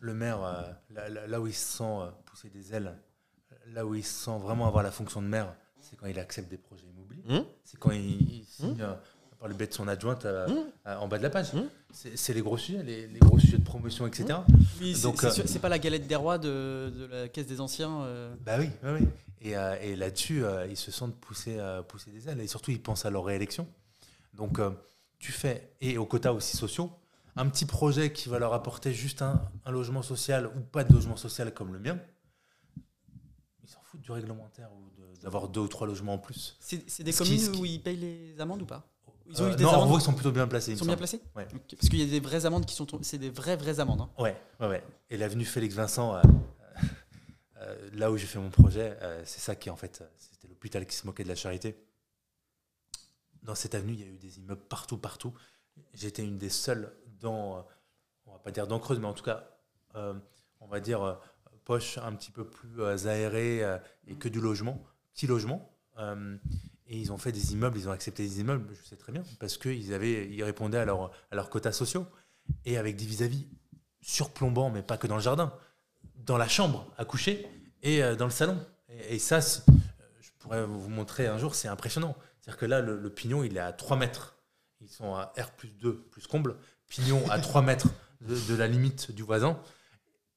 le 0.00 0.12
maire 0.14 0.42
euh, 0.42 0.62
là, 0.92 1.08
là- 1.08 1.26
là 1.28 1.40
où 1.40 1.46
il 1.46 1.54
se 1.54 1.76
sent 1.78 1.84
euh, 1.84 2.06
pousser 2.24 2.48
des 2.50 2.74
ailes, 2.74 2.92
là 3.72 3.84
où 3.86 3.94
il 3.94 4.04
se 4.04 4.24
sent 4.24 4.38
vraiment 4.40 4.66
avoir 4.66 4.82
la 4.82 4.90
fonction 4.90 5.22
de 5.22 5.26
maire, 5.26 5.54
c'est 5.80 5.96
quand 5.96 6.06
il 6.06 6.18
accepte 6.18 6.48
des 6.50 6.58
projets 6.58 6.86
immobiliers. 6.86 7.22
Hum 7.28 7.44
C'est 7.64 7.78
quand 7.78 7.90
il, 7.90 8.40
il 8.40 8.44
signe 8.44 8.80
euh, 8.80 8.94
par 9.38 9.48
le 9.48 9.54
biais 9.54 9.66
de 9.66 9.72
son 9.74 9.88
adjointe 9.88 10.24
euh, 10.24 10.46
Mmh. 10.48 10.54
euh, 10.88 10.96
en 10.98 11.08
bas 11.08 11.18
de 11.18 11.22
la 11.22 11.30
page. 11.30 11.52
Mmh. 11.52 11.62
C'est 11.92 12.16
c'est 12.16 12.32
les 12.34 12.42
gros 12.42 12.56
sujets, 12.58 12.82
les, 12.82 13.06
les 13.06 13.18
gros 13.20 13.38
sujets 13.38 13.58
de 13.58 13.64
promotion, 13.64 14.06
etc. 14.06 14.38
Oui, 14.80 14.94
c'est- 14.94 15.02
Donc, 15.02 15.20
c'est 15.20 15.26
euh, 15.26 15.30
sûr- 15.30 15.44
c'est 15.46 15.58
pas 15.58 15.68
la 15.68 15.78
galette 15.78 16.06
des 16.06 16.16
rois 16.16 16.38
de, 16.38 16.92
de 16.96 17.06
la 17.06 17.28
caisse 17.28 17.46
des 17.46 17.60
anciens. 17.60 18.02
euh. 18.02 18.34
Bah 18.44 18.56
oui, 18.58 18.70
oui, 18.82 18.90
oui. 19.00 19.08
Et, 19.40 19.56
euh, 19.56 19.76
et 19.82 19.94
là-dessus, 19.96 20.42
euh, 20.44 20.66
ils 20.66 20.76
se 20.76 20.90
sentent 20.90 21.16
pousser, 21.16 21.58
euh, 21.58 21.82
pousser 21.82 22.10
des 22.10 22.28
ailes. 22.28 22.40
Et 22.40 22.46
surtout, 22.46 22.70
ils 22.70 22.80
pensent 22.82 23.04
à 23.04 23.10
leur 23.10 23.24
réélection. 23.26 23.66
Donc, 24.32 24.58
euh, 24.58 24.70
tu 25.18 25.32
fais, 25.32 25.70
et 25.80 25.98
aux 25.98 26.06
quotas 26.06 26.32
aussi 26.32 26.56
sociaux, 26.56 26.90
un 27.36 27.48
petit 27.48 27.66
projet 27.66 28.12
qui 28.12 28.28
va 28.28 28.38
leur 28.38 28.52
apporter 28.54 28.92
juste 28.94 29.20
un, 29.22 29.42
un 29.66 29.70
logement 29.70 30.02
social 30.02 30.46
ou 30.46 30.60
pas 30.60 30.82
de 30.84 30.92
logement 30.92 31.16
social 31.16 31.52
comme 31.52 31.72
le 31.72 31.78
mien. 31.78 31.98
Du 34.04 34.12
réglementaire 34.12 34.68
ou 34.72 34.90
de- 35.00 35.20
d'avoir 35.22 35.48
deux 35.48 35.60
ou 35.62 35.68
trois 35.68 35.86
logements 35.86 36.14
en 36.14 36.18
plus. 36.18 36.56
C'est 36.60 37.02
des 37.02 37.10
Ce 37.12 37.22
communes 37.22 37.52
qui- 37.52 37.58
où 37.58 37.64
ils 37.64 37.82
payent 37.82 37.96
les 37.96 38.38
amendes 38.40 38.60
ou 38.62 38.66
pas 38.66 38.86
Ils 39.26 39.40
ont 39.42 39.46
Euh, 39.46 39.52
eu 39.52 39.56
des 39.56 39.62
non, 39.64 39.70
en 39.70 39.72
amendes 39.76 39.88
gros, 39.88 39.98
ils 39.98 40.02
sont 40.02 40.12
plutôt 40.12 40.30
bien 40.32 40.46
placés. 40.46 40.72
il 40.72 40.74
Ils 40.74 40.78
sont 40.78 40.84
bien 40.84 40.98
placés 40.98 41.22
Ouais. 41.34 41.46
Parce 41.46 41.88
qu'il 41.88 41.98
y 41.98 42.02
a 42.02 42.06
des 42.06 42.20
vraies 42.20 42.44
amendes 42.44 42.66
qui 42.66 42.74
sont. 42.74 42.86
C'est 43.00 43.16
des 43.16 43.30
vraies, 43.30 43.56
vraies 43.56 43.80
amendes. 43.80 44.02
hein. 44.02 44.10
Ouais, 44.18 44.36
ouais, 44.60 44.68
ouais. 44.68 44.84
Et 45.08 45.16
l'avenue 45.16 45.46
Félix 45.46 45.74
Vincent, 45.74 46.14
euh, 46.16 46.22
euh, 47.56 47.90
là 47.94 48.12
où 48.12 48.18
j'ai 48.18 48.26
fait 48.26 48.38
mon 48.38 48.50
projet, 48.50 48.98
c'est 49.24 49.40
ça 49.40 49.56
qui 49.56 49.70
en 49.70 49.76
fait, 49.76 50.04
c'était 50.18 50.48
l'hôpital 50.48 50.84
qui 50.86 50.94
se 50.94 51.06
moquait 51.06 51.24
de 51.24 51.28
la 51.30 51.34
charité. 51.36 51.74
Dans 53.42 53.54
cette 53.54 53.74
avenue, 53.74 53.94
il 53.94 54.00
y 54.00 54.04
a 54.04 54.06
eu 54.06 54.18
des 54.18 54.38
immeubles 54.38 54.60
partout, 54.68 54.98
partout. 54.98 55.32
J'étais 55.94 56.22
une 56.22 56.36
des 56.38 56.50
seules 56.50 56.92
dans, 57.20 57.66
on 58.26 58.32
va 58.32 58.38
pas 58.38 58.50
dire 58.50 58.66
dans 58.66 58.78
Creuse, 58.78 58.98
mais 58.98 59.06
en 59.06 59.14
tout 59.14 59.24
cas, 59.24 59.48
on 59.94 60.66
va 60.68 60.80
dire 60.80 61.18
poche 61.64 61.98
un 61.98 62.12
petit 62.14 62.30
peu 62.30 62.44
plus 62.44 62.80
euh, 62.80 63.06
aérée 63.06 63.64
euh, 63.64 63.78
et 64.06 64.14
que 64.14 64.28
du 64.28 64.40
logement, 64.40 64.82
petit 65.14 65.26
logement. 65.26 65.70
Euh, 65.98 66.36
et 66.86 66.98
ils 66.98 67.12
ont 67.12 67.18
fait 67.18 67.32
des 67.32 67.54
immeubles, 67.54 67.78
ils 67.78 67.88
ont 67.88 67.92
accepté 67.92 68.22
des 68.24 68.40
immeubles, 68.40 68.68
je 68.74 68.86
sais 68.86 68.96
très 68.96 69.12
bien, 69.12 69.22
parce 69.40 69.56
qu'ils 69.56 69.90
ils 69.90 70.44
répondaient 70.44 70.78
à, 70.78 70.84
leur, 70.84 71.12
à 71.30 71.34
leurs 71.34 71.48
quotas 71.48 71.72
sociaux 71.72 72.06
et 72.66 72.76
avec 72.76 72.96
des 72.96 73.06
vis-à-vis 73.06 73.46
surplombants, 74.02 74.68
mais 74.68 74.82
pas 74.82 74.98
que 74.98 75.06
dans 75.06 75.14
le 75.14 75.22
jardin, 75.22 75.54
dans 76.16 76.36
la 76.36 76.46
chambre 76.46 76.92
à 76.98 77.06
coucher 77.06 77.48
et 77.82 78.02
dans 78.16 78.26
le 78.26 78.30
salon. 78.30 78.58
Et, 79.08 79.18
ça, 79.18 79.40
je 79.40 80.30
pourrais 80.38 80.66
vous 80.66 80.90
montrer 80.90 81.26
un 81.26 81.38
jour, 81.38 81.54
c'est 81.54 81.68
impressionnant. 81.68 82.14
C'est-à-dire 82.38 82.60
que 82.60 82.66
là, 82.66 82.82
le, 82.82 83.08
pignon, 83.08 83.44
il 83.44 83.56
est 83.56 83.60
à 83.60 83.72
3 83.72 83.96
mètres. 83.96 84.36
Ils 84.82 84.90
sont 84.90 85.14
à 85.14 85.32
R 85.38 85.52
plus 85.52 85.70
2 85.70 85.96
plus 86.10 86.26
comble. 86.26 86.56
Pignon 86.86 87.22
à 87.30 87.38
3 87.38 87.62
mètres 87.62 87.88
de 88.20 88.54
la 88.54 88.66
limite 88.66 89.10
du 89.10 89.22
voisin. 89.22 89.58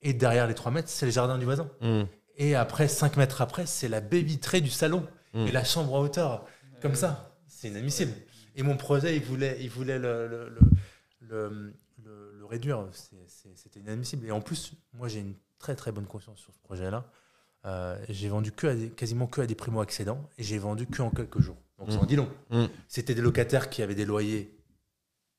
Et 0.01 0.13
derrière 0.13 0.47
les 0.47 0.53
3 0.53 0.71
mètres, 0.71 0.89
c'est 0.89 1.05
le 1.05 1.11
jardin 1.11 1.37
du 1.37 1.45
voisin. 1.45 1.69
Hum, 1.81 2.07
Et 2.35 2.55
après, 2.55 2.87
5 2.87 3.17
mètres 3.17 3.41
après, 3.41 3.65
c'est 3.65 3.87
la 3.87 3.99
baie 4.01 4.21
vitrée 4.21 4.61
du 4.61 4.69
salon 4.69 5.07
hum. 5.33 5.47
et 5.47 5.51
la 5.51 5.63
chambre 5.63 5.93
en 5.93 6.01
hauteur. 6.01 6.45
Comme 6.81 6.95
ça. 6.95 7.35
C'est 7.47 7.69
inadmissible. 7.69 8.13
Et 8.55 8.63
mon 8.63 8.77
projet, 8.77 9.15
il 9.15 9.23
voulait, 9.23 9.57
il 9.61 9.69
voulait 9.69 9.97
le, 9.99 10.27
le, 10.27 10.49
le, 11.21 11.73
le- 12.03 12.45
réduire. 12.45 12.85
C'était 13.55 13.79
inadmissible. 13.81 14.25
Et 14.25 14.31
en 14.31 14.39
plus, 14.41 14.73
moi, 14.93 15.07
j'ai 15.09 15.19
une 15.19 15.33
très 15.59 15.75
très 15.75 15.91
bonne 15.91 16.05
conscience 16.05 16.39
sur 16.39 16.53
ce 16.53 16.59
projet-là. 16.59 17.03
Euh, 17.65 17.97
j'ai 18.07 18.29
vendu 18.29 18.51
que 18.53 18.67
à 18.67 18.75
des- 18.75 18.89
quasiment 18.89 19.27
que 19.27 19.41
à 19.41 19.47
des 19.47 19.55
primo-accédants 19.55 20.29
et 20.37 20.43
j'ai 20.43 20.57
vendu 20.59 20.85
que 20.87 21.01
en 21.01 21.09
quelques 21.09 21.41
jours. 21.41 21.57
Donc 21.79 21.91
ça 21.91 21.99
en 21.99 22.05
dit 22.05 22.15
long. 22.15 22.29
C'était 22.87 23.13
des 23.15 23.21
locataires 23.21 23.69
qui 23.69 23.81
avaient 23.81 23.95
des 23.95 24.05
loyers 24.05 24.55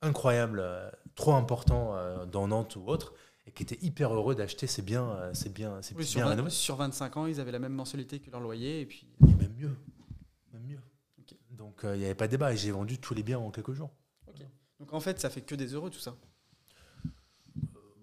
incroyables, 0.02 0.60
euh, 0.60 0.90
trop 1.14 1.32
importants 1.35 1.97
euh, 1.97 2.26
dans 2.26 2.47
Nantes 2.48 2.76
ou 2.76 2.86
autre, 2.86 3.14
et 3.48 3.50
qui 3.50 3.62
étaient 3.62 3.78
hyper 3.80 4.12
heureux 4.14 4.34
d'acheter 4.34 4.66
ces 4.66 4.82
biens, 4.82 5.08
euh, 5.10 5.32
ces 5.32 5.48
biens, 5.48 5.80
ces 5.80 5.94
Oui, 5.94 6.02
petits 6.02 6.10
sur, 6.12 6.18
biens 6.20 6.26
vingt- 6.26 6.30
rénovés. 6.30 6.50
sur 6.50 6.76
25 6.76 7.16
ans, 7.16 7.26
ils 7.26 7.40
avaient 7.40 7.50
la 7.52 7.58
même 7.58 7.72
mensualité 7.72 8.20
que 8.20 8.30
leur 8.30 8.40
loyer. 8.40 8.82
Et 8.82 8.86
puis, 8.86 9.06
Et 9.26 9.34
même 9.34 9.54
mieux. 9.58 9.76
Même 10.52 10.62
mieux. 10.66 10.78
Donc 11.50 11.84
euh, 11.84 11.96
il 11.96 12.00
n'y 12.00 12.04
avait 12.04 12.14
pas 12.14 12.26
de 12.26 12.32
débat 12.32 12.52
et 12.52 12.56
j'ai 12.56 12.70
vendu 12.70 12.98
tous 12.98 13.14
les 13.14 13.22
biens 13.22 13.38
en 13.38 13.50
quelques 13.50 13.72
jours. 13.72 13.90
donc 14.78 14.92
en 14.92 15.00
fait, 15.00 15.18
ça 15.18 15.28
fait 15.30 15.40
que 15.40 15.54
des 15.56 15.74
heureux 15.74 15.90
tout 15.90 15.98
ça. 15.98 16.14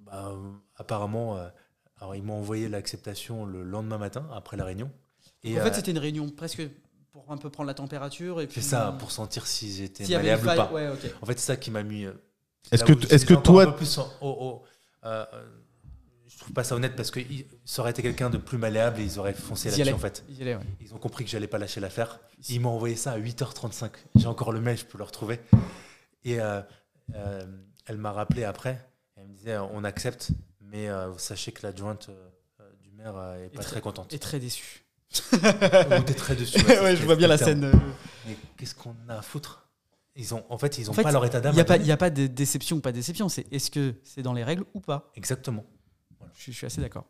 Bah, 0.02 0.30
euh, 0.32 0.52
apparemment, 0.76 1.38
euh, 1.38 1.48
alors 2.00 2.16
ils 2.16 2.24
m'ont 2.24 2.36
envoyé 2.40 2.68
l'acceptation 2.70 3.46
le 3.46 3.64
lendemain 3.64 3.98
matin 3.98 4.28
après 4.34 4.58
la 4.58 4.66
réunion. 4.66 4.92
Et 5.44 5.60
en 5.60 5.64
fait, 5.64 5.70
euh, 5.70 5.74
c'était 5.74 5.92
une 5.92 6.00
réunion 6.00 6.30
presque 6.30 6.62
pour 7.12 7.32
un 7.32 7.38
peu 7.38 7.50
prendre 7.50 7.68
la 7.68 7.74
température. 7.74 8.42
et 8.42 8.48
puis 8.48 8.62
c'est 8.62 8.70
ça, 8.70 8.96
pour 9.00 9.12
sentir 9.12 9.48
si 9.48 9.72
j'étais 9.72 10.04
avait 10.06 10.16
malléable 10.18 10.44
ou 10.44 10.46
pas. 10.56 10.72
Ouais, 10.74 10.90
ok. 10.90 11.12
En 11.22 11.26
fait, 11.26 11.40
c'est 11.40 11.46
ça 11.46 11.56
qui 11.58 11.72
m'a 11.72 11.84
mis. 11.84 12.06
euh, 12.06 12.14
Est-ce 12.72 12.84
que 12.84 12.92
où 12.92 12.96
t- 12.96 13.08
je 13.08 13.14
est-ce 13.16 13.26
disais 13.26 13.38
que 13.38 13.42
toi- 13.42 13.66
peu 13.68 13.76
plus 13.78 13.98
en- 14.00 14.10
au- 14.22 14.28
au- 14.30 14.64
euh, 15.06 15.26
euh, 15.34 15.46
je 16.28 16.38
trouve 16.40 16.54
pas 16.54 16.64
ça 16.64 16.76
honnête 16.76 16.96
parce 16.96 17.12
que 17.12 17.20
ça 17.64 17.82
aurait 17.82 17.92
été 17.92 18.02
quelqu'un 18.02 18.30
de 18.30 18.38
plus 18.38 18.58
malléable 18.58 19.00
et 19.00 19.04
ils 19.04 19.20
auraient 19.20 19.34
foncé 19.34 19.70
là-dessus 19.70 19.94
en 19.94 19.98
fait. 20.00 20.24
Ils 20.30 20.38
y 20.40 20.42
allaient, 20.42 20.56
ouais. 20.56 20.64
Ils 20.82 20.94
ont 20.94 20.98
compris 20.98 21.24
que 21.24 21.30
j'allais 21.30 21.48
pas 21.48 21.58
lâcher 21.60 21.80
l'affaire. 21.80 22.20
Ils 22.50 22.60
m'ont 22.60 22.70
envoyé 22.72 22.96
ça 22.96 23.12
à 23.14 23.20
8h35. 23.20 23.92
J'ai 24.16 24.28
encore 24.28 24.52
le 24.52 24.60
mail, 24.60 24.78
je 24.78 24.86
peux 24.86 24.98
le 24.98 25.04
retrouver. 25.04 25.40
Et 26.24 26.42
euh, 26.42 26.62
euh, 27.14 27.46
elle 27.86 27.98
m'a 27.98 28.12
rappelé 28.12 28.44
après. 28.44 28.86
Elle 29.16 29.28
me 29.28 29.34
disait 29.34 29.58
on 29.58 29.84
accepte, 29.84 30.30
mais 30.60 30.90
euh, 30.90 31.16
sachez 31.18 31.52
que 31.52 31.66
l'adjointe 31.66 32.10
du 32.82 32.92
maire 32.92 33.16
est 33.44 33.50
pas 33.50 33.62
très- 33.62 33.72
très 33.74 33.82
contente. 33.82 34.12
Et 34.14 34.20
très 34.20 34.40
déçu. 34.40 34.84
Ou 35.34 35.38
t'es 36.06 36.14
très 36.16 36.36
dessus. 36.36 36.60
ouais, 36.66 36.96
je 36.98 37.06
vois 37.06 37.16
bien 37.16 37.28
la 37.28 37.38
scène. 37.38 37.72
Mais 38.28 38.36
qu'est-ce 38.58 38.76
qu'on 38.76 38.96
a 39.08 39.20
à 39.20 39.22
foutre? 39.22 39.65
Ils 40.16 40.34
ont, 40.34 40.46
En 40.50 40.58
fait, 40.58 40.78
ils 40.78 40.86
n'ont 40.86 40.92
En 40.92 40.94
fait, 40.94 41.04
pas 41.04 41.12
leur 41.12 41.26
état 41.26 41.40
Il 41.40 41.42
d'âme. 41.42 41.56
n'y 41.56 41.62
a, 41.62 41.78
il 41.78 41.86
y 41.88 41.92
a 41.92 41.98
pas 41.98 42.10
de 42.10 42.28
déception 42.28 42.78
ou 42.78 42.80
pas 42.82 42.92
de 42.92 42.98
déception, 42.98 43.28
c'est 43.30 43.52
est-ce 43.52 43.70
que 43.72 43.96
c'est 44.04 44.22
dans 44.22 44.34
les 44.34 44.44
règles 44.44 44.64
ou 44.74 44.80
pas? 44.80 45.12
Exactement. 45.16 45.66
je, 46.34 46.42
suis- 46.42 46.52
je 46.54 46.58
suis 46.58 46.68
assez 46.68 46.82
d'accord. 46.82 47.06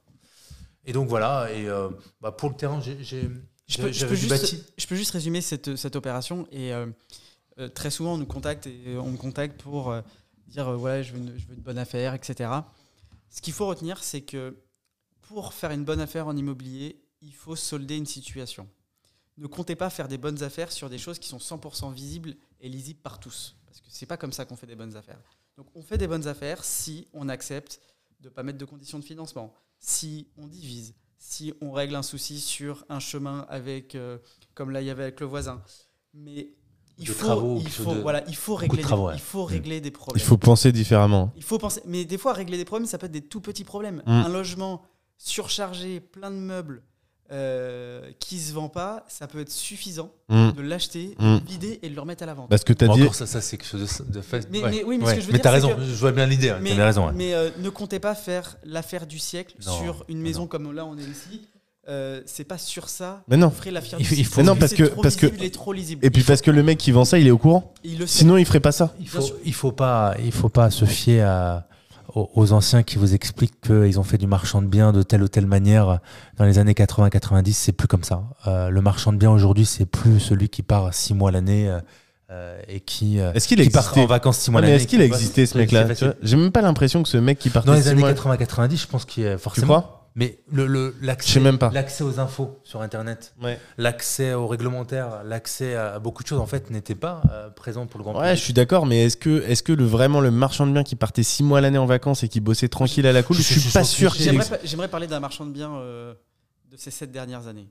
Et 0.85 0.93
donc 0.93 1.07
voilà, 1.09 1.51
et 1.51 1.67
euh, 1.67 1.89
bah, 2.21 2.31
pour 2.31 2.49
le 2.49 2.55
terrain, 2.55 2.79
j'ai- 2.81 3.01
Je 3.03 3.81
peux, 3.81 3.91
je 3.91 4.07
juste, 4.15 4.29
bâti. 4.29 4.63
je 4.77 4.85
peux 4.87 4.95
juste 4.95 5.11
résumer 5.11 5.41
cette, 5.41 5.75
cette 5.75 5.95
opération 5.95 6.47
et 6.51 6.71
euh, 6.73 6.85
euh, 7.57 7.67
très 7.67 7.89
souvent 7.89 8.13
on 8.13 8.17
nous 8.17 8.27
contacte 8.27 8.67
et 8.67 8.95
on 8.97 9.09
me 9.11 9.17
contacte 9.17 9.59
pour 9.61 9.95
dire 10.47 10.67
ouais 10.69 11.03
je 11.03 11.13
veux, 11.13 11.17
une, 11.19 11.33
je 11.39 11.47
veux 11.47 11.55
une 11.55 11.61
bonne 11.63 11.79
affaire 11.79 12.13
etc. 12.13 12.49
Ce 13.31 13.41
qu'il 13.41 13.53
faut 13.53 13.65
retenir 13.65 14.03
c'est 14.03 14.21
que 14.21 14.55
pour 15.27 15.53
faire 15.55 15.71
une 15.71 15.83
bonne 15.83 15.99
affaire 15.99 16.27
en 16.27 16.37
immobilier 16.37 17.01
il 17.23 17.33
faut 17.33 17.55
solder 17.55 17.97
une 17.97 18.05
situation. 18.05 18.67
Ne 19.37 19.47
comptez 19.47 19.75
pas 19.75 19.89
faire 19.89 20.07
des 20.07 20.17
bonnes 20.17 20.43
affaires 20.43 20.71
sur 20.71 20.89
des 20.89 20.97
choses 20.97 21.19
qui 21.19 21.27
sont 21.27 21.39
100% 21.39 21.91
visibles 21.93 22.35
et 22.61 22.69
lisibles 22.69 23.01
par 23.01 23.19
tous 23.19 23.55
parce 23.65 23.81
que 23.81 23.87
c'est 23.89 24.05
pas 24.05 24.15
comme 24.17 24.31
ça 24.31 24.45
qu'on 24.45 24.55
fait 24.55 24.67
des 24.67 24.75
bonnes 24.77 24.95
affaires. 24.95 25.19
Donc 25.57 25.67
on 25.75 25.81
fait 25.81 25.97
des 25.97 26.07
bonnes 26.07 26.27
affaires 26.27 26.63
si 26.63 27.07
on 27.13 27.27
accepte 27.27 27.81
de 28.21 28.29
ne 28.29 28.33
pas 28.33 28.43
mettre 28.43 28.57
de 28.57 28.63
conditions 28.65 28.97
de 28.99 29.03
financement, 29.03 29.53
si 29.79 30.27
on 30.37 30.47
divise, 30.47 30.95
si 31.17 31.53
on 31.59 31.71
règle 31.73 31.95
un 31.95 32.01
souci 32.03 32.39
sur 32.39 32.85
un 32.87 32.99
chemin 33.01 33.45
avec, 33.49 33.95
euh, 33.95 34.17
comme 34.53 34.71
là 34.71 34.81
il 34.81 34.87
y 34.87 34.89
avait 34.89 35.03
avec 35.03 35.19
le 35.19 35.25
voisin. 35.25 35.61
Mais 36.13 36.53
il 36.97 37.05
Des 37.07 37.11
faut, 37.13 37.25
travaux, 37.25 37.57
il 37.59 37.69
faut, 37.69 37.93
de- 37.93 37.99
voilà, 37.99 38.23
il 38.29 38.35
faut 38.37 38.55
de 38.55 38.59
régler, 38.61 38.77
des- 38.77 38.83
travaux, 38.83 39.07
ouais. 39.07 39.15
il 39.15 39.19
faut 39.21 39.43
Mm. 39.43 39.49
régler 39.51 39.81
des 39.81 39.89
Il 39.89 39.91
problèmes. 39.91 40.25
faut 40.25 40.37
penser 40.37 40.71
différemment. 40.71 41.33
Il 41.35 41.43
faut 41.43 41.57
penser, 41.57 41.81
mais 41.85 42.05
des 42.05 42.17
fois 42.17 42.31
régler 42.31 42.57
des 42.57 42.63
problèmes, 42.63 42.87
ça 42.87 42.97
peut 42.97 43.07
être 43.07 43.11
des 43.11 43.21
tout 43.27 43.41
petits 43.41 43.65
problèmes. 43.65 43.97
Mm. 44.05 44.09
Un 44.11 44.29
logement 44.29 44.81
surchargé, 45.17 45.99
plein 45.99 46.31
de 46.31 46.37
meubles, 46.37 46.83
euh, 47.31 48.01
qui 48.19 48.39
se 48.39 48.53
vend 48.53 48.69
pas, 48.69 49.03
ça 49.07 49.25
peut 49.27 49.39
être 49.39 49.51
suffisant 49.51 50.11
Mm. 50.29 50.51
de 50.51 50.61
l'acheter, 50.61 51.15
Mm. 51.19 51.39
de 51.39 51.47
vider 51.47 51.79
et 51.81 51.89
de 51.89 51.95
le 51.95 52.01
remettre 52.01 52.23
à 52.23 52.25
la 52.27 52.33
vente. 52.35 52.49
Parce 52.49 52.63
que 52.63 52.73
tu 52.73 52.85
as 52.85 52.87
Bon, 52.87 52.95
dit. 52.95 53.01
Encore 53.03 53.15
ça, 53.15 53.25
ça 53.25 53.41
c'est 53.41 53.57
quelque 53.57 53.67
chose 53.69 54.03
de, 54.07 54.21
fait. 54.21 54.47
Mais- 54.51 54.61
ouais. 54.63 54.69
mais 54.71 54.83
oui, 54.83 54.97
mais 54.97 55.05
ce 55.05 55.09
Ouais. 55.09 55.15
que 55.15 55.21
je 55.21 55.25
veux 55.27 55.31
mais 55.33 55.37
dire, 55.39 55.43
t'as 55.43 55.49
c'est 55.49 55.55
raison, 55.67 55.75
que- 55.75 55.81
je 55.83 55.93
vois 55.95 56.11
bien 56.11 56.25
l'idée, 56.27 56.49
hein, 56.49 56.59
mais, 56.61 56.69
t'avais 56.71 56.83
raison. 56.83 57.07
ouais. 57.07 57.13
mais, 57.15 57.33
euh, 57.33 57.49
ne 57.59 57.69
comptez 57.69 57.99
pas 57.99 58.13
faire 58.15 58.57
l'affaire 58.63 59.07
du 59.07 59.17
siècle 59.19 59.55
Non, 59.65 59.71
sur 59.81 60.05
une 60.07 60.21
maison 60.21 60.41
non. 60.41 60.47
comme 60.47 60.71
là 60.73 60.85
on 60.85 60.97
est 60.97 61.01
ici. 61.03 61.41
Euh, 61.87 62.21
c'est 62.25 62.45
pas 62.45 62.57
sur 62.57 62.89
ça 62.89 63.23
Mais 63.27 63.37
non. 63.37 63.49
qu'on 63.49 63.55
ferait 63.55 63.69
l'affaire 63.71 63.99
Il 63.99 64.03
il 64.03 64.07
siècle. 64.15 64.29
faut- 64.31 64.41
Mais 64.41 64.47
non, 64.47 64.55
parce 64.55 64.73
que- 64.73 64.83
trop 64.85 65.01
parce 65.03 65.15
que- 65.15 65.27
visible 65.27 65.43
et 65.45 65.51
trop 65.51 65.71
lisible. 65.73 66.03
Et 66.03 66.09
puis 66.09 66.23
Il 66.23 66.25
parce 66.25 66.41
que 66.41 66.49
le 66.49 66.63
mec 66.63 66.79
qui 66.79 66.91
vend 66.91 67.05
ça, 67.05 67.19
il 67.19 67.27
est 67.27 67.31
au 67.31 67.37
courant. 67.37 67.73
il 67.83 67.99
le 67.99 68.07
sait. 68.07 68.19
Sinon, 68.19 68.37
il 68.37 68.45
ferait 68.47 68.59
pas 68.59 68.71
ça. 68.71 68.95
Il 68.99 69.07
faut, 69.07 69.21
il 69.45 69.53
faut 69.53 69.71
pas, 69.71 70.15
il 70.23 70.31
faut 70.31 70.49
pas 70.49 70.71
se 70.71 70.85
fier 70.85 71.21
à- 71.21 71.67
aux, 72.15 72.29
aux 72.33 72.51
anciens 72.53 72.81
qui 72.83 72.97
vous 72.97 73.13
expliquent 73.13 73.59
qu'ils 73.61 73.99
ont 73.99 74.03
fait 74.03 74.17
du 74.17 74.25
marchand 74.27 74.61
de 74.61 74.67
biens 74.67 74.91
de 74.93 75.03
telle 75.03 75.21
ou 75.21 75.27
telle 75.27 75.45
manière 75.45 75.99
dans 76.37 76.45
les 76.45 76.57
années 76.57 76.73
80-90. 76.73 77.51
C'est 77.53 77.71
plus 77.73 77.87
comme 77.87 78.03
ça. 78.03 78.23
Euh, 78.47 78.69
le 78.69 78.81
marchand 78.81 79.13
de 79.13 79.17
biens 79.17 79.31
aujourd'hui, 79.31 79.65
c'est 79.65 79.85
plus 79.85 80.19
celui 80.19 80.49
qui 80.49 80.63
part 80.63 80.93
six 80.93 81.13
mois 81.13 81.31
l'année 81.31 81.69
euh, 82.31 82.59
et 82.67 82.79
qui, 82.79 83.19
euh, 83.19 83.31
Est-ce 83.33 83.47
qu'il 83.47 83.61
qui 83.61 83.69
part 83.69 83.95
en 83.97 84.05
vacances 84.07 84.39
six 84.39 84.49
mois 84.49 84.61
mais 84.61 84.67
l'année. 84.67 84.77
est-ce 84.81 84.87
qu'il 84.87 85.01
a 85.01 85.05
existé 85.05 85.45
ce 85.45 85.57
mec-là. 85.57 85.87
J'ai 86.23 86.37
même 86.37 86.51
pas 86.51 86.61
l'impression 86.61 87.03
que 87.03 87.09
ce 87.09 87.17
mec 87.17 87.37
qui 87.37 87.49
partait 87.51 87.67
Dans 87.67 87.73
les 87.75 87.87
années 87.87 87.99
mois- 88.01 88.13
80-90, 88.13 88.77
je 88.81 88.87
pense 88.87 89.05
qu'il 89.05 89.23
y 89.23 89.27
a 89.27 89.35
Tu 89.35 89.41
forcément. 89.41 89.81
crois? 89.81 90.04
Mais 90.15 90.39
le, 90.47 90.65
le- 90.65 90.95
Je 91.01 91.05
l'accès, 91.05 91.33
sais 91.33 91.39
même 91.39 91.57
pas. 91.57 91.69
l'accès 91.71 92.03
aux 92.03 92.19
infos 92.19 92.59
sur 92.63 92.81
Internet, 92.81 93.35
Ouais. 93.41 93.59
l'accès 93.77 94.33
aux 94.33 94.47
réglementaires, 94.47 95.23
l'accès 95.23 95.75
à 95.75 95.99
beaucoup 95.99 96.23
de 96.23 96.27
choses 96.27 96.39
en 96.39 96.45
fait 96.45 96.69
n'était 96.71 96.95
pas 96.95 97.21
euh, 97.31 97.49
présent 97.49 97.85
pour 97.85 97.97
le 97.99 98.03
grand 98.05 98.17
Ouais, 98.19 98.35
je 98.35 98.41
suis 98.41 98.53
d'accord, 98.53 98.85
mais 98.85 99.03
est-ce 99.05 99.17
que, 99.17 99.41
est-ce 99.43 99.61
que 99.61 99.73
le, 99.73 99.83
vraiment 99.85 100.21
le 100.21 100.31
marchand 100.31 100.65
de 100.65 100.71
biens 100.71 100.83
qui 100.83 100.95
partait 100.95 101.23
six 101.23 101.43
mois 101.43 101.59
l'année 101.61 101.77
en 101.77 101.85
vacances 101.85 102.23
et 102.23 102.29
qui 102.29 102.39
bossait 102.39 102.69
tranquille 102.69 103.05
à 103.07 103.11
la 103.13 103.23
cool, 103.23 103.35
je, 103.35 103.41
Je- 103.43 103.47
suis 103.59 103.61
je 103.61 103.73
pas 103.73 103.83
sûr 103.83 104.13
J'aimerais, 104.63 104.87
parler 104.87 105.07
d'un 105.07 105.19
marchand 105.19 105.45
de 105.45 105.51
biens 105.51 105.75
euh, 105.75 106.13
de 106.71 106.77
ces 106.77 106.91
sept 106.91 107.11
dernières 107.11 107.47
années. 107.47 107.69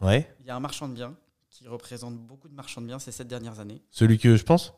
Ouais, 0.00 0.28
Il 0.40 0.46
y 0.46 0.50
a 0.50 0.56
un 0.56 0.60
marchand 0.60 0.88
de 0.88 0.94
biens 0.94 1.14
qui 1.48 1.68
représente 1.68 2.16
beaucoup 2.18 2.48
de 2.48 2.54
marchands 2.54 2.80
de 2.80 2.86
biens 2.86 2.98
ces 2.98 3.12
sept 3.12 3.28
dernières 3.28 3.60
années. 3.60 3.82
celui 3.90 4.18
que 4.18 4.36
je 4.36 4.42
pense? 4.42 4.72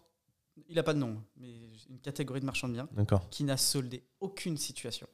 Il 0.69 0.77
n'a 0.77 0.82
pas 0.82 0.93
de 0.94 0.98
nom, 0.98 1.16
mais 1.36 1.48
une 1.90 1.98
catégorie 1.98 2.40
de 2.40 2.44
marchands 2.47 2.69
de 2.69 2.74
biens 2.74 2.89
D'accord. 2.93 3.28
qui 3.31 3.43
n'a 3.44 3.56
soldé 3.56 4.05
aucune 4.20 4.56
situation, 4.56 5.06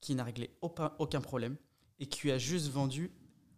qui 0.00 0.14
n'a 0.14 0.24
réglé 0.24 0.50
aucun, 0.62 0.92
aucun 0.98 1.20
problème 1.20 1.56
et 1.98 2.06
qui 2.06 2.30
a 2.30 2.38
juste 2.38 2.68
vendu, 2.70 3.10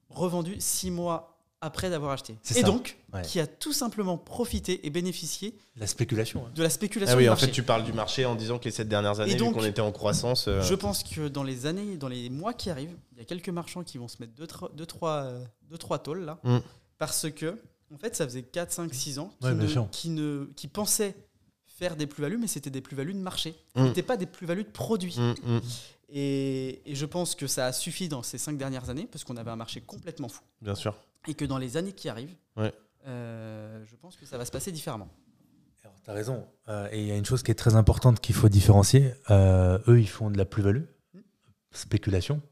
revendu 0.09 0.57
six 0.59 0.91
mois 0.91 1.29
après 1.65 1.91
d'avoir 1.91 2.11
acheté. 2.11 2.33
Et 2.51 2.55
ça. 2.55 2.63
donc, 2.63 2.99
Ouais. 3.13 3.23
qui 3.23 3.39
a 3.39 3.47
tout 3.47 3.73
simplement 3.73 4.19
profité 4.19 4.85
et 4.85 4.91
bénéficié 4.91 5.55
La 5.77 5.87
spéculation. 5.87 6.45
hein. 6.47 6.51
de 6.55 6.63
la 6.63 6.71
spéculation 6.71 7.15
Ah 7.15 7.17
oui, 7.17 7.23
du 7.25 7.29
en 7.29 7.33
marché. 7.33 7.47
fait, 7.47 7.53
tu 7.53 7.63
parles 7.63 7.85
du 7.85 7.93
marché 7.93 8.25
en 8.27 8.35
disant 8.35 8.59
que 8.59 8.65
les 8.65 8.73
sept 8.73 8.89
dernières 8.89 9.21
années, 9.21 9.33
Et 9.33 9.37
donc, 9.37 9.55
qu'on 9.55 9.65
était 9.65 9.81
en 9.81 9.93
croissance. 9.93 10.49
euh, 10.49 10.61
Je 10.63 10.75
pense 10.75 11.05
que 11.05 11.29
dans 11.29 11.45
les 11.45 11.67
années, 11.67 11.97
dans 11.97 12.09
les 12.09 12.31
mois 12.31 12.53
qui 12.53 12.69
arrivent, 12.71 12.97
il 13.13 13.19
y 13.19 13.21
a 13.21 13.25
quelques 13.25 13.51
marchands 13.51 13.85
qui 13.85 13.99
vont 13.99 14.09
se 14.09 14.17
mettre 14.21 14.33
2-3 14.35 15.99
tôles 16.03 16.25
là. 16.25 16.39
Mm. 16.43 16.59
Parce 16.99 17.31
que, 17.31 17.59
en 17.95 17.99
fait, 17.99 18.17
ça 18.17 18.25
faisait 18.27 18.43
4, 18.43 18.73
5, 18.73 18.93
6 18.93 19.19
ans 19.21 19.33
qui, 19.41 19.47
Ouais, 19.47 19.55
ne, 19.55 19.67
qui, 19.93 20.09
ne, 20.11 20.45
qui 20.57 20.67
pensaient 20.69 21.15
faire 21.67 21.97
des 21.97 22.07
plus-values, 22.07 22.39
mais 22.39 22.47
c'était 22.47 22.71
des 22.71 22.81
plus-values 22.81 23.15
de 23.15 23.19
marché. 23.19 23.55
Ce 23.77 23.81
Mm. 23.81 23.85
n'était 23.85 24.03
pas 24.03 24.17
des 24.17 24.27
plus-values 24.27 24.65
de 24.65 24.71
produits. 24.71 25.15
hum, 25.19 25.35
hum, 25.47 25.61
Et, 26.15 26.83
et 26.91 26.95
je 26.95 27.07
pense 27.07 27.35
que 27.35 27.47
ça 27.47 27.67
a 27.67 27.73
suffi 27.73 28.09
dans 28.09 28.23
ces 28.23 28.37
5 28.39 28.59
dernières 28.59 28.91
années, 28.91 29.09
parce 29.11 29.25
qu'on 29.25 29.37
avait 29.39 29.51
un 29.51 29.57
marché 29.57 29.81
complètement 29.81 30.29
fou. 30.29 30.43
bien 30.61 30.75
sûr. 30.75 30.95
Et 31.27 31.35
que 31.35 31.45
dans 31.45 31.57
les 31.59 31.77
années 31.77 31.93
qui 31.93 32.09
arrivent, 32.09 32.35
Ouais. 32.57 32.73
euh, 33.07 33.83
je 33.87 33.97
pense 33.97 34.17
que 34.17 34.27
ça 34.27 34.37
va 34.39 34.45
se 34.45 34.51
passer 34.51 34.73
différemment. 34.73 35.09
Alors, 35.85 35.97
T'as 36.05 36.13
raison. 36.13 36.47
Euh, 36.69 36.89
et 36.93 37.01
il 37.01 37.07
y 37.07 37.13
a 37.13 37.17
une 37.17 37.25
chose 37.25 37.43
qui 37.43 37.51
est 37.51 37.55
très 37.57 37.77
importante 37.77 38.21
qu'il 38.21 38.35
faut 38.35 38.49
différencier. 38.49 39.15
Euh, 39.31 39.79
eux, 39.89 40.01
ils 40.01 40.09
font 40.09 40.31
de 40.31 40.37
la 40.39 40.45
plus-value, 40.45 40.83
Mm. 41.15 41.19
spéculation. 41.71 42.43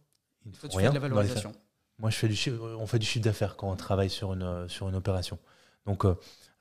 Ils 0.47 0.53
ne 0.53 0.57
Toi, 0.57 0.69
tu 0.69 0.77
fais 0.77 0.81
rien 0.83 0.91
de 0.91 0.95
la 0.95 1.01
valorisation. 1.01 1.53
Moi, 1.99 2.09
je 2.11 2.17
fais 2.17 2.29
du 2.29 2.37
chiffre, 2.37 2.59
on 2.79 2.87
fait 2.87 2.99
du 2.99 3.05
chiffre 3.07 3.25
d'affaires 3.25 3.57
quand 3.57 3.71
on 3.71 3.77
travaille 3.77 4.09
sur 4.09 4.33
une, 4.33 4.67
sur 4.69 4.89
une 4.89 4.95
opération. 4.95 5.39
Donc, 5.85 6.05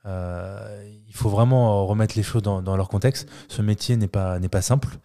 il 0.04 1.14
faut 1.14 1.30
vraiment 1.30 1.86
remettre 1.86 2.14
les 2.16 2.22
choses 2.22 2.42
dans, 2.42 2.60
dans 2.62 2.76
leur 2.76 2.88
contexte. 2.88 3.28
Ce 3.48 3.62
métier 3.62 3.96
n'est 3.96 4.08
pas, 4.08 4.38
n'est 4.38 4.48
pas 4.50 4.60
simple. 4.62 4.98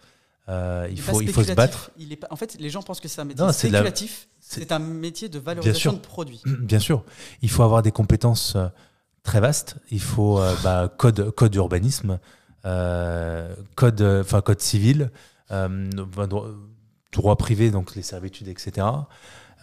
Euh, 0.48 0.86
il, 0.90 1.00
faut, 1.00 1.20
il 1.20 1.28
faut 1.30 1.42
se 1.42 1.52
battre. 1.52 1.90
Il 1.98 2.12
est 2.12 2.16
pas, 2.16 2.28
en 2.30 2.36
fait, 2.36 2.56
les 2.60 2.70
gens 2.70 2.82
pensent 2.82 3.00
que 3.00 3.08
c'est 3.08 3.20
un 3.20 3.24
métier 3.24 3.44
Non, 3.44 3.52
spéculatif. 3.52 4.28
c'est- 4.40 4.70
un 4.70 4.78
métier 4.78 5.28
de 5.28 5.38
valorisation 5.40 5.92
de 5.92 5.98
produits. 5.98 6.40
Bien 6.60 6.78
sûr, 6.78 7.04
il 7.42 7.50
faut 7.50 7.62
avoir 7.64 7.82
des 7.82 7.90
compétences 7.90 8.54
euh, 8.54 8.68
très 9.24 9.40
vastes. 9.40 9.76
Il 9.90 10.00
faut 10.00 10.38
euh, 10.40 10.54
bah, 10.62 10.92
code, 10.96 11.30
code 11.32 11.54
urbanisme, 11.56 12.20
euh, 12.64 13.52
code, 13.74 14.00
enfin 14.02 14.40
code 14.40 14.60
civil, 14.60 15.10
droit, 15.50 16.48
droit 17.12 17.36
privé, 17.36 17.70
donc 17.70 17.94
les 17.96 18.02
servitudes, 18.02 18.48
etc. 18.48 18.86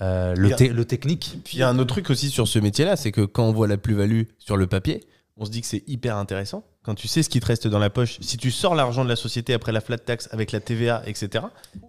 Euh, 0.01 0.35
le, 0.35 0.51
te- 0.55 0.63
le 0.63 0.85
technique. 0.85 1.37
Puis 1.45 1.57
il 1.57 1.59
y 1.59 1.63
a 1.63 1.69
un 1.69 1.77
autre 1.79 1.93
truc 1.93 2.09
aussi 2.09 2.29
sur 2.29 2.47
ce 2.47 2.59
métier-là, 2.59 2.95
c'est 2.95 3.11
que 3.11 3.21
quand 3.21 3.43
on 3.45 3.53
voit 3.53 3.67
la 3.67 3.77
plus-value 3.77 4.23
sur 4.39 4.57
le 4.57 4.67
papier, 4.67 5.05
on 5.37 5.45
se 5.45 5.51
dit 5.51 5.61
que 5.61 5.67
c'est 5.67 5.83
hyper 5.87 6.17
intéressant. 6.17 6.65
Quand 6.83 6.95
tu 6.95 7.07
sais 7.07 7.23
ce 7.23 7.29
qui 7.29 7.39
te 7.39 7.45
reste 7.45 7.67
dans 7.67 7.79
la 7.79 7.89
poche, 7.89 8.17
si 8.19 8.35
tu 8.35 8.51
sors 8.51 8.75
l'argent 8.75 9.05
de 9.05 9.09
la 9.09 9.15
société 9.15 9.53
après 9.53 9.71
la 9.71 9.79
flat 9.79 9.97
tax 9.97 10.27
avec 10.31 10.51
la 10.51 10.59
TVA, 10.59 11.01
etc., 11.05 11.45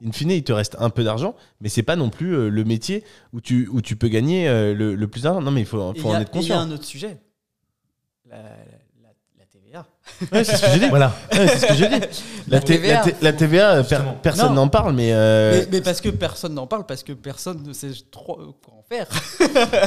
in 0.07 0.13
fine, 0.13 0.31
il 0.31 0.45
te 0.45 0.53
reste 0.53 0.77
un 0.79 0.89
peu 0.91 1.03
d'argent, 1.03 1.35
mais 1.61 1.69
c'est 1.69 1.83
pas 1.83 1.97
non 1.97 2.11
plus 2.11 2.33
euh, 2.37 2.49
le 2.49 2.65
métier 2.65 3.03
où 3.33 3.41
tu, 3.41 3.67
où 3.73 3.83
tu 3.83 3.97
peux 3.97 4.07
gagner 4.09 4.49
euh, 4.49 4.73
le, 4.73 4.95
le 4.95 5.09
plus 5.09 5.23
d'argent. 5.25 5.41
Non, 5.41 5.51
mais 5.51 5.63
il 5.63 5.67
faut, 5.67 5.93
faut 5.95 6.11
en 6.11 6.15
a- 6.15 6.21
être 6.21 6.29
et 6.37 6.39
Il 6.41 6.49
y 6.49 6.53
a 6.53 6.57
conscient. 6.57 6.61
un 6.61 6.71
autre 6.71 6.85
sujet. 6.85 7.19
La. 8.31 8.39
Ouais, 10.33 10.45
c'est 10.45 10.57
ce 10.57 10.63
que 10.67 10.71
j'ai 10.73 10.79
dit. 10.81 10.89
Voilà. 10.89 11.15
Ouais, 11.33 11.49
c'est 11.49 11.59
ce 11.59 11.67
que 11.67 11.75
j'ai 11.75 11.89
dit. 11.89 12.01
La, 12.47 12.59
La 12.59 12.61
T- 12.61 12.75
la 12.79 12.79
TVA, 12.79 13.03
T- 13.03 13.17
la 13.23 13.33
TVA, 13.33 13.71
euh, 13.77 13.83
per- 13.83 14.03
personne 14.23 14.49
Non. 14.51 14.55
n'en 14.65 14.69
parle, 14.69 14.93
mais, 14.95 15.13
euh, 15.15 15.53
Mais, 15.61 15.69
mais 15.73 15.81
parce 15.81 16.01
que 16.03 16.11
personne 16.11 16.53
n'en 16.55 16.67
parle, 16.67 16.85
parce 16.85 17.03
que 17.03 17.13
personne 17.15 17.63
ne 17.63 17.73
sait 17.73 17.91
trop 18.11 18.37
quoi 18.63 18.75
en 18.75 18.83
faire. 18.83 19.09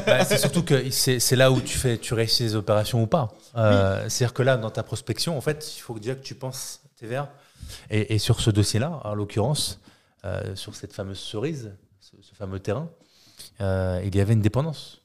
Bah, 0.07 0.25
c'est 0.25 0.39
surtout 0.39 0.63
que 0.63 0.89
c'est 0.89 1.19
c'est 1.19 1.35
là 1.35 1.51
où 1.51 1.61
tu 1.61 1.77
fais, 1.77 1.99
tu 1.99 2.15
réussis 2.15 2.41
les 2.43 2.55
opérations 2.55 3.01
ou 3.03 3.05
pas. 3.07 3.27
Euh, 3.55 4.05
C'est-à-dire 4.09 4.33
que 4.33 4.41
là, 4.41 4.57
dans 4.57 4.71
ta 4.71 4.81
prospection, 4.81 5.37
en 5.37 5.41
fait, 5.41 5.75
il 5.77 5.81
faut 5.81 5.99
déjà 5.99 6.15
que 6.15 6.23
tu 6.23 6.33
penses 6.33 6.81
TVA. 6.97 7.31
Et, 7.91 8.15
et 8.15 8.17
sur 8.17 8.39
ce 8.41 8.49
dossier-là, 8.49 8.99
en 9.03 9.13
l'occurrence, 9.13 9.79
euh, 10.25 10.55
sur 10.55 10.75
cette 10.75 10.93
fameuse 10.93 11.19
cerise, 11.19 11.71
ce, 11.99 12.15
ce 12.21 12.33
fameux 12.33 12.59
terrain, 12.59 12.89
euh, 13.61 14.01
il 14.03 14.15
y 14.15 14.19
avait 14.19 14.33
une 14.33 14.41
dépendance. 14.41 15.01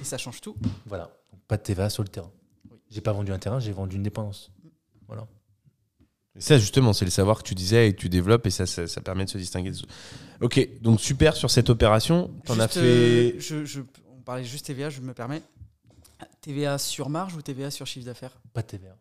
Et 0.00 0.04
ça 0.04 0.18
change 0.18 0.40
tout. 0.40 0.56
Voilà. 0.86 1.04
Donc, 1.32 1.40
pas 1.48 1.56
de 1.56 1.62
TVA 1.62 1.90
sur 1.90 2.02
le 2.04 2.08
terrain. 2.08 2.30
J'ai 2.94 3.00
pas 3.00 3.12
vendu 3.12 3.32
un 3.32 3.38
terrain, 3.40 3.58
j'ai 3.58 3.72
vendu 3.72 3.96
une 3.96 4.04
dépendance. 4.04 4.52
Voilà. 5.08 5.26
Ça, 6.38 6.58
justement, 6.58 6.92
c'est 6.92 7.04
le 7.04 7.10
savoir 7.10 7.38
que 7.38 7.42
tu 7.48 7.54
disais 7.56 7.88
et 7.88 7.92
que 7.92 8.00
tu 8.00 8.08
développes 8.08 8.46
et 8.46 8.50
ça, 8.50 8.66
ça, 8.66 8.86
ça 8.86 9.00
permet 9.00 9.24
de 9.24 9.30
se 9.30 9.38
distinguer. 9.38 9.72
Ok, 10.40 10.68
donc 10.80 11.00
super 11.00 11.34
sur 11.34 11.50
cette 11.50 11.70
opération. 11.70 12.30
T'en 12.44 12.58
as 12.60 12.68
fait. 12.68 12.80
euh, 12.80 13.32
je, 13.40 13.64
je- 13.64 13.80
on 14.16 14.20
parlait 14.22 14.44
juste 14.44 14.66
TVA, 14.66 14.90
je 14.90 15.00
me 15.00 15.12
permets. 15.12 15.42
TVA 16.40 16.78
sur 16.78 17.08
marge 17.08 17.34
ou 17.34 17.42
TVA 17.42 17.70
sur 17.72 17.86
chiffre 17.86 18.06
d'affaires? 18.06 18.40
Pas 18.52 18.62
de 18.62 18.66
TVA. 18.68 18.96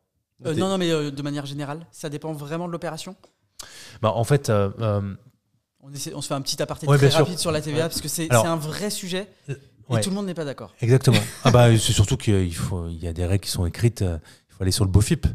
Euh, 0.48 0.56
Non, 0.56 0.70
non, 0.70 0.78
mais 0.80 0.90
euh, 0.91 1.11
de 1.11 1.22
manière 1.22 1.45
générale, 1.45 1.86
ça 1.91 2.10
dépend 2.10 2.34
vraiment 2.34 2.65
de 2.68 2.72
l'opération? 2.72 3.15
Bah, 4.02 4.11
en 4.11 4.24
fait, 4.24 4.49
euh, 4.49 4.72
euh, 4.80 5.15
On, 5.82 5.91
essaie- 5.94 6.14
on 6.15 6.22
se 6.22 6.28
fait 6.30 6.34
un 6.34 6.41
petit 6.41 6.61
aparté 6.64 6.88
Ouais, 6.88 6.98
très 6.98 7.11
sûr. 7.11 7.20
rapide 7.20 7.38
sur 7.40 7.52
la 7.52 7.61
TVA 7.61 7.78
Ouais. 7.78 7.82
parce 7.90 8.02
que 8.02 8.07
c'est 8.07 8.34
un 8.34 8.56
vrai 8.56 8.90
sujet 8.90 9.28
et 9.89 9.93
ouais. 9.93 10.01
tout 10.01 10.10
le 10.10 10.15
monde 10.15 10.26
n'est 10.26 10.34
pas 10.34 10.45
d'accord. 10.45 10.73
Exactement. 10.81 11.19
Ah 11.43 11.51
bah, 11.51 11.72
c'est 11.77 11.93
surtout 11.93 12.18
qu'il 12.18 12.53
faut, 12.55 12.88
il 12.88 13.01
y 13.03 13.07
a 13.07 13.14
des 13.14 13.26
règles 13.26 13.43
qui 13.43 13.51
sont 13.51 13.65
écrites. 13.65 14.01
euh, 14.01 14.18
Il 14.49 14.55
faut 14.55 14.64
aller 14.64 14.72
sur 14.72 14.85
le 14.85 14.91
BOFIP. 14.91 15.26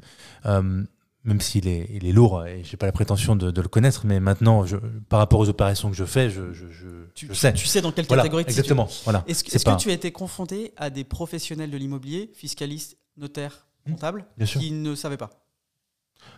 Euh, 0.47 0.85
même 1.25 1.41
s'il 1.43 1.67
est, 1.69 1.89
il 1.93 2.07
est 2.07 2.13
lourd 2.13 2.47
et 2.47 2.63
j'ai 2.65 2.77
pas 2.79 2.87
la 2.87 2.93
prétention 2.93 3.37
de, 3.37 3.51
de 3.51 3.61
le 3.61 3.69
connaître, 3.69 4.07
mais 4.07 4.19
maintenant, 4.21 4.65
je, 4.65 4.77
par 5.09 5.19
rapport 5.19 5.41
aux 5.41 5.49
opérations 5.49 5.91
que 5.91 5.97
je 5.97 6.05
fais, 6.07 6.31
je, 6.31 6.53
je, 6.55 6.69
je, 6.71 6.87
Tu, 7.15 7.35
sais. 7.35 7.53
tu 7.53 7.67
sais 7.67 7.83
dans 7.83 7.93
quelle 7.93 8.07
Voilà, 8.07 8.23
catégorie 8.23 8.45
te 8.45 8.51
situes. 8.51 8.61
exactement. 8.61 8.89
Voilà. 9.05 9.25
Est-ce 9.27 9.45
que, 9.45 9.51
C'est 9.51 9.57
est-ce 9.57 9.65
que 9.65 9.71
pas- 9.71 9.77
tu 9.77 9.91
as 9.91 9.95
été 9.95 10.11
confronté 10.13 10.73
à 10.79 10.89
des 10.89 11.05
professionnels 11.05 11.71
de 11.71 11.77
l'immobilier, 11.77 12.31
fiscalistes, 12.35 12.97
notaires, 13.19 13.67
Hmm. 13.87 13.93
comptables, 13.93 14.25
qui 14.47 14.71
ne 14.71 14.95
savaient 14.95 15.17
pas, 15.19 15.31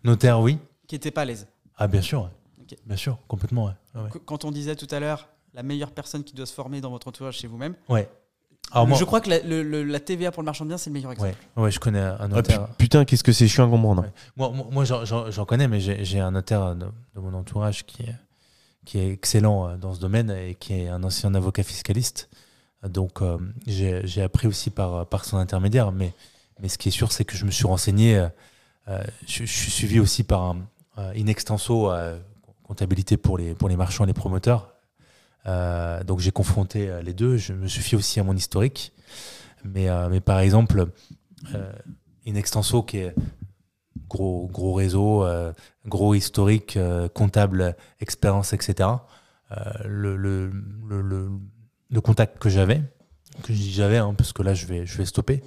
Notaire, 0.04 0.40
oui. 0.40 0.58
qui 0.88 0.94
n'étaient 0.94 1.10
pas 1.10 1.22
à 1.22 1.24
l'aise? 1.26 1.46
Ah, 1.76 1.86
bien 1.86 2.02
sûr. 2.02 2.22
ouais. 2.22 2.28
Ok. 2.62 2.76
Bien 2.86 2.96
sûr, 2.96 3.18
complètement. 3.28 3.66
Ouais. 3.66 3.72
Ouais. 4.02 4.10
Qu- 4.10 4.18
Quand 4.24 4.44
on 4.44 4.50
disait 4.50 4.76
tout 4.76 4.86
à 4.90 4.98
l'heure, 5.00 5.28
la 5.54 5.62
meilleure 5.62 5.90
personne 5.92 6.24
qui 6.24 6.34
doit 6.34 6.46
se 6.46 6.52
former 6.54 6.80
dans 6.80 6.90
votre 6.90 7.08
entourage, 7.08 7.38
c'est 7.40 7.46
vous-même. 7.46 7.74
Ouais. 7.88 8.08
Alors 8.72 8.86
moi, 8.86 8.96
Je 8.98 9.04
crois 9.04 9.20
que 9.20 9.28
la, 9.30 9.40
le- 9.40 9.62
le- 9.64 9.82
la 9.82 9.98
TVA 9.98 10.30
pour 10.30 10.42
le 10.42 10.46
marchand 10.46 10.64
de 10.64 10.68
biens, 10.70 10.78
c'est 10.78 10.90
le 10.90 10.94
meilleur 10.94 11.10
exemple. 11.10 11.34
ouais, 11.56 11.62
ouais, 11.64 11.70
je 11.72 11.80
connais 11.80 11.98
un 11.98 12.16
Ah, 12.20 12.28
notaire. 12.28 12.66
pu- 12.68 12.72
putain, 12.78 13.04
qu'est-ce 13.04 13.24
que 13.24 13.32
c'est 13.32 13.48
chiant 13.48 13.66
à 13.66 13.70
comprendre. 13.70 14.02
Ouais. 14.02 14.12
Moi, 14.36 14.50
moi, 14.50 14.66
moi, 14.70 14.84
j'en- 14.84 15.04
j'en 15.04 15.30
j'en 15.30 15.44
connais, 15.44 15.66
mais 15.66 15.80
j'ai 15.80 16.04
j'ai 16.04 16.20
un 16.20 16.30
notaire 16.30 16.76
de, 16.76 16.86
de 17.14 17.20
mon 17.20 17.34
entourage 17.34 17.84
qui 17.84 18.02
est, 18.04 18.14
qui 18.84 18.98
est 18.98 19.10
excellent 19.10 19.68
euh, 19.70 19.76
dans 19.76 19.92
ce 19.94 20.00
domaine 20.00 20.30
et 20.30 20.54
qui 20.54 20.74
est 20.74 20.88
un 20.88 21.02
ancien 21.02 21.34
avocat 21.34 21.64
fiscaliste. 21.64 22.28
Donc, 22.88 23.22
euh, 23.22 23.38
j'ai 23.66 24.06
j'ai 24.06 24.22
appris 24.22 24.46
aussi 24.46 24.70
par, 24.70 25.04
par 25.06 25.24
son 25.24 25.38
intermédiaire. 25.38 25.90
Mais, 25.90 26.12
mais 26.60 26.68
ce 26.68 26.78
qui 26.78 26.88
est 26.90 26.92
sûr, 26.92 27.10
c'est 27.10 27.24
que 27.24 27.36
je 27.36 27.44
me 27.46 27.50
suis 27.50 27.66
renseigné. 27.66 28.16
euh, 28.18 28.28
euh, 28.88 29.02
je, 29.26 29.44
je 29.44 29.52
suis 29.52 29.70
suivi 29.70 29.98
aussi 30.00 30.22
par 30.22 30.42
un, 30.44 30.56
euh, 30.98 31.12
in 31.16 31.26
extenso 31.26 31.90
euh, 31.90 32.18
comptabilité 32.62 33.16
pour 33.16 33.36
les, 33.36 33.54
pour 33.54 33.68
les 33.68 33.76
marchands 33.76 34.04
et 34.04 34.06
les 34.06 34.12
promoteurs. 34.14 34.74
Euh, 35.46 36.02
donc, 36.04 36.20
j'ai 36.20 36.32
confronté 36.32 36.88
euh, 36.88 37.02
les 37.02 37.14
deux. 37.14 37.36
Je 37.36 37.52
me 37.52 37.66
suis 37.66 37.82
fié 37.82 37.96
aussi 37.96 38.20
à 38.20 38.24
mon 38.24 38.36
historique. 38.36 38.92
Mais, 39.64 39.88
euh, 39.88 40.08
mais 40.08 40.20
par 40.20 40.38
exemple, 40.40 40.86
euh, 41.54 41.72
in 42.26 42.34
extenso, 42.34 42.82
qui 42.82 42.98
est 42.98 43.14
gros, 44.08 44.48
gros 44.48 44.74
réseau, 44.74 45.24
gros 45.86 46.14
historique, 46.14 46.78
comptable, 47.14 47.76
expérience, 48.00 48.52
etc. 48.52 48.88
Le, 49.84 50.16
le, 50.16 50.50
le, 50.88 51.30
le- 51.90 52.00
contact 52.00 52.38
que 52.38 52.48
j'avais, 52.48 52.82
que 53.42 53.52
j'avais, 53.52 53.98
hein, 53.98 54.14
parce 54.16 54.32
que 54.32 54.42
là 54.42 54.54
je 54.54 54.66
vais, 54.66 54.86
je 54.86 54.96
vais 54.96 55.04
stopper, 55.04 55.42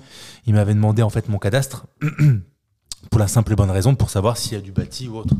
il 0.45 0.53
m'avait 0.53 0.73
demandé 0.73 1.01
en 1.01 1.09
fait 1.09 1.29
mon 1.29 1.39
cadastre 1.39 1.87
pour 3.09 3.19
la 3.19 3.27
simple 3.27 3.53
et 3.53 3.55
bonne 3.55 3.71
raison 3.71 3.95
pour 3.95 4.09
savoir 4.09 4.37
s'il 4.37 4.53
y 4.53 4.57
a 4.57 4.61
du 4.61 4.71
bâti 4.71 5.07
ou 5.07 5.17
autre. 5.17 5.33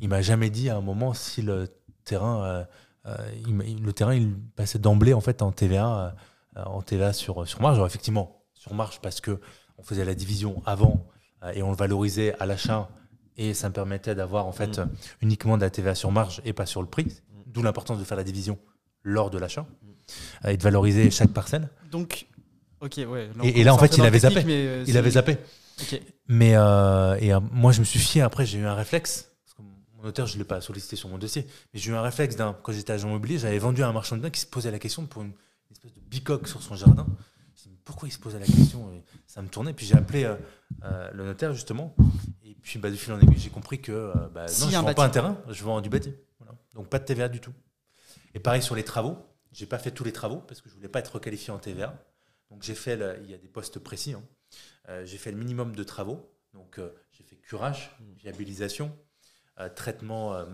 Il 0.00 0.08
m'a 0.08 0.22
jamais 0.22 0.50
dit 0.50 0.68
à 0.70 0.76
un 0.76 0.80
moment 0.82 1.14
si 1.14 1.42
le 1.42 1.68
terrain, 2.04 2.66
il 3.46 3.54
m'a- 3.54 3.64
le 3.64 3.92
terrain 3.92 4.14
il 4.14 4.34
passait 4.56 4.78
d'emblée 4.78 5.14
en 5.14 5.20
fait 5.20 5.42
en 5.42 5.50
TVA, 5.52 6.14
euh, 6.56 6.62
en 6.64 6.82
TVA 6.82 7.12
sur, 7.12 7.46
sur 7.48 7.60
marge. 7.60 7.74
Alors 7.76 7.86
effectivement, 7.86 8.42
sur 8.54 8.74
marge 8.74 9.00
parce 9.00 9.20
que 9.20 9.40
on 9.78 9.82
faisait 9.82 10.04
la 10.04 10.14
division 10.14 10.62
avant 10.66 11.04
euh, 11.42 11.52
et 11.54 11.62
on 11.62 11.70
le 11.70 11.76
valorisait 11.76 12.34
à 12.38 12.46
l'achat 12.46 12.88
et 13.36 13.54
ça 13.54 13.68
me 13.68 13.74
permettait 13.74 14.14
d'avoir 14.14 14.46
en 14.46 14.52
fait 14.52 14.78
Mm. 14.78 14.80
euh, 14.82 14.86
uniquement 15.22 15.56
de 15.56 15.62
la 15.62 15.70
TVA 15.70 15.94
sur 15.94 16.12
marge 16.12 16.40
et 16.44 16.52
pas 16.52 16.66
sur 16.66 16.80
le 16.82 16.88
prix. 16.88 17.06
D'où 17.46 17.62
l'importance 17.62 17.98
de 17.98 18.04
faire 18.04 18.16
la 18.16 18.24
division 18.24 18.58
lors 19.02 19.30
de 19.30 19.38
l'achat 19.38 19.66
euh, 20.44 20.50
et 20.50 20.56
de 20.56 20.62
valoriser 20.62 21.10
chaque 21.10 21.30
parcelle. 21.32 21.68
Donc, 21.90 22.26
ok, 22.80 23.00
ouais. 23.08 23.28
Et- 23.42 23.64
là, 23.64 23.74
en 23.74 23.78
fait, 23.78 23.96
il 23.96 24.04
avait 24.04 24.20
zappé. 24.20 24.44
mais, 24.44 24.66
euh, 24.66 24.84
Il 24.86 24.96
avait 24.96 25.10
zappé. 25.10 25.36
Mais 26.28 26.54
euh, 26.54 27.16
et, 27.20 27.32
euh, 27.32 27.40
moi, 27.50 27.72
je 27.72 27.80
me 27.80 27.84
suis 27.84 27.98
fié. 27.98 28.22
Après, 28.22 28.46
j'ai 28.46 28.58
eu 28.58 28.66
un 28.66 28.74
réflexe. 28.74 29.31
Mon 30.02 30.08
auteur, 30.08 30.26
je 30.26 30.34
ne 30.34 30.38
l'ai 30.40 30.44
pas 30.44 30.60
sollicité 30.60 30.96
sur 30.96 31.08
mon 31.08 31.16
dossier. 31.16 31.46
Mais 31.72 31.78
j'ai 31.78 31.90
eu 31.92 31.94
un 31.94 32.02
réflexe 32.02 32.34
d'un. 32.34 32.54
Quand 32.62 32.72
j'étais 32.72 32.92
agent 32.92 33.08
immobilier, 33.08 33.38
j'avais 33.38 33.58
vendu 33.58 33.82
à 33.84 33.88
un 33.88 33.92
marchand 33.92 34.16
de 34.16 34.20
biens 34.20 34.30
qui 34.30 34.40
se 34.40 34.46
posait 34.46 34.70
la 34.72 34.80
question 34.80 35.06
pour 35.06 35.22
une, 35.22 35.32
espèce 35.70 35.92
de 35.94 36.00
bicoque 36.00 36.48
sur 36.48 36.60
son 36.60 36.74
jardin. 36.74 37.06
Je 37.06 37.12
me 37.52 37.56
suis 37.56 37.70
dit, 37.70 37.78
pourquoi 37.84 38.08
il 38.08 38.10
se 38.10 38.18
posait 38.18 38.40
la 38.40 38.46
question? 38.46 38.92
Et 38.92 39.02
Ça 39.28 39.42
me 39.42 39.48
tournait. 39.48 39.72
Puis 39.72 39.86
j'ai 39.86 39.94
appelé 39.94 40.24
euh, 40.24 40.34
euh, 40.82 41.10
le 41.12 41.24
notaire, 41.24 41.54
justement. 41.54 41.94
Et 42.42 42.54
puis, 42.56 42.80
bah, 42.80 42.90
de 42.90 42.96
fil 42.96 43.12
en 43.12 43.20
aiguille, 43.20 43.38
j'ai 43.38 43.50
compris 43.50 43.80
que 43.80 43.92
euh, 43.92 44.12
bah, 44.34 44.48
S'il 44.48 44.64
non, 44.64 44.70
je 44.72 44.76
ne 44.76 44.82
vends 44.82 44.94
pas 44.94 45.04
un 45.04 45.10
terrain, 45.10 45.40
je 45.48 45.62
vends 45.62 45.80
du 45.80 45.88
bâti. 45.88 46.12
Voilà. 46.40 46.54
Donc, 46.74 46.88
pas 46.88 46.98
de 46.98 47.04
TVA 47.04 47.28
du 47.28 47.40
tout. 47.40 47.52
Et 48.34 48.40
pareil 48.40 48.62
sur 48.62 48.74
les 48.74 48.84
travaux. 48.84 49.16
J'ai 49.52 49.66
pas 49.66 49.78
fait 49.78 49.92
tous 49.92 50.02
les 50.04 50.12
travaux 50.12 50.38
parce 50.38 50.60
que 50.60 50.68
je 50.68 50.74
voulais 50.74 50.88
pas 50.88 50.98
être 50.98 51.12
requalifié 51.14 51.52
en 51.52 51.58
TVA. 51.58 51.94
Donc, 52.50 52.64
j'ai 52.64 52.74
fait. 52.74 52.96
le- 52.96 53.18
il 53.22 53.30
y 53.30 53.34
a 53.34 53.38
des 53.38 53.48
postes 53.48 53.78
précis. 53.78 54.14
hein. 54.14 54.22
J'ai 55.04 55.16
fait 55.18 55.30
le 55.30 55.36
minimum 55.36 55.76
de 55.76 55.84
travaux. 55.84 56.28
Donc, 56.54 56.80
j'ai 57.12 57.22
fait 57.22 57.36
curage, 57.36 57.96
viabilisation, 58.18 58.86
euh, 58.86 59.11
traitement, 59.68 60.34
euh, 60.34 60.44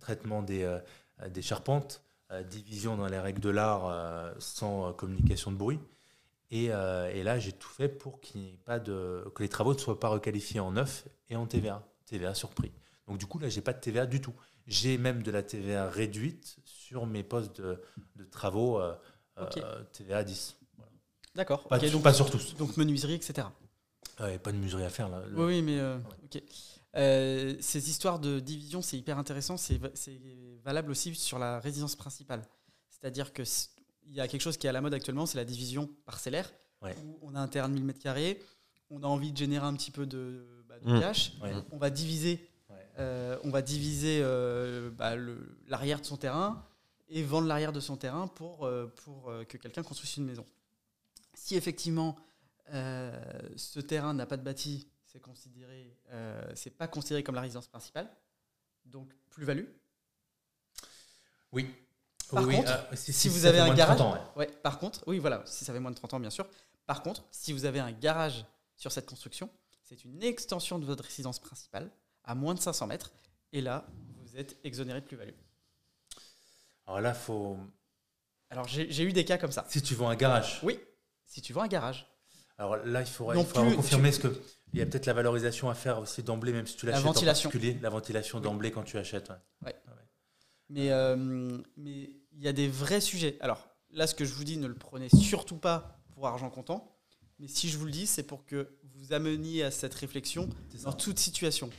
traitement 0.00 0.42
des, 0.42 0.62
euh, 0.64 0.78
euh, 1.22 1.28
des 1.28 1.42
charpentes, 1.42 2.02
euh, 2.32 2.42
division 2.42 2.96
dans 2.96 3.06
les 3.06 3.18
règles 3.18 3.40
de 3.40 3.50
l'art 3.50 3.86
euh, 3.86 4.32
sans 4.38 4.88
euh, 4.88 4.92
communication 4.92 5.52
de 5.52 5.56
bruit. 5.56 5.80
Et, 6.50 6.68
euh, 6.70 7.10
et 7.12 7.22
là, 7.22 7.38
j'ai 7.38 7.52
tout 7.52 7.68
fait 7.68 7.88
pour 7.88 8.20
qu'il 8.20 8.58
pas 8.58 8.78
de, 8.78 9.24
que 9.34 9.42
les 9.42 9.48
travaux 9.48 9.74
ne 9.74 9.78
soient 9.78 9.98
pas 9.98 10.08
requalifiés 10.08 10.60
en 10.60 10.72
neuf 10.72 11.06
et 11.28 11.36
en 11.36 11.46
TVA, 11.46 11.82
TVA 12.06 12.34
sur 12.34 12.50
prix. 12.50 12.72
Donc, 13.08 13.18
du 13.18 13.26
coup, 13.26 13.38
là, 13.38 13.48
j'ai 13.48 13.60
pas 13.62 13.72
de 13.72 13.80
TVA 13.80 14.06
du 14.06 14.20
tout. 14.20 14.34
J'ai 14.66 14.98
même 14.98 15.22
de 15.22 15.30
la 15.30 15.42
TVA 15.42 15.88
réduite 15.88 16.56
sur 16.64 17.06
mes 17.06 17.22
postes 17.22 17.60
de, 17.60 17.80
de 18.16 18.24
travaux 18.24 18.80
euh, 18.80 18.94
euh, 19.38 19.82
TVA 19.92 20.24
10. 20.24 20.56
Voilà. 20.76 20.92
D'accord. 21.34 21.68
Pas, 21.68 21.78
ok, 21.78 21.90
donc, 21.90 22.02
pas 22.02 22.12
sur 22.12 22.30
tous. 22.30 22.56
donc 22.56 22.76
menuiserie, 22.76 23.14
etc. 23.14 23.48
Ouais, 24.20 24.38
pas 24.38 24.50
de 24.52 24.56
mesurerie 24.56 24.84
à 24.84 24.90
faire 24.90 25.08
là. 25.08 25.22
Le- 25.28 25.36
Oui, 25.38 25.44
oui, 25.56 25.62
mais 25.62 25.78
euh, 25.78 25.98
ok. 26.24 26.42
Euh, 26.96 27.54
ces 27.60 27.90
histoires 27.90 28.18
de 28.18 28.40
division, 28.40 28.80
c'est 28.82 28.96
hyper 28.96 29.18
intéressant. 29.18 29.56
C'est 29.56 29.76
va- 29.78 29.90
c'est 29.94 30.18
valable 30.64 30.90
aussi 30.90 31.14
sur 31.14 31.38
la 31.38 31.60
résidence 31.60 31.94
principale. 31.96 32.42
C'est-à-dire 32.88 33.32
que 33.32 33.42
s- 33.42 33.70
il 34.04 34.14
y 34.14 34.20
a 34.20 34.28
quelque 34.28 34.40
chose 34.40 34.56
qui 34.56 34.66
est 34.66 34.70
à 34.70 34.72
la 34.72 34.80
mode 34.80 34.94
actuellement, 34.94 35.26
c'est 35.26 35.36
la 35.36 35.44
division 35.44 35.90
parcellaire. 36.04 36.50
Ouais. 36.82 36.94
Où 37.04 37.18
on 37.22 37.34
a 37.34 37.40
un 37.40 37.48
terrain 37.48 37.68
de 37.68 37.74
1000 37.74 37.84
m2, 37.84 38.38
on 38.90 39.02
a 39.02 39.06
envie 39.06 39.32
de 39.32 39.36
générer 39.36 39.66
un 39.66 39.74
petit 39.74 39.90
peu 39.90 40.06
de, 40.06 40.46
bah, 40.68 40.78
de 40.78 41.00
cash. 41.00 41.32
Ouais. 41.42 41.52
On 41.72 41.76
va 41.78 41.90
diviser, 41.90 42.48
euh, 42.98 43.38
on 43.44 43.50
va 43.50 43.62
diviser 43.62 44.20
euh, 44.22 44.90
bah, 44.90 45.14
l'arrière 45.66 46.00
de 46.00 46.06
son 46.06 46.16
terrain 46.16 46.64
et 47.08 47.22
vendre 47.22 47.46
l'arrière 47.48 47.72
de 47.72 47.80
son 47.80 47.96
terrain 47.96 48.26
pour, 48.26 48.68
pour 49.04 49.32
que 49.48 49.56
quelqu'un 49.58 49.82
construise 49.82 50.16
une 50.16 50.24
maison. 50.24 50.44
Si 51.34 51.54
effectivement 51.56 52.16
ce 52.72 53.80
terrain 53.80 54.12
n'a 54.14 54.26
pas 54.26 54.36
de 54.36 54.42
bâti, 54.42 54.86
c'est 55.16 55.22
considéré, 55.22 55.96
euh, 56.10 56.42
c'est 56.54 56.70
pas 56.76 56.88
considéré 56.88 57.22
comme 57.22 57.36
la 57.36 57.40
résidence 57.40 57.66
principale, 57.68 58.06
donc 58.84 59.08
plus-value. 59.30 59.64
Oui. 61.52 61.74
Par 62.30 62.44
Oui, 62.44 62.56
contre, 62.56 62.70
ah, 62.90 62.94
si, 62.96 63.14
si 63.14 63.30
vous 63.30 63.46
avez 63.46 63.60
un 63.60 63.72
garage- 63.72 63.96
30 63.96 64.08
ans, 64.08 64.12
ouais. 64.36 64.46
Ouais. 64.46 64.52
Par 64.62 64.78
contre, 64.78 65.02
oui, 65.06 65.18
voilà, 65.18 65.42
si 65.46 65.64
ça 65.64 65.72
fait 65.72 65.80
moins 65.80 65.90
de 65.90 65.96
30 65.96 66.12
ans, 66.12 66.20
bien 66.20 66.28
sûr. 66.28 66.46
Par 66.84 67.02
contre, 67.02 67.24
si 67.30 67.54
vous 67.54 67.64
avez 67.64 67.78
un 67.80 67.92
garage 67.92 68.44
sur 68.76 68.92
cette 68.92 69.06
construction, 69.06 69.48
c'est 69.82 70.04
une 70.04 70.22
extension 70.22 70.78
de 70.78 70.84
votre 70.84 71.02
résidence 71.04 71.38
principale 71.38 71.90
à 72.24 72.34
moins 72.34 72.52
de 72.52 72.60
500 72.60 72.86
mètres, 72.86 73.10
et 73.52 73.62
là, 73.62 73.86
vous 74.18 74.36
êtes 74.36 74.58
exonéré 74.64 75.00
de 75.00 75.06
plus-value. 75.06 75.32
Alors 76.86 77.00
là, 77.00 77.14
faut. 77.14 77.56
Alors 78.50 78.68
j'ai 78.68 78.90
j'ai 78.92 79.02
eu 79.04 79.12
des 79.14 79.24
cas 79.24 79.38
comme 79.38 79.50
ça. 79.52 79.64
Si 79.70 79.80
tu 79.80 79.94
vends 79.94 80.08
un 80.10 80.14
garage. 80.16 80.60
Oui, 80.62 80.78
si 81.24 81.40
tu 81.40 81.54
vends 81.54 81.62
un 81.62 81.68
garage, 81.68 82.06
Alors 82.58 82.76
là, 82.76 83.00
il 83.02 83.06
faudrait, 83.06 83.36
Non 83.36 83.46
il 83.68 83.76
confirmer 83.76 84.12
ce 84.12 84.20
que. 84.20 84.40
Il 84.72 84.78
y 84.78 84.82
a 84.82 84.86
peut-être 84.86 85.06
la 85.06 85.12
valorisation 85.12 85.70
à 85.70 85.74
faire 85.74 85.98
aussi 86.00 86.22
d'emblée, 86.22 86.52
même 86.52 86.66
si 86.66 86.76
tu 86.76 86.86
La 86.86 86.92
l'achètes 86.92 87.06
en 87.06 87.12
ventilation. 87.12 87.48
particulier. 87.50 87.78
La 87.80 87.90
ventilation 87.90 88.40
d'emblée 88.40 88.70
quand 88.70 88.82
tu 88.82 88.98
achètes. 88.98 89.30
ouais. 89.64 89.74
Mais 90.68 90.90
euh, 90.90 91.16
mais 91.76 92.10
il 92.32 92.42
y 92.42 92.48
a 92.48 92.52
des 92.52 92.68
vrais 92.68 93.00
sujets. 93.00 93.36
Alors 93.40 93.68
là, 93.90 94.06
ce 94.06 94.14
que 94.14 94.24
je 94.24 94.34
vous 94.34 94.44
dis, 94.44 94.56
ne 94.56 94.66
le 94.66 94.74
prenez 94.74 95.08
surtout 95.08 95.56
pas 95.56 96.00
pour 96.14 96.26
argent 96.26 96.50
comptant. 96.50 96.92
Mais 97.38 97.48
si 97.48 97.68
je 97.68 97.76
vous 97.78 97.84
le 97.84 97.90
dis, 97.92 98.06
c'est 98.06 98.22
pour 98.24 98.44
que 98.46 98.76
vous 98.94 99.12
ameniez 99.12 99.62
à 99.62 99.70
cette 99.70 99.94
réflexion 99.94 100.48
dans 100.82 100.92
toute 100.92 101.18
situation. 101.18 101.70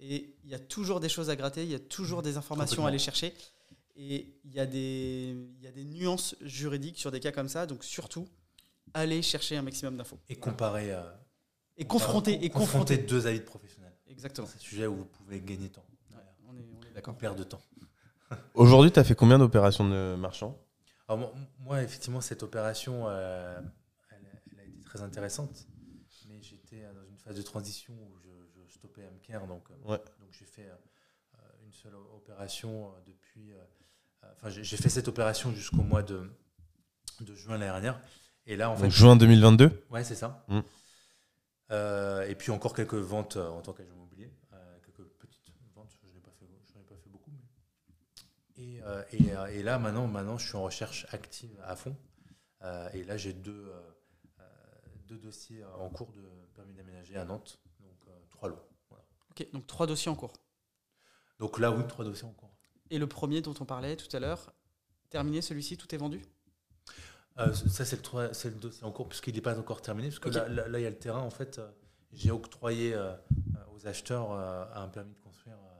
Et 0.00 0.34
il 0.44 0.50
y 0.50 0.54
a 0.54 0.58
toujours 0.58 1.00
des 1.00 1.08
choses 1.08 1.30
à 1.30 1.36
gratter, 1.36 1.62
il 1.62 1.70
y 1.70 1.74
a 1.74 1.78
toujours 1.80 2.22
des 2.22 2.36
informations 2.36 2.84
à 2.84 2.88
aller 2.88 2.98
chercher. 2.98 3.32
Et 3.96 4.26
il 4.44 4.52
y, 4.52 4.58
a 4.58 4.66
des, 4.66 5.36
il 5.56 5.62
y 5.62 5.68
a 5.68 5.70
des 5.70 5.84
nuances 5.84 6.34
juridiques 6.40 6.98
sur 6.98 7.12
des 7.12 7.20
cas 7.20 7.30
comme 7.30 7.48
ça. 7.48 7.64
Donc 7.64 7.84
surtout, 7.84 8.28
allez 8.94 9.22
chercher 9.22 9.56
un 9.56 9.62
maximum 9.62 9.96
d'infos. 9.96 10.18
Et 10.28 10.36
comparer. 10.36 10.92
euh, 10.92 11.02
Et 11.76 11.84
confronter. 11.86 12.44
Et 12.44 12.50
confronter 12.50 12.96
deux 12.98 13.26
avis 13.26 13.40
de 13.40 13.44
professionnels. 13.44 13.92
Exactement. 14.06 14.46
C'est 14.46 14.56
un 14.56 14.60
sujet 14.60 14.86
où 14.86 14.96
vous 14.96 15.04
pouvez 15.04 15.40
gagner 15.40 15.68
temps. 15.70 15.84
Ouais, 16.12 16.16
on 16.48 16.56
est, 16.56 16.64
on 16.78 16.82
est 16.82 16.92
D'accord. 16.92 17.16
Perdre 17.16 17.38
de 17.38 17.44
temps. 17.44 17.60
Aujourd'hui, 18.54 18.90
tu 18.92 18.98
as 19.00 19.04
fait 19.04 19.14
combien 19.14 19.38
d'opérations 19.38 19.88
de 19.88 20.14
marchand? 20.16 20.58
Alors, 21.08 21.18
moi, 21.18 21.34
moi, 21.58 21.82
effectivement, 21.82 22.20
cette 22.20 22.42
opération, 22.42 23.04
euh, 23.08 23.60
elle, 24.10 24.26
elle 24.52 24.60
a 24.60 24.64
été 24.64 24.80
très 24.84 25.02
intéressante. 25.02 25.66
Mais 26.28 26.40
j'étais 26.40 26.82
euh, 26.84 26.92
dans 26.94 27.04
une 27.04 27.18
phase 27.18 27.36
de 27.36 27.42
transition 27.42 27.92
où 27.94 28.16
je, 28.18 28.28
je 28.66 28.72
stoppais 28.72 29.04
Amker. 29.04 29.46
Donc, 29.46 29.68
Ouais. 29.84 29.98
donc 29.98 30.30
j'ai 30.30 30.46
fait 30.46 30.66
euh, 30.68 31.38
une 31.66 31.72
seule 31.72 31.94
opération 32.16 32.92
depuis. 33.06 33.52
Enfin, 34.36 34.48
j'ai 34.48 34.64
j'ai 34.64 34.78
fait 34.78 34.88
cette 34.88 35.08
opération 35.08 35.52
jusqu'au 35.52 35.82
mois 35.82 36.02
de, 36.02 36.30
de 37.20 37.34
juin 37.34 37.58
l'année 37.58 37.66
dernière. 37.66 38.00
Et 38.46 38.56
là, 38.56 38.70
en 38.70 38.76
fait. 38.76 38.82
Donc, 38.84 38.92
juin 38.92 39.16
2022 39.16 39.84
Ouais, 39.90 40.04
c'est 40.04 40.14
ça. 40.14 40.44
Mm. 40.48 40.60
Euh, 41.70 42.28
et 42.28 42.34
puis 42.34 42.50
encore 42.50 42.74
quelques 42.74 42.94
ventes 42.94 43.36
euh, 43.36 43.48
en 43.48 43.60
tant 43.62 43.72
qu'agent 43.72 43.92
immobilier. 43.94 44.30
Euh, 44.52 44.78
quelques 44.84 45.04
petites 45.18 45.52
ventes. 45.74 45.96
Je 46.02 46.08
n'ai 46.08 46.20
pas, 46.20 46.30
fait- 46.38 46.46
je 46.68 46.74
n'en 46.74 46.80
ai 46.80 46.84
pas 46.84 46.96
fait 46.96 47.08
beaucoup. 47.10 47.30
mais- 47.32 48.62
Et, 48.62 48.82
euh, 48.82 49.02
et, 49.12 49.32
euh, 49.36 49.46
et 49.46 49.62
là, 49.62 49.78
maintenant, 49.78 50.06
maintenant, 50.06 50.36
je 50.38 50.46
suis 50.46 50.56
en 50.56 50.62
recherche 50.62 51.06
active 51.12 51.58
à 51.64 51.74
fond. 51.76 51.96
Euh, 52.62 52.88
et 52.92 53.04
là, 53.04 53.16
j'ai 53.16 53.32
deux, 53.32 53.72
deux 55.08 55.18
dossiers 55.18 55.64
en 55.78 55.88
cours 55.90 56.12
de 56.12 56.22
permis 56.54 56.74
d'aménager 56.74 57.16
à 57.16 57.24
Nantes. 57.24 57.58
Donc, 57.80 57.96
euh, 58.08 58.12
trois 58.30 58.48
lots. 58.48 58.58
Voilà. 58.88 59.04
Ok, 59.30 59.46
donc 59.52 59.66
trois 59.66 59.86
dossiers 59.86 60.10
en 60.10 60.14
cours. 60.14 60.32
Donc 61.38 61.58
là, 61.58 61.70
oui, 61.72 61.82
trois 61.88 62.04
dossiers 62.04 62.26
en 62.26 62.32
cours. 62.32 62.54
Et 62.90 62.98
le 62.98 63.06
premier 63.06 63.40
dont 63.42 63.54
on 63.60 63.64
parlait 63.64 63.96
tout 63.96 64.14
à 64.16 64.20
l'heure, 64.20 64.52
terminé 65.10 65.42
celui-ci, 65.42 65.76
tout 65.76 65.92
est 65.94 65.98
vendu? 65.98 66.22
Euh, 67.38 67.52
ça, 67.52 67.84
c'est 67.84 67.96
le, 67.96 68.02
trois- 68.02 68.32
c'est 68.32 68.48
le 68.50 68.54
dossier 68.56 68.84
en 68.84 68.92
cours, 68.92 69.08
puisqu'il 69.08 69.34
n'est 69.34 69.40
pas 69.40 69.58
encore 69.58 69.82
terminé. 69.82 70.08
Parce 70.08 70.20
que 70.20 70.28
Ok. 70.28 70.34
là, 70.34 70.48
là- 70.48 70.68
là, 70.68 70.78
il 70.78 70.82
y 70.82 70.86
a 70.86 70.90
le 70.90 70.98
terrain. 70.98 71.20
En 71.20 71.30
fait, 71.30 71.58
euh, 71.58 71.68
j'ai 72.12 72.30
octroyé 72.30 72.94
euh, 72.94 73.12
aux 73.74 73.86
acheteurs 73.88 74.30
euh, 74.32 74.64
un 74.74 74.86
permis 74.88 75.14
de 75.14 75.18
construire. 75.20 75.56
euh, 75.56 75.70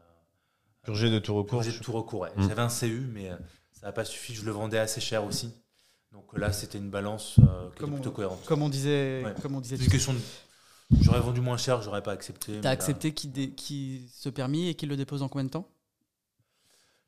Purgé 0.83 1.11
de 1.11 1.19
tout 1.21 1.35
recours. 1.35 1.63
J'ai 1.63 1.79
tout 1.79 1.93
recours. 1.93 2.21
ouais. 2.23 2.33
Mm. 2.37 2.49
J'avais 2.49 2.63
un 2.63 2.69
CU, 2.69 3.09
mais 3.13 3.31
euh, 3.31 3.37
ça 3.73 3.87
n'a 3.87 3.93
pas 3.93 4.05
suffi. 4.05 4.35
Je 4.35 4.45
le 4.45 4.51
vendais 4.51 4.79
assez 4.79 5.01
cher 5.01 5.25
aussi. 5.25 5.55
Donc 6.13 6.37
là, 6.37 6.53
c'était 6.53 6.79
une 6.79 6.91
balance 6.91 7.37
euh, 7.39 7.71
qui 7.71 7.79
Comme 7.79 7.91
était 7.91 7.99
on- 7.99 8.03
plutôt 8.03 8.11
cohérente. 8.11 8.45
Comme 8.47 8.63
on 8.63 8.69
disait, 8.69 9.23
Ouais. 9.25 9.35
comme 9.41 9.55
on 9.55 9.61
disait. 9.61 9.77
C'est 9.77 9.85
une 9.85 9.91
question 9.91 10.13
de. 10.13 10.19
J'aurais 11.01 11.21
vendu 11.21 11.41
moins 11.41 11.57
cher, 11.57 11.81
j'aurais 11.83 12.03
pas 12.03 12.13
accepté. 12.13 12.57
T'as 12.61 12.69
là, 12.69 12.71
accepté 12.71 13.15
qu'il 13.15 13.33
dé- 13.33 13.51
qu'il 13.53 14.09
se 14.11 14.29
permis 14.29 14.69
et 14.69 14.75
qu'il 14.75 14.89
le 14.89 14.97
dépose 14.97 15.23
en 15.23 15.29
combien 15.29 15.45
de 15.45 15.51
temps? 15.51 15.69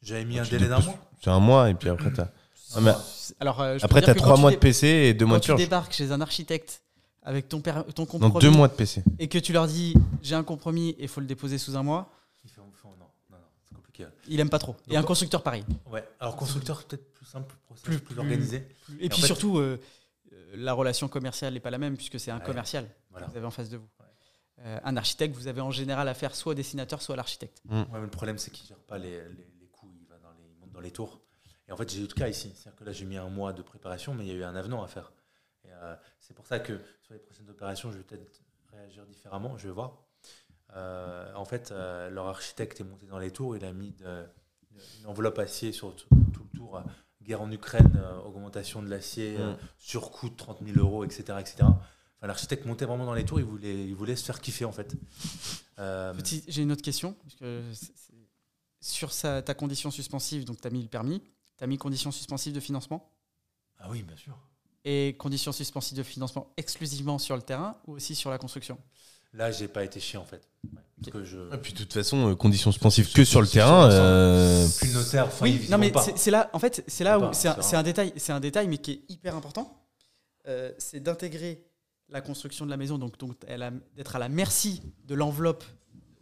J'avais 0.02 0.24
mis 0.24 0.38
un 0.38 0.44
Tu 0.44 0.50
délai 0.52 0.68
d'un 0.68 0.80
mois. 0.80 0.94
C'est 1.22 1.30
un 1.30 1.40
mois 1.40 1.70
et 1.70 1.74
puis 1.74 1.88
après 1.88 2.12
t'as. 2.12 2.30
Ah, 2.74 2.80
mais 2.80 2.92
Alors, 3.40 3.60
euh, 3.60 3.74
je 3.74 3.80
peux 3.80 3.84
Après 3.84 4.00
dire 4.00 4.06
t'as 4.08 4.14
trois 4.14 4.36
mois 4.36 4.50
de 4.50 4.56
dé- 4.56 4.60
PC 4.60 4.86
et 4.86 5.14
deux 5.14 5.24
mois 5.24 5.36
Quand 5.36 5.40
de 5.40 5.44
tu 5.44 5.48
purge. 5.50 5.60
débarques 5.60 5.92
chez 5.92 6.10
un 6.12 6.20
architecte 6.20 6.82
avec 7.22 7.48
ton, 7.48 7.60
per- 7.60 7.82
ton 7.94 8.06
compromis 8.06 8.38
deux 8.40 8.50
mois 8.50 8.68
de 8.68 8.72
PC. 8.74 9.02
et 9.18 9.28
que 9.28 9.38
tu 9.38 9.52
leur 9.52 9.66
dis 9.66 9.94
j'ai 10.22 10.34
un 10.34 10.42
compromis 10.44 10.90
et 10.90 11.02
il 11.02 11.08
faut 11.08 11.20
le 11.20 11.26
déposer 11.26 11.58
sous 11.58 11.76
un 11.76 11.82
mois, 11.82 12.10
Il 12.44 12.50
fait, 12.50 12.60
non, 12.60 12.66
non, 12.98 13.06
non, 13.30 13.36
c'est 13.68 13.74
compliqué. 13.74 14.06
il 14.28 14.40
aime 14.40 14.48
pas 14.50 14.58
trop. 14.58 14.76
Et 14.88 14.90
Donc- 14.94 14.98
un 14.98 15.02
constructeur 15.06 15.42
pareil. 15.42 15.64
Ouais. 15.90 16.06
Alors 16.20 16.36
constructeur 16.36 16.84
peut-être 16.84 17.12
plus 17.14 17.26
simple, 17.26 17.46
plus, 17.48 17.58
process, 17.66 17.82
Plus- 17.84 17.98
plus, 17.98 18.04
plus- 18.14 18.18
organisé. 18.18 18.56
Et, 19.00 19.06
en 19.06 19.08
puis 19.08 19.20
fait- 19.20 19.26
surtout, 19.26 19.58
euh, 19.58 19.80
euh, 20.32 20.36
la 20.56 20.72
relation 20.72 21.08
commerciale 21.08 21.54
n'est 21.54 21.60
pas 21.60 21.70
la 21.70 21.78
même 21.78 21.96
puisque 21.96 22.18
c'est 22.20 22.30
un 22.30 22.38
Ouais. 22.38 22.44
commercial 22.44 22.86
Voilà. 23.10 23.26
que 23.26 23.32
vous 23.32 23.36
avez 23.38 23.46
en 23.46 23.50
face 23.50 23.70
de 23.70 23.76
vous. 23.78 23.88
Ouais. 24.00 24.06
Euh, 24.64 24.78
un 24.84 24.96
architecte, 24.96 25.34
vous 25.36 25.48
avez 25.48 25.60
en 25.60 25.70
général 25.70 26.08
affaire 26.08 26.34
soit 26.34 26.52
au 26.52 26.54
dessinateur, 26.54 27.02
soit 27.02 27.14
à 27.14 27.16
l'architecte. 27.16 27.60
Ouais, 27.70 27.84
mais 27.92 28.00
le 28.00 28.06
problème, 28.08 28.38
c'est 28.38 28.50
qu'il 28.50 28.66
gère 28.66 28.78
pas 28.78 28.98
les, 28.98 29.10
les, 29.10 29.46
les 29.60 29.66
coûts, 29.70 29.90
il, 30.00 30.06
va 30.08 30.16
dans 30.18 30.30
les, 30.30 30.44
il 30.54 30.58
monte 30.60 30.72
dans 30.72 30.80
les 30.80 30.90
tours. 30.92 31.20
Et 31.68 31.72
en 31.72 31.76
fait, 31.76 31.90
j'ai 31.90 31.98
eu 32.00 32.06
le 32.06 32.14
cas 32.14 32.28
ici. 32.28 32.52
C'est-à-dire 32.54 32.76
que 32.78 32.84
là, 32.84 32.92
j'ai 32.92 33.04
mis 33.04 33.16
un 33.16 33.28
mois 33.28 33.52
de 33.52 33.62
préparation, 33.62 34.14
mais 34.14 34.24
il 34.24 34.28
y 34.28 34.32
a 34.32 34.34
eu 34.34 34.44
un 34.44 34.54
avenant 34.54 34.82
à 34.82 34.88
faire. 34.88 35.12
Et, 35.64 35.68
euh, 35.72 35.94
c'est 36.20 36.34
pour 36.34 36.46
ça 36.46 36.60
que 36.60 36.80
sur 37.02 37.14
les 37.14 37.20
prochaines 37.20 37.50
opérations, 37.50 37.90
je 37.90 37.98
vais 37.98 38.04
peut-être 38.04 38.40
réagir 38.72 39.04
différemment. 39.06 39.56
Je 39.58 39.66
vais 39.68 39.74
voir. 39.74 39.98
Euh, 40.74 41.32
en 41.34 41.44
fait, 41.44 41.72
euh, 41.72 42.08
leur 42.10 42.26
architecte 42.26 42.80
est 42.80 42.84
monté 42.84 43.06
dans 43.06 43.18
les 43.18 43.30
tours. 43.30 43.56
Il 43.56 43.64
a 43.64 43.72
mis 43.72 43.92
de- 43.92 44.24
une 45.00 45.06
enveloppe 45.06 45.38
acier 45.38 45.72
sur 45.72 45.94
tout, 45.96 46.08
tout 46.32 46.46
le 46.52 46.58
tour. 46.58 46.82
guerre 47.22 47.40
en 47.42 47.50
Ukraine, 47.50 48.00
augmentation 48.24 48.82
de 48.84 48.88
l'acier, 48.88 49.36
Mm. 49.36 49.56
surcoût 49.78 50.28
de 50.28 50.36
30 50.36 50.60
000 50.64 50.78
euros, 50.78 51.02
etc. 51.02 51.36
etc. 51.40 51.56
Enfin, 51.62 52.26
l'architecte 52.28 52.64
montait 52.66 52.84
vraiment 52.84 53.04
dans 53.04 53.14
les 53.14 53.24
tours. 53.24 53.40
Il 53.40 53.44
voulait, 53.46 53.84
il 53.84 53.96
voulait 53.96 54.14
se 54.14 54.24
faire 54.24 54.40
kiffer, 54.40 54.64
en 54.64 54.70
fait. 54.70 54.94
J'ai 56.46 56.62
une 56.62 56.70
autre 56.70 56.82
question. 56.82 57.14
parce 57.14 57.34
que 57.34 57.62
Sur 58.80 59.12
sa- 59.12 59.42
ta 59.42 59.54
condition 59.54 59.90
suspensive, 59.90 60.44
donc 60.44 60.60
tu 60.60 60.68
as 60.68 60.70
mis 60.70 60.82
le 60.82 60.88
permis, 60.88 61.20
tu 61.56 61.64
as 61.64 61.66
mis 61.66 61.78
condition 61.78 62.10
suspensive 62.10 62.52
de 62.52 62.60
financement? 62.60 63.10
Ah 63.78 63.88
oui, 63.90 64.02
bien 64.02 64.16
sûr. 64.16 64.36
et 64.84 65.16
condition 65.18 65.52
suspensive 65.52 65.96
de 65.98 66.02
financement 66.02 66.52
exclusivement 66.56 67.18
sur 67.18 67.36
le 67.36 67.42
terrain 67.42 67.76
ou 67.86 67.92
aussi 67.94 68.14
sur 68.14 68.30
la 68.30 68.38
construction? 68.38 68.78
Là, 69.32 69.50
j'ai 69.50 69.68
pas 69.68 69.84
été 69.84 70.00
chiant 70.00 70.22
en 70.22 70.24
fait. 70.24 70.48
Ouais, 70.64 70.80
parce 71.02 71.12
que 71.12 71.24
je. 71.24 71.52
Et 71.54 71.58
puis 71.58 71.72
de 71.74 71.78
toute 71.78 71.92
façon, 71.92 72.30
euh, 72.30 72.34
conditions 72.34 72.72
suspensives 72.72 73.12
que 73.12 73.24
sur 73.24 73.40
le 73.42 73.46
terrain. 73.46 73.90
euh, 73.90 74.66
le 74.82 74.92
notaire, 74.94 75.28
Oui, 75.42 75.66
non 75.68 75.76
mais 75.76 75.92
c'est 76.16 76.30
là, 76.30 76.48
en 76.54 76.58
fait, 76.58 76.82
c'est 76.86 77.04
là 77.04 77.18
où 77.18 77.32
c'est 77.34 77.48
un, 77.48 77.56
c'est 77.56 77.62
c'est 77.62 77.76
un 77.76 77.82
détail, 77.82 78.12
c'est 78.16 78.32
un 78.32 78.40
détail, 78.40 78.66
mais 78.68 78.78
qui 78.78 78.92
est 78.92 79.02
hyper 79.10 79.34
important. 79.36 79.82
Euh, 80.46 80.72
c'est 80.78 81.00
d'intégrer 81.00 81.66
la 82.08 82.20
construction 82.20 82.64
de 82.64 82.70
la 82.70 82.76
maison, 82.76 82.96
donc, 82.98 83.18
donc 83.18 83.34
d'être 83.96 84.16
à 84.16 84.18
la 84.20 84.28
merci 84.28 84.80
de 85.04 85.14
l'enveloppe 85.14 85.64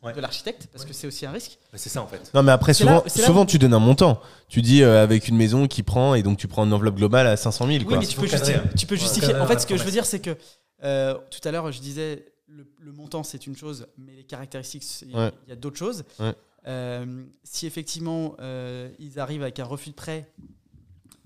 Ouais. 0.04 0.12
de 0.12 0.20
l'architecte, 0.20 0.68
parce 0.72 0.84
que 0.84 0.92
c'est 0.92 1.06
aussi 1.06 1.24
un 1.26 1.30
risque. 1.32 1.58
Bah, 1.72 1.78
c'est 1.78 1.88
ça 1.88 2.02
en 2.02 2.06
fait. 2.06 2.30
Non, 2.34 2.42
mais 2.42 2.52
après, 2.52 2.74
C'est 2.74 2.80
souvent, 2.84 2.96
là- 2.96 3.02
c'est 3.06 3.20
là 3.20 3.26
souvent 3.26 3.46
tu 3.46 3.58
donnes 3.58 3.74
un 3.74 3.78
montant. 3.78 4.20
Tu 4.48 4.62
dis 4.62 4.82
euh, 4.82 5.02
avec 5.02 5.28
une 5.28 5.36
maison 5.36 5.66
qui 5.66 5.82
prend, 5.82 6.14
et 6.14 6.22
donc 6.22 6.38
tu 6.38 6.46
prends 6.48 6.64
une 6.64 6.72
enveloppe 6.72 6.96
globale 6.96 7.26
à 7.26 7.36
500 7.36 7.66
000. 7.66 7.78
Oui, 7.78 7.84
Quoi. 7.84 7.98
mais 7.98 8.06
tu 8.06 8.16
peux, 8.16 8.26
cadrer, 8.26 8.52
justifier, 8.54 8.70
tu 8.78 8.86
peux 8.86 8.94
Ouais. 8.94 9.00
justifier. 9.00 9.28
Cadrer 9.28 9.42
En 9.42 9.46
fait, 9.46 9.58
ce 9.60 9.66
que 9.66 9.76
je 9.76 9.82
veux 9.84 9.90
dire, 9.90 10.06
c'est 10.06 10.20
que 10.20 10.36
euh, 10.82 11.14
tout 11.30 11.46
à 11.48 11.50
l'heure, 11.50 11.72
je 11.72 11.80
disais 11.80 12.26
le, 12.46 12.66
le 12.80 12.92
montant, 12.92 13.22
c'est 13.22 13.46
une 13.46 13.56
chose, 13.56 13.86
mais 13.98 14.12
les 14.16 14.24
caractéristiques, 14.24 14.84
il 15.08 15.16
Ouais. 15.16 15.32
y 15.48 15.52
a 15.52 15.56
d'autres 15.56 15.78
choses. 15.78 16.04
Ouais. 16.20 16.34
Euh, 16.66 17.24
si 17.42 17.66
effectivement 17.66 18.36
euh, 18.40 18.88
ils 18.98 19.18
arrivent 19.18 19.42
avec 19.42 19.58
un 19.60 19.64
refus 19.64 19.90
de 19.90 19.94
prêt 19.94 20.30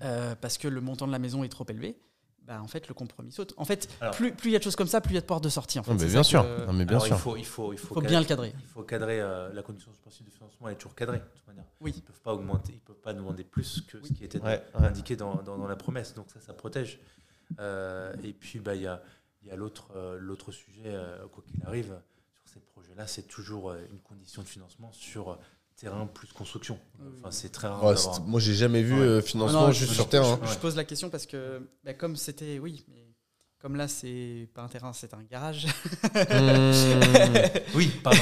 euh, 0.03 0.35
parce 0.39 0.57
que 0.57 0.67
le 0.67 0.81
montant 0.81 1.07
de 1.07 1.11
la 1.11 1.19
maison 1.19 1.43
est 1.43 1.49
trop 1.49 1.65
élevé, 1.69 1.95
bah, 2.49 2.59
en 2.63 2.67
fait, 2.67 2.87
le 2.87 2.95
compromis 2.95 3.31
saute. 3.31 3.53
En 3.57 3.63
fait, 3.63 3.87
Alors- 4.01 4.15
plus 4.15 4.33
plus 4.33 4.49
il 4.49 4.53
y 4.53 4.55
a 4.55 4.59
de 4.59 4.63
choses 4.63 4.75
comme 4.75 4.87
ça, 4.87 5.01
plus 5.01 5.11
il 5.11 5.15
y 5.15 5.17
a 5.19 5.21
de 5.21 5.25
portes 5.27 5.43
de 5.43 5.49
sortie. 5.49 5.77
En 5.79 5.83
fait. 5.83 5.91
Non, 5.93 5.97
mais 5.99 6.07
bien 6.07 6.23
sûr. 6.23 6.41
que- 6.43 6.65
Non, 6.65 6.73
mais 6.73 6.83
bien 6.85 6.95
Alors, 6.97 7.05
sûr. 7.05 7.15
Il 7.15 7.19
faut, 7.19 7.37
il 7.37 7.45
faut, 7.45 7.73
il 7.73 7.77
faut, 7.77 7.87
faut 7.89 7.95
cadrer- 8.01 8.09
bien 8.09 8.19
le 8.21 8.25
cadrer. 8.25 8.53
Il 8.59 8.67
faut 8.67 8.83
cadrer 8.83 9.21
euh, 9.21 9.53
la 9.53 9.61
condition 9.61 9.91
suspensive 9.91 10.25
de 10.25 10.31
financement. 10.31 10.67
Elle 10.67 10.73
est 10.73 10.77
toujours 10.77 10.95
cadrée 10.95 11.19
de 11.19 11.23
toute 11.23 11.47
manière. 11.47 11.65
Oui. 11.79 11.93
Ils 11.95 12.01
peuvent 12.01 12.19
pas 12.21 12.33
augmenter, 12.33 12.73
ils 12.73 12.79
peuvent 12.79 12.95
pas 12.99 13.13
demander 13.13 13.43
plus 13.43 13.81
que 13.87 14.01
ce 14.03 14.11
qui 14.13 14.23
était 14.25 14.39
Ouais, 14.41 14.63
ouais. 14.79 14.85
indiqué 14.87 15.15
dans, 15.15 15.35
dans- 15.43 15.57
dans 15.59 15.67
la 15.67 15.75
promesse. 15.75 16.15
Donc 16.15 16.31
ça, 16.31 16.41
ça 16.41 16.53
protège. 16.53 16.99
Euh, 17.59 18.13
et 18.23 18.33
puis 18.33 18.59
bah 18.59 18.73
il 18.75 18.81
y 18.81 18.87
a, 18.87 19.01
il 19.43 19.47
y 19.47 19.51
a 19.51 19.55
l'autre 19.55 19.89
euh, 19.95 20.17
l'autre 20.19 20.51
sujet, 20.51 20.81
euh, 20.85 21.27
quoi 21.31 21.43
qu'il 21.47 21.63
arrive, 21.65 21.99
sur 22.33 22.47
ces 22.53 22.59
projets-là, 22.59 23.05
c'est 23.07 23.27
toujours 23.27 23.69
euh, 23.71 23.77
une 23.91 23.99
condition 23.99 24.41
de 24.41 24.47
financement 24.47 24.91
sur 24.91 25.29
euh, 25.31 25.35
terrain 25.79 26.05
plus 26.07 26.27
construction. 26.33 26.77
Enfin, 27.19 27.31
c'est 27.31 27.49
très 27.49 27.67
rare. 27.67 27.83
Ouais, 27.83 27.95
d'avoir- 27.95 28.21
moi, 28.21 28.39
j'ai 28.39 28.53
jamais 28.53 28.81
vu 28.83 28.93
Ouais. 28.93 28.99
euh, 29.01 29.19
Ah 29.19 29.21
financement 29.25 29.67
non, 29.67 29.71
juste 29.71 29.91
je- 29.91 29.95
sur 29.95 30.05
je- 30.05 30.09
terrain. 30.09 30.39
Je, 30.43 30.57
pose 30.57 30.75
la 30.75 30.83
question 30.83 31.09
parce 31.09 31.25
que 31.25 31.61
bah, 31.83 31.93
comme 31.93 32.15
c'était, 32.15 32.59
oui, 32.59 32.85
mais 32.89 33.05
comme 33.59 33.75
là 33.75 33.87
c'est 33.87 34.47
pas 34.53 34.61
un 34.61 34.67
terrain, 34.67 34.93
c'est 34.93 35.13
un 35.13 35.23
garage. 35.23 35.67
Mmh. 36.03 36.71
Oui, 37.75 37.87
pardon. 38.03 38.19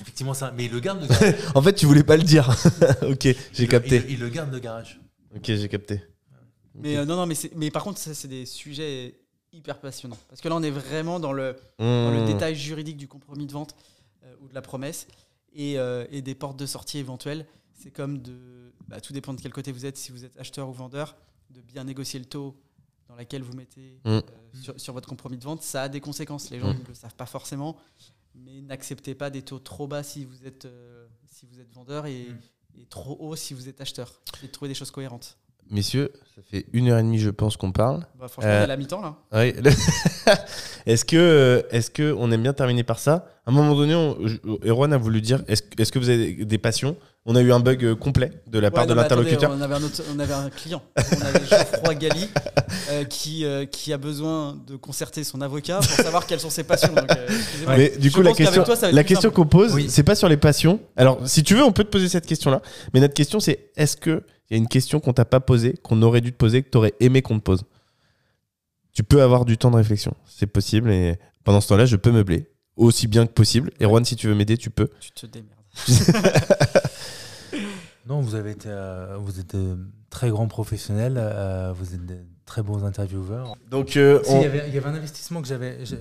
Effectivement, 0.00 0.34
ça. 0.34 0.52
Mais 0.56 0.64
il 0.66 0.72
le 0.72 0.80
garde 0.80 1.00
de 1.00 1.06
garage. 1.06 1.34
En 1.54 1.62
fait, 1.62 1.72
tu 1.74 1.86
voulais 1.86 2.02
pas 2.04 2.16
le 2.16 2.22
dire. 2.22 2.48
ok, 3.02 3.22
j'ai 3.22 3.36
le- 3.62 3.66
capté. 3.66 3.96
Il, 4.08 4.12
il 4.14 4.20
le 4.20 4.28
garde 4.28 4.50
de 4.50 4.58
garage. 4.58 5.00
Ok, 5.34 5.44
j'ai 5.46 5.68
capté. 5.68 6.02
Mais 6.74 6.96
euh, 6.96 7.04
non, 7.04 7.16
non, 7.16 7.26
mais, 7.26 7.34
c'est- 7.34 7.54
mais 7.56 7.70
par 7.70 7.82
contre, 7.84 7.98
ça, 7.98 8.14
c'est 8.14 8.28
des 8.28 8.46
sujets 8.46 9.14
hyper 9.52 9.78
passionnants. 9.80 10.18
Parce 10.28 10.40
que 10.40 10.48
là, 10.48 10.54
on 10.56 10.62
est 10.62 10.70
vraiment 10.70 11.18
dans 11.20 11.32
le, 11.32 11.56
dans 11.78 12.10
le 12.12 12.22
Mmh. 12.22 12.26
détail 12.26 12.54
juridique 12.54 12.96
du 12.96 13.08
compromis 13.08 13.46
de 13.46 13.52
vente 13.52 13.74
euh, 14.24 14.34
ou 14.42 14.48
de 14.48 14.54
la 14.54 14.62
promesse 14.62 15.06
et, 15.58 15.78
euh, 15.78 16.06
et 16.10 16.22
des 16.22 16.34
portes 16.34 16.58
de 16.58 16.64
sortie 16.66 16.96
éventuelles. 16.98 17.46
C'est 17.74 17.90
comme 17.90 18.22
de. 18.22 18.72
bah, 18.88 19.00
tout 19.00 19.12
dépend 19.12 19.34
de 19.34 19.40
quel 19.40 19.52
côté 19.52 19.70
vous 19.72 19.84
êtes, 19.84 19.96
si 19.98 20.10
vous 20.12 20.24
êtes 20.24 20.36
acheteur 20.38 20.68
ou 20.68 20.72
vendeur, 20.72 21.16
de 21.50 21.60
bien 21.60 21.84
négocier 21.84 22.18
le 22.18 22.24
taux 22.26 22.56
dans 23.08 23.14
lequel 23.16 23.42
vous 23.42 23.52
mettez 23.54 24.00
Mm. 24.04 24.08
euh, 24.08 24.20
sur, 24.62 24.80
sur 24.80 24.92
votre 24.94 25.08
compromis 25.08 25.36
de 25.38 25.44
vente. 25.44 25.62
Ça 25.62 25.82
a 25.84 25.88
des 25.88 26.00
conséquences. 26.00 26.50
Les 26.50 26.58
gens 26.60 26.72
Mm. 26.74 26.78
ne 26.80 26.84
le 26.86 26.94
savent 26.94 27.14
pas 27.14 27.26
forcément. 27.26 27.76
Mais 28.34 28.60
n'acceptez 28.62 29.14
pas 29.14 29.30
des 29.30 29.42
taux 29.42 29.58
trop 29.58 29.86
bas 29.88 30.02
si 30.02 30.24
vous 30.24 30.46
êtes, 30.46 30.64
euh, 30.64 31.06
si 31.26 31.46
vous 31.46 31.58
êtes 31.60 31.72
vendeur 31.72 32.06
et, 32.06 32.26
Mm. 32.30 32.80
et 32.80 32.86
trop 32.86 33.16
haut 33.20 33.36
si 33.36 33.54
vous 33.54 33.68
êtes 33.68 33.80
acheteur. 33.80 34.20
Et 34.42 34.46
de 34.46 34.52
trouver 34.52 34.68
des 34.68 34.74
choses 34.74 34.90
cohérentes. 34.90 35.36
Messieurs, 35.70 36.10
ça 36.34 36.40
fait 36.50 36.64
une 36.72 36.88
heure 36.88 36.98
et 36.98 37.02
demie, 37.02 37.18
je 37.18 37.30
pense, 37.30 37.56
qu'on 37.56 37.72
parle. 37.72 38.06
Bah, 38.18 38.28
franchement, 38.28 38.50
Euh, 38.50 38.58
on 38.58 38.60
est 38.60 38.64
à 38.64 38.66
la 38.66 38.76
mi-temps 38.76 39.00
là. 39.02 39.16
Le- 39.44 39.70
est-ce 40.86 41.04
que, 41.04 41.16
euh, 41.16 41.62
est-ce 41.70 41.90
que 41.90 42.14
on 42.18 42.30
aime 42.30 42.42
bien 42.42 42.52
terminer 42.52 42.82
par 42.84 42.98
ça? 42.98 43.26
À 43.46 43.50
un 43.50 43.52
moment 43.52 43.74
donné, 43.74 43.94
on, 43.94 44.16
je- 44.26 44.36
Erwan 44.68 44.92
a 44.92 44.98
voulu 44.98 45.20
dire 45.20 45.42
est-ce, 45.48 45.62
est-ce 45.78 45.92
que 45.92 45.98
vous 45.98 46.08
avez 46.08 46.32
des 46.44 46.58
passions? 46.58 46.96
On 47.26 47.36
a 47.36 47.42
eu 47.42 47.52
un 47.52 47.60
bug 47.60 47.84
euh, 47.84 47.94
complet 47.94 48.30
de 48.46 48.58
la 48.58 48.70
part 48.70 48.84
Ouais, 48.84 48.88
de 48.88 48.94
non, 48.94 49.02
l'interlocuteur. 49.02 49.50
on, 49.54 49.60
avait 49.60 49.74
un 49.74 49.82
autre- 49.82 50.02
on 50.14 50.18
avait 50.18 50.32
un 50.32 50.48
client. 50.48 50.82
On 50.96 51.20
avait 51.26 51.44
Geoffroy 51.46 51.94
Galli 51.96 52.28
euh, 52.90 53.04
qui, 53.04 53.44
euh, 53.44 53.66
qui 53.66 53.92
a 53.92 53.98
besoin 53.98 54.56
de 54.66 54.76
concerter 54.76 55.24
son 55.24 55.42
avocat 55.42 55.76
pour 55.80 55.90
savoir 56.04 56.26
quelles 56.26 56.40
sont 56.40 56.48
ses 56.50 56.64
passions. 56.64 56.94
Donc, 56.94 57.10
euh. 57.10 57.26
Mais 57.76 57.92
du 57.98 58.08
Je 58.08 58.14
coup, 58.14 58.22
la 58.22 58.32
question, 58.32 58.64
toi, 58.64 58.76
la 58.90 59.04
question 59.04 59.30
qu'on 59.30 59.44
pose, 59.46 59.74
Oui. 59.74 59.86
c'est 59.90 60.02
pas 60.04 60.14
sur 60.14 60.28
les 60.30 60.38
passions. 60.38 60.80
Alors, 60.96 61.20
si 61.26 61.42
tu 61.42 61.54
veux, 61.54 61.62
on 61.64 61.72
peut 61.72 61.84
te 61.84 61.90
poser 61.90 62.08
cette 62.08 62.24
question-là. 62.26 62.62
Mais 62.94 63.00
notre 63.00 63.14
question, 63.14 63.40
c'est 63.40 63.70
est-ce 63.76 63.96
que 63.98 64.22
il 64.50 64.56
y 64.56 64.56
a 64.56 64.58
une 64.58 64.68
question 64.68 65.00
qu'on 65.00 65.12
t'a 65.12 65.24
pas 65.24 65.40
posée, 65.40 65.74
qu'on 65.82 66.00
aurait 66.02 66.20
dû 66.20 66.32
te 66.32 66.36
poser, 66.36 66.62
que 66.62 66.70
tu 66.70 66.78
aurais 66.78 66.94
aimé 67.00 67.22
qu'on 67.22 67.38
te 67.38 67.44
pose. 67.44 67.64
Tu 68.92 69.02
peux 69.02 69.22
avoir 69.22 69.44
du 69.44 69.58
temps 69.58 69.70
de 69.70 69.76
réflexion, 69.76 70.14
c'est 70.26 70.46
possible. 70.46 70.90
Et 70.90 71.16
pendant 71.44 71.60
ce 71.60 71.68
temps-là, 71.68 71.86
je 71.86 71.96
peux 71.96 72.10
meubler 72.10 72.50
aussi 72.76 73.08
bien 73.08 73.26
que 73.26 73.32
possible. 73.32 73.70
Et 73.80 73.84
Juan, 73.84 74.04
si 74.04 74.16
tu 74.16 74.28
veux 74.28 74.34
m'aider, 74.34 74.56
tu 74.56 74.70
peux. 74.70 74.88
Tu 75.00 75.12
te 75.12 75.26
démerdes. 75.26 75.54
non, 78.06 78.20
vous 78.20 78.34
avez 78.34 78.52
été, 78.52 78.68
euh, 78.70 79.16
vous 79.18 79.38
êtes 79.38 79.54
de 79.54 79.76
très 80.10 80.30
grands 80.30 80.48
professionnels, 80.48 81.16
euh, 81.18 81.72
vous 81.76 81.94
êtes 81.94 82.06
de 82.06 82.16
très 82.46 82.62
bons 82.62 82.84
intervieweurs. 82.84 83.54
Donc, 83.70 83.94
il, 83.94 84.00
y 84.00 84.04
avait, 84.04 84.84
un 84.84 84.94
investissement 84.94 85.42
que 85.42 85.48
j'avais. 85.48 85.84
Tu 85.84 85.96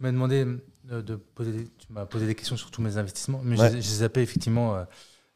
m'as 0.00 0.10
demandé 0.10 0.46
de 0.84 1.16
poser, 1.16 1.52
des, 1.52 1.64
tu 1.64 1.92
m'as 1.92 2.06
posé 2.06 2.26
des 2.26 2.34
questions 2.34 2.56
sur 2.56 2.70
tous 2.70 2.80
mes 2.80 2.96
investissements, 2.96 3.42
mais 3.44 3.60
ouais. 3.60 3.70
j'ai 3.74 3.80
zappé 3.80 4.22
effectivement 4.22 4.84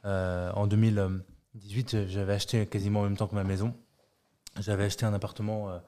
euh, 0.05 0.51
en 0.53 0.67
2000, 0.67 1.23
18, 1.55 1.95
euh, 1.95 2.07
j'avais 2.09 2.33
acheté 2.35 2.67
quasiment 2.67 3.01
en 3.01 3.05
même 3.05 3.17
temps 3.17 3.27
que 3.27 3.35
ma 3.35 3.45
maison. 3.45 3.75
J'avais 4.61 4.85
acheté 4.85 5.05
un 5.05 5.15
appartement 5.15 5.69
euh, 5.69 5.79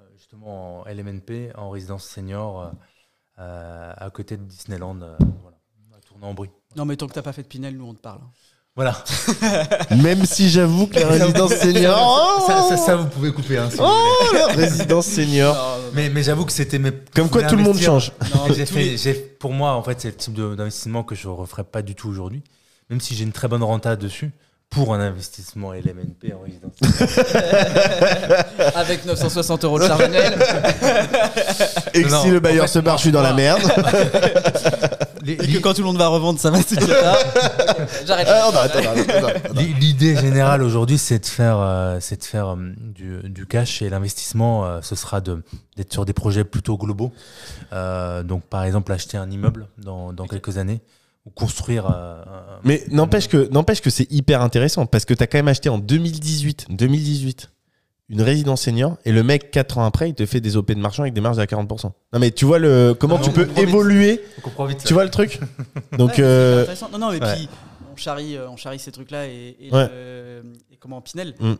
euh, 0.00 0.02
justement 0.16 0.80
en 0.80 0.84
LMNP, 0.86 1.52
en 1.56 1.70
résidence 1.70 2.04
senior, 2.04 2.72
à 3.36 4.10
côté 4.12 4.36
de 4.36 4.44
Disneyland, 4.44 5.00
euh, 5.02 5.16
voilà, 5.42 5.58
à 5.96 6.00
Tournant-en-Brie. 6.00 6.50
Non, 6.76 6.84
mais 6.84 6.96
tant 6.96 7.06
que 7.06 7.12
t'as 7.12 7.22
pas 7.22 7.32
fait 7.32 7.42
de 7.42 7.48
Pinel, 7.48 7.76
nous 7.76 7.86
on 7.86 7.94
te 7.94 8.00
parle. 8.00 8.20
Hein. 8.22 8.30
Voilà. 8.76 9.04
Même 10.02 10.24
si 10.24 10.48
j'avoue 10.48 10.88
que 10.88 10.98
la 10.98 11.06
résidence 11.08 11.54
senior. 11.54 11.96
Ça, 12.46 12.66
oh 12.68 12.76
ça, 12.76 12.96
vous 12.96 13.08
pouvez 13.08 13.32
couper. 13.32 13.58
Hein, 13.58 13.70
si 13.70 13.76
oh, 13.78 14.32
la 14.32 14.48
résidence 14.48 15.06
senior. 15.06 15.56
Mais, 15.92 16.08
mais 16.08 16.24
j'avoue 16.24 16.44
que 16.44 16.50
c'était 16.50 16.80
mes. 16.80 16.90
Comme 17.14 17.30
quoi 17.30 17.44
tout 17.44 17.54
le 17.56 17.62
monde 17.62 17.78
change. 17.78 18.12
Pour 19.38 19.52
moi, 19.52 19.74
en 19.74 19.82
fait, 19.84 20.00
c'est 20.00 20.08
le 20.08 20.16
type 20.16 20.34
d'investissement 20.34 21.04
que 21.04 21.14
je 21.14 21.28
ne 21.28 21.32
referais 21.32 21.62
pas 21.62 21.82
du 21.82 21.94
tout 21.94 22.08
aujourd'hui. 22.08 22.42
Même 22.90 23.00
si 23.00 23.14
j'ai 23.14 23.22
une 23.22 23.32
très 23.32 23.46
bonne 23.46 23.62
renta 23.62 23.94
dessus 23.94 24.32
pour 24.70 24.92
un 24.92 25.00
investissement 25.00 25.72
LMNP 25.72 26.32
en 26.34 26.42
résidence. 26.44 26.72
Avec 28.74 29.04
960 29.06 29.64
euros 29.64 29.78
de 29.78 29.86
charge 29.86 30.00
annuelle. 30.02 30.34
Et 31.94 32.02
que 32.02 32.08
Non, 32.10 32.22
si 32.22 32.30
le 32.30 32.38
en 32.38 32.40
bailleur 32.40 32.66
fait, 32.66 32.72
se 32.72 32.78
barre, 32.80 32.96
je 32.96 33.02
suis 33.02 33.12
dans 33.12 33.22
la 33.22 33.34
merde. 33.34 33.62
Les- 35.22 35.34
Et 35.34 35.52
que 35.54 35.58
quand 35.58 35.72
tout 35.72 35.80
le 35.80 35.86
monde 35.86 35.96
va 35.96 36.08
revendre, 36.08 36.38
ça 36.40 36.50
va 36.50 36.60
ça. 36.60 36.76
J'arrête. 38.06 38.26
Ah, 38.28 38.50
non, 38.52 38.58
attends, 38.60 38.78
attends, 38.80 38.90
attends, 38.90 39.26
attends. 39.28 39.54
li- 39.60 39.72
L'idée 39.80 40.16
générale 40.16 40.62
aujourd'hui, 40.62 40.98
c'est 40.98 41.18
de 41.20 41.26
faire, 41.26 41.58
euh, 41.60 41.96
c'est 42.00 42.18
de 42.18 42.24
faire 42.24 42.48
euh, 42.48 42.56
du, 42.78 43.20
du 43.30 43.46
cash 43.46 43.80
et 43.80 43.88
l'investissement, 43.88 44.66
euh, 44.66 44.80
ce 44.82 44.96
sera 44.96 45.20
de- 45.22 45.42
d'être 45.76 45.92
sur 45.92 46.04
des 46.04 46.12
projets 46.12 46.44
plutôt 46.44 46.76
globaux. 46.76 47.10
Euh, 47.72 48.22
donc, 48.22 48.42
par 48.42 48.64
exemple, 48.64 48.92
acheter 48.92 49.16
un 49.16 49.30
immeuble 49.30 49.66
dans, 49.78 50.12
dans 50.12 50.26
quelques 50.26 50.58
années 50.58 50.80
construire. 51.30 51.86
euh, 51.90 52.22
un- 52.22 52.60
Mais 52.64 52.84
n'empêche 52.90 53.28
que, 53.28 53.48
n'empêche 53.50 53.80
que 53.80 53.90
c'est 53.90 54.10
hyper 54.12 54.42
intéressant 54.42 54.86
parce 54.86 55.04
que 55.04 55.14
tu 55.14 55.22
as 55.22 55.26
quand 55.26 55.38
même 55.38 55.48
acheté 55.48 55.68
en 55.68 55.78
2018, 55.78 56.66
2018 56.70 57.50
une 58.10 58.20
résidence 58.20 58.60
senior 58.62 58.98
et 59.06 59.12
le 59.12 59.22
mec, 59.22 59.50
4 59.50 59.78
ans 59.78 59.84
après, 59.86 60.10
il 60.10 60.14
te 60.14 60.26
fait 60.26 60.40
des 60.40 60.56
OP 60.58 60.72
de 60.72 60.78
marchand 60.78 61.02
avec 61.02 61.14
des 61.14 61.22
marges 61.22 61.38
à 61.38 61.46
40%. 61.46 61.92
Non, 62.12 62.18
mais 62.18 62.30
tu 62.30 62.44
vois 62.44 62.58
le, 62.58 62.94
comment 62.98 63.18
tu 63.18 63.30
peux 63.30 63.48
évoluer, 63.56 64.20
vite. 64.68 64.84
tu 64.84 64.92
vois 64.92 65.04
le 65.04 65.10
truc 65.10 65.40
Donc, 65.98 66.10
Ouais, 66.10 66.16
euh. 66.20 66.66
Non, 66.92 66.98
non, 66.98 67.10
mais 67.12 67.20
ouais. 67.24 67.34
puis 67.34 67.48
on 67.92 67.96
charrie, 67.96 68.36
euh, 68.36 68.48
on 68.50 68.56
charrie 68.58 68.78
ces 68.78 68.92
trucs-là 68.92 69.26
et, 69.26 69.56
et 69.58 69.70
Ouais. 69.72 69.88
le- 69.88 70.42
et 70.70 70.76
comment 70.76 71.00
Pinel. 71.00 71.34
Mm. 71.40 71.54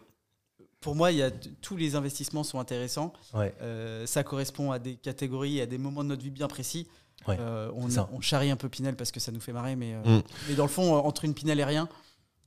Pour 0.83 0.95
moi, 0.95 1.13
il 1.13 1.17
y 1.19 1.23
a 1.23 1.31
tous 1.63 1.79
les 1.79 1.95
investissements 1.97 2.45
sont 2.45 2.61
intéressants. 2.61 3.15
Ouais. 3.33 3.55
Euh, 3.63 4.05
ça 4.05 4.23
correspond 4.23 4.71
à 4.71 4.79
des 4.79 4.97
catégories, 4.97 5.63
à 5.63 5.67
des 5.67 5.79
moments 5.79 6.05
de 6.05 6.11
notre 6.11 6.23
vie 6.23 6.31
bien 6.31 6.47
précis. 6.47 6.87
Ouais, 7.27 7.37
Euh, 7.41 7.71
on, 7.75 8.21
charrie 8.21 8.51
un 8.51 8.57
peu 8.57 8.69
Pinel 8.69 8.97
parce 8.97 9.11
que 9.11 9.19
ça 9.21 9.33
nous 9.33 9.41
fait 9.41 9.53
marrer, 9.53 9.77
mais, 9.77 9.95
euh, 9.95 10.19
Mm. 10.19 10.23
mais 10.49 10.55
dans 10.57 10.65
le 10.65 10.69
fond, 10.69 10.95
euh, 10.95 10.99
entre 10.99 11.25
une 11.25 11.33
Pinel 11.35 11.59
et 11.59 11.65
rien, 11.65 11.89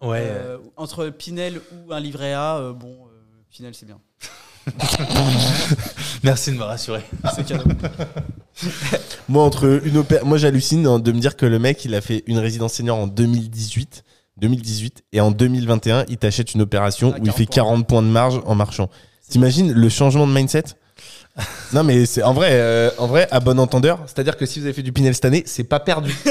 Ouais. 0.01 0.19
euh, 0.21 0.57
entre 0.75 1.09
Pinel 1.09 1.59
ou 1.71 1.91
un 1.93 1.99
livret 1.99 2.33
A, 2.33 2.73
bon, 2.73 2.95
Pinel 3.49 3.73
c'est 3.73 3.85
bien. 3.87 3.99
Merci 6.23 6.51
de 6.51 6.57
me 6.57 6.63
rassurer. 6.63 7.01
C'est 7.35 7.45
cadeau. 7.45 7.63
moi, 9.29 9.43
entre 9.43 9.81
une 9.85 9.97
opé- 10.01 10.21
moi 10.23 10.37
j'hallucine 10.37 10.85
hein, 10.85 10.99
de 10.99 11.11
me 11.11 11.19
dire 11.19 11.35
que 11.37 11.45
le 11.45 11.57
mec, 11.59 11.85
il 11.85 11.95
a 11.95 12.01
fait 12.01 12.23
une 12.27 12.37
résidence 12.39 12.73
senior 12.73 12.97
en 12.97 13.07
2018. 13.07 14.03
2018 14.37 15.03
et 15.13 15.21
en 15.21 15.31
2021 15.31 16.05
il 16.09 16.17
t'achète 16.17 16.53
une 16.53 16.61
opération 16.61 17.15
où 17.19 17.25
il 17.25 17.31
fait 17.31 17.47
40 17.47 17.87
40 17.87 17.87
points 17.87 18.01
de 18.03 18.07
marge 18.07 18.39
en 18.45 18.53
marchant 18.53 18.87
T'imagines 19.27 19.71
le 19.73 19.89
changement 19.89 20.27
de 20.27 20.31
mindset? 20.31 20.63
Non 21.73 21.83
mais 21.83 22.05
c'est 22.05 22.23
en 22.23 22.33
vrai, 22.33 22.49
euh, 22.51 22.89
en 22.97 23.07
vrai 23.07 23.27
à 23.29 23.39
bon 23.41 23.59
entendeur, 23.59 23.99
c'est-à-dire 24.05 24.37
que 24.37 24.45
si 24.45 24.59
vous 24.59 24.65
avez 24.65 24.73
fait 24.73 24.81
du 24.83 24.93
Pinel 24.93 25.13
cette 25.13 25.25
année, 25.25 25.43
c'est 25.45 25.65
pas 25.65 25.79
perdu. 25.81 26.15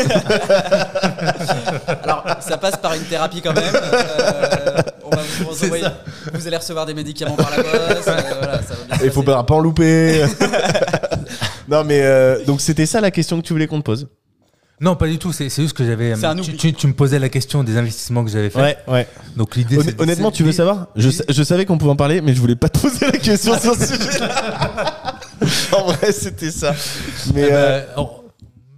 Alors, 2.03 2.25
ça 2.41 2.57
passe 2.57 2.77
par 2.77 2.95
une 2.95 3.03
thérapie 3.05 3.43
quand 3.43 3.53
même. 3.55 3.65
Euh, 3.75 4.83
on 5.05 5.11
va 5.11 5.23
vous, 5.41 5.51
envoyer- 5.65 5.85
vous 6.33 6.47
allez 6.47 6.57
recevoir 6.57 6.87
des 6.87 6.95
médicaments 6.95 7.37
par 7.37 7.51
la 7.51 7.63
poste. 7.63 8.09
euh, 8.09 8.21
voilà, 8.39 8.63
ça 8.63 8.75
va 8.75 8.85
bien 8.89 8.99
se 8.99 9.05
Il 9.05 9.11
faut 9.11 9.23
pas 9.23 9.45
en 9.49 9.61
louper. 9.61 10.25
non 11.69 11.85
mais 11.85 12.01
euh, 12.03 12.45
donc 12.45 12.61
c'était 12.61 12.87
ça 12.87 13.01
la 13.01 13.11
question 13.11 13.41
que 13.41 13.47
tu 13.47 13.53
voulais 13.53 13.67
qu'on 13.67 13.79
te 13.81 13.85
pose. 13.85 14.09
Non, 14.81 14.95
pas 14.95 15.07
du 15.07 15.19
tout. 15.19 15.33
C'est 15.33 15.49
c'est 15.49 15.63
juste 15.63 15.77
que 15.77 15.85
j'avais. 15.87 16.15
C'est 16.17 16.35
Tu, 16.43 16.57
tu- 16.57 16.73
tu 16.75 16.87
me 16.87 16.93
posais 16.93 17.19
la 17.19 17.29
question 17.31 17.65
des 17.65 17.77
investissements 17.79 18.25
que 18.25 18.31
j'avais 18.31 18.51
fait. 18.51 18.79
ouais. 18.89 19.09
Donc 19.37 19.57
l'idée. 19.57 19.79
C'est- 19.83 20.01
honnêtement, 20.01 20.31
c'est- 20.31 20.37
tu 20.37 20.43
veux 20.45 20.53
savoir? 20.53 20.89
Je, 20.97 21.09
sa- 21.11 21.25
je 21.29 21.43
savais 21.43 21.65
qu'on 21.65 21.79
pouvait 21.79 21.91
en 21.93 21.97
parler, 21.97 22.21
mais 22.21 22.35
je 22.35 22.41
voulais 22.41 22.57
pas 22.57 22.69
te 22.69 22.79
poser 22.81 23.07
la 23.07 23.13
question 23.19 23.59
sur 23.59 23.75
ce 23.75 23.87
sujet-là. 23.87 25.15
en 25.73 25.85
vrai, 25.93 26.13
c'était 26.13 26.51
ça. 26.51 26.75
Mais 27.35 27.47
Eh 27.49 27.53
euh, 27.53 27.81
ben, 27.81 27.87
alors, 27.95 28.25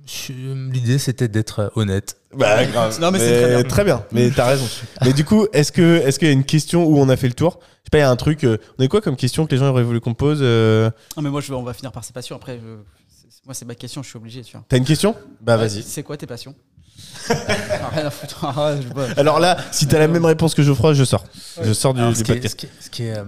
je- 0.07 0.33
L'idée, 0.73 0.99
c'était 0.99 1.29
d'être 1.29 1.73
honnête. 1.75 2.17
bah, 2.37 2.65
grave. 2.67 2.99
Non, 3.01 3.11
mais 3.11 3.19
c'est 3.19 3.65
très 3.65 3.85
bien. 3.85 4.05
Mais 4.13 4.31
t'as 4.31 4.47
raison. 4.47 4.67
mais 5.05 5.13
du 5.13 5.25
coup, 5.25 5.47
est-ce 5.53 5.73
que 5.73 5.97
est-ce 6.07 6.19
qu'il 6.19 6.29
y 6.29 6.31
a 6.31 6.35
une 6.35 6.45
question 6.45 6.85
où 6.87 6.99
on 6.99 7.09
a 7.09 7.17
fait 7.17 7.29
le 7.29 7.35
tour? 7.35 7.59
Je 7.61 7.67
sais 7.67 7.91
pas, 7.91 7.99
il 7.99 8.03
y 8.03 8.05
a 8.05 8.11
un 8.11 8.17
truc. 8.17 8.45
euh, 8.45 8.59
on 8.79 8.85
a 8.85 8.89
quoi 8.89 9.01
comme 9.01 9.17
question 9.17 9.47
que 9.47 9.51
les 9.53 9.59
gens 9.59 9.67
auraient 9.69 9.83
voulu 9.83 10.01
qu'on 10.01 10.15
pose 10.15 10.39
euh, 10.43 10.91
Non, 11.17 11.23
mais 11.23 11.31
moi, 11.31 11.41
je, 11.41 11.49
veux- 11.49 11.57
on 11.57 11.63
va 11.63 11.73
finir 11.73 11.91
par 11.91 12.05
ses 12.05 12.13
passions. 12.13 12.37
Après, 12.37 12.57
je- 12.57 12.77
c'est- 13.08 13.08
moi, 13.49 13.55
c'est 13.55 13.65
ma 13.65 13.75
question, 13.75 14.03
je 14.03 14.09
suis 14.11 14.19
obligé. 14.19 14.43
Tu 14.43 14.53
vois. 14.53 14.63
T'as 14.69 14.77
une 14.77 14.85
question? 14.85 15.17
Bah 15.41 15.57
vas-y. 15.57 15.83
C'est 15.83 16.03
quoi 16.03 16.19
tes 16.19 16.27
passions? 16.27 16.55
Rien 17.29 18.05
à 18.07 18.11
foutre. 18.11 18.45
Je 18.83 18.89
vois. 18.93 19.07
Alors 19.17 19.41
là, 19.41 19.57
si 19.73 19.87
t'as 19.89 19.99
la 19.99 20.07
même 20.07 20.27
réponse 20.27 20.55
que 20.55 20.63
Geoffroy, 20.63 20.93
je 20.93 21.03
sors. 21.05 21.25
Je 21.63 21.73
sors 21.73 21.95
du, 21.95 22.01
Alors, 22.01 22.13
du 22.13 22.19
ce, 22.19 22.25
qui 22.25 22.33
est, 22.33 22.35
podcast. 22.35 22.53
ce, 22.53 22.57
qui 22.57 22.67
est, 22.67 22.71
ce 22.83 22.91
qui 22.91 23.03
est, 23.05 23.17
euh, 23.17 23.25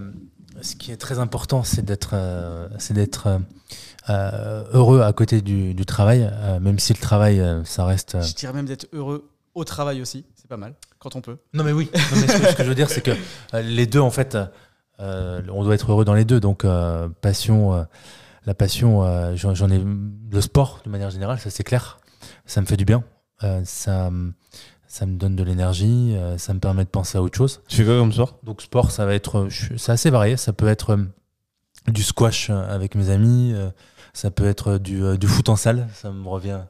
ce 0.61 0.77
qui 0.77 0.93
est 0.93 0.99
très 0.99 1.19
important, 1.21 1.63
c'est 1.65 1.83
d'être 1.83 2.11
euh, 2.13 2.69
c'est 2.79 2.93
d'être 2.93 3.29
euh, 3.29 3.39
euh, 4.11 4.65
heureux 4.75 5.01
à 5.01 5.11
côté 5.15 5.41
du, 5.41 5.73
du 5.73 5.87
travail, 5.87 6.29
euh, 6.31 6.61
même 6.61 6.79
si 6.79 6.93
le 6.93 6.99
travail, 6.99 7.41
euh, 7.41 7.65
ça 7.65 7.87
reste. 7.87 8.17
euh, 8.17 8.23
Je 8.23 8.35
dirais 8.35 8.53
même 8.53 8.67
d'être 8.67 8.89
heureux 8.93 9.31
au 9.55 9.65
travail 9.65 10.03
aussi. 10.03 10.27
C'est 10.37 10.49
pas 10.49 10.59
mal, 10.59 10.75
quand 10.99 11.17
on 11.17 11.23
peut. 11.23 11.39
Non, 11.55 11.65
mais 11.65 11.73
oui. 11.73 11.89
Non, 11.95 12.01
mais 12.21 12.29
ce, 12.29 12.37
que, 12.39 12.47
ce 12.51 12.57
que 12.57 12.63
je 12.65 12.69
veux 12.69 12.75
dire, 12.75 12.91
c'est 12.91 13.01
que 13.01 13.13
euh, 13.55 13.63
les 13.63 13.87
deux, 13.87 14.01
en 14.01 14.11
fait, 14.11 14.37
euh, 15.01 15.41
on 15.51 15.65
doit 15.65 15.75
être 15.75 15.91
heureux 15.91 16.05
dans 16.05 16.13
les 16.15 16.27
deux. 16.27 16.41
Donc, 16.41 16.65
euh, 16.67 17.09
passion, 17.23 17.73
euh, 17.75 17.83
la 18.47 18.55
passion, 18.55 19.03
euh, 19.05 19.35
j'en 19.37 19.71
ai. 19.71 19.79
Le 20.33 20.41
sport, 20.41 20.81
de 20.85 20.91
manière 20.91 21.11
générale, 21.11 21.39
ça 21.39 21.51
c'est 21.51 21.65
clair. 21.65 21.99
Ça 22.47 22.61
me 22.61 22.67
fait 22.67 22.77
du 22.77 22.85
bien. 22.85 23.03
Euh, 23.43 23.63
ça, 23.65 24.11
me- 24.11 24.33
ça 24.87 25.07
me 25.07 25.17
donne 25.17 25.37
de 25.37 25.43
l'énergie. 25.43 26.15
euh, 26.17 26.37
ça 26.39 26.53
me 26.55 26.61
permet 26.61 26.85
de 26.85 26.91
penser 26.91 27.17
à 27.19 27.23
autre 27.23 27.37
chose. 27.37 27.63
Tu 27.69 27.77
fais 27.77 27.85
quoi 27.85 27.99
comme 27.99 28.13
soir 28.13 28.37
Donc 28.43 28.63
sport, 28.63 28.91
ça 28.91 29.07
va 29.07 29.15
être, 29.15 29.49
c'est 29.77 29.93
assez 29.93 30.11
varié. 30.11 30.37
Ça 30.37 30.53
peut 30.53 30.69
être 30.69 30.99
du 31.89 32.03
squash 32.03 32.51
avec 32.51 32.95
mes 32.95 33.09
amis, 33.11 33.55
ça 34.13 34.31
peut 34.31 34.47
être 34.47 34.79
du, 34.79 35.17
du 35.19 35.27
foot 35.27 35.49
en 35.49 35.57
salle. 35.57 35.89
Ça 35.95 36.11
me 36.11 36.29
revient, 36.29 36.61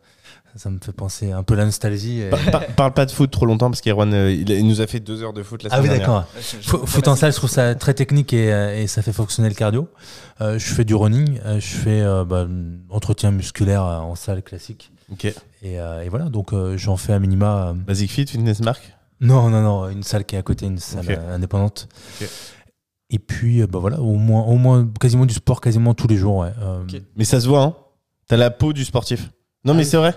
ça 0.57 0.71
me 0.71 0.79
fait 0.83 0.93
penser 0.93 1.33
un 1.33 1.43
peu 1.43 1.55
la 1.55 1.65
nostalgie. 1.65 2.21
et- 2.21 2.31
Parle 2.77 2.93
pas 2.93 3.07
de 3.07 3.11
foot 3.11 3.31
trop 3.31 3.47
longtemps 3.47 3.71
parce 3.71 3.81
qu'Erwan 3.81 4.13
euh, 4.13 4.33
il, 4.33 4.67
nous 4.67 4.81
a 4.81 4.87
fait 4.87 5.01
deux 5.01 5.23
heures 5.23 5.33
de 5.33 5.43
foot 5.43 5.63
la 5.63 5.71
Ah 5.73 5.77
semaine 5.79 5.93
oui, 5.93 5.99
dernière. 5.99 6.25
d'accord. 6.25 6.83
Fo- 6.83 6.87
Foot 6.87 7.09
en 7.09 7.17
salle, 7.17 7.33
je 7.33 7.37
trouve 7.37 7.51
ça 7.51 7.75
très 7.75 7.95
technique 7.95 8.33
et, 8.33 8.53
euh, 8.53 8.77
et 8.81 8.87
ça 8.87 9.03
fait 9.03 9.13
fonctionner 9.13 9.49
le 9.49 9.55
cardio. 9.55 9.89
Euh, 10.41 10.59
je 10.59 10.67
fais 10.75 10.85
du 10.85 10.95
running, 10.95 11.39
je 11.59 11.61
fais 11.77 12.01
euh, 12.01 12.25
bah, 12.25 12.47
entretien 12.89 13.31
musculaire 13.31 13.83
en 13.83 14.15
salle 14.15 14.43
classique. 14.43 14.91
Ok. 15.13 15.25
Et, 15.25 15.35
euh, 15.81 16.03
et 16.03 16.09
voilà, 16.09 16.27
donc 16.29 16.53
euh, 16.53 16.77
j'en 16.77 16.97
fais 16.97 17.13
à 17.13 17.19
minima. 17.19 17.69
euh, 17.69 17.73
Basic 17.75 18.11
Fit, 18.11 18.27
Fitness 18.27 18.61
Mark. 18.61 18.81
Non, 19.21 19.51
non, 19.51 19.61
non, 19.61 19.89
une 19.91 20.03
salle 20.03 20.25
qui 20.25 20.35
est 20.37 20.39
à 20.39 20.43
côté, 20.43 20.67
une 20.67 20.79
salle 20.79 21.21
indépendante. 21.31 21.89
Ok. 22.21 22.29
Et 23.13 23.19
puis, 23.19 23.61
euh, 23.61 23.67
bah 23.67 23.81
voilà, 23.81 24.01
au 24.01 24.15
moins, 24.15 24.43
au 24.45 24.55
moins 24.57 24.89
quasiment 25.01 25.27
du 25.27 25.35
sport, 25.35 25.61
quasiment 25.61 25.95
tous 25.95 26.07
les 26.07 26.17
jours. 26.17 26.39
Ouais. 26.39 26.53
Euh, 26.63 26.83
Ok. 26.85 27.03
Mais 27.17 27.25
ça 27.25 27.41
se 27.41 27.49
voit, 27.49 27.63
hein. 27.63 27.75
T'as 28.29 28.37
la 28.37 28.51
peau 28.51 28.73
du 28.73 28.85
sportif. 28.85 29.31
Non, 29.65 29.75
mais 29.75 29.81
oui. 29.81 29.85
c'est 29.85 29.97
vrai. 29.99 30.15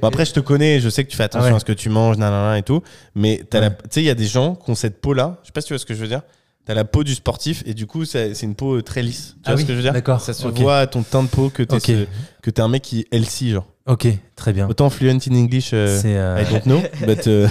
Bon, 0.00 0.06
après, 0.08 0.24
je 0.24 0.32
te 0.32 0.40
connais, 0.40 0.78
je 0.80 0.88
sais 0.88 1.04
que 1.04 1.10
tu 1.10 1.16
fais 1.16 1.24
attention 1.24 1.46
Ah 1.46 1.50
ouais. 1.50 1.56
à 1.56 1.60
ce 1.60 1.64
que 1.64 1.72
tu 1.72 1.88
manges, 1.88 2.16
nanana 2.16 2.58
et 2.58 2.62
tout. 2.62 2.80
Mais 3.16 3.40
Ouais. 3.52 3.60
tu 3.60 3.86
sais, 3.90 4.02
il 4.02 4.06
y 4.06 4.10
a 4.10 4.14
des 4.14 4.26
gens 4.26 4.54
qui 4.54 4.70
ont 4.70 4.74
cette 4.76 5.00
peau-là. 5.00 5.38
Je 5.42 5.48
sais 5.48 5.52
pas 5.52 5.60
si 5.60 5.66
tu 5.68 5.72
vois 5.74 5.78
ce 5.80 5.86
que 5.86 5.94
je 5.94 6.00
veux 6.00 6.08
dire. 6.08 6.22
T'as 6.66 6.72
la 6.74 6.84
peau 6.86 7.04
du 7.04 7.14
sportif 7.14 7.62
et 7.66 7.74
du 7.74 7.86
coup, 7.86 8.04
c'est 8.06 8.32
une 8.42 8.54
peau 8.54 8.76
euh, 8.76 8.82
très 8.82 9.02
lisse. 9.02 9.34
Tu 9.34 9.40
Ah 9.44 9.50
vois 9.50 9.56
oui, 9.56 9.62
ce 9.62 9.66
que 9.66 9.72
je 9.72 9.76
veux 9.78 9.82
dire? 9.82 9.92
d'accord, 9.92 10.20
Ça 10.22 10.32
se 10.32 10.46
voit 10.48 10.78
à 10.78 10.86
ton 10.86 11.02
teint 11.02 11.22
de 11.22 11.28
peau 11.28 11.50
que 11.50 11.62
t'es 11.62 12.06
que 12.40 12.50
t'es 12.50 12.62
un 12.62 12.68
mec 12.68 12.82
qui 12.82 13.00
est 13.00 13.06
healthy, 13.14 13.50
genre. 13.50 13.66
Ok, 13.86 14.06
très 14.34 14.54
bien. 14.54 14.66
Autant 14.66 14.88
fluent 14.88 15.10
in 15.10 15.34
English, 15.34 15.72
euh, 15.74 16.00
euh, 16.06 16.42
I 16.42 16.50
don't 16.50 16.62
know, 16.62 16.80
but. 17.06 17.26
euh, 17.26 17.48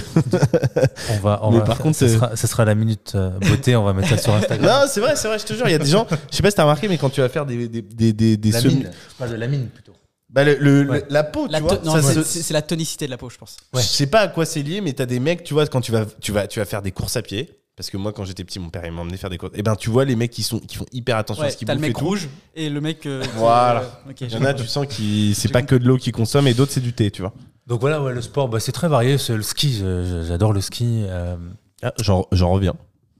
on 1.10 1.16
va, 1.18 1.38
on 1.42 1.52
Mais 1.52 1.58
va 1.58 1.64
par 1.64 1.78
contre, 1.78 2.02
euh, 2.02 2.08
sera, 2.08 2.34
ce 2.34 2.46
sera 2.48 2.64
la 2.64 2.74
minute 2.74 3.12
euh, 3.14 3.30
beauté, 3.38 3.76
on 3.76 3.84
va 3.84 3.92
mettre 3.92 4.08
ça 4.08 4.16
sur 4.18 4.34
Instagram. 4.34 4.66
non, 4.68 4.86
c'est 4.88 4.98
vrai, 5.00 5.14
c'est 5.14 5.28
vrai, 5.28 5.38
je 5.38 5.44
te 5.44 5.52
jure, 5.54 5.68
il 5.68 5.72
y 5.72 5.74
a 5.74 5.78
des 5.78 5.86
gens. 5.86 6.06
Je 6.32 6.36
sais 6.36 6.42
pas 6.42 6.50
si 6.50 6.56
t'as 6.56 6.64
remarqué, 6.64 6.88
mais 6.88 6.98
quand 6.98 7.10
tu 7.10 7.20
vas 7.20 7.28
faire 7.28 7.46
des, 7.46 7.68
des, 7.68 7.82
des, 7.82 8.12
des, 8.12 8.36
des 8.36 8.50
la 8.50 8.60
semi- 8.60 8.74
mine, 8.78 8.90
je 9.10 9.14
parle 9.16 9.30
de 9.30 9.36
la 9.36 9.46
mine 9.46 9.68
plutôt. 9.68 9.92
Bah, 10.34 10.42
le, 10.44 10.56
le- 10.58 10.90
Ouais. 10.90 11.04
la 11.10 11.22
peau, 11.24 11.46
La 11.48 11.58
tu 11.60 11.64
vois. 11.64 11.76
to- 11.76 11.84
non, 11.86 11.92
ça 11.92 12.02
c'est- 12.02 12.14
se- 12.14 12.22
c'est 12.24 12.42
c'est 12.42 12.54
la 12.54 12.62
tonicité 12.62 13.06
de 13.06 13.10
la 13.12 13.16
peau, 13.16 13.30
je 13.30 13.38
pense. 13.38 13.56
Ouais. 13.72 13.80
Je 13.80 13.86
sais 13.86 14.06
pas 14.08 14.20
à 14.20 14.28
quoi 14.28 14.44
c'est 14.44 14.62
lié, 14.62 14.80
mais 14.80 14.92
t'as 14.92 15.06
des 15.06 15.20
mecs, 15.20 15.44
tu 15.44 15.54
vois, 15.54 15.66
quand 15.68 15.80
tu 15.80 15.92
vas, 15.92 16.04
tu 16.20 16.32
vas, 16.32 16.46
tu 16.48 16.58
vas 16.58 16.64
faire 16.64 16.82
des 16.82 16.90
courses 16.92 17.16
à 17.16 17.22
pied. 17.22 17.50
Parce 17.76 17.90
que 17.90 17.96
moi, 17.96 18.12
quand 18.12 18.24
j'étais 18.24 18.44
petit, 18.44 18.60
mon 18.60 18.70
père 18.70 18.84
il 18.86 18.92
m'a 18.92 19.00
emmené 19.00 19.16
faire 19.16 19.30
des 19.30 19.38
courses. 19.38 19.52
Et 19.56 19.62
ben, 19.62 19.74
tu 19.74 19.90
vois 19.90 20.04
les 20.04 20.14
mecs 20.14 20.30
qui 20.30 20.44
sont, 20.44 20.60
qui 20.60 20.76
font 20.76 20.86
hyper 20.92 21.16
attention 21.16 21.42
à 21.44 21.50
ce 21.50 21.56
qu'ils 21.56 21.66
T'as 21.66 21.74
le 21.74 21.78
bouffent 21.80 21.86
et 21.86 21.88
mec 21.88 21.96
tout. 21.98 22.04
rouge 22.04 22.28
et 22.54 22.68
le 22.70 22.80
mec. 22.80 23.04
euh, 23.06 23.22
Voilà. 23.36 23.80
euh, 24.08 24.12
Il 24.20 24.32
y 24.32 24.36
en 24.36 24.44
a, 24.44 24.54
tu 24.54 24.66
sens 24.66 24.86
qui, 24.88 25.34
c'est 25.36 25.48
pas 25.48 25.62
que 25.62 25.74
de 25.74 25.84
l'eau 25.86 25.96
qu'ils 25.96 26.12
consomment 26.12 26.46
et 26.48 26.54
d'autres 26.54 26.70
c'est 26.72 26.80
du 26.80 26.92
thé, 26.92 27.10
tu 27.10 27.22
vois. 27.22 27.32
Donc 27.66 27.80
voilà, 27.80 28.00
ouais, 28.02 28.12
le 28.14 28.22
sport, 28.22 28.48
bah, 28.48 28.60
c'est 28.60 28.70
très 28.72 28.86
varié. 28.88 29.18
C'est 29.18 29.36
le 29.36 29.42
ski, 29.42 29.72
je- 29.74 30.04
je- 30.04 30.26
j'adore 30.28 30.52
le 30.52 30.60
ski. 30.60 31.04
euh, 31.08 31.34
Ah, 31.82 31.92
j'en, 32.00 32.26
j'en 32.30 32.50
reviens. 32.52 32.74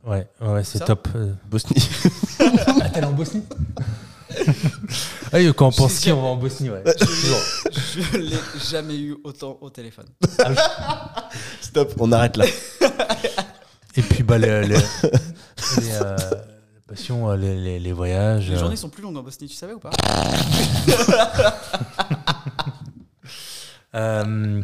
ouais, 0.06 0.26
ouais, 0.40 0.62
c'est 0.64 0.78
Ça 0.78 0.84
top. 0.84 1.08
Bosnie. 1.50 1.76
Ah, 2.80 2.88
t'es 2.90 2.98
allé 2.98 3.06
en 3.06 3.12
Bosnie? 3.12 3.42
Ah 5.32 5.38
quand 5.56 5.68
on 5.68 5.72
pense 5.72 5.92
ski, 5.92 6.12
on 6.12 6.20
va 6.22 6.28
en 6.28 6.36
Bosnie, 6.36 6.70
ouais. 6.70 6.82
Je 6.86 8.18
l'ai 8.18 8.36
jamais 8.70 8.96
eu 8.98 9.16
autant 9.24 9.58
au 9.60 9.70
téléphone. 9.70 10.06
Stop, 11.60 11.94
on 11.98 12.12
arrête 12.12 12.36
là. 12.36 12.44
Et 13.96 14.02
puis, 14.02 14.22
bah, 14.22 14.38
les, 14.38 14.62
les, 14.62 14.76
les, 14.76 15.92
euh, 15.92 16.16
la 16.16 16.80
passion, 16.88 17.30
euh, 17.30 17.36
les, 17.36 17.54
les- 17.56 17.78
les 17.80 17.92
voyages. 17.92 18.48
Les 18.50 18.56
euh, 18.56 18.58
journées 18.58 18.76
sont 18.76 18.88
plus 18.88 19.02
longues 19.02 19.16
en 19.16 19.22
Bosnie, 19.22 19.48
tu 19.48 19.54
savais 19.54 19.72
ou 19.74 19.78
pas? 19.80 19.90
Euh, 23.94 24.60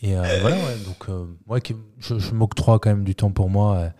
et 0.00 0.16
euh, 0.16 0.38
voilà, 0.42 0.56
ouais, 0.56 0.76
donc, 0.86 1.08
euh, 1.08 1.26
ouais, 1.48 1.60
qui- 1.60 1.74
je, 1.98 2.20
je 2.20 2.32
m'octroie 2.34 2.78
quand 2.78 2.90
même 2.90 3.02
du 3.02 3.16
temps 3.16 3.32
pour 3.32 3.50
moi. 3.50 3.90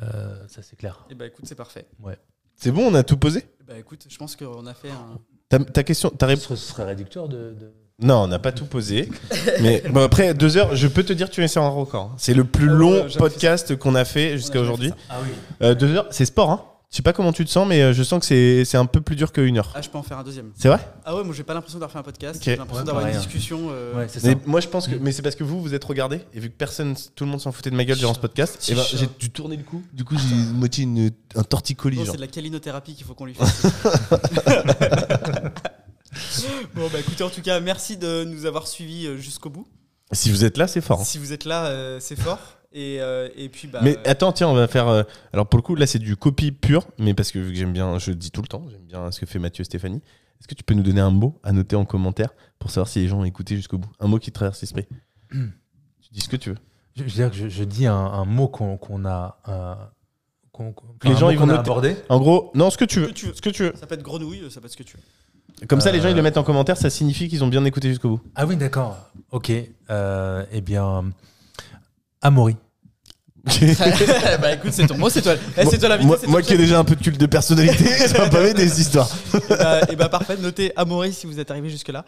ça, 0.00 0.62
c'est 0.62 0.76
clair. 0.76 1.04
Eh 1.10 1.14
ben 1.14 1.26
écoute, 1.26 1.44
c'est 1.46 1.54
parfait. 1.54 1.86
Ouais. 2.00 2.18
C'est 2.62 2.70
bon, 2.72 2.88
on 2.90 2.94
a 2.94 3.02
tout 3.02 3.16
posé 3.16 3.44
Bah 3.66 3.74
écoute, 3.78 4.04
je 4.08 4.16
pense 4.18 4.36
qu'on 4.36 4.66
a 4.66 4.74
fait 4.74 4.90
un. 4.90 5.18
ta, 5.48 5.58
ta 5.60 5.82
question, 5.82 6.10
ta 6.10 6.26
réponse 6.26 6.44
serait, 6.44 6.56
ce 6.56 6.66
serait 6.66 6.84
réducteur 6.84 7.28
de. 7.28 7.54
de- 7.58 7.72
Non, 8.02 8.24
on 8.24 8.26
n'a 8.28 8.38
pas 8.38 8.52
tout 8.52 8.66
posé. 8.66 9.08
mais 9.62 9.82
bon, 9.90 10.02
après 10.02 10.34
deux 10.34 10.56
heures, 10.58 10.76
je 10.76 10.86
peux 10.86 11.02
te 11.02 11.12
dire 11.14 11.28
que 11.30 11.34
tu 11.34 11.42
es 11.42 11.48
sur 11.48 11.62
un 11.62 11.68
record. 11.70 12.12
C'est 12.18 12.34
le 12.34 12.44
plus 12.44 12.68
Ah 12.68 12.74
long 12.74 13.06
podcast 13.16 13.76
qu'on 13.76 13.94
a 13.94 14.04
fait 14.04 14.36
jusqu'à 14.36 14.60
aujourd'hui. 14.60 14.92
Ah 15.08 15.16
oui. 15.22 15.30
Euh, 15.62 15.74
deux 15.74 15.94
heures, 15.94 16.06
c'est 16.10 16.26
sport, 16.26 16.50
hein 16.50 16.64
Je 16.90 16.96
sais 16.96 17.02
pas 17.02 17.12
comment 17.12 17.32
tu 17.32 17.44
te 17.44 17.50
sens, 17.50 17.68
mais 17.68 17.82
euh, 17.82 17.92
je 17.92 18.02
sens 18.02 18.18
que 18.18 18.26
c'est 18.26 18.64
c'est 18.64 18.76
un 18.76 18.84
peu 18.84 19.00
plus 19.00 19.14
dur 19.14 19.30
qu'une 19.32 19.58
heure. 19.58 19.70
Ah, 19.76 19.80
je 19.80 19.88
peux 19.88 19.96
en 19.96 20.02
faire 20.02 20.18
un 20.18 20.24
deuxième. 20.24 20.50
C'est 20.58 20.66
vrai? 20.66 20.80
Ah 21.04 21.14
ouais, 21.14 21.22
moi 21.22 21.32
j'ai 21.32 21.44
pas 21.44 21.54
l'impression 21.54 21.78
d'avoir 21.78 21.92
fait 21.92 22.00
un 22.00 22.02
podcast. 22.02 22.42
J'ai 22.44 22.56
l'impression 22.56 22.80
Ouais, 22.80 22.84
d'avoir 22.86 23.06
une 23.06 23.14
hein. 23.14 23.18
discussion. 23.18 23.68
euh, 23.70 23.94
Ouais, 23.94 24.08
c'est 24.08 24.18
ça. 24.18 24.26
Mais 24.26 24.36
moi 24.44 24.58
je 24.58 24.66
pense 24.66 24.88
que 24.88 24.96
mais 24.96 25.12
c'est 25.12 25.22
parce 25.22 25.36
que 25.36 25.44
vous 25.44 25.62
vous 25.62 25.72
êtes 25.74 25.84
regardé 25.84 26.20
et 26.34 26.40
vu 26.40 26.50
que 26.50 26.56
personne 26.56 26.96
tout 27.14 27.24
le 27.24 27.30
monde 27.30 27.40
s'en 27.40 27.52
foutait 27.52 27.70
de 27.70 27.76
ma 27.76 27.84
gueule 27.84 27.96
durant 27.98 28.12
ce 28.12 28.18
podcast 28.18 28.56
C'est 28.58 28.72
et 28.72 28.74
ben, 28.74 28.82
chaud. 28.82 28.96
j'ai 28.98 29.08
dû 29.20 29.30
tourner 29.30 29.56
le 29.56 29.62
cou 29.62 29.84
du 29.92 30.02
coup 30.04 30.16
j'ai 30.18 30.34
moitié 30.52 30.82
une, 30.82 31.12
un 31.36 31.44
torticolis 31.44 32.00
c'est 32.06 32.16
de 32.16 32.20
la 32.20 32.26
calinothérapie 32.26 32.96
qu'il 32.96 33.06
faut 33.06 33.14
qu'on 33.14 33.26
lui 33.26 33.34
fasse. 33.38 33.62
bon, 36.74 36.88
bah 36.92 36.98
écoutez, 36.98 37.22
en 37.22 37.30
tout 37.30 37.40
cas, 37.42 37.60
merci 37.60 37.96
de 37.96 38.24
nous 38.24 38.46
avoir 38.46 38.66
suivis 38.66 39.06
euh, 39.06 39.16
jusqu'au 39.16 39.48
bout. 39.50 39.68
si 40.10 40.28
vous 40.32 40.44
êtes 40.44 40.58
là 40.58 40.66
c'est 40.66 40.80
fort 40.80 41.02
hein. 41.02 41.04
Si 41.04 41.18
vous 41.18 41.32
êtes 41.32 41.44
là, 41.44 41.66
euh, 41.66 41.98
c'est 42.00 42.18
fort. 42.18 42.40
Et, 42.72 42.98
euh, 43.00 43.28
et 43.36 43.48
puis, 43.48 43.66
bah. 43.66 43.80
mais 43.82 43.98
attends 44.06 44.30
tiens 44.32 44.46
on 44.48 44.54
va 44.54 44.68
faire 44.68 44.86
euh, 44.86 45.02
alors 45.32 45.48
pour 45.48 45.58
le 45.58 45.62
coup 45.62 45.74
là 45.74 45.88
c'est 45.88 45.98
du 45.98 46.14
copie 46.16 46.52
pur 46.52 46.86
mais 47.00 47.14
parce 47.14 47.32
que 47.32 47.40
vu 47.40 47.50
que 47.50 47.58
j'aime 47.58 47.72
bien 47.72 47.98
je 47.98 48.10
le 48.10 48.16
dis 48.16 48.30
tout 48.30 48.42
le 48.42 48.46
temps 48.46 48.64
j'aime 48.70 48.82
bien 48.84 49.10
ce 49.10 49.18
que 49.18 49.26
fait 49.26 49.40
Mathieu 49.40 49.62
et 49.62 49.64
Stéphanie 49.64 50.00
est-ce 50.38 50.46
que 50.46 50.54
tu 50.54 50.62
peux 50.62 50.74
nous 50.74 50.84
donner 50.84 51.00
un 51.00 51.10
mot 51.10 51.40
à 51.42 51.50
noter 51.50 51.74
en 51.74 51.84
commentaire 51.84 52.30
pour 52.60 52.70
savoir 52.70 52.86
si 52.88 53.00
les 53.00 53.08
gens 53.08 53.18
ont 53.20 53.24
écouté 53.24 53.56
jusqu'au 53.56 53.78
bout? 53.78 53.90
Un 53.98 54.06
mot 54.06 54.18
qui 54.20 54.30
te 54.30 54.34
traverse 54.36 54.60
l'esprit 54.60 54.86
tu 55.32 55.38
dis 56.12 56.20
ce 56.20 56.28
que 56.28 56.36
tu 56.36 56.50
veux 56.50 56.58
Je, 56.94 57.02
je 57.02 57.08
veux 57.08 57.10
dire 57.10 57.30
que 57.30 57.36
je, 57.36 57.48
je 57.48 57.64
dis 57.64 57.86
un, 57.88 57.94
un 57.96 58.24
mot 58.24 58.46
qu'on 58.46 58.76
qu'on 58.76 59.04
a. 59.04 59.40
euh, 59.48 59.74
qu'on- 60.52 60.72
qu'on- 60.72 60.86
Les 61.02 61.16
gens, 61.16 61.26
mot 61.26 61.32
ils 61.32 61.38
vont 61.38 61.46
qu'on 61.46 61.50
a 61.50 61.56
noter. 61.56 61.70
abordé. 61.70 61.96
en 62.08 62.20
gros 62.20 62.52
non 62.54 62.70
ce 62.70 62.78
que 62.78 62.84
tu 62.84 62.94
Ce 62.94 63.00
veux 63.00 63.06
que 63.08 63.12
tu 63.14 63.26
veux. 63.26 63.34
ce 63.34 63.42
que 63.42 63.50
tu 63.50 63.62
veux 63.64 63.72
Ça 63.74 63.86
peut 63.88 63.96
être 63.96 64.02
grenouille, 64.04 64.48
ça 64.48 64.60
peut 64.60 64.66
être 64.66 64.72
ce 64.72 64.76
que 64.76 64.84
tu 64.84 64.96
veux. 64.96 65.66
comme 65.66 65.80
ça 65.80 65.90
les 65.90 65.98
gens 66.00 66.08
ils 66.08 66.12
Euh, 66.12 66.16
le 66.16 66.22
mettent 66.22 66.38
en 66.38 66.44
commentaire 66.44 66.76
ça 66.76 66.88
signifie 66.88 67.28
qu'ils 67.28 67.42
ont 67.42 67.48
bien 67.48 67.64
écouté 67.64 67.88
jusqu'au 67.88 68.10
bout 68.10 68.20
Ah 68.36 68.46
oui, 68.46 68.56
d'accord. 68.56 68.96
Ok. 69.32 69.50
Euh, 69.90 70.44
eh 70.52 70.60
bien, 70.60 71.10
Amaury. 72.20 72.56
bah 74.40 74.52
écoute, 74.52 74.72
c'est 74.72 74.86
ton 74.86 74.98
mot, 74.98 75.08
c'est 75.08 75.22
toi. 75.22 75.34
Eh, 75.56 75.64
c'est 75.64 75.78
toi 75.78 75.88
l'invité. 75.88 76.06
moi, 76.06 76.18
c'est 76.20 76.26
moi 76.26 76.42
qui 76.42 76.52
ai 76.52 76.58
déjà 76.58 76.78
un 76.78 76.84
peu 76.84 76.94
de 76.94 77.02
culte 77.02 77.18
de 77.18 77.26
personnalité, 77.26 77.84
ça 78.08 78.18
va 78.18 78.28
pas 78.28 78.52
des 78.52 78.80
histoires. 78.80 79.08
et 79.34 79.38
bah, 79.48 79.80
et 79.90 79.96
bah, 79.96 80.08
parfait, 80.08 80.36
notez 80.36 80.72
Amaury 80.76 81.12
si 81.12 81.26
vous 81.26 81.40
êtes 81.40 81.50
arrivé 81.50 81.70
jusque-là. 81.70 82.04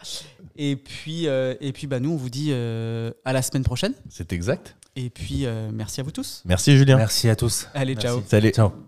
Et 0.55 0.75
puis, 0.75 1.27
euh, 1.27 1.55
et 1.59 1.71
puis 1.71 1.87
bah, 1.87 1.99
nous, 1.99 2.11
on 2.11 2.17
vous 2.17 2.29
dit 2.29 2.49
euh, 2.51 3.11
à 3.25 3.33
la 3.33 3.41
semaine 3.41 3.63
prochaine. 3.63 3.93
C'est 4.09 4.31
exact. 4.31 4.75
Et 4.95 5.09
puis, 5.09 5.45
euh, 5.45 5.71
merci 5.73 6.01
à 6.01 6.03
vous 6.03 6.11
tous. 6.11 6.43
Merci 6.45 6.77
Julien. 6.77 6.97
Merci 6.97 7.29
à 7.29 7.35
tous. 7.35 7.67
Allez, 7.73 7.95
Merci. 7.95 8.07
ciao. 8.07 8.23
Salut. 8.27 8.51
Ciao. 8.51 8.83